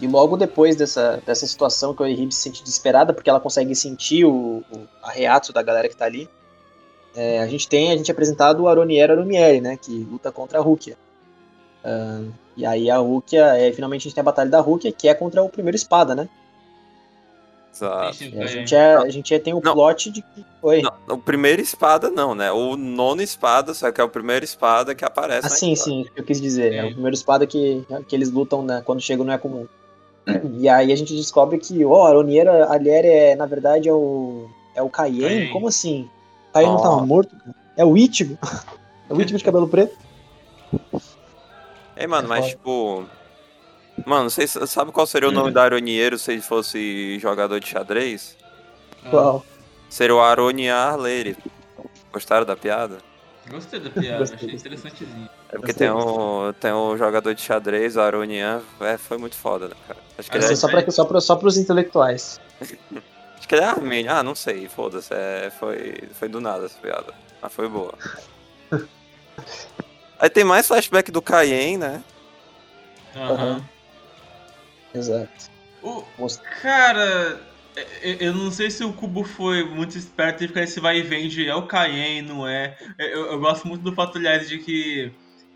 E 0.00 0.06
logo 0.06 0.36
depois 0.36 0.74
dessa, 0.74 1.22
dessa 1.24 1.46
situação 1.46 1.94
que 1.94 2.02
a 2.02 2.06
Orihime 2.06 2.32
se 2.32 2.40
sente 2.40 2.62
desesperada, 2.62 3.12
porque 3.12 3.30
ela 3.30 3.38
consegue 3.38 3.74
sentir 3.76 4.24
o, 4.24 4.64
o 4.72 4.88
a 5.02 5.12
reato 5.12 5.52
da 5.52 5.62
galera 5.62 5.88
que 5.88 5.96
tá 5.96 6.06
ali, 6.06 6.28
é, 7.14 7.40
a 7.40 7.46
gente 7.46 7.68
tem 7.68 7.92
a 7.92 7.96
gente 7.96 8.10
é 8.10 8.12
apresentado 8.12 8.62
o 8.62 8.68
Aroniero 8.68 9.12
Arumieri, 9.12 9.60
né, 9.60 9.76
que 9.76 10.06
luta 10.10 10.32
contra 10.32 10.58
a 10.58 10.62
Rukia. 10.62 10.96
Uh, 11.84 12.32
e 12.56 12.64
aí 12.64 12.90
a 12.90 12.98
Rukia, 12.98 13.44
é, 13.56 13.72
finalmente 13.72 14.02
a 14.02 14.04
gente 14.04 14.14
tem 14.14 14.22
a 14.22 14.24
batalha 14.24 14.50
da 14.50 14.60
Rukia, 14.60 14.92
que 14.92 15.08
é 15.08 15.14
contra 15.14 15.42
o 15.42 15.48
primeiro 15.48 15.76
espada, 15.76 16.14
né? 16.14 16.28
Exato. 17.74 18.06
a 18.06 18.46
gente, 18.46 18.74
é, 18.74 18.94
a 18.94 19.08
gente 19.08 19.34
é, 19.34 19.38
tem 19.38 19.54
o 19.54 19.60
não, 19.60 19.72
plot 19.72 20.10
de 20.10 20.20
que. 20.20 20.44
Oi. 20.62 20.82
Não, 20.82 21.16
o 21.16 21.18
primeiro 21.18 21.62
espada 21.62 22.10
não, 22.10 22.34
né? 22.34 22.52
O 22.52 22.76
nono 22.76 23.22
espada, 23.22 23.72
só 23.72 23.90
que 23.90 24.00
é 24.00 24.04
o 24.04 24.10
primeiro 24.10 24.44
espada 24.44 24.94
que 24.94 25.04
aparece. 25.04 25.46
Ah, 25.46 25.50
sim, 25.50 25.74
sim, 25.74 26.06
eu 26.14 26.22
quis 26.22 26.40
dizer. 26.40 26.74
É. 26.74 26.76
é 26.76 26.84
o 26.84 26.92
primeiro 26.92 27.14
espada 27.14 27.46
que, 27.46 27.84
que 28.06 28.14
eles 28.14 28.30
lutam 28.30 28.62
né, 28.62 28.82
quando 28.84 29.00
chegam 29.00 29.24
no 29.24 29.32
é 29.32 29.38
comum. 29.38 29.66
E 30.58 30.68
aí 30.68 30.92
a 30.92 30.96
gente 30.96 31.16
descobre 31.16 31.58
que, 31.58 31.84
ó, 31.84 32.06
a 32.06 32.10
Aroniero 32.10 32.50
Alieri 32.70 33.08
é, 33.08 33.36
na 33.36 33.46
verdade, 33.46 33.88
é 33.88 33.92
o. 33.92 34.48
É 34.74 34.82
o? 34.82 34.88
Caien. 34.90 35.50
Como 35.50 35.66
assim? 35.66 36.08
O 36.52 36.54
Caien 36.54 36.68
não 36.68 36.82
tava 36.82 37.06
morto? 37.06 37.34
cara? 37.36 37.54
É 37.76 37.84
o 37.84 37.96
Ichigo? 37.96 38.38
É 39.10 39.14
o 39.14 39.20
Ichigo 39.20 39.36
de 39.38 39.44
cabelo 39.44 39.68
preto? 39.68 39.94
Ei, 41.96 42.06
mano, 42.06 42.26
É 42.26 42.28
mas 42.28 42.38
foda. 42.44 42.50
tipo. 42.56 43.04
Mano, 44.06 44.30
vocês 44.30 44.56
sabem 44.66 44.92
qual 44.92 45.06
seria 45.06 45.28
o 45.28 45.32
nome 45.32 45.50
da 45.50 45.62
Aronieiro 45.64 46.18
se 46.18 46.32
ele 46.32 46.40
fosse 46.40 47.18
jogador 47.18 47.60
de 47.60 47.68
xadrez? 47.68 48.36
Ah, 49.04 49.10
Qual? 49.10 49.44
Seria 49.90 50.14
o 50.14 50.20
Aroniar 50.20 50.96
Leire. 50.96 51.36
Gostaram 52.10 52.46
da 52.46 52.56
piada? 52.56 52.98
Gostei 53.50 53.80
da 53.80 53.90
piada, 53.90 54.18
Gostei, 54.20 54.36
achei 54.38 54.54
interessantezinho. 54.54 55.28
É 55.50 55.58
porque 55.58 55.72
Gostei, 55.72 55.88
tem 55.88 55.90
um, 55.90 56.52
tem 56.58 56.72
um 56.72 56.96
jogador 56.96 57.34
de 57.34 57.42
xadrez, 57.42 57.96
o 57.96 58.00
Aronian, 58.00 58.62
é, 58.80 58.96
foi 58.96 59.18
muito 59.18 59.36
foda, 59.36 59.68
né, 59.68 59.74
cara? 59.86 60.00
Acho 60.16 60.30
que, 60.30 60.36
é, 60.38 60.40
é 60.40 60.56
só, 60.56 60.68
pra, 60.68 60.90
só, 60.90 61.04
pra, 61.04 61.20
só 61.20 61.36
pros 61.36 61.56
intelectuais. 61.58 62.40
acho 63.42 63.48
que 63.48 63.54
ele 63.56 63.62
é 63.62 63.66
armênio. 63.66 64.12
Ah, 64.12 64.22
não 64.22 64.36
sei, 64.36 64.68
foda-se. 64.68 65.12
É, 65.12 65.50
foi, 65.58 66.08
foi 66.14 66.28
do 66.28 66.40
nada 66.40 66.64
essa 66.66 66.78
piada. 66.78 67.12
Mas 67.40 67.52
foi 67.52 67.68
boa. 67.68 67.92
Aí 70.18 70.30
tem 70.30 70.44
mais 70.44 70.68
flashback 70.68 71.10
do 71.10 71.20
Cayen, 71.20 71.76
né? 71.76 72.04
Aham. 73.16 73.64
Exato. 74.94 75.50
O- 75.82 76.04
Cara, 76.62 77.40
eu, 78.02 78.14
eu 78.20 78.34
não 78.34 78.52
sei 78.52 78.70
se 78.70 78.84
o 78.84 78.92
Cubo 78.92 79.24
foi 79.24 79.64
muito 79.64 79.98
esperto 79.98 80.38
de 80.38 80.48
ficar 80.48 80.62
esse 80.62 80.78
vai 80.78 80.98
e 80.98 81.02
vem 81.02 81.28
de 81.28 81.48
é 81.48 81.54
o 81.56 81.66
Cayen, 81.66 82.22
não 82.22 82.46
é. 82.46 82.78
Eu, 82.96 83.32
eu 83.32 83.40
gosto 83.40 83.66
muito 83.66 83.82
do 83.82 83.92
fato, 83.94 84.16
aliás, 84.18 84.48
de 84.48 84.58
que 84.58 85.12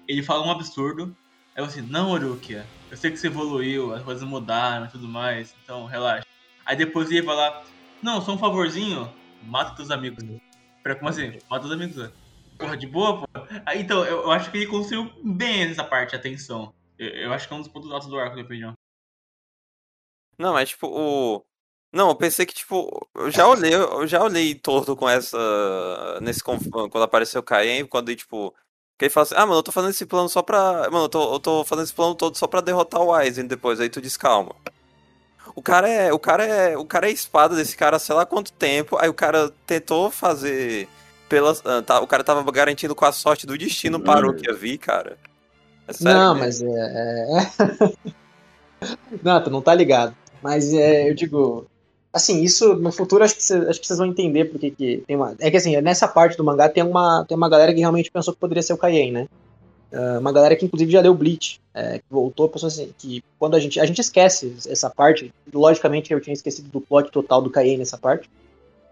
ele 0.09 0.23
fala 0.23 0.45
um 0.45 0.51
absurdo. 0.51 1.17
Aí 1.55 1.63
eu 1.63 1.67
assim, 1.67 1.83
não, 1.83 2.11
Orukia, 2.11 2.67
eu 2.91 2.97
sei 2.97 3.13
que 3.13 3.17
você 3.19 3.29
evoluiu, 3.29 3.95
as 3.95 4.03
coisas 4.03 4.29
mudaram 4.29 4.87
e 4.87 4.91
tudo 4.91 5.07
mais, 5.07 5.55
então 5.63 5.87
relaxa. 5.87 6.27
Aí 6.65 6.75
depois 6.75 7.09
ele 7.11 7.23
vai 7.23 7.37
lá, 7.37 7.63
não, 8.02 8.20
só 8.20 8.32
um 8.32 8.39
favorzinho, 8.39 9.12
mata 9.43 9.74
teus 9.77 9.90
amigos. 9.90 10.24
Pera, 10.82 10.97
como 10.97 11.09
assim? 11.09 11.39
Mata 11.51 11.66
os 11.66 11.73
amigos. 11.73 11.97
ué. 11.97 12.10
Porra, 12.59 12.77
de 12.77 12.86
boa, 12.86 13.20
pô. 13.20 13.27
Aí, 13.66 13.82
então, 13.82 14.05
eu, 14.05 14.23
eu 14.23 14.31
acho 14.31 14.51
que 14.51 14.56
ele 14.56 14.66
construiu 14.66 15.10
bem 15.23 15.62
essa 15.64 15.85
parte, 15.85 16.16
a 16.16 16.18
tensão. 16.18 16.73
Eu, 16.98 17.09
eu 17.09 17.32
acho 17.32 17.47
que 17.47 17.52
é 17.52 17.56
um 17.56 17.60
dos 17.60 17.68
pontos 17.68 17.90
altos 17.90 18.09
do 18.09 18.18
arco, 18.18 18.35
minha 18.35 18.44
opinião. 18.44 18.73
Não, 20.39 20.52
mas 20.52 20.70
tipo, 20.70 20.86
o. 20.89 21.44
Não, 21.93 22.09
eu 22.10 22.16
pensei 22.16 22.44
que, 22.44 22.55
tipo, 22.55 23.09
eu 23.14 23.31
já 23.31 23.47
olhei, 23.47 23.74
eu 23.74 24.06
já 24.06 24.23
olhei 24.23 24.55
torto 24.55 24.97
com 24.97 25.09
essa. 25.09 25.39
Nesse 26.20 26.43
quando 26.43 27.02
apareceu 27.02 27.40
o 27.40 27.44
Cayen, 27.44 27.86
quando 27.86 28.14
tipo. 28.14 28.55
Que 28.98 29.06
ele 29.06 29.10
fala 29.10 29.24
assim, 29.24 29.35
ah, 29.36 29.44
mano, 29.44 29.59
eu 29.59 29.62
tô 29.62 29.73
fazendo 29.73 29.90
esse 29.90 30.06
plano 30.06 30.28
só 30.28 30.43
pra. 30.43 30.89
Mano, 30.90 31.05
eu 31.05 31.09
tô, 31.09 31.35
eu 31.35 31.40
tô 31.40 31.64
fazendo 31.64 31.85
esse 31.85 31.94
plano 31.94 32.14
todo 32.14 32.36
só 32.36 32.47
pra 32.47 32.62
derrotar 32.62 33.02
o 33.02 33.12
Aizen 33.12 33.47
depois. 33.47 33.81
Aí 33.81 33.90
tu 33.90 34.01
diz, 34.01 34.16
calma. 34.16 34.55
O 35.57 35.62
cara 35.62 35.89
é. 35.89 36.12
O 36.12 36.19
cara 36.19 36.45
é. 36.45 36.77
O 36.77 36.85
cara 36.85 37.09
é 37.09 37.12
espada 37.12 37.57
desse 37.57 37.74
cara 37.74 37.99
sei 37.99 38.15
lá 38.15 38.27
quanto 38.27 38.53
tempo. 38.53 38.99
Aí 39.01 39.09
o 39.09 39.15
cara 39.15 39.51
tentou 39.66 40.11
fazer. 40.11 40.87
Pelas, 41.28 41.61
ah, 41.65 41.83
tá, 41.83 41.99
o 42.01 42.07
cara 42.07 42.23
tava 42.23 42.49
garantindo 42.53 42.95
com 42.95 43.05
a 43.05 43.11
sorte 43.11 43.47
do 43.47 43.59
destino 43.59 43.99
para 43.99 44.28
o 44.28 44.35
que 44.35 44.49
eu 44.49 44.57
vi, 44.57 44.78
cara. 44.78 45.16
É 45.89 45.93
sério 45.93 46.20
não, 46.20 46.35
mesmo. 46.37 46.69
mas 46.69 46.77
é. 46.78 47.93
é... 48.85 48.97
não, 49.24 49.43
tu 49.43 49.51
não 49.51 49.62
tá 49.62 49.74
ligado. 49.74 50.15
Mas 50.43 50.73
é, 50.73 51.09
eu 51.09 51.15
digo. 51.15 51.66
Assim, 52.12 52.43
isso 52.43 52.74
no 52.77 52.93
futuro 52.93 53.24
acho 53.24 53.35
que 53.35 53.43
cê- 53.43 53.66
acho 53.69 53.81
que 53.81 53.87
vocês 53.87 53.99
vão 53.99 54.09
entender 54.09 54.45
porque 54.47 54.70
que 54.70 55.03
tem 55.07 55.16
uma. 55.16 55.35
É 55.41 55.51
que 55.51 55.57
assim, 55.57 55.81
nessa 55.81 56.07
parte 56.07 56.37
do 56.37 56.45
mangá 56.45 56.69
tem 56.69 56.83
uma, 56.83 57.24
tem 57.27 57.37
uma 57.37 57.49
galera 57.49 57.73
que 57.74 57.81
realmente 57.81 58.11
pensou 58.11 58.33
que 58.33 58.41
poderia 58.41 58.62
ser 58.62 58.73
o 58.74 58.78
Kaien, 58.78 59.11
né? 59.11 59.27
Ah, 59.97 60.18
uma 60.18 60.31
galera 60.31 60.55
que 60.55 60.66
inclusive 60.66 60.93
já 60.93 61.01
leu 61.01 61.14
Bleach, 61.14 61.59
é, 61.73 61.98
que 61.98 62.05
voltou, 62.10 62.48
pensou 62.48 62.66
assim, 62.66 62.93
que 62.98 63.24
quando 63.39 63.56
a 63.56 63.59
gente. 63.59 63.81
A 63.81 63.86
gente 63.86 64.01
esquece 64.01 64.55
essa 64.68 64.90
parte. 64.90 65.32
Logicamente 65.52 66.12
eu 66.12 66.20
tinha 66.20 66.35
esquecido 66.35 66.68
do 66.68 66.81
plot 66.81 67.10
total 67.10 67.40
do 67.40 67.51
Kaien 67.51 67.78
nessa 67.78 67.97
parte. 67.97 68.28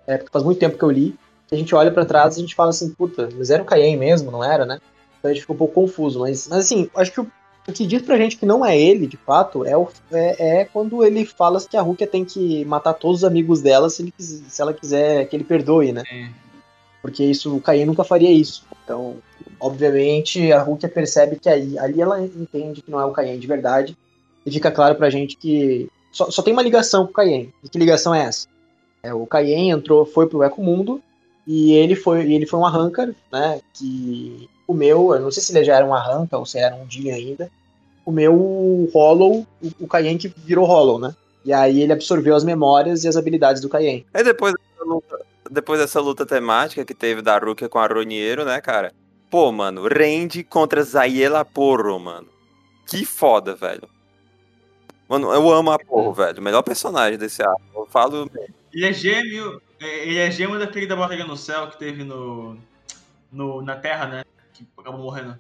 É, 0.07 0.17
porque 0.17 0.33
faz 0.33 0.45
muito 0.45 0.59
tempo 0.59 0.79
que 0.79 0.85
eu 0.85 0.91
li. 0.91 1.15
Que 1.47 1.55
a 1.55 1.59
gente 1.59 1.75
olha 1.75 1.91
pra 1.91 2.07
trás 2.07 2.37
e 2.37 2.39
a 2.39 2.43
gente 2.43 2.55
fala 2.55 2.71
assim, 2.71 2.91
puta, 2.91 3.29
mas 3.37 3.51
era 3.51 3.63
o 3.63 3.67
Kaien 3.67 3.99
mesmo, 3.99 4.31
não 4.31 4.43
era, 4.43 4.65
né? 4.65 4.81
Então 5.19 5.31
a 5.31 5.35
gente 5.35 5.43
fica 5.43 5.53
um 5.53 5.59
pouco 5.59 5.75
confuso, 5.75 6.21
mas, 6.21 6.49
mas 6.49 6.61
assim, 6.61 6.89
acho 6.97 7.13
que 7.13 7.21
o, 7.21 7.31
o 7.69 7.73
que 7.73 7.87
diz 7.87 8.01
pra 8.01 8.17
gente 8.17 8.39
que 8.39 8.47
não 8.47 8.65
é 8.65 8.79
ele, 8.79 9.07
de 9.07 9.19
fato, 9.19 9.63
é, 9.65 9.77
o, 9.77 9.87
é, 10.11 10.61
é 10.61 10.65
quando 10.65 11.05
ele 11.05 11.27
fala 11.27 11.61
que 11.61 11.77
a 11.77 11.83
Rukia 11.83 12.07
tem 12.07 12.25
que 12.25 12.65
matar 12.65 12.95
todos 12.95 13.19
os 13.19 13.25
amigos 13.25 13.61
dela 13.61 13.91
se, 13.91 14.03
ele, 14.03 14.15
se 14.19 14.61
ela 14.61 14.73
quiser 14.73 15.27
que 15.27 15.37
ele 15.37 15.45
perdoe, 15.45 15.93
né? 15.93 16.03
É. 16.11 16.44
Porque 17.05 17.23
isso, 17.23 17.55
o 17.55 17.61
Caim 17.61 17.85
nunca 17.85 18.03
faria 18.03 18.33
isso. 18.33 18.65
Então, 18.83 19.17
obviamente, 19.61 20.51
a 20.51 20.63
Rukia 20.63 20.89
percebe 20.89 21.37
que 21.39 21.51
aí, 21.51 21.79
ali 21.79 22.01
ela 22.01 22.19
entende 22.19 22.81
que 22.81 22.91
não 22.91 22.99
é 22.99 23.05
o 23.05 23.11
Caim 23.11 23.39
de 23.39 23.47
verdade. 23.47 23.95
E 24.47 24.51
fica 24.51 24.71
claro 24.71 24.95
pra 24.95 25.11
gente 25.11 25.37
que 25.37 25.87
só, 26.11 26.31
só 26.31 26.41
tem 26.41 26.55
uma 26.55 26.63
ligação 26.63 27.05
com 27.05 27.11
o 27.11 27.15
Caim. 27.15 27.53
E 27.63 27.69
que 27.69 27.79
ligação 27.79 28.15
é 28.15 28.23
essa? 28.23 28.49
É, 29.03 29.13
o 29.13 29.27
Caim 29.27 29.69
entrou, 29.69 30.07
foi 30.07 30.27
pro 30.27 30.43
Ecomundo 30.43 30.99
e 31.47 31.75
ele 31.75 31.95
foi, 31.95 32.33
ele 32.33 32.47
foi 32.47 32.59
um 32.59 32.65
arrancar, 32.65 33.15
né? 33.31 33.61
Que 33.75 34.49
comeu, 34.67 35.13
eu 35.13 35.21
não 35.21 35.31
sei 35.31 35.43
se 35.43 35.55
ele 35.55 35.63
já 35.63 35.77
era 35.77 35.85
um 35.85 35.93
arranca 35.93 36.39
ou 36.39 36.47
se 36.47 36.59
era 36.59 36.75
um 36.75 36.87
dia 36.87 37.17
ainda, 37.17 37.51
comeu 38.03 38.33
o 38.33 38.89
Hollow, 38.95 39.47
o, 39.63 39.85
o 39.85 39.87
que 39.87 40.35
virou 40.39 40.65
Hollow, 40.65 40.99
né? 40.99 41.15
E 41.45 41.53
aí 41.53 41.83
ele 41.83 41.93
absorveu 41.93 42.35
as 42.35 42.45
memórias 42.45 43.05
e 43.05 43.09
as 43.09 43.17
habilidades 43.19 43.61
do 43.61 43.69
Caim. 43.69 44.07
Aí 44.15 44.25
depois 44.25 44.55
luta, 44.85 45.21
depois 45.51 45.81
dessa 45.81 46.01
luta 46.01 46.25
temática 46.25 46.85
que 46.85 46.95
teve 46.95 47.23
da 47.23 47.39
Rukia 47.39 47.69
com 47.69 47.79
a 47.79 47.87
Roniero, 47.87 48.45
né, 48.45 48.61
cara? 48.61 48.93
Pô, 49.31 49.51
mano, 49.51 49.89
Randy 49.89 50.45
contra 50.45 50.83
Zayela 50.83 51.45
Porro, 51.45 51.99
mano. 51.99 52.29
Que 52.87 53.05
foda, 53.05 53.55
velho. 53.57 53.89
Mano, 55.09 55.33
eu 55.33 55.51
amo 55.53 55.71
a 55.71 55.79
Porro, 55.79 56.13
velho. 56.13 56.41
Melhor 56.43 56.63
personagem 56.63 57.19
desse 57.19 57.43
arco. 57.43 57.61
Eu 57.75 57.87
falo. 57.87 58.31
Ele 58.73 58.87
é 58.87 58.93
gêmeo. 58.93 59.61
é, 59.81 60.07
Ele 60.07 60.19
é 60.19 60.31
gêmeo 60.31 60.59
daquele 60.59 60.87
da 60.87 60.97
barriga 60.97 61.25
no 61.25 61.37
céu 61.37 61.69
que 61.69 61.79
teve 61.79 62.05
no. 62.05 62.57
no 63.33 63.61
na 63.63 63.77
Terra, 63.77 64.07
né? 64.07 64.25
Que 64.53 64.67
acabou 64.79 65.01
morrendo. 65.01 65.39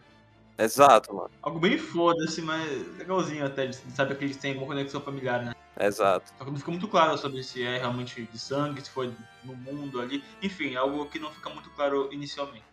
Exato, 0.56 1.14
mano. 1.14 1.30
Algo 1.42 1.58
bem 1.58 1.76
foda-se, 1.76 2.40
mas 2.40 2.68
legalzinho 2.96 3.44
até, 3.44 3.66
de 3.66 3.76
saber 3.94 4.16
que 4.16 4.24
eles 4.24 4.36
têm 4.36 4.52
alguma 4.52 4.74
conexão 4.74 5.00
familiar, 5.00 5.44
né? 5.44 5.54
Exato. 5.78 6.32
Só 6.38 6.44
que 6.44 6.50
não 6.50 6.58
fica 6.58 6.70
muito 6.70 6.86
claro 6.86 7.18
sobre 7.18 7.42
se 7.42 7.62
é 7.64 7.78
realmente 7.78 8.22
de 8.22 8.38
sangue, 8.38 8.80
se 8.80 8.90
foi 8.90 9.12
no 9.42 9.56
mundo 9.56 10.00
ali. 10.00 10.22
Enfim, 10.40 10.76
algo 10.76 11.06
que 11.06 11.18
não 11.18 11.30
fica 11.32 11.50
muito 11.50 11.68
claro 11.70 12.08
inicialmente. 12.12 12.64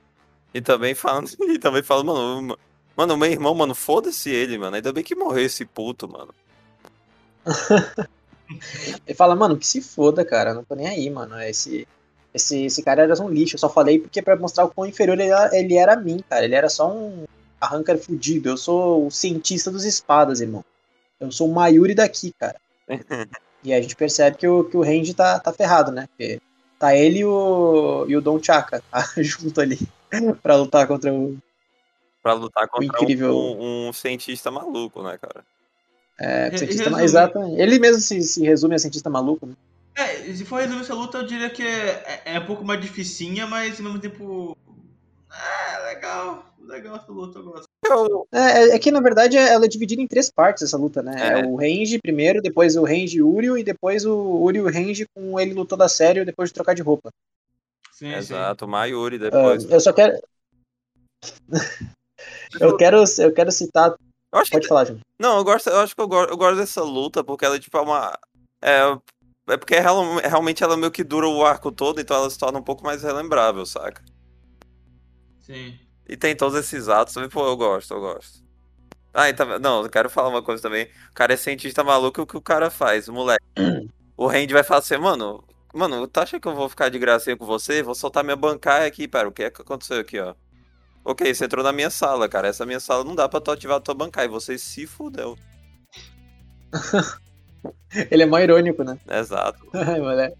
E 0.53 0.61
também 0.61 0.93
falando. 0.93 1.29
E 1.41 1.57
também 1.57 1.81
falando, 1.81 2.07
mano. 2.07 2.57
Mano, 2.95 3.17
meu 3.17 3.31
irmão, 3.31 3.55
mano, 3.55 3.73
foda-se 3.73 4.29
ele, 4.29 4.57
mano. 4.57 4.75
Ainda 4.75 4.93
bem 4.93 5.03
que 5.03 5.15
morreu 5.15 5.45
esse 5.45 5.65
puto, 5.65 6.07
mano. 6.07 6.33
Ele 9.07 9.15
fala, 9.15 9.33
mano, 9.33 9.57
que 9.57 9.65
se 9.65 9.81
foda, 9.81 10.25
cara, 10.25 10.53
não 10.53 10.63
tô 10.63 10.75
nem 10.75 10.87
aí, 10.87 11.09
mano. 11.09 11.39
Esse, 11.41 11.87
esse, 12.33 12.65
esse 12.65 12.83
cara 12.83 13.03
era 13.03 13.23
um 13.23 13.29
lixo. 13.29 13.55
Eu 13.55 13.59
só 13.59 13.69
falei 13.69 13.97
porque 13.97 14.21
pra 14.21 14.35
mostrar 14.35 14.65
o 14.65 14.69
quão 14.69 14.85
inferior 14.85 15.17
ele 15.17 15.29
era, 15.29 15.57
ele 15.57 15.77
era 15.77 15.93
a 15.93 15.95
mim, 15.95 16.19
cara. 16.29 16.43
Ele 16.43 16.53
era 16.53 16.69
só 16.69 16.91
um 16.91 17.25
arrancar 17.61 17.97
fudido. 17.97 18.49
Eu 18.49 18.57
sou 18.57 19.05
o 19.07 19.11
cientista 19.11 19.69
dos 19.69 19.85
espadas, 19.85 20.41
irmão. 20.41 20.65
Eu 21.19 21.31
sou 21.31 21.47
o 21.47 21.53
Mayuri 21.53 21.93
daqui, 21.93 22.33
cara. 22.37 22.59
e 23.63 23.71
aí 23.71 23.79
a 23.79 23.81
gente 23.81 23.95
percebe 23.95 24.37
que 24.37 24.47
o, 24.47 24.63
que 24.63 24.75
o 24.75 24.81
Range 24.81 25.13
tá, 25.13 25.39
tá 25.39 25.53
ferrado, 25.53 25.91
né? 25.91 26.07
Porque 26.07 26.41
tá 26.79 26.95
ele 26.95 27.19
e 27.19 27.25
o, 27.25 28.05
e 28.07 28.17
o 28.17 28.21
Don 28.21 28.41
Chaka 28.41 28.81
tá, 28.91 29.05
junto 29.17 29.61
ali 29.61 29.77
pra 30.41 30.55
lutar 30.55 30.87
contra 30.87 31.13
o. 31.13 31.37
Pra 32.23 32.33
lutar 32.33 32.67
contra 32.67 32.85
um, 32.99 33.03
incrível- 33.03 33.35
um- 33.37 33.87
um 33.89 33.93
cientista 33.93 34.49
maluco, 34.51 35.01
né, 35.03 35.17
cara? 35.17 35.43
É, 36.19 36.55
cientista, 36.55 36.83
resume- 36.83 37.03
exatamente. 37.03 37.59
Ele 37.61 37.79
mesmo 37.79 37.99
se, 38.01 38.21
se 38.21 38.43
resume 38.43 38.75
a 38.75 38.79
cientista 38.79 39.09
maluco, 39.09 39.45
né? 39.47 39.53
É, 39.95 40.31
se 40.33 40.45
for 40.45 40.61
resolver 40.61 40.83
essa 40.83 40.93
luta, 40.93 41.17
eu 41.17 41.25
diria 41.25 41.49
que 41.49 41.63
é, 41.63 42.21
é, 42.25 42.35
é 42.35 42.39
um 42.39 42.45
pouco 42.45 42.63
mais 42.63 42.79
dificinha, 42.79 43.47
mas 43.47 43.77
ao 43.79 43.83
mesmo 43.85 43.99
tempo. 43.99 44.55
É, 45.31 45.79
legal. 45.93 46.50
Legal 46.63 46.95
essa 46.95 47.11
luta, 47.11 47.39
eu 47.39 47.43
gosto. 47.43 47.65
Eu, 47.85 48.27
É, 48.31 48.75
é 48.75 48.79
que 48.79 48.91
na 48.91 49.01
verdade 49.01 49.35
ela 49.37 49.65
é 49.65 49.67
dividida 49.67 50.01
em 50.01 50.07
três 50.07 50.31
partes 50.31 50.63
essa 50.63 50.77
luta, 50.77 51.01
né? 51.01 51.15
É, 51.19 51.39
É. 51.39 51.45
o 51.45 51.55
Range 51.55 51.99
primeiro, 51.99 52.41
depois 52.41 52.75
o 52.77 52.83
Range 52.85 53.17
e 53.17 53.21
o 53.21 53.27
Uryu, 53.29 53.57
e 53.57 53.63
depois 53.63 54.05
o 54.05 54.13
Uryu 54.15 54.67
e 54.67 54.71
o 54.71 54.73
Range 54.73 55.05
com 55.15 55.39
ele 55.39 55.53
lutando 55.53 55.83
a 55.83 55.89
sério 55.89 56.25
depois 56.25 56.49
de 56.49 56.53
trocar 56.53 56.73
de 56.75 56.81
roupa. 56.81 57.09
Sim, 57.91 58.13
exato, 58.13 58.67
Mayuri 58.67 59.17
Ah, 59.17 59.19
depois. 59.29 59.69
eu 59.69 59.79
só 59.79 59.91
quero. 59.91 60.19
eu 62.59 62.77
quero. 62.77 63.03
Eu 63.19 63.33
quero 63.33 63.51
citar. 63.51 63.95
Eu 64.33 64.39
acho 64.39 64.49
que 64.49 64.57
Pode 64.57 64.67
falar, 64.67 64.85
Júnior. 64.85 65.01
Não, 65.19 65.37
eu 65.37 65.43
gosto, 65.43 65.69
eu 65.69 65.79
acho 65.79 65.95
que 65.95 66.01
eu 66.01 66.07
gosto, 66.07 66.29
eu 66.31 66.37
gosto 66.37 66.57
dessa 66.57 66.81
luta, 66.83 67.23
porque 67.23 67.45
ela, 67.45 67.59
tipo, 67.59 67.77
é 67.77 67.81
uma. 67.81 68.17
É, 68.61 68.97
é 69.49 69.57
porque 69.57 69.75
real- 69.79 70.15
realmente 70.17 70.63
ela 70.63 70.77
meio 70.77 70.91
que 70.91 71.03
dura 71.03 71.27
o 71.27 71.43
arco 71.45 71.71
todo, 71.71 71.99
então 71.99 72.15
ela 72.15 72.29
se 72.29 72.37
torna 72.39 72.59
um 72.59 72.63
pouco 72.63 72.83
mais 72.83 73.03
relembrável, 73.03 73.65
saca? 73.65 74.03
Sim. 75.39 75.77
E 76.11 76.17
tem 76.17 76.35
todos 76.35 76.59
esses 76.59 76.89
atos 76.89 77.13
também, 77.13 77.29
pô, 77.29 77.47
eu 77.47 77.55
gosto, 77.55 77.93
eu 77.93 78.01
gosto. 78.01 78.43
Ah, 79.13 79.29
e 79.29 79.33
tá, 79.33 79.57
não, 79.59 79.83
eu 79.83 79.89
quero 79.89 80.09
falar 80.09 80.27
uma 80.27 80.43
coisa 80.43 80.61
também. 80.61 80.89
O 81.09 81.13
cara 81.13 81.33
é 81.33 81.37
cientista 81.37 81.85
maluco, 81.85 82.21
o 82.21 82.27
que 82.27 82.35
o 82.35 82.41
cara 82.41 82.69
faz, 82.69 83.07
o 83.07 83.13
moleque? 83.13 83.41
o 84.17 84.27
Randy 84.27 84.53
vai 84.53 84.61
falar 84.61 84.79
assim, 84.79 84.97
mano, 84.97 85.41
mano, 85.73 86.05
tu 86.09 86.19
acha 86.19 86.37
que 86.37 86.45
eu 86.45 86.53
vou 86.53 86.67
ficar 86.67 86.89
de 86.89 86.99
gracinha 86.99 87.37
com 87.37 87.45
você? 87.45 87.81
Vou 87.81 87.95
soltar 87.95 88.25
minha 88.25 88.35
bancária 88.35 88.85
aqui, 88.85 89.07
pera, 89.07 89.29
o 89.29 89.31
que 89.31 89.43
é 89.43 89.49
que 89.49 89.61
aconteceu 89.61 90.01
aqui, 90.01 90.19
ó? 90.19 90.35
Ok, 91.05 91.33
você 91.33 91.45
entrou 91.45 91.63
na 91.63 91.71
minha 91.71 91.89
sala, 91.89 92.27
cara. 92.27 92.49
Essa 92.49 92.65
minha 92.65 92.81
sala 92.81 93.05
não 93.05 93.15
dá 93.15 93.29
pra 93.29 93.39
tu 93.39 93.49
ativar 93.49 93.77
a 93.77 93.81
tua 93.81 93.95
bancária. 93.95 94.27
E 94.27 94.31
você 94.31 94.57
se 94.57 94.85
fudeu. 94.85 95.35
Ele 98.11 98.23
é 98.23 98.25
mó 98.25 98.37
irônico, 98.37 98.83
né? 98.83 98.99
Exato. 99.09 99.65
Moleque. 99.73 100.37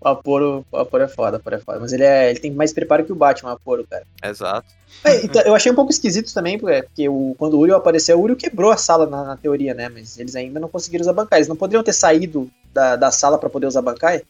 O 0.00 0.08
Aporo, 0.08 0.64
o 0.70 0.76
Aporo 0.76 1.04
é 1.04 1.08
foda, 1.08 1.36
o 1.36 1.40
Aporo 1.40 1.56
é 1.56 1.58
foda. 1.58 1.80
Mas 1.80 1.92
ele, 1.92 2.04
é, 2.04 2.30
ele 2.30 2.38
tem 2.38 2.50
mais 2.50 2.72
preparo 2.72 3.04
que 3.04 3.12
o 3.12 3.16
Batman, 3.16 3.50
o 3.50 3.52
Aporo, 3.54 3.86
cara. 3.88 4.04
Exato. 4.22 4.68
É, 5.04 5.24
então, 5.24 5.42
eu 5.42 5.54
achei 5.54 5.70
um 5.70 5.74
pouco 5.74 5.90
esquisito 5.90 6.32
também, 6.32 6.58
porque, 6.58 6.82
porque 6.82 7.08
o, 7.08 7.34
quando 7.38 7.54
o 7.54 7.58
Uriel 7.58 7.78
apareceu, 7.78 8.18
o 8.18 8.22
Uriel 8.22 8.36
quebrou 8.36 8.70
a 8.70 8.76
sala 8.76 9.06
na, 9.06 9.24
na 9.24 9.36
teoria, 9.36 9.74
né? 9.74 9.88
Mas 9.88 10.18
eles 10.18 10.36
ainda 10.36 10.60
não 10.60 10.68
conseguiram 10.68 11.02
usar 11.02 11.12
Bankai. 11.12 11.38
Eles 11.38 11.48
não 11.48 11.56
poderiam 11.56 11.82
ter 11.82 11.92
saído 11.92 12.50
da, 12.72 12.96
da 12.96 13.10
sala 13.10 13.38
pra 13.38 13.50
poder 13.50 13.66
usar 13.66 13.82
Bankai? 13.82 14.22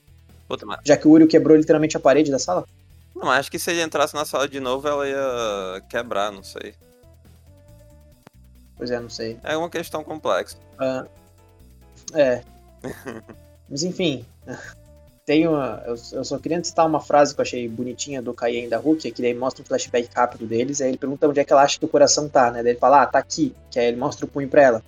Puta, 0.49 0.65
mas... 0.65 0.81
Já 0.85 0.97
que 0.97 1.09
o 1.09 1.11
Uriel 1.11 1.29
quebrou 1.29 1.57
literalmente 1.57 1.97
a 1.97 2.01
parede 2.01 2.31
da 2.31 2.39
sala? 2.39 2.65
Não, 3.15 3.31
acho 3.31 3.51
que 3.51 3.59
se 3.59 3.71
ele 3.71 3.83
entrasse 3.83 4.15
na 4.15 4.25
sala 4.25 4.47
de 4.49 4.61
novo, 4.61 4.87
ela 4.87 5.09
ia 5.09 5.83
quebrar, 5.89 6.31
não 6.31 6.45
sei. 6.45 6.75
Pois 8.77 8.91
é, 8.91 9.01
não 9.01 9.09
sei. 9.09 9.39
É 9.43 9.57
uma 9.57 9.71
questão 9.71 10.05
complexa. 10.05 10.57
Ah, 10.79 11.07
é. 12.13 12.43
Mas 13.69 13.83
enfim. 13.83 14.25
Tem 15.27 15.47
uma, 15.47 15.83
eu, 15.85 15.97
eu 16.13 16.25
só 16.25 16.39
queria 16.39 16.63
citar 16.63 16.87
uma 16.87 17.01
frase 17.01 17.35
que 17.35 17.41
eu 17.41 17.43
achei 17.43 17.69
bonitinha 17.69 18.23
do 18.23 18.33
Kaien 18.33 18.69
da 18.69 18.79
Hulk, 18.79 19.11
que 19.11 19.21
daí 19.21 19.35
mostra 19.35 19.61
um 19.61 19.67
flashback 19.67 20.09
rápido 20.15 20.47
deles, 20.47 20.81
aí 20.81 20.89
ele 20.89 20.97
pergunta 20.97 21.27
onde 21.29 21.41
é 21.41 21.45
que 21.45 21.53
ela 21.53 21.63
acha 21.63 21.79
que 21.79 21.85
o 21.85 21.89
coração 21.89 22.29
tá, 22.29 22.51
né? 22.51 22.63
Daí 22.63 22.73
ele 22.73 22.79
fala, 22.79 23.03
ah, 23.03 23.07
tá 23.07 23.19
aqui, 23.19 23.53
que 23.69 23.79
aí 23.79 23.87
ele 23.87 23.97
mostra 23.97 24.25
o 24.25 24.29
punho 24.29 24.49
pra 24.49 24.63
ela. 24.63 24.83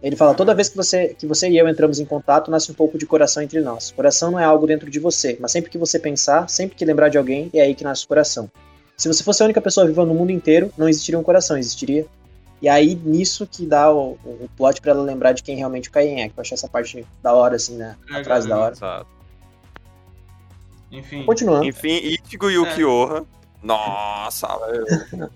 Ele 0.00 0.14
fala, 0.14 0.34
toda 0.34 0.54
vez 0.54 0.68
que 0.68 0.76
você, 0.76 1.08
que 1.18 1.26
você 1.26 1.48
e 1.48 1.58
eu 1.58 1.68
entramos 1.68 1.98
em 1.98 2.04
contato, 2.04 2.50
nasce 2.50 2.70
um 2.70 2.74
pouco 2.74 2.96
de 2.96 3.06
coração 3.06 3.42
entre 3.42 3.60
nós. 3.60 3.90
Coração 3.90 4.30
não 4.30 4.38
é 4.38 4.44
algo 4.44 4.66
dentro 4.68 4.88
de 4.88 5.00
você, 5.00 5.36
mas 5.40 5.50
sempre 5.50 5.70
que 5.70 5.78
você 5.78 5.98
pensar, 5.98 6.48
sempre 6.48 6.76
que 6.76 6.84
lembrar 6.84 7.08
de 7.08 7.18
alguém, 7.18 7.50
é 7.52 7.60
aí 7.60 7.74
que 7.74 7.84
nasce 7.84 8.04
o 8.04 8.08
coração. 8.08 8.48
Se 8.96 9.08
você 9.08 9.24
fosse 9.24 9.42
a 9.42 9.46
única 9.46 9.60
pessoa 9.60 9.86
viva 9.86 10.06
no 10.06 10.14
mundo 10.14 10.30
inteiro, 10.30 10.72
não 10.78 10.88
existiria 10.88 11.18
um 11.18 11.24
coração, 11.24 11.58
existiria 11.58 12.06
e 12.62 12.68
aí, 12.68 12.94
nisso 12.94 13.44
que 13.44 13.66
dá 13.66 13.92
o, 13.92 14.12
o 14.24 14.48
plot 14.56 14.80
pra 14.80 14.92
ela 14.92 15.02
lembrar 15.02 15.32
de 15.32 15.42
quem 15.42 15.56
realmente 15.56 15.88
o 15.88 15.92
Caim 15.92 16.20
é, 16.20 16.28
que 16.28 16.38
eu 16.38 16.40
achei 16.40 16.54
essa 16.54 16.68
parte 16.68 17.04
da 17.20 17.34
hora, 17.34 17.56
assim, 17.56 17.76
né? 17.76 17.96
A 18.04 18.18
Legal, 18.18 18.24
frase 18.24 18.48
da 18.48 18.56
hora. 18.56 18.72
Exato. 18.72 19.21
Enfim, 20.92 21.24
Continuando. 21.24 21.64
Enfim, 21.64 22.18
Ichigo 22.24 22.50
e 22.50 22.58
Ukiyoha. 22.58 23.24
Nossa, 23.62 24.46
velho. 24.66 25.30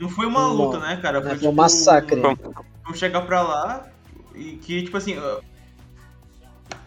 não 0.00 0.08
foi 0.08 0.26
uma 0.26 0.40
Não, 0.40 0.54
luta, 0.54 0.78
né, 0.80 0.98
cara? 1.00 1.22
Foi 1.22 1.48
um 1.48 1.52
massacre. 1.52 2.20
Vamos 2.20 2.98
chegar 2.98 3.20
pra 3.22 3.40
lá 3.42 3.86
e 4.34 4.56
que, 4.56 4.82
tipo 4.82 4.96
assim. 4.96 5.16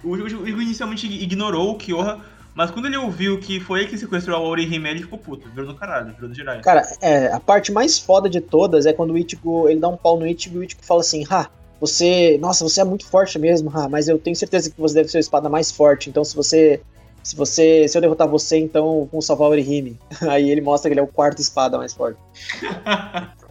O 0.03 0.17
Ichigo 0.17 0.61
inicialmente 0.61 1.07
ignorou 1.07 1.71
o 1.71 1.77
Kyoha, 1.77 2.19
mas 2.53 2.69
quando 2.69 2.87
ele 2.87 2.97
ouviu 2.97 3.39
que 3.39 3.59
foi 3.59 3.81
ele 3.81 3.89
que 3.89 3.97
sequestrou 3.97 4.35
a 4.35 4.41
Orihime, 4.41 4.89
ele 4.89 5.01
ficou 5.01 5.17
puto. 5.17 5.49
Virou 5.49 5.65
no 5.65 5.75
caralho, 5.75 6.13
virou 6.13 6.27
no 6.27 6.35
Jiraiya. 6.35 6.61
Cara, 6.61 6.85
é, 7.01 7.27
a 7.27 7.39
parte 7.39 7.71
mais 7.71 7.97
foda 7.97 8.29
de 8.29 8.41
todas 8.41 8.85
é 8.85 8.91
quando 8.91 9.11
o 9.11 9.17
Ichigo, 9.17 9.69
ele 9.69 9.79
dá 9.79 9.87
um 9.87 9.95
pau 9.95 10.19
no 10.19 10.27
Ichigo 10.27 10.57
e 10.57 10.59
o 10.59 10.63
Ichigo 10.63 10.83
fala 10.83 10.99
assim, 10.99 11.25
ha, 11.29 11.49
você, 11.79 12.37
nossa, 12.39 12.63
você 12.63 12.81
é 12.81 12.83
muito 12.83 13.05
forte 13.05 13.39
mesmo, 13.39 13.71
ha, 13.73 13.87
mas 13.89 14.07
eu 14.07 14.19
tenho 14.19 14.35
certeza 14.35 14.69
que 14.69 14.79
você 14.79 14.93
deve 14.93 15.09
ser 15.09 15.17
a 15.17 15.21
espada 15.21 15.49
mais 15.49 15.71
forte, 15.71 16.09
então 16.09 16.23
se 16.23 16.35
você, 16.35 16.81
se 17.23 17.35
você, 17.35 17.87
se 17.87 17.97
eu 17.97 18.01
derrotar 18.01 18.27
você, 18.27 18.57
então 18.57 19.07
vamos 19.11 19.25
salvar 19.25 19.47
o 19.47 19.51
Orihime. 19.51 19.97
Aí 20.29 20.49
ele 20.49 20.61
mostra 20.61 20.89
que 20.89 20.93
ele 20.93 20.99
é 20.99 21.03
o 21.03 21.07
quarto 21.07 21.41
espada 21.41 21.77
mais 21.77 21.93
forte. 21.93 22.19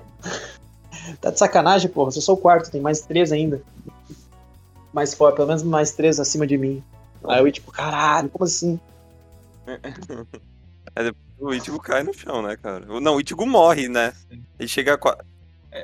Tá 1.21 1.31
de 1.31 1.39
sacanagem, 1.39 1.91
porra, 1.91 2.11
se 2.13 2.19
eu 2.19 2.23
sou 2.23 2.37
o 2.37 2.39
quarto, 2.39 2.71
tem 2.71 2.81
mais 2.81 3.01
três 3.01 3.33
ainda. 3.33 3.61
Mais 4.93 5.15
forte, 5.15 5.37
pelo 5.37 5.49
menos 5.49 5.63
mais 5.63 5.93
três 5.93 6.21
acima 6.21 6.47
de 6.47 6.57
mim. 6.57 6.83
Aí 7.25 7.43
o 7.43 7.49
Ichigo, 7.49 7.73
caralho, 7.73 8.29
como 8.29 8.45
assim? 8.45 8.79
O 11.39 11.53
Ichigo 11.53 11.81
cai 11.81 12.03
no 12.05 12.13
chão, 12.15 12.41
né, 12.43 12.57
cara? 12.57 12.87
Não, 13.01 13.17
o 13.17 13.21
Ichigo 13.21 13.45
morre, 13.47 13.89
né? 13.89 14.13
Ele 14.59 14.69
chega 14.69 14.95
a. 14.95 14.99
qua- 14.99 15.19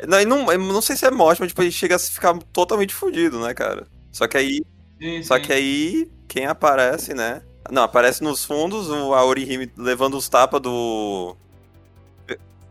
Não, 0.07 0.21
ele 0.21 0.29
não, 0.31 0.53
eu 0.53 0.59
não 0.59 0.81
sei 0.81 0.97
se 0.97 1.05
é 1.05 1.11
morte, 1.11 1.41
mas 1.41 1.49
tipo, 1.49 1.63
ele 1.63 1.73
chega 1.73 1.97
a 1.97 1.99
ficar 1.99 2.39
totalmente 2.53 2.95
fudido, 2.95 3.41
né, 3.41 3.53
cara? 3.55 3.87
Só 4.13 4.29
que 4.29 4.37
aí. 4.37 4.61
Sim, 5.01 5.23
Só 5.23 5.37
sim. 5.37 5.43
que 5.43 5.53
aí, 5.53 6.11
quem 6.29 6.47
aparece, 6.47 7.13
né? 7.15 7.43
Não, 7.71 7.83
aparece 7.83 8.23
nos 8.23 8.45
fundos 8.45 8.89
o 8.89 9.13
Aorihime 9.15 9.71
levando 9.77 10.17
os 10.17 10.29
tapas 10.29 10.61
do. 10.61 11.37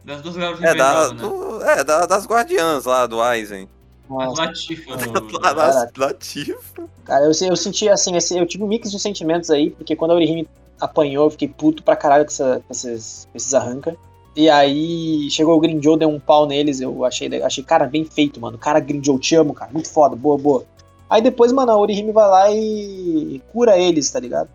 Das 0.03 0.21
duas 0.21 0.37
garotas 0.37 0.63
É, 0.63 0.73
da, 0.73 1.09
né? 1.13 1.21
do- 1.21 1.61
é 1.63 1.83
da- 1.83 2.05
das 2.05 2.25
guardiãs 2.25 2.85
lá 2.85 3.05
do 3.05 3.21
Aizen. 3.21 3.67
As 4.05 4.09
Nossa, 4.09 4.41
Latifa. 4.47 6.13
Tifa. 6.17 6.83
Cara, 7.03 7.25
eu, 7.25 7.31
eu 7.49 7.55
senti 7.57 7.89
assim, 7.89 8.15
esse- 8.15 8.37
eu 8.37 8.45
tive 8.45 8.63
um 8.63 8.67
mix 8.67 8.89
de 8.89 8.99
sentimentos 8.99 9.49
aí, 9.51 9.69
porque 9.71 9.95
quando 9.97 10.11
a 10.11 10.15
Orihime 10.15 10.47
apanhou, 10.79 11.25
eu 11.25 11.31
fiquei 11.31 11.47
puto 11.49 11.83
pra 11.83 11.95
caralho 11.95 12.23
com, 12.23 12.31
essa- 12.31 12.61
com 12.65 12.71
esses, 12.73 13.27
com 13.31 13.37
esses 13.37 13.53
arranca. 13.53 13.97
E 14.33 14.49
aí 14.49 15.29
chegou 15.31 15.57
o 15.57 15.59
Grinjow, 15.59 15.97
deu 15.97 16.07
um 16.09 16.19
pau 16.19 16.45
neles, 16.45 16.79
eu 16.79 17.03
achei, 17.03 17.27
achei, 17.41 17.63
cara, 17.63 17.85
bem 17.85 18.05
feito, 18.05 18.39
mano. 18.39 18.57
Cara, 18.57 18.79
Grinjow, 18.79 19.19
te 19.19 19.35
amo, 19.35 19.53
cara. 19.53 19.71
Muito 19.73 19.89
foda, 19.89 20.15
boa, 20.15 20.37
boa. 20.37 20.63
Aí 21.09 21.21
depois, 21.21 21.51
mano, 21.51 21.71
a 21.71 21.77
Orihime 21.77 22.11
vai 22.13 22.29
lá 22.29 22.51
e 22.51 23.41
cura 23.51 23.77
eles, 23.77 24.09
tá 24.09 24.19
ligado? 24.19 24.49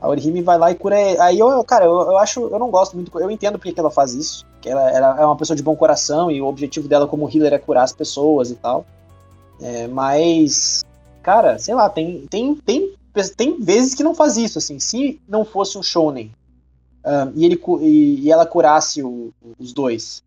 A 0.00 0.08
Orihime 0.08 0.42
vai 0.42 0.56
lá 0.58 0.70
e 0.70 0.74
cura. 0.74 0.96
Aí 1.22 1.38
eu, 1.38 1.64
cara, 1.64 1.84
eu, 1.84 1.92
eu 1.92 2.18
acho, 2.18 2.40
eu 2.48 2.58
não 2.58 2.70
gosto 2.70 2.94
muito, 2.94 3.16
eu 3.18 3.30
entendo 3.30 3.58
porque 3.58 3.72
que 3.72 3.80
ela 3.80 3.90
faz 3.90 4.14
isso. 4.14 4.46
Que 4.60 4.68
ela, 4.68 4.90
ela 4.90 5.20
é 5.20 5.24
uma 5.26 5.36
pessoa 5.36 5.56
de 5.56 5.62
bom 5.62 5.74
coração 5.76 6.30
e 6.30 6.40
o 6.40 6.46
objetivo 6.46 6.88
dela 6.88 7.06
como 7.06 7.28
healer 7.28 7.52
é 7.52 7.58
curar 7.58 7.82
as 7.84 7.92
pessoas 7.92 8.50
e 8.50 8.54
tal. 8.54 8.86
É, 9.60 9.88
mas, 9.88 10.84
cara, 11.22 11.58
sei 11.58 11.74
lá, 11.74 11.90
tem, 11.90 12.26
tem, 12.28 12.54
tem, 12.54 12.94
tem 13.36 13.60
vezes 13.60 13.94
que 13.94 14.04
não 14.04 14.14
faz 14.14 14.36
isso, 14.36 14.58
assim. 14.58 14.78
Se 14.78 15.20
não 15.28 15.44
fosse 15.44 15.76
um 15.76 15.82
shounen 15.82 16.30
ahn, 17.04 17.32
e, 17.34 17.44
ele, 17.44 17.60
e, 17.80 18.20
e 18.20 18.30
ela 18.30 18.46
curasse 18.46 19.02
o- 19.02 19.32
os 19.58 19.72
dois, 19.72 20.22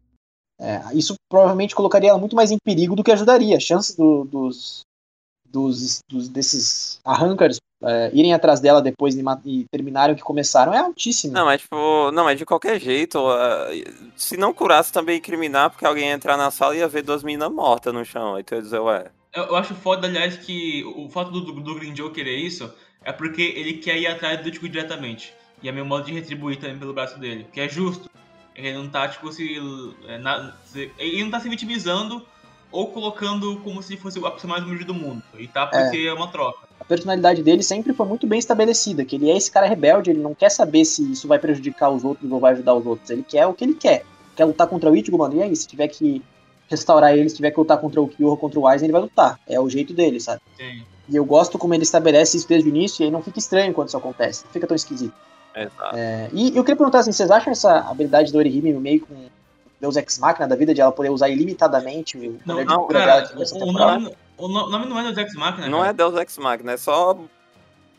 é, 0.59 0.81
isso 0.93 1.15
provavelmente 1.29 1.73
colocaria 1.75 2.09
ela 2.09 2.19
muito 2.19 2.35
mais 2.35 2.51
em 2.51 2.57
perigo 2.61 2.95
do 2.95 3.03
que 3.03 3.11
ajudaria. 3.11 3.55
A 3.55 3.59
chance 3.59 3.95
do- 3.95 4.25
dos, 4.25 4.81
dos, 5.49 5.99
dos- 6.09 6.27
desses 6.27 6.99
arrancars 7.05 7.57
é, 7.83 8.11
irem 8.13 8.33
atrás 8.33 8.59
dela 8.59 8.81
depois 8.81 9.15
e, 9.15 9.23
e 9.45 9.65
terminarem 9.71 10.13
o 10.13 10.17
que 10.17 10.23
começaram 10.23 10.73
é 10.73 10.79
altíssima. 10.79 11.33
Não, 11.39 11.45
mas 11.45 11.61
tipo, 11.61 12.11
não, 12.11 12.23
mas 12.23 12.37
de 12.37 12.45
qualquer 12.45 12.79
jeito, 12.79 13.19
ah, 13.27 13.67
se 14.15 14.37
não 14.37 14.53
curasse 14.53 14.91
também 14.91 15.17
incriminar, 15.17 15.69
porque 15.69 15.85
alguém 15.85 16.07
ia 16.07 16.13
entrar 16.13 16.37
na 16.37 16.51
sala 16.51 16.75
e 16.75 16.79
ia 16.79 16.87
ver 16.87 17.01
duas 17.03 17.23
meninas 17.23 17.51
mortas 17.51 17.93
no 17.93 18.05
chão. 18.05 18.41
Tu 18.43 18.55
ia 18.55 18.61
dizer, 18.61 18.79
ué. 18.79 19.05
Eu, 19.33 19.43
eu 19.45 19.55
acho 19.55 19.73
foda, 19.75 20.07
aliás, 20.07 20.37
que 20.37 20.83
o 20.95 21.09
fato 21.09 21.31
do, 21.31 21.41
do, 21.41 21.53
do 21.53 21.75
Green 21.75 21.95
Joe 21.95 22.11
querer 22.11 22.35
isso 22.37 22.71
é 23.03 23.11
porque 23.11 23.41
ele 23.41 23.73
quer 23.73 23.97
ir 23.97 24.07
atrás 24.07 24.41
do 24.41 24.49
Ichigo 24.49 24.67
diretamente. 24.69 25.33
E 25.63 25.69
é 25.69 25.71
meu 25.71 25.85
modo 25.85 26.05
de 26.05 26.11
retribuir 26.13 26.57
também 26.57 26.77
pelo 26.77 26.93
braço 26.93 27.19
dele. 27.19 27.45
Que 27.53 27.61
é 27.61 27.69
justo. 27.69 28.09
Ele 28.55 28.73
não 28.73 28.89
tá, 28.89 29.07
tipo, 29.07 29.31
se. 29.31 29.57
é, 30.07 30.17
na- 30.17 30.53
se- 30.65 30.91
ele 30.97 31.23
não 31.23 31.31
tá 31.31 31.39
se 31.39 31.47
vitimizando 31.47 32.25
ou 32.71 32.87
colocando 32.87 33.57
como 33.57 33.81
se 33.83 33.97
fosse 33.97 34.17
a 34.23 34.31
pessoa 34.31 34.51
mais 34.51 34.63
humilde 34.63 34.85
do 34.85 34.93
mundo. 34.93 35.21
E 35.37 35.47
tá 35.47 35.67
porque 35.67 35.97
é, 35.97 36.13
uma 36.13 36.27
troca. 36.27 36.67
A 36.79 36.85
personalidade 36.85 37.43
dele 37.43 37.63
sempre 37.63 37.93
foi 37.93 38.05
muito 38.05 38.25
bem 38.25 38.39
estabelecida, 38.39 39.05
que 39.05 39.15
ele 39.15 39.29
é 39.29 39.37
esse 39.37 39.51
cara 39.51 39.67
rebelde, 39.67 40.09
ele 40.09 40.21
não 40.21 40.33
quer 40.33 40.49
saber 40.49 40.85
se 40.85 41.11
isso 41.11 41.27
vai 41.27 41.37
prejudicar 41.37 41.89
os 41.89 42.03
outros 42.03 42.31
ou 42.31 42.39
vai 42.39 42.53
ajudar 42.53 42.73
os 42.73 42.85
outros. 42.85 43.09
Ele 43.09 43.23
quer 43.23 43.45
o 43.45 43.53
que 43.53 43.63
ele 43.63 43.75
quer. 43.75 44.05
Quer 44.35 44.45
lutar 44.45 44.67
contra 44.67 44.89
o 44.89 44.95
Ichigo, 44.95 45.17
mano, 45.17 45.35
e 45.35 45.43
aí? 45.43 45.55
Se 45.55 45.67
tiver 45.67 45.87
que 45.87 46.21
restaurar 46.69 47.15
ele, 47.15 47.29
se 47.29 47.35
tiver 47.35 47.51
que 47.51 47.59
lutar 47.59 47.77
contra 47.77 48.01
o 48.01 48.07
Kyoho, 48.07 48.37
contra 48.37 48.59
o 48.59 48.65
Aizen, 48.65 48.85
ele 48.85 48.93
vai 48.93 49.01
lutar. 49.01 49.39
É 49.45 49.59
o 49.59 49.69
jeito 49.69 49.93
dele, 49.93 50.19
sabe? 50.19 50.41
Sim. 50.57 50.83
E 51.09 51.15
eu 51.15 51.25
gosto 51.25 51.59
como 51.59 51.73
ele 51.73 51.83
estabelece 51.83 52.37
isso 52.37 52.47
desde 52.47 52.69
o 52.69 52.73
início 52.73 53.03
e 53.03 53.05
aí 53.05 53.11
não 53.11 53.21
fica 53.21 53.37
estranho 53.37 53.73
quando 53.73 53.89
isso 53.89 53.97
acontece. 53.97 54.45
Não 54.45 54.53
fica 54.53 54.65
tão 54.65 54.75
esquisito. 54.75 55.13
Exato. 55.53 55.95
É, 55.97 56.29
e 56.31 56.55
eu 56.55 56.63
queria 56.63 56.77
perguntar 56.77 56.99
assim, 56.99 57.11
vocês 57.11 57.29
acham 57.29 57.51
essa 57.51 57.79
habilidade 57.79 58.31
do 58.31 58.37
Orihime 58.37 58.71
meio 58.73 59.05
com 59.05 59.13
Deus 59.81 59.97
Ex 59.97 60.19
Machina 60.19 60.47
da 60.47 60.55
vida 60.55 60.73
de 60.73 60.79
ela 60.79 60.91
poder 60.91 61.09
usar 61.09 61.27
ilimitadamente 61.27 62.17
o 62.17 62.39
Não, 62.45 62.55
poder 62.55 62.65
de 62.67 62.73
não, 62.73 62.83
cura 62.85 62.99
cara, 62.99 63.21
dela 63.21 63.39
nessa 63.39 63.55
o, 63.55 63.63
o 63.67 63.71
nome, 63.73 64.15
o 64.37 64.47
no- 64.47 64.69
nome 64.69 64.85
não 64.85 64.99
é 64.99 65.03
do 65.03 65.13
Dex 65.13 65.33
Machina, 65.33 65.67
Não 65.67 65.79
é 65.79 65.85
cara. 65.87 65.93
Deus 65.93 66.15
Ex 66.15 66.37
Machina, 66.37 66.71
é 66.73 66.77
só 66.77 67.17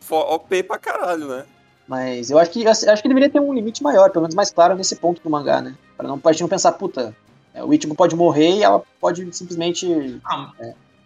OP 0.09 0.63
pra 0.63 0.77
caralho, 0.77 1.27
né? 1.27 1.45
Mas 1.87 2.31
eu 2.31 2.39
acho 2.39 2.49
que 2.51 2.65
acho 2.65 3.01
que 3.01 3.07
deveria 3.07 3.29
ter 3.29 3.39
um 3.41 3.53
limite 3.53 3.83
maior, 3.83 4.09
pelo 4.09 4.23
menos 4.23 4.33
mais 4.35 4.49
claro 4.49 4.75
nesse 4.75 4.95
ponto 4.95 5.21
do 5.21 5.29
mangá, 5.29 5.61
né? 5.61 5.75
Pra 5.97 6.07
não, 6.07 6.17
pra 6.17 6.31
gente 6.31 6.41
não 6.41 6.47
pensar, 6.49 6.71
puta, 6.71 7.13
é, 7.53 7.61
o 7.63 7.73
Ichigo 7.73 7.93
pode 7.93 8.15
morrer 8.15 8.49
e 8.57 8.63
ela 8.63 8.81
pode 9.01 9.31
simplesmente 9.35 10.19
Ah, 10.25 10.51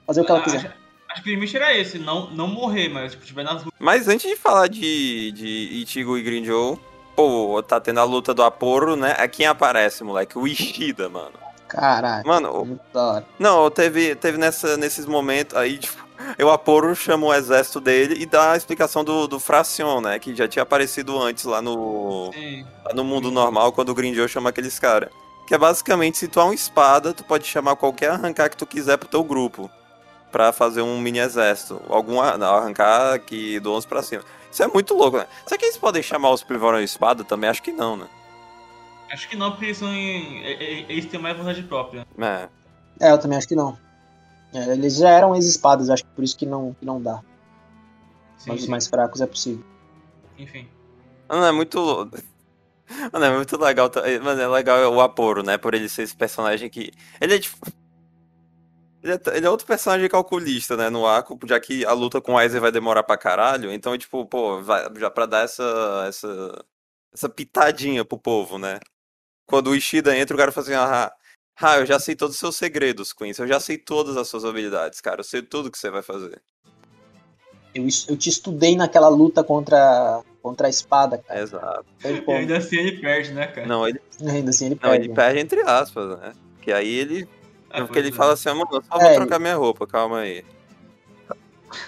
fazer 0.06 0.22
o 0.22 0.26
que 0.26 0.32
ela 0.32 0.40
acho, 0.42 0.52
quiser. 0.52 0.78
acho 1.10 1.24
que 1.24 1.30
o 1.32 1.34
limite 1.34 1.58
era 1.58 1.76
esse, 1.76 1.98
não, 1.98 2.30
não 2.30 2.48
morrer, 2.48 2.90
mas 2.90 3.14
tipo, 3.14 3.26
tiver 3.26 3.44
nas 3.44 3.64
ruas. 3.64 3.74
Mas 3.80 4.08
antes 4.08 4.30
de 4.30 4.36
falar 4.36 4.68
de, 4.68 5.32
de 5.32 5.48
Ichigo 5.82 6.16
e 6.16 6.22
Grinjow, 6.22 6.80
pô, 7.18 7.64
tá 7.64 7.80
tendo 7.82 8.00
a 8.00 8.04
luta 8.04 8.32
do 8.32 8.44
Aporo, 8.44 8.96
né? 8.96 9.16
É 9.18 9.28
quem 9.28 9.48
aparece, 9.48 10.04
moleque? 10.04 10.38
O 10.38 10.48
Ishida, 10.48 11.10
mano. 11.10 11.34
Caralho, 11.68 12.26
Mano, 12.26 12.80
da 12.94 13.04
hora. 13.04 13.26
não, 13.38 13.70
teve, 13.70 14.16
teve 14.16 14.38
nessa, 14.38 14.78
nesses 14.78 15.06
momentos 15.06 15.58
aí, 15.58 15.78
tipo, 15.80 16.02
o 16.42 16.50
Aporo 16.50 16.96
chama 16.96 17.26
o 17.28 17.34
exército 17.34 17.82
dele 17.82 18.16
e 18.22 18.26
dá 18.26 18.54
a 18.54 18.56
explicação 18.58 19.04
do, 19.04 19.28
do 19.28 19.38
Fracion, 19.38 20.00
né? 20.00 20.18
Que 20.18 20.34
já 20.34 20.48
tinha 20.48 20.64
aparecido 20.64 21.20
antes 21.22 21.44
lá 21.44 21.62
no, 21.62 22.32
lá 22.86 22.94
no 22.94 23.04
mundo 23.04 23.30
normal, 23.32 23.74
quando 23.74 23.90
o 23.90 23.96
Grinjow 23.96 24.28
chama 24.30 24.50
aqueles 24.50 24.80
caras. 24.80 25.10
Que 25.46 25.56
é 25.56 25.58
basicamente, 25.58 26.18
se 26.18 26.28
tu 26.30 26.40
é 26.40 26.44
uma 26.44 26.54
espada, 26.56 27.14
tu 27.14 27.24
pode 27.26 27.46
chamar 27.46 27.76
qualquer 27.76 28.12
arrancar 28.12 28.50
que 28.50 28.56
tu 28.58 28.66
quiser 28.66 28.98
pro 28.98 29.10
teu 29.10 29.24
grupo. 29.24 29.70
Pra 30.32 30.52
fazer 30.52 30.82
um 30.82 31.00
mini 31.00 31.20
exército. 31.20 31.82
Algum 31.90 32.20
ar- 32.20 32.38
não, 32.38 32.54
arrancar 32.54 33.18
que 33.20 33.60
do 33.60 33.72
11 33.74 33.88
pra 33.88 34.04
cima. 34.04 34.24
Isso 34.52 34.62
é 34.64 34.68
muito 34.68 34.94
louco, 34.94 35.18
né? 35.18 35.28
Será 35.46 35.58
que 35.58 35.66
eles 35.66 35.78
podem 35.78 36.02
chamar 36.04 36.32
os 36.32 36.44
Privorão 36.44 36.82
espada 36.82 37.24
também? 37.24 37.50
Acho 37.50 37.64
que 37.64 37.72
não, 37.72 37.96
né? 37.98 38.08
Acho 39.12 39.28
que 39.30 39.36
não, 39.38 39.52
porque 39.52 39.66
eles, 39.66 39.78
são 39.78 39.88
em- 39.94 40.44
eles 40.90 41.06
têm 41.06 41.20
mais 41.20 41.38
vontade 41.38 41.64
própria. 41.64 42.06
É. 42.18 42.50
É, 43.00 43.12
eu 43.12 43.18
também 43.18 43.38
acho 43.38 43.48
que 43.48 43.56
não. 43.56 43.78
É, 44.54 44.74
eles 44.74 44.96
já 44.98 45.10
eram 45.10 45.34
ex-espadas, 45.36 45.90
acho 45.90 46.04
que 46.04 46.10
por 46.12 46.24
isso 46.24 46.38
que 46.38 46.46
não, 46.46 46.74
que 46.78 46.86
não 46.86 47.02
dá. 47.02 47.22
Sim, 48.38 48.50
Mas 48.52 48.62
os 48.64 48.68
mais 48.68 48.88
fracos 48.88 49.22
é 49.22 49.26
possível. 49.28 49.64
Enfim. 50.38 50.68
Mano, 51.30 51.46
é 51.46 51.52
muito. 51.52 51.78
Mano, 53.14 53.26
é 53.26 53.36
muito 53.36 53.58
legal. 53.58 53.90
Mano, 54.24 54.42
é 54.42 54.48
legal 54.48 54.94
o 54.94 55.02
Aporo, 55.02 55.42
né? 55.44 55.58
Por 55.58 55.74
ele 55.74 55.88
ser 55.90 56.04
esse 56.04 56.16
personagem 56.16 56.70
que. 56.70 56.92
Ele 57.22 57.36
é 57.36 57.40
tipo. 57.40 57.58
Ele 59.04 59.14
é, 59.14 59.22
ele 59.36 59.46
é 59.46 59.50
outro 59.50 59.68
personagem 59.68 60.10
calculista, 60.10 60.76
né? 60.76 60.90
No 60.90 61.06
arco, 61.06 61.38
já 61.46 61.60
que 61.60 61.86
a 61.86 61.94
luta 61.94 62.20
com 62.20 62.34
o 62.34 62.38
Aizen 62.38 62.60
vai 62.60 62.72
demorar 62.72 63.04
pra 63.04 63.18
caralho. 63.18 63.72
Então, 63.72 63.94
é 63.94 63.98
tipo, 63.98 64.26
pô, 64.26 64.62
vai, 64.62 64.88
já 64.98 65.10
pra 65.10 65.26
dar 65.26 65.46
essa, 65.46 66.06
essa. 66.08 66.66
Essa 67.14 67.30
pitadinha 67.30 68.04
pro 68.06 68.18
povo, 68.18 68.60
né? 68.60 68.80
Quando 69.48 69.70
o 69.70 69.76
Ishida 69.76 70.16
entra, 70.16 70.36
o 70.36 70.38
cara 70.38 70.52
fala 70.52 70.66
assim: 70.66 70.76
ah, 70.76 71.12
ah, 71.60 71.78
eu 71.78 71.86
já 71.86 72.00
sei 72.00 72.16
todos 72.16 72.36
os 72.36 72.40
seus 72.40 72.56
segredos, 72.56 73.14
Quincy. 73.14 73.42
Eu 73.42 73.48
já 73.48 73.60
sei 73.60 73.78
todas 73.78 74.16
as 74.16 74.28
suas 74.28 74.46
habilidades, 74.46 75.02
cara. 75.02 75.22
Eu 75.22 75.24
sei 75.24 75.42
tudo 75.42 75.72
que 75.72 75.78
você 75.78 75.90
vai 75.90 76.04
fazer. 76.04 76.40
Eu, 77.74 77.88
eu 78.10 78.18
te 78.18 78.30
estudei 78.30 78.76
naquela 78.76 79.08
luta 79.08 79.44
contra, 79.44 80.22
contra 80.42 80.68
a 80.68 80.70
espada, 80.70 81.18
cara. 81.18 81.40
Exato. 81.40 81.86
E 82.04 82.32
ainda 82.32 82.58
assim 82.58 82.78
ele 82.78 83.00
perde, 83.00 83.34
né, 83.34 83.48
cara? 83.48 83.66
Não, 83.66 83.88
ele, 83.88 84.00
ainda 84.28 84.52
assim 84.52 84.68
ele 84.68 84.76
não, 84.76 84.90
perde. 84.90 85.06
ele 85.08 85.14
perde 85.14 85.40
entre 85.40 85.62
aspas, 85.62 86.20
né? 86.20 86.34
Que 86.62 86.72
aí 86.72 86.94
ele 86.94 87.28
É, 87.72 87.82
Porque 87.82 88.00
ele 88.00 88.10
é. 88.10 88.12
fala 88.12 88.34
assim, 88.34 88.50
mano, 88.50 88.68
eu 88.72 88.82
só 88.84 88.96
É, 88.96 89.00
vou 89.00 89.08
ele- 89.08 89.16
trocar 89.18 89.40
minha 89.40 89.56
roupa, 89.56 89.86
calma 89.88 90.20
aí. 90.20 90.44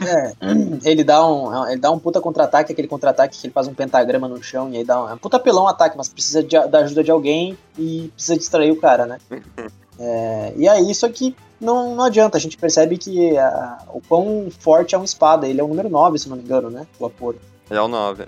É, 0.01 0.33
ele 0.83 1.03
dá 1.03 1.25
um, 1.25 1.67
ele 1.69 1.79
dá 1.79 1.89
um 1.89 1.97
puta 1.99 2.19
contra-ataque, 2.19 2.71
aquele 2.73 2.87
contra-ataque 2.87 3.37
que 3.39 3.47
ele 3.47 3.53
faz 3.53 3.67
um 3.67 3.73
pentagrama 3.73 4.27
no 4.27 4.41
chão 4.43 4.69
e 4.71 4.77
aí 4.77 4.83
dá 4.83 5.03
um, 5.03 5.09
é 5.09 5.13
um 5.13 5.17
puta 5.17 5.39
pelão 5.39 5.67
ataque, 5.67 5.95
mas 5.97 6.09
precisa 6.09 6.43
de- 6.43 6.67
da 6.67 6.79
ajuda 6.79 7.03
de 7.03 7.09
alguém 7.11 7.57
e 7.77 8.11
precisa 8.13 8.37
distrair 8.37 8.71
o 8.71 8.75
cara, 8.79 9.05
né? 9.05 9.19
É, 10.01 10.53
e 10.55 10.65
aí 10.65 10.89
isso 10.89 11.05
aqui 11.05 11.35
não, 11.59 11.93
não 11.93 12.05
adianta, 12.05 12.37
a 12.37 12.39
gente 12.39 12.57
percebe 12.57 12.97
que 12.97 13.37
a- 13.37 13.79
o 13.93 13.99
quão 14.07 14.47
forte 14.59 14.95
é 14.95 14.97
uma 14.97 15.03
espada, 15.03 15.45
ele 15.45 15.59
é 15.59 15.63
o 15.63 15.67
número 15.67 15.89
9, 15.89 16.17
se 16.17 16.29
não 16.29 16.37
me 16.37 16.43
engano, 16.43 16.69
né? 16.69 16.87
O 16.97 17.05
Aporo. 17.05 17.37
Ele 17.69 17.77
é 17.77 17.81
o 17.81 17.87
9. 17.89 18.25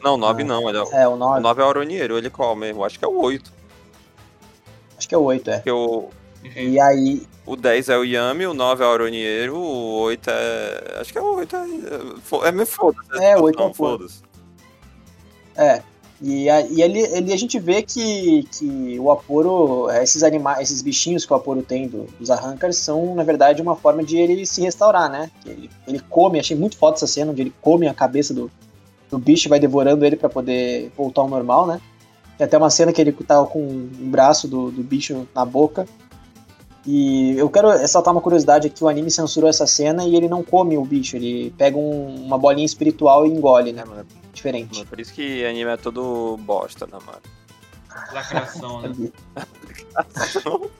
Não, 0.00 0.16
9 0.16 0.42
Ah. 0.42 0.46
não, 0.46 0.68
ele 0.68 0.78
é 0.78 0.82
o... 0.82 0.92
É, 0.92 1.08
o 1.08 1.12
o 1.14 1.16
9, 1.16 1.40
9 1.40 1.60
é 1.60 1.64
o 1.64 1.68
Aronieiro, 1.68 2.16
ele 2.16 2.30
qual 2.30 2.54
mesmo? 2.54 2.84
Acho 2.84 2.96
que 3.00 3.04
é 3.04 3.08
o 3.08 3.20
8. 3.20 3.52
acho 4.96 5.08
que 5.08 5.14
é 5.14 5.18
o 5.18 5.22
8, 5.22 5.50
é. 5.50 5.54
Porque 5.56 5.72
o, 5.72 6.08
Enfim. 6.44 6.70
E 6.70 6.80
aí, 6.80 7.22
o 7.44 7.56
10 7.56 7.88
é 7.88 7.96
o 7.98 8.04
Yami, 8.04 8.46
o 8.46 8.54
9 8.54 8.84
é 8.84 8.86
o 8.86 8.90
Aronieiro, 8.90 9.56
o 9.56 10.00
8 10.02 10.30
é... 10.30 10.98
Acho 11.00 11.12
que 11.12 11.18
é 11.18 11.22
o 11.22 11.36
8 11.36 11.56
é... 11.56 12.48
É 12.48 12.52
meio 12.52 12.66
foda-se. 12.66 13.24
É, 13.24 13.36
o 13.36 13.42
8 13.42 13.60
é 13.60 13.66
o 13.66 13.74
foda-se. 13.74 14.22
É. 15.56 15.82
E, 16.20 16.50
a, 16.50 16.60
e 16.62 16.82
ele, 16.82 17.00
ele, 17.00 17.32
a 17.32 17.36
gente 17.36 17.58
vê 17.60 17.80
que, 17.82 18.42
que 18.50 18.98
o 18.98 19.10
Aporo, 19.10 19.88
esses 20.02 20.24
animais, 20.24 20.62
esses 20.62 20.82
bichinhos 20.82 21.24
que 21.24 21.32
o 21.32 21.36
Aporo 21.36 21.62
tem 21.62 21.86
do- 21.86 22.06
dos 22.18 22.28
arrancars 22.28 22.76
são, 22.76 23.14
na 23.14 23.22
verdade, 23.22 23.62
uma 23.62 23.76
forma 23.76 24.02
de 24.02 24.16
ele 24.16 24.44
se 24.44 24.60
restaurar, 24.60 25.08
né? 25.08 25.30
Ele, 25.46 25.70
ele 25.86 26.00
come, 26.10 26.40
achei 26.40 26.56
muito 26.56 26.76
foda 26.76 26.96
essa 26.96 27.06
cena, 27.06 27.30
onde 27.30 27.42
ele 27.42 27.52
come 27.60 27.86
a 27.86 27.94
cabeça 27.94 28.34
do, 28.34 28.50
do 29.08 29.16
bicho 29.16 29.46
e 29.46 29.50
vai 29.50 29.60
devorando 29.60 30.04
ele 30.04 30.16
pra 30.16 30.28
poder 30.28 30.90
voltar 30.96 31.20
ao 31.20 31.28
normal, 31.28 31.68
né? 31.68 31.80
Tem 32.36 32.44
até 32.44 32.58
uma 32.58 32.70
cena 32.70 32.92
que 32.92 33.00
ele 33.00 33.12
tá 33.12 33.44
com 33.44 33.60
um 33.60 34.10
braço 34.10 34.48
do, 34.48 34.72
do 34.72 34.82
bicho 34.82 35.26
na 35.34 35.44
boca. 35.44 35.86
E 36.90 37.36
eu 37.36 37.50
quero 37.50 37.68
ressaltar 37.68 38.14
uma 38.14 38.20
curiosidade 38.22 38.66
aqui, 38.66 38.82
o 38.82 38.88
anime 38.88 39.10
censurou 39.10 39.50
essa 39.50 39.66
cena 39.66 40.04
e 40.06 40.16
ele 40.16 40.26
não 40.26 40.42
come 40.42 40.78
o 40.78 40.84
bicho, 40.86 41.16
ele 41.16 41.50
pega 41.58 41.76
um- 41.76 42.24
uma 42.24 42.38
bolinha 42.38 42.64
espiritual 42.64 43.26
e 43.26 43.30
engole, 43.30 43.74
né? 43.74 43.82
É, 43.82 43.84
mano, 43.84 44.06
Diferente. 44.32 44.74
mano, 44.78 44.86
por 44.88 44.98
isso 44.98 45.12
que 45.12 45.44
anime 45.44 45.70
é 45.70 45.76
todo 45.76 46.38
bosta, 46.40 46.86
né, 46.86 46.98
mano? 47.04 47.18
Lacração, 48.14 48.80
né? 48.80 48.94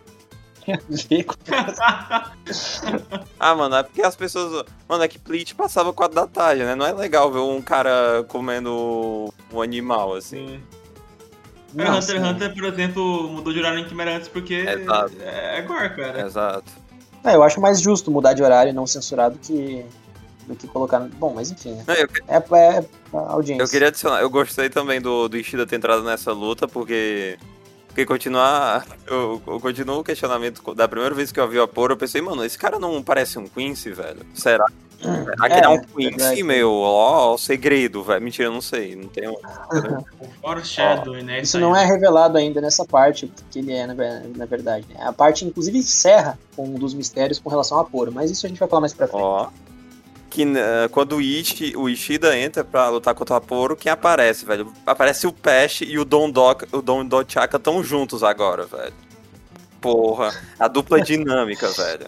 Ah, 3.40 3.54
mano, 3.54 3.76
é 3.76 3.82
porque 3.82 4.02
as 4.02 4.14
pessoas. 4.16 4.64
Mano, 4.88 5.02
é 5.02 5.08
que 5.08 5.18
Bleach 5.18 5.54
passava 5.54 5.92
4 5.92 6.14
da 6.14 6.26
tarde, 6.26 6.62
né? 6.64 6.74
Não 6.74 6.84
é 6.86 6.92
legal 6.92 7.30
ver 7.32 7.38
um 7.38 7.60
cara 7.62 8.24
comendo 8.28 9.32
um 9.52 9.62
animal, 9.62 10.14
assim. 10.14 10.46
Sim. 10.46 10.60
Não, 11.74 11.98
Hunter 11.98 12.16
x 12.16 12.24
Hunter, 12.24 12.54
por 12.54 12.64
exemplo, 12.64 13.28
mudou 13.28 13.52
de 13.52 13.58
horário 13.58 13.78
em 13.80 13.84
Quimera 13.84 14.16
antes 14.16 14.28
porque 14.28 14.54
Exato. 14.54 15.12
é, 15.20 15.58
é 15.58 15.62
gore, 15.62 15.94
cara. 15.94 16.26
Exato. 16.26 16.72
É, 17.24 17.34
eu 17.34 17.42
acho 17.42 17.60
mais 17.60 17.80
justo 17.80 18.10
mudar 18.10 18.32
de 18.32 18.42
horário 18.42 18.70
e 18.70 18.72
não 18.72 18.86
censurar 18.86 19.30
do 19.30 19.38
que, 19.38 19.84
do 20.46 20.54
que 20.56 20.66
colocar. 20.66 21.00
Bom, 21.00 21.34
mas 21.34 21.50
enfim. 21.50 21.72
né? 21.72 21.84
Não, 21.86 21.94
eu, 21.94 22.08
É, 22.26 22.36
é 22.36 22.84
a 23.12 23.32
audiência. 23.32 23.62
eu 23.62 23.68
queria 23.68 23.88
adicionar, 23.88 24.20
eu 24.20 24.30
gostei 24.30 24.70
também 24.70 25.00
do, 25.00 25.28
do 25.28 25.36
Ishida 25.36 25.66
ter 25.66 25.76
entrado 25.76 26.02
nessa 26.02 26.32
luta, 26.32 26.66
porque. 26.66 27.38
Porque 27.88 28.06
continuar. 28.06 28.86
Eu, 29.08 29.42
eu 29.46 29.58
continuo 29.58 29.98
o 30.00 30.04
questionamento. 30.04 30.62
Da 30.74 30.86
primeira 30.86 31.14
vez 31.14 31.32
que 31.32 31.40
eu 31.40 31.48
vi 31.48 31.58
o 31.58 31.62
Aporo, 31.62 31.94
eu 31.94 31.96
pensei, 31.96 32.20
mano, 32.20 32.44
esse 32.44 32.56
cara 32.56 32.78
não 32.78 33.02
parece 33.02 33.38
um 33.38 33.48
Quincy, 33.48 33.90
velho? 33.90 34.20
Será? 34.34 34.64
Aquele 35.40 35.66
é, 35.66 35.68
um 35.68 35.78
Quincy, 35.80 36.10
verdade. 36.10 36.42
meu, 36.42 36.72
ó, 36.72 37.34
o 37.34 37.38
segredo, 37.38 38.02
velho. 38.02 38.20
Mentira, 38.22 38.48
eu 38.48 38.52
não 38.52 38.60
sei. 38.60 38.96
Não 38.96 39.08
tenho. 39.08 39.34
O 40.20 40.28
Foreshadow, 40.40 41.14
né? 41.14 41.40
Isso 41.40 41.58
não 41.58 41.76
é 41.76 41.84
revelado 41.84 42.38
ainda 42.38 42.60
nessa 42.60 42.84
parte, 42.84 43.30
que 43.50 43.58
ele 43.58 43.72
é, 43.72 43.86
na, 43.86 43.94
ver- 43.94 44.22
na 44.36 44.44
verdade. 44.46 44.86
né? 44.88 44.96
A 45.00 45.12
parte, 45.12 45.44
inclusive, 45.44 45.78
encerra 45.78 46.38
com 46.56 46.64
um 46.64 46.74
dos 46.74 46.94
mistérios 46.94 47.38
com 47.38 47.48
relação 47.50 47.78
a 47.78 47.82
Aporo, 47.82 48.10
mas 48.12 48.30
isso 48.30 48.46
a 48.46 48.48
gente 48.48 48.58
vai 48.58 48.68
falar 48.68 48.80
mais 48.80 48.94
pra 48.94 49.06
frente. 49.06 49.20
Ó. 49.22 49.48
Que 50.30 50.42
eh, 50.42 50.88
quando 50.90 51.16
o, 51.16 51.20
Ishi, 51.20 51.74
o 51.76 51.88
Ishida 51.88 52.36
entra 52.38 52.62
pra 52.64 52.88
lutar 52.88 53.14
contra 53.14 53.34
o 53.34 53.36
Aporo, 53.38 53.76
quem 53.76 53.90
aparece, 53.90 54.44
velho? 54.44 54.72
Aparece 54.86 55.26
o 55.26 55.32
Pesh 55.32 55.82
e 55.82 55.98
o 55.98 56.04
Don 56.04 56.30
Doc, 56.30 56.62
o 56.72 56.80
Don 56.82 57.04
Dochaka 57.04 57.56
estão 57.56 57.82
juntos 57.82 58.22
agora, 58.22 58.64
velho. 58.64 58.92
Porra, 59.80 60.34
a 60.58 60.68
dupla 60.68 61.00
dinâmica, 61.02 61.68
velho. 61.68 62.06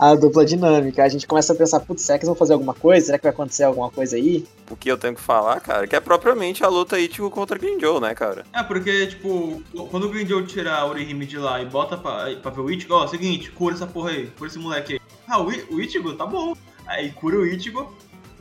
A 0.00 0.14
dupla 0.14 0.46
dinâmica, 0.46 1.04
a 1.04 1.08
gente 1.10 1.26
começa 1.26 1.52
a 1.52 1.56
pensar, 1.56 1.78
putz, 1.80 2.00
será 2.00 2.18
que 2.18 2.24
eles 2.24 2.28
vão 2.28 2.34
fazer 2.34 2.54
alguma 2.54 2.72
coisa? 2.72 3.04
Será 3.04 3.18
que 3.18 3.24
vai 3.24 3.32
acontecer 3.32 3.64
alguma 3.64 3.90
coisa 3.90 4.16
aí? 4.16 4.46
O 4.70 4.74
que 4.74 4.90
eu 4.90 4.96
tenho 4.96 5.14
que 5.14 5.20
falar, 5.20 5.60
cara, 5.60 5.86
que 5.86 5.94
é 5.94 6.00
propriamente 6.00 6.64
a 6.64 6.68
luta 6.68 6.98
Ichigo 6.98 7.30
contra 7.30 7.58
Grinjo, 7.58 8.00
né, 8.00 8.14
cara? 8.14 8.46
É, 8.50 8.62
porque, 8.62 9.08
tipo, 9.08 9.62
quando 9.90 10.04
o 10.04 10.08
Green 10.08 10.26
Joe 10.26 10.46
tira 10.46 10.74
a 10.74 10.86
Orihime 10.86 11.26
de 11.26 11.36
lá 11.36 11.60
e 11.60 11.66
bota 11.66 11.98
pra, 11.98 12.34
pra 12.36 12.50
ver 12.50 12.62
o 12.62 12.70
Ichigo, 12.70 12.94
ó, 12.94 13.06
seguinte, 13.06 13.50
cura 13.50 13.74
essa 13.74 13.86
porra 13.86 14.12
aí, 14.12 14.26
cura 14.38 14.48
esse 14.48 14.58
moleque 14.58 14.94
aí. 14.94 15.00
Ah, 15.28 15.38
o, 15.38 15.52
Ichigo, 15.78 16.14
tá 16.14 16.24
bom. 16.24 16.56
Aí 16.86 17.10
cura 17.12 17.36
o 17.36 17.46
Ichigo. 17.46 17.94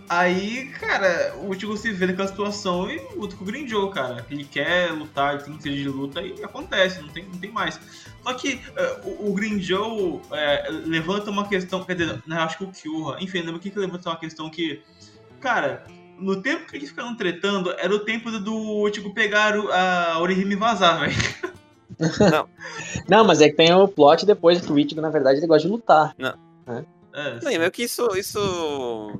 Aí, 0.08 0.70
cara, 0.80 1.36
o 1.44 1.54
Ichigo 1.54 1.76
se 1.76 1.92
vê 1.92 2.06
naquela 2.06 2.30
situação 2.30 2.90
e 2.90 3.02
luta 3.18 3.36
com 3.36 3.44
o 3.44 3.46
Green 3.46 3.68
Joe, 3.68 3.92
cara. 3.92 4.26
Ele 4.32 4.46
quer 4.46 4.94
lutar, 4.94 5.34
ele 5.34 5.44
tem 5.44 5.60
sede 5.60 5.84
de 5.84 5.90
luta 5.90 6.22
e 6.22 6.42
acontece, 6.42 7.02
não 7.02 7.10
tem, 7.10 7.26
não 7.26 7.38
tem 7.38 7.52
mais. 7.52 7.78
Só 8.24 8.34
que 8.34 8.60
é, 8.76 9.02
o, 9.04 9.30
o 9.30 9.34
Green 9.34 9.60
Joe 9.62 10.20
é, 10.32 10.68
levanta 10.70 11.30
uma 11.32 11.48
questão, 11.48 11.84
quer 11.84 11.96
dizer, 11.96 12.22
não, 12.28 12.38
acho 12.38 12.58
que 12.58 12.64
o 12.64 12.72
Kyuha, 12.72 13.18
enfim, 13.22 13.40
lembra 13.40 13.56
o 13.56 13.60
que 13.60 13.70
que 13.72 13.80
levanta 13.80 14.10
uma 14.10 14.18
questão 14.20 14.50
que, 14.50 14.82
cara, 15.40 15.86
no 16.18 16.42
tempo 16.42 16.68
que 16.68 16.76
eles 16.78 16.90
ficaram 16.90 17.16
tretando, 17.16 17.72
era 17.78 17.94
o 17.96 18.00
tempo 18.00 18.30
do 18.32 18.88
Ichigo 18.90 19.14
pegar 19.14 19.58
o- 19.58 19.72
a 19.72 20.20
Orihime 20.20 20.54
e 20.54 20.58
vazar, 20.58 21.00
velho. 21.00 21.14
Não, 23.08 23.24
mas 23.26 23.42
é 23.42 23.50
que 23.50 23.56
tem 23.56 23.74
o 23.74 23.88
plot 23.88 24.26
depois 24.26 24.60
que 24.62 24.72
o 24.72 24.78
Ichigo, 24.80 25.02
na 25.02 25.10
verdade, 25.10 25.40
ele 25.40 25.48
gosta 25.48 25.68
de 25.68 25.72
lutar. 25.74 26.14
É, 27.14 27.40
Não, 27.44 27.52
e 27.52 27.58
meio 27.58 27.72
que 27.72 27.84
isso, 27.84 28.08
isso... 28.16 29.20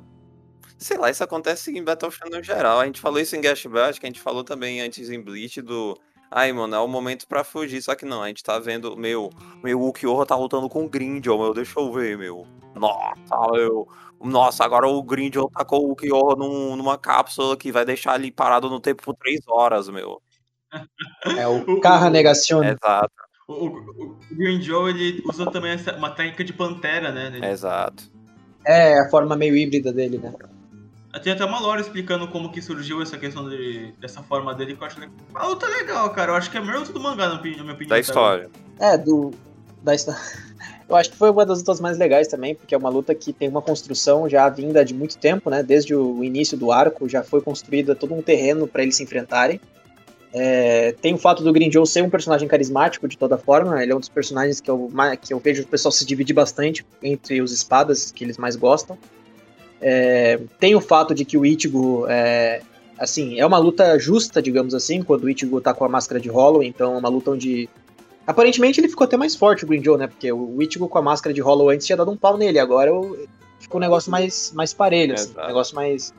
Sei 0.78 0.96
lá, 0.96 1.10
isso 1.10 1.22
acontece 1.22 1.70
em 1.76 1.82
Battlefield 1.84 2.34
no 2.38 2.42
geral. 2.42 2.80
A 2.80 2.86
gente 2.86 3.00
falou 3.00 3.20
isso 3.20 3.36
em 3.36 3.40
Gash 3.40 3.66
Bash, 3.66 3.98
que 3.98 4.06
a 4.06 4.08
gente 4.08 4.20
falou 4.20 4.42
também 4.44 4.80
antes 4.80 5.10
em 5.10 5.20
Bleach 5.20 5.60
do... 5.60 5.98
Ai, 6.30 6.52
mano, 6.52 6.74
é 6.74 6.78
o 6.78 6.86
momento 6.86 7.26
pra 7.26 7.42
fugir. 7.42 7.82
Só 7.82 7.94
que 7.94 8.04
não, 8.04 8.22
a 8.22 8.28
gente 8.28 8.42
tá 8.42 8.58
vendo, 8.58 8.96
meu... 8.96 9.30
Meu 9.62 9.82
Ukiyoha 9.82 10.24
tá 10.24 10.36
lutando 10.36 10.68
com 10.68 10.84
o 10.84 10.88
Grindel, 10.88 11.38
meu. 11.38 11.52
Deixa 11.52 11.78
eu 11.80 11.92
ver, 11.92 12.16
meu. 12.16 12.46
Nossa, 12.74 13.52
meu... 13.52 13.88
Nossa, 14.22 14.64
agora 14.64 14.86
o 14.86 15.02
Grindel 15.02 15.50
com 15.66 15.76
o 15.76 15.92
Ukiyoha 15.92 16.36
num, 16.36 16.76
numa 16.76 16.98
cápsula 16.98 17.56
que 17.56 17.72
vai 17.72 17.84
deixar 17.84 18.18
ele 18.18 18.30
parado 18.30 18.68
no 18.68 18.78
tempo 18.78 19.02
por 19.02 19.14
três 19.16 19.40
horas, 19.48 19.88
meu. 19.88 20.20
É 21.36 21.46
o 21.48 21.80
Carra 21.80 22.10
Negacione. 22.10 22.68
Exato, 22.68 23.12
O, 23.48 23.52
o, 23.54 23.66
o 23.66 24.18
Green 24.30 24.60
Joe, 24.60 24.90
ele 24.90 25.22
usa 25.26 25.50
também 25.50 25.72
essa, 25.72 25.96
uma 25.96 26.10
técnica 26.10 26.44
de 26.44 26.52
pantera, 26.52 27.10
né? 27.10 27.32
Ele- 27.34 27.46
exato. 27.46 28.04
É, 28.64 29.00
a 29.00 29.08
forma 29.08 29.34
meio 29.36 29.56
híbrida 29.56 29.90
dele, 29.92 30.18
né? 30.18 30.32
Tem 31.18 31.32
até 31.32 31.44
uma 31.44 31.58
lore 31.58 31.80
explicando 31.80 32.28
como 32.28 32.52
que 32.52 32.62
surgiu 32.62 33.02
essa 33.02 33.18
questão 33.18 33.48
dele, 33.48 33.92
dessa 34.00 34.22
forma 34.22 34.54
dele, 34.54 34.76
que 34.76 34.82
eu 34.82 34.86
acho 34.86 35.00
legal. 35.00 35.14
A 35.34 35.46
luta 35.48 35.66
é 35.66 35.68
legal, 35.68 36.10
cara. 36.10 36.32
Eu 36.32 36.36
acho 36.36 36.50
que 36.50 36.56
é 36.56 36.60
a 36.60 36.64
melhor 36.64 36.80
luta 36.80 36.92
do 36.92 37.00
mangá, 37.00 37.28
na 37.28 37.42
minha 37.42 37.72
opinião. 37.72 37.88
Da 37.88 37.88
tá? 37.88 37.98
história. 37.98 38.50
É, 38.78 38.96
do. 38.96 39.32
Da 39.82 39.94
histó- 39.94 40.14
Eu 40.88 40.96
acho 40.96 41.10
que 41.10 41.16
foi 41.16 41.30
uma 41.30 41.46
das 41.46 41.58
lutas 41.58 41.80
mais 41.80 41.96
legais 41.98 42.26
também, 42.26 42.54
porque 42.54 42.74
é 42.74 42.78
uma 42.78 42.88
luta 42.88 43.14
que 43.14 43.32
tem 43.32 43.48
uma 43.48 43.62
construção 43.62 44.28
já 44.28 44.48
vinda 44.48 44.84
de 44.84 44.92
muito 44.92 45.16
tempo, 45.16 45.48
né? 45.48 45.62
Desde 45.62 45.94
o 45.94 46.24
início 46.24 46.58
do 46.58 46.72
arco, 46.72 47.08
já 47.08 47.22
foi 47.22 47.40
construído 47.40 47.94
todo 47.94 48.12
um 48.12 48.20
terreno 48.20 48.66
para 48.66 48.82
eles 48.82 48.96
se 48.96 49.02
enfrentarem. 49.04 49.60
É, 50.32 50.92
tem 51.00 51.14
o 51.14 51.18
fato 51.18 51.42
do 51.42 51.52
Green 51.52 51.70
Joe 51.70 51.86
ser 51.86 52.02
um 52.02 52.10
personagem 52.10 52.46
carismático 52.48 53.06
de 53.06 53.16
toda 53.16 53.36
forma, 53.38 53.82
ele 53.82 53.92
é 53.92 53.96
um 53.96 54.00
dos 54.00 54.08
personagens 54.08 54.60
que 54.60 54.70
eu, 54.70 54.90
que 55.20 55.32
eu 55.32 55.38
vejo 55.40 55.62
o 55.62 55.66
pessoal 55.66 55.90
se 55.90 56.04
dividir 56.04 56.34
bastante 56.34 56.84
entre 57.02 57.40
os 57.40 57.52
espadas 57.52 58.10
que 58.10 58.24
eles 58.24 58.36
mais 58.36 58.54
gostam. 58.56 58.98
É, 59.80 60.40
tem 60.58 60.74
o 60.74 60.80
fato 60.80 61.14
de 61.14 61.24
que 61.24 61.38
o 61.38 61.46
Ichigo 61.46 62.06
é, 62.08 62.62
assim, 62.98 63.38
é 63.38 63.46
uma 63.46 63.58
luta 63.58 63.98
justa, 63.98 64.42
digamos 64.42 64.74
assim, 64.74 65.02
quando 65.02 65.24
o 65.24 65.30
Ichigo 65.30 65.60
tá 65.60 65.72
com 65.72 65.84
a 65.84 65.88
máscara 65.88 66.20
de 66.20 66.28
Hollow, 66.28 66.62
então 66.62 66.94
é 66.94 66.98
uma 66.98 67.08
luta 67.08 67.30
onde 67.30 67.68
Aparentemente 68.26 68.80
ele 68.80 68.88
ficou 68.88 69.04
até 69.04 69.16
mais 69.16 69.34
forte, 69.34 69.64
o 69.64 69.66
Green 69.66 69.82
Joe, 69.82 69.98
né? 69.98 70.06
Porque 70.06 70.30
o 70.30 70.62
Ichigo 70.62 70.88
com 70.88 70.98
a 70.98 71.02
máscara 71.02 71.34
de 71.34 71.40
Hollow 71.40 71.70
antes 71.70 71.84
tinha 71.84 71.96
dado 71.96 72.10
um 72.10 72.16
pau 72.16 72.36
nele, 72.36 72.60
agora 72.60 72.90
ficou 73.58 73.78
um 73.78 73.80
negócio 73.80 74.08
mais, 74.10 74.52
mais 74.52 74.72
parelho, 74.72 75.14
assim, 75.14 75.32
um 75.36 75.46
negócio 75.48 75.74
mais, 75.74 76.14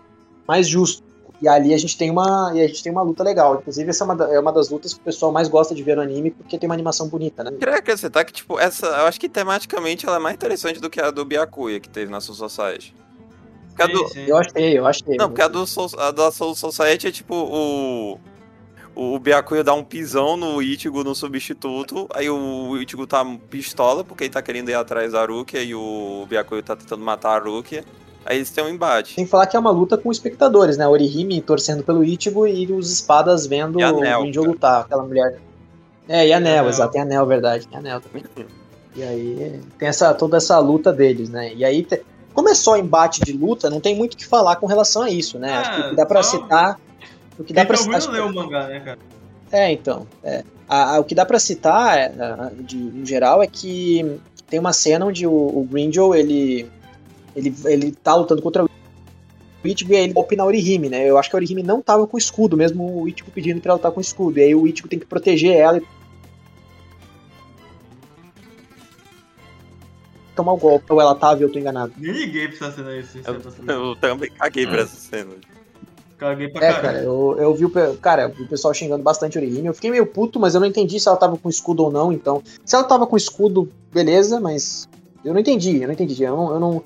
mais 0.47 0.67
justo. 0.67 1.03
E 1.41 1.47
ali 1.47 1.73
a 1.73 1.77
gente 1.77 1.97
tem 1.97 2.11
uma, 2.11 2.51
e 2.53 2.61
a 2.61 2.67
gente 2.67 2.83
tem 2.83 2.91
uma 2.91 3.01
luta 3.01 3.23
legal. 3.23 3.55
Inclusive, 3.55 3.89
essa 3.89 4.03
é 4.03 4.05
uma, 4.05 4.23
é 4.25 4.39
uma 4.39 4.51
das 4.51 4.69
lutas 4.69 4.93
que 4.93 4.99
o 4.99 5.03
pessoal 5.03 5.31
mais 5.31 5.47
gosta 5.47 5.73
de 5.73 5.81
ver 5.81 5.95
no 5.95 6.01
anime, 6.01 6.31
porque 6.31 6.57
tem 6.57 6.69
uma 6.69 6.75
animação 6.75 7.07
bonita, 7.07 7.43
né? 7.43 7.51
Queria 7.57 7.75
acrescentar 7.75 8.25
que, 8.25 8.33
tipo, 8.33 8.59
essa. 8.59 8.85
Eu 8.85 9.05
acho 9.05 9.19
que 9.19 9.29
tematicamente 9.29 10.05
ela 10.05 10.17
é 10.17 10.19
mais 10.19 10.35
interessante 10.35 10.79
do 10.79 10.89
que 10.89 10.99
a 11.01 11.09
do 11.09 11.23
Byakuya 11.23 11.79
que 11.79 11.89
teve 11.89 12.11
na 12.11 12.19
Soul 12.19 12.35
Society. 12.35 12.93
Porque 13.76 13.81
a 13.84 13.88
do- 13.88 14.07
Sim, 14.07 14.14
sim. 14.14 14.26
Eu 14.27 14.38
achei, 14.38 14.77
eu 14.80 14.85
achei. 14.88 15.18
Não, 15.18 15.27
porque 15.30 15.41
a, 15.41 15.48
do 15.48 15.65
Soul- 15.65 15.99
a 15.99 16.11
da 16.11 16.31
Soul 16.31 16.56
Society 16.56 17.07
é 17.07 17.11
tipo 17.11 17.35
o. 17.35 18.19
O 18.93 19.18
Byakuya 19.18 19.64
dá 19.64 19.73
um 19.73 19.85
pisão 19.85 20.35
no 20.35 20.61
Ichigo 20.61 21.02
no 21.02 21.15
substituto, 21.15 22.07
aí 22.14 22.30
o 22.30 22.76
Ichigo 22.77 23.07
tá 23.07 23.26
pistola 23.49 24.03
porque 24.03 24.26
ele 24.26 24.34
tá 24.34 24.41
querendo 24.41 24.68
ir 24.68 24.73
atrás 24.73 25.14
da 25.14 25.26
Rukia 25.26 25.64
e 25.64 25.73
o 25.73 26.26
Byakuya 26.30 26.61
tá 26.61 26.76
tentando 26.76 27.02
matar 27.02 27.39
a 27.41 27.43
Rukia. 27.43 27.85
Aí 28.26 28.35
eles 28.35 28.52
têm 28.52 28.64
um 28.65 28.68
embate. 28.69 29.15
Tem 29.15 29.23
que 29.23 29.31
falar 29.31 29.48
que 29.48 29.56
é 29.56 29.60
uma 29.60 29.72
luta 29.72 29.98
com 29.98 30.11
espectadores, 30.11 30.76
né? 30.77 30.85
Orihime 30.88 31.39
torcendo 31.41 31.84
pelo 31.84 32.03
Ichigo 32.03 32.45
e 32.45 32.69
os 32.72 32.91
espadas 32.91 33.48
vendo 33.48 33.80
E 33.80 33.84
a 33.84 33.93
o 33.93 34.02
Nel, 34.02 34.19
Green 34.23 34.34
Joe 34.34 34.48
lutar, 34.48 34.81
aquela 34.81 35.03
mulher. 35.03 35.39
É, 36.10 36.27
e 36.27 36.34
a 36.34 36.39
Nel, 36.41 36.56
Nel. 36.64 36.69
exato, 36.69 36.91
tem 36.91 37.02
a 37.02 37.06
Nel, 37.06 37.26
verdade, 37.26 37.65
tem 37.69 37.80
a 37.80 37.81
Nel 37.81 38.02
também. 38.02 38.26
E 38.93 39.02
aí 39.03 39.61
tem 39.80 39.88
essa, 39.88 40.14
toda 40.14 40.35
essa 40.35 40.60
luta 40.60 40.91
deles, 40.91 41.30
né? 41.30 41.53
E 41.56 41.64
aí, 41.64 41.81
te- 41.81 42.03
como 42.33 42.49
é 42.49 42.53
só 42.55 42.77
embate 42.77 43.21
de 43.21 43.33
luta, 43.33 43.69
não 43.69 43.79
tem 43.79 43.95
muito 43.95 44.13
o 44.13 44.17
que 44.17 44.25
falar 44.25 44.55
com 44.57 44.65
relação 44.65 45.01
a 45.01 45.09
isso, 45.09 45.37
né? 45.39 45.53
Acho 45.53 45.75
que 45.75 45.81
o 45.81 45.89
que 45.91 45.95
dá 45.95 46.05
pra 46.05 46.19
É, 46.19 46.23
só- 46.23 46.29
citar. 46.41 46.79
O 47.39 47.43
que 47.43 47.53
dá 47.53 47.65
pra 47.65 47.77
ouvindo 47.77 47.99
citar. 47.99 48.13
leu 48.13 48.27
o 48.27 48.33
mangá, 48.33 48.67
né, 48.67 48.79
cara? 48.79 48.99
É, 49.51 49.71
então. 49.71 50.05
é. 50.23 50.43
A- 50.69 50.95
a- 50.95 50.99
o 50.99 51.03
que 51.03 51.13
dá 51.15 51.25
pra 51.25 51.37
citar, 51.39 51.97
é, 51.97 52.05
a- 52.21 52.51
de, 52.59 52.77
no 52.77 53.05
geral, 53.05 53.41
é 53.43 53.47
que 53.47 54.19
tem 54.49 54.59
uma 54.59 54.71
cena 54.73 55.05
onde 55.05 55.25
o, 55.27 55.31
o 55.31 55.69
Joe, 55.91 56.17
ele, 56.17 56.69
ele, 57.35 57.53
ele 57.65 57.91
tá 57.91 58.15
lutando 58.15 58.41
contra 58.41 58.63
o 58.63 58.69
Ichigo 59.67 59.91
e 59.93 59.95
aí 59.97 60.03
ele 60.05 60.13
golpe 60.13 60.35
na 60.35 60.45
Orihime, 60.45 60.89
né? 60.89 61.07
Eu 61.09 61.17
acho 61.17 61.29
que 61.29 61.35
a 61.35 61.39
Orihime 61.39 61.61
não 61.63 61.81
tava 61.81 62.07
com 62.07 62.17
escudo, 62.17 62.55
mesmo 62.57 63.01
o 63.01 63.07
Ichigo 63.07 63.29
pedindo 63.31 63.59
pra 63.61 63.71
ela 63.71 63.77
estar 63.77 63.91
com 63.91 63.99
escudo. 64.01 64.39
E 64.39 64.43
aí 64.43 64.55
o 64.55 64.65
Ichigo 64.65 64.87
tem 64.87 64.97
que 64.99 65.05
proteger 65.05 65.55
ela 65.55 65.77
e 65.77 65.83
tomar 70.35 70.53
o 70.53 70.57
golpe. 70.57 70.85
Ou 70.91 71.01
ela 71.01 71.15
tava 71.15 71.39
e 71.39 71.43
eu 71.43 71.51
tô 71.51 71.59
enganado. 71.59 71.93
Nem 71.97 72.11
liguei 72.11 72.47
pra 72.47 72.67
essa 72.67 72.75
cena 72.77 72.89
aí. 72.89 72.99
Eu, 72.99 73.51
cena. 73.51 73.73
eu 73.73 73.95
também 73.95 74.29
caguei 74.31 74.65
pra 74.67 74.81
essa 74.81 74.95
cena. 74.95 75.31
Caguei 76.17 76.49
pra 76.49 76.63
É, 76.65 76.71
caralho. 76.73 76.81
cara, 76.87 77.03
eu, 77.03 77.35
eu 77.39 77.53
vi 77.55 77.65
o, 77.65 77.97
cara, 77.97 78.23
eu 78.23 78.29
vi 78.29 78.43
o 78.43 78.47
pessoal 78.47 78.73
xingando 78.73 79.01
bastante 79.03 79.37
a 79.37 79.41
Orihime. 79.41 79.67
Eu 79.67 79.73
fiquei 79.73 79.89
meio 79.89 80.05
puto, 80.05 80.39
mas 80.39 80.53
eu 80.53 80.59
não 80.61 80.67
entendi 80.67 80.99
se 80.99 81.07
ela 81.07 81.17
tava 81.17 81.35
com 81.35 81.49
escudo 81.49 81.83
ou 81.83 81.91
não. 81.91 82.11
Então, 82.13 82.43
se 82.63 82.75
ela 82.75 82.83
tava 82.83 83.07
com 83.07 83.17
escudo, 83.17 83.67
beleza, 83.91 84.39
mas 84.39 84.87
eu 85.25 85.33
não 85.33 85.39
entendi, 85.39 85.77
eu 85.81 85.87
não 85.87 85.93
entendi. 85.93 86.21
Eu 86.23 86.35
não, 86.35 86.53
eu 86.53 86.59
não, 86.59 86.83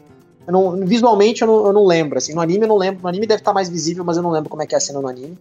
eu 0.47 0.53
não- 0.53 0.85
visualmente 0.88 1.41
eu 1.41 1.47
não, 1.49 1.65
eu 1.67 1.73
não 1.73 1.85
lembro. 1.85 2.17
Assim, 2.17 2.34
no 2.34 2.39
anime 2.39 2.63
eu 2.63 2.69
não 2.69 2.77
lembro. 2.77 3.01
No 3.03 3.09
anime 3.09 3.27
deve 3.27 3.41
estar 3.41 3.51
mais 3.53 3.67
visível, 3.67 4.05
mas 4.05 4.15
eu 4.15 4.23
não 4.23 4.31
lembro 4.31 4.49
como 4.49 4.63
é 4.63 4.65
que 4.65 4.73
é 4.73 4.77
a 4.77 4.81
cena 4.81 5.01
no 5.01 5.07
anime. 5.09 5.38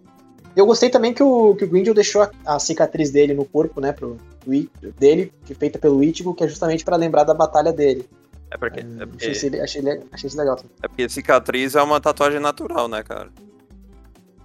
Eu 0.56 0.66
gostei 0.66 0.88
também 0.88 1.12
que 1.12 1.22
o, 1.22 1.54
que 1.56 1.64
o 1.64 1.68
Grindel 1.68 1.94
deixou 1.94 2.22
a, 2.22 2.30
a 2.46 2.58
cicatriz 2.58 3.10
dele 3.10 3.34
no 3.34 3.44
corpo, 3.44 3.80
né, 3.80 3.92
pro, 3.92 4.16
I- 4.46 4.70
dele, 4.98 5.32
que 5.44 5.52
é 5.52 5.56
feita 5.56 5.78
pelo 5.78 6.02
Ichigo, 6.02 6.32
que 6.34 6.44
é 6.44 6.48
justamente 6.48 6.84
pra 6.84 6.96
lembrar 6.96 7.24
da 7.24 7.34
batalha 7.34 7.72
dele. 7.72 8.08
É 8.50 8.56
porque, 8.56 8.80
é 8.80 8.82
achei, 8.84 9.06
porque, 9.06 9.26
isso, 9.30 9.62
achei, 9.62 9.82
le- 9.82 10.02
achei 10.12 10.28
isso 10.28 10.36
legal. 10.38 10.54
também. 10.56 10.70
é 10.82 10.86
porque 10.88 11.08
cicatriz 11.08 11.74
é 11.74 11.82
uma 11.82 12.00
tatuagem 12.00 12.38
natural, 12.38 12.86
né, 12.88 13.02
cara? 13.02 13.30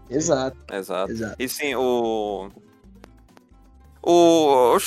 Exato, 0.09 0.57
Exato. 0.73 1.11
exato. 1.11 1.35
E 1.37 1.47
sim, 1.47 1.75
o. 1.75 2.49
O. 4.01 4.77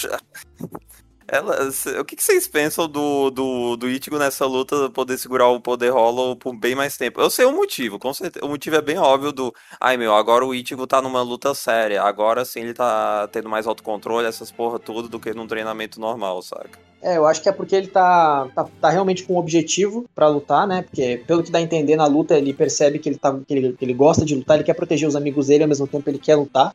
o 1.99 2.05
que, 2.05 2.17
que 2.17 2.23
vocês 2.23 2.47
pensam 2.47 2.87
do, 2.87 3.31
do, 3.31 3.77
do 3.77 3.89
Ichigo 3.89 4.19
nessa 4.19 4.45
luta 4.45 4.91
poder 4.91 5.17
segurar 5.17 5.49
o 5.49 5.61
poder 5.61 5.91
Hollow 5.91 6.37
por 6.37 6.55
bem 6.55 6.75
mais 6.75 6.97
tempo? 6.97 7.21
Eu 7.21 7.31
sei 7.31 7.47
o 7.47 7.53
motivo, 7.53 7.99
com 7.99 8.13
certeza. 8.13 8.45
O 8.45 8.49
motivo 8.49 8.77
é 8.77 8.83
bem 8.83 8.99
óbvio 8.99 9.33
do. 9.33 9.55
Ai 9.81 9.97
meu, 9.97 10.15
agora 10.15 10.45
o 10.45 10.55
Ichigo 10.55 10.87
tá 10.87 11.01
numa 11.01 11.23
luta 11.23 11.55
séria. 11.55 12.03
Agora 12.03 12.45
sim 12.45 12.61
ele 12.61 12.75
tá 12.75 13.29
tendo 13.29 13.49
mais 13.49 13.67
autocontrole, 13.67 14.27
essas 14.27 14.51
porra 14.51 14.79
tudo, 14.79 15.09
do 15.09 15.19
que 15.19 15.33
num 15.33 15.47
treinamento 15.47 15.99
normal, 15.99 16.43
saca? 16.43 16.79
É, 17.03 17.17
eu 17.17 17.27
acho 17.27 17.43
que 17.43 17.49
é 17.49 17.53
porque 17.53 17.75
ele 17.75 17.89
tá, 17.89 18.49
tá, 18.55 18.69
tá 18.81 18.91
realmente 18.91 19.25
com 19.25 19.35
um 19.35 19.39
objetivo 19.39 20.05
pra 20.15 20.29
lutar, 20.29 20.69
né? 20.69 20.83
Porque, 20.83 21.21
pelo 21.27 21.43
que 21.43 21.51
dá 21.51 21.59
a 21.59 21.63
entender 21.63 21.97
na 21.97 22.07
luta, 22.07 22.39
ele 22.39 22.55
percebe 22.55 22.99
que 23.01 23.09
ele, 23.09 23.19
tá, 23.19 23.37
que, 23.47 23.53
ele, 23.53 23.73
que 23.73 23.85
ele 23.85 23.93
gosta 23.93 24.25
de 24.25 24.37
lutar, 24.37 24.57
ele 24.57 24.65
quer 24.65 24.75
proteger 24.75 25.09
os 25.09 25.17
amigos 25.17 25.49
dele, 25.49 25.65
ao 25.65 25.69
mesmo 25.69 25.87
tempo 25.87 26.09
ele 26.09 26.19
quer 26.19 26.37
lutar. 26.37 26.73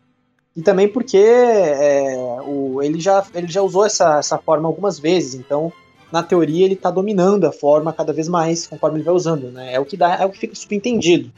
E 0.56 0.61
também 0.61 0.88
porque 0.88 1.18
é, 1.18 2.15
o, 2.45 2.82
ele, 2.82 2.99
já, 2.99 3.26
ele 3.34 3.48
já 3.48 3.61
usou 3.61 3.86
essa, 3.86 4.18
essa 4.18 4.38
forma 4.38 4.68
algumas 4.68 4.98
vezes, 4.98 5.36
então, 5.36 5.72
na 6.11 6.24
teoria, 6.24 6.65
ele 6.65 6.76
tá 6.76 6.90
dominando 6.90 7.45
a 7.45 7.52
forma 7.52 7.94
cada 7.94 8.11
vez 8.11 8.28
mais 8.28 8.65
conforme 8.65 8.98
ele 8.98 9.03
vai 9.03 9.14
usando, 9.14 9.52
né? 9.52 9.74
É 9.74 9.80
o 9.80 9.86
que, 9.86 9.95
dá, 9.95 10.15
é 10.15 10.26
o 10.26 10.32
que 10.32 10.40
fica 10.40 10.56
subentendido. 10.56 11.32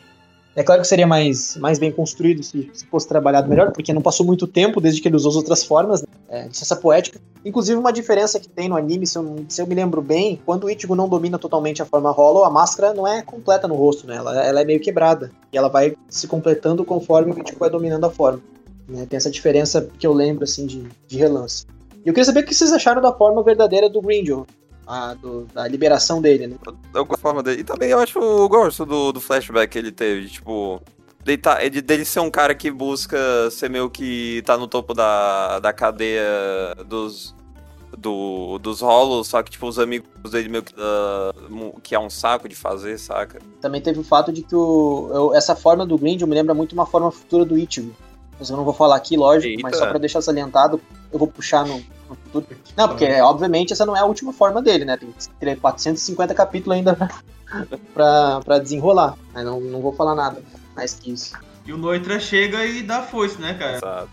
É 0.55 0.63
claro 0.63 0.81
que 0.81 0.87
seria 0.87 1.07
mais, 1.07 1.55
mais 1.57 1.79
bem 1.79 1.91
construído 1.91 2.43
se, 2.43 2.69
se 2.73 2.85
fosse 2.87 3.07
trabalhado 3.07 3.47
melhor, 3.47 3.71
porque 3.71 3.93
não 3.93 4.01
passou 4.01 4.25
muito 4.25 4.47
tempo 4.47 4.81
desde 4.81 5.01
que 5.01 5.07
ele 5.07 5.15
usou 5.15 5.29
as 5.29 5.35
outras 5.35 5.63
formas, 5.63 6.01
né? 6.01 6.07
é, 6.29 6.47
licença 6.47 6.75
poética. 6.75 7.19
Inclusive, 7.43 7.77
uma 7.77 7.91
diferença 7.91 8.39
que 8.39 8.47
tem 8.47 8.69
no 8.69 8.75
anime, 8.75 9.07
se 9.07 9.17
eu, 9.17 9.45
se 9.47 9.61
eu 9.61 9.67
me 9.67 9.73
lembro 9.73 10.01
bem, 10.01 10.39
quando 10.45 10.65
o 10.65 10.69
Ichigo 10.69 10.95
não 10.95 11.09
domina 11.09 11.39
totalmente 11.39 11.81
a 11.81 11.85
forma 11.85 12.11
Hollow, 12.11 12.43
a 12.43 12.49
máscara 12.49 12.93
não 12.93 13.07
é 13.07 13.21
completa 13.21 13.67
no 13.67 13.75
rosto, 13.75 14.05
né? 14.05 14.15
Ela, 14.15 14.45
ela 14.45 14.61
é 14.61 14.65
meio 14.65 14.79
quebrada. 14.79 15.31
E 15.51 15.57
ela 15.57 15.69
vai 15.69 15.95
se 16.07 16.27
completando 16.27 16.83
conforme 16.85 17.31
o 17.31 17.39
Ichigo 17.39 17.59
vai 17.59 17.69
dominando 17.69 18.05
a 18.05 18.09
forma. 18.09 18.41
Né? 18.89 19.05
Tem 19.09 19.17
essa 19.17 19.29
diferença 19.31 19.87
que 19.97 20.05
eu 20.07 20.13
lembro, 20.13 20.43
assim, 20.43 20.65
de, 20.65 20.87
de 21.07 21.17
relance. 21.17 21.65
E 22.05 22.09
eu 22.09 22.13
queria 22.13 22.25
saber 22.25 22.41
o 22.41 22.45
que 22.45 22.53
vocês 22.55 22.71
acharam 22.71 23.01
da 23.01 23.13
forma 23.13 23.41
verdadeira 23.43 23.89
do 23.89 24.01
Grindel, 24.01 24.45
a, 24.87 25.13
do- 25.13 25.45
da 25.53 25.67
liberação 25.67 26.21
dele, 26.21 26.47
né? 26.47 26.55
Eu 26.93 27.05
forma 27.17 27.43
dele. 27.43 27.61
E 27.61 27.63
também 27.63 27.89
eu 27.89 27.99
acho, 27.99 28.17
eu 28.19 28.49
gosto 28.49 28.85
do, 28.85 29.11
do 29.11 29.21
flashback 29.21 29.71
que 29.71 29.77
ele 29.77 29.91
teve, 29.91 30.27
tipo. 30.27 30.81
Dele, 31.23 31.37
tá, 31.37 31.63
ele- 31.63 31.81
dele 31.81 32.05
ser 32.05 32.21
um 32.21 32.31
cara 32.31 32.55
que 32.55 32.71
busca 32.71 33.17
ser 33.51 33.69
meio 33.69 33.89
que 33.89 34.41
tá 34.45 34.57
no 34.57 34.67
topo 34.67 34.93
da, 34.93 35.59
da 35.59 35.71
cadeia 35.73 36.23
dos. 36.87 37.35
Do, 37.97 38.59
dos 38.59 38.81
rolos, 38.81 39.27
só 39.27 39.41
que 39.41 39.49
tipo, 39.49 39.67
os 39.67 39.79
amigos 39.79 40.07
dele 40.31 40.47
meio 40.47 40.63
que, 40.63 40.73
mu- 41.49 41.75
que 41.81 41.95
é 41.95 41.99
um 41.99 42.09
saco 42.09 42.47
de 42.47 42.55
fazer, 42.55 42.99
saca? 42.99 43.39
Também 43.59 43.81
teve 43.81 43.99
o 43.99 44.03
fato 44.03 44.31
de 44.31 44.43
que 44.43 44.55
o, 44.55 45.09
eu- 45.11 45.33
essa 45.33 45.55
forma 45.55 45.85
do 45.87 45.97
Grindel 45.97 46.27
me 46.27 46.35
lembra 46.35 46.53
muito 46.53 46.73
uma 46.73 46.85
forma 46.85 47.11
futura 47.11 47.43
do 47.43 47.57
Ichigo. 47.57 47.93
Mas 48.39 48.49
eu 48.49 48.55
não 48.57 48.63
vou 48.63 48.73
falar 48.73 48.95
aqui, 48.95 49.17
lógico, 49.17 49.61
mas 49.61 49.73
Eita. 49.73 49.85
só 49.85 49.89
pra 49.89 49.99
deixar 49.99 50.21
salientado, 50.21 50.79
eu 51.11 51.19
vou 51.19 51.27
puxar 51.27 51.65
no, 51.65 51.77
no 52.09 52.15
futuro. 52.15 52.47
Não, 52.77 52.87
porque 52.87 53.05
obviamente 53.21 53.73
essa 53.73 53.85
não 53.85 53.95
é 53.97 53.99
a 53.99 54.05
última 54.05 54.31
forma 54.31 54.61
dele, 54.61 54.85
né? 54.85 54.95
Tem 54.97 55.13
ter 55.39 55.59
450 55.59 56.33
capítulos 56.33 56.77
ainda 56.77 56.95
pra, 57.93 58.39
pra 58.41 58.59
desenrolar. 58.59 59.15
Mas 59.33 59.43
não, 59.45 59.59
não 59.59 59.81
vou 59.81 59.91
falar 59.93 60.15
nada 60.15 60.41
mais 60.75 60.93
que 60.93 61.11
isso. 61.11 61.33
E 61.65 61.73
o 61.73 61.77
Noitra 61.77 62.19
chega 62.19 62.65
e 62.65 62.81
dá 62.81 63.01
foice, 63.01 63.39
né, 63.41 63.53
cara? 63.55 63.77
Exato. 63.77 64.09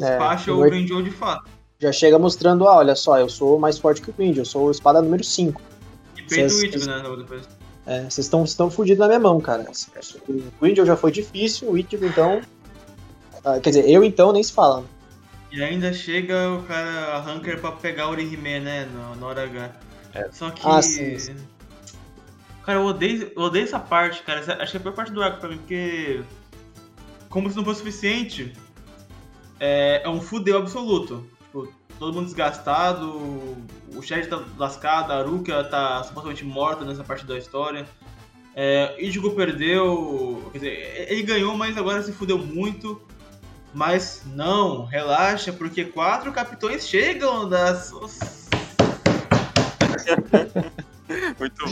É, 0.00 0.10
Despacha 0.10 0.50
o 0.50 0.54
o 0.54 0.60
Noitra- 0.60 0.76
Grindel 0.78 1.02
de 1.02 1.10
fato. 1.10 1.48
Já 1.78 1.92
chega 1.92 2.18
mostrando, 2.18 2.66
ah, 2.68 2.76
olha 2.76 2.94
só, 2.94 3.18
eu 3.18 3.28
sou 3.28 3.58
mais 3.58 3.78
forte 3.78 4.00
que 4.02 4.10
o 4.10 4.12
Grindel, 4.12 4.42
eu 4.42 4.46
sou 4.46 4.66
o 4.68 4.70
espada 4.70 5.00
número 5.02 5.22
5. 5.24 5.60
E 6.16 6.22
peita 6.22 6.46
o 6.46 6.48
Vocês- 6.50 6.74
Ichigo, 6.74 6.86
né? 6.86 7.02
Depois. 7.16 7.48
É, 7.86 8.00
vocês 8.02 8.18
estão 8.26 8.44
estão 8.44 8.70
fudidos 8.70 8.98
na 9.00 9.06
minha 9.08 9.20
mão, 9.20 9.40
cara. 9.40 9.66
O 10.28 10.60
Grindel 10.60 10.86
já 10.86 10.96
foi 10.96 11.10
difícil, 11.12 11.70
o 11.70 11.76
Ichigo 11.78 12.04
então... 12.06 12.40
ah, 13.44 13.60
quer 13.60 13.70
dizer, 13.70 13.88
eu 13.90 14.04
então 14.04 14.32
nem 14.32 14.42
se 14.42 14.52
fala. 14.52 14.84
E 15.52 15.62
ainda 15.62 15.92
chega 15.92 16.50
o 16.52 16.62
cara 16.62 17.16
arranca 17.16 17.56
pra 17.56 17.72
pegar 17.72 18.06
o 18.06 18.10
Orihime, 18.10 18.60
né? 18.60 18.88
Na, 19.18 19.26
hora 19.26 19.42
H. 19.44 19.72
É. 20.14 20.28
Só 20.30 20.50
que. 20.50 20.62
Ah, 20.64 20.80
sim, 20.80 21.18
sim. 21.18 21.36
Cara, 22.64 22.78
eu 22.78 22.84
odeio, 22.84 23.32
eu 23.34 23.42
odeio 23.42 23.64
essa 23.64 23.80
parte, 23.80 24.22
cara. 24.22 24.40
Essa- 24.40 24.54
acho 24.54 24.70
que 24.70 24.76
é 24.76 24.80
a 24.80 24.82
pior 24.82 24.94
parte 24.94 25.12
do 25.12 25.22
arco 25.22 25.40
pra 25.40 25.48
mim, 25.48 25.58
porque. 25.58 26.22
Como 27.28 27.48
se 27.50 27.56
não 27.56 27.64
fosse 27.64 27.78
suficiente, 27.78 28.52
é, 29.58 30.02
é 30.04 30.08
um 30.08 30.20
fudeu 30.20 30.56
absoluto. 30.58 31.24
Tipo, 31.44 31.72
todo 31.98 32.14
mundo 32.14 32.26
desgastado, 32.26 33.08
o 33.94 34.02
Shed 34.02 34.26
tá 34.28 34.42
lascado, 34.58 35.12
a 35.12 35.22
Rukia 35.22 35.62
tá 35.64 36.02
supostamente 36.02 36.44
morta 36.44 36.84
nessa 36.84 37.04
parte 37.04 37.24
da 37.24 37.38
história. 37.38 37.86
É, 38.54 38.96
Ichigo 38.98 39.30
perdeu. 39.30 40.48
Quer 40.52 40.58
dizer, 40.58 41.06
ele 41.10 41.22
ganhou, 41.22 41.56
mas 41.56 41.76
agora 41.76 42.02
se 42.02 42.12
fudeu 42.12 42.36
muito. 42.38 43.00
Mas 43.72 44.22
não, 44.34 44.84
relaxa, 44.84 45.52
porque 45.52 45.84
quatro 45.84 46.32
capitões 46.32 46.88
chegam 46.88 47.48
das. 47.48 47.92
Muito 51.38 51.64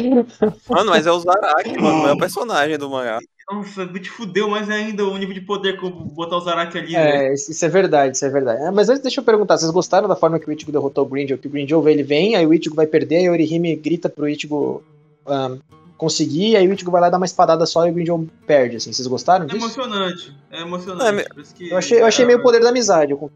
Mano, 0.68 0.90
mas 0.90 1.06
é 1.06 1.12
o 1.12 1.20
Zaraki, 1.20 1.80
mano. 1.80 2.08
É 2.08 2.12
o 2.12 2.18
personagem 2.18 2.76
do 2.76 2.90
mangá. 2.90 3.20
Nossa, 3.50 3.86
te 3.86 4.10
fudeu 4.10 4.50
mais 4.50 4.68
ainda 4.68 5.04
o 5.04 5.16
nível 5.16 5.34
de 5.34 5.40
poder 5.40 5.78
como 5.78 6.04
botar 6.04 6.36
o 6.36 6.40
Zaraki 6.40 6.76
ali. 6.76 6.96
É, 6.96 7.32
isso 7.32 7.50
isso 7.50 7.64
é 7.64 7.68
verdade, 7.68 8.16
isso 8.16 8.24
é 8.24 8.30
verdade. 8.30 8.62
É, 8.62 8.70
mas 8.70 8.88
antes 8.88 9.02
deixa 9.02 9.20
eu 9.20 9.24
perguntar, 9.24 9.56
vocês 9.56 9.70
gostaram 9.70 10.08
da 10.08 10.16
forma 10.16 10.38
que 10.38 10.48
o 10.48 10.52
Ichigo 10.52 10.72
derrotou 10.72 11.04
o 11.04 11.08
Grindel? 11.08 11.38
Que 11.38 11.46
o 11.46 11.50
Grindel 11.50 11.88
ele 11.88 12.02
vem, 12.02 12.36
aí 12.36 12.46
o 12.46 12.52
Ichigo 12.52 12.74
vai 12.74 12.86
perder, 12.86 13.16
aí 13.18 13.28
o 13.28 13.32
Orihime 13.32 13.74
grita 13.76 14.08
pro 14.08 14.28
Ichigo 14.28 14.82
ahn, 15.26 15.58
conseguir, 15.98 16.56
aí 16.56 16.66
o 16.66 16.72
Ichigo 16.72 16.90
vai 16.90 17.00
lá 17.02 17.10
dar 17.10 17.18
uma 17.18 17.26
espadada 17.26 17.66
só 17.66 17.86
e 17.86 17.90
o 17.90 17.92
Grindel 17.92 18.26
perde, 18.46 18.76
assim. 18.76 18.90
Vocês 18.92 19.06
gostaram 19.06 19.44
É 19.44 19.48
disso? 19.48 19.66
emocionante, 19.66 20.34
é 20.50 20.58
É, 20.58 20.60
emocionante. 20.62 21.28
por 21.28 21.40
isso 21.42 21.54
que- 21.54 21.68
Eu 21.70 21.76
achei, 21.76 22.00
eu 22.00 22.06
achei 22.06 22.24
meio 22.24 22.40
poder 22.40 22.60
da 22.60 22.70
amizade. 22.70 23.12
eu- 23.12 23.30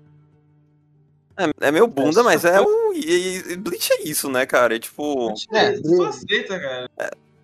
É, 1.36 1.68
é 1.68 1.70
meio 1.72 1.86
bunda, 1.86 2.22
mas 2.22 2.44
é 2.44 2.60
o. 2.60 2.92
E, 2.94 3.52
e 3.52 3.56
Bleach 3.56 3.90
é 3.92 4.02
isso, 4.08 4.28
né, 4.30 4.44
cara? 4.46 4.76
É 4.76 4.78
tipo. 4.78 5.32
É, 5.52 5.76
Só 5.76 6.04
aceita, 6.06 6.58
cara. 6.60 6.88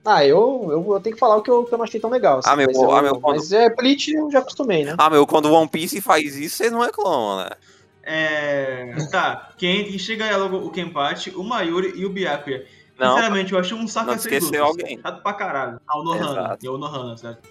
Ah, 0.04 0.24
eu, 0.24 0.68
eu, 0.70 0.92
eu 0.94 1.00
tenho 1.00 1.14
que 1.16 1.20
falar 1.20 1.36
o 1.36 1.42
que 1.42 1.50
eu, 1.50 1.64
que 1.64 1.72
eu 1.74 1.78
não 1.78 1.84
achei 1.84 1.98
tão 2.00 2.08
legal. 2.10 2.38
assim, 2.38 2.48
Ah, 2.50 2.56
meu, 2.56 2.66
mas, 2.66 2.76
eu- 2.76 2.90
ah, 2.92 3.02
meu, 3.02 3.18
quando- 3.20 3.36
mas 3.36 3.52
é 3.52 3.68
Bleach 3.74 4.12
eu 4.14 4.30
já 4.30 4.38
acostumei, 4.38 4.84
né? 4.84 4.94
Ah, 4.96 5.10
meu, 5.10 5.26
quando 5.26 5.46
o 5.46 5.52
One 5.52 5.68
Piece 5.68 6.00
faz 6.00 6.36
isso, 6.36 6.56
vocês 6.56 6.70
não 6.72 6.80
reclamam, 6.80 7.38
né? 7.44 7.50
É. 8.02 8.94
Tá, 9.10 9.50
quem, 9.58 9.84
quem 9.84 9.98
chega 9.98 10.24
é 10.24 10.36
logo 10.36 10.56
o 10.58 10.70
Kenpachi, 10.70 11.30
o 11.36 11.42
Mayuri 11.42 11.92
e 11.96 12.06
o 12.06 12.10
Byakuya. 12.10 12.64
Não, 12.98 13.14
Sinceramente, 13.14 13.52
eu 13.52 13.58
achei 13.58 13.76
um 13.76 13.86
saco 13.86 14.06
não 14.08 14.14
essas 14.14 14.26
esqueceu 14.32 14.64
alguém. 14.64 14.98
Chato 15.00 15.22
pra 15.22 15.32
caralho. 15.34 15.80
Ah, 15.86 15.98
o 15.98 16.02
Nohana. 16.04 16.58
E 16.62 16.68
o 16.68 16.76
Nohana, 16.78 17.16
certo? 17.16 17.48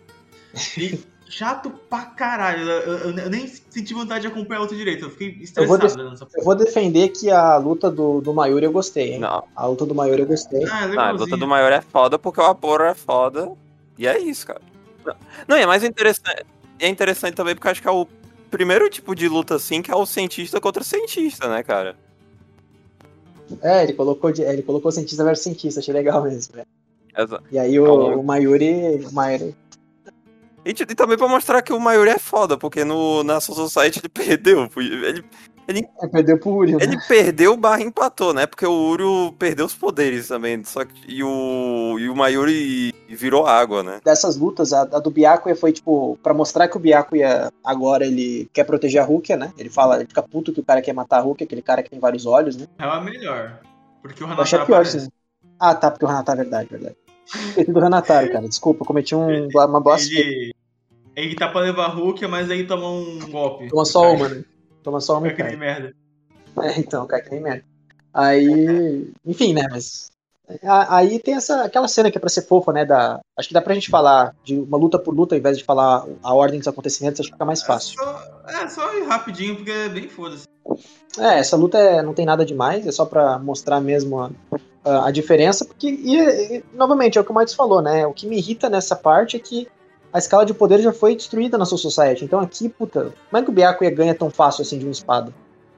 E 0.77 0.99
chato 1.29 1.69
pra 1.89 2.05
caralho. 2.05 2.63
Eu, 2.69 2.81
eu- 2.97 3.17
eu 3.17 3.29
nem 3.29 3.47
senti 3.47 3.93
vontade 3.93 4.21
de 4.21 4.27
acompanhar 4.27 4.59
a 4.59 4.63
luta 4.63 4.75
direito. 4.75 5.05
Eu 5.05 5.09
fiquei 5.09 5.41
Eu 5.55 5.65
vou 5.67 5.75
estressado 5.77 6.09
nessa 6.09 6.27
Eu 6.35 6.43
vou 6.43 6.55
defender 6.55 7.09
que 7.09 7.29
a 7.31 7.55
luta 7.57 7.89
do, 7.89 8.19
do 8.21 8.33
Mayuri 8.33 8.65
eu 8.65 8.71
gostei, 8.71 9.13
hein? 9.13 9.19
não. 9.19 9.43
A 9.55 9.65
luta 9.67 9.85
do 9.85 9.95
Mayuri 9.95 10.21
eu 10.23 10.27
gostei. 10.27 10.65
Ah, 10.69 10.83
é 10.85 10.87
Não, 10.87 11.03
a 11.03 11.11
luta 11.11 11.37
do 11.37 11.47
maior 11.47 11.71
é 11.71 11.81
foda 11.81 12.17
porque 12.19 12.41
o 12.41 12.45
Aporo 12.45 12.83
é 12.83 12.93
foda. 12.93 13.51
E 13.97 14.05
é 14.07 14.19
isso, 14.19 14.45
cara. 14.47 14.61
Não, 15.47 15.57
e 15.57 15.61
é 15.61 15.65
mais 15.65 15.83
interessante. 15.83 16.45
É 16.79 16.87
interessante 16.89 17.35
também 17.35 17.55
porque 17.55 17.67
eu 17.67 17.71
acho 17.71 17.81
que 17.81 17.87
é 17.87 17.91
o 17.91 18.05
primeiro 18.51 18.89
tipo 18.89 19.15
de 19.15 19.27
luta 19.27 19.55
assim 19.55 19.81
que 19.81 19.89
é 19.91 19.95
o 19.95 20.05
cientista 20.05 20.59
contra 20.59 20.83
cientista, 20.83 21.47
né, 21.49 21.63
cara? 21.63 21.95
É, 23.61 23.83
ele 23.83 23.93
colocou, 23.93 24.31
de- 24.31 24.41
ele 24.41 24.61
colocou 24.61 24.91
cientista 24.91 25.23
versus 25.23 25.43
cientista, 25.43 25.79
achei 25.79 25.93
legal 25.93 26.23
mesmo. 26.23 26.53
E 27.51 27.57
aí 27.57 27.79
o, 27.79 28.19
o 28.19 28.23
Mayuri. 28.23 29.05
O 29.05 29.11
Mayuri 29.13 29.55
E, 30.65 30.73
t- 30.73 30.83
e 30.83 30.95
também 30.95 31.17
pra 31.17 31.27
mostrar 31.27 31.61
que 31.61 31.71
o 31.73 31.79
maior 31.79 32.07
é 32.07 32.19
foda, 32.19 32.57
porque 32.57 32.83
no, 32.83 33.23
na 33.23 33.39
Soul 33.39 33.55
Society 33.57 33.99
ele 33.99 34.09
perdeu. 34.13 34.69
Ele, 34.77 35.23
é, 36.01 36.07
perdeu 36.07 36.39
pro 36.39 36.51
Uri. 36.51 36.73
né? 36.73 36.79
ele 36.81 36.97
perdeu 37.07 37.57
barra 37.57 37.81
empatou, 37.81 38.33
né? 38.33 38.45
Porque 38.45 38.65
o 38.65 38.71
Uro 38.71 39.33
perdeu 39.37 39.65
os 39.65 39.75
poderes 39.75 40.27
também. 40.27 40.63
Só 40.63 40.85
que, 40.85 40.93
e 41.07 41.23
o, 41.23 41.97
e 41.99 42.07
o 42.07 42.15
Mayuri 42.15 42.93
virou 43.09 43.45
água, 43.45 43.83
né? 43.83 43.99
Dessas 44.03 44.37
lutas, 44.37 44.71
a, 44.71 44.81
a 44.81 44.99
do 44.99 45.11
Byakuya 45.11 45.55
foi 45.55 45.73
tipo, 45.73 46.17
pra 46.23 46.33
mostrar 46.33 46.67
que 46.67 46.77
o 46.77 46.79
Byakuya 46.79 47.51
agora 47.63 48.05
ele 48.05 48.49
quer 48.53 48.63
proteger 48.63 49.01
a 49.01 49.05
Rukia, 49.05 49.35
né? 49.35 49.51
Ele 49.57 49.69
fala, 49.69 49.97
ele 49.97 50.07
fica 50.07 50.23
puto 50.23 50.53
que 50.53 50.61
o 50.61 50.65
cara 50.65 50.81
quer 50.81 50.93
matar 50.93 51.17
a 51.17 51.21
Rukia, 51.21 51.45
aquele 51.45 51.61
cara 51.61 51.83
que 51.83 51.89
tem 51.89 51.99
vários 51.99 52.25
olhos, 52.25 52.55
né? 52.55 52.65
É 52.79 52.83
a 52.83 53.01
melhor. 53.01 53.59
Porque 54.01 54.23
o 54.23 54.27
Hanatara 54.27 54.65
pior. 54.65 54.85
Ah, 55.59 55.75
tá, 55.75 55.91
porque 55.91 56.05
o 56.05 56.07
Hanataro, 56.07 56.37
verdade, 56.37 56.69
verdade. 56.69 56.95
Esqueci 57.25 57.71
do 57.73 57.79
Hanataro, 57.79 58.31
cara, 58.31 58.47
desculpa, 58.47 58.83
eu 58.83 58.87
cometi 58.87 59.13
um, 59.13 59.49
uma 59.53 59.81
boa 59.81 59.97
Ele, 59.99 60.53
ele 61.13 61.35
tá 61.35 61.49
pra 61.49 61.59
levar 61.59 61.85
a 61.85 61.89
Rukia, 61.89 62.27
mas 62.27 62.49
aí 62.49 62.65
toma 62.65 62.89
um 62.89 63.19
golpe. 63.29 63.67
Toma 63.67 63.83
só 63.83 64.13
uma, 64.13 64.29
né? 64.29 64.43
Toma 64.87 65.01
só 65.01 65.17
uma 65.17 65.29
cai. 65.33 65.49
de 65.49 65.57
merda. 65.57 65.93
É, 66.63 66.79
então, 66.79 67.05
cai 67.05 67.21
que 67.21 67.29
nem 67.29 67.41
merda. 67.41 67.63
Aí, 68.11 69.11
enfim, 69.27 69.53
né, 69.53 69.67
mas... 69.69 70.09
Aí 70.63 71.19
tem 71.19 71.35
essa, 71.35 71.65
aquela 71.65 71.89
cena 71.89 72.09
que 72.09 72.17
é 72.17 72.21
pra 72.21 72.29
ser 72.29 72.43
fofa, 72.43 72.71
né, 72.71 72.85
da... 72.85 73.19
Acho 73.37 73.49
que 73.49 73.53
dá 73.53 73.61
pra 73.61 73.75
gente 73.75 73.91
falar 73.91 74.33
de 74.43 74.57
uma 74.57 74.77
luta 74.77 74.97
por 74.97 75.13
luta, 75.13 75.35
ao 75.35 75.39
invés 75.39 75.57
de 75.57 75.63
falar 75.65 76.05
a 76.23 76.33
ordem 76.33 76.57
dos 76.57 76.67
acontecimentos, 76.69 77.19
acho 77.19 77.29
que 77.29 77.35
fica 77.35 77.45
mais 77.45 77.61
fácil. 77.61 77.95
É 78.01 78.03
só, 78.03 78.41
é, 78.47 78.67
só 78.69 78.97
ir 78.97 79.03
rapidinho, 79.03 79.57
porque 79.57 79.69
é 79.69 79.89
bem 79.89 80.07
foda-se. 80.07 80.45
É, 81.19 81.37
essa 81.37 81.57
luta 81.57 81.77
é- 81.77 82.01
não 82.01 82.13
tem 82.13 82.25
nada 82.25 82.45
demais, 82.45 82.87
é 82.87 82.91
só 82.91 83.05
pra 83.05 83.37
mostrar 83.37 83.79
mesmo 83.81 84.19
a, 84.19 84.31
a, 84.83 85.07
a 85.09 85.11
diferença, 85.11 85.65
porque, 85.65 85.89
e, 85.89 86.15
e, 86.17 86.63
novamente, 86.73 87.17
é 87.19 87.21
o 87.21 87.25
que 87.25 87.31
o 87.31 87.35
Matos 87.35 87.53
falou, 87.53 87.81
né, 87.83 88.07
o 88.07 88.13
que 88.13 88.25
me 88.25 88.37
irrita 88.37 88.69
nessa 88.69 88.95
parte 88.95 89.35
é 89.35 89.39
que 89.39 89.67
a 90.11 90.17
escala 90.17 90.45
de 90.45 90.53
poder 90.53 90.79
já 90.81 90.91
foi 90.93 91.15
destruída 91.15 91.57
na 91.57 91.65
Soul 91.65 91.77
Society, 91.77 92.23
então 92.25 92.39
aqui, 92.39 92.69
puta, 92.69 93.13
como 93.29 93.41
é 93.41 93.43
que 93.43 93.49
o 93.49 93.53
Byakuya 93.53 93.91
ganha 93.91 94.15
tão 94.15 94.29
fácil 94.29 94.61
assim 94.61 94.79
de 94.79 94.85
uma 94.85 94.91
espada? 94.91 95.33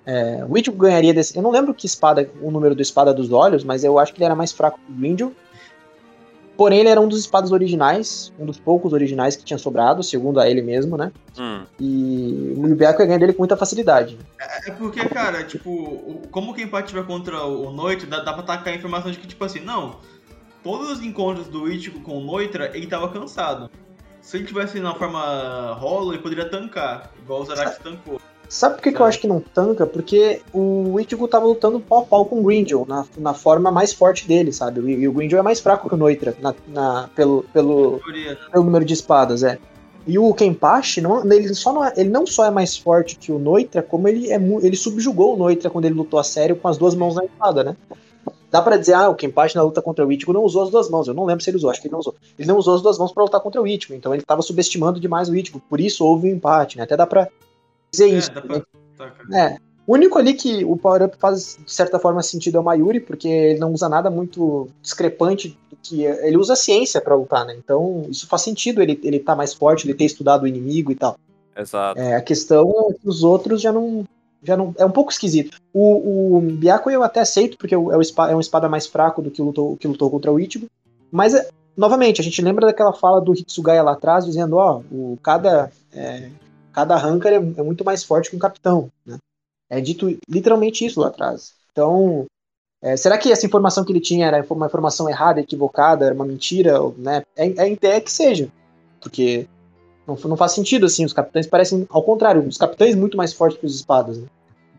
É, 0.06 0.43
o 0.47 0.57
Ichigo 0.57 0.77
ganharia 0.77 1.14
desse, 1.14 1.35
eu 1.35 1.41
não 1.43 1.51
lembro 1.51 1.73
que 1.73 1.85
espada, 1.85 2.30
o 2.41 2.49
número 2.49 2.73
do 2.73 2.81
espada 2.81 3.14
dos 3.14 3.31
olhos, 3.31 3.64
mas 3.64 3.84
eu 3.84 3.99
acho 3.99 4.14
que 4.14 4.19
ele 4.19 4.26
era 4.26 4.35
mais 4.35 4.51
fraco 4.51 4.80
que 4.85 4.91
o 4.91 4.95
Grindel, 4.95 5.31
porém 6.57 6.80
ele 6.80 6.89
era 6.89 6.99
um 6.99 7.07
dos 7.07 7.19
espadas 7.19 7.51
originais, 7.51 8.34
um 8.39 8.45
dos 8.45 8.57
poucos 8.60 8.91
originais 8.91 9.35
que 9.35 9.43
tinha 9.43 9.57
sobrado, 9.57 10.01
segundo 10.03 10.39
a 10.39 10.49
ele 10.49 10.61
mesmo, 10.61 10.97
né, 10.97 11.11
Hum. 11.38 11.64
e 11.80 12.53
o 12.57 12.76
Byakuya 12.76 13.07
ganha 13.07 13.19
dele 13.19 13.34
com 13.34 13.39
muita 13.41 13.56
facilidade. 13.57 14.18
É 14.65 14.72
porque, 14.72 15.07
cara, 15.10 15.43
tipo, 15.43 16.22
como 16.31 16.53
Kenpachi 16.53 16.93
vai 16.93 17.03
contra 17.03 17.43
o 17.45 17.72
Noito, 17.72 18.06
dá, 18.06 18.22
dá 18.22 18.34
pra 18.34 18.43
tacar 18.43 18.73
a 18.73 18.77
informação 18.77 19.11
de 19.11 19.18
que, 19.19 19.27
tipo 19.27 19.43
assim, 19.43 19.60
não, 19.60 19.97
todos 20.64 20.89
os 20.91 21.01
encontros 21.03 21.47
do 21.47 21.69
Ichigo 21.72 22.01
com 22.01 22.18
o 22.18 22.22
Noitra, 22.22 22.72
ele 22.76 22.88
tava 22.88 23.10
cansado. 23.10 23.69
Se 24.30 24.38
ele 24.38 24.45
tivesse 24.45 24.80
na 24.80 24.93
forma 24.93 25.73
rolo, 25.80 26.14
ele 26.14 26.22
poderia 26.22 26.47
tancar, 26.47 27.10
igual 27.19 27.41
o 27.41 27.45
Zarax 27.45 27.80
tancou. 27.80 28.22
Sabe 28.47 28.76
por 28.76 28.84
que, 28.84 28.91
que 28.91 28.99
eu 29.01 29.06
acho 29.07 29.19
que 29.19 29.27
não 29.27 29.39
tanca? 29.39 29.88
Porque 29.88 30.43
o 30.53 30.99
Ichigo 30.99 31.27
tava 31.27 31.47
lutando 31.47 31.80
pau 31.80 31.99
a 31.99 32.06
pau 32.06 32.26
com 32.26 32.39
o 32.39 32.43
Grindel, 32.43 32.85
na, 32.88 33.03
na 33.18 33.34
forma 33.34 33.72
mais 33.72 33.91
forte 33.91 34.27
dele, 34.27 34.53
sabe? 34.53 34.81
E, 34.81 34.99
e 34.99 35.07
o 35.07 35.14
Grindel 35.14 35.39
é 35.39 35.41
mais 35.41 35.60
fraco 35.60 35.89
que 35.89 35.95
o 35.95 35.97
Noitra, 35.97 36.35
na, 36.39 36.53
na- 36.68 37.10
pelo, 37.15 37.43
pelo, 37.51 37.99
pelo 38.51 38.64
número 38.64 38.85
de 38.85 38.93
espadas, 38.93 39.41
é. 39.41 39.57
E 40.06 40.19
o 40.19 40.31
Kenpachi, 40.31 41.01
não, 41.01 41.26
ele, 41.34 41.51
só 41.56 41.73
não 41.73 41.84
é, 41.84 41.91
ele 41.97 42.10
não 42.10 42.27
só 42.27 42.45
é 42.45 42.51
mais 42.51 42.77
forte 42.77 43.15
que 43.18 43.31
o 43.31 43.39
Noitra, 43.39 43.81
como 43.81 44.07
ele, 44.07 44.31
é, 44.31 44.35
ele 44.61 44.76
subjugou 44.76 45.34
o 45.34 45.38
Noitra 45.38 45.72
quando 45.72 45.85
ele 45.85 45.95
lutou 45.95 46.19
a 46.19 46.23
sério 46.23 46.56
com 46.56 46.68
as 46.68 46.77
duas 46.77 46.93
mãos 46.93 47.15
na 47.15 47.26
espada, 47.26 47.64
né? 47.64 47.76
Dá 48.51 48.61
pra 48.61 48.77
dizer, 48.77 48.93
ah, 48.93 49.09
o 49.09 49.15
Kenpachi 49.15 49.55
na 49.55 49.63
luta 49.63 49.81
contra 49.81 50.05
o 50.05 50.11
Ichigo 50.11 50.34
não 50.34 50.43
usou 50.43 50.63
as 50.63 50.69
duas 50.69 50.89
mãos. 50.89 51.07
Eu 51.07 51.13
não 51.13 51.26
lembro 51.26 51.43
se 51.43 51.49
ele 51.49 51.57
usou, 51.57 51.69
acho 51.69 51.81
que 51.81 51.88
ele 51.88 51.93
não 51.93 51.99
usou. 51.99 52.15
Ele 52.38 52.47
não 52.47 52.57
usou 52.57 52.76
as 52.76 52.81
duas 52.81 52.97
mãos 52.97 53.11
pra 53.11 53.23
lutar 53.23 53.41
contra 53.41 53.61
o 53.61 53.67
Ichigo, 53.67 53.93
então 53.93 54.13
ele 54.13 54.23
tava 54.23 54.41
subestimando 54.41 54.99
demais 54.99 55.30
o 55.30 55.35
Ichigo. 55.35 55.61
Por 55.69 55.80
isso 55.80 56.05
houve 56.05 56.27
um 56.27 56.35
empate, 56.35 56.77
né? 56.77 56.84
Até 56.84 56.97
dá 56.97 57.05
pra 57.05 57.27
dizer 57.91 58.05
É, 58.05 58.17
isso. 58.17 58.31
dá 58.31 58.41
né? 58.41 58.61
pra 58.97 59.07
tacar. 59.07 59.34
É. 59.34 59.57
O 59.85 59.93
único 59.93 60.19
ali 60.19 60.35
que 60.35 60.63
o 60.65 60.77
power-up 60.77 61.17
faz, 61.17 61.57
de 61.65 61.73
certa 61.73 61.97
forma, 61.97 62.21
sentido 62.21 62.57
é 62.57 62.59
o 62.59 62.63
Mayuri, 62.63 62.99
porque 62.99 63.27
ele 63.27 63.59
não 63.59 63.73
usa 63.73 63.89
nada 63.89 64.07
muito 64.09 64.67
discrepante 64.84 65.57
do 65.67 65.76
que. 65.81 66.03
Ele 66.03 66.38
usa 66.38 66.55
ciência 66.55 67.01
pra 67.01 67.15
lutar, 67.15 67.43
né? 67.43 67.55
Então, 67.57 68.05
isso 68.07 68.27
faz 68.27 68.43
sentido 68.43 68.84
ele, 68.84 68.99
ele 69.03 69.19
tá 69.19 69.35
mais 69.35 69.51
forte, 69.51 69.88
ele 69.88 69.95
ter 69.95 70.05
estudado 70.05 70.43
o 70.43 70.47
inimigo 70.47 70.91
e 70.91 70.95
tal. 70.95 71.17
Exato. 71.57 71.99
É, 71.99 72.15
a 72.15 72.21
questão 72.21 72.69
é 72.89 72.93
que 72.93 73.09
os 73.09 73.23
outros 73.23 73.61
já 73.61 73.71
não. 73.71 74.03
Já 74.44 74.56
não 74.56 74.74
é 74.78 74.86
um 74.86 74.91
pouco 74.91 75.11
esquisito. 75.11 75.57
O, 75.74 76.38
o 76.38 76.41
Byakuya 76.41 76.95
eu 76.95 77.03
até 77.03 77.20
aceito, 77.20 77.57
porque 77.57 77.76
é, 77.76 77.78
o 77.78 78.02
espa- 78.02 78.32
é 78.32 78.36
um 78.36 78.40
espada 78.40 78.70
mais 78.70 78.88
fraco 78.88 79.22
do 79.22 79.30
que 79.32 79.41
lutou, 79.41 79.76
que 79.78 79.88
lutou 79.88 80.10
contra 80.10 80.32
o 80.32 80.40
Ichigo. 80.40 80.68
Mas, 81.11 81.34
é, 81.34 81.49
novamente, 81.76 82.22
a 82.22 82.24
gente 82.24 82.41
lembra 82.41 82.66
daquela 82.66 82.94
fala 82.94 83.20
do 83.20 83.34
Hitsugaya 83.34 83.84
lá 83.84 83.94
atrás, 83.94 84.26
dizendo: 84.26 84.56
ó, 84.56 84.82
o, 84.91 85.18
cada, 85.22 85.72
é, 85.94 86.30
cada 86.72 86.95
Rancor 86.95 87.32
é, 87.32 87.36
é 87.36 87.64
muito 87.64 87.84
mais 87.84 88.03
forte 88.03 88.30
que 88.30 88.36
um 88.36 88.40
capitão. 88.40 88.90
Né? 89.06 89.18
É 89.70 89.82
dito 89.82 90.18
literalmente 90.28 90.86
isso 90.86 90.99
lá 90.99 91.07
atrás. 91.07 91.53
Então, 91.72 92.26
é, 92.82 92.95
será 92.95 93.18
que 93.18 93.32
essa 93.32 93.45
informação 93.45 93.84
que 93.84 93.91
ele 93.91 93.99
tinha 93.99 94.28
era 94.28 94.45
uma 94.49 94.68
informação 94.68 95.10
errada, 95.10 95.41
equivocada, 95.41 96.06
era 96.06 96.16
uma 96.16 96.26
mentira? 96.26 96.80
Né? 96.98 97.24
É, 97.36 97.49
é 97.49 97.61
a 97.61 97.68
ideia 97.68 98.02
que 98.02 98.11
seja. 98.11 98.49
Porque 99.02 99.48
não, 100.10 100.30
não 100.30 100.38
faz 100.38 100.52
sentido 100.53 100.86
assim. 100.86 101.06
Os 101.06 101.14
capitães 101.14 101.48
parecem, 101.48 101.88
ao 101.90 102.03
contrário, 102.03 102.45
os 102.48 102.57
capitães 102.57 102.95
muito 102.95 103.15
mais 103.18 103.34
fortes 103.34 103.60
que 103.60 103.65
os 103.65 103.76
espadas. 103.76 104.19
Né? 104.19 104.27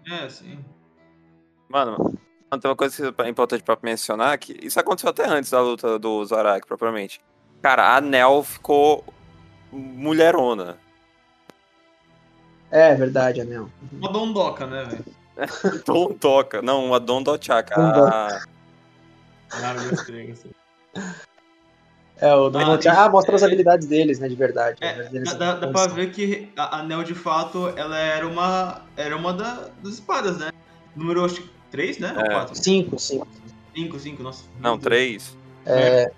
É, 0.07 0.29
sim. 0.29 0.59
Mano, 1.69 1.93
mano, 1.99 2.61
tem 2.61 2.71
uma 2.71 2.77
coisa 2.77 3.13
que 3.13 3.23
é 3.23 3.29
importante 3.29 3.63
pra 3.63 3.79
mencionar, 3.83 4.37
que 4.39 4.57
isso 4.63 4.79
aconteceu 4.79 5.11
até 5.11 5.27
antes 5.27 5.51
da 5.51 5.61
luta 5.61 5.99
do 5.99 6.25
Zorak, 6.25 6.67
propriamente. 6.67 7.21
Cara, 7.63 7.97
a 7.97 8.01
Nel 8.01 8.43
ficou 8.43 9.05
mulherona. 9.73 10.79
É 12.71 12.95
verdade, 12.95 13.41
Anel. 13.41 13.69
Uma 13.93 14.13
dondoca, 14.13 14.67
né, 14.67 14.85
velho? 14.85 15.05
Don 15.85 16.13
toca. 16.13 16.63
Não, 16.63 16.87
uma 16.87 17.01
Don 17.01 17.23
Dochaka. 17.23 17.75
Don 17.75 18.07
Ah, 18.07 18.41
Ah, 19.53 19.75
gostei, 19.91 20.29
gostei. 20.29 20.53
É, 22.21 22.35
o 22.35 22.51
do 22.51 22.59
Monte... 22.61 22.87
ah, 22.87 23.09
mostra 23.09 23.35
as 23.35 23.43
habilidades 23.43 23.89
deles, 23.89 24.19
né, 24.19 24.29
de 24.29 24.35
verdade. 24.35 24.77
É, 24.83 25.09
deles 25.09 25.33
dá, 25.35 25.55
dá 25.55 25.69
pra 25.69 25.87
ver 25.87 26.13
que 26.13 26.51
a 26.57 26.81
Anel, 26.81 27.03
de 27.03 27.15
fato, 27.15 27.73
ela 27.77 27.97
era 27.97 28.27
uma, 28.29 28.83
era 28.97 29.17
uma 29.17 29.33
da, 29.33 29.71
das 29.83 29.95
espadas, 29.95 30.39
né? 30.39 30.51
Número, 30.95 31.27
3, 31.71 31.99
né? 31.99 32.13
É. 32.15 32.23
Ou 32.23 32.31
4? 32.31 32.55
5, 32.55 32.99
5. 32.99 33.29
5, 33.75 33.99
5, 33.99 34.23
nossa. 34.23 34.45
Não, 34.61 34.79
3. 34.79 35.37
É... 35.65 36.03
é. 36.03 36.13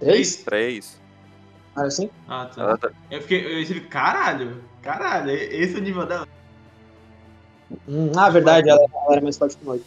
3? 0.00 0.36
3. 0.36 1.00
Ah, 1.76 1.84
é 1.84 1.86
assim? 1.86 2.10
Ah, 2.26 2.50
tá. 2.54 2.76
tá. 2.78 2.90
Eu 3.10 3.20
fiquei, 3.20 3.60
eu 3.60 3.64
tive, 3.66 3.80
caralho, 3.82 4.62
caralho, 4.82 5.30
é 5.30 5.34
esse 5.34 5.74
é 5.74 5.78
o 5.78 5.82
nível 5.82 6.06
dela. 6.06 6.26
Hum, 7.86 8.10
ah, 8.16 8.30
verdade, 8.30 8.70
ela, 8.70 8.80
ela 8.80 9.12
era 9.12 9.20
mais 9.20 9.36
forte 9.36 9.56
que 9.58 9.64
nós. 9.64 9.80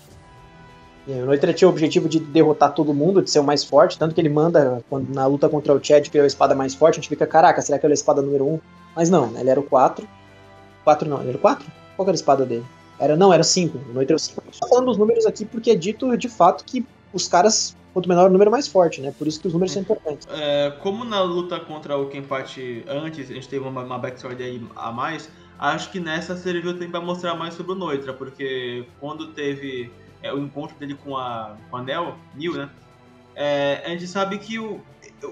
O 1.07 1.25
Noite 1.25 1.53
tinha 1.53 1.67
o 1.67 1.71
objetivo 1.71 2.07
de 2.07 2.19
derrotar 2.19 2.73
todo 2.73 2.93
mundo, 2.93 3.21
de 3.21 3.29
ser 3.29 3.39
o 3.39 3.43
mais 3.43 3.63
forte, 3.63 3.97
tanto 3.97 4.13
que 4.13 4.21
ele 4.21 4.29
manda, 4.29 4.83
quando, 4.89 5.13
na 5.13 5.25
luta 5.25 5.49
contra 5.49 5.73
o 5.73 5.83
Chad, 5.83 6.07
que 6.09 6.17
é 6.17 6.21
a 6.21 6.27
espada 6.27 6.53
mais 6.53 6.75
forte, 6.75 6.95
a 6.95 7.01
gente 7.01 7.09
fica, 7.09 7.25
caraca, 7.25 7.61
será 7.61 7.79
que 7.79 7.85
ele 7.85 7.93
é 7.93 7.95
a 7.95 7.99
espada 7.99 8.21
número 8.21 8.45
1? 8.45 8.53
Um? 8.53 8.59
Mas 8.95 9.09
não, 9.09 9.27
né, 9.27 9.41
ele 9.41 9.49
era 9.49 9.59
o 9.59 9.63
4. 9.63 10.07
4 10.83 11.09
não, 11.09 11.19
ele 11.19 11.29
era 11.29 11.37
o 11.37 11.41
4? 11.41 11.65
Qual 11.95 12.07
era 12.07 12.13
a 12.13 12.15
espada 12.15 12.45
dele? 12.45 12.65
Era, 12.99 13.15
não, 13.15 13.33
era 13.33 13.41
o 13.41 13.45
5, 13.45 13.77
o 13.77 13.93
Noite 13.93 14.09
era 14.09 14.15
o 14.15 14.19
5. 14.19 14.43
Só 14.51 14.67
falando 14.67 14.85
dos 14.85 14.97
números 14.97 15.25
aqui, 15.25 15.43
porque 15.43 15.71
é 15.71 15.75
dito 15.75 16.15
de 16.15 16.29
fato 16.29 16.63
que 16.63 16.85
os 17.11 17.27
caras 17.27 17.75
quanto 17.93 18.07
menor 18.07 18.29
o 18.29 18.31
número, 18.31 18.49
mais 18.49 18.67
forte, 18.67 19.01
né? 19.01 19.13
Por 19.17 19.27
isso 19.27 19.39
que 19.39 19.47
os 19.47 19.53
números 19.53 19.73
são 19.73 19.81
importantes. 19.81 20.27
É, 20.31 20.71
como 20.81 21.03
na 21.03 21.21
luta 21.21 21.59
contra 21.59 21.97
o 21.97 22.07
Kenpachi 22.07 22.85
antes, 22.87 23.29
a 23.29 23.33
gente 23.33 23.49
teve 23.49 23.67
uma, 23.67 23.83
uma 23.83 23.97
backstory 23.97 24.41
aí 24.41 24.65
a 24.75 24.91
mais, 24.91 25.29
acho 25.59 25.91
que 25.91 25.99
nessa 25.99 26.35
serviu 26.35 26.73
também 26.73 26.89
pra 26.89 27.01
mostrar 27.01 27.35
mais 27.35 27.53
sobre 27.53 27.73
o 27.73 27.75
Noitra, 27.75 28.13
porque 28.13 28.85
quando 28.99 29.27
teve 29.33 29.91
é, 30.23 30.33
o 30.33 30.39
encontro 30.39 30.75
dele 30.77 30.95
com 30.95 31.17
a, 31.17 31.55
com 31.69 31.77
a 31.77 31.81
Nel, 31.83 32.15
Neil, 32.35 32.53
né? 32.53 32.69
É, 33.35 33.81
a 33.85 33.89
gente 33.89 34.07
sabe 34.07 34.37
que 34.37 34.59
o, 34.59 34.81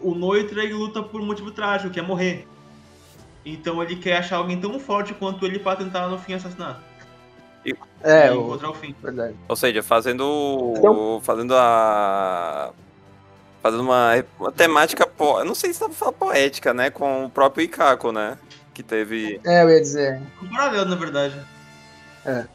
o 0.01 0.15
Noitra 0.15 0.63
ele 0.63 0.73
luta 0.73 1.03
por 1.03 1.21
um 1.21 1.25
motivo 1.25 1.51
trágico, 1.51 1.91
que 1.91 1.99
é 1.99 2.03
morrer. 2.03 2.47
Então 3.45 3.81
ele 3.81 3.95
quer 3.95 4.17
achar 4.17 4.37
alguém 4.37 4.59
tão 4.59 4.79
forte 4.79 5.13
quanto 5.13 5.45
ele 5.45 5.59
pra 5.59 5.75
tentar 5.75 6.07
no 6.07 6.17
fim 6.17 6.33
assassinar. 6.33 6.81
É, 8.01 8.27
e 8.27 8.29
o... 8.31 8.41
encontrar 8.45 8.69
o 8.69 8.73
fim. 8.73 8.95
verdade. 9.01 9.35
Ou 9.47 9.55
seja, 9.55 9.83
fazendo. 9.83 10.73
Então- 10.77 11.21
Fazendo 11.21 11.53
a. 11.55 12.71
Fazendo 13.61 13.81
uma, 13.81 14.11
uma 14.39 14.51
temática. 14.51 15.05
Po... 15.05 15.39
eu 15.39 15.45
Não 15.45 15.53
sei 15.55 15.73
se 15.73 15.81
dá 15.81 15.87
pra 15.87 15.95
falar 15.95 16.11
poética, 16.13 16.73
né? 16.73 16.89
Com 16.89 17.25
o 17.25 17.29
próprio 17.29 17.63
Ikako, 17.63 18.11
né? 18.11 18.37
Que 18.73 18.81
teve. 18.81 19.39
É, 19.45 19.63
eu 19.63 19.69
ia 19.69 19.81
dizer. 19.81 20.21
Paralelo, 20.49 20.89
na 20.89 20.95
verdade. 20.95 21.35
É. 22.25 22.45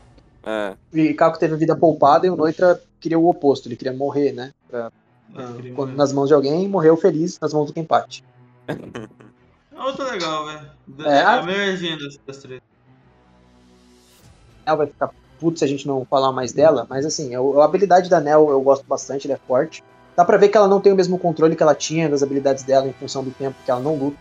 O 0.92 0.98
Ikako 0.98 1.38
teve 1.38 1.54
a 1.54 1.58
vida 1.58 1.74
poupada 1.76 2.26
e 2.26 2.30
o 2.30 2.36
Noitra 2.36 2.80
queria 3.00 3.18
o 3.18 3.28
oposto, 3.28 3.66
ele 3.68 3.76
queria 3.76 3.92
morrer, 3.92 4.32
né? 4.32 4.52
Pra- 4.68 4.90
Ah, 5.34 5.52
queria 5.56 5.72
quando- 5.74 5.88
morrer. 5.88 5.98
nas 5.98 6.12
mãos 6.12 6.28
de 6.28 6.34
alguém 6.34 6.64
e 6.64 6.68
morreu 6.68 6.96
feliz 6.96 7.38
nas 7.40 7.52
mãos 7.52 7.66
do 7.66 7.72
Kenpachi. 7.72 8.22
É 8.68 9.82
outra 9.82 10.04
legal, 10.10 10.46
velho. 10.46 10.70
É, 11.04 11.08
É, 11.18 11.22
a- 11.22 11.40
a 11.40 11.42
melhorzinha 11.42 11.96
das, 11.98 12.36
três. 12.38 12.60
Nel 14.66 14.76
vai 14.76 14.86
ficar 14.86 15.10
puto 15.40 15.58
se 15.58 15.64
a 15.64 15.68
gente 15.68 15.86
não 15.86 16.04
falar 16.04 16.32
mais 16.32 16.52
dela, 16.52 16.86
mas 16.88 17.04
assim, 17.04 17.34
eu- 17.34 17.60
a 17.60 17.64
habilidade 17.64 18.08
da 18.08 18.20
Nel 18.20 18.48
eu 18.50 18.60
gosto 18.60 18.84
bastante, 18.86 19.26
ela 19.26 19.34
é 19.34 19.46
forte. 19.46 19.82
Dá 20.16 20.24
pra 20.24 20.36
ver 20.36 20.48
que 20.48 20.56
ela 20.56 20.68
não 20.68 20.80
tem 20.80 20.92
o 20.92 20.96
mesmo 20.96 21.18
controle 21.18 21.56
que 21.56 21.62
ela 21.62 21.74
tinha 21.74 22.08
das 22.08 22.22
habilidades 22.22 22.62
dela 22.62 22.86
em 22.86 22.92
função 22.92 23.24
do 23.24 23.30
tempo 23.32 23.56
que 23.64 23.70
ela 23.70 23.80
não 23.80 23.96
luta. 23.96 24.16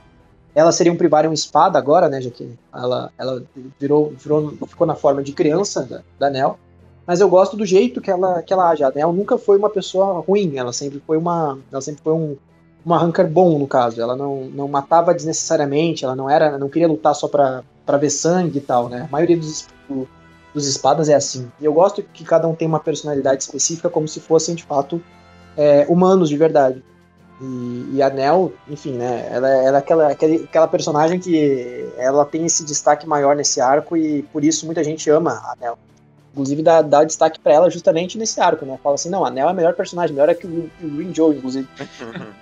Ela 0.55 0.71
seria 0.71 0.91
um 0.93 0.95
Privarium 0.97 1.33
espada 1.33 1.79
agora, 1.79 2.07
né, 2.07 2.21
já 2.21 2.29
que 2.29 2.47
ela, 2.73 3.11
ela 3.17 3.43
virou, 3.79 4.13
virou, 4.17 4.53
ficou 4.67 4.85
na 4.85 4.95
forma 4.95 5.23
de 5.23 5.33
criança 5.33 5.83
da, 5.83 6.01
da 6.19 6.29
Nel. 6.29 6.59
Mas 7.07 7.19
eu 7.19 7.27
gosto 7.27 7.57
do 7.57 7.65
jeito 7.65 7.99
que 7.99 8.09
ela, 8.11 8.41
que 8.43 8.53
ela 8.53 8.69
age. 8.69 8.83
A 8.83 8.91
Nel 8.91 9.11
nunca 9.11 9.37
foi 9.37 9.57
uma 9.57 9.69
pessoa 9.69 10.19
ruim, 10.21 10.57
ela 10.57 10.71
sempre 10.71 11.01
foi 11.05 11.17
uma, 11.17 11.57
ela 11.71 11.81
sempre 11.81 12.01
foi 12.03 12.13
um, 12.13 12.37
uma 12.85 12.97
ranker 12.97 13.27
bom, 13.27 13.57
no 13.57 13.67
caso. 13.67 13.99
Ela 13.99 14.15
não, 14.15 14.45
não 14.45 14.67
matava 14.67 15.13
desnecessariamente, 15.13 16.05
ela 16.05 16.15
não 16.15 16.29
era, 16.29 16.57
não 16.57 16.69
queria 16.69 16.87
lutar 16.87 17.15
só 17.15 17.27
pra, 17.27 17.63
pra 17.85 17.97
ver 17.97 18.09
sangue 18.11 18.59
e 18.59 18.61
tal, 18.61 18.87
né? 18.89 19.05
A 19.09 19.11
maioria 19.11 19.35
dos, 19.37 19.67
do- 19.89 20.07
dos 20.53 20.67
espadas 20.67 21.09
é 21.09 21.15
assim. 21.15 21.51
E 21.59 21.65
eu 21.65 21.73
gosto 21.73 22.03
que 22.03 22.23
cada 22.23 22.47
um 22.47 22.53
tem 22.55 22.67
uma 22.67 22.79
personalidade 22.79 23.41
específica, 23.43 23.89
como 23.89 24.07
se 24.07 24.19
fossem, 24.19 24.53
de 24.55 24.63
fato, 24.63 25.01
é, 25.57 25.85
humanos 25.89 26.29
de 26.29 26.37
verdade. 26.37 26.81
E, 27.45 27.95
e 27.95 28.01
a 28.01 28.09
Nel, 28.09 28.53
enfim, 28.69 28.93
né? 28.93 29.27
Ela, 29.29 29.49
ela 29.49 29.77
é 29.77 29.79
aquela, 29.79 30.07
aquele- 30.11 30.43
aquela 30.45 30.67
personagem 30.67 31.19
que 31.19 31.89
ela 31.97 32.23
tem 32.23 32.45
esse 32.45 32.63
destaque 32.63 33.05
maior 33.05 33.35
nesse 33.35 33.59
arco 33.59 33.97
e 33.97 34.23
por 34.23 34.43
isso 34.45 34.65
muita 34.65 34.81
gente 34.83 35.09
ama 35.09 35.31
a 35.31 35.55
Nel. 35.59 35.77
Inclusive 36.31 36.63
dá, 36.63 36.81
dá 36.81 37.03
destaque 37.03 37.39
pra 37.39 37.53
ela 37.53 37.69
justamente 37.69 38.17
nesse 38.17 38.39
arco, 38.39 38.65
né? 38.65 38.79
Fala 38.81 38.95
assim, 38.95 39.09
não, 39.09 39.25
a 39.25 39.29
Nel 39.29 39.47
é 39.47 39.51
a 39.51 39.53
melhor 39.53 39.73
personagem, 39.73 40.15
melhor 40.15 40.29
é 40.29 40.33
que 40.33 40.47
o, 40.47 40.69
que 40.79 40.85
o 40.85 40.89
Green 40.89 41.13
Joe, 41.13 41.35
inclusive. 41.35 41.67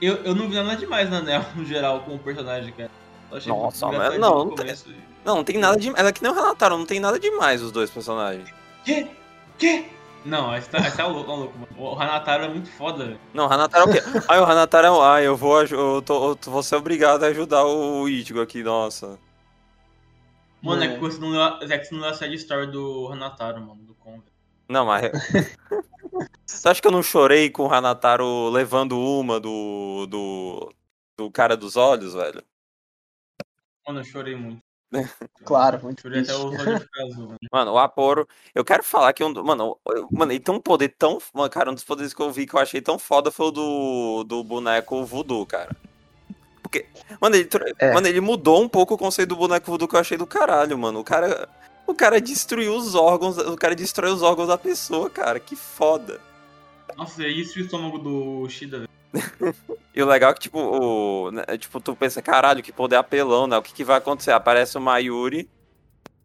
Eu, 0.00 0.14
eu 0.24 0.34
não 0.34 0.48
vi 0.48 0.54
nada 0.54 0.76
demais 0.76 1.10
na 1.10 1.20
Nel, 1.20 1.44
no 1.54 1.62
geral, 1.62 2.00
como 2.00 2.18
personagem, 2.18 2.72
cara. 2.72 2.90
Eu 3.30 3.36
achei 3.36 3.52
Nossa, 3.52 3.86
mas 3.88 4.18
não, 4.18 4.46
não 4.46 4.54
tem-. 4.54 4.74
Não, 5.22 5.34
não 5.36 5.44
tem 5.44 5.58
nada 5.58 5.76
de. 5.78 5.90
Ela 5.94 6.08
é 6.08 6.12
que 6.12 6.22
nem 6.22 6.32
o 6.32 6.34
Renataro, 6.34 6.78
não 6.78 6.86
tem 6.86 6.98
nada 6.98 7.18
demais 7.20 7.60
os 7.62 7.70
dois 7.70 7.90
personagens. 7.90 8.48
Quê? 8.82 9.06
Quê? 9.58 9.84
Não, 10.24 10.54
esse 10.54 10.68
tá, 10.68 10.78
esse 10.80 10.96
tá 10.96 11.06
louco, 11.06 11.30
tá 11.30 11.36
louco, 11.36 11.58
mano. 11.58 11.72
O 11.78 11.98
Hanataro 11.98 12.44
é 12.44 12.48
muito 12.48 12.70
foda, 12.72 13.04
velho. 13.06 13.20
Não, 13.32 13.46
o 13.46 13.52
Hanataro 13.52 13.84
é 13.84 13.90
o 13.90 13.92
quê? 13.94 14.00
Ai, 14.28 14.38
o 14.40 14.44
Hanataro 14.44 14.86
é 14.86 14.90
o. 14.90 15.02
Ai, 15.02 15.26
eu 15.26 15.36
vou. 15.36 15.62
Eu, 15.64 16.02
tô, 16.02 16.32
eu 16.32 16.38
vou 16.44 16.62
ser 16.62 16.76
obrigado 16.76 17.22
a 17.24 17.28
ajudar 17.28 17.64
o 17.64 18.06
Ichigo 18.08 18.40
aqui, 18.40 18.62
nossa. 18.62 19.18
Mano, 20.62 20.82
é, 20.82 20.86
É. 20.88 20.94
que 20.94 21.00
você 21.00 21.18
não 21.18 21.30
leu, 21.30 21.42
a- 21.42 21.58
é 21.62 21.78
que 21.78 21.84
você 21.86 21.94
não 21.94 22.02
leu 22.02 22.10
a 22.10 22.14
side 22.14 22.34
story 22.34 22.66
do 22.70 23.08
Hanataro, 23.10 23.60
mano, 23.62 23.82
do 23.82 23.94
Kon. 23.94 24.10
velho. 24.12 24.24
Não, 24.68 24.84
mas. 24.84 25.10
Você 26.44 26.68
acha 26.68 26.82
que 26.82 26.86
eu 26.86 26.92
não 26.92 27.02
chorei 27.02 27.48
com 27.48 27.64
o 27.66 27.72
Hanataro 27.72 28.50
levando 28.50 28.98
uma 28.98 29.40
do. 29.40 30.06
do. 30.06 30.74
do 31.16 31.30
cara 31.30 31.56
dos 31.56 31.76
olhos, 31.76 32.12
velho? 32.12 32.42
Mano, 33.86 34.00
eu 34.00 34.04
chorei 34.04 34.36
muito. 34.36 34.60
Claro, 35.44 35.80
muito 35.82 36.02
triste. 36.02 36.30
azul, 36.30 36.52
mano. 36.52 36.80
Mano, 37.52 37.72
o 37.72 37.78
Aporo. 37.78 38.26
Eu 38.54 38.64
quero 38.64 38.82
falar 38.82 39.12
que 39.12 39.22
um. 39.24 39.32
Mano, 39.42 39.76
eu- 39.86 40.08
mano, 40.10 40.32
ele 40.32 40.40
tem 40.40 40.54
um 40.54 40.60
poder 40.60 40.88
tão. 40.98 41.18
Mano, 41.32 41.48
cara, 41.50 41.70
um 41.70 41.74
dos 41.74 41.84
poderes 41.84 42.12
que 42.12 42.20
eu 42.20 42.30
vi 42.30 42.46
que 42.46 42.54
eu 42.54 42.60
achei 42.60 42.80
tão 42.80 42.98
foda 42.98 43.30
foi 43.30 43.46
o 43.46 43.50
do. 43.50 44.24
do 44.24 44.44
boneco 44.44 45.04
voodoo, 45.04 45.46
cara. 45.46 45.74
Porque. 46.62 46.86
Mano, 47.20 47.36
ele, 47.36 47.48
É. 47.78 47.94
mano, 47.94 48.06
ele 48.06 48.20
mudou 48.20 48.62
um 48.62 48.68
pouco 48.68 48.94
o 48.94 48.98
conceito 48.98 49.30
do 49.30 49.36
boneco 49.36 49.66
voodoo 49.70 49.88
que 49.88 49.96
eu 49.96 50.00
achei 50.00 50.18
do 50.18 50.26
caralho, 50.26 50.76
mano. 50.78 51.00
O 51.00 51.04
cara. 51.04 51.48
O 51.86 51.94
cara 51.94 52.20
destruiu 52.20 52.76
os 52.76 52.94
órgãos. 52.94 53.36
O 53.38 53.56
cara 53.56 53.74
destrói 53.74 54.12
os 54.12 54.22
órgãos 54.22 54.48
da 54.48 54.58
pessoa, 54.58 55.08
cara. 55.10 55.40
Que 55.40 55.56
foda. 55.56 56.20
Nossa, 56.96 57.22
é 57.24 57.28
isso 57.28 57.58
e 57.58 57.62
o 57.62 57.64
estômago 57.64 57.98
do 57.98 58.48
Shida, 58.48 58.78
velho. 58.80 58.90
E 59.92 60.00
o 60.00 60.06
legal 60.06 60.30
é 60.30 60.34
que, 60.34 60.40
tipo, 60.40 60.58
o, 60.58 61.32
né, 61.32 61.42
tipo, 61.58 61.80
tu 61.80 61.96
pensa, 61.96 62.22
caralho, 62.22 62.62
que 62.62 62.70
poder 62.70 62.94
apelão, 62.94 63.48
né? 63.48 63.58
O 63.58 63.62
que, 63.62 63.74
que 63.74 63.82
vai 63.82 63.98
acontecer? 63.98 64.30
Aparece 64.30 64.78
o 64.78 64.80
Mayuri. 64.80 65.50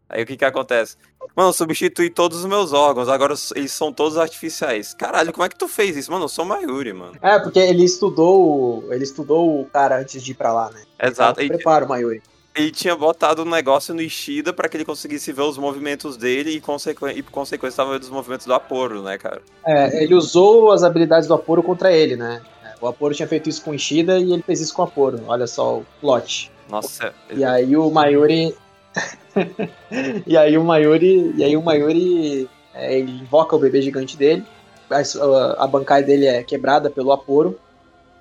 Aí 0.08 0.22
o 0.22 0.26
que 0.26 0.36
que 0.36 0.44
acontece? 0.44 0.96
Mano, 1.34 1.48
eu 1.48 1.52
substituí 1.52 2.08
todos 2.08 2.38
os 2.38 2.46
meus 2.46 2.72
órgãos, 2.72 3.08
agora 3.08 3.34
eles 3.56 3.72
são 3.72 3.92
todos 3.92 4.16
artificiais. 4.16 4.94
Caralho, 4.94 5.32
como 5.32 5.44
é 5.44 5.48
que 5.48 5.58
tu 5.58 5.66
fez 5.66 5.96
isso? 5.96 6.12
Mano, 6.12 6.26
eu 6.26 6.28
sou 6.28 6.44
Mayuri, 6.44 6.92
mano. 6.92 7.14
É, 7.20 7.40
porque 7.40 7.58
ele 7.58 7.82
estudou, 7.84 8.86
ele 8.92 9.02
estudou 9.02 9.60
o 9.60 9.64
cara 9.66 9.98
antes 9.98 10.22
de 10.22 10.30
ir 10.30 10.34
pra 10.34 10.52
lá, 10.52 10.70
né? 10.70 10.82
Exato. 11.02 11.42
Então, 11.42 11.56
prepara 11.56 11.84
o 11.84 11.88
Mayuri. 11.88 12.22
ele 12.54 12.70
tinha 12.70 12.94
botado 12.94 13.42
um 13.42 13.50
negócio 13.50 13.92
no 13.92 14.00
Ishida 14.00 14.52
pra 14.52 14.68
que 14.68 14.76
ele 14.76 14.84
conseguisse 14.84 15.32
ver 15.32 15.42
os 15.42 15.58
movimentos 15.58 16.16
dele 16.16 16.50
e, 16.50 16.60
consequ... 16.60 17.08
e 17.08 17.22
por 17.22 17.32
consequência, 17.32 17.76
tava 17.78 17.94
vendo 17.94 18.04
os 18.04 18.10
movimentos 18.10 18.46
do 18.46 18.54
Aporo, 18.54 19.02
né, 19.02 19.18
cara? 19.18 19.42
É, 19.66 20.04
ele 20.04 20.14
usou 20.14 20.70
as 20.70 20.84
habilidades 20.84 21.26
do 21.26 21.34
Aporo 21.34 21.64
contra 21.64 21.92
ele, 21.92 22.14
né? 22.14 22.40
O 22.80 22.86
Aporo 22.86 23.14
tinha 23.14 23.28
feito 23.28 23.48
isso 23.48 23.62
com 23.62 23.74
Ishida 23.74 24.18
e 24.18 24.32
ele 24.32 24.42
fez 24.42 24.60
isso 24.60 24.74
com 24.74 24.82
o 24.82 24.84
Aporo. 24.84 25.20
Olha 25.26 25.46
só 25.46 25.78
o 25.78 25.86
plot. 26.00 26.50
Nossa, 26.68 27.14
E 27.34 27.44
aí 27.44 27.76
o 27.76 27.90
Mayuri. 27.90 28.54
e 30.26 30.36
aí 30.36 30.58
o 30.58 30.64
Mayuri. 30.64 31.32
E 31.36 31.44
aí 31.44 31.56
o 31.56 31.62
Mayuri. 31.62 32.48
é, 32.74 32.98
ele 32.98 33.12
invoca 33.12 33.56
o 33.56 33.58
bebê 33.58 33.80
gigante 33.80 34.16
dele. 34.16 34.44
A, 34.90 34.98
a, 34.98 35.64
a 35.64 35.66
bancada 35.66 36.06
dele 36.06 36.26
é 36.26 36.42
quebrada 36.42 36.90
pelo 36.90 37.12
Aporo. 37.12 37.58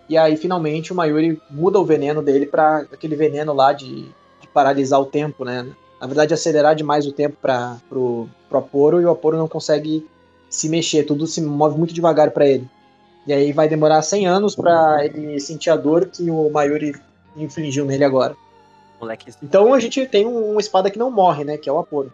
E 0.07 0.17
aí 0.17 0.37
finalmente 0.37 0.93
o 0.93 0.95
Mayuri 0.95 1.41
muda 1.49 1.79
o 1.79 1.85
veneno 1.85 2.21
dele 2.21 2.45
pra 2.45 2.85
aquele 2.91 3.15
veneno 3.15 3.53
lá 3.53 3.73
de, 3.73 4.03
de 4.39 4.47
paralisar 4.53 5.01
o 5.01 5.05
tempo, 5.05 5.43
né? 5.43 5.65
Na 5.99 6.07
verdade, 6.07 6.33
acelerar 6.33 6.75
demais 6.75 7.07
o 7.07 7.11
tempo 7.11 7.37
para 7.41 7.77
pro, 7.89 8.29
pro 8.47 8.59
Aporo 8.59 9.01
e 9.01 9.05
o 9.05 9.09
Aporo 9.09 9.37
não 9.37 9.47
consegue 9.47 10.05
se 10.49 10.69
mexer, 10.69 11.03
tudo 11.03 11.25
se 11.25 11.41
move 11.41 11.77
muito 11.77 11.93
devagar 11.93 12.31
para 12.31 12.47
ele. 12.47 12.69
E 13.27 13.33
aí 13.33 13.51
vai 13.51 13.67
demorar 13.67 14.01
100 14.01 14.27
anos 14.27 14.55
para 14.55 15.03
ele 15.05 15.39
sentir 15.39 15.69
a 15.69 15.75
dor 15.75 16.07
que 16.07 16.29
o 16.29 16.49
Mayuri 16.49 16.95
infligiu 17.35 17.85
nele 17.85 18.03
agora. 18.03 18.35
moleque, 18.99 19.31
Então 19.41 19.73
a 19.73 19.79
gente 19.79 20.05
tem 20.05 20.25
um, 20.25 20.51
uma 20.51 20.61
espada 20.61 20.91
que 20.91 20.99
não 20.99 21.09
morre, 21.09 21.43
né? 21.43 21.57
Que 21.57 21.67
é 21.67 21.71
o 21.71 21.79
Aporo. 21.79 22.11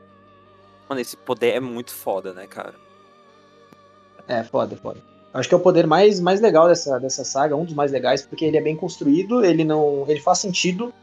mano, 0.87 1.01
esse 1.01 1.17
poder 1.17 1.55
é 1.55 1.59
muito 1.59 1.91
foda, 1.91 2.33
né, 2.33 2.47
cara? 2.47 2.73
É, 4.27 4.43
foda, 4.43 4.75
foda. 4.75 4.99
Acho 5.33 5.47
que 5.47 5.55
é 5.55 5.57
o 5.57 5.61
poder 5.61 5.87
mais, 5.87 6.19
mais 6.19 6.41
legal 6.41 6.67
dessa, 6.67 6.99
dessa 6.99 7.23
saga, 7.23 7.55
um 7.55 7.63
dos 7.63 7.73
mais 7.73 7.91
legais, 7.91 8.21
porque 8.21 8.45
ele 8.45 8.57
é 8.57 8.61
bem 8.61 8.75
construído, 8.75 9.43
ele 9.43 9.63
não. 9.63 10.05
ele 10.07 10.19
faz 10.19 10.39
sentido 10.39 10.93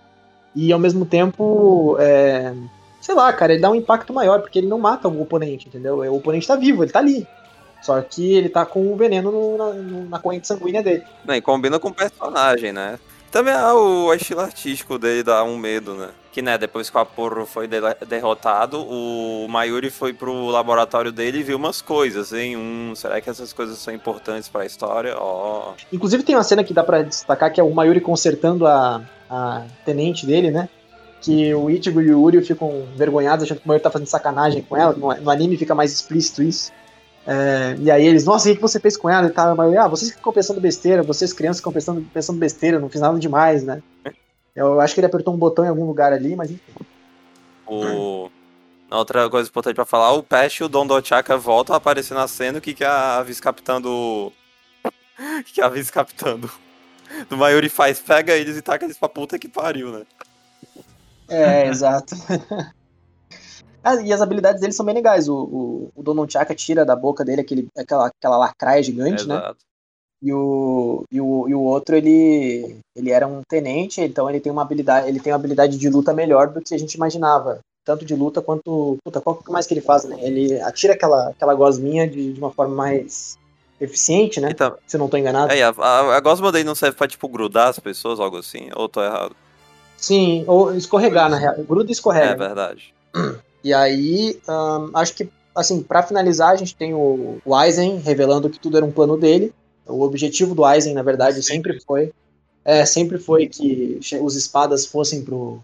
e 0.54 0.72
ao 0.72 0.78
mesmo 0.78 1.06
tempo. 1.06 1.96
É, 1.98 2.54
sei 3.00 3.14
lá, 3.14 3.32
cara, 3.32 3.52
ele 3.52 3.62
dá 3.62 3.70
um 3.70 3.74
impacto 3.74 4.12
maior, 4.12 4.40
porque 4.40 4.58
ele 4.58 4.66
não 4.66 4.78
mata 4.78 5.08
o 5.08 5.22
oponente, 5.22 5.68
entendeu? 5.68 5.98
O 5.98 6.16
oponente 6.16 6.46
tá 6.46 6.56
vivo, 6.56 6.82
ele 6.82 6.92
tá 6.92 6.98
ali. 6.98 7.26
Só 7.80 8.00
que 8.02 8.34
ele 8.34 8.48
tá 8.48 8.66
com 8.66 8.92
o 8.92 8.96
veneno 8.96 9.30
no- 9.30 9.56
na, 9.56 9.72
na 10.10 10.18
corrente 10.18 10.46
sanguínea 10.48 10.82
dele. 10.82 11.04
Não, 11.24 11.34
e 11.34 11.40
combina 11.40 11.78
com 11.78 11.88
o 11.88 11.94
personagem, 11.94 12.72
né? 12.72 12.98
Também 13.30 13.52
ah, 13.54 13.74
o 13.74 14.12
estilo 14.14 14.40
artístico 14.40 14.98
dele 14.98 15.22
dá 15.22 15.44
um 15.44 15.56
medo, 15.56 15.94
né? 15.94 16.08
Que, 16.32 16.40
né, 16.42 16.56
depois 16.56 16.88
que 16.88 16.96
o 16.96 17.00
Aporo 17.00 17.44
foi 17.44 17.66
de- 17.68 17.80
derrotado, 18.06 18.80
o 18.80 19.46
Mayuri 19.48 19.90
foi 19.90 20.12
pro 20.12 20.46
laboratório 20.48 21.12
dele 21.12 21.38
e 21.38 21.42
viu 21.42 21.56
umas 21.56 21.82
coisas, 21.82 22.32
hein? 22.32 22.56
Um, 22.56 22.94
será 22.94 23.20
que 23.20 23.28
essas 23.28 23.52
coisas 23.52 23.78
são 23.78 23.92
importantes 23.92 24.48
pra 24.48 24.64
história? 24.64 25.14
Ó. 25.18 25.72
Inclusive 25.92 26.22
tem 26.22 26.34
uma 26.36 26.44
cena 26.44 26.64
que 26.64 26.72
dá 26.72 26.82
pra 26.82 27.02
destacar 27.02 27.52
que 27.52 27.60
é 27.60 27.64
o 27.64 27.70
Mayuri 27.74 28.00
consertando 28.00 28.66
a, 28.66 29.02
a 29.28 29.62
tenente 29.84 30.24
dele, 30.26 30.50
né? 30.50 30.68
Que 31.20 31.52
o 31.54 31.68
Ichigo 31.68 32.00
e 32.00 32.12
o 32.14 32.20
Uryu 32.22 32.44
ficam 32.44 32.86
envergonhados, 32.94 33.44
achando 33.44 33.58
que 33.58 33.64
o 33.64 33.68
Mayuri 33.68 33.82
tá 33.82 33.90
fazendo 33.90 34.08
sacanagem 34.08 34.62
com 34.62 34.76
ela. 34.76 34.92
No 34.94 35.30
anime 35.30 35.56
fica 35.56 35.74
mais 35.74 35.92
explícito 35.92 36.42
isso. 36.42 36.72
É, 37.30 37.76
e 37.78 37.90
aí 37.90 38.06
eles, 38.06 38.24
nossa, 38.24 38.48
o 38.48 38.50
que 38.50 38.56
que 38.56 38.62
você 38.62 38.80
fez 38.80 38.96
com 38.96 39.10
ela? 39.10 39.26
E 39.26 39.30
tal, 39.30 39.52
o 39.52 39.56
Mayuri, 39.56 39.76
ah, 39.76 39.86
vocês 39.86 40.10
ficam 40.10 40.32
pensando 40.32 40.62
besteira, 40.62 41.02
vocês 41.02 41.30
crianças 41.30 41.58
ficam 41.60 41.70
pensando, 41.70 42.00
pensando 42.10 42.38
besteira, 42.38 42.78
não 42.78 42.88
fiz 42.88 43.02
nada 43.02 43.18
demais, 43.18 43.62
né? 43.62 43.82
Eu 44.56 44.80
acho 44.80 44.94
que 44.94 45.00
ele 45.00 45.08
apertou 45.08 45.34
um 45.34 45.36
botão 45.36 45.62
em 45.62 45.68
algum 45.68 45.84
lugar 45.84 46.10
ali, 46.10 46.34
mas 46.34 46.50
enfim. 46.50 46.72
O... 47.66 48.30
Outra 48.90 49.28
coisa 49.28 49.46
importante 49.46 49.74
pra 49.74 49.84
falar, 49.84 50.12
o 50.12 50.22
Pest 50.22 50.60
e 50.60 50.64
o 50.64 50.70
Don 50.70 50.86
Dochaka 50.86 51.36
voltam 51.36 51.74
a 51.74 51.76
aparecer 51.76 52.14
na 52.14 52.26
cena, 52.26 52.56
o 52.56 52.62
que, 52.62 52.72
que 52.72 52.82
a 52.82 53.22
vice-capitã 53.22 53.78
do... 53.78 54.32
que 55.52 55.60
a 55.60 55.68
vice-capitã 55.68 56.38
do, 56.38 56.50
do 57.28 57.36
Mayuri 57.36 57.68
faz, 57.68 58.00
pega 58.00 58.32
eles 58.32 58.56
e 58.56 58.62
taca 58.62 58.86
eles 58.86 58.96
pra 58.96 59.06
puta 59.06 59.38
que 59.38 59.48
pariu, 59.48 59.92
né? 59.92 60.06
É, 61.28 61.68
exato. 61.68 62.14
Ah, 63.88 64.02
e 64.02 64.12
as 64.12 64.20
habilidades 64.20 64.60
dele 64.60 64.72
são 64.74 64.84
bem 64.84 64.94
legais. 64.94 65.28
O, 65.28 65.34
o, 65.34 65.92
o 65.96 66.02
Donon 66.02 66.28
Chaka 66.28 66.54
tira 66.54 66.84
da 66.84 66.94
boca 66.94 67.24
dele 67.24 67.40
aquele, 67.40 67.66
aquela, 67.76 68.08
aquela 68.08 68.36
lacraia 68.36 68.82
gigante, 68.82 69.26
né? 69.26 69.36
Exato. 69.36 69.58
E 70.20 70.32
o, 70.32 71.04
e 71.10 71.20
o, 71.20 71.48
e 71.48 71.54
o 71.54 71.60
outro, 71.62 71.96
ele, 71.96 72.76
ele 72.94 73.10
era 73.10 73.26
um 73.26 73.40
tenente, 73.48 74.00
então 74.02 74.28
ele 74.28 74.40
tem 74.40 74.50
uma 74.52 74.62
habilidade, 74.62 75.08
ele 75.08 75.20
tem 75.20 75.32
uma 75.32 75.38
habilidade 75.38 75.78
de 75.78 75.88
luta 75.88 76.12
melhor 76.12 76.48
do 76.48 76.60
que 76.60 76.74
a 76.74 76.78
gente 76.78 76.94
imaginava. 76.94 77.60
Tanto 77.84 78.04
de 78.04 78.14
luta 78.14 78.42
quanto. 78.42 78.98
Puta, 79.02 79.20
qual 79.22 79.36
que 79.36 79.50
mais 79.50 79.66
que 79.66 79.72
ele 79.72 79.80
faz, 79.80 80.04
né? 80.04 80.16
Ele 80.20 80.60
atira 80.60 80.92
aquela, 80.92 81.30
aquela 81.30 81.54
gosminha 81.54 82.06
de, 82.06 82.34
de 82.34 82.38
uma 82.38 82.50
forma 82.50 82.74
mais 82.74 83.38
eficiente, 83.80 84.38
né? 84.40 84.50
Então, 84.50 84.76
Se 84.86 84.96
eu 84.96 84.98
não 84.98 85.08
tô 85.08 85.16
enganado. 85.16 85.50
é, 85.52 85.62
a, 85.62 85.70
a, 85.70 86.16
a 86.16 86.20
gosma 86.20 86.52
dele 86.52 86.64
não 86.64 86.74
serve 86.74 86.96
pra, 86.98 87.08
tipo, 87.08 87.26
grudar 87.28 87.68
as 87.68 87.78
pessoas, 87.78 88.20
algo 88.20 88.36
assim? 88.36 88.68
Ou 88.74 88.88
tô 88.88 89.02
errado? 89.02 89.34
Sim, 89.96 90.44
ou 90.46 90.74
escorregar, 90.74 91.30
na 91.30 91.38
real. 91.38 91.54
Gruda 91.62 91.90
e 91.90 91.92
escorrega. 91.92 92.32
É 92.32 92.36
verdade. 92.36 92.92
E 93.62 93.74
aí, 93.74 94.40
acho 94.94 95.14
que, 95.14 95.28
assim, 95.54 95.82
pra 95.82 96.02
finalizar, 96.02 96.50
a 96.50 96.56
gente 96.56 96.74
tem 96.74 96.94
o, 96.94 97.38
o 97.44 97.54
Aizen 97.54 97.98
revelando 97.98 98.48
que 98.48 98.58
tudo 98.58 98.76
era 98.76 98.86
um 98.86 98.92
plano 98.92 99.16
dele. 99.16 99.52
O 99.86 100.02
objetivo 100.02 100.54
do 100.54 100.64
Aizen, 100.64 100.94
na 100.94 101.02
verdade, 101.02 101.42
sempre 101.42 101.80
foi 101.80 102.12
é, 102.68 102.84
sempre 102.84 103.16
foi 103.16 103.46
que 103.46 103.98
os 104.20 104.36
espadas 104.36 104.84
fossem 104.84 105.24
pro, 105.24 105.58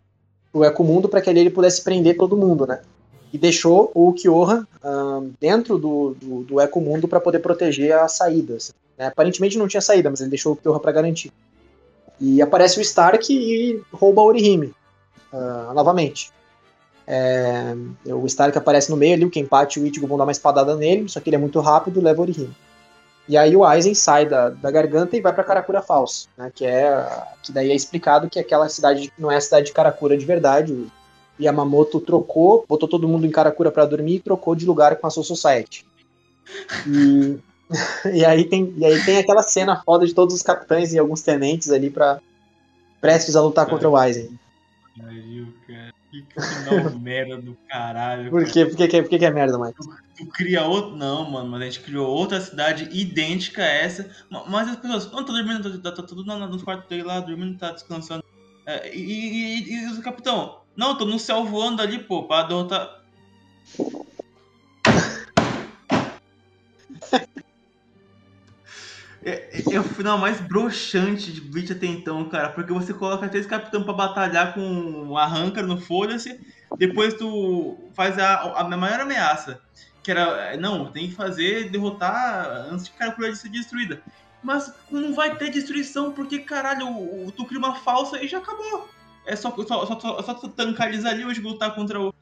pro 0.50 0.64
Ecomundo 0.64 1.06
para 1.06 1.20
que 1.20 1.28
ali 1.28 1.40
ele 1.40 1.50
pudesse 1.50 1.82
prender 1.82 2.16
todo 2.16 2.34
mundo, 2.34 2.66
né? 2.66 2.80
E 3.30 3.36
deixou 3.36 3.90
o 3.94 4.10
Kyoha 4.14 4.66
dentro 5.38 5.76
do, 5.76 6.14
do, 6.14 6.42
do 6.44 6.60
Ecomundo 6.62 7.06
para 7.06 7.20
poder 7.20 7.40
proteger 7.40 7.92
as 7.92 8.12
saídas. 8.12 8.72
né? 8.96 9.08
Aparentemente 9.08 9.58
não 9.58 9.68
tinha 9.68 9.82
saída, 9.82 10.08
mas 10.08 10.22
ele 10.22 10.30
deixou 10.30 10.54
o 10.54 10.56
Kyoha 10.56 10.80
para 10.80 10.92
garantir. 10.92 11.30
E 12.18 12.40
aparece 12.40 12.78
o 12.78 12.80
Stark 12.80 13.30
e 13.30 13.82
rouba 13.92 14.22
a 14.22 14.24
Orihime 14.24 14.72
ah, 15.30 15.72
novamente. 15.74 16.32
É, 17.06 17.74
o 18.06 18.26
Stark 18.26 18.56
aparece 18.56 18.90
no 18.90 18.96
meio 18.96 19.14
ali, 19.14 19.24
o 19.24 19.30
Kenpachi 19.30 19.78
e 19.78 19.82
o 19.82 19.86
Ichigo 19.86 20.06
vão 20.06 20.16
dar 20.16 20.24
uma 20.24 20.32
espadada 20.32 20.74
nele, 20.74 21.08
só 21.08 21.20
que 21.20 21.28
ele 21.28 21.36
é 21.36 21.38
muito 21.38 21.60
rápido, 21.60 22.00
leva 22.00 22.20
o 22.20 22.22
Orihime. 22.22 22.54
E 23.26 23.36
aí 23.36 23.56
o 23.56 23.64
Aizen 23.64 23.94
sai 23.94 24.26
da, 24.26 24.50
da 24.50 24.70
garganta 24.70 25.16
e 25.16 25.20
vai 25.20 25.32
para 25.32 25.44
Karakura 25.44 25.80
Falls, 25.80 26.28
né, 26.36 26.50
que 26.54 26.64
é 26.64 27.24
que 27.42 27.52
daí 27.52 27.70
é 27.70 27.74
explicado 27.74 28.28
que 28.28 28.38
aquela 28.38 28.68
cidade 28.68 29.12
não 29.18 29.30
é 29.30 29.36
a 29.36 29.40
cidade 29.40 29.66
de 29.66 29.72
Karakura 29.72 30.16
de 30.16 30.24
verdade. 30.24 30.72
O 30.72 30.90
Yamamoto 31.40 32.00
trocou, 32.00 32.64
botou 32.68 32.88
todo 32.88 33.08
mundo 33.08 33.26
em 33.26 33.30
Karakura 33.30 33.70
para 33.70 33.86
dormir 33.86 34.16
e 34.16 34.20
trocou 34.20 34.54
de 34.54 34.66
lugar 34.66 34.96
com 34.96 35.06
a 35.06 35.10
Soul 35.10 35.24
Society. 35.24 35.84
E, 36.86 37.38
e, 38.12 38.24
aí 38.24 38.44
tem, 38.44 38.74
e 38.76 38.84
aí 38.84 39.02
tem 39.04 39.18
aquela 39.18 39.42
cena 39.42 39.82
foda 39.84 40.06
de 40.06 40.14
todos 40.14 40.34
os 40.34 40.42
capitães 40.42 40.92
e 40.92 40.98
alguns 40.98 41.22
tenentes 41.22 41.70
ali 41.70 41.90
para 41.90 42.20
prestes 43.00 43.36
a 43.36 43.42
lutar 43.42 43.66
contra 43.66 43.88
o 43.88 43.96
Aizen. 43.96 44.38
Cara. 45.66 45.93
Que 46.22 46.40
final 46.42 46.90
merda 47.00 47.36
do 47.36 47.56
caralho. 47.68 48.30
Por 48.30 48.44
quê? 48.44 48.64
Por 48.66 48.76
que, 48.76 48.88
que, 48.88 49.02
por 49.02 49.08
que, 49.10 49.18
que 49.18 49.24
é 49.24 49.30
merda, 49.30 49.58
Mike? 49.58 49.74
Tu 50.16 50.26
cria 50.26 50.62
outro. 50.64 50.96
Não, 50.96 51.28
mano, 51.30 51.50
mas 51.50 51.62
a 51.62 51.64
gente 51.64 51.80
criou 51.80 52.06
outra 52.08 52.40
cidade 52.40 52.88
idêntica 52.92 53.62
a 53.62 53.66
essa. 53.66 54.08
Ma- 54.30 54.44
Mas 54.48 54.68
as 54.68 54.76
pessoas. 54.76 55.10
Não, 55.10 55.24
tá 55.24 55.32
dormindo, 55.32 55.80
tá, 55.80 55.90
tá, 55.90 55.96
tá 56.02 56.06
tudo 56.06 56.24
na- 56.24 56.46
nos 56.46 56.62
quartos 56.62 56.88
dele 56.88 57.02
lá, 57.02 57.20
dormindo, 57.20 57.58
tá 57.58 57.72
descansando. 57.72 58.22
É, 58.66 58.94
e, 58.96 59.00
e, 59.00 59.72
e, 59.72 59.84
e 59.84 59.92
o 59.92 60.02
capitão? 60.02 60.60
Não, 60.76 60.96
tô 60.96 61.04
no 61.04 61.18
céu 61.18 61.44
voando 61.44 61.82
ali, 61.82 61.98
pô, 61.98 62.24
pra 62.24 62.42
derrotar. 62.48 63.02
É, 69.24 69.48
é- 69.72 69.80
o 69.80 69.84
final 69.84 70.18
mais 70.18 70.40
broxante 70.40 71.32
de 71.32 71.40
Bleach 71.40 71.72
até 71.72 71.86
então, 71.86 72.28
cara, 72.28 72.50
porque 72.50 72.72
você 72.72 72.92
coloca 72.92 73.28
três 73.28 73.46
capitães 73.46 73.82
pra 73.82 73.92
batalhar 73.92 74.52
com 74.52 75.08
o 75.08 75.16
Arrancar 75.16 75.62
no 75.62 75.80
Foda-se, 75.80 76.38
depois 76.76 77.14
tu 77.14 77.78
faz 77.94 78.18
a, 78.18 78.34
a 78.60 78.64
maior 78.76 79.00
ameaça, 79.00 79.60
que 80.02 80.10
era, 80.10 80.54
não, 80.58 80.90
tem 80.92 81.08
que 81.08 81.14
fazer, 81.14 81.70
derrotar 81.70 82.68
antes 82.70 82.84
de 82.84 82.90
Karakura 82.92 83.34
ser 83.34 83.48
destruída. 83.48 84.02
Mas 84.42 84.70
não 84.90 85.14
vai 85.14 85.34
ter 85.36 85.48
destruição, 85.48 86.12
porque 86.12 86.40
caralho, 86.40 86.86
o- 86.86 87.32
tu 87.34 87.46
cria 87.46 87.58
uma 87.58 87.76
falsa 87.76 88.22
e 88.22 88.28
já 88.28 88.38
acabou. 88.38 88.90
É 89.24 89.34
só, 89.34 89.50
só, 89.66 89.86
só, 89.86 89.98
só, 90.00 90.22
só 90.22 90.48
tancar 90.48 90.88
eles 90.88 91.06
ali 91.06 91.24
hoje 91.24 91.40
lutar 91.40 91.74
contra 91.74 91.98
o. 91.98 92.14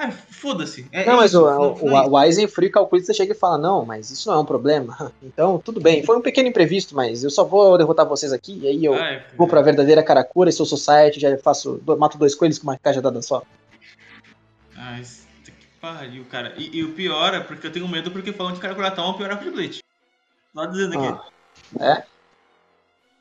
Ai, 0.00 0.10
foda-se. 0.12 0.86
É 0.90 1.04
Não, 1.04 1.18
mas 1.18 1.32
isso, 1.32 1.44
o, 1.44 1.90
o, 1.90 1.90
é 1.90 2.06
o 2.08 2.16
Aizen 2.16 2.48
Free 2.48 2.70
calculista 2.70 3.12
chega 3.12 3.32
e 3.32 3.36
fala: 3.36 3.58
Não, 3.58 3.84
mas 3.84 4.10
isso 4.10 4.30
não 4.30 4.38
é 4.38 4.40
um 4.40 4.46
problema. 4.46 5.12
Então, 5.22 5.58
tudo 5.58 5.80
bem. 5.80 6.02
Foi 6.02 6.16
um 6.16 6.22
pequeno 6.22 6.48
imprevisto, 6.48 6.94
mas 6.94 7.22
eu 7.22 7.30
só 7.30 7.44
vou 7.44 7.76
derrotar 7.76 8.06
vocês 8.06 8.32
aqui. 8.32 8.58
E 8.62 8.68
aí 8.68 8.84
eu 8.84 8.94
Ai, 8.94 9.22
vou 9.36 9.46
pra 9.46 9.60
verdadeira 9.60 10.02
Karakura 10.02 10.48
e 10.48 10.52
sou 10.52 10.64
Society. 10.64 11.20
Já 11.20 11.36
faço, 11.38 11.80
mato 11.98 12.16
dois 12.16 12.34
coelhos 12.34 12.58
com 12.58 12.64
uma 12.64 12.78
cajadada 12.78 13.20
só. 13.20 13.42
Ai, 14.74 15.02
puta 15.02 15.50
que 15.50 15.66
pariu, 15.80 16.24
cara. 16.24 16.54
E, 16.56 16.78
e 16.78 16.82
o 16.82 16.92
pior 16.94 17.34
é 17.34 17.40
porque 17.40 17.66
eu 17.66 17.72
tenho 17.72 17.86
medo 17.86 18.10
porque 18.10 18.32
falam 18.32 18.54
que 18.54 18.60
Karakura 18.60 18.90
Town 18.90 19.08
é 19.08 19.10
o 19.10 19.14
pior 19.14 19.38
de 19.38 19.50
Bleach. 19.50 19.80
Só 20.54 20.64
dizendo 20.64 20.98
aqui. 20.98 21.20
Ah, 21.78 22.02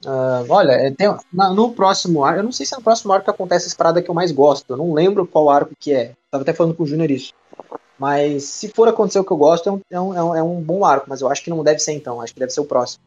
Ah, 0.06 0.44
olha, 0.48 0.72
é, 0.72 0.92
tem- 0.92 1.14
na- 1.32 1.50
no 1.54 1.74
próximo 1.74 2.24
arco, 2.24 2.40
eu 2.40 2.44
não 2.44 2.52
sei 2.52 2.66
se 2.66 2.74
é 2.74 2.78
no 2.78 2.84
próximo 2.84 3.12
arco 3.12 3.26
que 3.26 3.32
acontece 3.32 3.68
essa 3.68 3.76
parada 3.76 4.02
que 4.02 4.10
eu 4.10 4.16
mais 4.16 4.32
gosto. 4.32 4.72
Eu 4.72 4.78
não 4.78 4.94
lembro 4.94 5.28
qual 5.28 5.50
arco 5.50 5.74
que 5.78 5.94
é. 5.94 6.14
Tava 6.32 6.44
até 6.44 6.54
falando 6.54 6.74
com 6.76 6.84
o 6.84 6.88
Júnior 6.88 7.12
isso. 7.12 7.34
Mas 7.98 8.44
se 8.46 8.70
for 8.70 8.88
acontecer 8.88 9.20
o 9.20 9.26
que 9.26 9.32
eu 9.32 9.38
gosto, 9.38 9.68
é 9.68 9.72
um, 9.72 9.82
é, 9.92 10.00
um, 10.02 10.14
é 10.16 10.24
um- 10.24 10.36
é 10.38 10.44
um 10.44 10.62
bom 10.62 10.86
arco, 10.86 11.06
mas 11.10 11.20
eu 11.22 11.28
acho 11.30 11.44
que 11.44 11.50
não 11.50 11.64
deve 11.64 11.80
ser 11.80 11.92
então, 11.94 12.22
acho 12.22 12.34
que 12.34 12.40
deve 12.40 12.54
ser 12.54 12.62
o 12.62 12.66
próximo. 12.66 13.04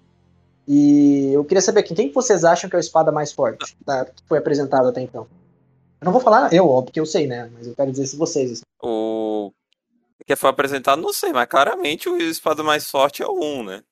E 0.69 1.33
eu 1.33 1.45
queria 1.45 1.63
saber 1.63 1.81
aqui, 1.81 1.95
quem 1.95 2.09
que 2.09 2.15
vocês 2.15 2.45
acham 2.45 2.69
que 2.69 2.77
é 2.77 2.79
o 2.79 2.81
espada 2.81 3.11
mais 3.11 3.33
forte 3.33 3.75
tá, 3.87 4.05
que 4.05 4.23
foi 4.29 4.39
apresentado 4.39 4.89
até 4.89 5.01
então? 5.01 5.27
Eu 6.01 6.05
não 6.05 6.13
vou 6.13 6.21
falar 6.21 6.53
eu, 6.53 6.69
ó, 6.69 6.83
porque 6.83 7.01
eu 7.01 7.07
sei, 7.07 7.27
né? 7.27 7.51
Mas 7.55 7.67
eu 7.67 7.75
quero 7.75 7.91
dizer 7.91 8.07
se 8.07 8.17
vocês. 8.17 8.53
assim. 8.53 8.63
O 8.83 9.51
que 10.27 10.37
foi 10.37 10.51
apresentado, 10.51 11.01
não 11.01 11.13
sei, 11.13 11.33
mas 11.33 11.47
claramente 11.49 12.09
o 12.09 12.17
espada 12.17 12.63
mais 12.63 12.89
forte 12.89 13.23
é 13.23 13.27
o 13.27 13.41
1, 13.41 13.65
né? 13.65 13.83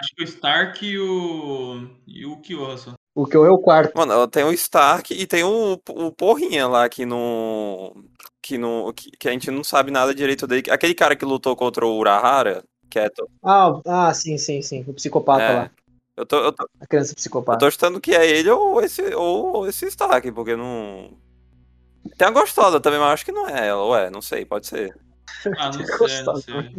Acho 0.00 0.14
que 0.16 0.22
o 0.22 0.24
Stark 0.24 0.84
e 0.86 0.98
o. 0.98 1.88
e 2.06 2.26
o 2.26 2.36
Kyoha 2.40 2.76
só. 2.76 2.92
O 3.14 3.26
que 3.26 3.36
eu 3.36 3.44
é 3.46 3.50
o 3.50 3.58
quarto. 3.58 3.96
Mano, 3.96 4.26
tem 4.26 4.42
o 4.42 4.52
Stark 4.52 5.14
e 5.14 5.26
tem 5.26 5.44
o, 5.44 5.80
o 5.88 6.12
Porrinha 6.12 6.66
lá 6.66 6.88
que 6.88 7.06
não. 7.06 7.94
Que, 8.42 8.58
não 8.58 8.92
que, 8.92 9.10
que 9.12 9.28
a 9.28 9.32
gente 9.32 9.50
não 9.50 9.62
sabe 9.62 9.90
nada 9.90 10.14
direito 10.14 10.46
dele. 10.46 10.64
Aquele 10.70 10.94
cara 10.94 11.14
que 11.16 11.24
lutou 11.24 11.54
contra 11.56 11.86
o 11.86 11.96
Urahara, 11.96 12.62
que 12.90 12.98
é. 12.98 13.08
Ah, 13.42 13.80
ah, 13.86 14.12
sim, 14.12 14.36
sim, 14.36 14.60
sim. 14.62 14.84
O 14.86 14.92
psicopata 14.94 15.42
É. 15.44 15.54
lá. 15.54 15.70
Eu 16.16 16.26
tô, 16.26 16.36
eu, 16.44 16.52
tô, 16.52 16.68
A 16.80 16.86
criança 16.86 17.12
eu 17.12 17.16
psicopata. 17.16 17.58
tô 17.58 17.70
chutando 17.70 18.00
que 18.00 18.14
é 18.14 18.24
ele 18.28 18.48
ou 18.50 18.80
esse, 18.80 19.02
ou 19.14 19.66
esse 19.68 19.86
Stark, 19.86 20.30
porque 20.32 20.54
não. 20.56 21.16
Tem 22.18 22.28
a 22.28 22.30
gostosa 22.30 22.80
também, 22.80 22.98
mas 22.98 23.08
eu 23.08 23.12
acho 23.14 23.24
que 23.24 23.32
não 23.32 23.48
é 23.48 23.68
ela, 23.68 23.84
ué, 23.86 24.10
não 24.10 24.20
sei, 24.20 24.44
pode 24.44 24.66
ser. 24.66 24.94
Ah, 25.58 25.70
não 25.72 25.84
sei, 26.06 26.22
não 26.22 26.36
sei. 26.36 26.76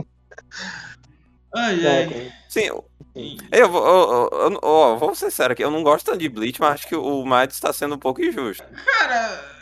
Ai, 1.54 1.86
É, 1.86 2.06
ai. 2.06 2.32
Sim, 2.50 2.70
eu, 3.16 3.60
eu, 3.60 3.70
vou- 3.70 4.30
eu, 4.32 4.60
eu, 4.62 4.98
vou 4.98 5.16
ser 5.16 5.32
sério 5.32 5.54
aqui, 5.54 5.64
eu 5.64 5.72
não 5.72 5.84
gosto 5.84 6.06
tanto 6.08 6.18
de 6.18 6.30
Bleach, 6.30 6.60
mas 6.60 6.74
acho 6.74 6.88
que 6.88 6.96
o 6.96 7.26
Mads 7.26 7.60
tá 7.60 7.72
sendo 7.72 7.96
um 7.96 8.00
pouco 8.00 8.22
injusto. 8.22 8.64
Cara. 9.00 9.56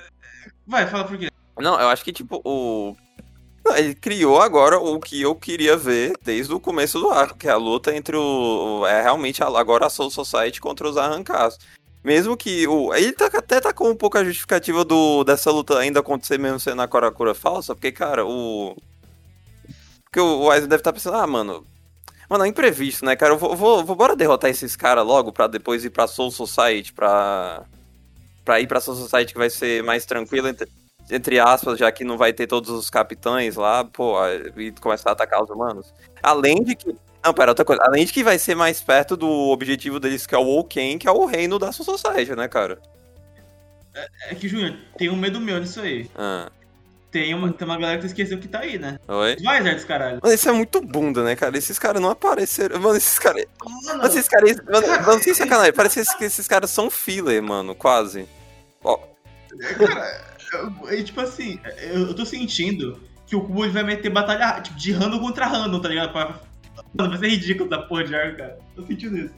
Vai, 0.65 0.87
fala 0.87 1.03
por 1.03 1.17
quê. 1.17 1.29
Não, 1.57 1.79
eu 1.79 1.87
acho 1.89 2.03
que, 2.03 2.11
tipo, 2.11 2.41
o. 2.43 2.95
Não, 3.63 3.77
ele 3.77 3.95
criou 3.95 4.41
agora 4.41 4.77
o 4.79 4.99
que 4.99 5.21
eu 5.21 5.35
queria 5.35 5.77
ver 5.77 6.13
desde 6.21 6.53
o 6.53 6.59
começo 6.59 6.99
do 6.99 7.09
arco, 7.11 7.37
que 7.37 7.47
é 7.47 7.51
a 7.51 7.57
luta 7.57 7.95
entre 7.95 8.17
o. 8.17 8.85
É 8.87 9.01
realmente 9.03 9.43
agora 9.43 9.85
a 9.85 9.89
Soul 9.89 10.09
Society 10.09 10.59
contra 10.59 10.87
os 10.89 10.97
arrancados. 10.97 11.57
Mesmo 12.03 12.35
que 12.35 12.67
o. 12.67 12.93
Ele 12.93 13.13
tá, 13.13 13.27
até 13.27 13.61
tá 13.61 13.71
com 13.71 13.89
um 13.89 13.95
pouco 13.95 14.17
a 14.17 14.23
justificativa 14.23 14.83
do, 14.83 15.23
dessa 15.23 15.51
luta 15.51 15.77
ainda 15.77 15.99
acontecer 15.99 16.37
mesmo 16.37 16.59
sendo 16.59 16.81
a 16.81 16.87
Karakura 16.87 17.33
falsa, 17.33 17.73
porque, 17.75 17.91
cara, 17.91 18.25
o. 18.25 18.75
Porque 20.05 20.19
o 20.19 20.41
o 20.41 20.51
Aizen 20.51 20.67
deve 20.67 20.81
estar 20.81 20.91
pensando, 20.91 21.17
ah, 21.17 21.27
mano. 21.27 21.65
Mano, 22.33 22.45
é 22.45 22.47
imprevisto, 22.47 23.05
né, 23.05 23.15
cara? 23.15 23.33
Eu 23.33 23.37
vou, 23.37 23.55
vou, 23.55 23.85
vou 23.85 23.95
bora 23.95 24.15
derrotar 24.15 24.49
esses 24.49 24.75
caras 24.75 25.05
logo 25.05 25.31
pra 25.31 25.45
depois 25.45 25.85
ir 25.85 25.91
pra 25.91 26.07
Soul 26.07 26.31
Society, 26.31 26.91
pra. 26.91 27.63
Pra 28.43 28.59
ir 28.59 28.65
pra 28.65 28.81
Soul 28.81 28.97
Society 28.97 29.33
que 29.33 29.37
vai 29.37 29.51
ser 29.51 29.83
mais 29.83 30.03
tranquilo, 30.03 30.47
entre, 30.47 30.67
entre 31.11 31.39
aspas, 31.39 31.77
já 31.77 31.91
que 31.91 32.03
não 32.03 32.17
vai 32.17 32.33
ter 32.33 32.47
todos 32.47 32.71
os 32.71 32.89
capitães 32.89 33.55
lá, 33.55 33.85
pô, 33.85 34.15
e 34.57 34.71
começar 34.81 35.09
a 35.09 35.13
atacar 35.13 35.43
os 35.43 35.49
humanos. 35.51 35.93
Além 36.23 36.63
de 36.63 36.75
que. 36.75 36.95
Não, 37.23 37.35
pera, 37.35 37.51
outra 37.51 37.63
coisa. 37.63 37.83
Além 37.85 38.03
de 38.03 38.11
que 38.11 38.23
vai 38.23 38.39
ser 38.39 38.55
mais 38.55 38.81
perto 38.81 39.15
do 39.15 39.29
objetivo 39.29 39.99
deles, 39.99 40.25
que 40.25 40.33
é 40.33 40.37
o 40.39 40.41
Woken, 40.41 40.97
que 40.97 41.07
é 41.07 41.11
o 41.11 41.25
reino 41.25 41.59
da 41.59 41.71
Soul 41.71 41.95
Society, 41.99 42.35
né, 42.35 42.47
cara? 42.47 42.79
É 44.27 44.33
que, 44.33 44.47
Júnior, 44.47 44.75
tem 44.97 45.07
um 45.07 45.15
medo 45.15 45.39
meu 45.39 45.59
nisso 45.59 45.79
aí. 45.81 46.09
Ah, 46.15 46.49
Tem 47.13 47.31
uma, 47.35 47.53
tem 47.53 47.67
uma 47.67 47.77
galera 47.77 47.99
que 47.99 48.07
esqueceu 48.07 48.39
que 48.39 48.47
tá 48.47 48.61
aí, 48.61 48.79
né? 48.79 48.97
oi? 49.07 49.37
Vai, 49.43 49.61
Zerdes, 49.61 49.85
caralho. 49.85 50.19
Mano, 50.21 50.33
isso 50.33 50.49
é 50.49 50.51
muito 50.51 50.81
bunda, 50.81 51.23
né, 51.23 51.35
cara? 51.35 51.55
Esses 51.55 51.77
caras 51.77 52.01
não 52.01 52.09
apareceram. 52.09 52.79
Mano, 52.79 52.97
esses 52.97 53.19
caras. 53.19 53.45
Mano, 53.63 53.81
Mano, 53.99 54.05
esses 54.07 54.27
caras. 54.27 54.57
Mano, 54.65 54.87
mano, 55.05 55.23
sem 55.23 55.33
sacanagem. 55.35 55.73
Parece 55.73 56.17
que 56.17 56.25
esses 56.25 56.47
caras 56.47 56.71
são 56.71 56.89
filler, 56.89 57.41
mano, 57.43 57.75
quase. 57.75 58.27
Ó, 58.83 58.97
cara, 59.77 60.21
eu- 60.53 60.89
é 60.89 61.03
tipo 61.03 61.21
assim, 61.21 61.59
eu, 61.83 62.15
tô 62.15 62.25
sentindo 62.25 62.99
que 63.27 63.35
o 63.35 63.41
Kubo 63.41 63.63
ele 63.63 63.73
vai 63.73 63.83
meter 63.83 64.09
batalha 64.09 64.59
tipo, 64.61 64.75
de 64.77 64.91
random 64.91 65.19
contra 65.19 65.45
random, 65.45 65.79
tá 65.79 65.89
ligado? 65.89 66.11
Pra- 66.11 66.39
Mano, 66.95 67.11
vai 67.11 67.19
ser 67.19 67.27
ridículo 67.27 67.69
da 67.69 67.77
porra 67.83 68.03
de 68.05 68.15
arco, 68.15 68.37
cara. 68.37 68.57
Tô 68.75 68.83
sentindo 68.87 69.17
isso. 69.19 69.33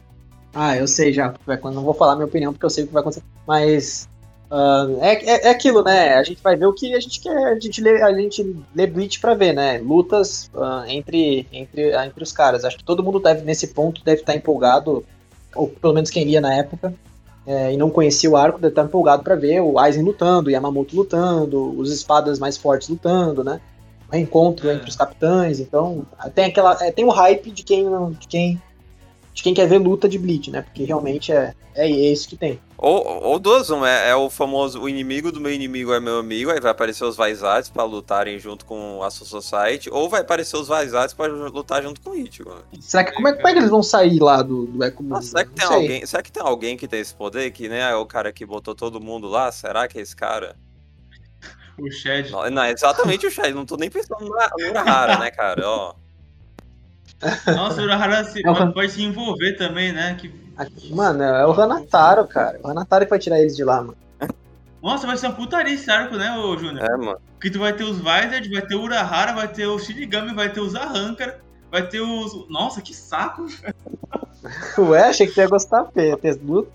Ah, 0.54 0.74
eu 0.76 0.88
sei 0.88 1.12
já. 1.12 1.34
Não 1.46 1.84
vou 1.84 1.92
falar 1.92 2.14
minha 2.16 2.26
opinião 2.26 2.54
porque 2.54 2.64
eu 2.64 2.70
sei 2.70 2.84
o 2.84 2.86
que 2.86 2.92
vai 2.94 3.02
acontecer. 3.02 3.22
Mas. 3.46 4.08
Uh, 4.50 5.02
é, 5.02 5.14
é, 5.24 5.46
é, 5.46 5.50
aquilo, 5.50 5.82
né? 5.82 6.14
A 6.14 6.22
gente 6.22 6.40
vai 6.40 6.56
ver 6.56 6.66
o 6.66 6.72
que 6.72 6.94
a 6.94 7.00
gente 7.00 7.20
quer. 7.20 7.36
A 7.36 7.58
gente 7.58 7.80
lê, 7.80 8.00
a 8.02 8.12
gente 8.12 8.56
lê 8.74 8.86
Bleach 8.86 9.20
pra 9.20 9.34
ver, 9.34 9.52
né? 9.52 9.78
Lutas 9.78 10.50
uh, 10.54 10.84
entre, 10.86 11.46
entre, 11.52 11.94
uh, 11.94 12.00
entre 12.00 12.22
os 12.22 12.32
caras. 12.32 12.64
Acho 12.64 12.78
que 12.78 12.84
todo 12.84 13.02
mundo 13.02 13.18
deve, 13.18 13.42
nesse 13.42 13.68
ponto, 13.68 14.04
deve 14.04 14.20
estar 14.20 14.36
empolgado, 14.36 15.04
ou 15.54 15.68
pelo 15.68 15.94
menos 15.94 16.10
quem 16.10 16.24
lia 16.24 16.40
na 16.40 16.54
época, 16.54 16.94
é, 17.44 17.72
e 17.72 17.76
não 17.76 17.90
conhecia 17.90 18.30
o 18.30 18.36
arco, 18.36 18.58
deve 18.58 18.72
estar 18.72 18.84
empolgado 18.84 19.22
para 19.22 19.34
ver 19.34 19.60
o 19.60 19.78
Aizen 19.78 20.02
lutando, 20.02 20.48
o 20.48 20.50
Yamamoto 20.50 20.96
lutando, 20.96 21.78
os 21.78 21.92
espadas 21.92 22.38
mais 22.38 22.56
fortes 22.56 22.88
lutando, 22.88 23.42
né? 23.42 23.60
O 24.08 24.12
reencontro 24.12 24.68
é. 24.68 24.74
entre 24.74 24.88
os 24.88 24.96
capitães. 24.96 25.58
Então, 25.58 26.06
tem 26.34 26.44
aquela. 26.44 26.76
É, 26.84 26.92
tem 26.92 27.04
o 27.04 27.10
hype 27.10 27.50
de 27.50 27.64
quem, 27.64 27.84
de 28.18 28.28
quem 28.28 28.62
de 29.36 29.42
quem 29.42 29.52
quer 29.52 29.68
ver 29.68 29.76
luta 29.76 30.08
de 30.08 30.18
Bleach, 30.18 30.50
né? 30.50 30.62
Porque 30.62 30.82
realmente 30.84 31.30
é, 31.30 31.54
é 31.74 31.86
isso 31.86 32.26
que 32.26 32.36
tem. 32.36 32.58
Ou, 32.78 33.22
ou 33.22 33.38
duas, 33.38 33.68
um, 33.68 33.84
é, 33.84 34.08
é, 34.08 34.16
o 34.16 34.30
famoso 34.30 34.80
o 34.80 34.88
inimigo 34.88 35.30
do 35.30 35.38
meu 35.38 35.52
inimigo 35.52 35.92
é 35.92 36.00
meu 36.00 36.18
amigo, 36.18 36.50
aí 36.50 36.58
vai 36.58 36.70
aparecer 36.70 37.04
os 37.04 37.16
Vaisats 37.16 37.68
pra 37.68 37.84
lutarem 37.84 38.38
junto 38.38 38.64
com 38.64 39.02
a 39.02 39.10
Society, 39.10 39.90
ou 39.92 40.08
vai 40.08 40.22
aparecer 40.22 40.56
os 40.56 40.68
Vaisats 40.68 41.12
pra 41.12 41.26
lutar 41.26 41.82
junto 41.82 42.00
com 42.00 42.10
o 42.10 42.16
Ichigo. 42.16 42.50
Será 42.80 43.04
que, 43.04 43.12
como, 43.12 43.28
é, 43.28 43.34
como 43.34 43.46
é 43.46 43.52
que 43.52 43.58
eles 43.58 43.70
vão 43.70 43.82
sair 43.82 44.18
lá 44.20 44.40
do, 44.40 44.66
do 44.68 44.82
Eco 44.82 45.04
ah, 45.10 45.20
será, 45.20 45.44
que 45.44 45.50
tem 45.50 45.66
alguém, 45.66 46.06
será 46.06 46.22
que 46.22 46.32
tem 46.32 46.42
alguém 46.42 46.76
que 46.78 46.88
tem 46.88 47.00
esse 47.00 47.14
poder, 47.14 47.50
que 47.50 47.68
né, 47.68 47.90
é 47.90 47.94
o 47.94 48.06
cara 48.06 48.32
que 48.32 48.46
botou 48.46 48.74
todo 48.74 49.02
mundo 49.02 49.28
lá? 49.28 49.52
Será 49.52 49.86
que 49.86 49.98
é 49.98 50.02
esse 50.02 50.16
cara? 50.16 50.56
O 51.78 51.90
Shed. 51.90 52.30
Não, 52.30 52.48
não 52.50 52.64
exatamente 52.64 53.26
o 53.26 53.30
Shed, 53.30 53.52
não 53.52 53.66
tô 53.66 53.76
nem 53.76 53.90
pensando 53.90 54.24
no 54.24 54.30
Urahara, 54.70 55.18
né, 55.18 55.30
cara, 55.30 55.62
ó. 55.68 56.05
Nossa, 57.54 57.80
o 57.80 57.84
Urahara 57.84 58.24
se, 58.24 58.46
é 58.46 58.50
o... 58.50 58.72
pode 58.72 58.92
se 58.92 59.02
envolver 59.02 59.54
também, 59.56 59.92
né? 59.92 60.14
Que... 60.14 60.32
Mano, 60.90 61.22
é 61.22 61.46
o 61.46 61.52
Hanataro, 61.52 62.26
cara. 62.26 62.58
O 62.62 62.68
Hanataro 62.68 63.04
que 63.04 63.10
vai 63.10 63.18
tirar 63.18 63.40
eles 63.40 63.56
de 63.56 63.64
lá, 63.64 63.82
mano. 63.82 63.96
Nossa, 64.82 65.06
vai 65.06 65.16
ser 65.16 65.26
uma 65.26 65.34
putaria 65.34 65.74
esse 65.74 65.90
arco, 65.90 66.16
né, 66.16 66.36
ô 66.38 66.56
Júnior? 66.56 66.84
É, 66.84 66.96
mano. 66.96 67.18
Porque 67.34 67.50
tu 67.50 67.58
vai 67.58 67.72
ter 67.72 67.84
os 67.84 67.98
Vizard, 67.98 68.48
vai 68.48 68.62
ter 68.62 68.74
o 68.76 68.82
Urahara, 68.82 69.32
vai 69.32 69.48
ter 69.48 69.66
o 69.66 69.78
Shinigami, 69.78 70.34
vai 70.34 70.50
ter 70.50 70.60
os 70.60 70.74
Arrancar, 70.74 71.38
vai 71.70 71.86
ter 71.86 72.00
os. 72.00 72.48
Nossa, 72.48 72.80
que 72.80 72.94
saco! 72.94 73.46
Ué, 74.78 75.08
achei 75.08 75.26
que 75.26 75.34
tu 75.34 75.40
ia 75.40 75.48
gostar, 75.48 75.84
Pê. 75.86 76.16
Ter 76.16 76.38
luta. 76.40 76.70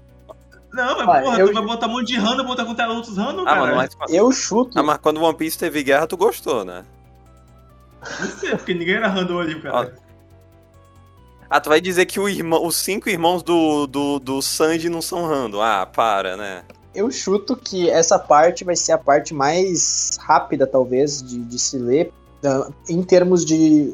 Não, 0.74 1.06
mas 1.06 1.08
ah, 1.08 1.22
porra, 1.22 1.40
eu... 1.40 1.48
tu 1.48 1.54
vai 1.54 1.64
botar 1.64 1.88
um 1.88 1.92
monte 1.92 2.08
de 2.08 2.18
random, 2.18 2.46
botar 2.46 2.66
contra 2.66 2.90
outros 2.90 3.18
random, 3.18 3.42
ah, 3.42 3.46
cara. 3.46 3.62
Mano, 3.62 3.76
mas... 3.76 3.96
Eu 4.10 4.32
chuto. 4.32 4.78
Ah, 4.78 4.84
mas 4.84 4.98
quando 4.98 5.22
One 5.22 5.38
Piece 5.38 5.58
teve 5.58 5.84
guerra, 5.84 6.08
tu 6.08 6.18
gostou, 6.18 6.64
né? 6.64 6.84
Não 8.20 8.28
sei, 8.28 8.52
porque 8.52 8.74
ninguém 8.74 8.96
era 8.96 9.08
random 9.08 9.40
ali, 9.40 9.62
cara. 9.62 9.94
Ah, 11.54 11.60
tu 11.60 11.68
vai 11.68 11.82
dizer 11.82 12.06
que 12.06 12.18
irmão, 12.18 12.66
os 12.66 12.78
cinco 12.78 13.10
irmãos 13.10 13.44
do, 13.44 13.86
do, 13.86 14.20
do 14.20 14.42
Sanji 14.42 14.88
não 14.88 15.02
são 15.02 15.28
random. 15.28 15.60
Ah, 15.60 15.86
para, 15.86 16.38
né? 16.38 16.64
Eu 16.96 17.12
chuto 17.12 17.58
que 17.58 17.90
essa 17.90 18.18
parte 18.18 18.64
vai 18.64 18.78
ser 18.78 18.94
a 18.94 18.98
parte 18.98 19.34
mais 19.34 20.18
rápida, 20.18 20.66
talvez, 20.66 21.22
de, 21.22 21.40
de 21.40 21.60
se 21.60 21.78
ler, 21.78 22.10
uh, 22.46 22.74
em 22.88 23.04
termos 23.04 23.44
de 23.44 23.94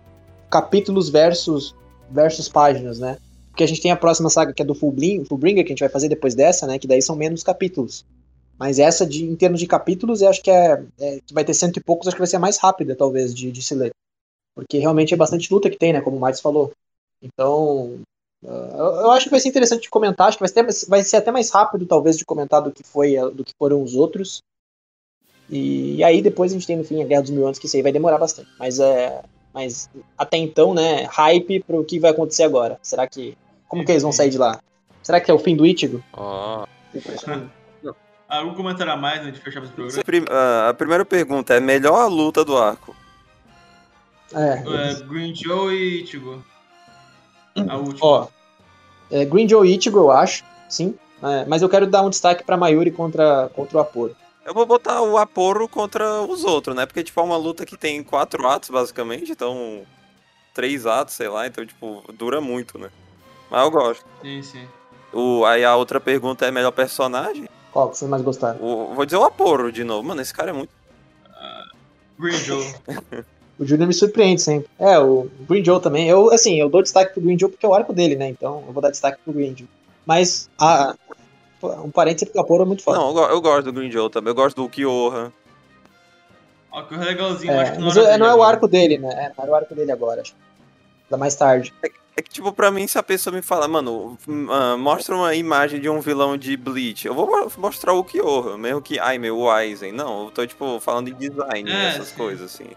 capítulos 0.52 1.10
versus, 1.10 1.74
versus 2.12 2.48
páginas, 2.48 3.00
né? 3.00 3.18
Porque 3.50 3.64
a 3.64 3.68
gente 3.68 3.82
tem 3.82 3.90
a 3.90 3.98
próxima 3.98 4.30
saga 4.30 4.54
que 4.54 4.62
é 4.62 4.66
do 4.66 4.76
Fullbringer, 4.76 5.26
Fullbringer, 5.26 5.64
que 5.64 5.72
a 5.72 5.74
gente 5.74 5.80
vai 5.80 5.90
fazer 5.90 6.10
depois 6.10 6.36
dessa, 6.36 6.68
né? 6.68 6.78
Que 6.78 6.88
daí 6.88 7.02
são 7.02 7.16
menos 7.16 7.42
capítulos. 7.42 8.06
Mas 8.60 8.78
essa, 8.78 9.04
de, 9.04 9.26
em 9.26 9.36
termos 9.36 9.60
de 9.60 9.66
capítulos, 9.66 10.22
eu 10.22 10.30
acho 10.30 10.44
que 10.44 10.52
é, 10.52 10.84
é 11.00 11.20
que 11.26 11.34
vai 11.34 11.44
ter 11.44 11.56
cento 11.56 11.78
e 11.78 11.84
poucos, 11.84 12.08
acho 12.08 12.16
que 12.16 12.22
vai 12.22 12.28
ser 12.28 12.38
mais 12.38 12.58
rápida, 12.60 12.96
talvez, 12.96 13.34
de, 13.34 13.52
de 13.52 13.64
se 13.64 13.74
ler. 13.74 13.90
Porque 14.54 14.78
realmente 14.78 15.12
é 15.12 15.18
bastante 15.18 15.52
luta 15.52 15.72
que 15.72 15.78
tem, 15.78 15.92
né? 15.92 16.02
Como 16.02 16.18
o 16.18 16.20
Marcos 16.20 16.40
falou. 16.40 16.72
Então, 17.22 18.00
uh, 18.44 19.02
eu 19.02 19.12
acho 19.12 19.26
que 19.26 19.32
vai 19.32 19.40
ser 19.40 19.50
interessante 19.50 19.84
de 19.84 19.90
comentar, 19.90 20.28
acho 20.28 20.38
que 20.38 20.44
vai 20.48 20.74
ser, 20.74 20.88
vai 20.88 21.04
ser 21.04 21.18
até 21.18 21.32
mais 21.32 21.50
rápido, 21.50 21.86
talvez, 21.86 22.18
de 22.18 22.26
comentar 22.26 22.62
do 22.62 22.72
que, 22.72 22.84
foi, 22.84 23.16
do 23.32 23.44
que 23.44 23.54
foram 23.58 23.82
os 23.82 23.96
outros. 23.96 24.42
E, 25.50 25.96
e 25.96 26.04
aí 26.04 26.22
depois 26.22 26.52
a 26.52 26.56
gente 26.56 26.68
tem, 26.68 26.78
no 26.78 26.84
fim, 26.84 27.02
a 27.02 27.06
Guerra 27.06 27.22
dos 27.22 27.32
Mil 27.32 27.46
Anos, 27.46 27.60
que 27.60 27.66
isso 27.66 27.76
aí 27.76 27.82
vai 27.82 27.92
demorar 27.92 28.18
bastante. 28.18 28.50
Mas, 28.60 28.80
é, 28.80 29.22
mas 29.54 29.90
até 30.18 30.38
então, 30.38 30.74
né, 30.74 31.04
hype 31.04 31.64
pro 31.64 31.84
que 31.84 32.00
vai 32.00 32.12
acontecer 32.12 32.44
agora. 32.44 32.80
Será 32.82 33.08
que... 33.08 33.38
Como 33.68 33.84
que 33.84 33.92
eles 33.92 34.04
vão 34.04 34.14
sair 34.14 34.30
de 34.30 34.38
lá? 34.38 34.62
Será 35.04 35.20
que 35.20 35.30
é 35.30 35.34
o 35.34 35.40
fim 35.40 35.56
do 35.56 35.66
Ichigo? 35.66 36.04
Oh. 36.14 36.66
Algum 38.28 38.54
comentário 38.54 38.92
a 38.92 38.98
mais 38.98 39.22
antes 39.22 39.36
de 39.36 39.40
fechar 39.40 39.64
esse 39.64 39.72
programa? 39.72 40.04
Ah, 40.30 40.70
a 40.70 40.74
primeira 40.74 41.06
pergunta 41.06 41.54
é 41.54 41.62
melhor 41.62 42.02
a 42.02 42.08
luta 42.08 42.44
do 42.44 42.58
arco? 42.58 42.94
É. 44.34 44.64
é 44.66 44.94
Green 45.04 45.34
Joe 45.34 45.74
e 45.74 46.04
Ichigo. 46.04 46.44
A 47.68 47.78
última. 47.78 48.06
Ó, 48.06 48.28
é, 49.12 49.26
Green 49.26 49.48
Joe 49.48 49.68
Ichigo, 49.68 50.00
eu 50.00 50.12
acho, 50.12 50.44
sim. 50.70 50.96
É, 51.24 51.46
mas 51.46 51.62
eu 51.62 51.70
quero 51.70 51.88
dar 51.88 52.04
um 52.04 52.10
destaque 52.10 52.44
pra 52.44 52.58
Mayuri 52.58 52.92
contra, 52.92 53.50
contra 53.56 53.78
o 53.78 53.82
Aporo. 53.82 54.16
Eu 54.46 54.54
vou 54.54 54.66
botar 54.66 55.02
o 55.02 55.18
Aporo 55.18 55.68
contra 55.68 56.22
os 56.22 56.44
outros, 56.44 56.76
né? 56.76 56.86
Porque, 56.86 57.04
tipo, 57.04 57.20
é 57.20 57.24
uma 57.24 57.38
luta 57.38 57.66
que 57.66 57.76
tem 57.76 58.04
quatro 58.04 58.48
atos, 58.48 58.70
basicamente, 58.70 59.32
então... 59.32 59.84
Três 60.54 60.88
atos, 60.88 61.14
sei 61.14 61.28
lá, 61.28 61.46
então, 61.46 61.64
tipo, 61.64 62.04
dura 62.14 62.42
muito, 62.42 62.80
né? 62.80 62.90
Mas 63.50 63.64
eu 63.64 63.70
gosto. 63.70 64.06
Sim, 64.22 64.42
sim. 64.42 64.68
O, 65.14 65.46
aí 65.46 65.64
a 65.64 65.76
outra 65.76 66.00
pergunta 66.00 66.46
é 66.46 66.52
melhor 66.52 66.72
personagem? 66.72 67.48
Qual 67.72 67.90
que 67.90 67.98
você 67.98 68.08
mais 68.08 68.24
gostaram? 68.24 68.60
O, 68.60 68.96
vou 68.96 69.06
dizer 69.06 69.18
o 69.18 69.24
Aporo 69.24 69.72
de 69.72 69.84
novo. 69.84 70.08
Mano, 70.08 70.22
esse 70.22 70.34
cara 70.34 70.50
é 70.50 70.54
muito... 70.54 70.72
Uh, 71.28 71.78
Green 72.20 72.38
Joe. 72.38 72.74
o 73.60 73.66
Júnior 73.66 73.88
me 73.88 73.94
surpreende 73.94 74.42
sempre. 74.42 74.70
É, 74.78 75.00
o 75.00 75.30
Green 75.50 75.64
Joe 75.64 75.82
também. 75.82 76.08
Eu, 76.08 76.32
assim, 76.32 76.60
eu 76.60 76.70
dou 76.70 76.82
destaque 76.82 77.14
pro 77.14 77.22
Green 77.22 77.38
Joe 77.38 77.50
porque 77.50 77.66
é 77.66 77.70
o 77.70 77.74
arco 77.74 77.94
dele, 77.94 78.16
né? 78.16 78.30
Então 78.30 78.64
eu 78.68 78.74
vou 78.74 78.82
dar 78.82 78.92
destaque 78.92 79.20
pro 79.24 79.34
Green 79.34 79.56
Joe. 79.56 79.68
Mas, 80.06 80.50
a, 80.60 80.96
um 81.84 81.90
parênteses 81.90 82.28
porque 82.28 82.40
a 82.40 82.44
Poro 82.44 82.64
é 82.64 82.66
muito 82.66 82.84
foda. 82.84 82.98
Não, 82.98 83.18
eu, 83.18 83.30
eu, 83.30 83.42
gosto 83.42 83.64
do 83.64 83.74
Green 83.74 83.92
Joe 83.92 84.10
também. 84.10 84.32
Eu 84.32 84.36
gosto 84.36 84.56
do 84.56 84.70
Kyoha. 84.70 85.34
O 86.72 86.84
Kyoha 86.84 87.04
é 87.04 87.06
legalzinho, 87.06 87.52
é, 87.52 87.62
acho 87.62 87.72
que 87.74 87.78
não, 87.80 87.88
mas 87.88 87.98
é, 87.98 88.18
não 88.18 88.28
é 88.28 88.36
o 88.36 88.44
arco 88.44 88.68
dele, 88.68 88.98
né? 89.00 89.10
É, 89.10 89.42
não 89.42 89.50
o 89.52 89.56
arco 89.56 89.74
dele 89.74 89.92
agora, 89.92 90.22
acho. 90.22 90.36
Da 91.10 91.18
mais 91.18 91.36
tarde. 91.36 91.74
É, 91.84 91.90
é, 92.16 92.22
que, 92.22 92.30
tipo, 92.30 92.52
pra 92.52 92.70
mim, 92.70 92.86
se 92.86 92.98
a 92.98 93.04
pessoa 93.04 93.36
me 93.36 93.42
fala, 93.42 93.68
mano, 93.68 94.18
uh, 94.28 94.78
mostra 94.78 95.16
uma 95.16 95.34
imagem 95.34 95.82
de 95.82 95.90
um 95.90 96.00
vilão 96.00 96.38
de 96.38 96.56
Bleach, 96.56 97.08
eu 97.08 97.14
vou 97.14 97.52
mostrar 97.58 97.94
o 97.94 98.04
Kyoha, 98.04 98.58
mesmo 98.58 98.82
que, 98.82 99.00
ai, 99.00 99.18
meu 99.18 99.50
Aizen. 99.50 99.92
Não, 99.92 100.26
eu 100.26 100.32
tô, 100.32 100.46
tipo, 100.46 100.80
falando 100.80 101.08
de 101.08 101.30
design, 101.30 101.72
é, 101.72 101.90
essas 101.90 102.10
sim. 102.10 102.16
coisas, 102.16 102.54
assim. 102.54 102.68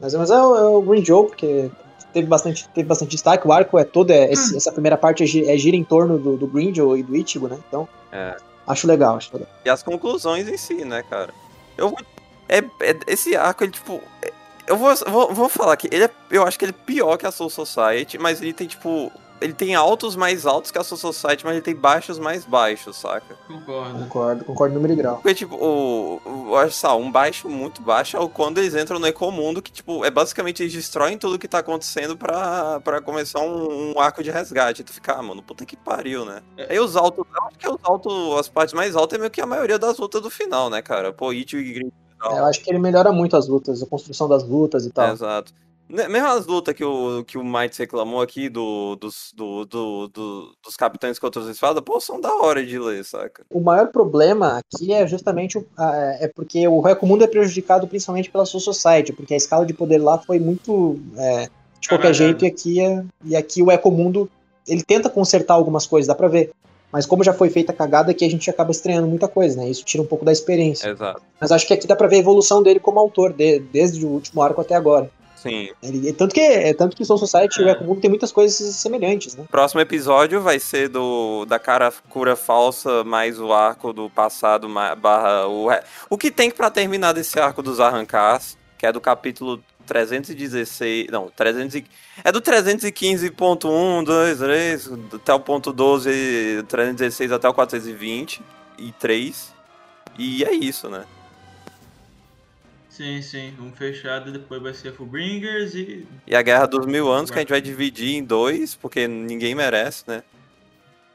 Mas, 0.00 0.14
mas 0.14 0.30
é, 0.30 0.42
o, 0.42 0.56
é 0.56 0.62
o 0.68 0.82
Green 0.82 1.04
Joe, 1.04 1.26
porque 1.26 1.70
teve 2.12 2.26
bastante, 2.26 2.68
teve 2.68 2.88
bastante 2.88 3.10
destaque. 3.10 3.46
O 3.46 3.52
arco 3.52 3.78
é 3.78 3.84
todo. 3.84 4.10
É, 4.10 4.30
esse, 4.32 4.56
essa 4.56 4.72
primeira 4.72 4.96
parte 4.96 5.22
é, 5.22 5.54
é, 5.54 5.56
gira 5.56 5.76
em 5.76 5.84
torno 5.84 6.18
do, 6.18 6.36
do 6.36 6.46
Green 6.46 6.74
Joe 6.74 6.98
e 6.98 7.02
do 7.02 7.16
Ichigo, 7.16 7.48
né? 7.48 7.58
Então. 7.68 7.88
É. 8.12 8.36
Acho 8.66 8.86
legal, 8.86 9.16
acho 9.16 9.30
legal. 9.32 9.48
E 9.64 9.70
as 9.70 9.82
conclusões 9.82 10.48
em 10.48 10.56
si, 10.56 10.84
né, 10.84 11.02
cara? 11.02 11.34
Eu 11.76 11.94
é, 12.48 12.58
é 12.58 12.96
esse 13.06 13.34
arco, 13.34 13.64
ele, 13.64 13.72
tipo. 13.72 14.00
É, 14.20 14.32
eu 14.66 14.76
vou, 14.76 14.94
vou, 15.08 15.34
vou 15.34 15.48
falar 15.48 15.76
que 15.76 15.88
ele 15.90 16.04
é, 16.04 16.10
eu 16.30 16.46
acho 16.46 16.58
que 16.58 16.64
ele 16.64 16.72
é 16.72 16.84
pior 16.86 17.16
que 17.16 17.26
a 17.26 17.32
Soul 17.32 17.50
Society, 17.50 18.18
mas 18.18 18.40
ele 18.40 18.52
tem, 18.52 18.66
tipo, 18.66 19.10
ele 19.42 19.52
tem 19.52 19.74
altos 19.74 20.16
mais 20.16 20.46
altos 20.46 20.70
que 20.70 20.78
a 20.78 20.84
Soul 20.84 20.98
Society, 20.98 21.44
mas 21.44 21.54
ele 21.54 21.62
tem 21.62 21.74
baixos 21.74 22.18
mais 22.18 22.44
baixos, 22.44 22.96
saca? 22.96 23.34
Concordo. 23.46 23.98
Concordo, 23.98 24.44
concordo 24.44 24.74
número 24.74 24.92
e 24.92 24.96
grau. 24.96 25.16
Porque, 25.16 25.34
tipo, 25.34 25.56
o, 25.56 26.20
o, 26.24 26.56
acho 26.56 26.76
só, 26.76 26.98
um 26.98 27.10
baixo 27.10 27.48
muito 27.48 27.82
baixo 27.82 28.16
é 28.16 28.28
quando 28.28 28.58
eles 28.58 28.74
entram 28.74 28.98
no 28.98 29.06
Ecomundo, 29.06 29.60
que, 29.60 29.72
tipo, 29.72 30.04
é 30.04 30.10
basicamente 30.10 30.62
eles 30.62 30.72
destroem 30.72 31.18
tudo 31.18 31.38
que 31.38 31.48
tá 31.48 31.58
acontecendo 31.58 32.16
pra, 32.16 32.80
pra 32.80 33.00
começar 33.00 33.40
um, 33.40 33.92
um 33.92 34.00
arco 34.00 34.22
de 34.22 34.30
resgate. 34.30 34.84
Tu 34.84 34.92
fica, 34.92 35.14
ah, 35.14 35.22
mano, 35.22 35.42
puta 35.42 35.66
que 35.66 35.76
pariu, 35.76 36.24
né? 36.24 36.42
É. 36.56 36.72
Aí 36.72 36.80
os 36.80 36.96
altos, 36.96 37.24
eu 37.34 37.42
acho 37.44 37.58
que 37.58 37.68
os 37.68 37.78
altos, 37.82 38.38
as 38.38 38.48
partes 38.48 38.74
mais 38.74 38.96
altas 38.96 39.16
é 39.16 39.20
meio 39.20 39.30
que 39.30 39.40
a 39.40 39.46
maioria 39.46 39.78
das 39.78 39.98
lutas 39.98 40.22
do 40.22 40.30
final, 40.30 40.70
né, 40.70 40.80
cara? 40.80 41.12
Pô, 41.12 41.32
Ichigo 41.32 41.62
e 41.62 41.72
Green 41.72 41.92
é, 42.30 42.38
eu 42.38 42.44
acho 42.44 42.60
que 42.62 42.70
ele 42.70 42.78
melhora 42.78 43.10
muito 43.12 43.36
as 43.36 43.48
lutas, 43.48 43.82
a 43.82 43.86
construção 43.86 44.28
das 44.28 44.44
lutas 44.44 44.86
e 44.86 44.90
tal. 44.90 45.08
É, 45.08 45.12
exato. 45.12 45.52
Mesmo 45.88 46.26
as 46.26 46.46
lutas 46.46 46.74
que 46.74 46.84
o, 46.84 47.22
que 47.24 47.36
o 47.36 47.44
Mites 47.44 47.76
reclamou 47.78 48.22
aqui 48.22 48.48
do, 48.48 48.96
dos, 48.96 49.32
do, 49.36 49.64
do, 49.66 50.08
do, 50.08 50.52
dos 50.64 50.76
capitães 50.76 51.18
contra 51.18 51.42
os 51.42 51.48
espadas, 51.48 51.82
pô, 51.84 52.00
são 52.00 52.20
da 52.20 52.34
hora 52.34 52.64
de 52.64 52.78
ler, 52.78 53.04
saca? 53.04 53.44
O 53.50 53.60
maior 53.60 53.88
problema 53.88 54.58
aqui 54.58 54.92
é 54.92 55.06
justamente 55.06 55.58
o, 55.58 55.66
é 56.18 56.30
porque 56.34 56.66
o 56.66 56.80
Reco 56.80 57.06
Mundo 57.06 57.24
é 57.24 57.26
prejudicado 57.26 57.86
principalmente 57.86 58.30
pela 58.30 58.46
Soul 58.46 58.60
Society, 58.60 59.12
porque 59.12 59.34
a 59.34 59.36
escala 59.36 59.66
de 59.66 59.74
poder 59.74 59.98
lá 59.98 60.16
foi 60.18 60.38
muito 60.38 60.98
é, 61.16 61.48
de 61.82 61.88
qualquer 61.88 62.14
jeito, 62.14 62.44
e 62.44 62.48
aqui, 62.48 62.80
é, 62.80 63.04
e 63.24 63.36
aqui 63.36 63.62
o 63.62 63.70
Ecomundo 63.70 64.30
ele 64.66 64.82
tenta 64.82 65.10
consertar 65.10 65.54
algumas 65.54 65.86
coisas, 65.86 66.06
dá 66.06 66.14
pra 66.14 66.28
ver. 66.28 66.52
Mas 66.92 67.06
como 67.06 67.24
já 67.24 67.32
foi 67.32 67.48
feita 67.48 67.72
a 67.72 67.74
cagada, 67.74 68.12
aqui 68.12 68.24
a 68.24 68.30
gente 68.30 68.48
acaba 68.48 68.70
estranhando 68.70 69.08
muita 69.08 69.26
coisa, 69.26 69.56
né? 69.56 69.68
Isso 69.68 69.82
tira 69.84 70.02
um 70.02 70.06
pouco 70.06 70.24
da 70.24 70.30
experiência. 70.30 70.88
Exato. 70.88 71.22
Mas 71.40 71.50
acho 71.50 71.66
que 71.66 71.72
aqui 71.72 71.86
dá 71.86 71.96
pra 71.96 72.06
ver 72.06 72.16
a 72.16 72.20
evolução 72.20 72.62
dele 72.62 72.78
como 72.78 73.00
autor, 73.00 73.32
de, 73.32 73.60
desde 73.60 74.04
o 74.04 74.10
último 74.10 74.42
arco 74.42 74.60
até 74.60 74.74
agora. 74.74 75.10
Sim. 75.42 75.70
Ele, 75.82 76.12
tanto 76.12 76.32
que 76.32 76.40
é 76.40 76.72
tanto 76.72 76.96
que 76.96 77.04
Soul 77.04 77.18
Society 77.18 77.60
é. 77.60 77.62
e 77.62 77.66
o 77.66 77.68
Eco 77.68 77.84
Mundo 77.84 78.00
tem 78.00 78.08
muitas 78.08 78.30
coisas 78.30 78.76
semelhantes, 78.76 79.34
né? 79.34 79.44
Próximo 79.50 79.80
episódio 79.80 80.40
vai 80.40 80.60
ser 80.60 80.88
do 80.88 81.44
da 81.46 81.58
cara 81.58 81.92
cura 82.08 82.36
falsa 82.36 83.02
mais 83.02 83.40
o 83.40 83.52
arco 83.52 83.92
do 83.92 84.08
passado 84.08 84.68
barra 84.68 85.48
o 85.48 85.66
o 86.08 86.16
que 86.16 86.30
tem 86.30 86.50
para 86.50 86.70
terminar 86.70 87.12
desse 87.12 87.40
arco 87.40 87.60
dos 87.60 87.80
arrancars, 87.80 88.56
que 88.78 88.86
é 88.86 88.92
do 88.92 89.00
capítulo 89.00 89.60
316. 89.84 91.08
Não, 91.10 91.28
300 91.28 91.74
e, 91.74 91.84
é 92.22 92.30
do 92.30 92.40
315.1, 92.40 94.04
2, 94.04 94.38
3, 94.38 94.90
até 95.14 95.34
o 95.34 95.40
ponto 95.40 95.72
12, 95.72 96.64
316 96.68 97.32
até 97.32 97.48
o 97.48 97.54
420 97.54 98.42
e 98.78 98.92
3. 98.92 99.52
E 100.18 100.44
é 100.44 100.52
isso, 100.52 100.88
né? 100.88 101.04
Sim, 102.92 103.22
sim. 103.22 103.54
Um 103.58 103.72
fechado, 103.72 104.30
depois 104.30 104.60
vai 104.60 104.74
ser 104.74 104.92
Fullbringers 104.92 105.74
e. 105.74 106.06
E 106.26 106.36
a 106.36 106.42
Guerra 106.42 106.66
dos 106.66 106.84
Mil 106.84 107.10
Anos, 107.10 107.30
que 107.30 107.38
a 107.38 107.40
gente 107.40 107.48
vai 107.48 107.60
dividir 107.62 108.16
em 108.16 108.22
dois, 108.22 108.74
porque 108.74 109.08
ninguém 109.08 109.54
merece, 109.54 110.04
né? 110.06 110.22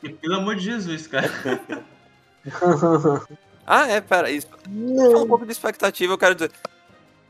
E, 0.02 0.10
pelo 0.10 0.38
amor 0.38 0.56
de 0.56 0.64
Jesus, 0.64 1.06
cara. 1.06 1.30
ah, 3.66 3.88
é, 3.88 4.02
pera, 4.02 4.32
isso. 4.32 4.48
Um 4.68 5.28
pouco 5.28 5.46
de 5.46 5.52
expectativa, 5.52 6.14
eu 6.14 6.18
quero 6.18 6.34
dizer. 6.34 6.52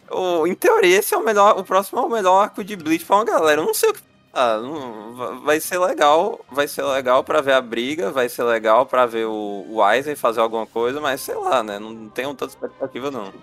Oh, 0.10 0.48
em 0.48 0.56
teoria, 0.56 0.98
esse 0.98 1.14
é 1.14 1.18
o 1.18 1.26
melhor. 1.26 1.60
O 1.60 1.66
próximo 1.66 2.00
é 2.00 2.04
o 2.04 2.10
melhor 2.10 2.42
arco 2.44 2.64
de 2.64 2.78
Bleach 2.78 3.04
pra 3.04 3.18
uma 3.18 3.26
galera. 3.26 3.60
Eu 3.60 3.66
não 3.66 3.74
sei 3.74 3.90
o 3.90 3.94
que. 3.94 4.02
Ah, 4.34 4.60
não, 4.60 5.42
vai 5.42 5.60
ser 5.60 5.78
legal. 5.78 6.40
Vai 6.50 6.70
ser 6.70 6.84
legal 6.84 7.22
pra 7.22 7.42
ver 7.42 7.52
a 7.52 7.60
briga. 7.60 8.12
Vai 8.12 8.30
ser 8.30 8.44
legal 8.44 8.86
pra 8.86 9.06
ver 9.06 9.26
o, 9.26 9.66
o 9.68 9.84
Aizen 9.84 10.16
fazer 10.16 10.40
alguma 10.40 10.66
coisa, 10.66 11.02
mas 11.02 11.20
sei 11.20 11.36
lá, 11.36 11.62
né? 11.62 11.80
Não 11.80 12.08
tenho 12.08 12.34
tanta 12.34 12.54
expectativa, 12.54 13.12
não. 13.12 13.34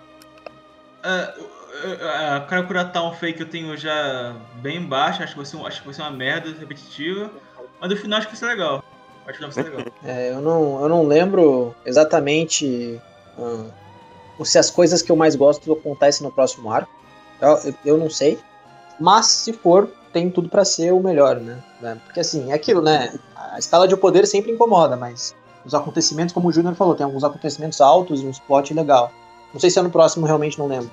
A 1.05 2.39
Karakura 2.41 2.85
Town 2.85 3.13
fake 3.13 3.41
eu 3.41 3.49
tenho 3.49 3.77
já 3.77 4.35
bem 4.55 4.81
baixa, 4.81 5.23
acho 5.23 5.33
que 5.33 5.37
vai 5.37 5.45
ser, 5.45 5.57
um, 5.57 5.65
acho 5.65 5.81
que 5.81 5.87
vai 5.87 5.93
ser 5.93 6.01
uma 6.01 6.11
merda 6.11 6.49
repetitiva. 6.57 7.29
Mas 7.79 7.89
no 7.89 7.97
final 7.97 8.17
acho 8.17 8.27
que 8.27 8.33
vai 8.33 8.39
ser 8.39 8.45
legal. 8.47 8.83
Acho 9.27 9.39
que 9.39 9.43
vai 9.43 9.51
ser 9.51 9.63
legal. 9.63 9.85
É, 10.03 10.31
eu 10.31 10.41
não, 10.41 10.81
eu 10.81 10.89
não 10.89 11.03
lembro 11.03 11.75
exatamente 11.85 12.99
uh, 13.37 14.45
se 14.45 14.57
as 14.57 14.69
coisas 14.69 15.01
que 15.01 15.11
eu 15.11 15.15
mais 15.15 15.35
gosto 15.35 15.71
acontecem 15.73 16.25
no 16.25 16.31
próximo 16.31 16.71
arco. 16.71 16.89
Eu, 17.41 17.75
eu 17.85 17.97
não 17.97 18.09
sei. 18.09 18.39
Mas 18.99 19.27
se 19.27 19.51
for, 19.51 19.89
tem 20.13 20.29
tudo 20.29 20.47
para 20.47 20.63
ser 20.63 20.93
o 20.93 20.99
melhor, 21.01 21.35
né? 21.35 21.61
Porque 22.05 22.21
assim, 22.21 22.51
é 22.51 22.55
aquilo, 22.55 22.81
né? 22.81 23.13
A 23.35 23.59
escala 23.59 23.87
de 23.87 23.97
poder 23.97 24.25
sempre 24.25 24.51
incomoda, 24.51 24.95
mas 24.95 25.35
os 25.65 25.73
acontecimentos, 25.73 26.33
como 26.33 26.47
o 26.47 26.51
Júnior 26.51 26.75
falou, 26.75 26.95
tem 26.95 27.03
alguns 27.03 27.23
acontecimentos 27.23 27.81
altos 27.81 28.21
e 28.21 28.25
um 28.25 28.29
spot 28.29 28.71
legal. 28.71 29.11
Não 29.55 29.59
sei 29.61 29.69
se 29.69 29.79
é 29.79 29.81
no 29.81 29.89
próximo, 29.89 30.25
realmente 30.25 30.59
não 30.59 30.67
lembro. 30.67 30.91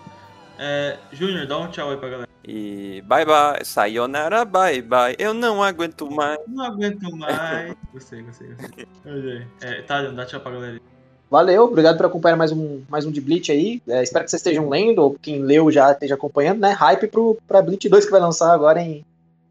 É, 0.57 0.97
Júnior, 1.11 1.49
dá 1.49 1.59
um 1.59 1.67
tchau 1.67 1.91
aí 1.91 1.97
pra 1.97 2.09
galera. 2.09 2.29
E 2.45 3.03
bye 3.05 3.25
bye, 3.25 3.65
sayonara, 3.65 4.45
bye 4.45 4.81
bye. 4.81 5.17
Eu 5.19 5.35
não 5.35 5.61
aguento 5.61 6.09
mais. 6.09 6.39
Não 6.47 6.65
aguento 6.65 7.11
mais. 7.17 7.75
gostei, 7.93 8.23
gostei, 8.23 8.55
gostei. 8.55 9.47
É, 9.63 9.83
tá, 9.83 10.03
dá 10.03 10.25
tchau 10.25 10.39
pra 10.39 10.53
galera. 10.53 10.81
Valeu, 11.29 11.65
obrigado 11.65 11.97
por 11.97 12.07
acompanhar 12.07 12.37
mais 12.37 12.53
um, 12.53 12.83
mais 12.89 13.05
um 13.05 13.11
de 13.11 13.21
Bleach 13.21 13.51
aí. 13.51 13.83
É, 13.89 14.01
espero 14.01 14.25
que 14.25 14.31
vocês 14.31 14.39
estejam 14.39 14.69
lendo, 14.69 15.01
ou 15.01 15.19
quem 15.21 15.43
leu 15.43 15.69
já 15.69 15.91
esteja 15.91 16.15
acompanhando, 16.15 16.61
né? 16.61 16.71
Hype 16.71 17.09
pro, 17.09 17.37
pra 17.49 17.61
Bleach 17.61 17.89
2 17.89 18.05
que 18.05 18.13
vai 18.13 18.21
lançar 18.21 18.55
agora 18.55 18.81
em. 18.81 19.05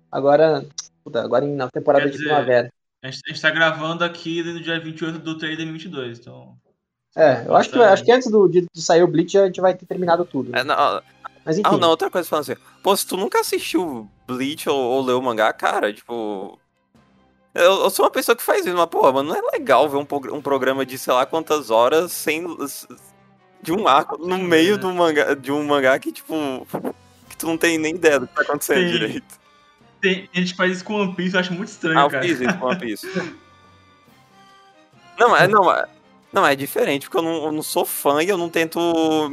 Agora. 0.09 0.65
Puta, 1.03 1.21
agora 1.21 1.43
em, 1.43 1.53
na 1.53 1.69
temporada 1.69 2.05
Quer 2.05 2.11
de 2.11 2.17
dizer, 2.17 2.29
primavera. 2.29 2.71
A 3.03 3.11
gente, 3.11 3.21
a 3.25 3.29
gente 3.29 3.41
tá 3.41 3.49
gravando 3.49 4.05
aqui 4.05 4.41
no 4.41 4.61
dia 4.61 4.79
28 4.79 5.19
do 5.19 5.37
3 5.37 5.57
de 5.57 5.65
2022, 5.65 6.19
então. 6.19 6.55
É, 7.15 7.43
eu 7.45 7.55
acho 7.55 7.69
que, 7.69 7.79
acho 7.79 8.03
que 8.03 8.11
antes 8.11 8.29
do, 8.29 8.47
de, 8.47 8.65
de 8.73 8.81
sair 8.81 9.03
o 9.03 9.07
Bleach 9.07 9.37
a 9.37 9.45
gente 9.45 9.59
vai 9.59 9.73
ter 9.73 9.85
terminado 9.85 10.23
tudo. 10.23 10.51
Né? 10.51 10.61
É, 10.61 10.63
não, 10.63 11.01
Mas 11.43 11.57
enfim. 11.57 11.69
Ah, 11.69 11.77
não, 11.77 11.89
outra 11.89 12.09
coisa 12.09 12.27
falando 12.27 12.49
assim. 12.49 12.61
Pô, 12.81 12.95
se 12.95 13.05
tu 13.05 13.17
nunca 13.17 13.39
assistiu 13.39 14.09
Bleach 14.25 14.69
ou, 14.69 14.79
ou 14.79 15.01
leu 15.01 15.19
o 15.19 15.21
mangá, 15.21 15.51
cara, 15.51 15.93
tipo. 15.93 16.57
Eu, 17.53 17.83
eu, 17.83 17.89
sou 17.89 18.05
uma 18.05 18.11
pessoa 18.11 18.33
que 18.33 18.41
faz 18.41 18.65
isso, 18.65 18.77
mas, 18.77 18.85
porra, 18.85 19.11
mano, 19.11 19.29
não 19.29 19.35
é 19.35 19.41
legal 19.51 19.89
ver 19.89 19.97
um, 19.97 20.07
um 20.33 20.41
programa 20.41 20.85
de 20.85 20.97
sei 20.97 21.13
lá 21.13 21.25
quantas 21.25 21.69
horas 21.69 22.13
sem. 22.13 22.45
de 23.61 23.73
um 23.73 23.89
arco 23.89 24.17
no 24.17 24.37
meio 24.37 24.75
é. 24.75 24.77
do 24.77 24.93
mangá, 24.93 25.33
de 25.33 25.51
um 25.51 25.65
mangá 25.65 25.99
que, 25.99 26.13
tipo. 26.13 26.65
que 27.29 27.35
tu 27.35 27.45
não 27.45 27.57
tem 27.57 27.77
nem 27.77 27.95
ideia 27.95 28.21
do 28.21 28.27
que 28.27 28.35
tá 28.35 28.43
acontecendo 28.43 28.77
tem, 28.77 28.91
direito. 28.91 29.41
Tem, 29.99 30.29
a 30.33 30.39
gente 30.39 30.55
faz 30.55 30.77
isso 30.77 30.85
com 30.85 30.95
One 30.95 31.13
Piece, 31.13 31.33
eu 31.33 31.41
acho 31.41 31.53
muito 31.53 31.67
estranho, 31.67 31.99
ah, 31.99 32.09
cara. 32.09 32.25
eu 32.25 32.29
fiz 32.29 32.39
isso 32.39 32.57
com 32.57 32.67
One 32.67 32.79
Piece. 32.79 33.05
não, 35.19 35.35
é, 35.35 35.47
não, 35.49 35.71
é. 35.71 35.85
Não, 36.31 36.45
é 36.45 36.55
diferente, 36.55 37.07
porque 37.07 37.17
eu 37.17 37.21
não, 37.21 37.45
eu 37.45 37.51
não, 37.51 37.61
sou 37.61 37.85
fã 37.85 38.23
e 38.23 38.29
eu 38.29 38.37
não 38.37 38.49
tento. 38.49 38.79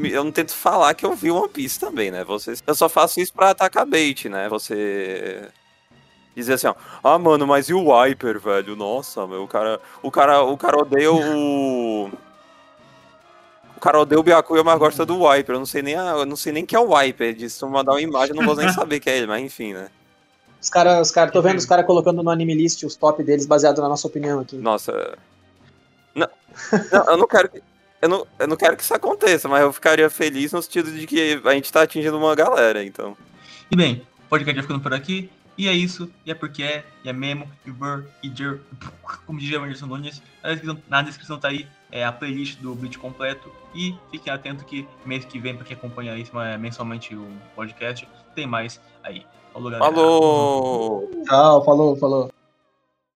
Eu 0.04 0.24
não 0.24 0.32
tento 0.32 0.52
falar 0.52 0.94
que 0.94 1.06
eu 1.06 1.14
vi 1.14 1.30
One 1.30 1.48
Piece 1.48 1.78
também, 1.78 2.10
né? 2.10 2.24
Vocês, 2.24 2.62
eu 2.66 2.74
só 2.74 2.88
faço 2.88 3.20
isso 3.20 3.32
pra 3.32 3.50
atacar 3.50 3.86
bait, 3.86 4.28
né? 4.28 4.48
Você. 4.48 5.48
Dizer 6.34 6.54
assim, 6.54 6.66
ó, 6.66 6.74
ah, 7.02 7.18
mano, 7.18 7.46
mas 7.46 7.68
e 7.68 7.74
o 7.74 7.92
Wiper, 7.92 8.40
velho? 8.40 8.74
Nossa, 8.74 9.26
meu, 9.26 9.44
o 9.44 9.48
cara. 9.48 9.80
O 10.02 10.10
cara, 10.10 10.42
o 10.42 10.56
cara 10.56 10.78
odeia 10.78 11.12
o. 11.12 12.10
O 13.76 13.80
cara 13.80 14.00
odeia 14.00 14.18
o 14.18 14.24
Byakuya, 14.24 14.64
mas 14.64 14.78
gosta 14.78 15.06
do 15.06 15.24
Wiper. 15.24 15.54
Eu 15.54 15.60
não 15.60 15.66
sei 15.66 15.82
nem, 15.82 15.94
a, 15.94 16.10
eu 16.10 16.26
não 16.26 16.34
sei 16.34 16.52
nem 16.52 16.66
que 16.66 16.74
é 16.74 16.80
o 16.80 16.94
Wiper. 16.94 17.48
Se 17.48 17.60
tu 17.60 17.68
mandar 17.68 17.92
uma 17.92 18.00
imagem, 18.00 18.30
eu 18.30 18.36
não 18.36 18.46
vou 18.46 18.56
nem 18.56 18.72
saber 18.72 18.98
que 18.98 19.08
é 19.08 19.18
ele, 19.18 19.28
mas 19.28 19.40
enfim, 19.40 19.72
né? 19.72 19.88
Os 20.60 20.68
caras, 20.68 21.00
os 21.00 21.10
cara, 21.12 21.30
tô 21.30 21.40
vendo 21.40 21.58
os 21.58 21.66
caras 21.66 21.86
colocando 21.86 22.20
no 22.20 22.30
anime 22.30 22.54
list 22.54 22.82
os 22.82 22.96
top 22.96 23.22
deles 23.22 23.46
baseado 23.46 23.80
na 23.80 23.88
nossa 23.88 24.08
opinião 24.08 24.40
aqui. 24.40 24.56
Nossa. 24.56 25.16
Não, 26.18 26.28
não 26.92 27.04
eu 27.12 27.16
não 27.16 27.26
quero 27.26 27.48
que. 27.48 27.62
Eu 28.00 28.08
não, 28.08 28.26
eu 28.38 28.46
não 28.46 28.56
quero 28.56 28.76
que 28.76 28.82
isso 28.82 28.94
aconteça, 28.94 29.48
mas 29.48 29.60
eu 29.60 29.72
ficaria 29.72 30.08
feliz 30.08 30.52
no 30.52 30.62
sentido 30.62 30.90
de 30.92 31.06
que 31.06 31.40
a 31.44 31.52
gente 31.52 31.72
tá 31.72 31.82
atingindo 31.82 32.16
uma 32.16 32.34
galera, 32.34 32.84
então. 32.84 33.16
E 33.70 33.76
bem, 33.76 34.06
o 34.26 34.28
podcast 34.28 34.54
vai 34.54 34.62
ficando 34.62 34.80
por 34.80 34.94
aqui. 34.94 35.30
E 35.58 35.66
é 35.66 35.72
isso, 35.72 36.08
e 36.24 36.30
é 36.30 36.34
porque 36.34 36.62
é, 36.62 36.84
e 37.02 37.08
é 37.08 37.12
mesmo, 37.12 37.50
e 37.66 37.72
burr, 37.72 38.04
e 38.22 38.30
jer, 38.32 38.60
como 39.26 39.40
dizia 39.40 39.60
o 39.60 39.64
Anderson 39.64 39.86
Nunes. 39.86 40.22
Na 40.40 40.50
descrição, 40.50 40.82
na 40.88 41.02
descrição 41.02 41.38
tá 41.38 41.48
aí 41.48 41.66
é, 41.90 42.04
a 42.04 42.12
playlist 42.12 42.60
do 42.60 42.76
Bleach 42.76 42.96
completo. 42.96 43.50
E 43.74 43.92
fiquem 44.12 44.32
atentos 44.32 44.64
que 44.64 44.86
mês 45.04 45.24
que 45.24 45.40
vem, 45.40 45.56
pra 45.56 45.64
quem 45.64 45.76
acompanha 45.76 46.16
isso 46.16 46.38
é, 46.40 46.56
mensalmente 46.56 47.16
o 47.16 47.26
podcast, 47.56 48.08
tem 48.36 48.46
mais 48.46 48.80
aí. 49.02 49.26
Falou, 49.52 49.70
galera. 49.70 49.92
Falou! 49.92 51.10
Tchau, 51.26 51.64
falou, 51.64 51.96
falou. 51.96 52.37